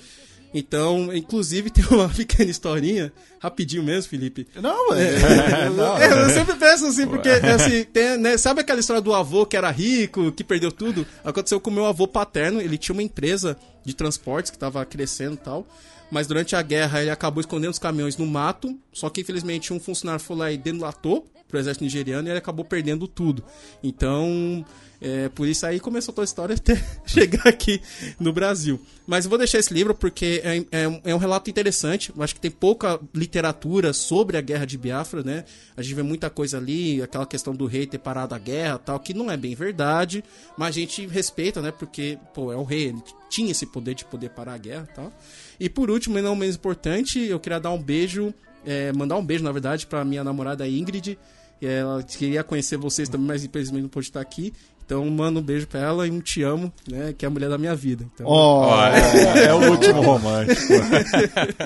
Então, 0.53 1.15
inclusive, 1.15 1.69
tem 1.71 1.85
uma 1.91 2.09
pequena 2.09 2.51
historinha, 2.51 3.13
rapidinho 3.39 3.83
mesmo, 3.83 4.11
Felipe. 4.11 4.47
Não, 4.57 4.93
é. 4.95 5.15
é, 6.01 6.05
é 6.05 6.25
eu 6.25 6.31
sempre 6.31 6.57
penso 6.57 6.87
assim, 6.87 7.07
porque, 7.07 7.29
assim, 7.29 7.85
tem, 7.85 8.17
né, 8.17 8.37
sabe 8.37 8.61
aquela 8.61 8.81
história 8.81 9.03
do 9.03 9.15
avô 9.15 9.47
que 9.47 9.57
era 9.57 9.71
rico, 9.71 10.33
que 10.33 10.43
perdeu 10.43 10.73
tudo? 10.73 11.07
Aconteceu 11.23 11.61
com 11.61 11.71
o 11.71 11.73
meu 11.73 11.87
avô 11.87 12.09
paterno, 12.09 12.61
ele 12.61 12.79
tinha 12.79 12.95
uma 12.95 13.03
empresa 13.03 13.57
de 13.85 13.95
transportes 13.95 14.51
que 14.51 14.57
estava 14.57 14.85
crescendo 14.85 15.35
e 15.35 15.39
tal. 15.39 15.67
Mas 16.11 16.27
durante 16.27 16.57
a 16.57 16.63
guerra 16.63 17.01
ele 17.01 17.11
acabou 17.11 17.41
escondendo 17.41 17.71
os 17.71 17.79
caminhões 17.79 18.17
no 18.17 18.27
mato. 18.27 18.79
Só 18.93 19.09
que 19.11 19.21
infelizmente 19.21 19.73
um 19.73 19.81
funcionário 19.81 20.25
foi 20.25 20.37
lá 20.37 20.53
e 20.53 20.57
delatou 20.57 21.27
pro 21.49 21.59
exército 21.59 21.85
nigeriano 21.85 22.29
e 22.29 22.31
ele 22.31 22.39
acabou 22.39 22.65
perdendo 22.65 23.09
tudo. 23.09 23.43
Então, 23.83 24.65
é, 25.01 25.29
por 25.29 25.47
isso 25.47 25.65
aí 25.65 25.79
começou 25.79 26.13
a 26.19 26.25
história 26.25 26.55
até 26.55 26.75
chegar 27.07 27.47
aqui 27.47 27.81
no 28.19 28.33
Brasil. 28.33 28.81
Mas 29.07 29.25
eu 29.25 29.31
vou 29.31 29.39
deixar 29.39 29.59
esse 29.59 29.73
livro 29.73 29.95
porque 29.95 30.43
é, 30.45 30.59
é, 30.71 31.01
é, 31.05 31.15
um 31.15 31.19
relato 31.19 31.49
interessante. 31.49 32.13
Eu 32.15 32.23
acho 32.23 32.35
que 32.35 32.41
tem 32.41 32.51
pouca 32.51 33.01
literatura 33.15 33.93
sobre 33.93 34.37
a 34.37 34.41
guerra 34.41 34.67
de 34.67 34.77
Biafra, 34.77 35.23
né? 35.23 35.45
A 35.77 35.83
gente 35.83 35.95
vê 35.95 36.03
muita 36.03 36.29
coisa 36.29 36.59
ali, 36.59 37.01
aquela 37.01 37.27
questão 37.27 37.55
do 37.55 37.67
rei 37.67 37.87
ter 37.87 37.99
parado 37.99 38.35
a 38.35 38.39
guerra 38.39 38.79
tal, 38.79 39.01
que 39.01 39.15
não 39.15 39.31
é 39.31 39.37
bem 39.37 39.55
verdade, 39.55 40.23
mas 40.57 40.77
a 40.77 40.81
gente 40.81 41.07
respeita, 41.07 41.63
né? 41.63 41.71
Porque, 41.71 42.19
pô, 42.35 42.53
é 42.53 42.57
o 42.57 42.65
rei, 42.65 42.89
ele 42.89 43.03
tinha 43.31 43.51
esse 43.53 43.67
poder 43.67 43.95
de 43.95 44.05
poder 44.05 44.31
parar 44.31 44.55
a 44.55 44.59
guerra 44.59 44.89
tal. 44.95 45.13
E 45.61 45.69
por 45.69 45.91
último, 45.91 46.19
e 46.19 46.23
não 46.23 46.37
menos 46.37 46.57
importante, 46.57 47.19
eu 47.21 47.41
queria 47.41 47.59
dar 47.59 47.71
um 47.71 47.83
beijo, 47.83 48.33
é, 48.65 48.93
mandar 48.93 49.17
um 49.17 49.25
beijo, 49.25 49.45
na 49.45 49.53
verdade, 49.53 49.87
para 49.87 50.05
minha 50.05 50.23
namorada 50.23 50.69
Ingrid, 50.69 51.19
ela 51.61 52.03
queria 52.03 52.45
conhecer 52.45 52.77
vocês 52.77 53.09
também, 53.09 53.27
mas 53.27 53.45
infelizmente 53.45 53.83
não 53.83 53.89
pôde 53.89 54.07
estar 54.07 54.21
aqui. 54.21 54.53
Então, 54.85 55.05
mando 55.11 55.41
um 55.41 55.43
beijo 55.43 55.67
pra 55.67 55.81
ela 55.81 56.07
e 56.07 56.11
um 56.11 56.19
te 56.19 56.43
amo, 56.43 56.73
né? 56.91 57.13
Que 57.17 57.27
é 57.27 57.29
a 57.29 57.31
mulher 57.31 57.51
da 57.51 57.59
minha 57.59 57.75
vida. 57.75 58.07
Então, 58.15 58.27
oh, 58.27 58.65
é, 58.87 59.45
é, 59.45 59.53
o 59.53 59.73
último 59.73 60.01
romântico. 60.01 60.73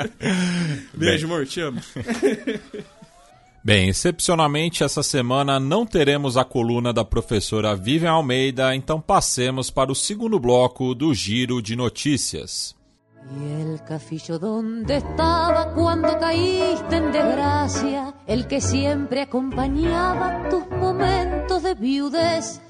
beijo, 0.93 1.27
amor, 1.27 1.47
te 1.47 1.61
amo. 1.61 1.81
Bem, 3.65 3.89
excepcionalmente 3.89 4.83
essa 4.83 5.05
semana 5.05 5.61
não 5.61 5.87
teremos 5.87 6.37
a 6.37 6.45
coluna 6.45 6.93
da 6.93 7.05
professora 7.05 7.77
Vivian 7.77 8.11
Almeida, 8.11 8.75
então 8.75 9.01
passemos 9.01 9.71
para 9.71 9.93
o 9.93 9.95
segundo 9.95 10.41
bloco 10.41 10.93
do 10.97 11.15
Giro 11.15 11.63
de 11.63 11.77
Notícias. 11.77 12.75
Y 13.31 13.63
el 13.63 13.83
cafillo 13.85 14.39
donde 14.39 14.97
estaba 14.97 15.73
cuando 15.75 16.19
caíste 16.19 16.97
en 16.97 17.13
desgracia, 17.13 18.15
el 18.27 18.47
que 18.47 18.61
siempre 18.61 19.23
acompañaba 19.23 20.49
tus 20.51 20.69
momentos 20.69 21.63
de 21.63 21.75
viudez. 21.75 22.61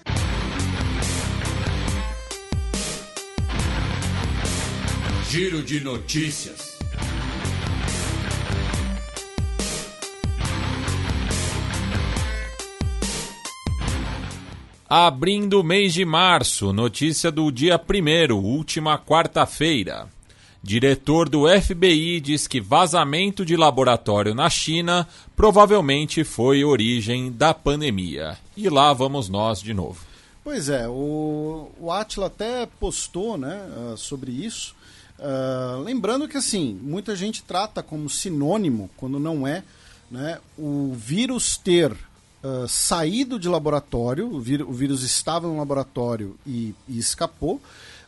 Giro 5.28 5.62
de 5.62 5.80
notícias. 5.80 6.72
Abrindo 14.94 15.58
o 15.58 15.64
mês 15.64 15.94
de 15.94 16.04
março, 16.04 16.70
notícia 16.70 17.30
do 17.32 17.50
dia 17.50 17.80
1 17.80 18.36
última 18.36 18.98
quarta-feira. 18.98 20.06
Diretor 20.62 21.28
do 21.28 21.48
FBI 21.48 22.20
diz 22.20 22.46
que 22.46 22.60
vazamento 22.60 23.44
de 23.44 23.56
laboratório 23.56 24.32
na 24.32 24.48
China 24.48 25.08
provavelmente 25.34 26.22
foi 26.22 26.62
origem 26.62 27.32
da 27.32 27.52
pandemia. 27.52 28.38
E 28.56 28.68
lá 28.68 28.92
vamos 28.92 29.28
nós 29.28 29.60
de 29.60 29.74
novo. 29.74 30.04
Pois 30.44 30.68
é, 30.68 30.88
o, 30.88 31.68
o 31.80 31.90
Atila 31.90 32.26
até 32.26 32.66
postou 32.78 33.36
né, 33.36 33.60
uh, 33.76 33.96
sobre 33.96 34.30
isso. 34.30 34.74
Uh, 35.18 35.82
lembrando 35.82 36.28
que 36.28 36.36
assim, 36.36 36.78
muita 36.80 37.16
gente 37.16 37.42
trata 37.42 37.82
como 37.82 38.08
sinônimo, 38.08 38.88
quando 38.96 39.18
não 39.18 39.46
é, 39.46 39.64
né, 40.10 40.38
o 40.56 40.92
vírus 40.94 41.56
ter 41.56 41.92
uh, 41.92 42.68
saído 42.68 43.36
de 43.36 43.48
laboratório, 43.48 44.28
o, 44.28 44.36
o, 44.36 44.72
vírus 44.72 45.02
estava 45.02 45.48
no 45.48 45.56
laboratório 45.56 46.36
e, 46.46 46.72
e 46.88 46.98
escapou. 46.98 47.60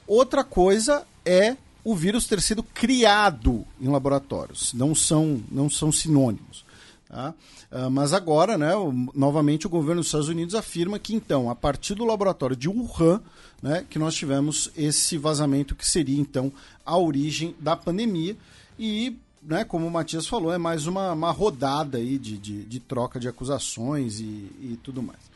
Outra 0.07 0.44
coisa 0.44 1.05
é 1.24 1.57
o 1.84 1.94
vírus 1.94 2.26
ter 2.26 2.40
sido 2.40 2.62
criado 2.62 3.64
em 3.80 3.88
laboratórios. 3.88 4.72
Não 4.72 4.94
são, 4.94 5.42
não 5.50 5.68
são 5.68 5.92
sinônimos. 5.92 6.64
Tá? 7.08 7.34
Uh, 7.70 7.90
mas 7.90 8.12
agora, 8.12 8.56
né, 8.56 8.72
novamente, 9.14 9.66
o 9.66 9.70
governo 9.70 10.00
dos 10.00 10.08
Estados 10.08 10.28
Unidos 10.28 10.54
afirma 10.54 10.98
que, 10.98 11.14
então, 11.14 11.50
a 11.50 11.54
partir 11.54 11.94
do 11.94 12.04
laboratório 12.04 12.56
de 12.56 12.68
Wuhan, 12.68 13.20
né, 13.62 13.84
que 13.88 13.98
nós 13.98 14.14
tivemos 14.14 14.70
esse 14.76 15.18
vazamento 15.18 15.74
que 15.74 15.86
seria, 15.86 16.18
então, 16.18 16.50
a 16.84 16.96
origem 16.96 17.54
da 17.60 17.76
pandemia. 17.76 18.36
E, 18.78 19.16
né, 19.42 19.64
como 19.64 19.86
o 19.86 19.90
Matias 19.90 20.26
falou, 20.26 20.52
é 20.52 20.58
mais 20.58 20.86
uma, 20.86 21.12
uma 21.12 21.30
rodada 21.30 21.98
aí 21.98 22.18
de, 22.18 22.38
de, 22.38 22.64
de 22.64 22.80
troca 22.80 23.20
de 23.20 23.28
acusações 23.28 24.18
e, 24.18 24.24
e 24.24 24.78
tudo 24.82 25.02
mais. 25.02 25.33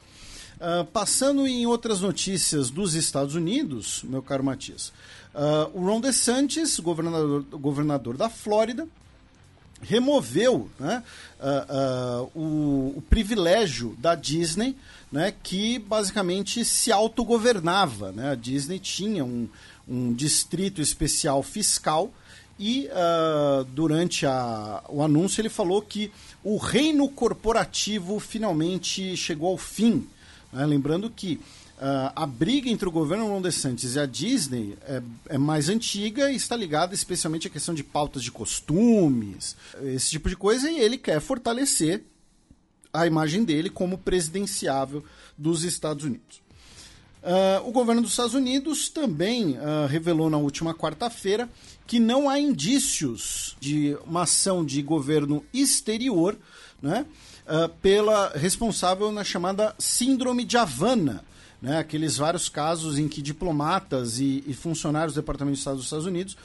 Uh, 0.59 0.85
passando 0.87 1.47
em 1.47 1.67
outras 1.67 2.01
notícias 2.01 2.69
dos 2.69 2.95
Estados 2.95 3.37
Unidos, 3.37 4.03
meu 4.05 4.21
caro 4.21 4.43
Matias, 4.43 4.93
Uh, 5.35 5.79
o 5.79 5.87
Ron 5.87 6.01
DeSantis, 6.01 6.81
governador, 6.81 7.43
governador 7.53 8.17
da 8.17 8.29
Flórida, 8.29 8.89
removeu 9.81 10.69
né, 10.81 11.01
uh, 11.39 12.29
o, 12.35 12.95
o, 12.97 13.03
privilégio 13.09 13.95
da 13.99 14.17
Disney, 14.17 14.77
né, 15.13 15.33
que 15.43 15.79
basicamente 15.79 16.65
se 16.65 16.91
autogovernava. 16.91 18.11
Né? 18.11 18.33
A 18.33 18.35
Disney 18.35 18.81
tinha 18.81 19.25
um, 19.25 19.49
um 19.87 20.13
distrito 20.13 20.83
especial 20.83 21.41
fiscal 21.45 22.13
e 22.59 22.89
uh, 22.89 23.63
durante 23.67 24.27
a, 24.27 24.83
o 24.89 25.05
anúncio 25.05 25.41
ele 25.41 25.49
falou 25.49 25.81
que 25.81 26.11
o 26.43 26.57
reino 26.57 27.09
corporativo 27.09 28.19
finalmente 28.19 29.17
chegou 29.17 29.51
ao 29.51 29.59
fim. 29.59 30.09
Né? 30.53 30.67
Lembrando 30.67 31.11
que 31.11 31.41
Uh, 31.79 32.11
a 32.17 32.27
briga 32.27 32.69
entre 32.69 32.89
o 32.89 32.91
governo 32.91 33.29
Ron 33.29 33.41
DeSantis 33.41 33.95
e 33.95 34.01
a 34.01 34.05
Disney 34.05 34.77
é, 34.83 35.01
é, 35.29 35.39
mais 35.39 35.69
antiga 35.69 36.29
e 36.29 36.35
está 36.35 36.57
ligada 36.57 36.93
especialmente 36.93 37.47
à 37.47 37.51
questão 37.51 37.73
de 37.73 37.85
pautas 37.85 38.25
de 38.25 38.33
costumes, 38.33 39.57
esse 39.83 40.11
tipo 40.11 40.29
de 40.29 40.35
coisa, 40.35 40.69
e 40.69 40.81
ele 40.81 40.99
quer 40.99 41.21
fortalecer 41.21 42.03
a 42.93 43.07
imagem 43.07 43.45
dele 43.45 43.71
como 43.71 43.97
presidenciável 43.97 45.05
dos 45.37 45.63
Estados 45.63 46.05
Unidos. 46.05 46.43
Uh, 47.23 47.69
o 47.69 47.71
governo 47.71 48.03
dos 48.03 48.11
Estados 48.11 48.35
Unidos 48.35 48.89
também 48.89 49.59
uh, 49.59 49.87
revelou 49.89 50.31
na 50.31 50.37
última 50.37 50.75
quarta-feira 50.75 51.49
que 51.87 52.01
não 52.01 52.29
há 52.29 52.41
indícios 52.41 53.57
de 53.61 53.97
uma 54.05 54.23
ação 54.23 54.65
de 54.65 54.83
governo 54.83 55.45
exterior 55.53 56.37
né, 56.81 57.07
pela 57.81 58.31
responsável 58.31 59.11
na 59.11 59.25
chamada 59.25 59.75
Síndrome 59.79 60.45
de 60.45 60.57
Havana, 60.57 61.25
né, 61.61 61.79
aqueles 61.79 62.17
vários 62.17 62.49
casos 62.49 62.99
em 62.99 63.09
que 63.09 63.21
diplomatas 63.21 64.21
e, 64.21 64.45
e 64.47 64.55
funcionários 64.55 65.15
do 65.15 65.21
Departamento 65.21 65.55
de 65.55 65.59
Estado 65.59 65.77
dos 65.77 65.87
Estados 65.87 66.07
Unidos 66.07 66.37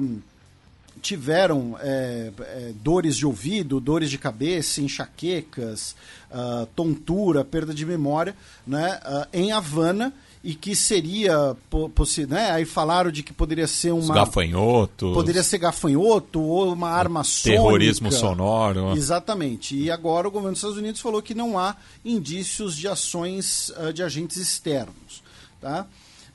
um, 0.00 0.20
tiveram 1.00 1.76
é, 1.80 2.30
é, 2.38 2.72
dores 2.82 3.16
de 3.16 3.26
ouvido, 3.26 3.80
dores 3.80 4.10
de 4.10 4.18
cabeça, 4.18 4.80
enxaquecas, 4.80 5.96
uh, 6.30 6.66
tontura, 6.76 7.44
perda 7.44 7.74
de 7.74 7.84
memória, 7.84 8.36
né, 8.66 9.00
uh, 9.04 9.26
em 9.32 9.50
Havana 9.52 10.12
e 10.44 10.54
que 10.54 10.74
seria 10.74 11.56
possível, 11.94 12.34
né? 12.34 12.50
Aí 12.50 12.64
falaram 12.64 13.12
de 13.12 13.22
que 13.22 13.32
poderia 13.32 13.66
ser 13.68 13.92
uma 13.92 14.12
gafanhoto, 14.12 15.12
poderia 15.12 15.42
ser 15.42 15.58
gafanhoto 15.58 16.40
ou 16.40 16.72
uma 16.72 16.90
arma 16.90 17.22
sônica. 17.22 17.62
Terrorismo 17.62 18.10
sonoro. 18.10 18.96
Exatamente. 18.96 19.76
E 19.76 19.90
agora 19.90 20.26
o 20.26 20.30
governo 20.30 20.52
dos 20.52 20.58
Estados 20.58 20.78
Unidos 20.78 21.00
falou 21.00 21.22
que 21.22 21.34
não 21.34 21.58
há 21.58 21.76
indícios 22.04 22.76
de 22.76 22.88
ações 22.88 23.72
uh, 23.76 23.92
de 23.92 24.02
agentes 24.02 24.36
externos, 24.36 25.22
tá? 25.60 25.86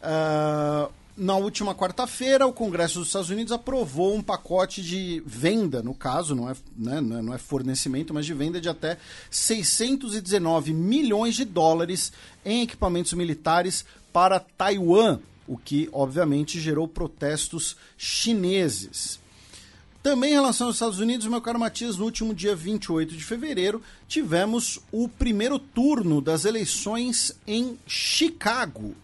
Uh, 0.02 0.90
na 1.18 1.36
última 1.36 1.74
quarta-feira, 1.74 2.46
o 2.46 2.54
Congresso 2.54 3.00
dos 3.00 3.08
Estados 3.08 3.32
Unidos 3.32 3.52
aprovou 3.52 4.16
um 4.16 4.22
pacote 4.22 4.84
de 4.84 5.24
venda, 5.26 5.82
no 5.82 5.96
caso, 5.96 6.36
não 6.36 6.48
é, 6.48 6.56
né, 6.78 7.02
não 7.02 7.34
é 7.34 7.40
fornecimento, 7.40 8.14
mas 8.14 8.26
de 8.26 8.36
venda 8.36 8.62
de 8.62 8.70
até 8.70 9.00
619 9.32 10.74
milhões 10.74 11.36
de 11.36 11.44
dólares 11.44 12.14
em 12.46 12.62
equipamentos 12.62 13.14
militares 13.14 13.84
para 14.14 14.40
Taiwan, 14.40 15.20
o 15.48 15.58
que 15.58 15.90
obviamente 15.92 16.60
gerou 16.60 16.88
protestos 16.88 17.76
chineses. 17.98 19.20
Também 20.04 20.32
em 20.32 20.36
relação 20.36 20.68
aos 20.68 20.76
Estados 20.76 21.00
Unidos, 21.00 21.26
meu 21.26 21.42
caro 21.42 21.60
Matias, 21.60 21.98
no 21.98 22.06
último 22.06 22.34
dia 22.34 22.56
28 22.56 23.16
de 23.16 23.24
fevereiro, 23.24 23.82
tivemos 24.08 24.80
o 24.92 25.10
primeiro 25.10 25.58
turno 25.58 26.22
das 26.22 26.46
eleições 26.46 27.36
em 27.48 27.78
Chicago 27.88 28.96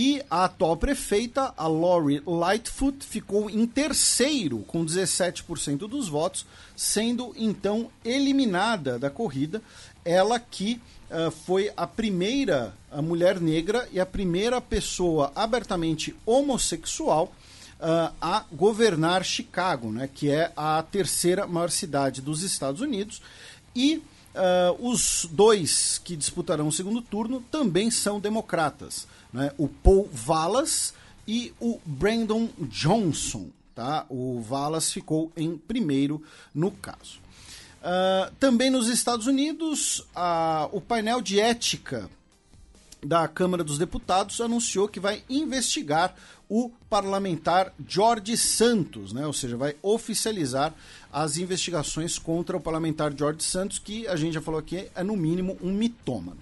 e 0.00 0.22
a 0.30 0.44
atual 0.44 0.76
prefeita, 0.76 1.52
a 1.56 1.66
Lori 1.66 2.22
Lightfoot, 2.24 3.04
ficou 3.04 3.50
em 3.50 3.66
terceiro 3.66 4.60
com 4.60 4.86
17% 4.86 5.88
dos 5.88 6.08
votos, 6.08 6.46
sendo 6.76 7.34
então 7.36 7.90
eliminada 8.04 8.96
da 8.96 9.10
corrida. 9.10 9.60
Ela 10.04 10.38
que 10.38 10.80
uh, 11.10 11.32
foi 11.32 11.72
a 11.76 11.84
primeira 11.84 12.72
a 12.92 13.02
mulher 13.02 13.40
negra 13.40 13.88
e 13.90 13.98
a 13.98 14.06
primeira 14.06 14.60
pessoa 14.60 15.32
abertamente 15.34 16.14
homossexual 16.24 17.34
uh, 17.80 18.14
a 18.20 18.44
governar 18.52 19.24
Chicago, 19.24 19.90
né, 19.90 20.08
que 20.14 20.30
é 20.30 20.52
a 20.56 20.80
terceira 20.80 21.44
maior 21.44 21.72
cidade 21.72 22.22
dos 22.22 22.44
Estados 22.44 22.80
Unidos. 22.80 23.20
E 23.74 24.00
Uh, 24.28 24.90
os 24.90 25.26
dois 25.32 25.98
que 26.04 26.14
disputarão 26.14 26.68
o 26.68 26.72
segundo 26.72 27.02
turno 27.02 27.42
também 27.50 27.90
são 27.90 28.20
democratas 28.20 29.08
né? 29.32 29.52
o 29.58 29.68
Paul 29.68 30.08
Vallas 30.12 30.94
e 31.26 31.52
o 31.60 31.80
Brandon 31.84 32.48
Johnson. 32.58 33.48
Tá? 33.74 34.06
O 34.08 34.40
Vallas 34.40 34.92
ficou 34.92 35.30
em 35.36 35.56
primeiro 35.56 36.22
no 36.54 36.70
caso. 36.70 37.20
Uh, 37.78 38.34
também 38.40 38.70
nos 38.70 38.88
Estados 38.88 39.26
Unidos, 39.26 40.04
o 40.72 40.80
painel 40.80 41.22
de 41.22 41.38
ética 41.38 42.10
da 43.04 43.28
Câmara 43.28 43.62
dos 43.62 43.78
Deputados 43.78 44.40
anunciou 44.40 44.88
que 44.88 44.98
vai 44.98 45.22
investigar 45.30 46.16
o 46.48 46.70
parlamentar 46.88 47.72
Jorge 47.86 48.36
Santos, 48.36 49.12
né? 49.12 49.26
ou 49.26 49.32
seja, 49.32 49.56
vai 49.56 49.76
oficializar 49.82 50.74
as 51.12 51.36
investigações 51.36 52.18
contra 52.18 52.56
o 52.56 52.60
parlamentar 52.60 53.12
Jorge 53.16 53.44
Santos, 53.44 53.78
que 53.78 54.08
a 54.08 54.16
gente 54.16 54.34
já 54.34 54.40
falou 54.40 54.58
aqui 54.58 54.88
é 54.94 55.04
no 55.04 55.16
mínimo 55.16 55.58
um 55.62 55.72
mitômano. 55.72 56.38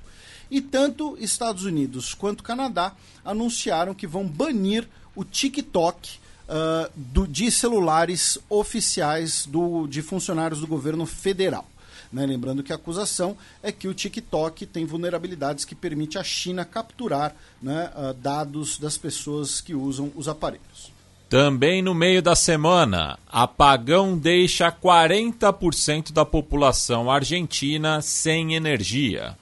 E 0.51 0.61
tanto 0.61 1.17
Estados 1.19 1.65
Unidos 1.65 2.15
quanto 2.15 2.43
Canadá 2.43 2.93
anunciaram 3.25 3.95
que 3.95 4.07
vão 4.07 4.27
banir 4.27 4.89
o 5.15 5.25
TikTok 5.25 6.19
uh, 6.49 6.91
do, 6.95 7.27
de 7.27 7.51
celulares 7.51 8.39
oficiais 8.49 9.47
do, 9.47 9.87
de 9.87 10.03
funcionários 10.03 10.61
do 10.61 10.67
governo 10.67 11.07
federal. 11.07 11.67
Né? 12.13 12.25
Lembrando 12.25 12.63
que 12.63 12.73
a 12.73 12.77
acusação 12.77 13.37
é 13.63 13.73
que 13.73 13.89
o 13.89 13.95
TikTok 13.95 14.67
tem 14.67 14.85
vulnerabilidades 14.85 15.65
que 15.65 15.75
permite 15.75 16.19
a 16.19 16.23
China 16.23 16.65
capturar 16.65 17.35
né, 17.61 17.91
uh, 17.97 18.15
dados 18.15 18.79
das 18.79 18.97
pessoas 18.97 19.61
que 19.61 19.75
usam 19.75 20.13
os 20.15 20.29
aparelhos. 20.29 20.95
Também 21.29 21.83
no 21.83 21.93
meio 21.93 22.23
da 22.23 22.37
semana, 22.37 23.19
apagão 23.27 24.17
deixa 24.17 24.71
40% 24.71 26.13
da 26.13 26.25
população 26.25 27.11
argentina 27.11 28.01
sem 28.01 28.55
energia 28.55 29.37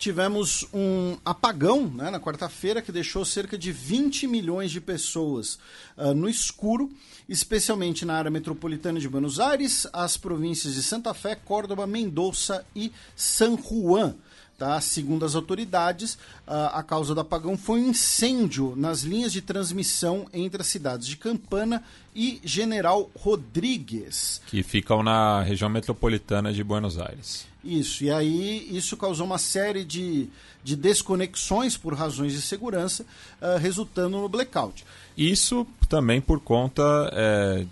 tivemos 0.00 0.66
um 0.72 1.18
apagão 1.22 1.86
né, 1.86 2.08
na 2.08 2.18
quarta-feira 2.18 2.80
que 2.80 2.90
deixou 2.90 3.22
cerca 3.22 3.58
de 3.58 3.70
20 3.70 4.26
milhões 4.26 4.70
de 4.70 4.80
pessoas 4.80 5.58
uh, 5.94 6.14
no 6.14 6.26
escuro, 6.26 6.90
especialmente 7.28 8.06
na 8.06 8.14
área 8.14 8.30
metropolitana 8.30 8.98
de 8.98 9.06
Buenos 9.06 9.38
Aires, 9.38 9.86
as 9.92 10.16
províncias 10.16 10.72
de 10.72 10.82
Santa 10.82 11.12
Fé, 11.12 11.34
Córdoba, 11.34 11.86
Mendoza 11.86 12.64
e 12.74 12.90
San 13.14 13.58
Juan. 13.58 14.16
Tá? 14.60 14.78
Segundo 14.78 15.24
as 15.24 15.34
autoridades, 15.34 16.18
a 16.46 16.82
causa 16.82 17.14
do 17.14 17.20
apagão 17.22 17.56
foi 17.56 17.80
um 17.80 17.88
incêndio 17.88 18.74
nas 18.76 19.00
linhas 19.00 19.32
de 19.32 19.40
transmissão 19.40 20.26
entre 20.34 20.60
as 20.60 20.66
cidades 20.66 21.06
de 21.06 21.16
Campana 21.16 21.82
e 22.14 22.42
General 22.44 23.10
Rodrigues. 23.18 24.42
Que 24.48 24.62
ficam 24.62 25.02
na 25.02 25.40
região 25.40 25.70
metropolitana 25.70 26.52
de 26.52 26.62
Buenos 26.62 26.98
Aires. 26.98 27.46
Isso, 27.64 28.04
e 28.04 28.10
aí 28.10 28.68
isso 28.70 28.98
causou 28.98 29.24
uma 29.24 29.38
série 29.38 29.82
de, 29.82 30.28
de 30.62 30.76
desconexões 30.76 31.78
por 31.78 31.94
razões 31.94 32.34
de 32.34 32.42
segurança, 32.42 33.06
uh, 33.40 33.56
resultando 33.56 34.18
no 34.18 34.28
blackout. 34.28 34.84
Isso 35.16 35.66
também 35.88 36.20
por 36.20 36.38
conta 36.38 36.82
é, 37.14 37.64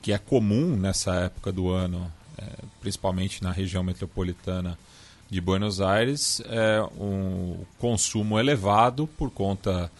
que 0.00 0.12
é 0.12 0.18
comum 0.18 0.76
nessa 0.76 1.12
época 1.16 1.50
do 1.50 1.70
ano, 1.70 2.08
é, 2.38 2.44
principalmente 2.80 3.42
na 3.42 3.50
região 3.50 3.82
metropolitana 3.82 4.78
de 5.30 5.40
Buenos 5.40 5.80
Aires 5.80 6.42
é 6.46 6.82
um 6.98 7.64
consumo 7.78 8.38
elevado 8.38 9.06
por 9.06 9.30
conta 9.30 9.90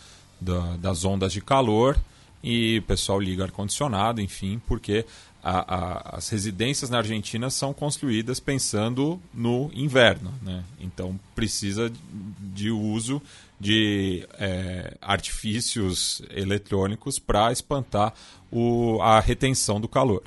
da, 0.41 0.77
das 0.77 1.05
ondas 1.05 1.33
de 1.33 1.41
calor 1.41 1.97
e 2.43 2.79
o 2.79 2.83
pessoal 2.83 3.21
liga 3.21 3.45
ar-condicionado, 3.45 4.21
enfim, 4.21 4.61
porque 4.67 5.05
a, 5.43 5.75
a, 5.75 6.17
as 6.17 6.29
residências 6.29 6.91
na 6.91 6.99
Argentina 6.99 7.49
são 7.49 7.73
construídas 7.73 8.41
pensando 8.41 9.21
no 9.33 9.71
inverno, 9.73 10.33
né? 10.43 10.65
então 10.81 11.19
precisa 11.35 11.93
de 12.41 12.71
uso 12.71 13.23
de 13.59 14.27
é, 14.39 14.97
artifícios 15.01 16.23
eletrônicos 16.31 17.19
para 17.19 17.53
espantar 17.53 18.15
o, 18.51 19.01
a 19.03 19.21
retenção 19.21 19.81
do 19.81 19.87
calor. 19.87 20.23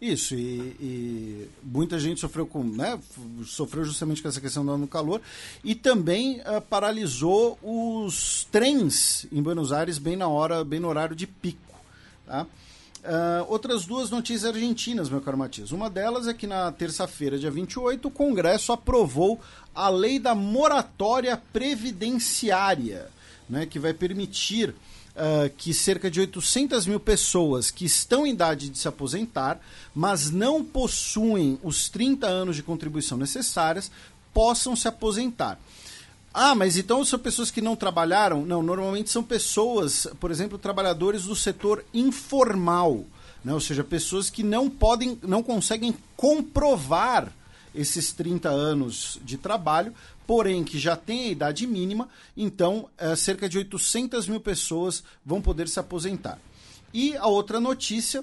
Isso, 0.00 0.36
e, 0.36 0.76
e, 0.80 1.48
muita 1.60 1.98
gente 1.98 2.20
sofreu 2.20 2.46
com, 2.46 2.62
né, 2.62 2.96
sofreu 3.44 3.84
justamente 3.84 4.22
com 4.22 4.28
essa 4.28 4.40
questão 4.40 4.64
do 4.64 4.86
calor 4.86 5.20
e 5.64 5.74
também 5.74 6.40
uh, 6.40 6.60
paralisou 6.60 7.58
os 7.60 8.46
trens 8.52 9.26
em 9.32 9.42
Buenos 9.42 9.72
Aires 9.72 9.98
bem 9.98 10.14
na 10.16 10.28
hora, 10.28 10.62
bem 10.62 10.78
no 10.78 10.86
horário 10.88 11.16
de 11.16 11.26
pico. 11.26 11.74
Tá? 12.24 12.46
Uh, 12.98 13.46
outras 13.48 13.86
duas 13.86 14.08
notícias 14.08 14.44
argentinas, 14.44 15.10
meu 15.10 15.20
caro 15.20 15.36
Matias. 15.36 15.72
Uma 15.72 15.90
delas 15.90 16.28
é 16.28 16.34
que 16.34 16.46
na 16.46 16.70
terça-feira, 16.70 17.36
dia 17.36 17.50
28, 17.50 18.06
o 18.06 18.10
Congresso 18.10 18.70
aprovou 18.70 19.40
a 19.74 19.88
lei 19.88 20.20
da 20.20 20.34
moratória 20.34 21.40
previdenciária, 21.52 23.08
né, 23.48 23.66
que 23.66 23.80
vai 23.80 23.92
permitir 23.92 24.74
uh, 25.18 25.50
que 25.56 25.74
cerca 25.74 26.10
de 26.10 26.20
800 26.20 26.86
mil 26.86 27.00
pessoas 27.00 27.70
que 27.70 27.84
estão 27.84 28.26
em 28.26 28.30
idade 28.30 28.68
de 28.68 28.78
se 28.78 28.88
aposentar, 28.88 29.60
mas 29.94 30.30
não 30.30 30.64
possuem 30.64 31.58
os 31.62 31.88
30 31.88 32.26
anos 32.26 32.56
de 32.56 32.62
contribuição 32.62 33.18
necessárias, 33.18 33.90
possam 34.32 34.76
se 34.76 34.86
aposentar. 34.86 35.58
Ah, 36.32 36.54
mas 36.54 36.76
então 36.76 37.04
são 37.04 37.18
pessoas 37.18 37.50
que 37.50 37.60
não 37.60 37.74
trabalharam? 37.74 38.44
Não, 38.44 38.62
normalmente 38.62 39.10
são 39.10 39.24
pessoas, 39.24 40.06
por 40.20 40.30
exemplo, 40.30 40.58
trabalhadores 40.58 41.24
do 41.24 41.34
setor 41.34 41.84
informal, 41.92 43.04
né? 43.44 43.52
ou 43.52 43.60
seja, 43.60 43.82
pessoas 43.82 44.30
que 44.30 44.42
não 44.42 44.70
podem, 44.70 45.18
não 45.22 45.42
conseguem 45.42 45.94
comprovar 46.16 47.32
esses 47.74 48.12
30 48.12 48.48
anos 48.48 49.18
de 49.24 49.36
trabalho, 49.36 49.92
porém 50.28 50.62
que 50.62 50.78
já 50.78 50.94
tem 50.94 51.24
a 51.24 51.28
idade 51.28 51.66
mínima, 51.66 52.06
então 52.36 52.90
é, 52.98 53.16
cerca 53.16 53.48
de 53.48 53.56
800 53.56 54.28
mil 54.28 54.38
pessoas 54.38 55.02
vão 55.24 55.40
poder 55.40 55.66
se 55.68 55.80
aposentar. 55.80 56.38
E 56.92 57.16
a 57.16 57.26
outra 57.26 57.58
notícia 57.58 58.22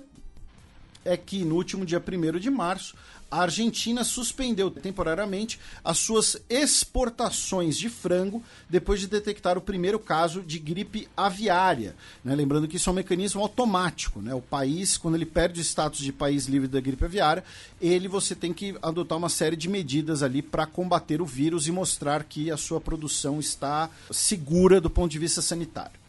é 1.03 1.17
que 1.17 1.43
no 1.43 1.56
último 1.56 1.84
dia 1.84 2.00
1 2.00 2.40
de 2.40 2.51
março, 2.51 2.95
a 3.30 3.42
Argentina 3.42 4.04
suspendeu 4.04 4.70
temporariamente 4.70 5.60
as 5.84 5.98
suas 5.98 6.38
exportações 6.50 7.78
de 7.78 7.90
frango 7.90 8.44
depois 8.70 9.00
de 9.00 9.08
detectar 9.08 9.58
o 9.58 9.62
primeiro 9.62 10.00
caso 10.00 10.42
de 10.42 10.60
gripe 10.60 11.08
aviária. 11.16 11.95
Né? 12.24 12.36
Lembrando 12.36 12.68
que 12.68 12.78
isso 12.78 12.90
é 12.90 12.92
um 12.92 12.95
mecanismo 12.95 13.42
automático. 13.42 14.22
Né? 14.22 14.34
O 14.34 14.42
país, 14.42 14.98
quando 14.98 15.16
ele 15.16 15.26
perde 15.26 15.60
o 15.60 15.64
status 15.64 16.00
de 16.00 16.14
país 16.14 16.45
livre 16.45 16.68
da 16.68 16.80
gripe 16.80 17.06
aviária, 17.06 17.44
ele 17.82 18.08
você 18.08 18.36
tem 18.36 18.54
que 18.54 18.76
adotar 18.82 19.18
uma 19.18 19.30
série 19.30 19.56
de 19.56 19.68
medidas 19.68 20.24
ali 20.24 20.42
para 20.42 20.66
combater 20.66 21.22
o 21.22 21.26
vírus 21.26 21.68
e 21.68 21.72
mostrar 21.72 22.24
que 22.24 22.52
a 22.52 22.58
sua 22.58 22.80
produção 22.80 23.40
está 23.40 23.90
segura 24.12 24.80
do 24.80 24.90
ponto 24.90 25.12
de 25.12 25.20
vista 25.20 25.42
sanitário. 25.42 26.06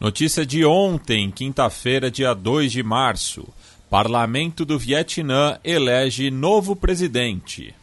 Notícia 0.00 0.46
de 0.46 0.64
ontem, 0.64 1.28
quinta-feira, 1.28 2.08
dia 2.08 2.32
2 2.32 2.70
de 2.70 2.84
março. 2.84 3.48
Parlamento 3.90 4.66
do 4.66 4.78
Vietnã 4.78 5.58
elege 5.64 6.30
novo 6.30 6.76
presidente. 6.76 7.74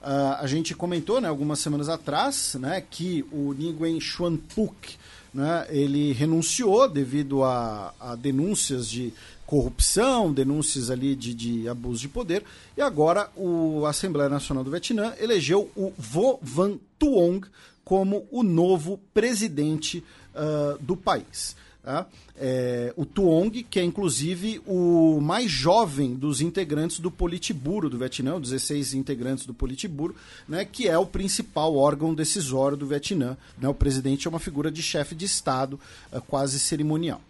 Uh, 0.00 0.40
a 0.40 0.46
gente 0.46 0.74
comentou 0.74 1.20
né, 1.20 1.28
algumas 1.28 1.58
semanas 1.58 1.90
atrás 1.90 2.56
né, 2.58 2.82
que 2.90 3.22
o 3.30 3.52
Nguyen 3.52 4.00
Xuan 4.00 4.38
Phuc 4.48 4.96
né, 5.34 5.66
ele 5.68 6.12
renunciou 6.12 6.88
devido 6.88 7.44
a, 7.44 7.92
a, 8.00 8.16
denúncias 8.16 8.88
de 8.88 9.12
corrupção, 9.44 10.32
denúncias 10.32 10.90
ali 10.90 11.14
de, 11.14 11.34
de, 11.34 11.68
abuso 11.68 12.00
de 12.00 12.08
poder, 12.08 12.42
e 12.74 12.80
agora 12.80 13.28
o, 13.36 13.84
Assembleia 13.84 14.30
Nacional 14.30 14.64
do 14.64 14.70
Vietnã 14.70 15.12
elegeu 15.20 15.70
o 15.76 15.92
Vo 15.98 16.38
Van 16.40 16.78
Tuong 16.98 17.46
como 17.84 18.26
o 18.30 18.42
novo 18.42 18.98
presidente 19.12 20.02
uh, 20.34 20.78
do 20.80 20.96
país. 20.96 21.54
Tá? 21.82 22.06
É, 22.36 22.92
o 22.94 23.06
Tuong, 23.06 23.62
que 23.62 23.80
é 23.80 23.82
inclusive 23.82 24.60
o 24.66 25.18
mais 25.18 25.50
jovem 25.50 26.14
dos 26.14 26.42
integrantes 26.42 27.00
do 27.00 27.10
Politburo 27.10 27.88
do 27.88 27.96
Vietnã, 27.96 28.38
16 28.38 28.92
integrantes 28.92 29.46
do 29.46 29.54
Politburo, 29.54 30.14
né, 30.46 30.66
que 30.66 30.86
é 30.86 30.98
o 30.98 31.06
principal 31.06 31.74
órgão 31.74 32.14
decisório 32.14 32.76
do 32.76 32.86
Vietnã. 32.86 33.34
Né? 33.58 33.66
O 33.66 33.74
presidente 33.74 34.26
é 34.26 34.30
uma 34.30 34.38
figura 34.38 34.70
de 34.70 34.82
chefe 34.82 35.14
de 35.14 35.24
Estado, 35.24 35.80
uh, 36.12 36.20
quase 36.20 36.58
cerimonial. 36.58 37.20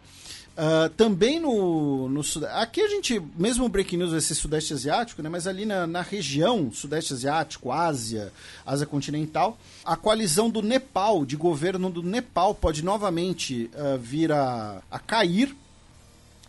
Uh, 0.61 0.91
também 0.91 1.41
no, 1.41 2.07
no 2.11 2.21
aqui 2.53 2.83
a 2.83 2.89
gente, 2.89 3.19
mesmo 3.35 3.65
o 3.65 3.69
Breaking 3.69 3.97
News 3.97 4.11
vai 4.11 4.21
ser 4.21 4.35
Sudeste 4.35 4.75
Asiático, 4.75 5.23
né, 5.23 5.29
mas 5.31 5.47
ali 5.47 5.65
na, 5.65 5.87
na 5.87 6.03
região 6.03 6.71
Sudeste 6.71 7.15
Asiático, 7.15 7.73
Ásia, 7.73 8.31
Ásia 8.67 8.87
continental, 8.87 9.59
a 9.83 9.97
coalizão 9.97 10.51
do 10.51 10.61
Nepal, 10.61 11.25
de 11.25 11.35
governo 11.35 11.89
do 11.89 12.03
Nepal, 12.03 12.55
pode 12.55 12.85
novamente 12.85 13.71
uh, 13.73 13.97
vir 13.99 14.33
a, 14.33 14.83
a 14.91 14.99
cair, 14.99 15.57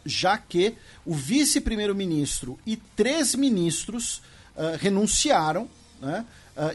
já 0.05 0.37
que 0.37 0.75
o 1.05 1.13
vice-primeiro-ministro 1.13 2.59
e 2.65 2.75
três 2.75 3.33
ministros 3.33 4.17
uh, 4.57 4.75
renunciaram 4.77 5.69
né, 6.01 6.25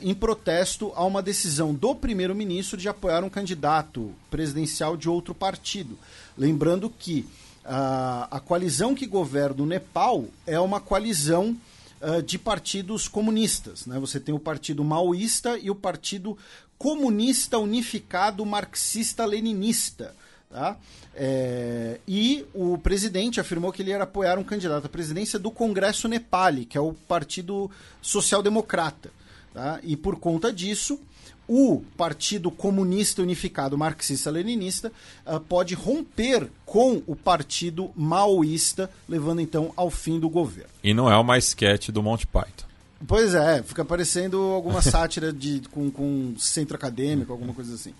em 0.02 0.14
protesto 0.14 0.92
a 0.94 1.04
uma 1.04 1.22
decisão 1.22 1.74
do 1.74 1.94
primeiro-ministro 1.94 2.76
de 2.76 2.88
apoiar 2.88 3.22
um 3.22 3.28
candidato 3.28 4.12
presidencial 4.30 4.96
de 4.96 5.08
outro 5.08 5.34
partido. 5.34 5.98
Lembrando 6.36 6.90
que 6.90 7.26
uh, 7.64 8.28
a 8.30 8.40
coalizão 8.44 8.94
que 8.94 9.06
governa 9.06 9.62
o 9.62 9.66
Nepal 9.66 10.24
é 10.46 10.58
uma 10.58 10.80
coalizão 10.80 11.56
uh, 12.00 12.22
de 12.22 12.38
partidos 12.38 13.08
comunistas. 13.08 13.86
Né? 13.86 13.98
Você 13.98 14.20
tem 14.20 14.34
o 14.34 14.38
Partido 14.38 14.84
Maoísta 14.84 15.58
e 15.58 15.70
o 15.70 15.74
Partido 15.74 16.36
Comunista 16.78 17.58
Unificado 17.58 18.44
Marxista-Leninista. 18.44 20.14
Tá? 20.50 20.76
É, 21.14 21.98
e 22.06 22.44
o 22.54 22.78
presidente 22.78 23.40
afirmou 23.40 23.72
que 23.72 23.82
ele 23.82 23.90
ia 23.90 24.02
apoiar 24.02 24.38
um 24.38 24.44
candidato 24.44 24.86
à 24.86 24.88
presidência 24.88 25.38
do 25.38 25.50
Congresso 25.50 26.06
Nepali, 26.08 26.64
que 26.64 26.78
é 26.78 26.80
o 26.80 26.92
Partido 26.92 27.70
Social 28.00 28.42
Democrata. 28.42 29.10
Tá? 29.56 29.80
E 29.82 29.96
por 29.96 30.16
conta 30.16 30.52
disso, 30.52 31.00
o 31.48 31.82
Partido 31.96 32.50
Comunista 32.50 33.22
Unificado 33.22 33.78
Marxista-Leninista 33.78 34.92
uh, 35.26 35.40
pode 35.40 35.74
romper 35.74 36.50
com 36.66 37.02
o 37.06 37.16
Partido 37.16 37.90
Maoísta, 37.96 38.90
levando 39.08 39.40
então 39.40 39.72
ao 39.74 39.88
fim 39.88 40.20
do 40.20 40.28
governo. 40.28 40.68
E 40.84 40.92
não 40.92 41.10
é 41.10 41.16
uma 41.16 41.38
esquete 41.38 41.90
do 41.90 42.02
Monty 42.02 42.26
Python. 42.26 42.66
Pois 43.08 43.34
é, 43.34 43.62
fica 43.62 43.82
parecendo 43.82 44.38
alguma 44.38 44.82
sátira 44.84 45.32
de, 45.32 45.62
com, 45.70 45.90
com 45.90 46.34
centro 46.36 46.76
acadêmico, 46.76 47.32
alguma 47.32 47.54
coisa 47.54 47.76
assim. 47.76 47.94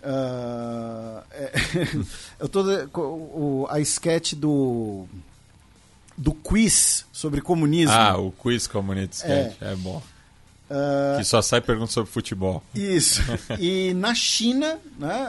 Uh, 0.00 1.24
é, 1.32 1.52
eu 2.38 2.48
tô 2.48 2.62
o, 3.00 3.66
a 3.68 3.80
esquete 3.80 4.36
do 4.36 5.06
do 6.16 6.32
quiz 6.32 7.04
sobre 7.10 7.40
comunismo. 7.40 7.96
Ah, 7.96 8.16
o 8.16 8.30
quiz 8.30 8.68
comunista 8.68 9.26
é, 9.26 9.56
é 9.60 9.74
bom. 9.74 10.00
Uh, 10.70 11.18
que 11.18 11.24
só 11.24 11.42
sai 11.42 11.60
perguntas 11.60 11.92
sobre 11.92 12.10
futebol. 12.10 12.62
Isso. 12.74 13.20
e 13.60 13.92
na 13.94 14.14
China, 14.14 14.78
né, 14.98 15.26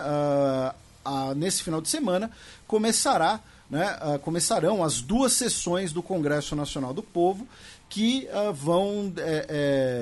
uh, 1.06 1.10
uh, 1.10 1.36
nesse 1.36 1.62
final 1.62 1.82
de 1.82 1.90
semana, 1.90 2.32
começará, 2.66 3.40
né, 3.70 4.20
começarão 4.22 4.84
as 4.84 5.02
duas 5.02 5.34
sessões 5.34 5.92
do 5.92 6.02
Congresso 6.02 6.56
Nacional 6.56 6.94
do 6.94 7.02
Povo 7.04 7.48
que, 7.90 8.28
vão, 8.54 9.12
é, 9.18 9.46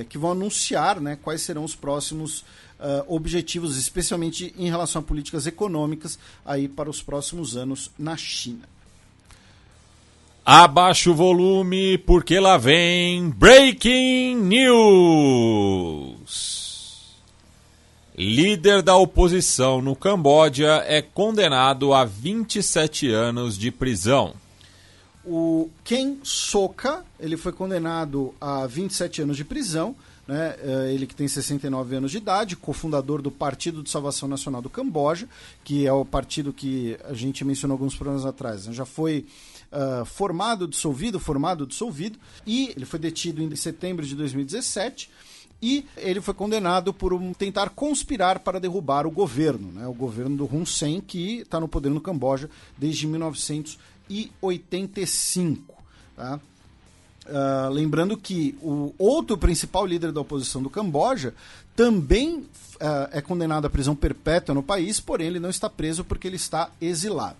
é, 0.01 0.05
que 0.05 0.17
vão 0.17 0.31
anunciar 0.31 0.99
né, 0.99 1.17
quais 1.21 1.41
serão 1.41 1.63
os 1.63 1.75
próximos 1.75 2.43
objetivos, 3.07 3.77
especialmente 3.77 4.53
em 4.57 4.69
relação 4.69 5.01
a 5.01 5.03
políticas 5.03 5.47
econômicas, 5.47 6.19
aí 6.45 6.67
para 6.67 6.89
os 6.89 7.01
próximos 7.01 7.55
anos 7.55 7.89
na 7.97 8.17
China. 8.17 8.67
Abaixa 10.45 11.09
o 11.09 11.15
volume 11.15 11.97
porque 11.99 12.38
lá 12.38 12.57
vem 12.57 13.30
Breaking 13.30 14.35
News. 14.35 16.33
Líder 18.17 18.81
da 18.81 18.97
oposição 18.97 19.81
no 19.81 19.95
Camboja 19.95 20.83
é 20.85 21.01
condenado 21.01 21.93
a 21.93 22.03
27 22.03 23.09
anos 23.09 23.57
de 23.57 23.72
prisão. 23.72 24.33
O 25.23 25.69
Ken 25.81 26.17
Soka, 26.23 27.05
ele 27.17 27.38
foi 27.38 27.53
condenado 27.53 28.35
a 28.41 28.67
27 28.67 29.22
anos 29.22 29.38
de 29.38 29.45
prisão, 29.45 29.95
né? 30.27 30.57
É, 30.61 30.91
ele 30.93 31.07
que 31.07 31.15
tem 31.15 31.25
69 31.25 31.95
anos 31.95 32.11
de 32.11 32.17
idade, 32.17 32.57
cofundador 32.57 33.22
do 33.22 33.31
Partido 33.31 33.81
de 33.81 33.89
Salvação 33.89 34.27
Nacional 34.27 34.61
do 34.61 34.69
Camboja, 34.69 35.25
que 35.63 35.88
é 35.88 35.93
o 35.93 36.03
partido 36.03 36.51
que 36.51 36.97
a 37.05 37.13
gente 37.13 37.45
mencionou 37.45 37.75
alguns 37.75 37.95
programas 37.95 38.25
atrás. 38.25 38.67
Né? 38.67 38.73
Já 38.73 38.83
foi 38.83 39.25
uh, 39.74 40.06
formado, 40.06 40.68
dissolvido, 40.68 41.19
formado, 41.19 41.66
dissolvido, 41.66 42.19
e 42.45 42.72
ele 42.76 42.85
foi 42.85 43.00
detido 43.00 43.42
em 43.42 43.56
setembro 43.56 44.06
de 44.06 44.14
2017 44.16 45.10
e 45.61 45.85
ele 45.98 46.22
foi 46.22 46.34
condenado 46.34 46.93
por 46.93 47.14
um, 47.14 47.34
tentar 47.34 47.69
conspirar 47.69 48.40
para 48.40 48.60
derrubar 48.60 49.08
o 49.08 49.11
governo, 49.11 49.72
né, 49.72 49.88
o 49.88 49.93
governo 49.93 50.35
do 50.35 50.43
Hun 50.45 50.66
Sen, 50.66 51.00
que 51.00 51.38
está 51.40 51.58
no 51.60 51.69
poder 51.69 51.90
no 51.90 52.02
Camboja 52.02 52.50
desde 52.77 53.08
1985. 53.08 55.74
Tá? 56.18 56.40
Uh, 57.26 57.69
lembrando 57.72 58.18
que 58.18 58.58
o 58.61 58.93
outro 58.98 59.38
principal 59.38 59.85
líder 59.85 60.11
da 60.11 60.19
oposição 60.19 60.61
do 60.61 60.69
Camboja 60.69 61.34
também 61.74 62.40
uh, 62.40 63.08
é 63.11 63.22
condenado 63.22 63.66
à 63.66 63.69
prisão 63.69 63.95
perpétua 63.95 64.53
no 64.53 64.61
país, 64.61 65.00
porém 65.00 65.27
ele 65.27 65.40
não 65.40 65.50
está 65.50 65.69
preso 65.69 66.03
porque 66.03 66.27
ele 66.27 66.35
está 66.35 66.69
exilado. 66.82 67.38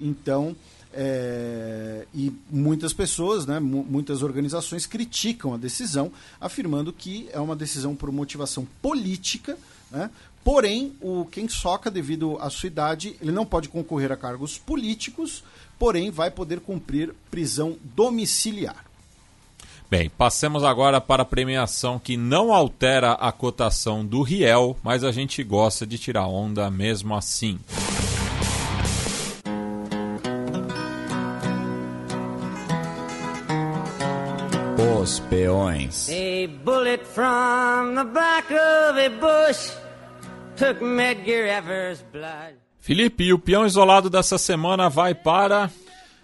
Então, 0.00 0.56
é, 0.96 2.06
e 2.14 2.32
muitas 2.50 2.92
pessoas, 2.92 3.44
né, 3.46 3.60
muitas 3.60 4.22
organizações 4.22 4.86
criticam 4.86 5.54
a 5.54 5.56
decisão, 5.56 6.10
afirmando 6.40 6.92
que 6.92 7.28
é 7.32 7.38
uma 7.38 7.54
decisão 7.54 7.94
por 7.94 8.10
motivação 8.10 8.66
política, 8.80 9.56
né, 9.90 10.10
Porém, 10.46 10.94
o 11.00 11.24
Ken 11.24 11.48
Soka, 11.48 11.90
devido 11.90 12.38
à 12.40 12.48
sua 12.48 12.68
idade, 12.68 13.16
ele 13.20 13.32
não 13.32 13.44
pode 13.44 13.68
concorrer 13.68 14.12
a 14.12 14.16
cargos 14.16 14.56
políticos, 14.56 15.42
porém 15.76 16.08
vai 16.08 16.30
poder 16.30 16.60
cumprir 16.60 17.12
prisão 17.32 17.76
domiciliar. 17.82 18.84
Bem, 19.90 20.08
passemos 20.08 20.62
agora 20.62 21.00
para 21.00 21.22
a 21.22 21.26
premiação 21.26 21.98
que 21.98 22.16
não 22.16 22.52
altera 22.52 23.14
a 23.14 23.32
cotação 23.32 24.06
do 24.06 24.22
Riel, 24.22 24.76
mas 24.84 25.02
a 25.02 25.10
gente 25.10 25.42
gosta 25.42 25.84
de 25.84 25.98
tirar 25.98 26.28
onda 26.28 26.70
mesmo 26.70 27.16
assim. 27.16 27.58
Os 35.06 35.20
peões. 35.20 36.08
A 36.08 36.48
bullet 36.64 37.04
from 37.04 37.94
the 37.94 38.02
back 38.12 38.52
of 38.52 38.98
a 38.98 39.08
bush 39.08 39.70
took 40.56 40.82
Medgar 40.82 41.46
Evers' 41.46 42.04
blood. 42.12 42.56
Felipe, 42.80 43.22
e 43.22 43.32
o 43.32 43.38
peão 43.38 43.64
isolado 43.64 44.10
dessa 44.10 44.36
semana 44.36 44.88
vai 44.88 45.14
para. 45.14 45.70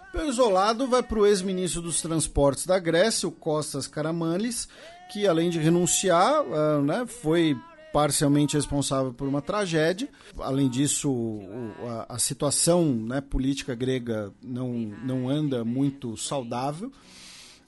O 0.09 0.11
peão 0.11 0.27
isolado 0.27 0.85
vai 0.85 1.01
para 1.01 1.17
o 1.17 1.25
ex-ministro 1.25 1.81
dos 1.81 2.01
Transportes 2.01 2.65
da 2.65 2.77
Grécia, 2.77 3.25
o 3.25 3.31
Costas 3.31 3.87
Karamanlis, 3.87 4.67
que 5.13 5.25
além 5.25 5.49
de 5.49 5.59
renunciar, 5.59 6.41
uh, 6.41 6.81
né, 6.81 7.05
foi 7.07 7.55
parcialmente 7.93 8.57
responsável 8.57 9.13
por 9.13 9.29
uma 9.29 9.41
tragédia. 9.41 10.09
Além 10.37 10.67
disso, 10.67 11.09
o, 11.09 11.73
a, 11.87 12.15
a, 12.15 12.19
situação 12.19 12.83
né, 12.83 13.21
política 13.21 13.73
grega 13.75 14.33
não, 14.43 14.73
não 15.05 15.29
anda 15.29 15.63
muito 15.63 16.17
saudável. 16.17 16.91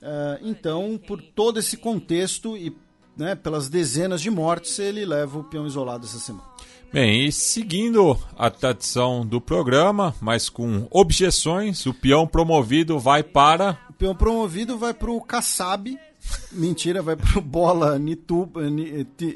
Uh, 0.01 0.39
então, 0.41 0.99
por 1.07 1.21
todo 1.21 1.59
esse 1.59 1.77
contexto 1.77 2.55
e 2.55 2.75
né, 3.17 3.33
pelas 3.35 3.69
dezenas 3.69 4.21
de 4.21 4.29
mortes, 4.29 4.77
ele 4.79 5.05
leva 5.05 5.39
o 5.39 5.43
peão 5.43 5.65
isolado 5.65 6.05
essa 6.05 6.19
semana. 6.19 6.45
Bem, 6.91 7.25
e 7.25 7.31
seguindo 7.31 8.17
a 8.37 8.49
tradição 8.49 9.25
do 9.25 9.41
programa, 9.41 10.15
mas 10.21 10.49
com 10.49 10.87
objeções, 10.89 11.85
o 11.85 11.93
peão 11.93 12.25
promovido 12.27 12.99
vai 12.99 13.21
para. 13.23 13.77
O 13.89 13.93
peão 13.93 14.15
promovido 14.15 14.77
vai 14.77 14.93
para 14.93 15.11
o 15.11 15.21
Kassab. 15.21 15.97
Mentira, 16.51 17.01
vai 17.01 17.15
para 17.15 17.37
o 17.37 17.41
Bola 17.41 17.99
Nituba, 17.99 18.61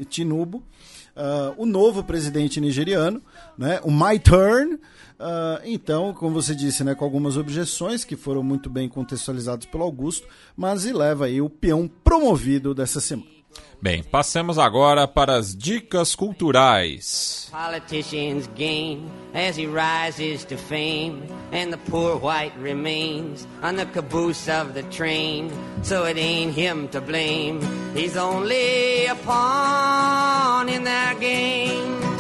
Tinubu, 0.10 0.58
uh, 0.58 1.54
o 1.58 1.66
novo 1.66 2.04
presidente 2.04 2.62
nigeriano, 2.62 3.22
né? 3.58 3.80
o 3.84 3.92
My 3.92 4.18
Turn. 4.20 4.80
Uh, 5.20 5.60
então, 5.66 6.14
como 6.14 6.42
você 6.42 6.56
disse, 6.56 6.82
né, 6.82 6.96
com 6.96 7.04
algumas 7.04 7.36
objeções 7.36 8.06
que 8.06 8.16
foram 8.16 8.42
muito 8.42 8.70
bem 8.70 8.88
contextualizadas 8.88 9.66
pelo 9.66 9.84
Augusto, 9.84 10.26
mas 10.56 10.86
leva 10.86 11.26
aí 11.26 11.42
o 11.42 11.50
peão 11.50 11.90
promovido 12.04 12.74
dessa 12.74 13.02
semana. 13.02 13.40
Bem, 13.82 14.04
passemos 14.04 14.58
agora 14.58 15.08
para 15.08 15.36
as 15.36 15.56
dicas 15.56 16.14
culturais. 16.14 17.50
Politicians 17.52 18.50
gain 18.56 19.10
as 19.34 19.58
he 19.58 19.68
rises 19.68 20.44
to 20.46 20.58
fame, 20.58 21.22
and 21.52 21.72
the 21.72 21.78
poor 21.90 22.18
white 22.18 22.54
remains 22.62 23.48
on 23.64 23.76
the 23.76 23.86
caboose 23.86 24.50
of 24.50 24.74
the 24.74 24.84
train. 24.84 25.50
So 25.82 26.06
it 26.06 26.18
ain't 26.18 26.58
him 26.58 26.90
to 26.90 27.02
blame, 27.02 27.62
he's 27.96 28.18
only 28.18 29.08
a 29.08 29.16
pawn 29.16 30.70
in 30.70 30.84
their 30.84 31.16
game. 31.16 32.19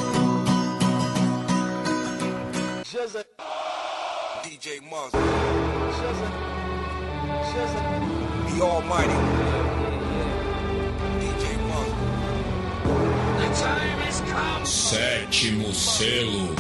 DJ 4.44 4.82
Monster. 4.82 5.22
The 8.46 8.62
Almighty. 8.62 9.14
Sétimo 14.66 15.74
selo. 15.74 16.56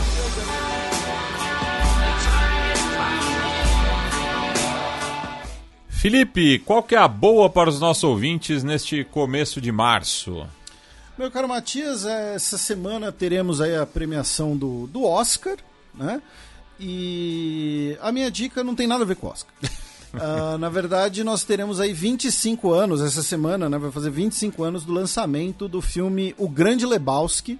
Felipe, 5.89 6.59
qual 6.59 6.81
que 6.81 6.95
é 6.95 6.97
a 6.97 7.07
boa 7.09 7.49
para 7.49 7.69
os 7.69 7.81
nossos 7.81 8.05
ouvintes 8.05 8.63
neste 8.63 9.03
começo 9.03 9.59
de 9.59 9.73
março? 9.73 10.47
Meu 11.17 11.29
caro 11.29 11.49
Matias, 11.49 12.05
essa 12.05 12.57
semana 12.57 13.11
teremos 13.11 13.59
aí 13.59 13.75
a 13.75 13.85
premiação 13.85 14.55
do, 14.55 14.87
do 14.87 15.03
Oscar, 15.03 15.57
né? 15.93 16.21
E 16.79 17.97
a 18.01 18.11
minha 18.11 18.31
dica 18.31 18.63
não 18.63 18.73
tem 18.73 18.87
nada 18.87 19.03
a 19.03 19.07
ver 19.07 19.15
com 19.15 19.27
o 19.27 19.29
Oscar. 19.29 19.53
Uh, 20.13 20.57
na 20.59 20.69
verdade, 20.69 21.23
nós 21.23 21.43
teremos 21.43 21.79
aí 21.79 21.91
25 21.91 22.71
anos 22.71 23.01
essa 23.01 23.21
semana, 23.21 23.69
né? 23.69 23.77
Vai 23.77 23.91
fazer 23.91 24.09
25 24.09 24.63
anos 24.63 24.85
do 24.85 24.93
lançamento 24.93 25.67
do 25.67 25.81
filme 25.81 26.33
O 26.37 26.47
Grande 26.47 26.85
Lebowski, 26.85 27.59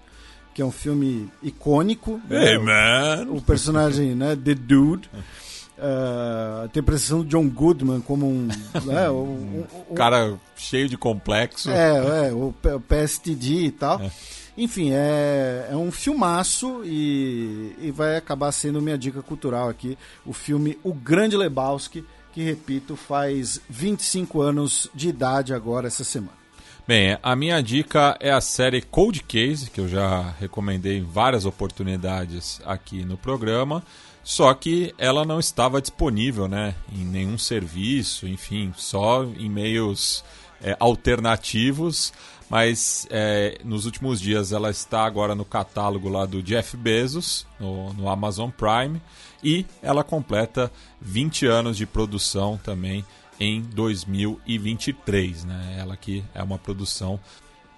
que 0.54 0.62
é 0.62 0.66
um 0.66 0.72
filme 0.72 1.30
icônico. 1.44 2.22
Hey, 2.30 2.58
né? 2.58 3.26
man! 3.26 3.32
O 3.32 3.42
personagem, 3.42 4.16
né? 4.16 4.36
The 4.36 4.56
Dude. 4.56 5.10
Uh, 5.80 6.68
tem 6.70 6.82
a 6.82 6.84
presença 6.84 7.16
do 7.16 7.24
John 7.24 7.48
Goodman 7.48 8.02
como 8.02 8.28
um, 8.28 8.50
né, 8.84 9.10
um, 9.10 9.66
um, 9.90 9.96
cara 9.96 10.38
cheio 10.58 10.90
de 10.90 10.98
complexo. 10.98 11.72
É, 11.72 12.28
é 12.28 12.34
o, 12.34 12.54
o 12.54 12.80
PSTD 12.82 13.66
e 13.66 13.72
tal. 13.72 14.02
É. 14.02 14.12
Enfim, 14.58 14.92
é, 14.92 15.70
é 15.72 15.76
um 15.78 15.90
filmaço 15.90 16.82
e, 16.84 17.74
e 17.80 17.92
vai 17.92 18.18
acabar 18.18 18.52
sendo 18.52 18.82
minha 18.82 18.98
dica 18.98 19.22
cultural 19.22 19.70
aqui. 19.70 19.98
O 20.26 20.34
filme 20.34 20.78
O 20.84 20.94
Grande 20.94 21.38
Lebowski, 21.38 22.04
que, 22.34 22.44
repito, 22.44 22.98
faz 22.98 23.62
25 23.70 24.42
anos 24.42 24.90
de 24.94 25.08
idade 25.08 25.54
agora 25.54 25.88
essa 25.88 26.04
semana. 26.04 26.38
Bem, 26.86 27.18
a 27.22 27.36
minha 27.36 27.62
dica 27.62 28.18
é 28.20 28.32
a 28.32 28.42
série 28.42 28.82
Cold 28.82 29.24
Case, 29.24 29.70
que 29.70 29.80
eu 29.80 29.88
já 29.88 30.34
recomendei 30.40 30.98
em 30.98 31.04
várias 31.04 31.46
oportunidades 31.46 32.60
aqui 32.66 33.06
no 33.06 33.16
programa, 33.16 33.84
só 34.30 34.54
que 34.54 34.94
ela 35.00 35.26
não 35.26 35.40
estava 35.40 35.82
disponível 35.82 36.48
né, 36.48 36.76
em 36.94 37.04
nenhum 37.04 37.36
serviço, 37.36 38.28
enfim, 38.28 38.72
só 38.78 39.24
em 39.24 39.50
meios 39.50 40.24
é, 40.62 40.78
alternativos, 40.80 42.14
mas 42.48 43.08
é, 43.10 43.58
nos 43.66 43.88
últimos 43.88 44.22
dias 44.22 44.52
ela 44.52 44.70
está 44.70 45.04
agora 45.04 45.34
no 45.34 45.44
catálogo 45.44 46.08
lá 46.08 46.28
do 46.28 46.44
Jeff 46.44 46.78
Bezos, 46.78 47.48
no, 47.60 47.92
no 47.94 48.08
Amazon 48.08 48.52
Prime, 48.52 49.02
e 49.44 49.66
ela 49.82 50.04
completa 50.04 50.72
20 51.02 51.48
anos 51.48 51.76
de 51.76 51.88
produção 51.88 52.56
também 52.64 53.04
em 53.40 53.62
2023, 53.62 55.44
né? 55.44 55.78
Ela 55.80 55.98
que 55.98 56.24
é 56.36 56.44
uma 56.44 56.60
produção 56.60 57.20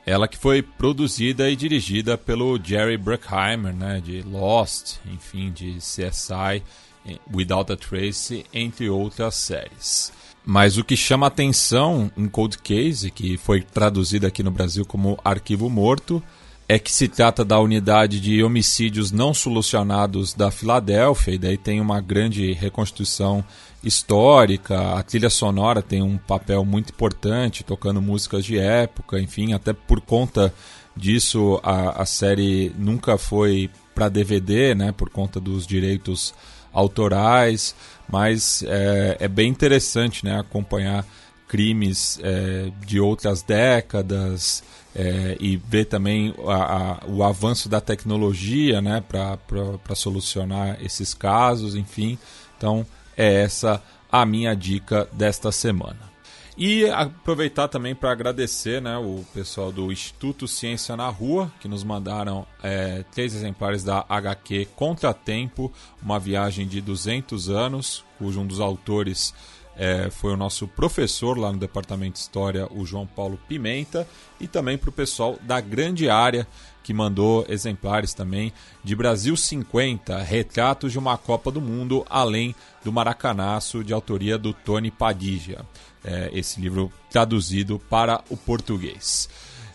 ela 0.05 0.27
que 0.27 0.37
foi 0.37 0.61
produzida 0.61 1.49
e 1.49 1.55
dirigida 1.55 2.17
pelo 2.17 2.59
Jerry 2.61 2.97
Bruckheimer, 2.97 3.73
né, 3.73 4.01
de 4.03 4.21
Lost, 4.23 4.97
enfim, 5.05 5.51
de 5.51 5.77
CSI, 5.77 6.63
eh, 7.05 7.17
Without 7.31 7.71
a 7.71 7.77
Trace, 7.77 8.45
entre 8.53 8.89
outras 8.89 9.35
séries. 9.35 10.11
Mas 10.43 10.77
o 10.77 10.83
que 10.83 10.97
chama 10.97 11.27
atenção 11.27 12.11
em 12.17 12.27
Cold 12.27 12.57
Case, 12.57 13.11
que 13.11 13.37
foi 13.37 13.61
traduzido 13.61 14.25
aqui 14.25 14.41
no 14.41 14.49
Brasil 14.49 14.85
como 14.85 15.19
Arquivo 15.23 15.69
Morto, 15.69 16.21
é 16.67 16.79
que 16.79 16.91
se 16.91 17.07
trata 17.07 17.43
da 17.43 17.59
unidade 17.59 18.19
de 18.19 18.41
homicídios 18.41 19.11
não 19.11 19.33
solucionados 19.33 20.33
da 20.33 20.49
Filadélfia, 20.49 21.33
e 21.33 21.37
daí 21.37 21.57
tem 21.57 21.79
uma 21.81 22.01
grande 22.01 22.53
reconstrução 22.53 23.43
histórica, 23.83 24.95
a 24.95 25.03
trilha 25.03 25.29
sonora 25.29 25.81
tem 25.81 26.01
um 26.01 26.17
papel 26.17 26.63
muito 26.63 26.91
importante, 26.91 27.63
tocando 27.63 28.01
músicas 28.01 28.45
de 28.45 28.57
época, 28.57 29.19
enfim, 29.19 29.53
até 29.53 29.73
por 29.73 30.01
conta 30.01 30.53
disso 30.95 31.59
a, 31.63 32.01
a 32.01 32.05
série 32.05 32.71
nunca 32.77 33.17
foi 33.17 33.69
para 33.95 34.09
DVD, 34.09 34.75
né, 34.75 34.91
por 34.91 35.09
conta 35.09 35.39
dos 35.39 35.65
direitos 35.65 36.33
autorais, 36.71 37.75
mas 38.07 38.63
é, 38.67 39.17
é 39.19 39.27
bem 39.27 39.49
interessante 39.49 40.23
né, 40.23 40.39
acompanhar 40.39 41.05
crimes 41.47 42.19
é, 42.23 42.71
de 42.85 42.99
outras 42.99 43.41
décadas, 43.41 44.63
é, 44.95 45.37
e 45.39 45.57
ver 45.57 45.85
também 45.85 46.33
a, 46.47 46.53
a, 46.53 47.07
o 47.07 47.23
avanço 47.23 47.69
da 47.69 47.79
tecnologia 47.79 48.81
né, 48.81 49.01
para 49.07 49.95
solucionar 49.95 50.77
esses 50.81 51.13
casos, 51.13 51.75
enfim. 51.75 52.17
Então, 52.57 52.85
é 53.21 53.43
essa 53.43 53.83
a 54.11 54.25
minha 54.25 54.55
dica 54.55 55.07
desta 55.13 55.51
semana. 55.51 56.09
E 56.57 56.89
aproveitar 56.89 57.67
também 57.67 57.93
para 57.93 58.11
agradecer 58.11 58.81
né, 58.81 58.97
o 58.97 59.23
pessoal 59.31 59.71
do 59.71 59.91
Instituto 59.91 60.47
Ciência 60.47 60.97
na 60.97 61.07
Rua, 61.07 61.51
que 61.59 61.67
nos 61.67 61.83
mandaram 61.83 62.45
é, 62.63 63.05
três 63.11 63.35
exemplares 63.35 63.83
da 63.83 64.03
HQ 64.09 64.69
Contratempo, 64.75 65.71
uma 66.01 66.19
viagem 66.19 66.67
de 66.67 66.81
200 66.81 67.49
anos, 67.49 68.03
cujo 68.17 68.41
um 68.41 68.45
dos 68.45 68.59
autores 68.59 69.33
é, 69.77 70.09
foi 70.09 70.33
o 70.33 70.37
nosso 70.37 70.67
professor 70.67 71.37
lá 71.37 71.51
no 71.51 71.59
Departamento 71.59 72.13
de 72.13 72.19
História, 72.19 72.67
o 72.71 72.85
João 72.85 73.05
Paulo 73.07 73.39
Pimenta, 73.47 74.07
e 74.39 74.47
também 74.47 74.77
para 74.77 74.89
o 74.89 74.93
pessoal 74.93 75.37
da 75.43 75.61
Grande 75.61 76.09
Área, 76.09 76.47
que 76.83 76.93
mandou 76.93 77.45
exemplares 77.47 78.13
também 78.13 78.51
de 78.83 78.95
Brasil 78.95 79.35
50, 79.35 80.17
retratos 80.21 80.91
de 80.91 80.99
uma 80.99 81.17
Copa 81.17 81.51
do 81.51 81.61
Mundo, 81.61 82.05
além 82.09 82.55
do 82.83 82.91
Maracanaço, 82.91 83.83
de 83.83 83.93
autoria 83.93 84.37
do 84.37 84.53
Tony 84.53 84.91
Padilha. 84.91 85.65
É, 86.03 86.31
esse 86.33 86.59
livro 86.59 86.91
traduzido 87.11 87.79
para 87.89 88.23
o 88.29 88.35
português. 88.35 89.29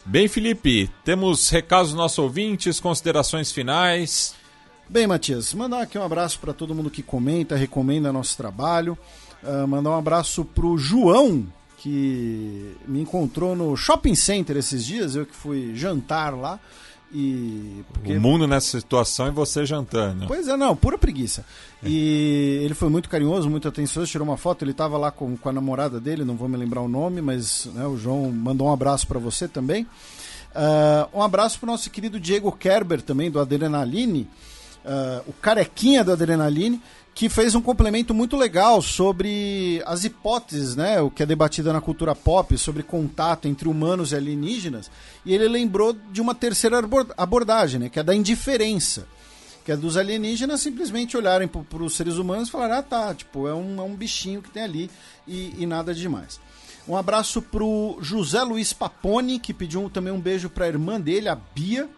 Bem, 0.04 0.28
Felipe, 0.28 0.90
temos 1.04 1.48
recados 1.50 1.88
dos 1.88 1.96
nossos 1.96 2.18
ouvintes, 2.18 2.80
considerações 2.80 3.50
finais. 3.52 4.34
Bem, 4.88 5.04
Matias, 5.04 5.52
mandar 5.52 5.82
aqui 5.82 5.98
um 5.98 6.04
abraço 6.04 6.38
para 6.38 6.52
todo 6.52 6.74
mundo 6.74 6.90
que 6.90 7.02
comenta, 7.02 7.56
recomenda 7.56 8.12
nosso 8.12 8.36
trabalho. 8.36 8.96
Uh, 9.42 9.66
mandar 9.66 9.90
um 9.90 9.98
abraço 9.98 10.44
pro 10.44 10.78
João, 10.78 11.44
que 11.78 12.76
me 12.86 13.00
encontrou 13.00 13.56
no 13.56 13.76
shopping 13.76 14.14
center 14.14 14.56
esses 14.56 14.84
dias, 14.84 15.16
eu 15.16 15.26
que 15.26 15.34
fui 15.34 15.74
jantar 15.74 16.36
lá. 16.36 16.60
E 17.18 17.82
porque... 17.90 18.14
O 18.14 18.20
mundo 18.20 18.46
nessa 18.46 18.78
situação 18.78 19.26
e 19.28 19.30
você 19.30 19.64
jantando. 19.64 20.26
Pois 20.26 20.46
é, 20.46 20.54
não, 20.54 20.76
pura 20.76 20.98
preguiça. 20.98 21.46
É. 21.82 21.88
E 21.88 22.60
ele 22.62 22.74
foi 22.74 22.90
muito 22.90 23.08
carinhoso, 23.08 23.48
muito 23.48 23.66
atencioso, 23.66 24.10
tirou 24.10 24.28
uma 24.28 24.36
foto, 24.36 24.62
ele 24.62 24.72
estava 24.72 24.98
lá 24.98 25.10
com, 25.10 25.34
com 25.34 25.48
a 25.48 25.52
namorada 25.52 25.98
dele, 25.98 26.24
não 26.24 26.36
vou 26.36 26.46
me 26.46 26.58
lembrar 26.58 26.82
o 26.82 26.88
nome, 26.88 27.22
mas 27.22 27.70
né, 27.72 27.86
o 27.86 27.96
João 27.96 28.30
mandou 28.30 28.66
um 28.68 28.72
abraço 28.72 29.06
para 29.06 29.18
você 29.18 29.48
também. 29.48 29.84
Uh, 29.84 31.18
um 31.18 31.22
abraço 31.22 31.58
para 31.58 31.68
o 31.68 31.72
nosso 31.72 31.88
querido 31.88 32.20
Diego 32.20 32.52
Kerber 32.52 33.00
também, 33.00 33.30
do 33.30 33.40
Adrenaline, 33.40 34.28
uh, 34.84 35.24
o 35.26 35.32
carequinha 35.32 36.04
do 36.04 36.12
Adrenaline, 36.12 36.82
que 37.16 37.30
fez 37.30 37.54
um 37.54 37.62
complemento 37.62 38.12
muito 38.12 38.36
legal 38.36 38.82
sobre 38.82 39.82
as 39.86 40.04
hipóteses, 40.04 40.76
né, 40.76 41.00
o 41.00 41.10
que 41.10 41.22
é 41.22 41.26
debatida 41.26 41.72
na 41.72 41.80
cultura 41.80 42.14
pop, 42.14 42.58
sobre 42.58 42.82
contato 42.82 43.48
entre 43.48 43.66
humanos 43.70 44.12
e 44.12 44.16
alienígenas, 44.16 44.90
e 45.24 45.32
ele 45.32 45.48
lembrou 45.48 45.94
de 46.12 46.20
uma 46.20 46.34
terceira 46.34 46.78
abordagem, 47.16 47.80
né, 47.80 47.88
que 47.88 47.98
é 47.98 48.02
da 48.02 48.14
indiferença, 48.14 49.08
que 49.64 49.72
é 49.72 49.76
dos 49.78 49.96
alienígenas 49.96 50.60
simplesmente 50.60 51.16
olharem 51.16 51.48
para 51.48 51.82
os 51.82 51.96
seres 51.96 52.18
humanos 52.18 52.48
e 52.48 52.52
falar, 52.52 52.76
ah 52.76 52.82
tá, 52.82 53.14
tipo, 53.14 53.48
é 53.48 53.54
um, 53.54 53.80
é 53.80 53.82
um 53.82 53.94
bichinho 53.94 54.42
que 54.42 54.50
tem 54.50 54.64
ali 54.64 54.90
e, 55.26 55.54
e 55.56 55.64
nada 55.64 55.94
demais. 55.94 56.38
Um 56.86 56.98
abraço 56.98 57.40
pro 57.40 57.96
José 58.02 58.42
Luiz 58.42 58.74
Paponi, 58.74 59.38
que 59.38 59.54
pediu 59.54 59.88
também 59.88 60.12
um 60.12 60.20
beijo 60.20 60.50
para 60.50 60.66
a 60.66 60.68
irmã 60.68 61.00
dele, 61.00 61.30
a 61.30 61.34
Bia. 61.34 61.88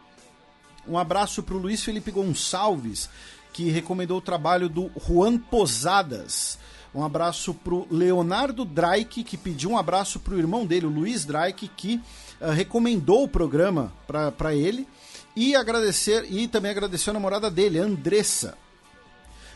Um 0.86 0.96
abraço 0.96 1.42
pro 1.42 1.58
Luiz 1.58 1.82
Felipe 1.82 2.10
Gonçalves, 2.10 3.10
que 3.52 3.70
recomendou 3.70 4.18
o 4.18 4.22
trabalho 4.22 4.68
do 4.68 4.90
Juan 5.06 5.38
Posadas. 5.38 6.58
Um 6.94 7.04
abraço 7.04 7.52
pro 7.52 7.86
Leonardo 7.90 8.64
Drake, 8.64 9.22
que 9.22 9.36
pediu 9.36 9.70
um 9.70 9.78
abraço 9.78 10.18
pro 10.20 10.38
irmão 10.38 10.64
dele, 10.64 10.86
o 10.86 10.90
Luiz 10.90 11.24
Drake, 11.24 11.68
que 11.68 12.00
uh, 12.40 12.50
recomendou 12.50 13.24
o 13.24 13.28
programa 13.28 13.92
para 14.36 14.54
ele. 14.54 14.86
E 15.36 15.54
agradecer 15.54 16.26
e 16.30 16.48
também 16.48 16.70
agradecer 16.70 17.10
a 17.10 17.12
namorada 17.12 17.50
dele, 17.50 17.78
Andressa. 17.78 18.56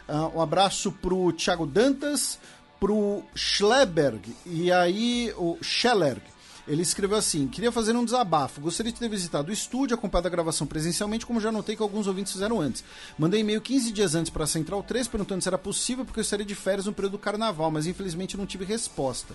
Uh, 0.08 0.38
um 0.38 0.40
abraço 0.40 0.92
pro 0.92 1.32
Thiago 1.32 1.66
Dantas, 1.66 2.38
pro 2.82 3.22
Schleberg 3.34 4.34
e 4.44 4.72
aí 4.72 5.32
o 5.36 5.56
Schellerg 5.62 6.20
ele 6.66 6.82
escreveu 6.82 7.16
assim: 7.16 7.46
Queria 7.48 7.72
fazer 7.72 7.94
um 7.96 8.04
desabafo. 8.04 8.60
Gostaria 8.60 8.92
de 8.92 8.98
ter 8.98 9.08
visitado 9.08 9.50
o 9.50 9.52
estúdio, 9.52 9.94
acompanhado 9.94 10.28
a 10.28 10.30
gravação 10.30 10.66
presencialmente, 10.66 11.26
como 11.26 11.40
já 11.40 11.50
notei 11.50 11.76
que 11.76 11.82
alguns 11.82 12.06
ouvintes 12.06 12.32
fizeram 12.32 12.60
antes. 12.60 12.84
Mandei 13.18 13.40
e-mail 13.40 13.60
15 13.60 13.92
dias 13.92 14.14
antes 14.14 14.30
para 14.30 14.44
a 14.44 14.46
Central 14.46 14.82
3 14.82 15.08
perguntando 15.08 15.42
se 15.42 15.48
era 15.48 15.58
possível, 15.58 16.04
porque 16.04 16.20
eu 16.20 16.22
estaria 16.22 16.46
de 16.46 16.54
férias 16.54 16.86
no 16.86 16.92
período 16.92 17.12
do 17.12 17.18
carnaval, 17.18 17.70
mas 17.70 17.86
infelizmente 17.86 18.36
não 18.36 18.46
tive 18.46 18.64
resposta. 18.64 19.34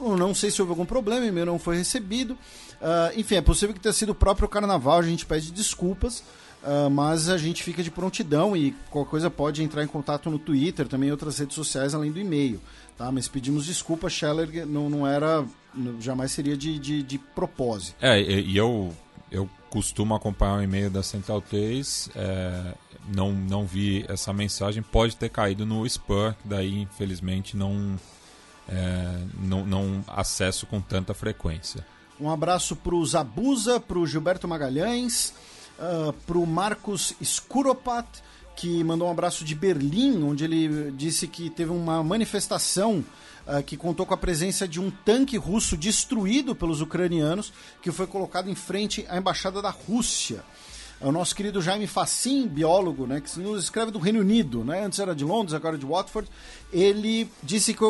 Eu 0.00 0.16
não 0.16 0.34
sei 0.34 0.50
se 0.50 0.60
houve 0.60 0.72
algum 0.72 0.86
problema, 0.86 1.26
e-mail 1.26 1.46
não 1.46 1.58
foi 1.58 1.76
recebido. 1.76 2.32
Uh, 2.32 3.18
enfim, 3.18 3.36
é 3.36 3.42
possível 3.42 3.74
que 3.74 3.80
tenha 3.80 3.92
sido 3.92 4.10
o 4.10 4.14
próprio 4.14 4.48
carnaval, 4.48 4.98
a 4.98 5.02
gente 5.02 5.26
pede 5.26 5.52
desculpas. 5.52 6.22
Uh, 6.62 6.88
mas 6.88 7.28
a 7.28 7.36
gente 7.36 7.60
fica 7.60 7.82
de 7.82 7.90
prontidão 7.90 8.56
e 8.56 8.70
qualquer 8.88 9.10
coisa 9.10 9.28
pode 9.28 9.64
entrar 9.64 9.82
em 9.82 9.86
contato 9.88 10.30
no 10.30 10.38
Twitter, 10.38 10.86
também 10.86 11.08
em 11.08 11.10
outras 11.10 11.36
redes 11.38 11.56
sociais, 11.56 11.92
além 11.92 12.12
do 12.12 12.20
e-mail. 12.20 12.60
Tá? 12.96 13.10
Mas 13.10 13.28
pedimos 13.28 13.66
desculpa, 13.66 14.08
Scheller 14.08 14.66
não, 14.66 14.88
não 14.88 15.06
era. 15.06 15.44
jamais 16.00 16.32
seria 16.32 16.56
de, 16.56 16.78
de, 16.78 17.02
de 17.02 17.18
propósito. 17.18 17.96
É, 18.00 18.20
e 18.20 18.56
eu, 18.56 18.94
eu 19.30 19.48
costumo 19.70 20.14
acompanhar 20.14 20.58
o 20.58 20.62
e-mail 20.62 20.90
da 20.90 21.02
Central 21.02 21.40
3, 21.40 22.10
é, 22.14 22.74
não, 23.08 23.32
não 23.32 23.64
vi 23.64 24.04
essa 24.06 24.32
mensagem, 24.32 24.82
pode 24.82 25.16
ter 25.16 25.30
caído 25.30 25.64
no 25.64 25.86
spam, 25.86 26.36
daí 26.44 26.82
infelizmente 26.82 27.56
não, 27.56 27.98
é, 28.68 29.18
não, 29.40 29.64
não 29.64 30.04
acesso 30.06 30.66
com 30.66 30.80
tanta 30.80 31.14
frequência. 31.14 31.84
Um 32.20 32.30
abraço 32.30 32.76
para 32.76 32.94
o 32.94 33.04
Zabuza, 33.04 33.80
para 33.80 33.98
o 33.98 34.06
Gilberto 34.06 34.46
Magalhães, 34.46 35.30
uh, 35.78 36.10
ah, 36.10 36.14
para 36.26 36.38
o 36.38 36.46
Marcos 36.46 37.14
Skuropat, 37.20 38.06
que 38.56 38.82
mandou 38.84 39.08
um 39.08 39.10
abraço 39.10 39.44
de 39.44 39.54
Berlim, 39.54 40.22
onde 40.22 40.44
ele 40.44 40.90
disse 40.92 41.26
que 41.26 41.50
teve 41.50 41.70
uma 41.70 42.02
manifestação 42.02 43.04
uh, 43.46 43.62
que 43.62 43.76
contou 43.76 44.06
com 44.06 44.14
a 44.14 44.18
presença 44.18 44.68
de 44.68 44.80
um 44.80 44.90
tanque 44.90 45.36
russo 45.36 45.76
destruído 45.76 46.54
pelos 46.54 46.80
ucranianos, 46.80 47.52
que 47.80 47.90
foi 47.90 48.06
colocado 48.06 48.50
em 48.50 48.54
frente 48.54 49.04
à 49.08 49.18
embaixada 49.18 49.60
da 49.62 49.70
Rússia. 49.70 50.44
É 51.00 51.06
o 51.06 51.10
nosso 51.10 51.34
querido 51.34 51.60
Jaime 51.60 51.88
Facim, 51.88 52.46
biólogo, 52.46 53.06
né, 53.08 53.20
que 53.20 53.40
nos 53.40 53.64
escreve 53.64 53.90
do 53.90 53.98
Reino 53.98 54.20
Unido, 54.20 54.62
né, 54.62 54.84
antes 54.84 55.00
era 55.00 55.16
de 55.16 55.24
Londres, 55.24 55.52
agora 55.52 55.76
de 55.76 55.84
Watford. 55.84 56.28
Ele 56.72 57.28
disse 57.42 57.74
que 57.74 57.82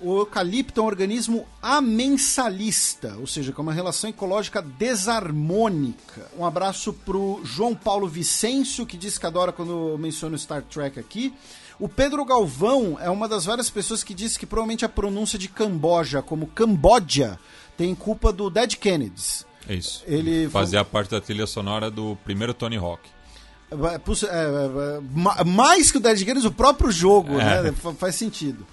o, 0.00 0.10
o 0.10 0.18
eucalipto 0.20 0.80
é 0.80 0.82
um 0.82 0.86
organismo 0.86 1.46
amensalista, 1.62 3.16
ou 3.18 3.26
seja, 3.26 3.52
com 3.52 3.62
uma 3.62 3.72
relação 3.72 4.10
ecológica 4.10 4.60
desarmônica. 4.60 6.30
Um 6.38 6.44
abraço 6.44 6.92
pro 6.92 7.40
João 7.44 7.74
Paulo 7.74 8.06
Vicêncio, 8.08 8.86
que 8.86 8.96
diz 8.96 9.18
que 9.18 9.26
adora 9.26 9.52
quando 9.52 9.92
eu 9.92 9.98
menciono 9.98 10.38
Star 10.38 10.62
Trek 10.62 10.98
aqui. 10.98 11.32
O 11.78 11.88
Pedro 11.88 12.24
Galvão 12.24 12.98
é 13.00 13.10
uma 13.10 13.28
das 13.28 13.44
várias 13.44 13.68
pessoas 13.68 14.02
que 14.02 14.14
diz 14.14 14.36
que 14.36 14.46
provavelmente 14.46 14.84
a 14.84 14.88
pronúncia 14.88 15.38
de 15.38 15.48
Camboja 15.48 16.22
como 16.22 16.46
Camboja 16.46 17.38
tem 17.76 17.94
culpa 17.94 18.32
do 18.32 18.48
Dead 18.48 18.76
Kennedys. 18.76 19.44
É 19.68 19.74
isso. 19.74 20.02
Ele 20.06 20.48
fazia 20.48 20.84
parte 20.84 21.10
da 21.10 21.20
trilha 21.20 21.46
sonora 21.46 21.90
do 21.90 22.16
primeiro 22.24 22.54
Tony 22.54 22.76
Hawk. 22.76 23.02
É, 23.70 23.74
é, 23.74 25.40
é, 25.40 25.44
mais 25.44 25.90
que 25.90 25.98
o 25.98 26.00
Dead 26.00 26.18
Kennedys, 26.18 26.44
o 26.44 26.52
próprio 26.52 26.90
jogo, 26.90 27.38
é. 27.38 27.62
né? 27.62 27.72
Faz 27.98 28.14
sentido. 28.14 28.66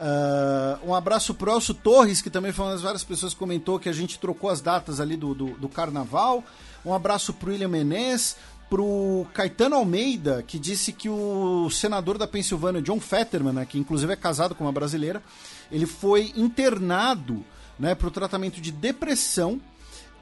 Uh, 0.00 0.88
um 0.88 0.94
abraço 0.94 1.34
pro 1.34 1.50
Elcio 1.50 1.74
Torres, 1.74 2.22
que 2.22 2.30
também 2.30 2.52
foi 2.52 2.64
uma 2.64 2.72
das 2.72 2.80
várias 2.80 3.04
pessoas 3.04 3.34
que 3.34 3.38
comentou 3.38 3.78
que 3.78 3.88
a 3.88 3.92
gente 3.92 4.18
trocou 4.18 4.48
as 4.48 4.62
datas 4.62 4.98
ali 4.98 5.14
do, 5.14 5.34
do, 5.34 5.46
do 5.50 5.68
carnaval. 5.68 6.42
Um 6.84 6.94
abraço 6.94 7.34
pro 7.34 7.50
William 7.50 7.68
Menez, 7.68 8.34
pro 8.70 9.26
Caetano 9.34 9.76
Almeida, 9.76 10.42
que 10.42 10.58
disse 10.58 10.90
que 10.90 11.10
o 11.10 11.68
senador 11.68 12.16
da 12.16 12.26
Pensilvânia, 12.26 12.80
John 12.80 12.98
Fetterman, 12.98 13.52
né, 13.52 13.66
que 13.66 13.78
inclusive 13.78 14.10
é 14.10 14.16
casado 14.16 14.54
com 14.54 14.64
uma 14.64 14.72
brasileira, 14.72 15.22
ele 15.70 15.84
foi 15.84 16.32
internado 16.34 17.44
né, 17.78 17.94
para 17.94 18.08
o 18.08 18.10
tratamento 18.10 18.58
de 18.58 18.72
depressão 18.72 19.60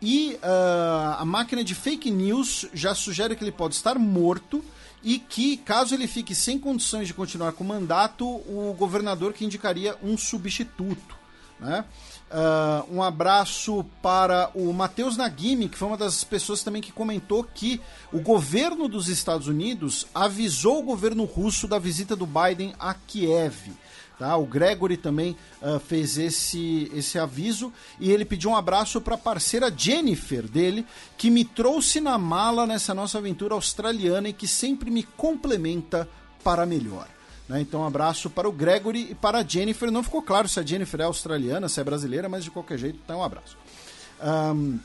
e 0.02 0.38
uh, 0.42 1.18
a 1.18 1.24
máquina 1.24 1.62
de 1.62 1.74
fake 1.74 2.10
news 2.10 2.66
já 2.74 2.94
sugere 2.96 3.36
que 3.36 3.44
ele 3.44 3.52
pode 3.52 3.74
estar 3.74 3.96
morto 3.96 4.64
e 5.02 5.18
que, 5.18 5.56
caso 5.56 5.94
ele 5.94 6.06
fique 6.06 6.34
sem 6.34 6.58
condições 6.58 7.06
de 7.06 7.14
continuar 7.14 7.52
com 7.52 7.64
o 7.64 7.66
mandato, 7.66 8.26
o 8.26 8.74
governador 8.78 9.32
que 9.32 9.44
indicaria 9.44 9.96
um 10.02 10.16
substituto. 10.18 11.16
Né? 11.60 11.84
Uh, 12.30 12.96
um 12.96 13.02
abraço 13.02 13.84
para 14.02 14.50
o 14.54 14.72
Matheus 14.72 15.16
Nagimi, 15.16 15.68
que 15.68 15.78
foi 15.78 15.88
uma 15.88 15.96
das 15.96 16.22
pessoas 16.22 16.62
também 16.62 16.82
que 16.82 16.92
comentou 16.92 17.42
que 17.42 17.80
o 18.12 18.20
governo 18.20 18.86
dos 18.88 19.08
Estados 19.08 19.48
Unidos 19.48 20.06
avisou 20.14 20.78
o 20.78 20.84
governo 20.84 21.24
russo 21.24 21.66
da 21.66 21.78
visita 21.78 22.14
do 22.14 22.26
Biden 22.26 22.74
a 22.78 22.94
Kiev. 22.94 23.72
Tá? 24.18 24.36
O 24.36 24.44
Gregory 24.44 24.96
também 24.96 25.36
uh, 25.62 25.78
fez 25.78 26.18
esse, 26.18 26.90
esse 26.92 27.18
aviso 27.18 27.72
e 28.00 28.10
ele 28.10 28.24
pediu 28.24 28.50
um 28.50 28.56
abraço 28.56 29.00
para 29.00 29.14
a 29.14 29.18
parceira 29.18 29.72
Jennifer 29.74 30.42
dele, 30.42 30.84
que 31.16 31.30
me 31.30 31.44
trouxe 31.44 32.00
na 32.00 32.18
mala 32.18 32.66
nessa 32.66 32.92
nossa 32.92 33.18
aventura 33.18 33.54
australiana 33.54 34.28
e 34.28 34.32
que 34.32 34.48
sempre 34.48 34.90
me 34.90 35.04
complementa 35.04 36.08
para 36.42 36.66
melhor. 36.66 37.06
Né? 37.48 37.60
Então, 37.60 37.80
um 37.80 37.86
abraço 37.86 38.28
para 38.28 38.48
o 38.48 38.52
Gregory 38.52 39.08
e 39.10 39.14
para 39.14 39.38
a 39.38 39.44
Jennifer. 39.44 39.90
Não 39.90 40.02
ficou 40.02 40.20
claro 40.20 40.48
se 40.48 40.58
a 40.58 40.64
Jennifer 40.64 41.00
é 41.00 41.04
australiana, 41.04 41.68
se 41.68 41.80
é 41.80 41.84
brasileira, 41.84 42.28
mas 42.28 42.42
de 42.42 42.50
qualquer 42.50 42.78
jeito, 42.78 42.98
então 43.02 43.20
um 43.20 43.24
abraço. 43.24 43.56
Um, 44.20 44.80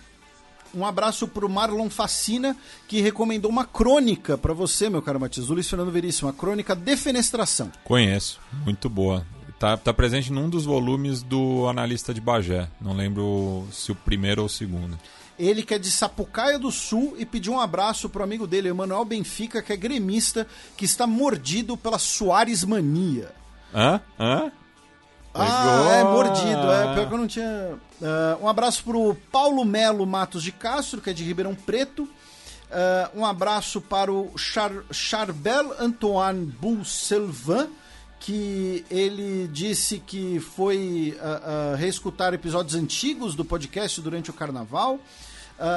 um 0.74 0.86
abraço 0.86 1.28
para 1.28 1.46
o 1.46 1.50
Marlon 1.50 1.90
Facina, 1.90 2.56
que 2.88 3.02
recomendou 3.02 3.50
uma 3.50 3.66
crônica 3.66 4.38
para 4.38 4.54
você, 4.54 4.90
meu 4.90 5.02
caro 5.02 5.20
Matias, 5.20 5.48
do 5.48 5.54
Luiz 5.54 5.70
Fernando 5.70 5.92
Veríssimo, 5.92 6.30
a 6.30 6.34
crônica 6.34 6.76
Defenestração. 6.76 7.72
Conheço, 7.84 8.40
muito 8.66 8.90
boa. 8.90 9.26
Tá, 9.60 9.78
tá 9.78 9.94
presente 9.94 10.32
num 10.32 10.50
dos 10.50 10.66
volumes 10.66 11.22
do 11.22 11.68
Analista 11.70 12.14
de 12.14 12.20
Bagé. 12.20 12.68
Não 12.82 12.94
lembro 12.94 13.66
se 13.72 13.92
o 13.92 13.96
primeiro 13.96 14.42
ou 14.42 14.48
o 14.48 14.50
segundo. 14.50 15.00
Ele 15.40 15.64
que 15.64 15.74
é 15.74 15.80
de 15.80 15.90
Sapucaia 15.90 16.60
do 16.60 16.72
Sul 16.72 17.16
e 17.18 17.26
pediu 17.26 17.54
um 17.54 17.60
abraço 17.60 18.10
pro 18.10 18.24
amigo 18.24 18.46
dele, 18.46 18.70
Emanuel 18.70 19.06
Benfica, 19.06 19.62
que 19.62 19.74
é 19.74 19.78
gremista, 19.78 20.48
que 20.76 20.86
está 20.86 21.08
mordido 21.08 21.78
pela 21.78 21.98
Soares 21.98 22.64
Mania. 22.64 23.32
Hã? 23.74 24.02
Hã? 24.20 24.52
Ah, 25.34 25.96
é 26.00 26.04
mordido. 26.04 26.72
É, 26.72 26.94
pior 26.94 27.08
que 27.08 27.14
eu 27.14 27.18
não 27.18 27.28
tinha. 27.28 27.80
Uh, 28.00 28.44
um 28.44 28.48
abraço 28.48 28.84
pro 28.84 29.16
Paulo 29.32 29.66
Melo 29.66 30.06
Matos 30.06 30.44
de 30.44 30.52
Castro, 30.52 31.02
que 31.02 31.10
é 31.10 31.14
de 31.14 31.24
Ribeirão 31.24 31.56
Preto. 31.56 32.04
Uh, 32.74 33.20
um 33.20 33.26
abraço 33.26 33.80
para 33.80 34.12
o 34.12 34.36
Char 34.36 34.72
Charbel 34.92 35.76
Antoine 35.80 36.46
Bousselvan, 36.60 37.68
que 38.20 38.84
ele 38.90 39.48
disse 39.52 40.00
que 40.00 40.40
foi 40.40 41.16
uh, 41.20 41.74
uh, 41.74 41.76
reescutar 41.76 42.34
episódios 42.34 42.74
antigos 42.74 43.36
do 43.36 43.46
podcast 43.46 44.02
durante 44.02 44.30
o 44.30 44.34
carnaval. 44.34 45.00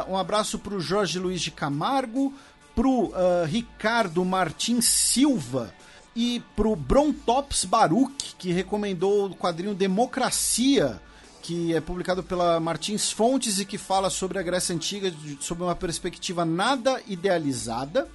Um 0.09 0.17
abraço 0.17 0.59
para 0.59 0.75
o 0.75 0.81
Jorge 0.81 1.17
Luiz 1.19 1.41
de 1.41 1.51
Camargo, 1.53 2.35
para 2.75 2.89
o 2.89 3.13
Ricardo 3.45 4.25
Martins 4.25 4.87
Silva, 4.87 5.73
e 6.17 6.43
pro 6.57 6.75
Brontops 6.75 7.67
Baruch, 7.67 8.35
que 8.39 8.51
recomendou 8.51 9.27
o 9.27 9.37
quadrinho 9.37 9.75
Democracia, 9.75 11.01
que 11.43 11.75
é 11.75 11.81
publicado 11.81 12.23
pela 12.23 12.59
Martins 12.59 13.13
Fontes 13.13 13.61
e 13.61 13.67
que 13.67 13.77
fala 13.77 14.09
sobre 14.09 14.39
a 14.39 14.43
Grécia 14.43 14.75
Antiga 14.75 15.13
sob 15.39 15.63
uma 15.63 15.77
perspectiva 15.77 16.45
nada 16.45 17.01
idealizada. 17.07 18.09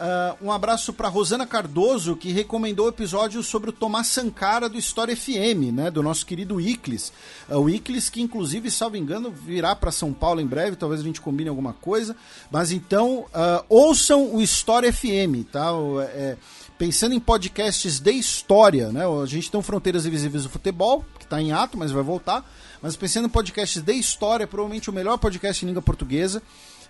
Ah, 0.00 0.36
um 0.40 0.52
abraço 0.52 0.92
para 0.92 1.08
Rosana 1.08 1.44
Cardoso, 1.44 2.14
que 2.14 2.30
recomendou 2.30 2.86
o 2.86 2.88
episódio 2.88 3.42
sobre 3.42 3.70
o 3.70 3.72
Tomás 3.72 4.06
Sankara 4.06 4.68
do 4.68 4.78
História 4.78 5.16
FM, 5.16 5.72
né, 5.72 5.90
do 5.90 6.04
nosso 6.04 6.24
querido 6.24 6.60
Iclis. 6.60 7.12
Ah, 7.48 7.58
o 7.58 7.68
Iclis, 7.68 8.08
que 8.08 8.22
inclusive, 8.22 8.70
salvo 8.70 8.96
engano, 8.96 9.32
virá 9.32 9.74
para 9.74 9.90
São 9.90 10.12
Paulo 10.12 10.40
em 10.40 10.46
breve, 10.46 10.76
talvez 10.76 11.00
a 11.00 11.04
gente 11.04 11.20
combine 11.20 11.48
alguma 11.48 11.72
coisa. 11.72 12.14
Mas 12.48 12.70
então, 12.70 13.26
ah, 13.34 13.64
ouçam 13.68 14.36
o 14.36 14.40
História 14.40 14.92
FM, 14.92 15.44
tá? 15.50 15.70
É, 16.12 16.36
pensando 16.78 17.14
em 17.14 17.20
podcasts 17.20 17.98
de 17.98 18.12
história, 18.12 18.92
né? 18.92 19.02
A 19.04 19.26
gente 19.26 19.50
tem 19.50 19.60
Fronteiras 19.60 20.06
Invisíveis 20.06 20.44
do 20.44 20.48
Futebol, 20.48 21.04
que 21.18 21.24
está 21.24 21.42
em 21.42 21.50
ato, 21.50 21.76
mas 21.76 21.90
vai 21.90 22.02
voltar. 22.02 22.48
Mas 22.80 22.96
pensando 22.96 23.26
em 23.26 23.28
podcasts 23.28 23.82
de 23.82 23.92
história, 23.94 24.46
provavelmente 24.46 24.88
o 24.88 24.92
melhor 24.92 25.18
podcast 25.18 25.64
em 25.64 25.68
língua 25.68 25.82
portuguesa. 25.82 26.40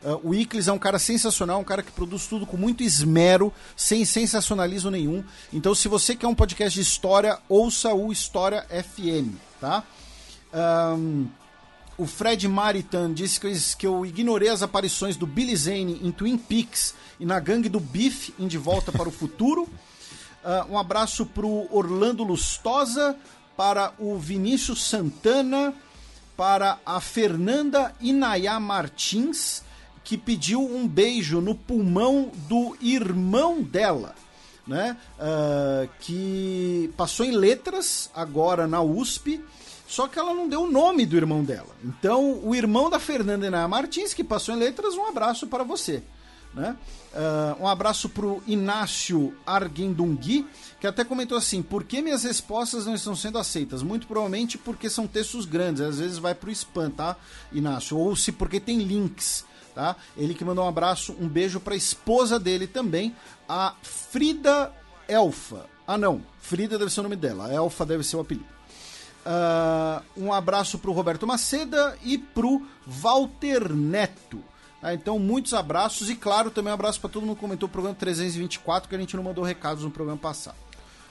Uh, 0.05 0.28
o 0.28 0.34
Iclis 0.34 0.68
é 0.68 0.73
um 0.73 0.78
cara 0.78 0.99
sensacional, 0.99 1.58
um 1.58 1.65
cara 1.65 1.83
que 1.83 1.91
produz 1.91 2.26
tudo 2.26 2.47
com 2.47 2.57
muito 2.57 2.84
esmero, 2.84 3.52
sem 3.75 4.05
sensacionalismo 4.05 4.91
nenhum. 4.91 5.25
Então, 5.52 5.75
se 5.75 5.89
você 5.89 6.15
quer 6.15 6.28
um 6.28 6.34
podcast 6.34 6.78
de 6.78 6.86
história, 6.86 7.39
ouça 7.49 7.92
o 7.92 8.12
História 8.12 8.65
FM, 8.70 9.34
tá? 9.60 9.83
Ahn, 10.52 11.26
o 11.98 12.06
Fred 12.06 12.46
Maritan 12.46 13.12
disse 13.12 13.40
que 13.40 13.46
eu, 13.48 13.52
que 13.76 13.86
eu 13.86 14.06
ignorei 14.06 14.48
as 14.48 14.62
aparições 14.62 15.16
do 15.16 15.26
Billy 15.26 15.56
Zane 15.56 16.00
em 16.00 16.12
Twin 16.12 16.38
Peaks 16.38 16.94
e 17.18 17.26
na 17.26 17.40
gangue 17.40 17.68
do 17.68 17.80
Biff 17.80 18.32
em 18.38 18.46
De 18.46 18.56
Volta 18.56 18.92
para 18.92 19.08
o 19.08 19.12
Futuro. 19.12 19.68
Ah, 20.44 20.64
um 20.70 20.78
abraço 20.78 21.26
pro 21.26 21.66
Orlando 21.68 22.22
Lustosa, 22.22 23.16
para 23.56 23.92
o 23.98 24.16
Vinícius 24.16 24.84
Santana, 24.84 25.74
para 26.36 26.78
a 26.86 27.00
Fernanda 27.00 27.92
Inayá 28.00 28.60
Martins, 28.60 29.64
que 30.04 30.16
pediu 30.16 30.64
um 30.64 30.86
beijo 30.86 31.40
no 31.40 31.56
pulmão 31.56 32.30
do 32.48 32.76
irmão 32.80 33.60
dela, 33.60 34.14
né? 34.64 34.96
Ah, 35.18 35.88
que 35.98 36.94
passou 36.96 37.26
em 37.26 37.32
letras 37.32 38.08
agora 38.14 38.68
na 38.68 38.80
USP, 38.80 39.44
só 39.89 40.07
que 40.07 40.18
ela 40.18 40.34
não 40.34 40.47
deu 40.47 40.65
o 40.65 40.70
nome 40.70 41.07
do 41.07 41.17
irmão 41.17 41.42
dela. 41.42 41.75
Então, 41.83 42.41
o 42.44 42.55
irmão 42.55 42.91
da 42.91 43.00
Fernanda 43.00 43.47
Inayá 43.47 43.67
Martins, 43.67 44.12
que 44.12 44.23
passou 44.23 44.55
em 44.55 44.58
letras, 44.58 44.94
um 44.94 45.07
abraço 45.07 45.47
para 45.47 45.65
você. 45.65 46.02
Né? 46.55 46.76
Ah, 47.15 47.57
um 47.58 47.67
abraço 47.67 48.08
pro 48.10 48.42
Inácio 48.47 49.34
Arguindungui, 49.47 50.47
que 50.78 50.86
até 50.86 51.05
comentou 51.05 51.39
assim: 51.39 51.62
por 51.62 51.84
que 51.84 52.02
minhas 52.02 52.23
respostas 52.23 52.84
não 52.84 52.94
estão 52.94 53.17
sendo 53.17 53.39
aceitas? 53.39 53.83
Muito 53.83 54.07
provavelmente 54.07 54.58
porque 54.58 54.91
são 54.91 55.07
textos 55.07 55.47
grandes, 55.47 55.81
às 55.81 55.99
vezes 55.99 56.18
vai 56.18 56.34
pro 56.34 56.50
spam, 56.50 56.91
tá, 56.91 57.17
Inácio? 57.50 57.97
Ou 57.97 58.15
se 58.15 58.31
porque 58.31 58.60
tem 58.60 58.78
links, 58.81 59.44
tá? 59.75 59.97
Ele 60.17 60.34
que 60.34 60.44
mandou 60.44 60.65
um 60.65 60.68
abraço, 60.68 61.17
um 61.18 61.28
beijo 61.28 61.60
pra 61.60 61.75
esposa 61.75 62.39
dele 62.39 62.67
também, 62.67 63.17
a 63.49 63.75
Frida 63.83 64.70
Elfa. 65.08 65.65
Ah, 65.86 65.97
não, 65.97 66.23
Frida 66.39 66.78
deve 66.78 66.92
ser 66.92 67.00
o 67.00 67.05
nome 67.05 67.17
dela, 67.17 67.50
Elfa 67.52 67.86
deve 67.86 68.05
ser 68.05 68.17
o 68.17 68.20
apelido. 68.20 68.57
Ah, 69.24 70.02
um 70.16 70.32
abraço 70.32 70.78
pro 70.78 70.92
Roberto 70.92 71.26
Maceda 71.26 71.97
e 72.05 72.18
pro 72.18 72.62
Walter 72.86 73.74
Neto. 73.74 74.42
Ah, 74.82 74.94
então, 74.94 75.18
muitos 75.18 75.55
abraços 75.55 76.08
e, 76.08 76.14
claro, 76.14 76.50
também 76.50 76.70
um 76.70 76.74
abraço 76.74 77.00
para 77.00 77.10
todo 77.10 77.26
mundo 77.26 77.34
que 77.34 77.40
comentou 77.40 77.68
o 77.68 77.72
programa 77.72 77.97
324, 77.97 78.88
que 78.88 78.94
a 78.94 78.98
gente 78.98 79.16
não 79.16 79.24
mandou 79.24 79.44
recados 79.44 79.82
no 79.84 79.90
programa 79.90 80.18
passado. 80.18 80.56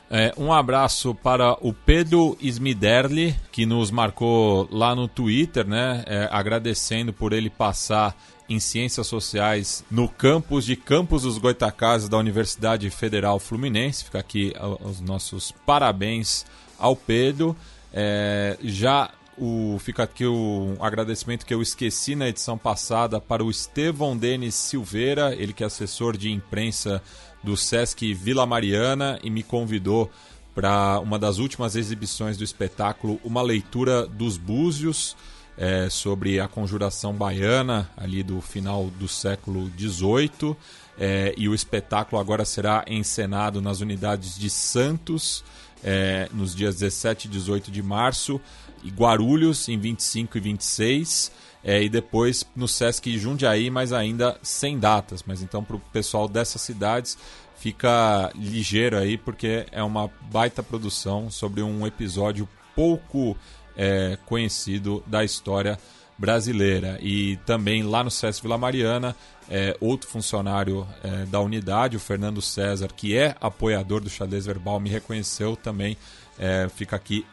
É, 0.09 0.33
um 0.37 0.53
abraço 0.53 1.13
para 1.13 1.57
o 1.59 1.73
Pedro 1.73 2.37
Smiderli, 2.39 3.35
que 3.51 3.65
nos 3.65 3.91
marcou 3.91 4.67
lá 4.71 4.95
no 4.95 5.05
Twitter, 5.05 5.67
né? 5.67 6.03
É, 6.07 6.29
agradecendo 6.31 7.11
por 7.11 7.33
ele 7.33 7.49
passar 7.49 8.15
em 8.49 8.57
Ciências 8.57 9.05
Sociais 9.07 9.83
no 9.91 10.07
campus 10.07 10.63
de 10.63 10.77
Campos 10.77 11.23
dos 11.23 11.37
Goitacazes 11.37 12.07
da 12.07 12.17
Universidade 12.17 12.89
Federal 12.89 13.37
Fluminense. 13.37 14.05
Fica 14.05 14.19
aqui 14.19 14.53
os 14.79 15.01
nossos 15.01 15.51
parabéns 15.65 16.45
ao 16.79 16.95
Pedro. 16.95 17.53
É, 17.93 18.57
já 18.63 19.11
o, 19.37 19.77
fica 19.79 20.03
aqui 20.03 20.25
o 20.25 20.75
agradecimento 20.79 21.45
que 21.45 21.53
eu 21.53 21.61
esqueci 21.61 22.15
na 22.15 22.27
edição 22.27 22.57
passada 22.57 23.21
para 23.21 23.43
o 23.43 23.51
Estevão 23.51 24.17
Denis 24.17 24.55
Silveira, 24.55 25.33
ele 25.35 25.53
que 25.53 25.63
é 25.63 25.67
assessor 25.67 26.17
de 26.17 26.31
imprensa 26.31 27.01
do 27.43 27.55
Sesc 27.55 28.13
Vila 28.13 28.45
Mariana 28.45 29.19
e 29.23 29.29
me 29.29 29.43
convidou 29.43 30.11
para 30.55 30.99
uma 30.99 31.19
das 31.19 31.37
últimas 31.37 31.75
exibições 31.75 32.35
do 32.35 32.43
espetáculo, 32.43 33.19
uma 33.23 33.43
leitura 33.43 34.07
dos 34.07 34.37
Búzios, 34.37 35.15
é, 35.57 35.89
sobre 35.89 36.39
a 36.39 36.47
conjuração 36.47 37.13
baiana, 37.13 37.89
ali 37.97 38.21
do 38.21 38.39
final 38.41 38.85
do 38.99 39.07
século 39.07 39.71
XVIII. 39.77 40.55
É, 40.99 41.33
e 41.37 41.47
o 41.47 41.53
espetáculo 41.53 42.19
agora 42.19 42.45
será 42.45 42.83
encenado 42.87 43.61
nas 43.61 43.81
unidades 43.81 44.37
de 44.37 44.49
Santos, 44.49 45.43
é, 45.83 46.29
nos 46.33 46.55
dias 46.55 46.75
17 46.75 47.27
e 47.27 47.31
18 47.31 47.71
de 47.71 47.81
março, 47.81 48.39
e 48.83 48.89
Guarulhos 48.89 49.67
em 49.69 49.79
25 49.79 50.37
e 50.37 50.41
26, 50.41 51.31
é, 51.63 51.83
e 51.83 51.89
depois 51.89 52.45
no 52.55 52.67
Sesc 52.67 53.17
Jundiaí, 53.17 53.69
mas 53.69 53.91
ainda 53.91 54.37
sem 54.41 54.79
datas. 54.79 55.23
Mas 55.25 55.41
então 55.41 55.63
para 55.63 55.75
o 55.75 55.79
pessoal 55.79 56.27
dessas 56.27 56.61
cidades 56.61 57.17
fica 57.57 58.31
ligeiro 58.35 58.97
aí, 58.97 59.17
porque 59.17 59.65
é 59.71 59.83
uma 59.83 60.09
baita 60.31 60.61
produção 60.61 61.29
sobre 61.29 61.61
um 61.61 61.85
episódio 61.85 62.47
pouco 62.75 63.35
é, 63.75 64.17
conhecido 64.25 65.03
da 65.07 65.23
história 65.23 65.77
brasileira. 66.17 66.97
E 67.01 67.37
também 67.45 67.83
lá 67.83 68.03
no 68.03 68.11
Sesc 68.11 68.41
Vila 68.41 68.57
Mariana, 68.57 69.15
é, 69.49 69.77
outro 69.79 70.09
funcionário 70.09 70.87
é, 71.03 71.25
da 71.25 71.39
unidade, 71.39 71.95
o 71.95 71.99
Fernando 71.99 72.41
César, 72.41 72.89
que 72.95 73.15
é 73.15 73.35
apoiador 73.39 74.01
do 74.01 74.09
xadrez 74.09 74.45
verbal, 74.45 74.79
me 74.79 74.89
reconheceu 74.89 75.55
também. 75.55 75.97
É, 76.37 76.67
fica 76.75 76.95
aqui 76.95 77.25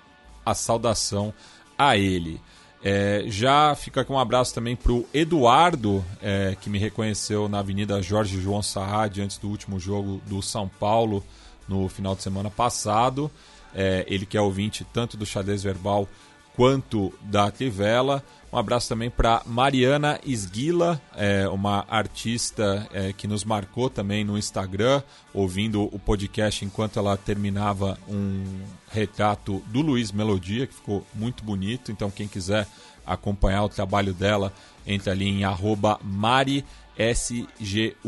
a 0.45 0.55
saudação 0.55 1.33
a 1.79 1.97
ele. 1.97 2.41
É, 2.83 3.25
já 3.29 3.75
fica 3.75 4.03
aqui 4.03 4.13
um 4.13 4.19
abraço 4.19 4.55
também 4.55 4.77
para 4.77 4.93
o 4.93 5.09
Eduardo, 5.13 6.05
é, 6.21 6.55
que 6.61 6.69
me 6.69 6.79
reconheceu 6.79 7.49
na 7.49 7.61
Avenida 7.61 8.03
Jorge 8.03 8.39
João 8.39 8.63
Saad 8.63 9.23
antes 9.23 9.39
do 9.39 9.49
último 9.49 9.81
jogo 9.81 10.21
do 10.27 10.43
São 10.43 10.69
Paulo 10.69 11.25
no 11.67 11.89
final 11.89 12.15
de 12.15 12.23
semana 12.23 12.51
passado. 12.51 13.31
É, 13.75 14.05
ele 14.07 14.27
que 14.27 14.37
é 14.37 14.41
ouvinte 14.41 14.87
tanto 14.93 15.17
do 15.17 15.25
xadrez 15.25 15.63
verbal 15.63 16.07
quanto 16.55 17.13
da 17.23 17.51
Trivela. 17.51 18.23
Um 18.55 18.59
abraço 18.59 18.89
também 18.89 19.11
para 19.11 19.43
Mariana 19.45 20.21
Esguila, 20.25 21.03
é, 21.17 21.49
uma 21.49 21.85
artista 21.89 22.89
é, 22.93 23.13
que 23.13 23.27
nos 23.27 23.43
marcou 23.43 23.91
também 23.91 24.23
no 24.23 24.39
Instagram, 24.39 25.03
ouvindo 25.33 25.83
o 25.93 25.99
podcast 25.99 26.65
enquanto 26.65 26.97
ela 26.97 27.17
terminava 27.17 27.99
um 28.09 28.45
retrato 28.93 29.61
do 29.67 29.81
Luiz 29.81 30.13
Melodia, 30.13 30.69
que 30.69 30.75
ficou 30.75 31.05
muito 31.13 31.43
bonito. 31.43 31.91
Então, 31.91 32.13
quem 32.13 32.29
quiser 32.29 32.69
acompanhar 33.05 33.65
o 33.65 33.69
trabalho 33.69 34.15
dela, 34.15 34.53
entre 34.87 35.11
ali 35.11 35.29
em 35.29 35.43
arroba 35.43 35.99
Mari 36.01 36.65
S-G-U-I-I, 36.97 38.07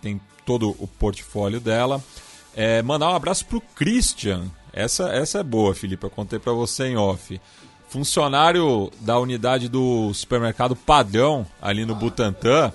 tem 0.00 0.20
todo 0.46 0.76
o 0.78 0.86
portfólio 0.86 1.58
dela. 1.58 2.00
É, 2.54 2.80
mandar 2.82 3.10
um 3.10 3.16
abraço 3.16 3.46
pro 3.46 3.60
Christian. 3.60 4.48
Essa, 4.72 5.08
essa 5.08 5.40
é 5.40 5.42
boa, 5.42 5.74
Felipe. 5.74 6.04
Eu 6.04 6.10
contei 6.10 6.38
para 6.38 6.52
você 6.52 6.86
em 6.86 6.96
off. 6.96 7.40
Funcionário 7.92 8.90
da 9.00 9.18
unidade 9.18 9.68
do 9.68 10.14
supermercado 10.14 10.74
Padrão, 10.74 11.46
ali 11.60 11.84
no 11.84 11.94
Butantã, 11.94 12.72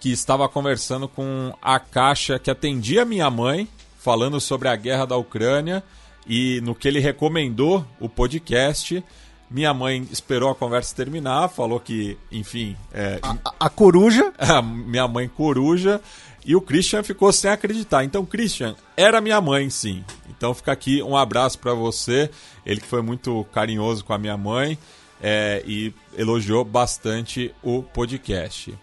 que 0.00 0.10
estava 0.10 0.48
conversando 0.48 1.06
com 1.06 1.52
a 1.60 1.78
caixa 1.78 2.38
que 2.38 2.50
atendia 2.50 3.04
minha 3.04 3.30
mãe, 3.30 3.68
falando 3.98 4.40
sobre 4.40 4.68
a 4.68 4.74
guerra 4.74 5.04
da 5.04 5.18
Ucrânia. 5.18 5.84
E 6.26 6.62
no 6.62 6.74
que 6.74 6.88
ele 6.88 6.98
recomendou 6.98 7.84
o 8.00 8.08
podcast, 8.08 9.04
minha 9.50 9.74
mãe 9.74 10.08
esperou 10.10 10.48
a 10.48 10.54
conversa 10.54 10.96
terminar, 10.96 11.50
falou 11.50 11.78
que, 11.78 12.16
enfim. 12.32 12.74
É, 12.90 13.18
A, 13.22 13.66
a 13.66 13.68
coruja. 13.68 14.32
a 14.40 14.62
minha 14.62 15.06
mãe 15.06 15.28
coruja 15.28 16.00
e 16.44 16.56
o 16.56 16.60
Christian 16.60 17.02
ficou 17.02 17.32
sem 17.32 17.50
acreditar. 17.50 18.04
Então, 18.04 18.24
Christian 18.24 18.74
era 18.96 19.20
minha 19.20 19.40
mãe, 19.40 19.68
sim. 19.70 20.04
Então, 20.28 20.54
fica 20.54 20.72
aqui 20.72 21.02
um 21.02 21.16
abraço 21.16 21.58
para 21.58 21.74
você. 21.74 22.30
Ele 22.64 22.80
que 22.80 22.86
foi 22.86 23.02
muito 23.02 23.44
carinhoso 23.52 24.04
com 24.04 24.12
a 24.12 24.18
minha 24.18 24.36
mãe 24.36 24.78
é, 25.20 25.62
e 25.66 25.92
elogiou 26.16 26.64
bastante 26.64 27.54
o 27.62 27.82
podcast. 27.82 28.74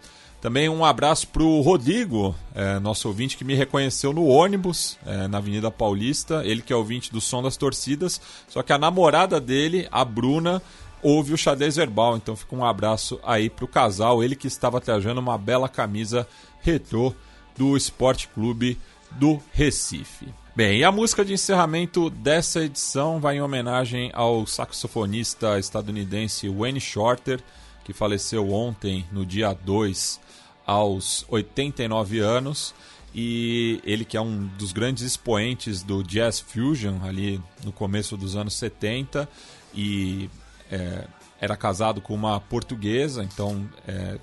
Também 0.45 0.69
um 0.69 0.85
abraço 0.85 1.27
para 1.29 1.41
o 1.41 1.61
Rodrigo, 1.61 2.35
é, 2.53 2.77
nosso 2.77 3.07
ouvinte 3.07 3.35
que 3.35 3.43
me 3.43 3.55
reconheceu 3.55 4.13
no 4.13 4.27
ônibus 4.27 4.95
é, 5.03 5.27
na 5.27 5.39
Avenida 5.39 5.71
Paulista. 5.71 6.43
Ele 6.45 6.61
que 6.61 6.71
é 6.71 6.75
ouvinte 6.75 7.11
do 7.11 7.19
Som 7.19 7.41
das 7.41 7.57
Torcidas. 7.57 8.21
Só 8.47 8.61
que 8.61 8.71
a 8.71 8.77
namorada 8.77 9.39
dele, 9.39 9.87
a 9.91 10.05
Bruna, 10.05 10.61
ouve 11.01 11.33
o 11.33 11.37
xadrez 11.37 11.77
verbal. 11.77 12.15
Então 12.15 12.35
fica 12.35 12.55
um 12.55 12.63
abraço 12.63 13.19
aí 13.23 13.49
pro 13.49 13.67
casal. 13.67 14.23
Ele 14.23 14.35
que 14.35 14.45
estava 14.45 14.79
trajando 14.79 15.19
uma 15.19 15.35
bela 15.35 15.67
camisa 15.67 16.27
retrô 16.61 17.11
do 17.57 17.75
Esporte 17.75 18.27
Clube 18.27 18.77
do 19.11 19.41
Recife. 19.51 20.27
Bem, 20.55 20.79
e 20.79 20.83
a 20.83 20.91
música 20.91 21.25
de 21.25 21.33
encerramento 21.33 22.09
dessa 22.09 22.63
edição 22.63 23.19
vai 23.19 23.37
em 23.37 23.41
homenagem 23.41 24.09
ao 24.13 24.47
saxofonista 24.47 25.59
estadunidense 25.59 26.47
Wayne 26.47 26.79
Shorter, 26.79 27.41
que 27.83 27.91
faleceu 27.91 28.51
ontem, 28.51 29.05
no 29.11 29.25
dia 29.25 29.53
2, 29.53 30.19
aos 30.65 31.25
89 31.29 32.19
anos. 32.19 32.73
E 33.13 33.79
ele 33.85 34.03
que 34.03 34.17
é 34.17 34.21
um 34.21 34.47
dos 34.57 34.73
grandes 34.73 35.03
expoentes 35.03 35.81
do 35.83 36.03
jazz 36.03 36.39
fusion 36.39 37.01
ali 37.03 37.41
no 37.63 37.71
começo 37.71 38.17
dos 38.17 38.35
anos 38.35 38.55
70 38.55 39.27
e 39.73 40.29
é, 40.69 41.05
era 41.39 41.55
casado 41.55 42.01
com 42.01 42.13
uma 42.13 42.39
portuguesa, 42.39 43.23
então 43.23 43.69
é, 43.87 44.17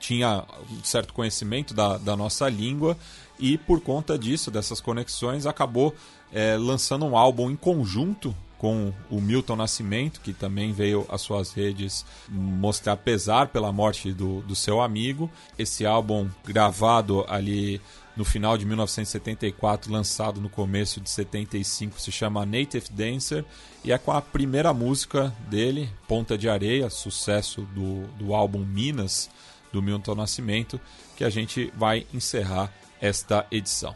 tinha 0.00 0.44
um 0.68 0.82
certo 0.82 1.12
conhecimento 1.12 1.72
da, 1.74 1.98
da 1.98 2.16
nossa 2.16 2.48
língua 2.48 2.96
e 3.38 3.56
por 3.56 3.80
conta 3.80 4.18
disso, 4.18 4.50
dessas 4.50 4.80
conexões, 4.80 5.46
acabou 5.46 5.94
é, 6.32 6.56
lançando 6.56 7.04
um 7.04 7.16
álbum 7.16 7.50
em 7.50 7.56
conjunto 7.56 8.34
com 8.58 8.92
o 9.10 9.22
Milton 9.22 9.56
Nascimento, 9.56 10.20
que 10.20 10.34
também 10.34 10.70
veio 10.70 11.06
às 11.08 11.22
suas 11.22 11.50
redes 11.52 12.04
mostrar 12.28 12.94
pesar 12.98 13.48
pela 13.48 13.72
morte 13.72 14.12
do, 14.12 14.42
do 14.42 14.54
seu 14.54 14.82
amigo. 14.82 15.30
Esse 15.58 15.86
álbum 15.86 16.28
gravado 16.44 17.24
ali 17.26 17.80
no 18.14 18.22
final 18.22 18.58
de 18.58 18.66
1974, 18.66 19.90
lançado 19.90 20.42
no 20.42 20.50
começo 20.50 21.00
de 21.00 21.08
75, 21.08 21.98
se 21.98 22.12
chama 22.12 22.44
Native 22.44 22.90
Dancer 22.90 23.46
e 23.82 23.92
é 23.92 23.96
com 23.96 24.12
a 24.12 24.20
primeira 24.20 24.74
música 24.74 25.34
dele, 25.48 25.88
Ponta 26.06 26.36
de 26.36 26.46
Areia, 26.46 26.90
sucesso 26.90 27.62
do, 27.74 28.06
do 28.18 28.34
álbum 28.34 28.62
Minas, 28.62 29.30
do 29.72 29.82
Milton 29.82 30.14
Nascimento, 30.14 30.80
que 31.16 31.24
a 31.24 31.30
gente 31.30 31.72
vai 31.76 32.06
encerrar 32.12 32.72
esta 33.00 33.46
edição. 33.50 33.94